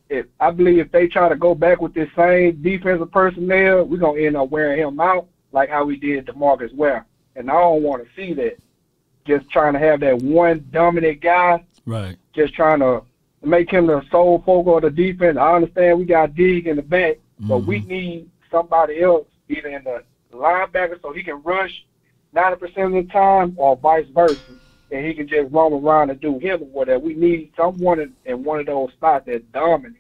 if 0.10 0.26
I 0.40 0.52
believe 0.52 0.80
if 0.80 0.92
they 0.92 1.08
try 1.08 1.30
to 1.30 1.36
go 1.36 1.56
back 1.56 1.82
with 1.82 1.94
this 1.94 2.10
same 2.16 2.62
defensive 2.62 3.12
personnel, 3.12 3.86
we're 3.86 3.98
gonna 3.98 4.20
end 4.22 4.38
up 4.38 4.50
wearing 4.50 4.80
him 4.80 5.00
out 5.00 5.28
like 5.52 5.70
how 5.70 5.84
we 5.86 5.98
did 5.98 6.26
Demarcus 6.28 6.74
Ware. 6.76 7.06
And 7.36 7.50
I 7.50 7.54
don't 7.54 7.84
want 7.84 8.04
to 8.04 8.10
see 8.16 8.34
that. 8.36 8.58
Just 9.26 9.50
trying 9.50 9.74
to 9.74 9.80
have 9.80 10.00
that 10.02 10.22
one 10.22 10.66
dominant 10.72 11.22
guy, 11.22 11.66
Right. 11.86 12.16
just 12.34 12.54
trying 12.54 12.80
to 12.80 13.02
make 13.44 13.70
him 13.72 13.88
the 13.88 14.02
sole 14.12 14.42
focal 14.46 14.78
of 14.78 14.84
the 14.84 14.90
defense. 14.90 15.38
I 15.38 15.56
understand 15.56 16.00
we 16.00 16.06
got 16.06 16.36
Dig 16.36 16.68
in 16.68 16.76
the 16.78 16.82
back, 16.82 17.18
but 17.40 17.60
we 17.60 17.80
need 17.82 18.30
somebody 18.52 19.02
else 19.02 19.28
either 19.50 19.68
in 19.70 19.84
the 19.84 20.04
linebacker 20.32 21.02
so 21.02 21.12
he 21.12 21.24
can 21.24 21.42
rush 21.44 21.86
90% 22.36 22.64
of 22.64 22.92
the 22.94 23.12
time 23.12 23.54
or 23.58 23.76
vice 23.78 24.08
versa. 24.14 24.40
And 24.90 25.06
he 25.06 25.14
can 25.14 25.28
just 25.28 25.52
roam 25.52 25.74
around 25.74 26.12
and 26.12 26.22
do 26.22 26.40
him 26.40 26.62
or 26.62 26.68
whatever. 26.68 27.00
We 27.00 27.14
need 27.14 27.52
someone 27.58 28.00
in, 28.00 28.14
in 28.26 28.44
one 28.44 28.60
of 28.60 28.68
those 28.68 28.92
spots 28.94 29.26
that's 29.28 29.44
dominant 29.54 29.98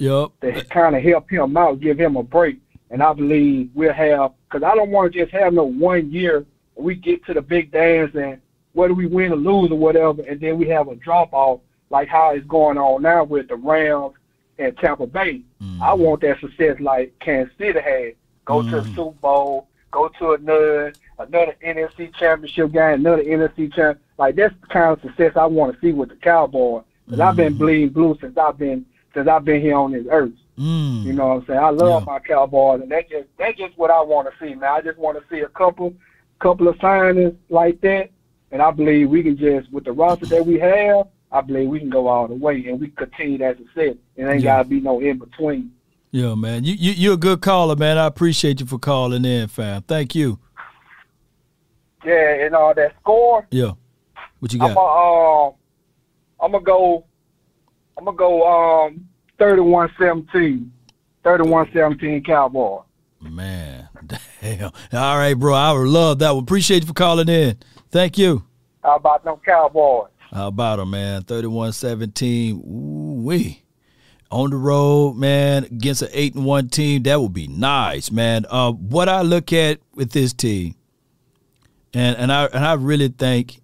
Yep. 0.00 0.30
That 0.40 0.70
kind 0.70 0.96
of 0.96 1.02
help 1.02 1.30
him 1.30 1.56
out, 1.56 1.80
give 1.80 2.00
him 2.00 2.16
a 2.16 2.22
break. 2.22 2.58
And 2.90 3.02
I 3.02 3.12
believe 3.12 3.70
we'll 3.74 3.92
have, 3.92 4.32
because 4.48 4.64
I 4.64 4.74
don't 4.74 4.90
want 4.90 5.12
to 5.12 5.20
just 5.20 5.30
have 5.32 5.52
no 5.52 5.64
one 5.64 6.10
year 6.10 6.46
we 6.74 6.94
get 6.94 7.24
to 7.26 7.34
the 7.34 7.42
big 7.42 7.70
dance 7.70 8.14
and 8.14 8.40
whether 8.72 8.94
we 8.94 9.06
win 9.06 9.32
or 9.32 9.36
lose 9.36 9.70
or 9.70 9.78
whatever, 9.78 10.22
and 10.22 10.40
then 10.40 10.56
we 10.58 10.68
have 10.68 10.88
a 10.88 10.96
drop 10.96 11.32
off 11.32 11.60
like 11.90 12.08
how 12.08 12.30
it's 12.30 12.46
going 12.46 12.78
on 12.78 13.02
now 13.02 13.24
with 13.24 13.48
the 13.48 13.56
Rams 13.56 14.14
and 14.58 14.76
Tampa 14.78 15.06
Bay. 15.06 15.42
Mm. 15.62 15.82
I 15.82 15.92
want 15.92 16.22
that 16.22 16.40
success 16.40 16.80
like 16.80 17.12
Kansas 17.20 17.54
City 17.58 17.78
had. 17.78 18.14
Go 18.46 18.62
to 18.62 18.70
the 18.70 18.80
mm. 18.80 18.94
Super 18.94 19.18
Bowl, 19.20 19.68
go 19.90 20.08
to 20.18 20.32
another 20.32 20.92
another 21.18 21.54
NFC 21.64 22.14
championship 22.14 22.72
game, 22.72 23.00
another 23.00 23.22
NFC 23.22 23.72
champ. 23.74 24.00
Like 24.18 24.36
that's 24.36 24.54
the 24.60 24.66
kind 24.68 24.92
of 24.92 25.00
success 25.02 25.32
I 25.36 25.46
want 25.46 25.74
to 25.74 25.80
see 25.80 25.92
with 25.92 26.08
the 26.10 26.16
Cowboys. 26.16 26.84
Because 27.06 27.20
I've 27.20 27.36
been 27.36 27.54
bleeding 27.54 27.88
blue 27.90 28.16
since 28.20 28.36
I've 28.38 28.58
been 28.58 28.86
since 29.14 29.26
I've 29.28 29.44
been 29.44 29.60
here 29.60 29.76
on 29.76 29.92
this 29.92 30.06
earth. 30.10 30.32
Mm. 30.58 31.02
You 31.04 31.12
know 31.14 31.28
what 31.28 31.34
I'm 31.38 31.46
saying? 31.46 31.58
I 31.58 31.70
love 31.70 32.06
my 32.06 32.18
Cowboys, 32.20 32.82
and 32.82 32.90
that's 32.90 33.08
just 33.10 33.26
that's 33.38 33.58
just 33.58 33.76
what 33.78 33.90
I 33.90 34.00
want 34.02 34.28
to 34.28 34.34
see, 34.44 34.54
man. 34.54 34.70
I 34.70 34.80
just 34.80 34.98
want 34.98 35.18
to 35.18 35.24
see 35.34 35.40
a 35.40 35.48
couple 35.48 35.94
couple 36.38 36.68
of 36.68 36.76
signings 36.76 37.36
like 37.48 37.80
that, 37.80 38.10
and 38.52 38.62
I 38.62 38.70
believe 38.70 39.08
we 39.10 39.22
can 39.22 39.36
just 39.36 39.72
with 39.72 39.84
the 39.84 39.92
roster 39.92 40.26
that 40.26 40.46
we 40.46 40.58
have, 40.58 41.08
I 41.32 41.40
believe 41.40 41.68
we 41.68 41.80
can 41.80 41.90
go 41.90 42.08
all 42.08 42.28
the 42.28 42.34
way, 42.34 42.66
and 42.66 42.80
we 42.80 42.88
continue 42.88 43.38
that 43.38 43.58
success. 43.58 43.96
It 44.16 44.24
ain't 44.24 44.42
Yeah. 44.42 44.56
gotta 44.58 44.68
be 44.68 44.80
no 44.80 45.00
in 45.00 45.18
between. 45.18 45.72
Yeah, 46.12 46.34
man. 46.34 46.64
You, 46.64 46.74
you 46.74 46.92
you're 46.92 47.14
a 47.14 47.18
good 47.18 47.40
caller, 47.40 47.76
man. 47.76 47.96
I 47.98 48.06
appreciate 48.06 48.60
you 48.60 48.66
for 48.66 48.78
calling 48.78 49.24
in, 49.24 49.48
fam. 49.48 49.82
Thank 49.82 50.14
you. 50.14 50.38
Yeah, 52.04 52.44
and 52.46 52.54
uh, 52.54 52.72
that 52.74 52.94
score, 53.00 53.46
Yeah. 53.50 53.72
What 54.40 54.52
you 54.52 54.60
I'm 54.62 54.68
got? 54.68 54.74
gonna 54.74 55.48
uh, 55.48 55.50
I'm 56.42 56.52
gonna 56.52 56.64
go, 56.64 57.04
I'm 57.98 58.04
gonna 58.06 58.16
go 58.16 58.86
um 58.86 59.06
31-17, 59.38 60.68
31-17 61.24 62.24
Cowboys. 62.26 62.82
Man, 63.20 63.88
damn. 64.40 64.70
All 64.94 65.16
right, 65.18 65.34
bro. 65.34 65.54
I 65.54 65.72
would 65.72 65.88
love 65.88 66.18
that 66.20 66.30
one. 66.34 66.42
Appreciate 66.42 66.82
you 66.82 66.86
for 66.88 66.94
calling 66.94 67.28
in. 67.28 67.58
Thank 67.90 68.16
you. 68.16 68.44
How 68.82 68.96
about 68.96 69.22
them 69.24 69.36
Cowboys? 69.44 70.08
How 70.32 70.48
about 70.48 70.76
them, 70.76 70.90
man? 70.90 71.22
31-17. 71.24 72.52
Ooh 72.54 73.22
wee. 73.22 73.62
On 74.30 74.50
the 74.50 74.56
road, 74.56 75.16
man, 75.16 75.64
against 75.64 76.02
an 76.02 76.08
eight 76.12 76.34
and 76.34 76.44
one 76.44 76.68
team, 76.68 77.02
that 77.02 77.20
would 77.20 77.32
be 77.32 77.48
nice, 77.48 78.12
man. 78.12 78.46
Uh, 78.48 78.70
what 78.70 79.08
I 79.08 79.22
look 79.22 79.52
at 79.52 79.80
with 79.94 80.12
this 80.12 80.32
team, 80.32 80.76
and 81.92 82.16
and 82.16 82.32
I 82.32 82.44
and 82.46 82.64
I 82.64 82.74
really 82.74 83.08
think 83.08 83.60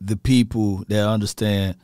the 0.00 0.16
people 0.16 0.84
that 0.88 1.08
understand 1.08 1.76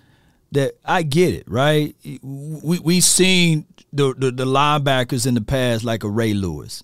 that 0.52 0.74
I 0.84 1.02
get 1.04 1.32
it, 1.32 1.44
right? 1.48 1.96
We 2.22 2.78
we 2.80 3.00
seen 3.00 3.66
the, 3.92 4.14
the 4.14 4.30
the 4.30 4.44
linebackers 4.44 5.26
in 5.26 5.34
the 5.34 5.40
past 5.40 5.84
like 5.84 6.04
a 6.04 6.08
Ray 6.08 6.34
Lewis, 6.34 6.82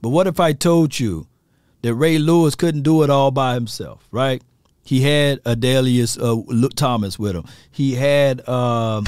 but 0.00 0.10
what 0.10 0.28
if 0.28 0.38
I 0.38 0.52
told 0.52 1.00
you 1.00 1.26
that 1.82 1.94
Ray 1.94 2.18
Lewis 2.18 2.54
couldn't 2.54 2.82
do 2.82 3.02
it 3.02 3.10
all 3.10 3.30
by 3.30 3.54
himself, 3.54 4.06
right? 4.10 4.42
He 4.84 5.00
had 5.00 5.42
Adalius 5.44 6.18
uh, 6.20 6.68
Thomas 6.76 7.18
with 7.18 7.34
him. 7.34 7.44
He 7.70 7.94
had 7.94 8.46
um, 8.48 9.04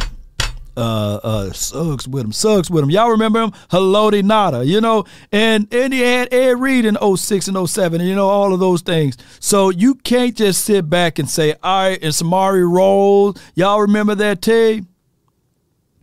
uh, 0.76 1.20
uh, 1.22 1.52
Suggs 1.52 2.06
with 2.06 2.24
him. 2.24 2.32
Suggs 2.32 2.70
with 2.70 2.84
him. 2.84 2.90
Y'all 2.90 3.10
remember 3.10 3.42
him? 3.42 3.50
Haloti 3.70 4.22
Ngata, 4.22 4.66
you 4.66 4.80
know? 4.80 5.04
And 5.32 5.72
and 5.72 5.92
he 5.92 6.00
had 6.00 6.32
Ed 6.32 6.60
Reed 6.60 6.84
in 6.84 6.96
06 6.96 7.48
and 7.48 7.68
07, 7.68 8.00
and 8.00 8.08
you 8.08 8.14
know, 8.14 8.28
all 8.28 8.52
of 8.52 8.60
those 8.60 8.82
things. 8.82 9.16
So 9.40 9.70
you 9.70 9.94
can't 9.94 10.36
just 10.36 10.64
sit 10.64 10.88
back 10.88 11.18
and 11.18 11.28
say, 11.28 11.54
all 11.62 11.88
right, 11.88 12.02
and 12.02 12.12
Samari 12.12 12.68
Rolle, 12.70 13.36
y'all 13.54 13.80
remember 13.80 14.14
that 14.16 14.42
team? 14.42 14.88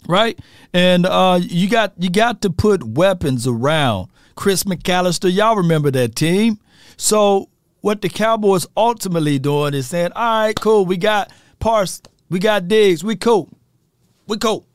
Right? 0.08 0.38
And 0.74 1.06
uh, 1.06 1.40
you 1.42 1.70
got 1.70 1.94
you 1.98 2.10
got 2.10 2.42
to 2.42 2.50
put 2.50 2.84
weapons 2.84 3.48
around. 3.48 4.10
Chris 4.36 4.64
McAlister, 4.64 5.32
y'all 5.32 5.56
remember 5.56 5.92
that 5.92 6.16
team. 6.16 6.60
So 6.98 7.50
what 7.82 8.02
the 8.02 8.10
Cowboys 8.10 8.66
ultimately 8.76 9.40
doing 9.40 9.74
is 9.74 9.88
saying, 9.88 10.12
all 10.16 10.46
right, 10.46 10.56
cool, 10.60 10.86
we 10.86 10.98
got 10.98 11.32
Parse, 11.60 12.02
we 12.30 12.40
got 12.40 12.68
Diggs, 12.68 13.04
we 13.04 13.16
cool. 13.16 13.50
We 14.28 14.38
cool. 14.38 14.66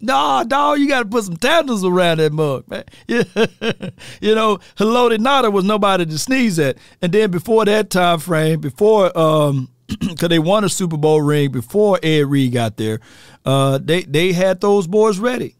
Nah, 0.00 0.44
dog, 0.44 0.80
you 0.80 0.88
got 0.88 1.04
to 1.04 1.08
put 1.08 1.24
some 1.24 1.36
tandems 1.36 1.82
around 1.82 2.18
that 2.18 2.32
mug, 2.32 2.68
man. 2.68 2.84
You 4.20 4.34
know, 4.34 4.58
Haloti 4.76 5.16
Ngata 5.16 5.50
was 5.50 5.64
nobody 5.64 6.04
to 6.04 6.18
sneeze 6.18 6.58
at. 6.58 6.76
And 7.00 7.12
then 7.12 7.30
before 7.30 7.64
that 7.64 7.90
time 7.90 8.18
frame, 8.18 8.60
before 8.60 9.16
um, 9.18 9.70
because 10.00 10.28
they 10.28 10.38
won 10.38 10.64
a 10.64 10.68
Super 10.68 10.96
Bowl 10.96 11.22
ring 11.22 11.52
before 11.52 11.98
Ed 12.02 12.26
Reed 12.26 12.52
got 12.52 12.76
there, 12.76 13.00
uh, 13.46 13.78
they 13.82 14.02
they 14.02 14.32
had 14.32 14.60
those 14.60 14.86
boys 14.86 15.18
ready 15.18 15.56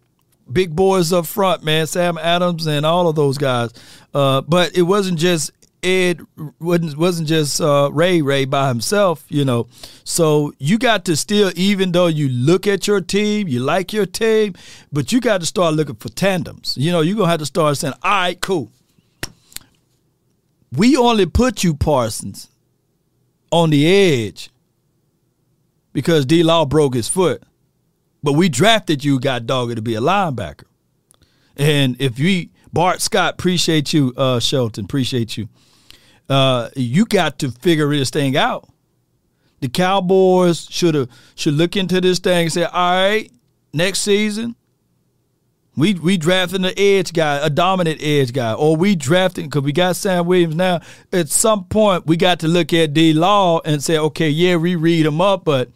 big 0.53 0.75
boys 0.75 1.12
up 1.12 1.27
front, 1.27 1.62
man. 1.65 1.86
Sam 1.86 2.19
Adams 2.19 2.67
and 2.67 2.85
all 2.85 3.09
of 3.09 3.17
those 3.17 3.39
guys. 3.39 3.73
Uh, 4.12 4.41
but 4.43 4.77
it 4.77 4.83
wasn't 4.83 5.19
just 5.19 5.51
Ed 5.85 6.23
wasn't 6.59 6.97
wasn't 6.97 7.29
just 7.29 7.61
uh, 7.61 7.91
Ray 7.93 8.23
Ray 8.23 8.47
by 8.47 8.69
himself, 8.69 9.25
you 9.29 9.45
know. 9.45 9.69
So 10.03 10.53
you 10.59 10.79
got 10.79 11.05
to 11.05 11.17
still, 11.17 11.53
even 11.55 11.93
though 11.93 12.07
you 12.07 12.29
look 12.31 12.67
at 12.67 12.87
your 12.87 13.03
team, 13.03 13.49
you 13.49 13.61
like 13.61 13.93
your 13.93 14.07
team, 14.07 14.55
but 14.91 15.13
you 15.13 15.21
got 15.21 15.41
to 15.41 15.47
start 15.47 15.75
looking 15.75 15.97
for 15.97 16.09
tandems. 16.09 16.77
You 16.79 16.91
know, 16.91 17.03
you're 17.03 17.17
gonna 17.17 17.31
have 17.31 17.41
to 17.41 17.47
start 17.47 17.77
saying, 17.77 17.95
"All 18.03 18.11
right, 18.11 18.41
cool. 18.41 18.73
We 20.73 20.97
only 20.97 21.27
put 21.27 21.63
you 21.63 21.75
Parsons 21.75 22.49
on 23.53 23.69
the 23.69 23.87
edge 23.87 24.51
because 25.93 26.25
D 26.25 26.43
Law 26.43 26.65
broke 26.65 26.95
his 26.95 27.09
foot, 27.09 27.43
but 28.23 28.33
we 28.33 28.49
drafted 28.49 29.05
you, 29.05 29.21
God 29.21 29.47
dog, 29.47 29.77
to 29.77 29.83
be 29.83 29.95
a 29.95 30.01
linebacker. 30.01 30.65
And 31.59 31.95
if 32.01 32.19
we 32.19 32.51
Bart 32.73 33.03
Scott, 33.03 33.35
appreciate 33.35 33.93
you, 33.93 34.15
uh, 34.17 34.41
Shelton, 34.41 34.87
appreciate 34.87 35.37
you 35.37 35.49
uh, 36.28 36.70
you 36.77 37.05
got 37.05 37.39
to 37.41 37.51
figure 37.51 37.89
this 37.91 38.11
thing 38.11 38.36
out. 38.36 38.69
The 39.61 39.69
Cowboys 39.69 40.67
should 40.70 40.94
have 40.94 41.09
should 41.35 41.55
look 41.55 41.77
into 41.77 42.01
this 42.01 42.19
thing 42.19 42.44
and 42.44 42.53
say, 42.53 42.65
all 42.65 42.93
right, 42.93 43.31
next 43.73 44.01
season, 44.01 44.57
we 45.77 45.94
we 45.94 46.17
drafting 46.17 46.65
an 46.65 46.75
edge 46.77 47.12
guy, 47.12 47.36
a 47.36 47.51
dominant 47.51 48.01
edge 48.03 48.33
guy, 48.33 48.53
or 48.53 48.77
we 48.77 48.94
drafting 48.94 49.47
because 49.47 49.62
we 49.62 49.73
got 49.73 49.97
Sam 49.97 50.27
Williams 50.27 50.55
now. 50.55 50.81
At 51.12 51.28
some 51.28 51.65
point, 51.65 52.07
we 52.07 52.17
got 52.17 52.41
to 52.41 52.49
look 52.49 52.73
at 52.73 52.93
D 52.93 53.12
Law 53.12 53.61
and 53.65 53.83
say, 53.83 53.99
okay, 53.99 54.28
yeah, 54.28 54.57
we 54.57 54.77
read 54.77 55.07
him 55.07 55.20
up, 55.20 55.44
but 55.44 55.70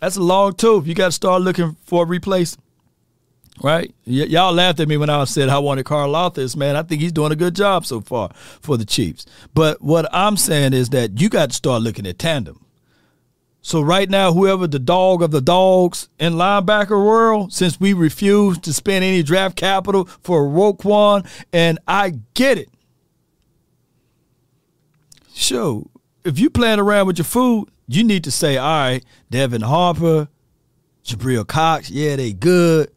that's 0.00 0.16
a 0.16 0.22
long 0.22 0.54
tooth. 0.54 0.86
You 0.86 0.94
got 0.94 1.06
to 1.06 1.12
start 1.12 1.42
looking 1.42 1.76
for 1.84 2.04
a 2.04 2.06
replacement 2.06 2.63
right? 3.62 3.94
Y- 4.06 4.24
y'all 4.24 4.52
laughed 4.52 4.80
at 4.80 4.88
me 4.88 4.96
when 4.96 5.10
I 5.10 5.24
said 5.24 5.48
I 5.48 5.58
wanted 5.58 5.84
Carl 5.84 6.12
Karlaftis. 6.12 6.56
Man, 6.56 6.76
I 6.76 6.82
think 6.82 7.00
he's 7.00 7.12
doing 7.12 7.32
a 7.32 7.36
good 7.36 7.54
job 7.54 7.86
so 7.86 8.00
far 8.00 8.30
for 8.34 8.76
the 8.76 8.84
Chiefs. 8.84 9.26
But 9.54 9.82
what 9.82 10.08
I'm 10.12 10.36
saying 10.36 10.72
is 10.72 10.90
that 10.90 11.20
you 11.20 11.28
got 11.28 11.50
to 11.50 11.56
start 11.56 11.82
looking 11.82 12.06
at 12.06 12.18
tandem. 12.18 12.60
So 13.62 13.80
right 13.80 14.10
now, 14.10 14.34
whoever 14.34 14.66
the 14.66 14.78
dog 14.78 15.22
of 15.22 15.30
the 15.30 15.40
dogs 15.40 16.10
in 16.18 16.34
linebacker 16.34 17.02
world, 17.02 17.50
since 17.50 17.80
we 17.80 17.94
refuse 17.94 18.58
to 18.58 18.74
spend 18.74 19.04
any 19.04 19.22
draft 19.22 19.56
capital 19.56 20.04
for 20.04 20.44
Roquan, 20.44 21.26
and 21.50 21.78
I 21.88 22.18
get 22.34 22.58
it. 22.58 22.68
Sure, 25.32 25.84
if 26.24 26.38
you 26.38 26.50
playing 26.50 26.78
around 26.78 27.06
with 27.06 27.16
your 27.16 27.24
food, 27.24 27.70
you 27.88 28.04
need 28.04 28.24
to 28.24 28.30
say, 28.30 28.58
all 28.58 28.68
right, 28.68 29.04
Devin 29.30 29.62
Harper, 29.62 30.28
Jabril 31.02 31.46
Cox, 31.46 31.90
yeah, 31.90 32.16
they 32.16 32.34
good. 32.34 32.90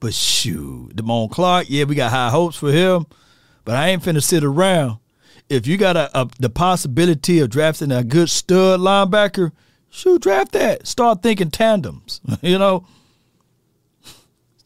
But 0.00 0.14
shoot, 0.14 0.94
Damone 0.94 1.30
Clark, 1.30 1.66
yeah, 1.68 1.84
we 1.84 1.94
got 1.94 2.10
high 2.10 2.30
hopes 2.30 2.56
for 2.56 2.70
him. 2.70 3.06
But 3.64 3.76
I 3.76 3.88
ain't 3.88 4.02
finna 4.02 4.22
sit 4.22 4.44
around. 4.44 4.98
If 5.48 5.66
you 5.66 5.76
got 5.76 5.96
a, 5.96 6.10
a 6.18 6.28
the 6.38 6.50
possibility 6.50 7.40
of 7.40 7.50
drafting 7.50 7.90
a 7.90 8.04
good 8.04 8.30
stud 8.30 8.80
linebacker, 8.80 9.52
shoot, 9.90 10.22
draft 10.22 10.52
that. 10.52 10.86
Start 10.86 11.22
thinking 11.22 11.50
tandems. 11.50 12.20
you 12.42 12.58
know, 12.58 12.86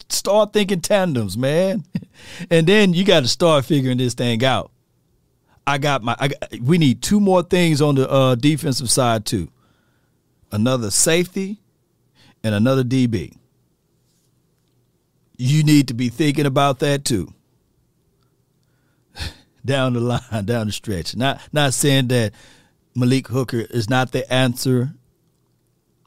start 0.09 0.53
thinking 0.53 0.81
tandems, 0.81 1.37
man. 1.37 1.85
and 2.51 2.67
then 2.67 2.95
you 2.95 3.05
got 3.05 3.21
to 3.21 3.29
start 3.29 3.65
figuring 3.65 3.99
this 3.99 4.15
thing 4.15 4.45
out. 4.45 4.71
I 5.67 5.79
got 5.79 6.03
my. 6.03 6.17
I 6.19 6.29
got, 6.29 6.61
we 6.61 6.79
need 6.79 7.03
two 7.03 7.21
more 7.21 7.43
things 7.43 7.81
on 7.81 7.95
the 7.95 8.11
uh, 8.11 8.35
defensive 8.35 8.91
side 8.91 9.25
too. 9.25 9.49
Another 10.51 10.91
safety 10.91 11.61
and 12.45 12.55
another 12.55 12.85
DB 12.85 13.37
you 15.43 15.65
need 15.65 15.89
to 15.89 15.95
be 15.95 16.09
thinking 16.09 16.47
about 16.47 16.79
that 16.81 17.05
too. 17.05 17.33
down 19.65 19.95
the 19.95 20.01
line, 20.01 20.21
down 20.45 20.67
the 20.67 20.73
stretch. 20.73 21.17
Not 21.17 21.41
not 21.53 21.75
saying 21.75 22.09
that 22.09 22.33
Malik 22.95 23.29
Hooker 23.29 23.61
is 23.61 23.91
not 23.91 24.13
the 24.13 24.31
answer, 24.33 24.93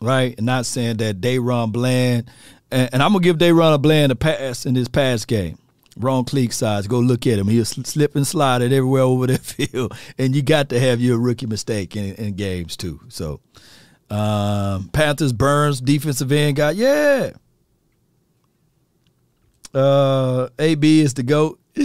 right? 0.01 0.35
And 0.37 0.45
not 0.45 0.65
saying 0.65 0.97
that 0.97 1.19
DaRon 1.19 1.71
Bland, 1.71 2.29
and, 2.71 2.89
and 2.93 3.03
I'm 3.03 3.11
gonna 3.11 3.23
give 3.23 3.37
DaRon 3.37 3.81
Bland 3.81 4.11
a 4.11 4.15
pass 4.15 4.65
in 4.65 4.75
his 4.75 4.87
pass 4.87 5.25
game. 5.25 5.57
Wrong 5.97 6.25
clique 6.25 6.51
size. 6.51 6.87
Go 6.87 6.99
look 6.99 7.25
at 7.25 7.39
him. 7.39 7.47
He'll 7.47 7.63
slip 7.63 8.15
and 8.15 8.27
everywhere 8.35 9.03
over 9.03 9.27
the 9.27 9.37
field. 9.39 9.97
And 10.17 10.35
you 10.35 10.41
got 10.41 10.67
to 10.69 10.79
have 10.79 10.99
your 10.99 11.17
rookie 11.17 11.45
mistake 11.45 11.95
in, 11.95 12.15
in 12.15 12.35
games 12.35 12.75
too. 12.75 12.99
So 13.07 13.39
um, 14.09 14.89
Panthers 14.89 15.31
Burns 15.31 15.79
defensive 15.79 16.33
end 16.33 16.57
guy, 16.57 16.71
yeah. 16.71 17.31
Uh, 19.75 20.47
AB 20.57 21.01
is 21.01 21.13
the 21.15 21.23
goat. 21.23 21.59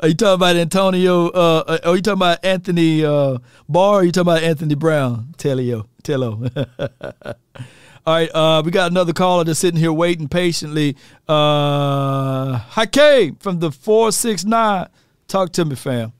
are 0.00 0.08
you 0.08 0.14
talking 0.14 0.34
about 0.34 0.56
Antonio? 0.56 1.28
Uh, 1.28 1.64
uh, 1.66 1.78
are 1.84 1.94
you 1.94 2.02
talking 2.02 2.18
about 2.18 2.44
Anthony 2.44 3.04
uh, 3.04 3.38
Barr? 3.68 3.94
Or 3.94 4.00
are 4.00 4.04
you 4.04 4.10
talking 4.10 4.32
about 4.32 4.42
Anthony 4.42 4.74
Brown? 4.74 5.32
Tellio, 5.38 5.86
Tello. 6.02 6.50
All 8.04 8.14
right, 8.14 8.30
uh, 8.34 8.62
we 8.64 8.72
got 8.72 8.90
another 8.90 9.12
caller 9.12 9.44
that's 9.44 9.60
sitting 9.60 9.78
here 9.78 9.92
waiting 9.92 10.28
patiently. 10.28 10.96
Uh, 11.28 12.58
Hakeem 12.58 13.36
from 13.36 13.60
the 13.60 13.70
four 13.70 14.10
six 14.10 14.44
nine. 14.44 14.88
Talk 15.28 15.52
to 15.52 15.64
me, 15.64 15.76
fam. 15.76 16.12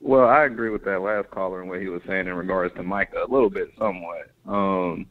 Well, 0.00 0.26
I 0.26 0.44
agree 0.44 0.70
with 0.70 0.84
that 0.84 1.00
last 1.00 1.30
caller 1.30 1.60
and 1.60 1.70
what 1.70 1.80
he 1.80 1.88
was 1.88 2.02
saying 2.06 2.26
in 2.26 2.34
regards 2.34 2.74
to 2.74 2.82
Micah 2.82 3.24
a 3.24 3.32
little 3.32 3.50
bit, 3.50 3.70
somewhat. 3.78 4.30
Um, 4.46 5.06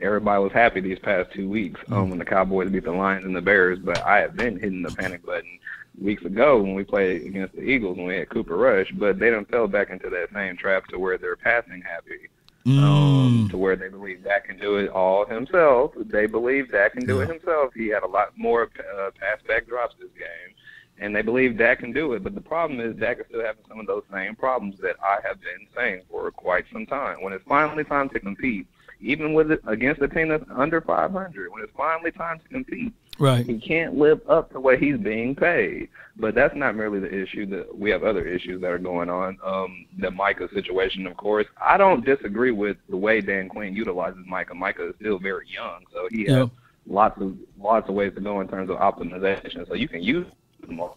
everybody 0.00 0.42
was 0.42 0.52
happy 0.52 0.80
these 0.80 0.98
past 0.98 1.32
two 1.32 1.48
weeks 1.48 1.80
um, 1.90 2.10
when 2.10 2.18
the 2.18 2.24
Cowboys 2.24 2.70
beat 2.70 2.84
the 2.84 2.92
Lions 2.92 3.24
and 3.24 3.34
the 3.34 3.42
Bears. 3.42 3.78
But 3.78 4.04
I 4.04 4.18
have 4.18 4.36
been 4.36 4.58
hitting 4.58 4.82
the 4.82 4.90
panic 4.90 5.24
button 5.24 5.58
weeks 6.00 6.24
ago 6.24 6.60
when 6.60 6.74
we 6.74 6.84
played 6.84 7.22
against 7.26 7.54
the 7.54 7.62
Eagles 7.62 7.96
when 7.96 8.06
we 8.06 8.16
had 8.16 8.28
Cooper 8.30 8.56
Rush. 8.56 8.90
But 8.92 9.18
they 9.18 9.30
don't 9.30 9.50
fell 9.50 9.68
back 9.68 9.90
into 9.90 10.10
that 10.10 10.28
same 10.32 10.56
trap 10.56 10.86
to 10.88 10.98
where 10.98 11.18
they're 11.18 11.36
passing 11.36 11.82
happy. 11.82 12.28
Um, 12.64 13.48
to 13.50 13.58
where 13.58 13.74
they 13.74 13.88
believe 13.88 14.22
Dak 14.22 14.44
can 14.44 14.56
do 14.56 14.76
it 14.76 14.88
all 14.88 15.26
himself. 15.26 15.92
They 15.96 16.26
believe 16.26 16.70
Dak 16.70 16.92
can 16.92 17.04
do 17.04 17.20
it 17.20 17.28
himself. 17.28 17.74
He 17.74 17.88
had 17.88 18.04
a 18.04 18.06
lot 18.06 18.38
more 18.38 18.70
uh, 18.96 19.10
pass 19.18 19.38
back 19.48 19.66
drops 19.66 19.96
this 19.98 20.10
game, 20.16 20.54
and 20.98 21.14
they 21.14 21.22
believe 21.22 21.58
Dak 21.58 21.80
can 21.80 21.92
do 21.92 22.12
it. 22.12 22.22
But 22.22 22.36
the 22.36 22.40
problem 22.40 22.78
is 22.78 22.94
Dak 22.94 23.18
is 23.18 23.26
still 23.28 23.44
having 23.44 23.64
some 23.66 23.80
of 23.80 23.88
those 23.88 24.04
same 24.12 24.36
problems 24.36 24.78
that 24.80 24.94
I 25.02 25.18
have 25.26 25.40
been 25.40 25.66
saying 25.74 26.02
for 26.08 26.30
quite 26.30 26.64
some 26.72 26.86
time. 26.86 27.20
When 27.20 27.32
it's 27.32 27.44
finally 27.48 27.82
time 27.82 28.08
to 28.10 28.20
compete, 28.20 28.68
even 29.02 29.34
with 29.34 29.50
it 29.50 29.60
against 29.66 30.00
a 30.00 30.08
team 30.08 30.28
that's 30.28 30.44
under 30.54 30.80
500, 30.80 31.52
when 31.52 31.62
it's 31.62 31.72
finally 31.76 32.12
time 32.12 32.38
to 32.38 32.48
compete, 32.48 32.92
Right. 33.18 33.44
he 33.44 33.58
can't 33.58 33.96
live 33.96 34.20
up 34.28 34.52
to 34.52 34.60
what 34.60 34.78
he's 34.78 34.96
being 34.96 35.34
paid. 35.34 35.88
But 36.16 36.34
that's 36.34 36.54
not 36.54 36.76
merely 36.76 37.00
the 37.00 37.12
issue. 37.12 37.46
That 37.46 37.76
we 37.76 37.90
have 37.90 38.04
other 38.04 38.24
issues 38.24 38.60
that 38.62 38.70
are 38.70 38.78
going 38.78 39.08
on. 39.10 39.38
Um, 39.44 39.86
the 39.98 40.10
Micah 40.10 40.48
situation, 40.52 41.06
of 41.06 41.16
course. 41.16 41.46
I 41.60 41.76
don't 41.76 42.04
disagree 42.04 42.50
with 42.52 42.76
the 42.88 42.96
way 42.96 43.20
Dan 43.20 43.48
Quinn 43.48 43.74
utilizes 43.74 44.24
Micah. 44.26 44.54
Micah 44.54 44.88
is 44.90 44.94
still 45.00 45.18
very 45.18 45.46
young, 45.48 45.84
so 45.92 46.08
he 46.10 46.24
has 46.26 46.48
lots 46.86 47.20
of 47.20 47.36
lots 47.60 47.88
of 47.88 47.94
ways 47.94 48.12
to 48.14 48.20
go 48.20 48.40
in 48.40 48.48
terms 48.48 48.70
of 48.70 48.76
optimization. 48.76 49.66
So 49.68 49.74
you 49.74 49.88
can 49.88 50.02
use 50.02 50.26
him 50.66 50.76
more, 50.76 50.94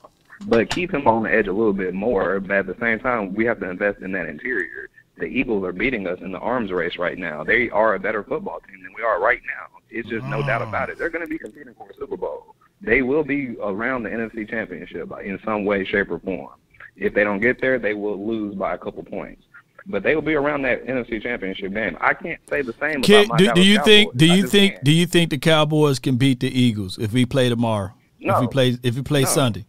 but 0.48 0.70
keep 0.70 0.94
him 0.94 1.08
on 1.08 1.24
the 1.24 1.34
edge 1.34 1.48
a 1.48 1.54
little 1.54 1.74
bit 1.74 1.94
more. 1.94 2.40
But 2.40 2.52
at 2.58 2.68
the 2.68 2.76
same 2.80 3.00
time, 3.00 3.34
we 3.34 3.46
have 3.46 3.60
to 3.62 3.70
invest 3.70 4.00
in 4.02 4.12
that 4.14 4.28
interior. 4.28 4.90
The 5.18 5.26
Eagles 5.26 5.64
are 5.64 5.72
beating 5.72 6.08
us 6.08 6.20
in 6.22 6.32
the 6.32 6.40
arms 6.40 6.72
race 6.72 6.98
right 6.98 7.18
now. 7.18 7.44
They 7.44 7.70
are 7.70 7.96
a 7.96 8.00
better 8.00 8.24
football 8.24 8.60
team 8.68 8.84
than 8.84 8.92
we 8.96 9.02
are 9.02 9.20
right 9.22 9.42
now. 9.48 9.78
It's 9.90 10.10
just 10.10 10.26
no 10.26 10.46
doubt 10.46 10.62
about 10.62 10.90
it. 10.90 10.98
They're 10.98 11.10
going 11.10 11.24
to 11.24 11.30
be 11.30 11.38
competing 11.38 11.74
for 11.74 11.90
a 11.90 11.94
Super 11.96 12.18
Bowl. 12.18 12.56
They 12.82 13.02
will 13.02 13.24
be 13.24 13.56
around 13.64 14.04
the 14.04 14.10
NFC 14.10 14.50
Championship 14.50 15.10
in 15.24 15.40
some 15.46 15.64
way, 15.64 15.86
shape, 15.86 16.12
or 16.12 16.20
form. 16.20 16.54
If 16.98 17.14
they 17.14 17.24
don't 17.24 17.40
get 17.40 17.62
there, 17.62 17.80
they 17.80 17.94
will 17.94 18.26
lose 18.26 18.56
by 18.56 18.74
a 18.74 18.78
couple 18.78 19.04
points. 19.04 19.44
But 19.88 20.04
they 20.04 20.16
will 20.16 20.22
be 20.22 20.34
around 20.34 20.64
that 20.64 20.86
NFC 20.86 21.22
Championship 21.22 21.74
game. 21.74 21.96
I 22.02 22.14
can't 22.14 22.40
say 22.50 22.62
the 22.64 22.74
same 22.80 23.02
Can, 23.04 23.26
about 23.26 23.40
my 23.40 23.54
do, 23.54 23.54
do 23.54 23.62
you 23.62 23.82
think? 23.84 24.18
Do 24.18 24.26
you 24.26 24.48
think? 24.48 24.74
can't. 24.74 24.84
Do 24.84 24.92
you 24.92 25.06
think 25.06 25.30
the 25.30 25.38
Cowboys 25.38 26.00
can 26.00 26.18
beat 26.18 26.40
the 26.40 26.48
Eagles 26.50 26.98
if 26.98 27.14
we 27.14 27.26
play 27.26 27.50
tomorrow? 27.50 27.94
If 28.20 28.36
we 28.40 28.46
No. 28.46 28.48
play, 28.48 28.78
if 28.82 28.96
we 28.96 29.04
play 29.04 29.22
No. 29.22 29.28
Sunday, 29.28 29.66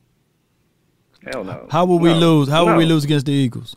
Hell 1.31 1.45
no. 1.45 1.67
how 1.71 1.85
will 1.85 1.99
we 1.99 2.15
lose? 2.15 2.49
How 2.49 2.65
will 2.67 2.77
we 2.77 2.87
lose 2.87 3.05
against 3.05 3.27
the 3.27 3.33
Eagles? 3.33 3.77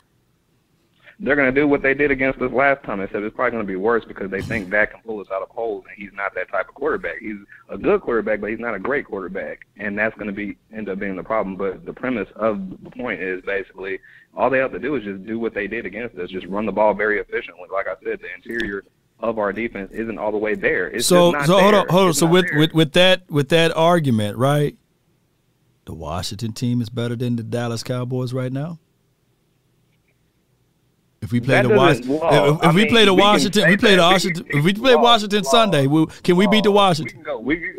They're 1.22 1.36
going 1.36 1.54
to 1.54 1.62
do 1.62 1.68
what 1.68 1.82
they 1.82 1.94
did 1.94 2.12
against 2.12 2.42
us 2.42 2.52
last 2.54 2.82
time, 2.86 3.00
They 3.00 3.08
said 3.12 3.24
it's 3.24 3.36
probably 3.36 3.52
going 3.52 3.64
to 3.64 3.68
be 3.68 3.76
worse 3.76 4.06
because 4.06 4.32
they 4.32 4.42
think 4.42 4.70
Dak 4.70 4.92
can 4.92 5.02
pull 5.02 5.20
us 5.20 5.28
out 5.34 5.42
of 5.42 5.50
holes, 5.50 5.84
and 5.90 6.02
he's 6.02 6.16
not 6.16 6.34
that 6.36 6.50
type 6.50 6.70
of 6.70 6.76
quarterback. 6.76 7.18
He's 7.20 7.36
a 7.68 7.78
good 7.78 8.00
quarterback, 8.02 8.40
but 8.40 8.50
he's 8.50 8.60
not 8.60 8.74
a 8.74 8.80
great 8.80 9.06
quarterback, 9.06 9.68
and 9.76 9.98
that's 10.00 10.16
going 10.16 10.28
to 10.28 10.34
be 10.34 10.58
end 10.74 10.88
up 10.88 10.98
being 11.00 11.18
the 11.18 11.24
problem. 11.24 11.58
But 11.58 11.86
the 11.86 11.92
premise 11.92 12.30
of 12.38 12.70
the 12.84 12.90
point 12.92 13.22
is 13.22 13.42
basically 13.42 14.00
all 14.34 14.50
they 14.50 14.60
have 14.60 14.72
to 14.72 14.80
do 14.80 14.96
is 14.96 15.04
just 15.04 15.26
do 15.26 15.40
what 15.40 15.54
they 15.54 15.68
did 15.68 15.86
against 15.86 16.18
us, 16.18 16.30
just 16.30 16.48
run 16.48 16.66
the 16.66 16.72
ball 16.72 16.94
very 16.94 17.20
efficiently. 17.20 17.66
Like 17.70 17.88
I 17.88 17.96
said, 18.02 18.20
the 18.22 18.34
interior 18.36 18.86
of 19.20 19.38
our 19.38 19.52
defense 19.52 19.92
isn't 19.92 20.18
all 20.18 20.32
the 20.32 20.38
way 20.38 20.56
there. 20.56 20.88
It's 20.88 21.06
so, 21.06 21.34
so 21.44 21.60
hold 21.60 21.74
there. 21.74 21.82
on, 21.82 21.90
hold 21.90 22.04
on. 22.04 22.10
It's 22.12 22.20
So 22.20 22.28
with, 22.28 22.48
there. 22.50 22.60
with 22.60 22.74
with 22.74 22.94
that 22.94 23.30
with 23.30 23.50
that 23.50 23.76
argument, 23.76 24.38
right? 24.38 24.78
The 25.84 25.94
Washington 25.94 26.54
team 26.54 26.82
is 26.82 26.90
better 26.90 27.16
than 27.16 27.36
the 27.36 27.44
Dallas 27.44 27.84
Cowboys 27.84 28.32
right 28.32 28.54
now. 28.54 28.80
If 31.22 31.32
we 31.32 31.42
play 31.42 31.56
That 31.56 31.68
the 31.68 31.76
Washington, 31.76 32.12
if, 32.12 32.64
if 32.64 32.76
we 32.76 32.84
mean, 32.84 32.90
play 32.92 33.06
the 33.06 33.14
we 33.14 33.22
Washington, 33.22 33.70
we 33.70 33.78
play 33.78 33.96
the 33.96 34.02
Washington. 34.02 34.46
If 34.50 34.64
we 34.64 34.74
play 34.74 34.96
Washington 34.96 35.44
law, 35.44 35.52
Sunday, 35.52 35.88
we, 35.88 36.06
can 36.24 36.38
we 36.38 36.48
beat 36.48 36.64
the 36.64 36.72
Washington? 36.72 37.18
We 37.18 37.24
can 37.24 37.34
go. 37.34 37.40
We 37.40 37.58
can, 37.58 37.78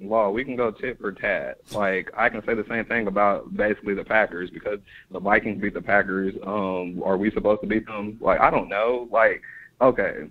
law. 0.00 0.30
We 0.30 0.44
can 0.44 0.54
go 0.54 0.70
tit 0.70 1.00
for 1.00 1.12
tat. 1.12 1.58
Like 1.72 2.10
I 2.16 2.28
can 2.28 2.44
say 2.44 2.54
the 2.54 2.66
same 2.68 2.84
thing 2.84 3.06
about 3.06 3.56
basically 3.56 3.94
the 3.94 4.04
Packers 4.04 4.50
because 4.50 4.80
the 5.10 5.18
Vikings 5.18 5.62
beat 5.62 5.74
the 5.74 5.80
Packers. 5.82 6.34
Um, 6.42 7.02
are 7.02 7.16
we 7.16 7.30
supposed 7.30 7.62
to 7.62 7.66
beat 7.66 7.86
them? 7.86 8.18
Like 8.20 8.40
I 8.40 8.50
don't 8.50 8.68
know. 8.68 9.08
Like 9.10 9.40
okay, 9.80 10.28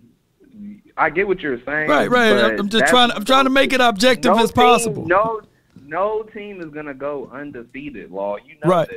I 0.95 1.09
get 1.09 1.27
what 1.27 1.39
you're 1.39 1.63
saying. 1.65 1.89
Right, 1.89 2.09
right. 2.09 2.59
I'm 2.59 2.69
just 2.69 2.85
trying. 2.85 3.11
I'm 3.11 3.25
trying 3.25 3.45
to 3.45 3.49
make 3.49 3.73
it 3.73 3.81
objective 3.81 4.35
no 4.35 4.43
as 4.43 4.51
team- 4.51 4.63
possible. 4.63 5.07
No, 5.07 5.41
no 5.85 6.23
team 6.23 6.61
is 6.61 6.69
gonna 6.71 6.93
go 6.93 7.29
undefeated. 7.33 8.11
Law, 8.11 8.37
you 8.37 8.55
know 8.63 8.69
Right. 8.69 8.89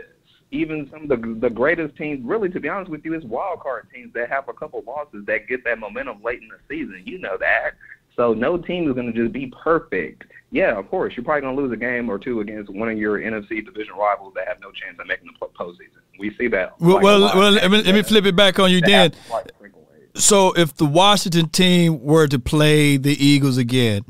Even 0.53 0.89
some 0.91 1.03
of 1.03 1.09
the 1.09 1.39
the 1.41 1.51
greatest 1.51 1.97
teams, 1.97 2.25
really, 2.25 2.49
to 2.51 2.61
be 2.61 2.69
honest 2.69 2.91
with 2.91 3.05
you, 3.05 3.15
is 3.15 3.25
wild 3.25 3.61
card 3.61 3.89
teams 3.93 4.13
that 4.15 4.29
have 4.29 4.49
a 4.49 4.53
couple 4.53 4.83
losses 4.87 5.25
that 5.27 5.49
get 5.49 5.65
that 5.65 5.79
momentum 5.79 6.23
late 6.23 6.41
in 6.41 6.49
the 6.49 6.59
season. 6.69 7.03
You 7.05 7.19
know 7.19 7.37
that. 7.39 7.73
So 8.15 8.33
no 8.33 8.57
team 8.57 8.89
is 8.89 8.95
going 8.95 9.13
to 9.13 9.13
just 9.13 9.33
be 9.33 9.53
perfect. 9.63 10.25
Yeah, 10.51 10.79
of 10.79 10.89
course, 10.89 11.15
you're 11.17 11.25
probably 11.25 11.43
going 11.43 11.57
to 11.57 11.63
lose 11.63 11.73
a 11.73 11.77
game 11.77 12.09
or 12.09 12.19
two 12.19 12.41
against 12.41 12.71
one 12.71 12.89
of 12.89 12.97
your 12.97 13.19
NFC 13.19 13.65
division 13.65 13.95
rivals 13.95 14.33
that 14.35 14.49
have 14.49 14.59
no 14.61 14.71
chance 14.71 14.99
of 14.99 15.07
making 15.07 15.27
the 15.27 15.47
po- 15.47 15.53
postseason. 15.59 16.01
We 16.19 16.35
see 16.37 16.49
that. 16.49 16.81
Well, 16.81 16.95
like, 16.95 17.05
well, 17.05 17.21
well 17.21 17.51
let, 17.53 17.71
me, 17.71 17.83
let 17.83 17.95
me 17.95 18.03
flip 18.03 18.25
it 18.25 18.35
back 18.35 18.59
on 18.59 18.71
you 18.71 18.81
Dan. 18.81 18.91
then. 18.91 19.01
happens 19.01 19.29
quite 19.29 19.53
frequently. 19.59 19.97
So 20.15 20.53
if 20.53 20.75
the 20.75 20.87
Washington 20.87 21.51
team 21.51 22.03
were 22.03 22.27
to 22.29 22.39
play 22.39 22.97
the 22.97 23.13
Eagles 23.23 23.59
again, 23.59 24.05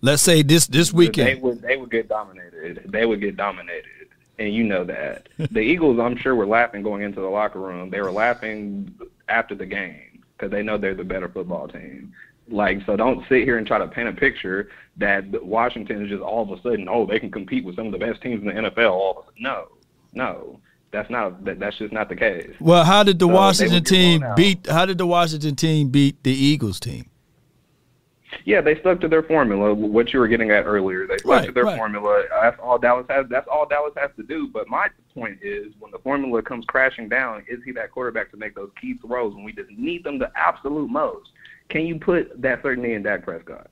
let's 0.00 0.22
say 0.22 0.42
this 0.42 0.66
this 0.66 0.90
They 0.90 0.96
weekend, 0.96 1.42
would 1.42 1.62
they 1.62 1.76
would 1.76 1.90
get 1.90 2.08
dominated. 2.08 2.82
They 2.86 3.06
would 3.06 3.20
get 3.20 3.36
dominated, 3.36 3.84
and 4.38 4.52
you 4.52 4.64
know 4.64 4.84
that. 4.84 5.28
the 5.38 5.60
Eagles, 5.60 5.98
I'm 5.98 6.16
sure, 6.16 6.34
were 6.34 6.46
laughing 6.46 6.82
going 6.82 7.02
into 7.02 7.20
the 7.20 7.28
locker 7.28 7.60
room. 7.60 7.90
They 7.90 8.00
were 8.00 8.12
laughing 8.12 8.94
after 9.28 9.54
the 9.54 9.66
game 9.66 10.22
because 10.36 10.50
they 10.50 10.62
know 10.62 10.78
they're 10.78 10.94
the 10.94 11.04
better 11.04 11.28
football 11.28 11.68
team. 11.68 12.12
Like, 12.48 12.80
so 12.84 12.96
don't 12.96 13.26
sit 13.28 13.44
here 13.44 13.56
and 13.56 13.66
try 13.66 13.78
to 13.78 13.88
paint 13.88 14.08
a 14.08 14.12
picture 14.12 14.68
that 14.98 15.44
Washington 15.44 16.04
is 16.04 16.10
just 16.10 16.22
all 16.22 16.42
of 16.42 16.58
a 16.58 16.60
sudden, 16.62 16.88
oh, 16.90 17.06
they 17.06 17.18
can 17.18 17.30
compete 17.30 17.64
with 17.64 17.76
some 17.76 17.86
of 17.86 17.92
the 17.92 17.98
best 17.98 18.20
teams 18.20 18.42
in 18.42 18.48
the 18.48 18.70
NFL. 18.70 18.90
All 18.90 19.18
of 19.20 19.24
a. 19.28 19.42
No, 19.42 19.68
no, 20.12 20.60
that's 20.90 21.08
not. 21.08 21.42
That, 21.44 21.58
that's 21.58 21.78
just 21.78 21.92
not 21.92 22.08
the 22.08 22.16
case. 22.16 22.50
well, 22.60 22.84
how 22.84 23.02
did 23.02 23.18
the 23.18 23.26
So 23.26 23.32
Washington 23.32 23.84
team 23.84 24.24
beat? 24.36 24.66
How 24.66 24.84
did 24.84 24.98
the 24.98 25.06
Washington 25.06 25.56
team 25.56 25.88
beat 25.88 26.22
the 26.22 26.32
Eagles 26.32 26.78
team? 26.80 27.06
Yeah, 28.44 28.60
they 28.60 28.78
stuck 28.80 29.00
to 29.00 29.08
their 29.08 29.22
formula. 29.22 29.72
What 29.72 30.12
you 30.12 30.18
were 30.20 30.28
getting 30.28 30.50
at 30.50 30.64
earlier, 30.66 31.06
they 31.06 31.16
stuck 31.18 31.30
Right, 31.30 31.46
to 31.46 31.52
their 31.52 31.64
right. 31.64 31.78
formula. 31.78 32.24
That's 32.42 32.58
all 32.62 32.78
Dallas 32.78 33.06
has. 33.08 33.26
That's 33.30 33.48
all 33.50 33.66
Dallas 33.66 33.94
has 33.96 34.10
to 34.16 34.22
do. 34.22 34.48
But 34.52 34.68
my 34.68 34.88
point 35.14 35.38
is, 35.42 35.72
when 35.80 35.90
the 35.90 35.98
formula 35.98 36.42
comes 36.42 36.66
crashing 36.66 37.08
down, 37.08 37.42
is 37.48 37.60
he 37.64 37.72
that 37.72 37.90
quarterback 37.90 38.30
to 38.32 38.36
make 38.36 38.54
those 38.54 38.70
key 38.78 38.94
throws 39.04 39.34
when 39.34 39.44
we 39.44 39.52
just 39.52 39.70
need 39.70 40.04
them 40.04 40.18
the 40.18 40.30
absolute 40.36 40.90
most? 40.90 41.30
Can 41.70 41.86
you 41.86 41.98
put 41.98 42.40
that 42.42 42.62
certainty 42.62 42.92
in 42.92 43.02
Dak 43.02 43.24
Prescott? 43.24 43.70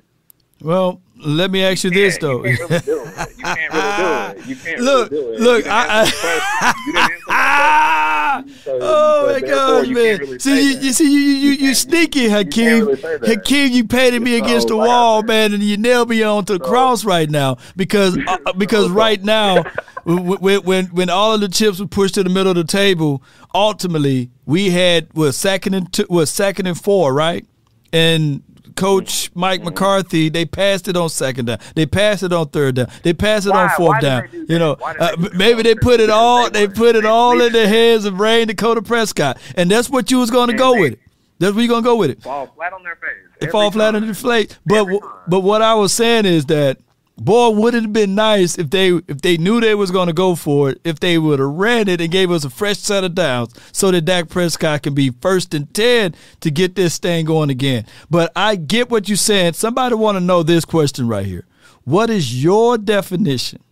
Well, 0.62 1.00
let 1.24 1.50
me 1.50 1.62
ask 1.64 1.84
you 1.84 1.90
this 1.90 2.18
though. 2.18 2.44
You 2.44 2.56
can't 2.56 2.70
really 2.70 2.80
do 2.82 3.02
it. 3.04 3.36
You 3.38 3.44
can't 3.44 3.72
really 3.72 3.96
do 3.96 4.40
it. 4.40 4.46
You 4.48 4.56
can't 4.56 4.80
Look, 4.80 5.10
really 5.10 5.22
do 5.22 5.32
it. 5.34 5.40
look, 5.40 5.64
You 5.64 5.70
I- 5.70 6.00
answer 6.00 6.12
the 6.12 6.20
question. 6.20 6.72
You 6.86 6.92
didn't 6.92 7.02
answer 7.02 7.18
my 7.28 7.38
question. 7.38 8.48
So- 8.64 8.78
Oh 8.80 9.26
so 9.28 9.32
my 9.34 9.40
gosh, 9.40 9.86
man! 9.88 9.94
really 10.18 10.38
See, 10.38 10.72
you, 10.72 10.78
you 10.80 10.92
see, 10.92 11.12
you 11.12 11.18
you 11.20 11.50
you, 11.50 11.66
you 11.68 11.74
sneaky, 11.74 12.28
Hakeem. 12.28 12.86
really. 12.86 13.26
Hakeem, 13.28 13.72
you 13.72 13.84
painted 13.84 14.22
me 14.22 14.36
against 14.38 14.68
the 14.68 14.78
I 14.78 14.86
wall, 14.86 15.22
man, 15.22 15.52
and 15.52 15.62
you 15.62 15.76
nailed 15.76 16.08
me 16.08 16.22
onto 16.22 16.54
the 16.54 16.64
cross 16.64 17.04
right 17.04 17.28
now 17.28 17.58
because 17.76 18.16
uh, 18.26 18.52
because 18.56 18.88
right 18.88 19.22
now, 19.22 19.62
when, 20.04 20.62
when 20.62 20.86
when 20.86 21.10
all 21.10 21.34
of 21.34 21.40
the 21.40 21.48
chips 21.48 21.78
were 21.78 21.86
pushed 21.86 22.14
to 22.14 22.22
the 22.22 22.30
middle 22.30 22.50
of 22.50 22.56
the 22.56 22.64
table, 22.64 23.22
ultimately 23.54 24.30
we 24.46 24.70
had 24.70 25.12
was 25.14 25.36
second 25.36 25.74
and 25.74 25.92
two, 25.92 26.06
was 26.08 26.30
second 26.30 26.66
and 26.66 26.80
four, 26.80 27.12
right? 27.12 27.44
And 27.92 28.42
Coach 28.76 29.30
Mike 29.34 29.62
McCarthy, 29.62 30.28
they 30.28 30.44
passed 30.44 30.88
it 30.88 30.96
on 30.96 31.08
second 31.08 31.46
down. 31.46 31.58
They 31.74 31.86
passed 31.86 32.22
it 32.22 32.32
on 32.32 32.48
third 32.48 32.76
down. 32.76 32.88
They 33.02 33.12
passed 33.12 33.46
it 33.46 33.52
on 33.52 33.68
fourth 33.70 33.96
Why 33.96 34.00
down. 34.00 34.28
do 34.30 34.46
You 34.48 34.58
know, 34.58 34.76
Why 34.78 34.94
uh, 34.98 35.16
they 35.16 35.28
maybe 35.36 35.62
they 35.62 35.74
put 35.74 36.00
it 36.00 36.10
all. 36.10 36.50
They 36.50 36.68
put 36.68 36.96
it 36.96 37.04
all 37.04 37.40
in 37.40 37.52
the 37.52 37.68
hands 37.68 38.04
of 38.04 38.20
Rayne 38.20 38.46
Dakota 38.48 38.82
Prescott, 38.82 39.38
and 39.56 39.70
that's 39.70 39.88
what 39.90 40.10
you 40.10 40.18
was 40.18 40.30
going 40.30 40.50
to 40.50 40.56
go 40.56 40.78
with 40.78 40.94
it. 40.94 41.00
That's 41.38 41.54
where 41.54 41.62
you 41.62 41.68
going 41.68 41.82
to 41.82 41.86
go 41.86 41.96
with 41.96 42.10
it. 42.10 42.22
Fall 42.22 42.46
flat 42.46 42.72
on 42.72 42.82
their 42.84 42.96
face. 42.96 43.10
It 43.40 43.50
fall 43.50 43.70
flat 43.72 43.96
on 43.96 44.06
the 44.06 44.14
plate. 44.14 44.58
But 44.64 44.84
w- 44.84 45.00
but 45.26 45.40
what 45.40 45.60
I 45.60 45.74
was 45.74 45.92
saying 45.92 46.24
is 46.24 46.46
that 46.46 46.78
boy, 47.16 47.50
would 47.50 47.74
it 47.74 47.82
have 47.82 47.92
been 47.92 48.14
nice 48.14 48.58
if 48.58 48.70
they 48.70 48.88
if 48.90 49.20
they 49.22 49.36
knew 49.36 49.60
they 49.60 49.74
was 49.74 49.90
going 49.90 50.08
to 50.08 50.12
go 50.12 50.34
for 50.34 50.70
it, 50.70 50.80
if 50.84 51.00
they 51.00 51.18
would 51.18 51.38
have 51.38 51.48
ran 51.48 51.88
it 51.88 52.00
and 52.00 52.10
gave 52.10 52.30
us 52.30 52.44
a 52.44 52.50
fresh 52.50 52.78
set 52.78 53.04
of 53.04 53.14
downs, 53.14 53.54
so 53.72 53.90
that 53.90 54.02
Dak 54.02 54.28
Prescott 54.28 54.82
can 54.82 54.94
be 54.94 55.10
first 55.10 55.54
and 55.54 55.72
ten 55.74 56.14
to 56.40 56.50
get 56.50 56.74
this 56.74 56.98
thing 56.98 57.24
going 57.24 57.50
again. 57.50 57.86
But 58.10 58.32
I 58.36 58.56
get 58.56 58.90
what 58.90 59.08
you're 59.08 59.16
saying. 59.16 59.54
Somebody 59.54 59.94
want 59.94 60.16
to 60.16 60.20
know 60.20 60.42
this 60.42 60.64
question 60.64 61.08
right 61.08 61.26
here. 61.26 61.46
What 61.84 62.10
is 62.10 62.42
your 62.42 62.78
definition? 62.78 63.62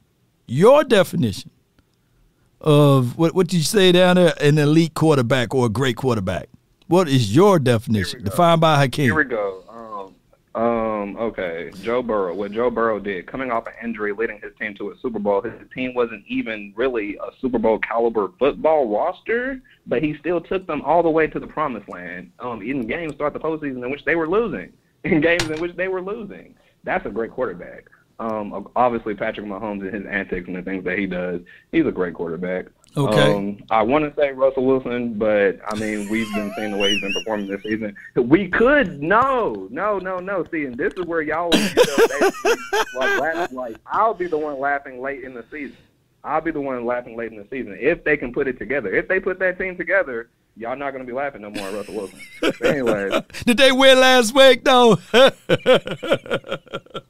Your 0.46 0.82
definition 0.82 1.50
of 2.60 3.16
what 3.16 3.34
what 3.34 3.48
did 3.48 3.56
you 3.56 3.62
say 3.62 3.92
down 3.92 4.16
there? 4.16 4.34
An 4.40 4.58
elite 4.58 4.94
quarterback 4.94 5.54
or 5.54 5.66
a 5.66 5.68
great 5.70 5.96
quarterback? 5.96 6.48
What 6.88 7.08
is 7.08 7.34
your 7.34 7.60
definition? 7.60 8.24
Defined 8.24 8.60
by 8.60 8.76
Hakeem. 8.80 9.04
Here 9.04 9.14
we 9.14 9.24
go. 9.24 9.62
Um, 9.68 10.14
um, 10.54 11.16
okay, 11.16 11.70
Joe 11.82 12.02
Burrow. 12.02 12.34
What 12.34 12.50
Joe 12.50 12.70
Burrow 12.70 12.98
did, 12.98 13.26
coming 13.26 13.52
off 13.52 13.68
an 13.68 13.74
injury, 13.84 14.12
leading 14.12 14.40
his 14.40 14.52
team 14.58 14.74
to 14.76 14.90
a 14.90 14.98
Super 14.98 15.20
Bowl. 15.20 15.40
His 15.42 15.52
team 15.72 15.94
wasn't 15.94 16.24
even 16.26 16.72
really 16.74 17.16
a 17.16 17.30
Super 17.40 17.58
Bowl 17.58 17.78
caliber 17.78 18.32
football 18.38 18.88
roster, 18.88 19.62
but 19.86 20.02
he 20.02 20.16
still 20.18 20.40
took 20.40 20.66
them 20.66 20.82
all 20.82 21.04
the 21.04 21.10
way 21.10 21.28
to 21.28 21.38
the 21.38 21.46
promised 21.46 21.88
land. 21.88 22.32
Um, 22.40 22.62
in 22.62 22.86
games 22.86 23.14
throughout 23.14 23.32
the 23.32 23.40
postseason 23.40 23.84
in 23.84 23.90
which 23.90 24.04
they 24.04 24.16
were 24.16 24.28
losing, 24.28 24.72
in 25.04 25.20
games 25.20 25.48
in 25.48 25.60
which 25.60 25.76
they 25.76 25.86
were 25.86 26.02
losing. 26.02 26.56
That's 26.82 27.06
a 27.06 27.10
great 27.10 27.30
quarterback. 27.30 27.84
Um, 28.18 28.68
obviously 28.76 29.14
Patrick 29.14 29.46
Mahomes 29.46 29.80
and 29.82 29.94
his 29.94 30.06
antics 30.06 30.46
and 30.46 30.56
the 30.56 30.62
things 30.62 30.84
that 30.84 30.98
he 30.98 31.06
does, 31.06 31.40
he's 31.72 31.86
a 31.86 31.92
great 31.92 32.12
quarterback. 32.12 32.66
Okay. 32.96 33.34
Um, 33.34 33.62
I 33.70 33.82
want 33.82 34.04
to 34.04 34.20
say 34.20 34.32
Russell 34.32 34.64
Wilson, 34.64 35.14
but 35.14 35.60
I 35.66 35.78
mean 35.78 36.08
we've 36.08 36.32
been 36.34 36.52
seeing 36.56 36.72
the 36.72 36.76
way 36.76 36.90
he's 36.90 37.00
been 37.00 37.12
performing 37.12 37.46
this 37.46 37.62
season. 37.62 37.94
We 38.16 38.48
could 38.48 39.00
no, 39.00 39.68
no, 39.70 39.98
no, 39.98 40.18
no. 40.18 40.44
See, 40.50 40.64
and 40.64 40.76
this 40.76 40.92
is 40.94 41.04
where 41.04 41.22
y'all 41.22 41.46
up 41.46 41.52
basically, 41.52 42.56
like, 42.96 43.20
laugh, 43.20 43.52
like 43.52 43.76
I'll 43.86 44.14
be 44.14 44.26
the 44.26 44.38
one 44.38 44.58
laughing 44.58 45.00
late 45.00 45.22
in 45.22 45.34
the 45.34 45.44
season. 45.50 45.76
I'll 46.24 46.40
be 46.40 46.50
the 46.50 46.60
one 46.60 46.84
laughing 46.84 47.16
late 47.16 47.30
in 47.30 47.38
the 47.38 47.46
season 47.48 47.76
if 47.80 48.02
they 48.04 48.16
can 48.16 48.32
put 48.32 48.48
it 48.48 48.58
together. 48.58 48.92
If 48.92 49.08
they 49.08 49.20
put 49.20 49.38
that 49.38 49.58
team 49.58 49.76
together, 49.76 50.28
y'all 50.56 50.76
not 50.76 50.90
gonna 50.90 51.04
be 51.04 51.12
laughing 51.12 51.42
no 51.42 51.50
more 51.50 51.68
at 51.68 51.74
Russell 51.74 51.94
Wilson. 51.94 52.20
But 52.40 52.60
anyways, 52.64 53.22
Did 53.46 53.56
they 53.56 53.70
win 53.70 54.00
last 54.00 54.34
week 54.34 54.64
though? 54.64 54.98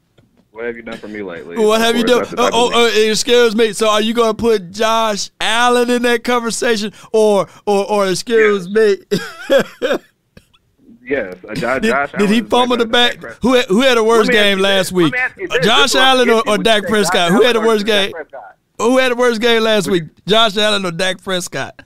what 0.60 0.66
have 0.66 0.76
you 0.76 0.82
done 0.82 0.98
for 0.98 1.08
me 1.08 1.22
lately? 1.22 1.56
what 1.56 1.80
have 1.80 1.96
you 1.96 2.04
done? 2.04 2.18
course, 2.18 2.28
that's 2.28 2.50
the 2.50 2.56
Oh, 2.56 2.70
oh, 2.74 2.90
oh, 2.94 3.10
excuse 3.10 3.56
me. 3.56 3.72
So 3.72 3.88
are 3.88 4.02
you 4.02 4.12
going 4.12 4.36
to 4.36 4.36
put 4.36 4.70
Josh 4.70 5.30
Allen 5.40 5.88
in 5.88 6.02
that 6.02 6.22
conversation, 6.22 6.92
or 7.14 7.48
or 7.64 7.90
or 7.90 8.08
excuse 8.08 8.68
me? 8.68 8.98
Yes, 11.02 11.34
uh, 11.42 11.54
Josh, 11.54 11.80
did, 11.82 11.90
Josh 11.90 12.12
did 12.16 12.30
he 12.30 12.40
fumble 12.40 12.76
the 12.76 12.86
back? 12.86 13.16
Who 13.42 13.54
had, 13.54 13.66
who 13.66 13.80
had 13.80 13.98
the 13.98 14.04
worst 14.04 14.28
Let 14.28 14.34
me 14.34 14.38
ask 14.38 14.44
game 14.44 14.58
last. 14.60 14.92
Week? 14.92 15.12
me 15.12 15.18
ask 15.18 15.36
you 15.36 15.48
this. 15.48 15.66
Josh 15.66 15.82
This 15.82 15.90
is 15.90 15.94
what 15.96 16.02
I'm 16.02 16.08
Allen 16.08 16.30
or, 16.30 16.42
or. 16.46 16.58
Dak 16.58 16.82
Would 16.82 16.82
you 16.82 16.86
say 16.86 16.90
Prescott? 16.90 17.32
Who 17.32 17.42
had 17.42 17.56
the 17.56 17.60
worst 17.60 17.84
game? 17.84 18.12
Who 18.78 18.98
had 18.98 19.10
the 19.10 19.16
worst 19.16 19.40
game 19.40 19.62
last 19.64 19.90
week? 19.90 20.04
Josh 20.26 20.56
Allen 20.56 20.86
or 20.86 20.92
Dak 20.92 21.20
Prescott? 21.20 21.82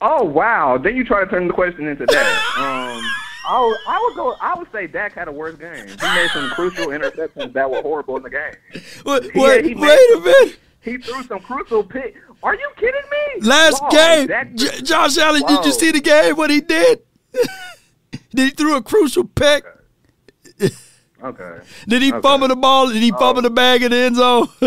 Oh 0.00 0.24
wow! 0.24 0.78
Then 0.78 0.96
you 0.96 1.04
try 1.04 1.22
to 1.22 1.30
turn 1.30 1.46
the 1.46 1.52
question 1.52 1.86
into 1.86 2.06
that. 2.06 2.54
um, 2.56 3.23
I 3.46 3.60
would, 3.64 3.76
I 3.86 4.02
would 4.02 4.14
go. 4.16 4.36
I 4.40 4.54
would 4.58 4.72
say 4.72 4.86
Dak 4.86 5.12
had 5.14 5.28
a 5.28 5.32
worse 5.32 5.56
game. 5.56 5.86
He 5.86 5.96
made 6.06 6.30
some 6.32 6.50
crucial 6.50 6.86
interceptions 6.88 7.52
that 7.52 7.70
were 7.70 7.82
horrible 7.82 8.16
in 8.16 8.22
the 8.22 8.30
game. 8.30 8.54
Wait, 9.06 9.64
He- 9.64 9.70
he 9.70 9.74
wait 9.74 9.98
a 9.98 10.12
some- 10.14 10.24
minute. 10.24 10.58
He 10.80 10.98
threw 10.98 11.22
some 11.22 11.40
crucial 11.40 11.82
pick. 11.82 12.14
Are 12.42 12.54
you 12.54 12.68
kidding 12.76 13.00
me? 13.10 13.40
Last 13.48 13.80
Wow, 13.82 13.88
game, 13.88 14.26
Dak- 14.26 14.54
J- 14.54 14.82
Josh 14.82 15.16
Allen. 15.16 15.42
Did 15.46 15.64
you 15.64 15.72
see 15.72 15.90
the 15.92 16.00
game? 16.00 16.36
What 16.36 16.50
he 16.50 16.60
did? 16.60 17.00
did 17.32 17.48
he 18.36 18.50
throw 18.50 18.76
a 18.76 18.82
crucial 18.82 19.24
pick? 19.24 19.64
Okay. 21.22 21.58
Did 21.88 22.02
he 22.02 22.12
Okay. 22.12 22.20
fumble 22.20 22.48
the 22.48 22.56
ball? 22.56 22.88
Did 22.88 23.02
he 23.02 23.10
fumble 23.12 23.40
the 23.40 23.48
bag 23.48 23.82
in 23.82 23.92
the 23.92 23.96
end 23.96 24.16
zone? 24.16 24.46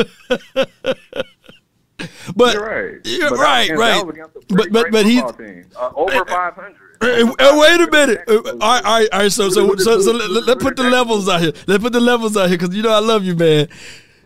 but 2.35 2.53
You're 2.55 2.65
right. 2.65 2.95
You're 3.05 3.29
But 3.29 3.39
right, 3.39 3.69
right. 3.69 3.77
that 3.97 4.05
was 4.07 4.15
against 4.15 4.35
a 4.37 4.55
But 4.55 4.71
but 4.71 4.91
but 4.91 5.05
he's. 5.05 5.21
Uh, 5.21 5.91
over 5.95 6.25
500. 6.25 6.75
Hey, 6.99 7.23
hey, 7.23 7.59
wait 7.59 7.81
a 7.81 7.89
minute. 7.91 8.23
All 8.27 8.81
right, 8.81 9.07
all 9.11 9.19
right. 9.19 9.31
So, 9.31 9.49
so, 9.49 9.75
so, 9.75 10.01
so 10.01 10.11
let, 10.11 10.47
let, 10.47 10.59
put 10.59 10.75
the 10.75 10.83
levels 10.83 11.29
out 11.29 11.41
here. 11.41 11.53
Let's 11.67 11.83
put 11.83 11.93
the 11.93 11.99
levels 11.99 12.35
out 12.35 12.49
here 12.49 12.57
because 12.57 12.75
you 12.75 12.81
know 12.81 12.91
I 12.91 12.99
love 12.99 13.23
you, 13.23 13.35
man. 13.35 13.67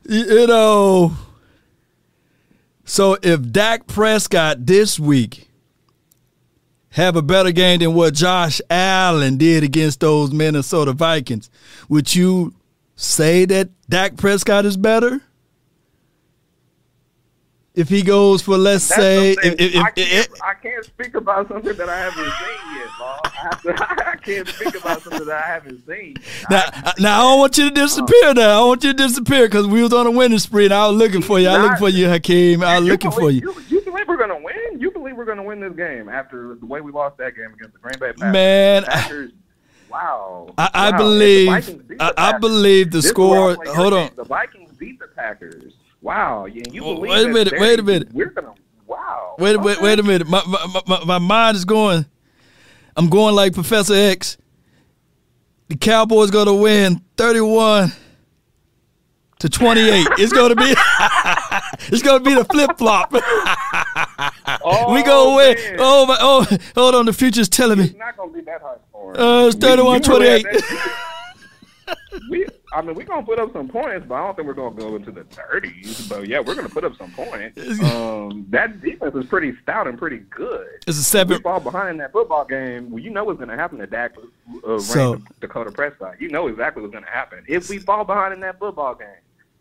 You, 0.08 0.24
you 0.24 0.48
know. 0.48 1.14
So 2.86 3.18
if 3.22 3.52
Dak 3.52 3.88
Prescott 3.88 4.66
this 4.66 5.00
week 5.00 5.50
have 6.92 7.16
a 7.16 7.22
better 7.22 7.52
game 7.52 7.80
than 7.80 7.94
what 7.94 8.14
Josh 8.14 8.62
Allen 8.70 9.38
did 9.38 9.64
against 9.64 10.00
those 10.00 10.32
Minnesota 10.32 10.94
Vikings, 10.94 11.50
would 11.90 12.14
you 12.14 12.54
say 12.96 13.46
that 13.46 13.70
Dak 13.90 14.18
Prescott 14.18 14.66
is 14.66 14.78
better? 14.78 15.22
If 17.74 17.88
he 17.88 18.02
goes 18.02 18.42
for 18.42 18.58
let's 18.58 18.86
That's 18.90 19.02
say 19.02 19.34
something- 19.36 19.54
if, 19.54 19.76
if, 19.76 19.82
I, 19.82 19.92
can't, 19.92 20.30
I 20.44 20.54
can't 20.56 20.84
speak 20.86 21.16
about 21.16 21.48
something 21.48 21.74
that 21.78 21.88
I 21.88 21.98
haven't 22.00 22.26
seen 22.26 22.76
yet, 22.76 22.88
Bob. 23.00 23.20
I, 23.24 24.12
I 24.12 24.16
can't 24.18 24.46
speak 24.50 24.76
about 24.76 25.02
something 25.04 25.26
that 25.26 25.38
I 25.44 25.48
haven't 25.48 25.86
seen. 25.88 26.16
Now, 26.50 26.64
uh, 26.86 26.92
now 27.00 27.20
I 27.20 27.22
don't 27.30 27.40
want 27.40 27.58
you 27.58 27.70
to 27.70 27.74
disappear. 27.74 28.26
Uh, 28.30 28.34
now 28.34 28.62
I 28.64 28.68
want 28.68 28.84
you 28.84 28.92
to 28.92 28.98
disappear 28.98 29.48
because 29.48 29.68
we 29.68 29.82
was 29.82 29.94
on 29.94 30.06
a 30.06 30.12
winning 30.12 30.40
spree 30.40 30.66
and 30.66 30.74
I 30.74 30.86
was 30.90 30.98
looking 30.98 31.22
for 31.22 31.40
you. 31.40 31.48
I 31.48 31.54
was 31.60 31.62
looking 31.64 31.78
for 31.78 31.90
you, 31.90 32.10
Hakeem. 32.10 32.62
I 32.62 32.78
was 32.80 32.90
looking 32.90 33.12
for 33.12 33.32
you. 33.32 33.40
You, 33.40 33.62
you 33.70 33.82
believe 33.86 34.06
we're 34.06 34.18
gonna 34.18 34.40
win? 34.42 34.80
You 34.82 34.92
believe 34.92 35.16
we're 35.16 35.24
gonna 35.26 35.44
win 35.44 35.62
this 35.62 35.74
game 35.74 36.10
after 36.10 36.56
the 36.56 36.66
way 36.66 36.82
we 36.82 36.92
lost 36.92 37.18
that 37.20 37.38
game 37.38 37.54
against 37.54 37.72
the 37.72 37.80
Green 37.80 37.98
Bay 38.00 38.12
Packers? 38.12 38.34
Man, 38.34 38.84
Packers, 38.84 39.32
wow. 39.90 40.54
I, 40.58 40.70
I 40.74 40.92
Wow. 40.92 40.98
believe. 40.98 41.66
The 41.66 41.72
the 41.96 42.04
I, 42.04 42.08
I 42.10 42.12
Packers. 42.34 42.42
believe 42.42 42.92
the 42.92 43.02
score. 43.02 43.52
I 43.66 43.70
Hold 43.74 43.94
on. 43.94 44.10
The 44.18 44.26
Vikings 44.26 44.72
beat 44.78 45.00
the 45.00 45.08
Packers. 45.08 45.74
Wow. 46.02 46.46
You 46.46 46.64
Well, 46.84 46.96
believe 46.96 47.12
wait 47.12 47.26
a 47.26 47.30
minute, 47.30 47.54
wait 47.60 47.80
a 47.80 47.84
minute. 47.84 48.14
We're 48.14 48.30
gonna. 48.30 48.54
Wow. 48.88 49.36
Wait 49.40 49.56
a 49.56 49.60
minute. 49.60 49.82
Wait 49.82 50.00
a 50.00 50.04
minute. 50.04 50.28
My, 50.28 50.44
my, 50.48 50.82
my, 50.88 51.04
my 51.06 51.18
mind 51.20 51.56
is 51.56 51.66
going. 51.66 52.06
I'm 52.98 53.10
going 53.10 53.36
like 53.36 53.54
Professor 53.54 53.94
X. 53.94 54.38
The 55.70 55.78
Cowboys 55.78 56.32
going 56.32 56.48
to 56.48 56.54
win 56.54 57.02
31 57.16 57.94
to 59.40 59.50
28. 59.50 60.08
It's 60.18 60.34
going 60.34 60.50
to 60.50 60.56
be. 60.58 60.64
it's 61.94 62.02
to 62.02 62.20
be 62.20 62.34
the 62.36 62.44
flip 62.46 62.78
flop. 62.78 63.14
we 63.14 65.04
gonna 65.04 65.36
win. 65.36 65.58
Oh 65.80 66.06
my! 66.06 66.18
Oh, 66.20 66.46
hold 66.76 66.96
on. 66.96 67.06
The 67.06 67.14
future's 67.14 67.48
telling 67.48 67.80
me. 67.80 67.86
It's 67.86 67.98
not 67.98 68.18
gonna 68.18 68.32
be 68.34 68.42
that 68.42 68.62
high 68.62 68.76
scoring. 68.90 69.20
Uh, 69.20 69.48
it's 69.48 69.56
We- 69.56 69.62
31 69.62 70.04
you 70.04 70.10
really 70.20 70.42
28. 70.44 70.46
have 70.46 70.62
that- 71.88 72.22
we, 72.30 72.46
I 72.74 72.82
mean, 72.82 72.96
we're 72.96 73.04
gonna 73.06 73.26
put 73.26 73.38
up 73.40 73.52
some 73.54 73.68
points, 73.68 74.06
but 74.08 74.16
I 74.16 74.26
don't 74.26 74.36
think 74.36 74.48
we're 74.48 74.54
gonna 74.54 74.76
go 74.76 74.96
into 74.96 75.12
the 75.12 75.24
30s. 75.26 76.08
But 76.08 76.28
yeah, 76.28 76.40
we're 76.40 76.56
gonna 76.56 76.70
put 76.70 76.84
up 76.84 76.96
some 76.98 77.12
points. 77.12 77.58
Um, 77.82 78.46
that 78.50 78.82
defense 78.82 79.14
is 79.16 79.26
pretty 79.26 79.54
stout 79.62 79.88
and 79.88 79.98
pretty 79.98 80.20
good. 80.30 80.68
It's 80.88 80.98
a 80.98 81.04
seven- 81.04 81.34
If 81.34 81.40
we 81.40 81.44
fall 81.44 81.60
behind 81.60 81.90
in 81.90 81.98
that 81.98 82.12
football 82.14 82.46
game, 82.46 82.92
well, 82.92 83.04
you 83.04 83.10
know 83.10 83.24
what's 83.26 83.40
gonna 83.40 83.56
happen 83.58 83.78
to 83.80 83.88
Dak 83.88 84.14
uh, 84.66 84.80
so, 84.80 85.22
Dakota 85.42 85.72
Prescott. 85.72 86.22
You 86.22 86.30
know 86.30 86.48
exactly 86.48 86.82
what's 86.82 86.94
gonna 86.94 87.08
happen. 87.10 87.44
If 87.48 87.70
we 87.70 87.78
fall 87.80 88.06
behind 88.06 88.34
in 88.34 88.40
that 88.42 88.58
football 88.60 88.96
game, 88.96 89.08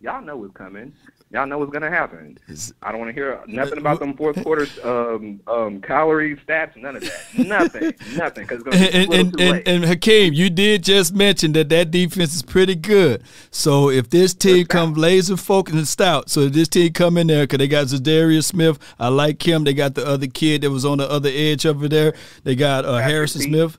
y'all 0.01 0.23
know 0.23 0.37
what's 0.37 0.55
coming. 0.55 0.93
Y'all 1.33 1.47
know 1.47 1.59
what's 1.59 1.71
gonna 1.71 1.91
happen. 1.91 2.37
I 2.83 2.91
don't 2.91 2.99
want 2.99 3.11
to 3.11 3.13
hear 3.13 3.41
nothing 3.47 3.79
about 3.79 4.01
them 4.01 4.17
fourth 4.17 4.43
quarter 4.43 4.67
um, 4.83 5.41
um, 5.47 5.81
calorie 5.81 6.35
stats. 6.37 6.77
None 6.77 6.97
of 6.97 7.03
that. 7.03 7.39
Nothing. 7.39 7.95
nothing. 8.17 8.47
Because 8.49 8.65
And, 8.67 9.13
and, 9.13 9.15
and, 9.15 9.41
and, 9.41 9.69
and 9.69 9.85
Hakeem, 9.85 10.33
you 10.33 10.51
did 10.51 10.83
just 10.83 11.15
mention 11.15 11.53
that 11.53 11.69
that 11.69 11.93
defense 11.93 12.35
is 12.35 12.43
pretty 12.43 12.75
good. 12.75 13.23
So 13.53 13.91
if 13.91 14.11
this 14.11 14.35
team 14.35 14.67
comes 14.67 14.99
laser 14.99 15.37
focused 15.37 15.77
and 15.77 15.87
stout, 15.87 16.31
so 16.31 16.41
if 16.41 16.53
this 16.53 16.67
team 16.67 16.93
come 16.93 17.17
in 17.17 17.29
there 17.29 17.45
because 17.45 17.59
they 17.59 17.69
got 17.69 17.87
Za'Darius 17.87 18.47
Smith, 18.47 18.79
I 18.99 19.09
like 19.09 19.47
him. 19.47 19.63
They 19.63 19.75
got 19.75 19.95
the 19.95 20.05
other 20.05 20.27
kid 20.27 20.63
that 20.63 20.71
was 20.73 20.85
on 20.85 20.99
the 20.99 21.09
other 21.09 21.31
edge 21.33 21.65
over 21.65 21.89
there. 21.89 22.15
They 22.43 22.57
got 22.57 22.85
uh, 22.85 22.97
Harrison 22.97 23.43
Smith. 23.43 23.79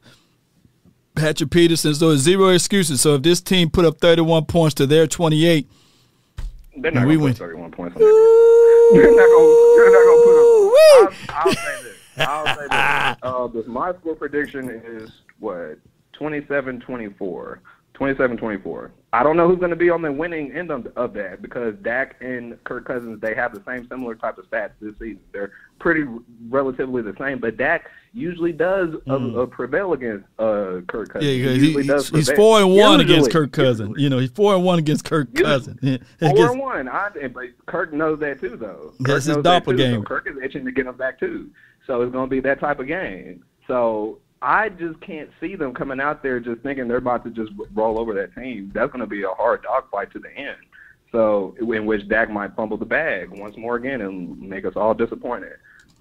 Patrick 1.13 1.51
Peterson, 1.51 1.93
so 1.93 2.11
it's 2.11 2.21
zero 2.21 2.47
excuses. 2.47 3.01
So 3.01 3.15
if 3.15 3.23
this 3.23 3.41
team 3.41 3.69
put 3.69 3.83
up 3.83 3.99
31 3.99 4.45
points 4.45 4.75
to 4.75 4.87
their 4.87 5.07
28, 5.07 5.69
They're 6.77 6.91
not 6.91 7.05
we 7.05 7.15
going 7.15 7.25
win. 7.25 7.33
to 7.33 7.39
put 7.39 7.47
31 7.47 7.71
points 7.71 7.95
on 7.95 8.01
that. 8.01 8.89
They're 8.93 9.15
not 9.15 9.27
going. 9.27 9.75
They're 9.77 9.91
not 9.91 10.03
going 10.05 10.19
to 10.19 10.25
put. 10.25 10.37
Up, 10.41 11.13
I'll, 11.29 11.47
I'll 11.47 11.53
say 11.53 11.83
this. 11.83 11.97
I'll 12.17 12.45
say 12.55 12.67
this. 12.67 13.17
Uh, 13.23 13.47
this. 13.47 13.67
My 13.67 13.93
score 13.93 14.15
prediction 14.15 14.69
is 14.69 15.11
what 15.39 15.77
27-24. 16.19 17.59
27-24. 17.93 18.89
I 19.13 19.23
don't 19.23 19.37
know 19.37 19.47
who's 19.47 19.59
going 19.59 19.69
to 19.69 19.75
be 19.75 19.89
on 19.89 20.01
the 20.01 20.11
winning 20.11 20.51
end 20.53 20.71
of, 20.71 20.87
of 20.95 21.13
that 21.13 21.41
because 21.41 21.75
Dak 21.83 22.15
and 22.21 22.61
Kirk 22.63 22.85
Cousins 22.85 23.21
they 23.21 23.35
have 23.35 23.53
the 23.53 23.61
same 23.67 23.87
similar 23.87 24.15
type 24.15 24.37
of 24.37 24.49
stats 24.49 24.71
this 24.81 24.93
season. 24.97 25.19
They're 25.31 25.51
pretty 25.81 26.05
relatively 26.49 27.01
the 27.01 27.15
same, 27.19 27.39
but 27.39 27.57
Dak 27.57 27.89
usually 28.13 28.51
does 28.51 28.93
uh, 29.09 29.45
prevail 29.47 29.93
against 29.93 30.25
uh, 30.37 30.81
Kirk 30.87 31.09
yeah, 31.15 31.21
Cousins. 31.21 31.23
He 31.23 31.39
he- 31.39 31.65
usually 31.65 31.83
he's, 31.83 31.87
does 31.87 32.09
he's 32.09 32.31
four 32.31 32.59
and 32.59 32.73
one 32.75 32.99
against 33.01 33.31
Kirk 33.31 33.51
Cousins. 33.51 33.95
You 33.97 34.09
know, 34.09 34.19
he's 34.19 34.31
four 34.31 34.55
and 34.55 34.63
one 34.63 34.79
against 34.79 35.05
Kirk 35.05 35.33
Cousins. 35.33 35.79
Four 36.19 36.29
Against- 36.29 36.51
and 36.53 36.59
one. 36.59 36.87
I, 36.87 37.09
but 37.33 37.45
Kirk 37.65 37.93
knows 37.93 38.19
that 38.19 38.39
too, 38.39 38.55
though. 38.57 38.93
That's 38.99 39.25
his 39.25 39.37
knows 39.37 39.43
that. 39.43 39.65
So 39.65 40.01
Kirk 40.03 40.27
is 40.29 40.37
itching 40.43 40.65
to 40.65 40.71
get 40.71 40.85
him 40.85 40.95
back 40.95 41.19
too. 41.19 41.49
So 41.87 42.01
it's 42.01 42.11
going 42.11 42.29
to 42.29 42.29
be 42.29 42.39
that 42.41 42.59
type 42.59 42.79
of 42.79 42.87
game. 42.87 43.43
So 43.67 44.19
I 44.41 44.69
just 44.69 44.99
can't 45.01 45.29
see 45.39 45.55
them 45.55 45.73
coming 45.73 45.99
out 45.99 46.21
there 46.21 46.39
just 46.39 46.61
thinking 46.61 46.87
they're 46.87 46.97
about 46.97 47.23
to 47.25 47.31
just 47.31 47.51
roll 47.73 47.99
over 47.99 48.13
that 48.15 48.35
team. 48.35 48.71
That's 48.73 48.91
going 48.91 49.01
to 49.01 49.07
be 49.07 49.23
a 49.23 49.29
hard 49.29 49.63
dogfight 49.63 50.11
to 50.11 50.19
the 50.19 50.31
end. 50.31 50.57
So 51.11 51.55
in 51.59 51.85
which 51.85 52.07
Dak 52.07 52.29
might 52.29 52.55
fumble 52.55 52.77
the 52.77 52.85
bag 52.85 53.29
once 53.29 53.57
more 53.57 53.75
again 53.75 54.01
and 54.01 54.39
make 54.39 54.65
us 54.65 54.73
all 54.75 54.93
disappointed. 54.93 55.53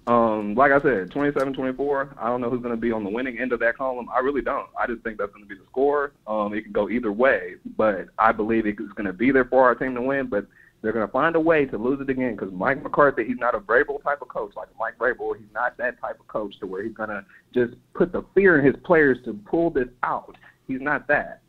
Um, 0.07 0.55
like 0.55 0.71
I 0.71 0.81
said, 0.81 1.11
27-24. 1.11 2.17
I 2.17 2.27
don't 2.27 2.41
know 2.41 2.49
who's 2.49 2.61
going 2.61 2.73
to 2.73 2.81
be 2.81 2.91
on 2.91 3.03
the 3.03 3.09
winning 3.09 3.39
end 3.39 3.53
of 3.53 3.59
that 3.59 3.77
column. 3.77 4.07
I 4.13 4.19
really 4.19 4.41
don't. 4.41 4.67
I 4.79 4.87
just 4.87 5.01
think 5.03 5.17
that's 5.17 5.31
going 5.31 5.43
to 5.43 5.49
be 5.49 5.55
the 5.55 5.65
score. 5.69 6.13
Um, 6.25 6.53
it 6.53 6.63
can 6.63 6.71
go 6.71 6.89
either 6.89 7.11
way, 7.11 7.55
but 7.77 8.07
I 8.17 8.31
believe 8.31 8.65
it's 8.65 8.79
going 8.79 9.05
to 9.05 9.13
be 9.13 9.31
there 9.31 9.45
for 9.45 9.63
our 9.63 9.75
team 9.75 9.93
to 9.95 10.01
win. 10.01 10.27
But 10.27 10.47
they're 10.81 10.91
going 10.91 11.05
to 11.05 11.11
find 11.11 11.35
a 11.35 11.39
way 11.39 11.65
to 11.65 11.77
lose 11.77 12.01
it 12.01 12.09
again 12.09 12.35
because 12.35 12.51
Mike 12.51 12.81
McCarthy, 12.81 13.23
he's 13.25 13.37
not 13.37 13.53
a 13.53 13.59
Vrabel 13.59 14.01
type 14.03 14.21
of 14.21 14.29
coach 14.29 14.53
like 14.55 14.69
Mike 14.79 14.97
Vrabel. 14.97 15.37
He's 15.37 15.53
not 15.53 15.77
that 15.77 16.01
type 16.01 16.19
of 16.19 16.27
coach 16.27 16.59
to 16.59 16.65
where 16.65 16.83
he's 16.83 16.93
going 16.93 17.09
to 17.09 17.23
just 17.53 17.75
put 17.93 18.11
the 18.11 18.23
fear 18.33 18.57
in 18.59 18.65
his 18.65 18.75
players 18.83 19.19
to 19.25 19.33
pull 19.45 19.69
this 19.69 19.89
out. 20.01 20.35
He's 20.67 20.81
not 20.81 21.07
that. 21.07 21.41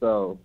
So, 0.00 0.38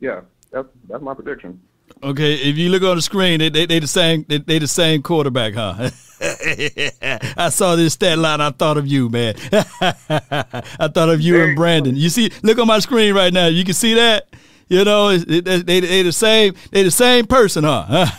yeah, 0.00 0.22
that's 0.50 0.68
that's 0.88 1.02
my 1.02 1.14
prediction. 1.14 1.60
Okay, 2.04 2.34
if 2.34 2.56
you 2.58 2.68
look 2.68 2.82
on 2.82 2.96
the 2.96 3.02
screen, 3.02 3.38
they 3.38 3.48
they, 3.48 3.66
they 3.66 3.78
the 3.78 3.86
same 3.86 4.24
they, 4.28 4.38
they 4.38 4.58
the 4.58 4.66
same 4.66 5.02
quarterback, 5.02 5.54
huh? 5.54 5.90
I 7.36 7.48
saw 7.50 7.76
this 7.76 7.94
stat 7.94 8.18
line. 8.18 8.40
I 8.40 8.50
thought 8.50 8.76
of 8.76 8.86
you, 8.86 9.08
man. 9.08 9.34
I 9.52 10.88
thought 10.92 11.08
of 11.08 11.20
you 11.20 11.40
and 11.42 11.56
Brandon. 11.56 11.96
You 11.96 12.08
see, 12.08 12.30
look 12.42 12.58
on 12.58 12.66
my 12.66 12.78
screen 12.80 13.14
right 13.14 13.32
now. 13.32 13.46
You 13.46 13.64
can 13.64 13.74
see 13.74 13.94
that. 13.94 14.28
You 14.68 14.84
know, 14.84 15.10
it's- 15.10 15.24
it, 15.28 15.66
they, 15.66 15.80
they 15.80 16.02
the 16.02 16.12
same. 16.12 16.54
They 16.70 16.82
the 16.82 16.90
same 16.90 17.26
person, 17.26 17.64
huh? 17.64 18.06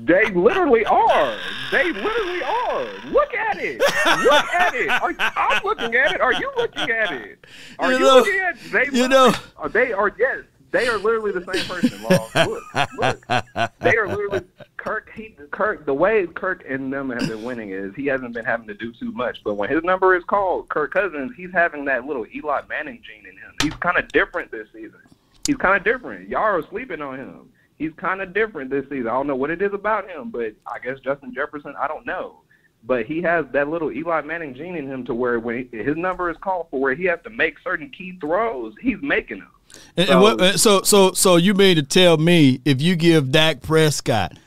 They 0.00 0.30
literally 0.30 0.84
are. 0.86 1.36
They 1.70 1.92
literally 1.92 2.42
are. 2.42 2.86
Look 3.10 3.34
at 3.34 3.58
it. 3.58 3.78
Look 3.80 4.44
at 4.54 4.74
it. 4.74 4.88
Are, 4.88 5.14
I'm 5.18 5.62
looking 5.64 5.94
at 5.94 6.12
it. 6.12 6.20
Are 6.20 6.32
you 6.32 6.50
looking 6.56 6.90
at 6.90 7.12
it? 7.12 7.44
Are 7.78 7.92
You 7.92 7.98
you, 7.98 8.04
know- 8.04 8.14
looking 8.16 8.40
at 8.40 8.56
it? 8.56 8.72
They 8.92 8.98
you 8.98 9.08
know- 9.08 9.32
Are 9.58 9.68
they 9.68 9.92
are 9.92 10.12
yes. 10.18 10.44
They 10.76 10.88
are 10.88 10.98
literally 10.98 11.32
the 11.32 11.52
same 11.52 11.64
person. 11.64 12.02
Law. 12.02 12.28
Look, 12.46 13.28
look. 13.28 13.70
They 13.80 13.96
are 13.96 14.06
literally 14.08 14.42
Kirk, 14.76 15.10
he 15.14 15.34
Kirk, 15.50 15.86
the 15.86 15.94
way 15.94 16.26
Kirk 16.26 16.64
and 16.68 16.92
them 16.92 17.08
have 17.08 17.26
been 17.26 17.42
winning 17.42 17.70
is 17.70 17.94
he 17.94 18.04
hasn't 18.06 18.34
been 18.34 18.44
having 18.44 18.66
to 18.66 18.74
do 18.74 18.92
too 18.92 19.10
much. 19.12 19.42
But 19.42 19.54
when 19.54 19.70
his 19.70 19.82
number 19.84 20.14
is 20.14 20.22
called, 20.24 20.68
Kirk 20.68 20.92
Cousins, 20.92 21.32
he's 21.34 21.50
having 21.50 21.86
that 21.86 22.04
little 22.04 22.26
Eli 22.34 22.60
Manning 22.68 23.00
gene 23.02 23.24
in 23.26 23.38
him. 23.38 23.54
He's 23.62 23.72
kind 23.74 23.96
of 23.96 24.06
different 24.08 24.50
this 24.50 24.68
season. 24.70 25.00
He's 25.46 25.56
kind 25.56 25.76
of 25.76 25.82
different. 25.82 26.28
Y'all 26.28 26.42
are 26.42 26.62
sleeping 26.62 27.00
on 27.00 27.16
him. 27.16 27.48
He's 27.78 27.92
kind 27.94 28.20
of 28.20 28.34
different 28.34 28.68
this 28.68 28.84
season. 28.84 29.08
I 29.08 29.12
don't 29.12 29.26
know 29.26 29.36
what 29.36 29.50
it 29.50 29.62
is 29.62 29.72
about 29.72 30.08
him, 30.10 30.28
but 30.28 30.54
I 30.66 30.78
guess 30.78 31.00
Justin 31.00 31.32
Jefferson, 31.32 31.74
I 31.80 31.88
don't 31.88 32.04
know. 32.04 32.42
But 32.84 33.06
he 33.06 33.22
has 33.22 33.46
that 33.52 33.68
little 33.68 33.90
Eli 33.90 34.20
Manning 34.20 34.54
gene 34.54 34.76
in 34.76 34.86
him 34.86 35.06
to 35.06 35.14
where 35.14 35.40
when 35.40 35.70
his 35.72 35.96
number 35.96 36.30
is 36.30 36.36
called 36.36 36.66
for, 36.70 36.80
where 36.80 36.94
he 36.94 37.04
has 37.06 37.18
to 37.24 37.30
make 37.30 37.58
certain 37.60 37.88
key 37.88 38.18
throws, 38.20 38.74
he's 38.80 39.00
making 39.00 39.38
them. 39.38 39.50
And, 39.96 40.10
and 40.10 40.20
what, 40.20 40.60
so 40.60 40.82
so 40.82 41.12
so 41.12 41.36
you 41.36 41.54
mean 41.54 41.76
to 41.76 41.82
tell 41.82 42.16
me 42.16 42.60
if 42.64 42.80
you 42.82 42.96
give 42.96 43.32
Dak 43.32 43.62
Prescott, 43.62 44.38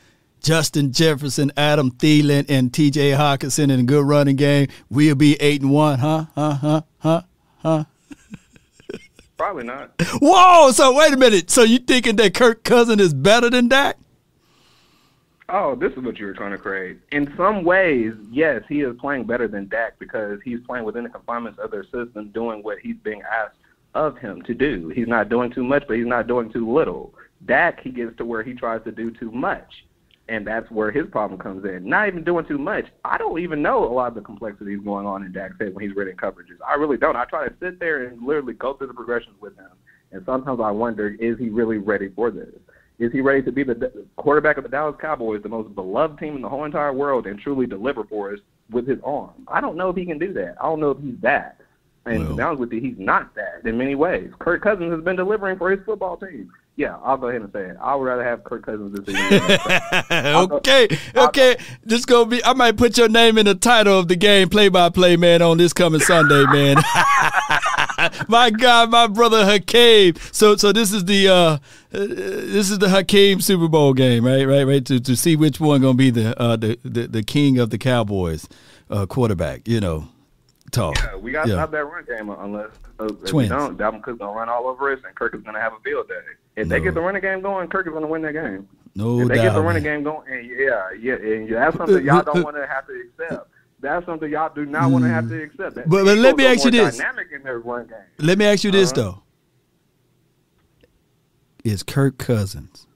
Justin 0.42 0.92
Jefferson, 0.92 1.52
Adam 1.56 1.90
Thielen, 1.90 2.46
and 2.48 2.72
T.J. 2.72 3.12
Hockenson 3.12 3.70
in 3.70 3.80
a 3.80 3.82
good 3.82 4.04
running 4.04 4.36
game, 4.36 4.68
we'll 4.88 5.14
be 5.14 5.34
eight 5.40 5.60
and 5.62 5.70
one, 5.70 5.98
huh? 5.98 6.26
Huh? 6.34 6.52
Huh? 6.54 6.82
Huh? 6.98 7.22
Huh? 7.58 7.84
Probably 9.36 9.64
not. 9.64 9.92
Whoa! 10.20 10.70
So 10.72 10.94
wait 10.94 11.12
a 11.12 11.16
minute. 11.16 11.50
So 11.50 11.62
you 11.62 11.78
thinking 11.78 12.16
that 12.16 12.34
Kirk 12.34 12.62
Cousin 12.62 13.00
is 13.00 13.14
better 13.14 13.48
than 13.48 13.68
Dak? 13.68 13.96
Oh, 15.52 15.74
this 15.74 15.92
is 15.92 15.98
what 15.98 16.18
you 16.18 16.26
were 16.26 16.34
trying 16.34 16.52
to 16.52 16.58
create. 16.58 16.98
In 17.10 17.32
some 17.36 17.64
ways, 17.64 18.12
yes, 18.30 18.62
he 18.68 18.82
is 18.82 18.96
playing 19.00 19.24
better 19.24 19.48
than 19.48 19.66
Dak 19.68 19.98
because 19.98 20.38
he's 20.44 20.60
playing 20.60 20.84
within 20.84 21.02
the 21.02 21.10
confinements 21.10 21.58
of 21.58 21.70
their 21.70 21.84
system, 21.84 22.28
doing 22.32 22.62
what 22.62 22.78
he's 22.78 22.96
being 23.02 23.22
asked 23.22 23.56
of 23.94 24.16
him 24.18 24.42
to 24.42 24.54
do. 24.54 24.92
He's 24.94 25.08
not 25.08 25.28
doing 25.28 25.52
too 25.52 25.64
much, 25.64 25.84
but 25.86 25.96
he's 25.96 26.06
not 26.06 26.26
doing 26.26 26.52
too 26.52 26.70
little. 26.72 27.14
Dak, 27.46 27.80
he 27.80 27.90
gets 27.90 28.16
to 28.18 28.24
where 28.24 28.42
he 28.42 28.54
tries 28.54 28.84
to 28.84 28.92
do 28.92 29.10
too 29.10 29.30
much, 29.30 29.84
and 30.28 30.46
that's 30.46 30.70
where 30.70 30.90
his 30.90 31.06
problem 31.10 31.40
comes 31.40 31.64
in. 31.64 31.88
Not 31.88 32.08
even 32.08 32.22
doing 32.22 32.44
too 32.46 32.58
much. 32.58 32.86
I 33.04 33.18
don't 33.18 33.40
even 33.40 33.62
know 33.62 33.84
a 33.84 33.92
lot 33.92 34.08
of 34.08 34.14
the 34.14 34.20
complexities 34.20 34.80
going 34.84 35.06
on 35.06 35.24
in 35.24 35.32
Dak's 35.32 35.56
head 35.58 35.74
when 35.74 35.84
he's 35.86 35.96
reading 35.96 36.16
coverages. 36.16 36.58
I 36.66 36.74
really 36.74 36.98
don't. 36.98 37.16
I 37.16 37.24
try 37.24 37.48
to 37.48 37.54
sit 37.60 37.80
there 37.80 38.06
and 38.06 38.22
literally 38.22 38.52
go 38.54 38.74
through 38.74 38.88
the 38.88 38.94
progressions 38.94 39.36
with 39.40 39.56
him, 39.56 39.70
and 40.12 40.22
sometimes 40.26 40.60
I 40.62 40.70
wonder, 40.70 41.08
is 41.18 41.38
he 41.38 41.48
really 41.48 41.78
ready 41.78 42.10
for 42.14 42.30
this? 42.30 42.50
Is 42.98 43.10
he 43.12 43.22
ready 43.22 43.40
to 43.42 43.50
be 43.50 43.64
the 43.64 44.06
quarterback 44.16 44.58
of 44.58 44.64
the 44.64 44.68
Dallas 44.68 44.96
Cowboys, 45.00 45.42
the 45.42 45.48
most 45.48 45.74
beloved 45.74 46.18
team 46.18 46.36
in 46.36 46.42
the 46.42 46.48
whole 46.50 46.66
entire 46.66 46.92
world, 46.92 47.26
and 47.26 47.40
truly 47.40 47.66
deliver 47.66 48.04
for 48.04 48.34
us 48.34 48.40
with 48.70 48.86
his 48.86 48.98
arm? 49.02 49.30
I 49.48 49.62
don't 49.62 49.76
know 49.76 49.88
if 49.88 49.96
he 49.96 50.04
can 50.04 50.18
do 50.18 50.34
that. 50.34 50.56
I 50.60 50.64
don't 50.64 50.80
know 50.80 50.90
if 50.90 50.98
he's 51.00 51.18
that. 51.22 51.56
And 52.06 52.28
to 52.28 52.34
be 52.34 52.42
honest 52.42 52.60
with 52.60 52.72
you, 52.72 52.80
he's 52.80 52.98
not 52.98 53.34
that 53.34 53.60
in 53.64 53.76
many 53.76 53.94
ways. 53.94 54.30
Kirk 54.38 54.62
Cousins 54.62 54.90
has 54.92 55.02
been 55.02 55.16
delivering 55.16 55.58
for 55.58 55.70
his 55.70 55.84
football 55.84 56.16
team. 56.16 56.50
Yeah, 56.76 56.96
I'll 57.04 57.18
go 57.18 57.28
ahead 57.28 57.42
and 57.42 57.52
say 57.52 57.66
it. 57.66 57.76
I 57.78 57.94
would 57.94 58.04
rather 58.04 58.24
have 58.24 58.42
Kirk 58.42 58.64
Cousins 58.64 58.98
this 58.98 59.04
season. 59.04 59.58
okay, 60.10 60.88
okay. 61.14 61.56
This 61.84 62.06
gonna 62.06 62.24
be. 62.24 62.42
I 62.42 62.54
might 62.54 62.78
put 62.78 62.96
your 62.96 63.08
name 63.08 63.36
in 63.36 63.44
the 63.44 63.54
title 63.54 63.98
of 63.98 64.08
the 64.08 64.16
game, 64.16 64.48
play-by-play 64.48 65.16
man, 65.16 65.42
on 65.42 65.58
this 65.58 65.74
coming 65.74 66.00
Sunday, 66.00 66.44
man. 66.46 66.76
my 68.28 68.50
God, 68.50 68.90
my 68.90 69.08
brother 69.08 69.44
Hakeem. 69.44 70.14
So, 70.32 70.56
so 70.56 70.72
this 70.72 70.92
is 70.92 71.04
the 71.04 71.28
uh, 71.28 71.34
uh, 71.34 71.58
this 71.92 72.70
is 72.70 72.78
the 72.78 72.88
Hakeem 72.88 73.42
Super 73.42 73.68
Bowl 73.68 73.92
game, 73.92 74.24
right? 74.24 74.46
Right? 74.46 74.64
Right? 74.64 74.84
To 74.86 75.00
to 75.00 75.16
see 75.16 75.36
which 75.36 75.60
one 75.60 75.82
gonna 75.82 75.94
be 75.94 76.08
the 76.08 76.40
uh, 76.40 76.56
the, 76.56 76.78
the 76.82 77.06
the 77.08 77.22
king 77.22 77.58
of 77.58 77.68
the 77.68 77.78
Cowboys 77.78 78.48
uh, 78.88 79.04
quarterback. 79.04 79.68
You 79.68 79.80
know, 79.80 80.08
talk. 80.70 80.96
Yeah, 80.98 81.16
we 81.16 81.32
got 81.32 81.46
to 81.46 81.52
stop 81.52 81.70
that 81.72 81.84
run 81.84 82.04
game 82.04 82.30
unless 82.30 82.70
uh, 82.98 83.06
if 83.24 83.32
we 83.32 83.48
don't, 83.48 83.76
Dalvin 83.78 84.02
Cook's 84.02 84.18
gonna 84.18 84.36
run 84.36 84.48
all 84.48 84.66
over 84.66 84.92
us, 84.92 85.00
and 85.06 85.14
Kirk 85.14 85.34
is 85.34 85.42
gonna 85.42 85.60
have 85.60 85.72
a 85.72 85.80
field 85.80 86.08
day. 86.08 86.14
If 86.56 86.68
they 86.68 86.80
get 86.80 86.94
the 86.94 87.00
running 87.00 87.22
game 87.22 87.40
going, 87.40 87.68
Kirk 87.68 87.86
is 87.86 87.92
gonna 87.92 88.06
win 88.06 88.22
that 88.22 88.32
game. 88.32 88.68
No 88.94 89.20
if 89.20 89.28
they 89.28 89.36
doubt. 89.36 89.42
get 89.44 89.54
the 89.54 89.62
running 89.62 89.82
game 89.82 90.02
going, 90.02 90.30
and 90.32 90.46
yeah, 90.50 90.90
yeah, 90.98 91.14
and 91.14 91.48
that's 91.52 91.76
something 91.76 92.04
y'all 92.04 92.22
don't 92.22 92.42
want 92.42 92.56
to 92.56 92.66
have 92.66 92.86
to 92.88 93.00
accept. 93.22 93.48
That's 93.80 94.04
something 94.04 94.30
y'all 94.30 94.52
do 94.54 94.66
not 94.66 94.90
want 94.90 95.04
to 95.04 95.10
have 95.10 95.28
to 95.28 95.42
accept. 95.42 95.74
That 95.76 95.88
But- 95.88 96.04
but 96.04 96.18
let 96.18 96.36
me 96.36 96.44
ask 96.44 96.64
you 96.64 96.70
this. 96.70 96.98
Dynamic 96.98 97.28
in 97.32 97.42
their 97.42 97.60
run 97.60 97.86
game. 97.86 97.96
Let 98.18 98.36
me 98.36 98.44
ask 98.44 98.62
you 98.64 98.70
this 98.70 98.92
Uh-huh. 98.92 99.00
though: 99.02 99.22
Is 101.64 101.82
Kirk 101.82 102.18
Cousins 102.18 102.86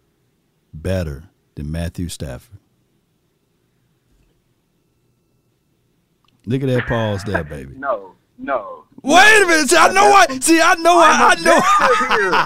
better 0.73 1.25
than 1.55 1.71
Matthew 1.71 2.09
Stafford? 2.09 2.59
Look 6.47 6.63
at 6.63 6.69
that 6.69 6.87
pause 6.87 7.25
there, 7.25 7.45
baby. 7.57 7.75
No, 7.77 8.15
no. 8.39 8.85
Wait 9.03 9.43
a 9.43 9.47
minute. 9.47 9.69
See, 9.69 9.77
I 9.77 9.93
know 9.93 10.13
I 10.13 10.39
see. 10.41 10.61
I 10.63 10.75
know 10.77 10.97
I, 10.97 11.37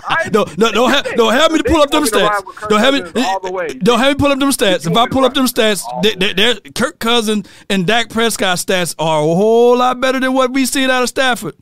I 0.09 0.29
know. 0.29 0.45
no, 0.45 0.53
no, 0.59 0.73
don't 0.73 0.91
have, 0.91 1.15
don't 1.15 1.33
have 1.33 1.53
me 1.53 1.59
to 1.59 1.65
pull 1.65 1.81
up 1.81 1.91
them 1.91 2.03
stats. 2.03 2.69
Don't 2.69 2.81
have 2.81 2.95
me. 2.95 3.79
Don't 3.79 4.01
have 4.01 4.11
me 4.11 4.15
pull 4.17 4.33
up 4.33 4.41
them 4.41 4.51
stats. 4.51 4.85
If 4.85 4.97
I 4.97 5.07
pull 5.07 5.25
up 5.25 5.35
them 5.35 5.47
stats, 5.47 5.85
they, 6.03 6.33
they, 6.33 6.61
Kirk 6.73 6.99
Cousins 6.99 7.49
and 7.71 7.87
Dak 7.87 8.11
Prescott 8.11 8.59
stats 8.59 8.97
are 8.99 9.21
a 9.21 9.25
whole 9.25 9.79
lot 9.79 10.01
better 10.01 10.19
than 10.19 10.33
what 10.35 10.53
we've 10.53 10.69
seen 10.69 10.91
out 10.91 11.05
of 11.05 11.09
Stafford 11.09 11.55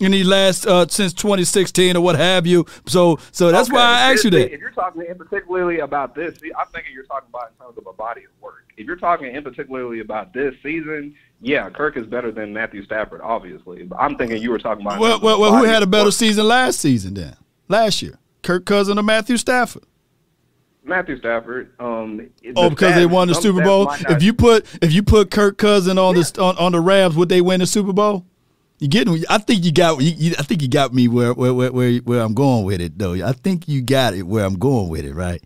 in 0.00 0.10
the 0.10 0.24
last 0.24 0.66
uh, 0.66 0.86
since 0.88 1.12
2016 1.12 1.96
or 1.96 2.00
what 2.00 2.16
have 2.16 2.44
you. 2.44 2.66
So, 2.86 3.18
so 3.30 3.52
that's 3.52 3.68
Okay, 3.68 3.76
why 3.76 3.82
I 3.84 4.12
asked 4.12 4.24
you 4.24 4.30
that. 4.32 4.52
If 4.52 4.60
you're 4.60 4.70
talking 4.72 5.04
in 5.08 5.16
particularly 5.16 5.78
about 5.78 6.16
this, 6.16 6.40
see, 6.40 6.50
I'm 6.58 6.66
thinking 6.72 6.92
you're 6.92 7.04
talking 7.04 7.28
about 7.28 7.52
in 7.52 7.64
terms 7.64 7.78
of 7.78 7.86
a 7.86 7.92
body 7.92 8.24
of 8.24 8.30
work. 8.40 8.64
If 8.76 8.86
you're 8.86 8.96
talking 8.96 9.32
in 9.32 9.44
particularly 9.44 10.00
about 10.00 10.32
this 10.32 10.54
season, 10.62 11.14
yeah, 11.42 11.68
Kirk 11.70 11.96
is 11.96 12.06
better 12.06 12.30
than 12.30 12.52
Matthew 12.52 12.84
Stafford, 12.84 13.20
obviously. 13.20 13.82
But 13.82 13.96
I'm 14.00 14.16
thinking 14.16 14.40
you 14.40 14.50
were 14.50 14.58
talking 14.58 14.86
about. 14.86 15.00
Well, 15.00 15.20
well, 15.20 15.40
well, 15.40 15.56
who 15.56 15.64
had 15.64 15.82
a 15.82 15.86
better 15.86 16.10
season 16.10 16.46
last 16.46 16.80
season 16.80 17.14
then? 17.14 17.36
Last 17.68 18.00
year, 18.00 18.18
Kirk 18.42 18.64
Cousin 18.64 18.98
or 18.98 19.02
Matthew 19.02 19.36
Stafford? 19.36 19.84
Matthew 20.84 21.18
Stafford. 21.18 21.72
Um, 21.78 22.28
Oh, 22.56 22.64
the 22.64 22.70
because 22.70 22.94
they 22.94 23.06
won 23.06 23.28
the 23.28 23.34
Super 23.34 23.62
Bowl. 23.62 23.88
If 24.08 24.22
you 24.22 24.32
put 24.32 24.66
if 24.82 24.92
you 24.92 25.02
put 25.02 25.30
Kirk 25.30 25.58
Cousin 25.58 25.98
on 25.98 26.14
the 26.14 26.40
on, 26.40 26.56
on 26.58 26.72
the 26.72 26.80
Rams, 26.80 27.16
would 27.16 27.28
they 27.28 27.40
win 27.40 27.60
the 27.60 27.66
Super 27.66 27.92
Bowl? 27.92 28.24
You 28.78 28.88
getting? 28.88 29.22
I 29.28 29.38
think 29.38 29.64
you 29.64 29.72
got. 29.72 30.00
You, 30.00 30.10
you, 30.10 30.34
I 30.38 30.42
think 30.42 30.60
you 30.60 30.68
got 30.68 30.92
me 30.92 31.06
where 31.06 31.34
where, 31.34 31.54
where 31.54 31.72
where 31.72 31.98
where 31.98 32.20
I'm 32.20 32.34
going 32.34 32.64
with 32.64 32.80
it 32.80 32.98
though. 32.98 33.14
I 33.14 33.32
think 33.32 33.68
you 33.68 33.80
got 33.80 34.14
it 34.14 34.22
where 34.22 34.44
I'm 34.44 34.58
going 34.58 34.88
with 34.88 35.04
it, 35.04 35.14
right? 35.14 35.42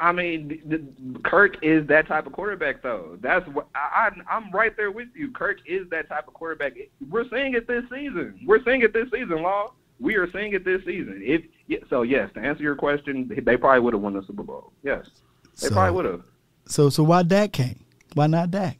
I 0.00 0.12
mean, 0.12 0.62
the, 0.66 1.20
Kirk 1.28 1.56
is 1.62 1.86
that 1.88 2.06
type 2.06 2.26
of 2.26 2.32
quarterback, 2.32 2.82
though. 2.82 3.18
That's 3.20 3.46
what 3.48 3.66
I, 3.74 4.10
I, 4.28 4.36
I'm 4.36 4.50
right 4.52 4.76
there 4.76 4.90
with 4.92 5.08
you. 5.14 5.32
Kirk 5.32 5.58
is 5.66 5.88
that 5.90 6.08
type 6.08 6.28
of 6.28 6.34
quarterback. 6.34 6.74
We're 7.10 7.28
seeing 7.28 7.54
it 7.54 7.66
this 7.66 7.82
season. 7.90 8.40
We're 8.46 8.62
seeing 8.64 8.82
it 8.82 8.92
this 8.92 9.08
season, 9.12 9.42
Law. 9.42 9.72
We 10.00 10.14
are 10.14 10.30
seeing 10.30 10.52
it 10.52 10.64
this 10.64 10.80
season. 10.84 11.20
If 11.24 11.42
so, 11.90 12.02
yes. 12.02 12.30
To 12.34 12.40
answer 12.40 12.62
your 12.62 12.76
question, 12.76 13.28
they 13.44 13.56
probably 13.56 13.80
would 13.80 13.94
have 13.94 14.00
won 14.02 14.12
the 14.14 14.22
Super 14.22 14.44
Bowl. 14.44 14.72
Yes, 14.84 15.08
they 15.60 15.66
So- 15.68 15.74
probably 15.74 15.96
would 15.96 16.04
have. 16.04 16.22
So 16.66 16.88
so 16.90 17.02
why 17.02 17.22
Dak 17.24 17.52
came? 17.52 17.84
Why 18.14 18.26
not 18.28 18.50
Dak? 18.50 18.77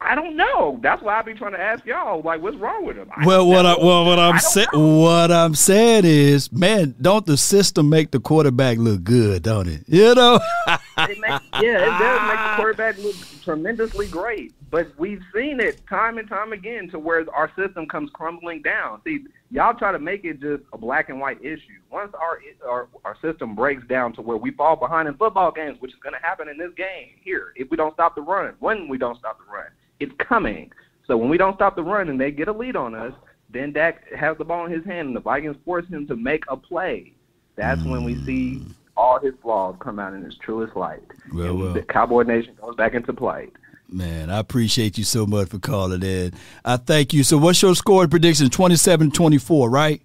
I 0.00 0.14
don't 0.14 0.36
know. 0.36 0.78
That's 0.82 1.02
why 1.02 1.18
I 1.18 1.22
be 1.22 1.34
trying 1.34 1.52
to 1.52 1.60
ask 1.60 1.84
y'all, 1.86 2.20
like, 2.22 2.42
what's 2.42 2.56
wrong 2.58 2.84
with 2.84 2.96
him? 2.96 3.08
I 3.16 3.26
Well, 3.26 3.38
don't 3.38 3.48
what 3.48 3.66
I, 3.66 3.76
well, 3.78 4.04
what 4.04 4.18
I'm 4.18 4.34
I 4.34 4.38
saying 4.38 4.66
what 4.72 5.32
I'm 5.32 5.54
saying 5.54 6.04
is, 6.04 6.52
man, 6.52 6.94
don't 7.00 7.24
the 7.24 7.36
system 7.36 7.88
make 7.88 8.10
the 8.10 8.20
quarterback 8.20 8.76
look 8.78 9.02
good, 9.04 9.42
don't 9.42 9.66
it? 9.68 9.84
You 9.86 10.14
know. 10.14 10.38
It 10.98 11.18
makes, 11.20 11.44
yeah, 11.62 11.78
it 11.78 11.98
does 11.98 12.28
make 12.28 12.38
the 12.38 12.52
quarterback 12.56 12.98
look 12.98 13.16
tremendously 13.42 14.06
great. 14.08 14.52
But 14.70 14.88
we've 14.98 15.22
seen 15.34 15.60
it 15.60 15.86
time 15.86 16.18
and 16.18 16.28
time 16.28 16.52
again 16.52 16.88
to 16.90 16.98
where 16.98 17.24
our 17.32 17.50
system 17.56 17.86
comes 17.86 18.10
crumbling 18.12 18.62
down. 18.62 19.00
See, 19.04 19.20
y'all 19.50 19.74
try 19.74 19.92
to 19.92 19.98
make 19.98 20.24
it 20.24 20.40
just 20.40 20.64
a 20.72 20.78
black 20.78 21.08
and 21.08 21.20
white 21.20 21.38
issue. 21.40 21.80
Once 21.90 22.12
our 22.14 22.40
our, 22.68 22.88
our 23.04 23.16
system 23.22 23.54
breaks 23.54 23.86
down 23.86 24.12
to 24.14 24.22
where 24.22 24.36
we 24.36 24.50
fall 24.50 24.74
behind 24.74 25.06
in 25.06 25.14
football 25.14 25.52
games, 25.52 25.80
which 25.80 25.92
is 25.92 25.98
going 26.02 26.14
to 26.14 26.20
happen 26.20 26.48
in 26.48 26.58
this 26.58 26.72
game 26.76 27.10
here, 27.22 27.52
if 27.54 27.70
we 27.70 27.76
don't 27.76 27.94
stop 27.94 28.16
the 28.16 28.22
run, 28.22 28.54
when 28.58 28.88
we 28.88 28.98
don't 28.98 29.18
stop 29.18 29.38
the 29.38 29.52
run, 29.52 29.66
it's 30.00 30.12
coming. 30.18 30.72
So 31.06 31.16
when 31.16 31.28
we 31.28 31.38
don't 31.38 31.54
stop 31.54 31.76
the 31.76 31.84
run 31.84 32.08
and 32.08 32.20
they 32.20 32.32
get 32.32 32.48
a 32.48 32.52
lead 32.52 32.74
on 32.74 32.96
us, 32.96 33.12
then 33.48 33.72
Dak 33.72 34.12
has 34.12 34.36
the 34.36 34.44
ball 34.44 34.66
in 34.66 34.72
his 34.72 34.84
hand 34.84 35.06
and 35.06 35.16
the 35.16 35.20
Vikings 35.20 35.56
force 35.64 35.86
him 35.88 36.08
to 36.08 36.16
make 36.16 36.42
a 36.48 36.56
play. 36.56 37.12
That's 37.54 37.82
when 37.84 38.02
we 38.02 38.16
see 38.24 38.62
all 38.96 39.20
his 39.20 39.34
flaws 39.40 39.76
come 39.78 39.98
out 39.98 40.14
in 40.14 40.22
his 40.22 40.36
truest 40.36 40.76
light. 40.76 41.02
Well, 41.32 41.46
and 41.46 41.60
well. 41.60 41.72
the 41.72 41.82
Cowboy 41.82 42.24
Nation 42.24 42.56
goes 42.60 42.74
back 42.74 42.94
into 42.94 43.12
play. 43.12 43.50
Man, 43.88 44.30
I 44.30 44.38
appreciate 44.38 44.98
you 44.98 45.04
so 45.04 45.26
much 45.26 45.48
for 45.48 45.58
calling 45.58 46.02
in. 46.02 46.32
I 46.64 46.76
thank 46.76 47.12
you. 47.12 47.22
So 47.22 47.38
what's 47.38 47.62
your 47.62 47.74
score 47.76 48.08
prediction? 48.08 48.48
27-24, 48.48 49.70
right? 49.70 50.02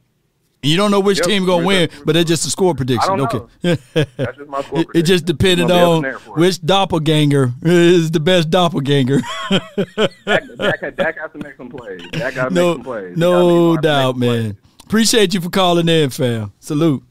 You 0.64 0.78
don't 0.78 0.92
know 0.92 1.00
which 1.00 1.18
Yep, 1.18 1.26
team 1.28 1.46
gonna 1.48 1.66
win, 1.66 1.90
but 2.06 2.14
that's 2.14 2.28
just 2.28 2.46
a 2.46 2.52
score 2.52 2.76
prediction. 2.76 3.20
okay. 3.22 3.40
That's 3.94 4.38
just 4.38 4.48
my 4.48 4.62
score 4.62 4.86
it, 4.94 5.02
just 5.02 5.26
depended 5.26 5.68
Gonna 5.70 5.74
be 5.74 5.80
up 5.80 5.88
in 5.90 5.96
on 5.96 6.02
there 6.04 6.20
for 6.20 6.38
it. 6.38 6.40
which 6.40 6.62
doppelganger 6.64 7.52
is 7.64 8.12
the 8.12 8.20
best 8.20 8.52
doppelganger. 8.52 9.22
Dak, 9.50 10.44
Dak, 10.58 10.96
Dak 10.96 11.18
has 11.18 11.32
to 11.32 11.40
make 11.40 11.56
some 11.58 11.70
plays. 11.70 12.02
Dak 12.12 12.36
got 12.36 12.50
to 12.50 12.54
no, 12.54 12.68
make 12.68 12.76
some 12.76 12.84
plays. 12.84 13.18
No 13.18 13.76
doubt, 13.78 14.18
man. 14.18 14.56
Appreciate 14.84 15.34
you 15.34 15.42
for 15.42 15.50
calling 15.50 15.90
in, 15.90 16.12
fam. 16.12 16.54
Salute. 16.60 17.02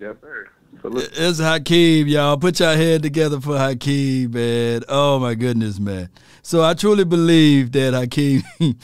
Yes, 0.00 0.16
sir. 0.20 0.48
It's 0.82 1.38
Hakeem, 1.38 2.08
y'all. 2.08 2.38
Put 2.38 2.58
your 2.58 2.74
head 2.74 3.02
together 3.02 3.38
for 3.38 3.58
Hakeem, 3.58 4.30
man. 4.30 4.82
Oh 4.88 5.18
my 5.18 5.34
goodness, 5.34 5.78
man. 5.78 6.08
So 6.42 6.62
I 6.62 6.72
truly 6.72 7.04
believe 7.04 7.72
that 7.72 7.92
Hakeem, 7.92 8.42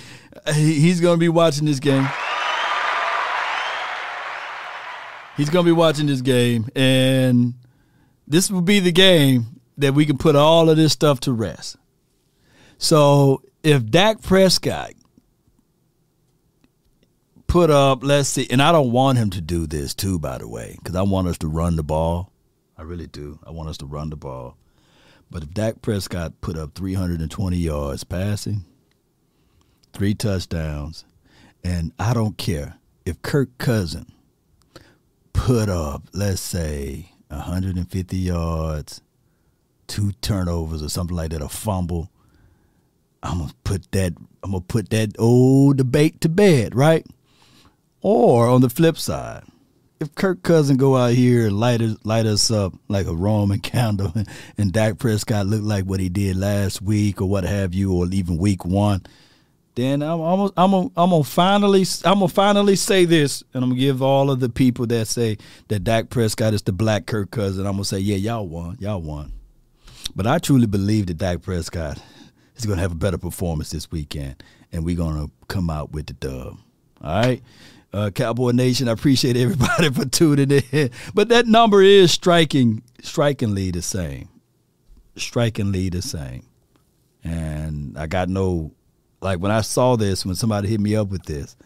he's 0.55 1.01
gonna 1.01 1.17
be 1.17 1.31
watching 1.31 1.65
this 1.65 1.81
game. 1.81 2.07
He's 5.39 5.49
gonna 5.49 5.65
be 5.65 5.73
watching 5.73 6.07
this 6.07 6.21
game, 6.21 6.69
and 6.77 7.55
this 8.29 8.51
will 8.51 8.61
be 8.61 8.81
the 8.81 8.93
game 8.93 9.61
that 9.79 9.95
we 9.95 10.05
can 10.05 10.19
put 10.19 10.37
all 10.37 10.69
of 10.69 10.77
this 10.77 10.93
stuff 10.93 11.21
to 11.21 11.33
rest. 11.33 11.77
So 12.77 13.43
if 13.63 13.87
Dak 13.87 14.21
Prescott 14.21 14.93
put 17.57 17.71
up, 17.71 18.05
let's 18.05 18.29
see, 18.29 18.47
and 18.51 18.61
I 18.61 18.71
don't 18.71 18.93
want 18.93 19.17
him 19.17 19.31
to 19.31 19.41
do 19.41 19.67
this 19.67 19.95
too, 19.95 20.19
by 20.19 20.37
the 20.37 20.47
way, 20.47 20.77
because 20.77 20.95
I 20.95 21.01
want 21.01 21.27
us 21.27 21.39
to 21.39 21.49
run 21.49 21.77
the 21.77 21.83
ball. 21.83 22.31
I 22.77 22.83
really 22.83 23.07
do. 23.07 23.39
I 23.47 23.51
want 23.51 23.71
us 23.71 23.79
to 23.79 23.87
run 23.87 24.11
the 24.11 24.17
ball. 24.17 24.59
But 25.31 25.43
if 25.43 25.55
Dak 25.55 25.81
Prescott 25.81 26.39
put 26.43 26.59
up 26.59 26.75
320 26.75 27.57
yards 27.57 28.05
passing, 28.05 28.67
three 29.95 30.13
touchdowns, 30.13 31.07
and 31.65 31.93
I 31.99 32.13
don't 32.13 32.37
care 32.37 32.77
if 33.07 33.23
Kirk 33.23 33.57
Cousin 33.57 34.13
put 35.33 35.71
up, 35.71 36.03
let's 36.13 36.43
say, 36.43 37.13
150 37.29 38.19
yards, 38.19 39.01
two 39.87 40.13
turnovers 40.21 40.83
or 40.83 40.91
something 40.91 41.17
like 41.17 41.31
that, 41.31 41.41
a 41.41 41.49
fumble, 41.49 42.11
I'm 43.23 43.39
gonna 43.39 43.53
put 43.65 43.91
that 43.93 44.13
I'm 44.43 44.51
gonna 44.51 44.61
put 44.61 44.91
that 44.91 45.19
old 45.19 45.79
debate 45.79 46.21
to 46.21 46.29
bed, 46.29 46.75
right? 46.75 47.07
Or 48.03 48.49
on 48.49 48.61
the 48.61 48.71
flip 48.71 48.99
side, 48.99 49.45
if 49.99 50.15
Kirk 50.15 50.43
Cousin 50.43 50.77
go 50.77 50.97
out 50.97 51.13
here 51.13 51.47
and 51.47 51.59
light 51.59 51.81
us, 51.81 51.97
light 52.05 52.27
us 52.27 52.51
up 52.51 52.75
like 52.89 53.07
a 53.07 53.15
Roman 53.15 53.61
candle, 53.61 54.13
and 54.59 54.73
Dak 54.73 54.99
Prescott 54.99 55.47
look 55.47 55.63
like 55.63 55.85
what 55.85 56.01
he 56.01 56.09
did 56.09 56.37
last 56.37 56.83
week 56.83 57.21
or 57.21 57.29
what 57.29 57.45
have 57.45 57.75
you, 57.75 57.93
or 57.93 58.07
even 58.09 58.37
week 58.37 58.65
one, 58.65 59.03
then 59.77 60.03
I'm 60.03 60.21
almost 60.21 60.55
I'm 60.57 60.71
gonna, 60.71 60.91
I'm 60.97 61.11
gonna 61.11 61.25
finally 61.25 61.85
I'm 62.05 62.21
gonna 62.21 62.29
finally 62.29 62.77
say 62.77 63.05
this, 63.05 63.43
and 63.53 63.63
I'm 63.63 63.71
gonna 63.71 63.81
give 63.81 64.03
all 64.03 64.31
of 64.31 64.41
the 64.41 64.49
people 64.49 64.87
that 64.87 65.07
say 65.07 65.37
that 65.69 65.85
Dak 65.85 66.11
Prescott 66.11 66.55
is 66.55 66.63
the 66.63 66.73
black 66.73 67.07
Kirk 67.07 67.31
Cousin. 67.31 67.67
I'm 67.67 67.73
gonna 67.73 67.85
say, 67.85 67.99
yeah, 67.99 68.17
y'all 68.17 68.49
won, 68.49 68.77
y'all 68.81 69.03
won. 69.03 69.33
But 70.15 70.27
I 70.27 70.39
truly 70.39 70.67
believe 70.67 71.07
that 71.07 71.19
Dak 71.19 71.43
Prescott 71.43 72.01
is 72.57 72.65
gonna 72.65 72.81
have 72.81 72.93
a 72.93 72.97
better 72.97 73.19
performance 73.19 73.71
this 73.71 73.91
weekend, 73.91 74.43
and 74.73 74.85
we're 74.85 74.97
gonna 74.97 75.31
come 75.49 75.69
out 75.69 75.93
with 75.93 76.07
the 76.07 76.15
dub. 76.15 76.59
All 77.03 77.21
right. 77.21 77.43
Uh, 77.97 78.11
Cowboy 78.11 78.51
Nation, 78.51 78.91
I 78.91 78.93
appreciate 78.93 79.39
everybody 79.39 79.89
for 79.95 80.05
tuning 80.05 80.51
in. 80.51 80.91
But 81.15 81.31
that 81.31 81.47
number 81.47 81.81
is 81.81 82.13
striking, 82.13 82.83
strikingly 83.01 83.71
the 83.71 83.81
same. 83.81 84.29
Strikingly 85.17 85.89
the 85.89 86.03
same. 86.03 86.43
And 87.25 87.97
I 87.97 88.07
got 88.07 88.29
no, 88.29 88.73
like 89.23 89.41
when 89.41 89.51
I 89.51 89.63
saw 89.63 89.97
this, 89.97 90.27
when 90.27 90.35
somebody 90.35 90.69
hit 90.69 90.79
me 90.79 90.95
up 90.95 91.09
with 91.09 91.23
this, 91.23 91.57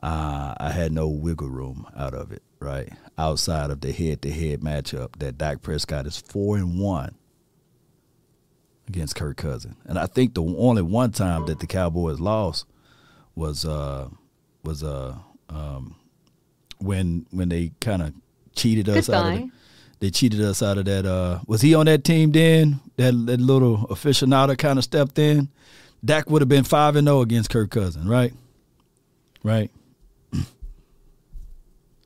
uh, 0.00 0.54
I 0.58 0.70
had 0.70 0.92
no 0.92 1.08
wiggle 1.08 1.48
room 1.48 1.88
out 1.96 2.14
of 2.14 2.30
it, 2.30 2.44
right? 2.60 2.92
Outside 3.18 3.70
of 3.70 3.80
the 3.80 3.90
head 3.90 4.22
to 4.22 4.30
head 4.30 4.60
matchup, 4.60 5.16
that 5.18 5.38
Dak 5.38 5.60
Prescott 5.60 6.06
is 6.06 6.18
four 6.18 6.56
and 6.56 6.78
one 6.78 7.16
against 8.86 9.16
Kirk 9.16 9.38
Cousin. 9.38 9.74
And 9.86 9.98
I 9.98 10.06
think 10.06 10.34
the 10.34 10.44
only 10.44 10.82
one 10.82 11.10
time 11.10 11.46
that 11.46 11.58
the 11.58 11.66
Cowboys 11.66 12.20
lost 12.20 12.64
was 13.34 13.64
uh 13.64 14.08
was 14.62 14.84
uh 14.84 15.16
um, 15.48 15.96
when 16.78 17.26
when 17.30 17.48
they 17.48 17.72
kind 17.80 18.02
of 18.02 18.12
cheated 18.54 18.88
us 18.88 19.08
out 19.08 19.26
of 19.26 19.32
Goodbye. 19.32 19.46
the, 19.46 19.50
they 20.00 20.10
cheated 20.10 20.40
us 20.40 20.62
out 20.62 20.78
of 20.78 20.84
that 20.86 21.06
uh 21.06 21.40
was 21.46 21.60
he 21.60 21.74
on 21.74 21.86
that 21.86 22.04
team 22.04 22.32
then? 22.32 22.80
That, 22.96 23.12
that 23.26 23.40
little 23.40 23.86
aficionado 23.88 24.56
kind 24.58 24.78
of 24.78 24.84
stepped 24.84 25.18
in? 25.18 25.48
Dak 26.04 26.28
would 26.30 26.42
have 26.42 26.48
been 26.48 26.64
5 26.64 26.96
and 26.96 27.06
0 27.06 27.20
against 27.20 27.50
Kirk 27.50 27.70
Cousin 27.70 28.08
right? 28.08 28.32
Right? 29.42 29.70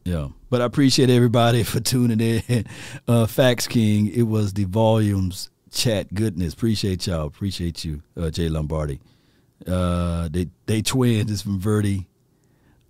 Yeah. 0.04 0.28
But 0.50 0.60
I 0.60 0.64
appreciate 0.64 1.10
everybody 1.10 1.62
for 1.64 1.80
tuning 1.80 2.20
in. 2.20 2.66
Uh 3.06 3.26
Fax 3.26 3.66
King 3.66 4.08
it 4.08 4.22
was 4.22 4.52
the 4.52 4.64
volumes 4.64 5.50
chat. 5.70 6.12
Goodness 6.12 6.54
appreciate 6.54 7.06
y'all. 7.06 7.26
Appreciate 7.26 7.84
you 7.84 8.02
uh 8.16 8.30
Jay 8.30 8.48
Lombardi. 8.48 9.00
Uh 9.66 10.28
they 10.30 10.48
they 10.66 10.82
twins. 10.82 11.30
Is 11.30 11.42
from 11.42 11.60
Verdi 11.60 12.06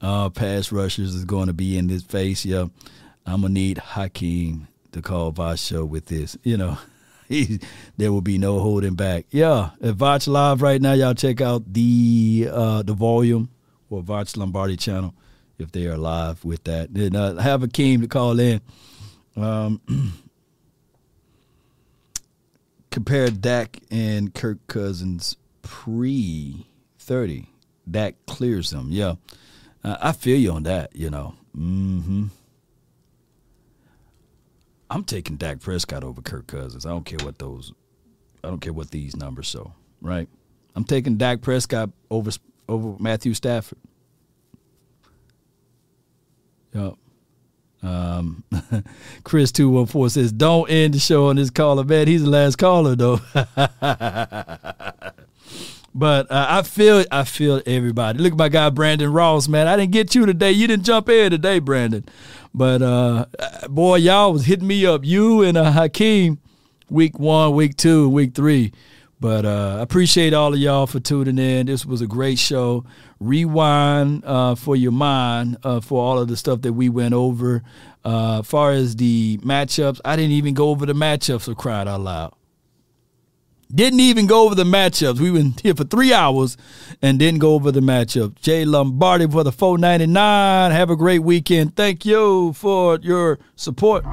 uh, 0.02 0.28
pass 0.28 0.72
rushers 0.72 1.14
is 1.14 1.24
going 1.24 1.46
to 1.46 1.52
be 1.52 1.78
in 1.78 1.86
this 1.86 2.02
face. 2.02 2.44
Yeah, 2.44 2.66
I'm 3.24 3.42
gonna 3.42 3.54
need 3.54 3.78
Hakeem 3.78 4.68
to 4.90 5.00
call 5.00 5.32
Voch 5.32 5.64
show 5.64 5.84
with 5.84 6.06
this. 6.06 6.36
You 6.42 6.56
know, 6.56 6.78
he, 7.28 7.60
there 7.96 8.12
will 8.12 8.20
be 8.20 8.36
no 8.36 8.58
holding 8.58 8.94
back. 8.94 9.26
Yeah, 9.30 9.70
at 9.80 9.94
Voch 9.94 10.26
Live 10.26 10.60
right 10.60 10.82
now, 10.82 10.92
y'all 10.92 11.14
check 11.14 11.40
out 11.40 11.72
the 11.72 12.48
uh, 12.50 12.82
the 12.82 12.94
volume 12.94 13.48
or 13.88 14.02
Voch 14.02 14.36
Lombardi 14.36 14.76
channel 14.76 15.14
if 15.58 15.70
they 15.70 15.86
are 15.86 15.96
live 15.96 16.44
with 16.44 16.64
that. 16.64 16.92
Then 16.92 17.14
uh, 17.14 17.36
have 17.36 17.62
Hakeem 17.62 18.00
to 18.02 18.08
call 18.08 18.40
in. 18.40 18.60
Um, 19.36 19.80
compare 22.90 23.30
Dak 23.30 23.78
and 23.90 24.34
Kirk 24.34 24.58
Cousins 24.66 25.36
pre 25.62 26.66
thirty. 26.98 27.46
Dak 27.88 28.14
clears 28.26 28.70
them. 28.70 28.88
Yeah. 28.90 29.14
Uh, 29.84 29.96
I 30.00 30.12
feel 30.12 30.38
you 30.38 30.52
on 30.52 30.62
that, 30.64 30.94
you 30.94 31.10
know. 31.10 31.34
hmm 31.54 32.26
I'm 34.90 35.04
taking 35.04 35.36
Dak 35.36 35.60
Prescott 35.60 36.04
over 36.04 36.20
Kirk 36.20 36.46
Cousins. 36.46 36.84
I 36.84 36.90
don't 36.90 37.06
care 37.06 37.24
what 37.24 37.38
those, 37.38 37.72
I 38.44 38.48
don't 38.48 38.60
care 38.60 38.74
what 38.74 38.90
these 38.90 39.16
numbers 39.16 39.46
show, 39.46 39.72
right? 40.02 40.28
I'm 40.76 40.84
taking 40.84 41.16
Dak 41.16 41.40
Prescott 41.40 41.90
over 42.10 42.30
over 42.68 42.96
Matthew 43.02 43.32
Stafford. 43.34 43.78
Yep. 46.74 46.94
Um, 47.82 48.44
Chris 49.24 49.50
two 49.50 49.70
one 49.70 49.86
four 49.86 50.08
says, 50.10 50.30
"Don't 50.32 50.70
end 50.70 50.94
the 50.94 50.98
show 50.98 51.28
on 51.28 51.36
this 51.36 51.50
caller, 51.50 51.84
man. 51.84 52.06
He's 52.06 52.22
the 52.22 52.30
last 52.30 52.56
caller, 52.56 52.94
though." 52.94 53.20
But 55.94 56.30
uh, 56.30 56.46
I 56.48 56.62
feel 56.62 57.04
I 57.10 57.24
feel 57.24 57.60
everybody. 57.66 58.18
Look 58.18 58.32
at 58.32 58.38
my 58.38 58.48
guy 58.48 58.70
Brandon 58.70 59.12
Ross, 59.12 59.46
man. 59.46 59.68
I 59.68 59.76
didn't 59.76 59.92
get 59.92 60.14
you 60.14 60.24
today. 60.24 60.52
You 60.52 60.66
didn't 60.66 60.84
jump 60.84 61.08
in 61.08 61.30
today, 61.30 61.58
Brandon. 61.58 62.04
But 62.54 62.82
uh, 62.82 63.26
boy, 63.68 63.96
y'all 63.96 64.32
was 64.32 64.46
hitting 64.46 64.66
me 64.66 64.86
up. 64.86 65.04
You 65.04 65.42
and 65.42 65.56
uh, 65.56 65.72
Hakeem, 65.72 66.38
week 66.88 67.18
one, 67.18 67.54
week 67.54 67.76
two, 67.76 68.08
week 68.08 68.34
three. 68.34 68.72
But 69.20 69.44
uh, 69.44 69.76
I 69.78 69.82
appreciate 69.82 70.34
all 70.34 70.52
of 70.52 70.58
y'all 70.58 70.88
for 70.88 70.98
tuning 70.98 71.38
in. 71.38 71.66
This 71.66 71.86
was 71.86 72.00
a 72.00 72.08
great 72.08 72.40
show. 72.40 72.84
Rewind 73.20 74.24
uh, 74.24 74.56
for 74.56 74.74
your 74.74 74.90
mind 74.90 75.58
uh, 75.62 75.80
for 75.80 76.02
all 76.02 76.18
of 76.18 76.26
the 76.26 76.36
stuff 76.36 76.62
that 76.62 76.72
we 76.72 76.88
went 76.88 77.14
over. 77.14 77.62
Uh, 78.04 78.42
far 78.42 78.72
as 78.72 78.96
the 78.96 79.38
matchups, 79.38 80.00
I 80.04 80.16
didn't 80.16 80.32
even 80.32 80.54
go 80.54 80.70
over 80.70 80.86
the 80.86 80.92
matchups 80.92 81.46
of 81.46 81.56
crying 81.56 81.86
out 81.86 82.00
loud. 82.00 82.34
Didn't 83.74 84.00
even 84.00 84.26
go 84.26 84.44
over 84.44 84.54
the 84.54 84.64
matchups. 84.64 85.18
We 85.18 85.30
were 85.30 85.44
here 85.62 85.74
for 85.74 85.84
three 85.84 86.12
hours 86.12 86.58
and 87.00 87.18
didn't 87.18 87.40
go 87.40 87.54
over 87.54 87.72
the 87.72 87.80
matchup. 87.80 88.34
Jay 88.40 88.66
Lombardi 88.66 89.26
for 89.26 89.44
the 89.44 89.52
499. 89.52 90.70
Have 90.70 90.90
a 90.90 90.96
great 90.96 91.20
weekend. 91.20 91.74
Thank 91.74 92.04
you 92.04 92.52
for 92.52 92.98
your 93.00 93.38
support. 93.56 94.04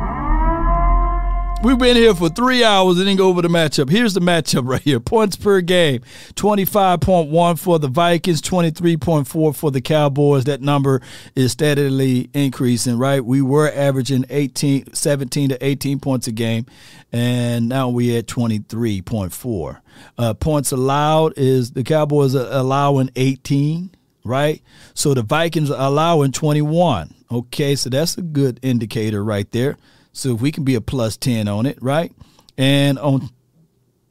We've 1.62 1.78
been 1.78 1.98
here 1.98 2.16
for 2.16 2.30
three 2.30 2.64
hours 2.64 2.96
and 3.00 3.06
didn't 3.06 3.18
go 3.18 3.28
over 3.28 3.42
the 3.42 3.50
matchup. 3.50 3.90
Here's 3.90 4.14
the 4.14 4.22
matchup 4.22 4.62
right 4.66 4.82
here. 4.82 5.02
Points 5.02 5.36
per 5.36 5.60
game 5.60 6.00
25.1 6.36 7.60
for 7.60 7.78
the 7.78 7.90
Vikings, 7.90 8.42
23.4 8.42 9.54
for 9.54 9.70
the 9.70 9.82
Cowboys. 9.82 10.46
That 10.46 10.62
number 10.62 11.02
is 11.36 11.52
steadily 11.52 12.30
increasing, 12.34 12.98
right? 12.98 13.24
We 13.24 13.42
were 13.42 13.70
averaging 13.70 14.24
18, 14.30 14.94
17 14.94 15.50
to 15.50 15.66
18 15.66 16.00
points 16.00 16.28
a 16.28 16.32
game, 16.32 16.66
and 17.12 17.68
now 17.68 17.90
we're 17.90 18.20
at 18.20 18.28
23.4. 18.28 19.82
Uh, 20.18 20.34
points 20.36 20.72
allowed 20.72 21.34
is 21.36 21.72
the 21.72 21.84
Cowboys 21.84 22.36
are 22.36 22.48
allowing 22.52 23.10
18, 23.18 23.92
right? 24.24 24.62
So 24.94 25.14
the 25.14 25.24
Vikings 25.24 25.70
are 25.70 25.88
allowing 25.88 26.32
21. 26.32 27.14
Okay, 27.30 27.76
so 27.76 27.90
that's 27.90 28.18
a 28.18 28.22
good 28.22 28.62
indicator 28.64 29.22
right 29.22 29.52
there. 29.52 29.78
So 30.20 30.36
if 30.36 30.42
we 30.42 30.52
can 30.52 30.66
be 30.66 30.76
a 30.76 30.82
plus 30.82 31.16
10 31.16 31.48
on 31.48 31.66
it, 31.66 31.78
right? 31.82 32.12
And 32.58 33.00
on 33.00 33.30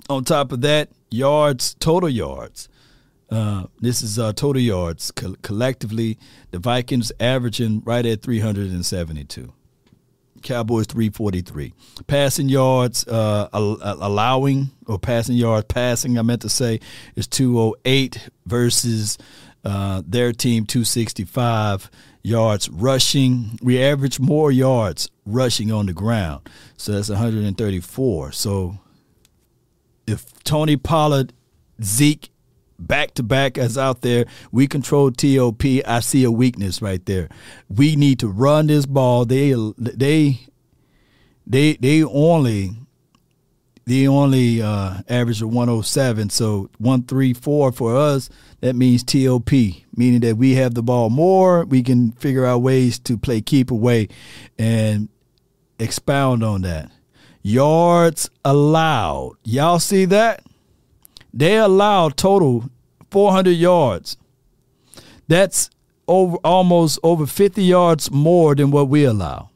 on 0.09 0.25
top 0.25 0.53
of 0.53 0.63
that, 0.63 0.89
yards, 1.11 1.75
total 1.75 2.09
yards. 2.09 2.71
Uh, 3.31 3.65
this 3.81 4.01
is 4.01 4.19
uh, 4.19 4.33
total 4.33 4.63
yards. 4.63 5.11
Co- 5.11 5.37
collectively, 5.43 6.19
the 6.51 6.59
Vikings 6.59 7.13
averaging 7.21 7.83
right 7.85 8.07
at 8.07 8.23
372. 8.23 9.53
Cowboys 10.43 10.87
343. 10.87 11.75
Passing 12.07 12.49
yards, 12.49 13.07
uh, 13.07 13.49
al- 13.53 13.79
allowing 13.83 14.71
or 14.87 14.99
passing 14.99 15.37
yards, 15.37 15.67
passing, 15.67 16.19
I 16.19 16.23
meant 16.23 16.41
to 16.41 16.49
say, 16.49 16.81
is 17.17 17.27
208 17.27 18.31
versus 18.47 19.19
uh, 19.63 20.01
their 20.07 20.33
team 20.33 20.65
265 20.65 21.91
yards 22.29 22.69
rushing. 22.69 23.59
We 23.63 23.83
average 23.83 24.21
more 24.21 24.53
yards 24.53 25.11
rushing 25.27 25.73
on 25.73 25.87
the 25.87 25.93
ground. 25.93 26.49
So 26.77 26.93
that's 26.93 27.09
134. 27.09 28.33
So 28.33 28.79
if 30.07 30.43
Tony 30.45 30.77
Pollard, 30.77 31.33
Zeke, 31.83 32.31
back 32.79 33.15
to 33.15 33.23
back 33.23 33.59
as 33.59 33.77
out 33.77 34.03
there, 34.03 34.27
we 34.53 34.67
control 34.67 35.11
TOP. 35.11 35.65
I 35.87 36.01
see 36.01 36.25
a 36.25 36.31
weakness 36.31 36.81
right 36.81 37.05
there. 37.07 37.29
We 37.69 37.97
need 37.97 38.19
to 38.21 38.29
run 38.29 38.69
this 38.69 38.87
ball. 38.87 39.25
They 39.25 39.55
they 39.77 40.41
they 41.47 41.75
they 41.75 42.05
only 42.05 42.73
they 43.89 44.07
only 44.07 44.61
uh, 44.61 44.99
average 45.09 45.41
of 45.41 45.49
107. 45.49 46.29
So 46.31 46.69
134 46.79 47.73
for 47.73 47.97
us, 47.97 48.29
that 48.61 48.75
means 48.75 49.05
TOP, 49.05 49.53
meaning 49.53 50.21
that 50.21 50.37
we 50.37 50.55
have 50.55 50.75
the 50.75 50.83
ball 50.83 51.11
more. 51.11 51.65
We 51.65 51.83
can 51.83 52.13
figure 52.13 52.45
out 52.45 52.59
ways 52.59 52.99
to 53.01 53.17
play 53.17 53.41
keep 53.41 53.71
away 53.71 54.09
and 54.59 55.09
expound 55.79 56.43
on 56.43 56.63
that. 56.63 56.91
Yards 57.43 58.31
allowed. 58.45 59.37
Y'all 59.45 59.79
see 59.79 60.05
that? 60.07 60.45
They 61.33 61.57
allow 61.57 62.09
total 62.09 62.69
400 63.11 63.51
yards. 63.53 64.17
That's 65.29 65.71
over 66.09 66.37
almost 66.39 66.99
over 67.03 67.27
50 67.27 67.63
yards 67.63 68.11
more 68.11 68.55
than 68.55 68.71
what 68.71 68.89
we 68.89 69.05
allow. 69.05 69.51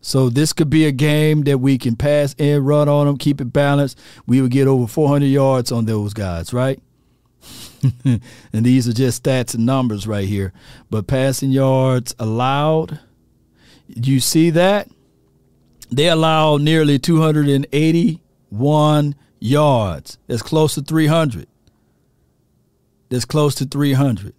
So 0.00 0.30
this 0.30 0.52
could 0.52 0.70
be 0.70 0.86
a 0.86 0.92
game 0.92 1.42
that 1.42 1.58
we 1.58 1.76
can 1.76 1.94
pass 1.94 2.34
and 2.38 2.66
run 2.66 2.88
on 2.88 3.06
them, 3.06 3.18
keep 3.18 3.40
it 3.40 3.52
balanced. 3.52 3.98
We 4.26 4.40
would 4.40 4.50
get 4.50 4.66
over 4.66 4.86
400 4.86 5.26
yards 5.26 5.70
on 5.70 5.84
those 5.84 6.14
guys, 6.14 6.52
right? 6.54 6.80
and 8.04 8.20
these 8.52 8.86
are 8.88 8.92
just 8.92 9.22
stats 9.22 9.54
and 9.54 9.64
numbers 9.66 10.06
right 10.06 10.28
here. 10.28 10.52
But 10.90 11.06
passing 11.06 11.50
yards 11.50 12.14
allowed, 12.18 13.00
Do 13.88 14.10
you 14.10 14.20
see 14.20 14.50
that? 14.50 14.88
They 15.90 16.08
allow 16.08 16.56
nearly 16.56 16.98
281 16.98 19.14
yards. 19.40 20.18
That's 20.26 20.42
close 20.42 20.74
to 20.74 20.82
300. 20.82 21.46
That's 23.08 23.24
close 23.24 23.54
to 23.56 23.64
300. 23.64 24.34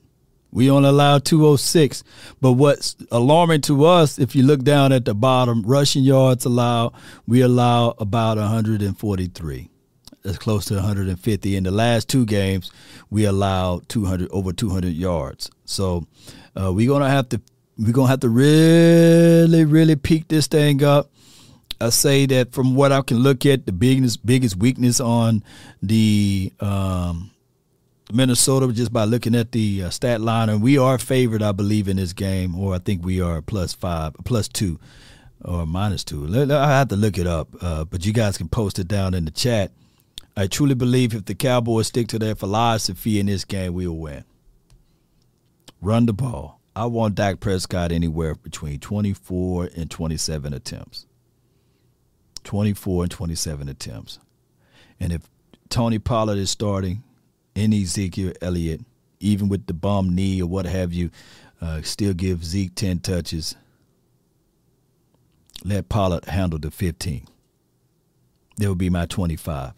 We 0.52 0.70
only 0.70 0.90
allow 0.90 1.20
206. 1.20 2.04
But 2.40 2.54
what's 2.54 2.96
alarming 3.12 3.62
to 3.62 3.86
us, 3.86 4.20
if 4.20 4.36
you 4.36 4.44
look 4.44 4.64
down 4.64 4.92
at 4.92 5.06
the 5.06 5.14
bottom, 5.14 5.64
rushing 5.64 6.04
yards 6.04 6.46
allowed, 6.46 6.94
we 7.28 7.42
allow 7.42 7.96
about 7.98 8.38
143. 8.38 9.70
That's 10.24 10.38
close 10.38 10.66
to 10.66 10.76
150. 10.76 11.56
In 11.56 11.64
the 11.64 11.72
last 11.72 12.08
two 12.08 12.26
games, 12.26 12.72
we 13.10 13.26
allowed 13.26 13.90
200 13.90 14.30
over 14.32 14.54
200 14.54 14.90
yards. 14.94 15.50
So 15.66 16.06
uh, 16.56 16.72
we're 16.74 16.88
gonna 16.88 17.10
have 17.10 17.30
to 17.30 17.42
we're 17.78 17.94
gonna 17.94 18.10
have 18.10 18.20
to 18.20 18.30
really 18.30 19.66
really 19.66 19.96
peak 19.96 20.28
this 20.28 20.48
thing 20.48 20.84
up. 20.84 21.10
I 21.80 21.90
say 21.90 22.28
that 22.28 22.52
from 22.52 22.76
what 22.76 22.92
I 22.92 23.02
can 23.02 23.18
look 23.18 23.46
at, 23.46 23.66
the 23.66 23.72
biggest 23.72 24.24
biggest 24.24 24.56
weakness 24.58 25.00
on 25.00 25.44
the 25.82 26.54
um, 26.60 27.32
Minnesota 28.14 28.72
just 28.72 28.94
by 28.94 29.06
looking 29.06 29.36
at 29.36 29.52
the 29.52 29.84
uh, 29.84 29.90
stat 29.90 30.22
line, 30.22 30.50
and 30.50 30.62
we 30.62 30.78
are 30.78 30.98
favored, 30.98 31.42
I 31.42 31.52
believe, 31.52 31.88
in 31.88 31.98
this 31.98 32.14
game, 32.14 32.56
or 32.56 32.76
I 32.76 32.78
think 32.78 33.04
we 33.04 33.22
are 33.22 33.42
plus 33.42 33.74
five, 33.74 34.16
plus 34.26 34.48
two, 34.48 34.80
or 35.44 35.66
minus 35.66 36.04
two. 36.04 36.28
I 36.52 36.70
have 36.70 36.90
to 36.90 36.96
look 36.96 37.18
it 37.18 37.26
up, 37.26 37.50
uh, 37.62 37.86
but 37.86 38.06
you 38.06 38.14
guys 38.14 38.38
can 38.38 38.48
post 38.48 38.78
it 38.78 38.88
down 38.88 39.14
in 39.14 39.26
the 39.26 39.32
chat. 39.32 39.72
I 40.36 40.48
truly 40.48 40.76
believe 40.76 41.14
if 41.14 41.26
the 41.26 41.36
Cowboys 41.36 41.88
stick 41.88 42.08
to 42.10 42.20
their 42.20 42.36
philosophy 42.36 43.20
in 43.20 43.26
this 43.26 43.44
game, 43.44 43.74
we'll 43.74 43.98
win. 43.98 44.24
Run 45.82 46.06
the 46.06 46.14
ball. 46.14 46.62
I 46.76 46.86
want 46.86 47.16
Dak 47.16 47.40
Prescott 47.40 47.92
anywhere 47.92 48.36
between 48.36 48.80
24 48.80 49.72
and 49.76 49.92
27 49.92 50.54
attempts. 50.54 51.06
24 52.44 53.04
and 53.04 53.12
27 53.12 53.68
attempts. 53.68 54.20
And 55.00 55.12
if 55.12 55.22
Tony 55.70 56.00
Pollard 56.00 56.38
is 56.38 56.50
starting, 56.50 57.04
in 57.56 57.74
Ezekiel 57.74 58.34
Elliott, 58.42 58.82
even 59.20 59.50
with 59.50 59.68
the 59.68 59.74
bum 59.74 60.16
knee 60.16 60.42
or 60.42 60.48
what 60.48 60.66
have 60.66 60.94
you, 60.94 61.12
uh, 61.62 61.82
still 61.82 62.14
give 62.14 62.44
Zeke 62.44 62.74
10 62.74 63.00
touches. 63.00 63.56
Let 65.64 65.90
Pollard 65.90 66.26
handle 66.26 66.60
the 66.60 66.72
15. 66.72 67.28
That 68.58 68.70
would 68.70 68.78
be 68.78 68.90
my 68.90 69.06
25. 69.06 69.74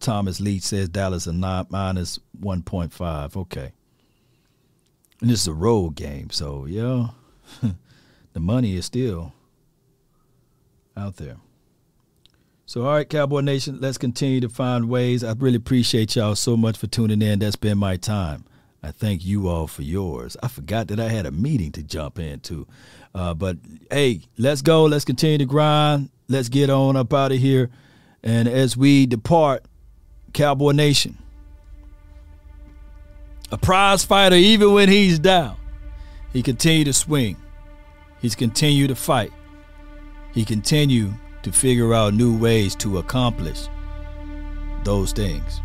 Thomas 0.00 0.40
Leach 0.40 0.62
says 0.62 0.88
Dallas 0.88 1.26
a 1.26 1.32
not 1.32 1.70
minus 1.70 2.18
1.5. 2.40 3.36
Okay. 3.36 3.72
And 5.20 5.30
this 5.30 5.42
is 5.42 5.48
a 5.48 5.52
road 5.52 5.96
game, 5.96 6.30
so 6.30 6.66
yeah, 6.66 7.08
the 8.32 8.40
money 8.40 8.76
is 8.76 8.84
still 8.84 9.32
out 10.96 11.16
there. 11.16 11.36
So, 12.66 12.82
all 12.82 12.92
right, 12.92 13.08
Cowboy 13.08 13.40
Nation, 13.40 13.78
let's 13.80 13.98
continue 13.98 14.40
to 14.42 14.48
find 14.48 14.88
ways. 14.88 15.24
I 15.24 15.32
really 15.32 15.56
appreciate 15.56 16.14
y'all 16.14 16.36
so 16.36 16.56
much 16.56 16.76
for 16.76 16.86
tuning 16.86 17.22
in. 17.22 17.38
That's 17.38 17.56
been 17.56 17.78
my 17.78 17.96
time. 17.96 18.44
I 18.82 18.90
thank 18.90 19.24
you 19.24 19.48
all 19.48 19.66
for 19.66 19.82
yours. 19.82 20.36
I 20.42 20.48
forgot 20.48 20.88
that 20.88 21.00
I 21.00 21.08
had 21.08 21.26
a 21.26 21.30
meeting 21.30 21.72
to 21.72 21.82
jump 21.82 22.18
into. 22.18 22.66
Uh, 23.14 23.34
but 23.34 23.56
hey, 23.90 24.20
let's 24.36 24.62
go. 24.62 24.84
Let's 24.84 25.04
continue 25.04 25.38
to 25.38 25.46
grind. 25.46 26.10
Let's 26.28 26.48
get 26.48 26.70
on 26.70 26.94
up 26.94 27.12
out 27.12 27.32
of 27.32 27.38
here. 27.38 27.70
And 28.22 28.46
as 28.46 28.76
we 28.76 29.06
depart, 29.06 29.64
Cowboy 30.38 30.70
Nation, 30.70 31.18
a 33.50 33.58
prize 33.58 34.04
fighter, 34.04 34.36
even 34.36 34.72
when 34.72 34.88
he's 34.88 35.18
down, 35.18 35.56
he 36.32 36.44
continued 36.44 36.84
to 36.84 36.92
swing. 36.92 37.36
He's 38.22 38.36
continued 38.36 38.86
to 38.86 38.94
fight. 38.94 39.32
He 40.32 40.44
continued 40.44 41.12
to 41.42 41.50
figure 41.50 41.92
out 41.92 42.14
new 42.14 42.38
ways 42.38 42.76
to 42.76 42.98
accomplish 42.98 43.66
those 44.84 45.10
things. 45.10 45.60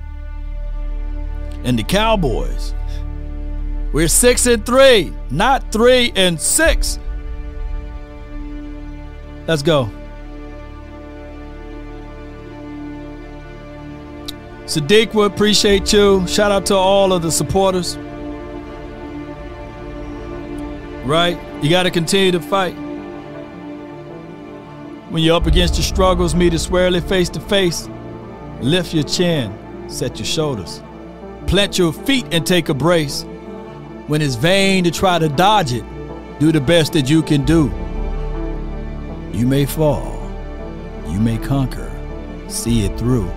And 1.63 1.77
the 1.77 1.83
Cowboys, 1.83 2.73
we're 3.93 4.07
six 4.07 4.47
and 4.47 4.65
three, 4.65 5.13
not 5.29 5.71
three 5.71 6.11
and 6.15 6.41
six. 6.41 6.97
Let's 9.45 9.61
go. 9.61 9.91
Sadiq, 14.65 15.13
we 15.13 15.25
appreciate 15.25 15.91
you. 15.91 16.25
Shout 16.25 16.51
out 16.51 16.65
to 16.67 16.75
all 16.75 17.11
of 17.11 17.21
the 17.21 17.31
supporters. 17.31 17.97
Right? 21.05 21.37
You 21.61 21.69
got 21.69 21.83
to 21.83 21.91
continue 21.91 22.31
to 22.31 22.39
fight. 22.39 22.73
When 25.09 25.21
you're 25.21 25.35
up 25.35 25.47
against 25.47 25.75
your 25.75 25.83
struggles, 25.83 26.33
meet 26.33 26.53
it 26.53 26.59
squarely 26.59 27.01
face 27.01 27.27
to 27.29 27.41
face. 27.41 27.89
Lift 28.61 28.93
your 28.93 29.03
chin, 29.03 29.53
set 29.89 30.17
your 30.17 30.25
shoulders. 30.25 30.81
Plant 31.45 31.77
your 31.77 31.91
feet 31.91 32.25
and 32.31 32.47
take 32.47 32.69
a 32.69 32.73
brace. 32.73 33.23
When 34.07 34.21
it's 34.21 34.35
vain 34.35 34.85
to 34.85 34.91
try 34.91 35.19
to 35.19 35.27
dodge 35.27 35.73
it, 35.73 35.83
do 36.39 36.53
the 36.53 36.61
best 36.61 36.93
that 36.93 37.09
you 37.09 37.21
can 37.21 37.43
do. 37.43 37.65
You 39.37 39.45
may 39.45 39.65
fall, 39.65 40.17
you 41.09 41.19
may 41.19 41.37
conquer, 41.37 41.91
see 42.47 42.85
it 42.85 42.97
through. 42.97 43.29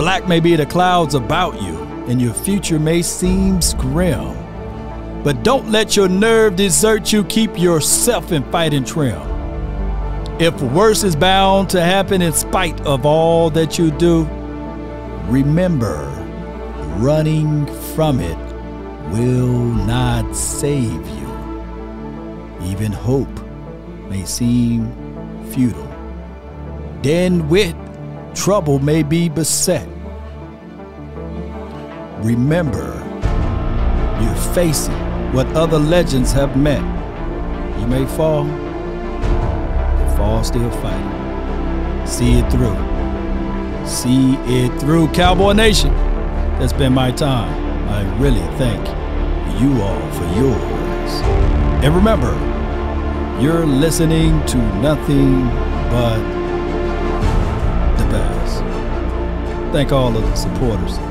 Black 0.00 0.26
may 0.26 0.40
be 0.40 0.56
the 0.56 0.64
clouds 0.64 1.14
about 1.14 1.60
you, 1.60 1.76
and 2.08 2.22
your 2.22 2.32
future 2.32 2.78
may 2.78 3.02
seem 3.02 3.60
grim. 3.76 4.34
But 5.22 5.42
don't 5.42 5.70
let 5.70 5.94
your 5.94 6.08
nerve 6.08 6.56
desert 6.56 7.12
you, 7.12 7.22
keep 7.24 7.58
yourself 7.58 8.32
in 8.32 8.42
fighting 8.50 8.82
trim. 8.82 9.20
If 10.40 10.58
worse 10.62 11.04
is 11.04 11.14
bound 11.14 11.68
to 11.70 11.82
happen 11.82 12.22
in 12.22 12.32
spite 12.32 12.80
of 12.86 13.04
all 13.04 13.50
that 13.50 13.78
you 13.78 13.90
do, 13.90 14.24
remember 15.28 16.06
running 16.96 17.66
from 17.94 18.20
it 18.20 18.38
will 19.12 19.58
not 19.84 20.34
save 20.34 21.06
you. 21.06 21.28
Even 22.62 22.90
hope 22.90 23.28
may 24.08 24.24
seem 24.24 24.90
futile. 25.52 25.86
Then 27.02 27.50
wit, 27.50 27.76
trouble 28.34 28.78
may 28.78 29.02
be 29.02 29.28
beset. 29.28 29.88
Remember, 32.22 32.94
you're 34.20 34.54
facing 34.54 34.94
what 35.32 35.46
other 35.56 35.78
legends 35.78 36.32
have 36.32 36.56
met. 36.56 36.82
You 37.80 37.86
may 37.86 38.04
fall 38.16 38.44
but 38.44 40.16
fall 40.16 40.44
still 40.44 40.70
fighting. 40.82 42.06
See 42.06 42.38
it 42.38 42.50
through. 42.50 42.76
See 43.86 44.34
it 44.46 44.78
through, 44.80 45.08
Cowboy 45.12 45.52
Nation. 45.52 45.92
That's 46.58 46.72
been 46.72 46.92
my 46.92 47.10
time. 47.10 47.88
I 47.88 48.02
really 48.18 48.46
thank 48.58 48.86
you 49.60 49.82
all 49.82 50.10
for 50.12 50.24
yours. 50.38 51.12
And 51.82 51.94
remember, 51.94 52.32
you're 53.42 53.64
listening 53.64 54.44
to 54.46 54.58
nothing 54.80 55.44
but 55.90 56.39
Thank 59.72 59.92
all 59.92 60.16
of 60.16 60.22
the 60.22 60.34
supporters 60.34 61.09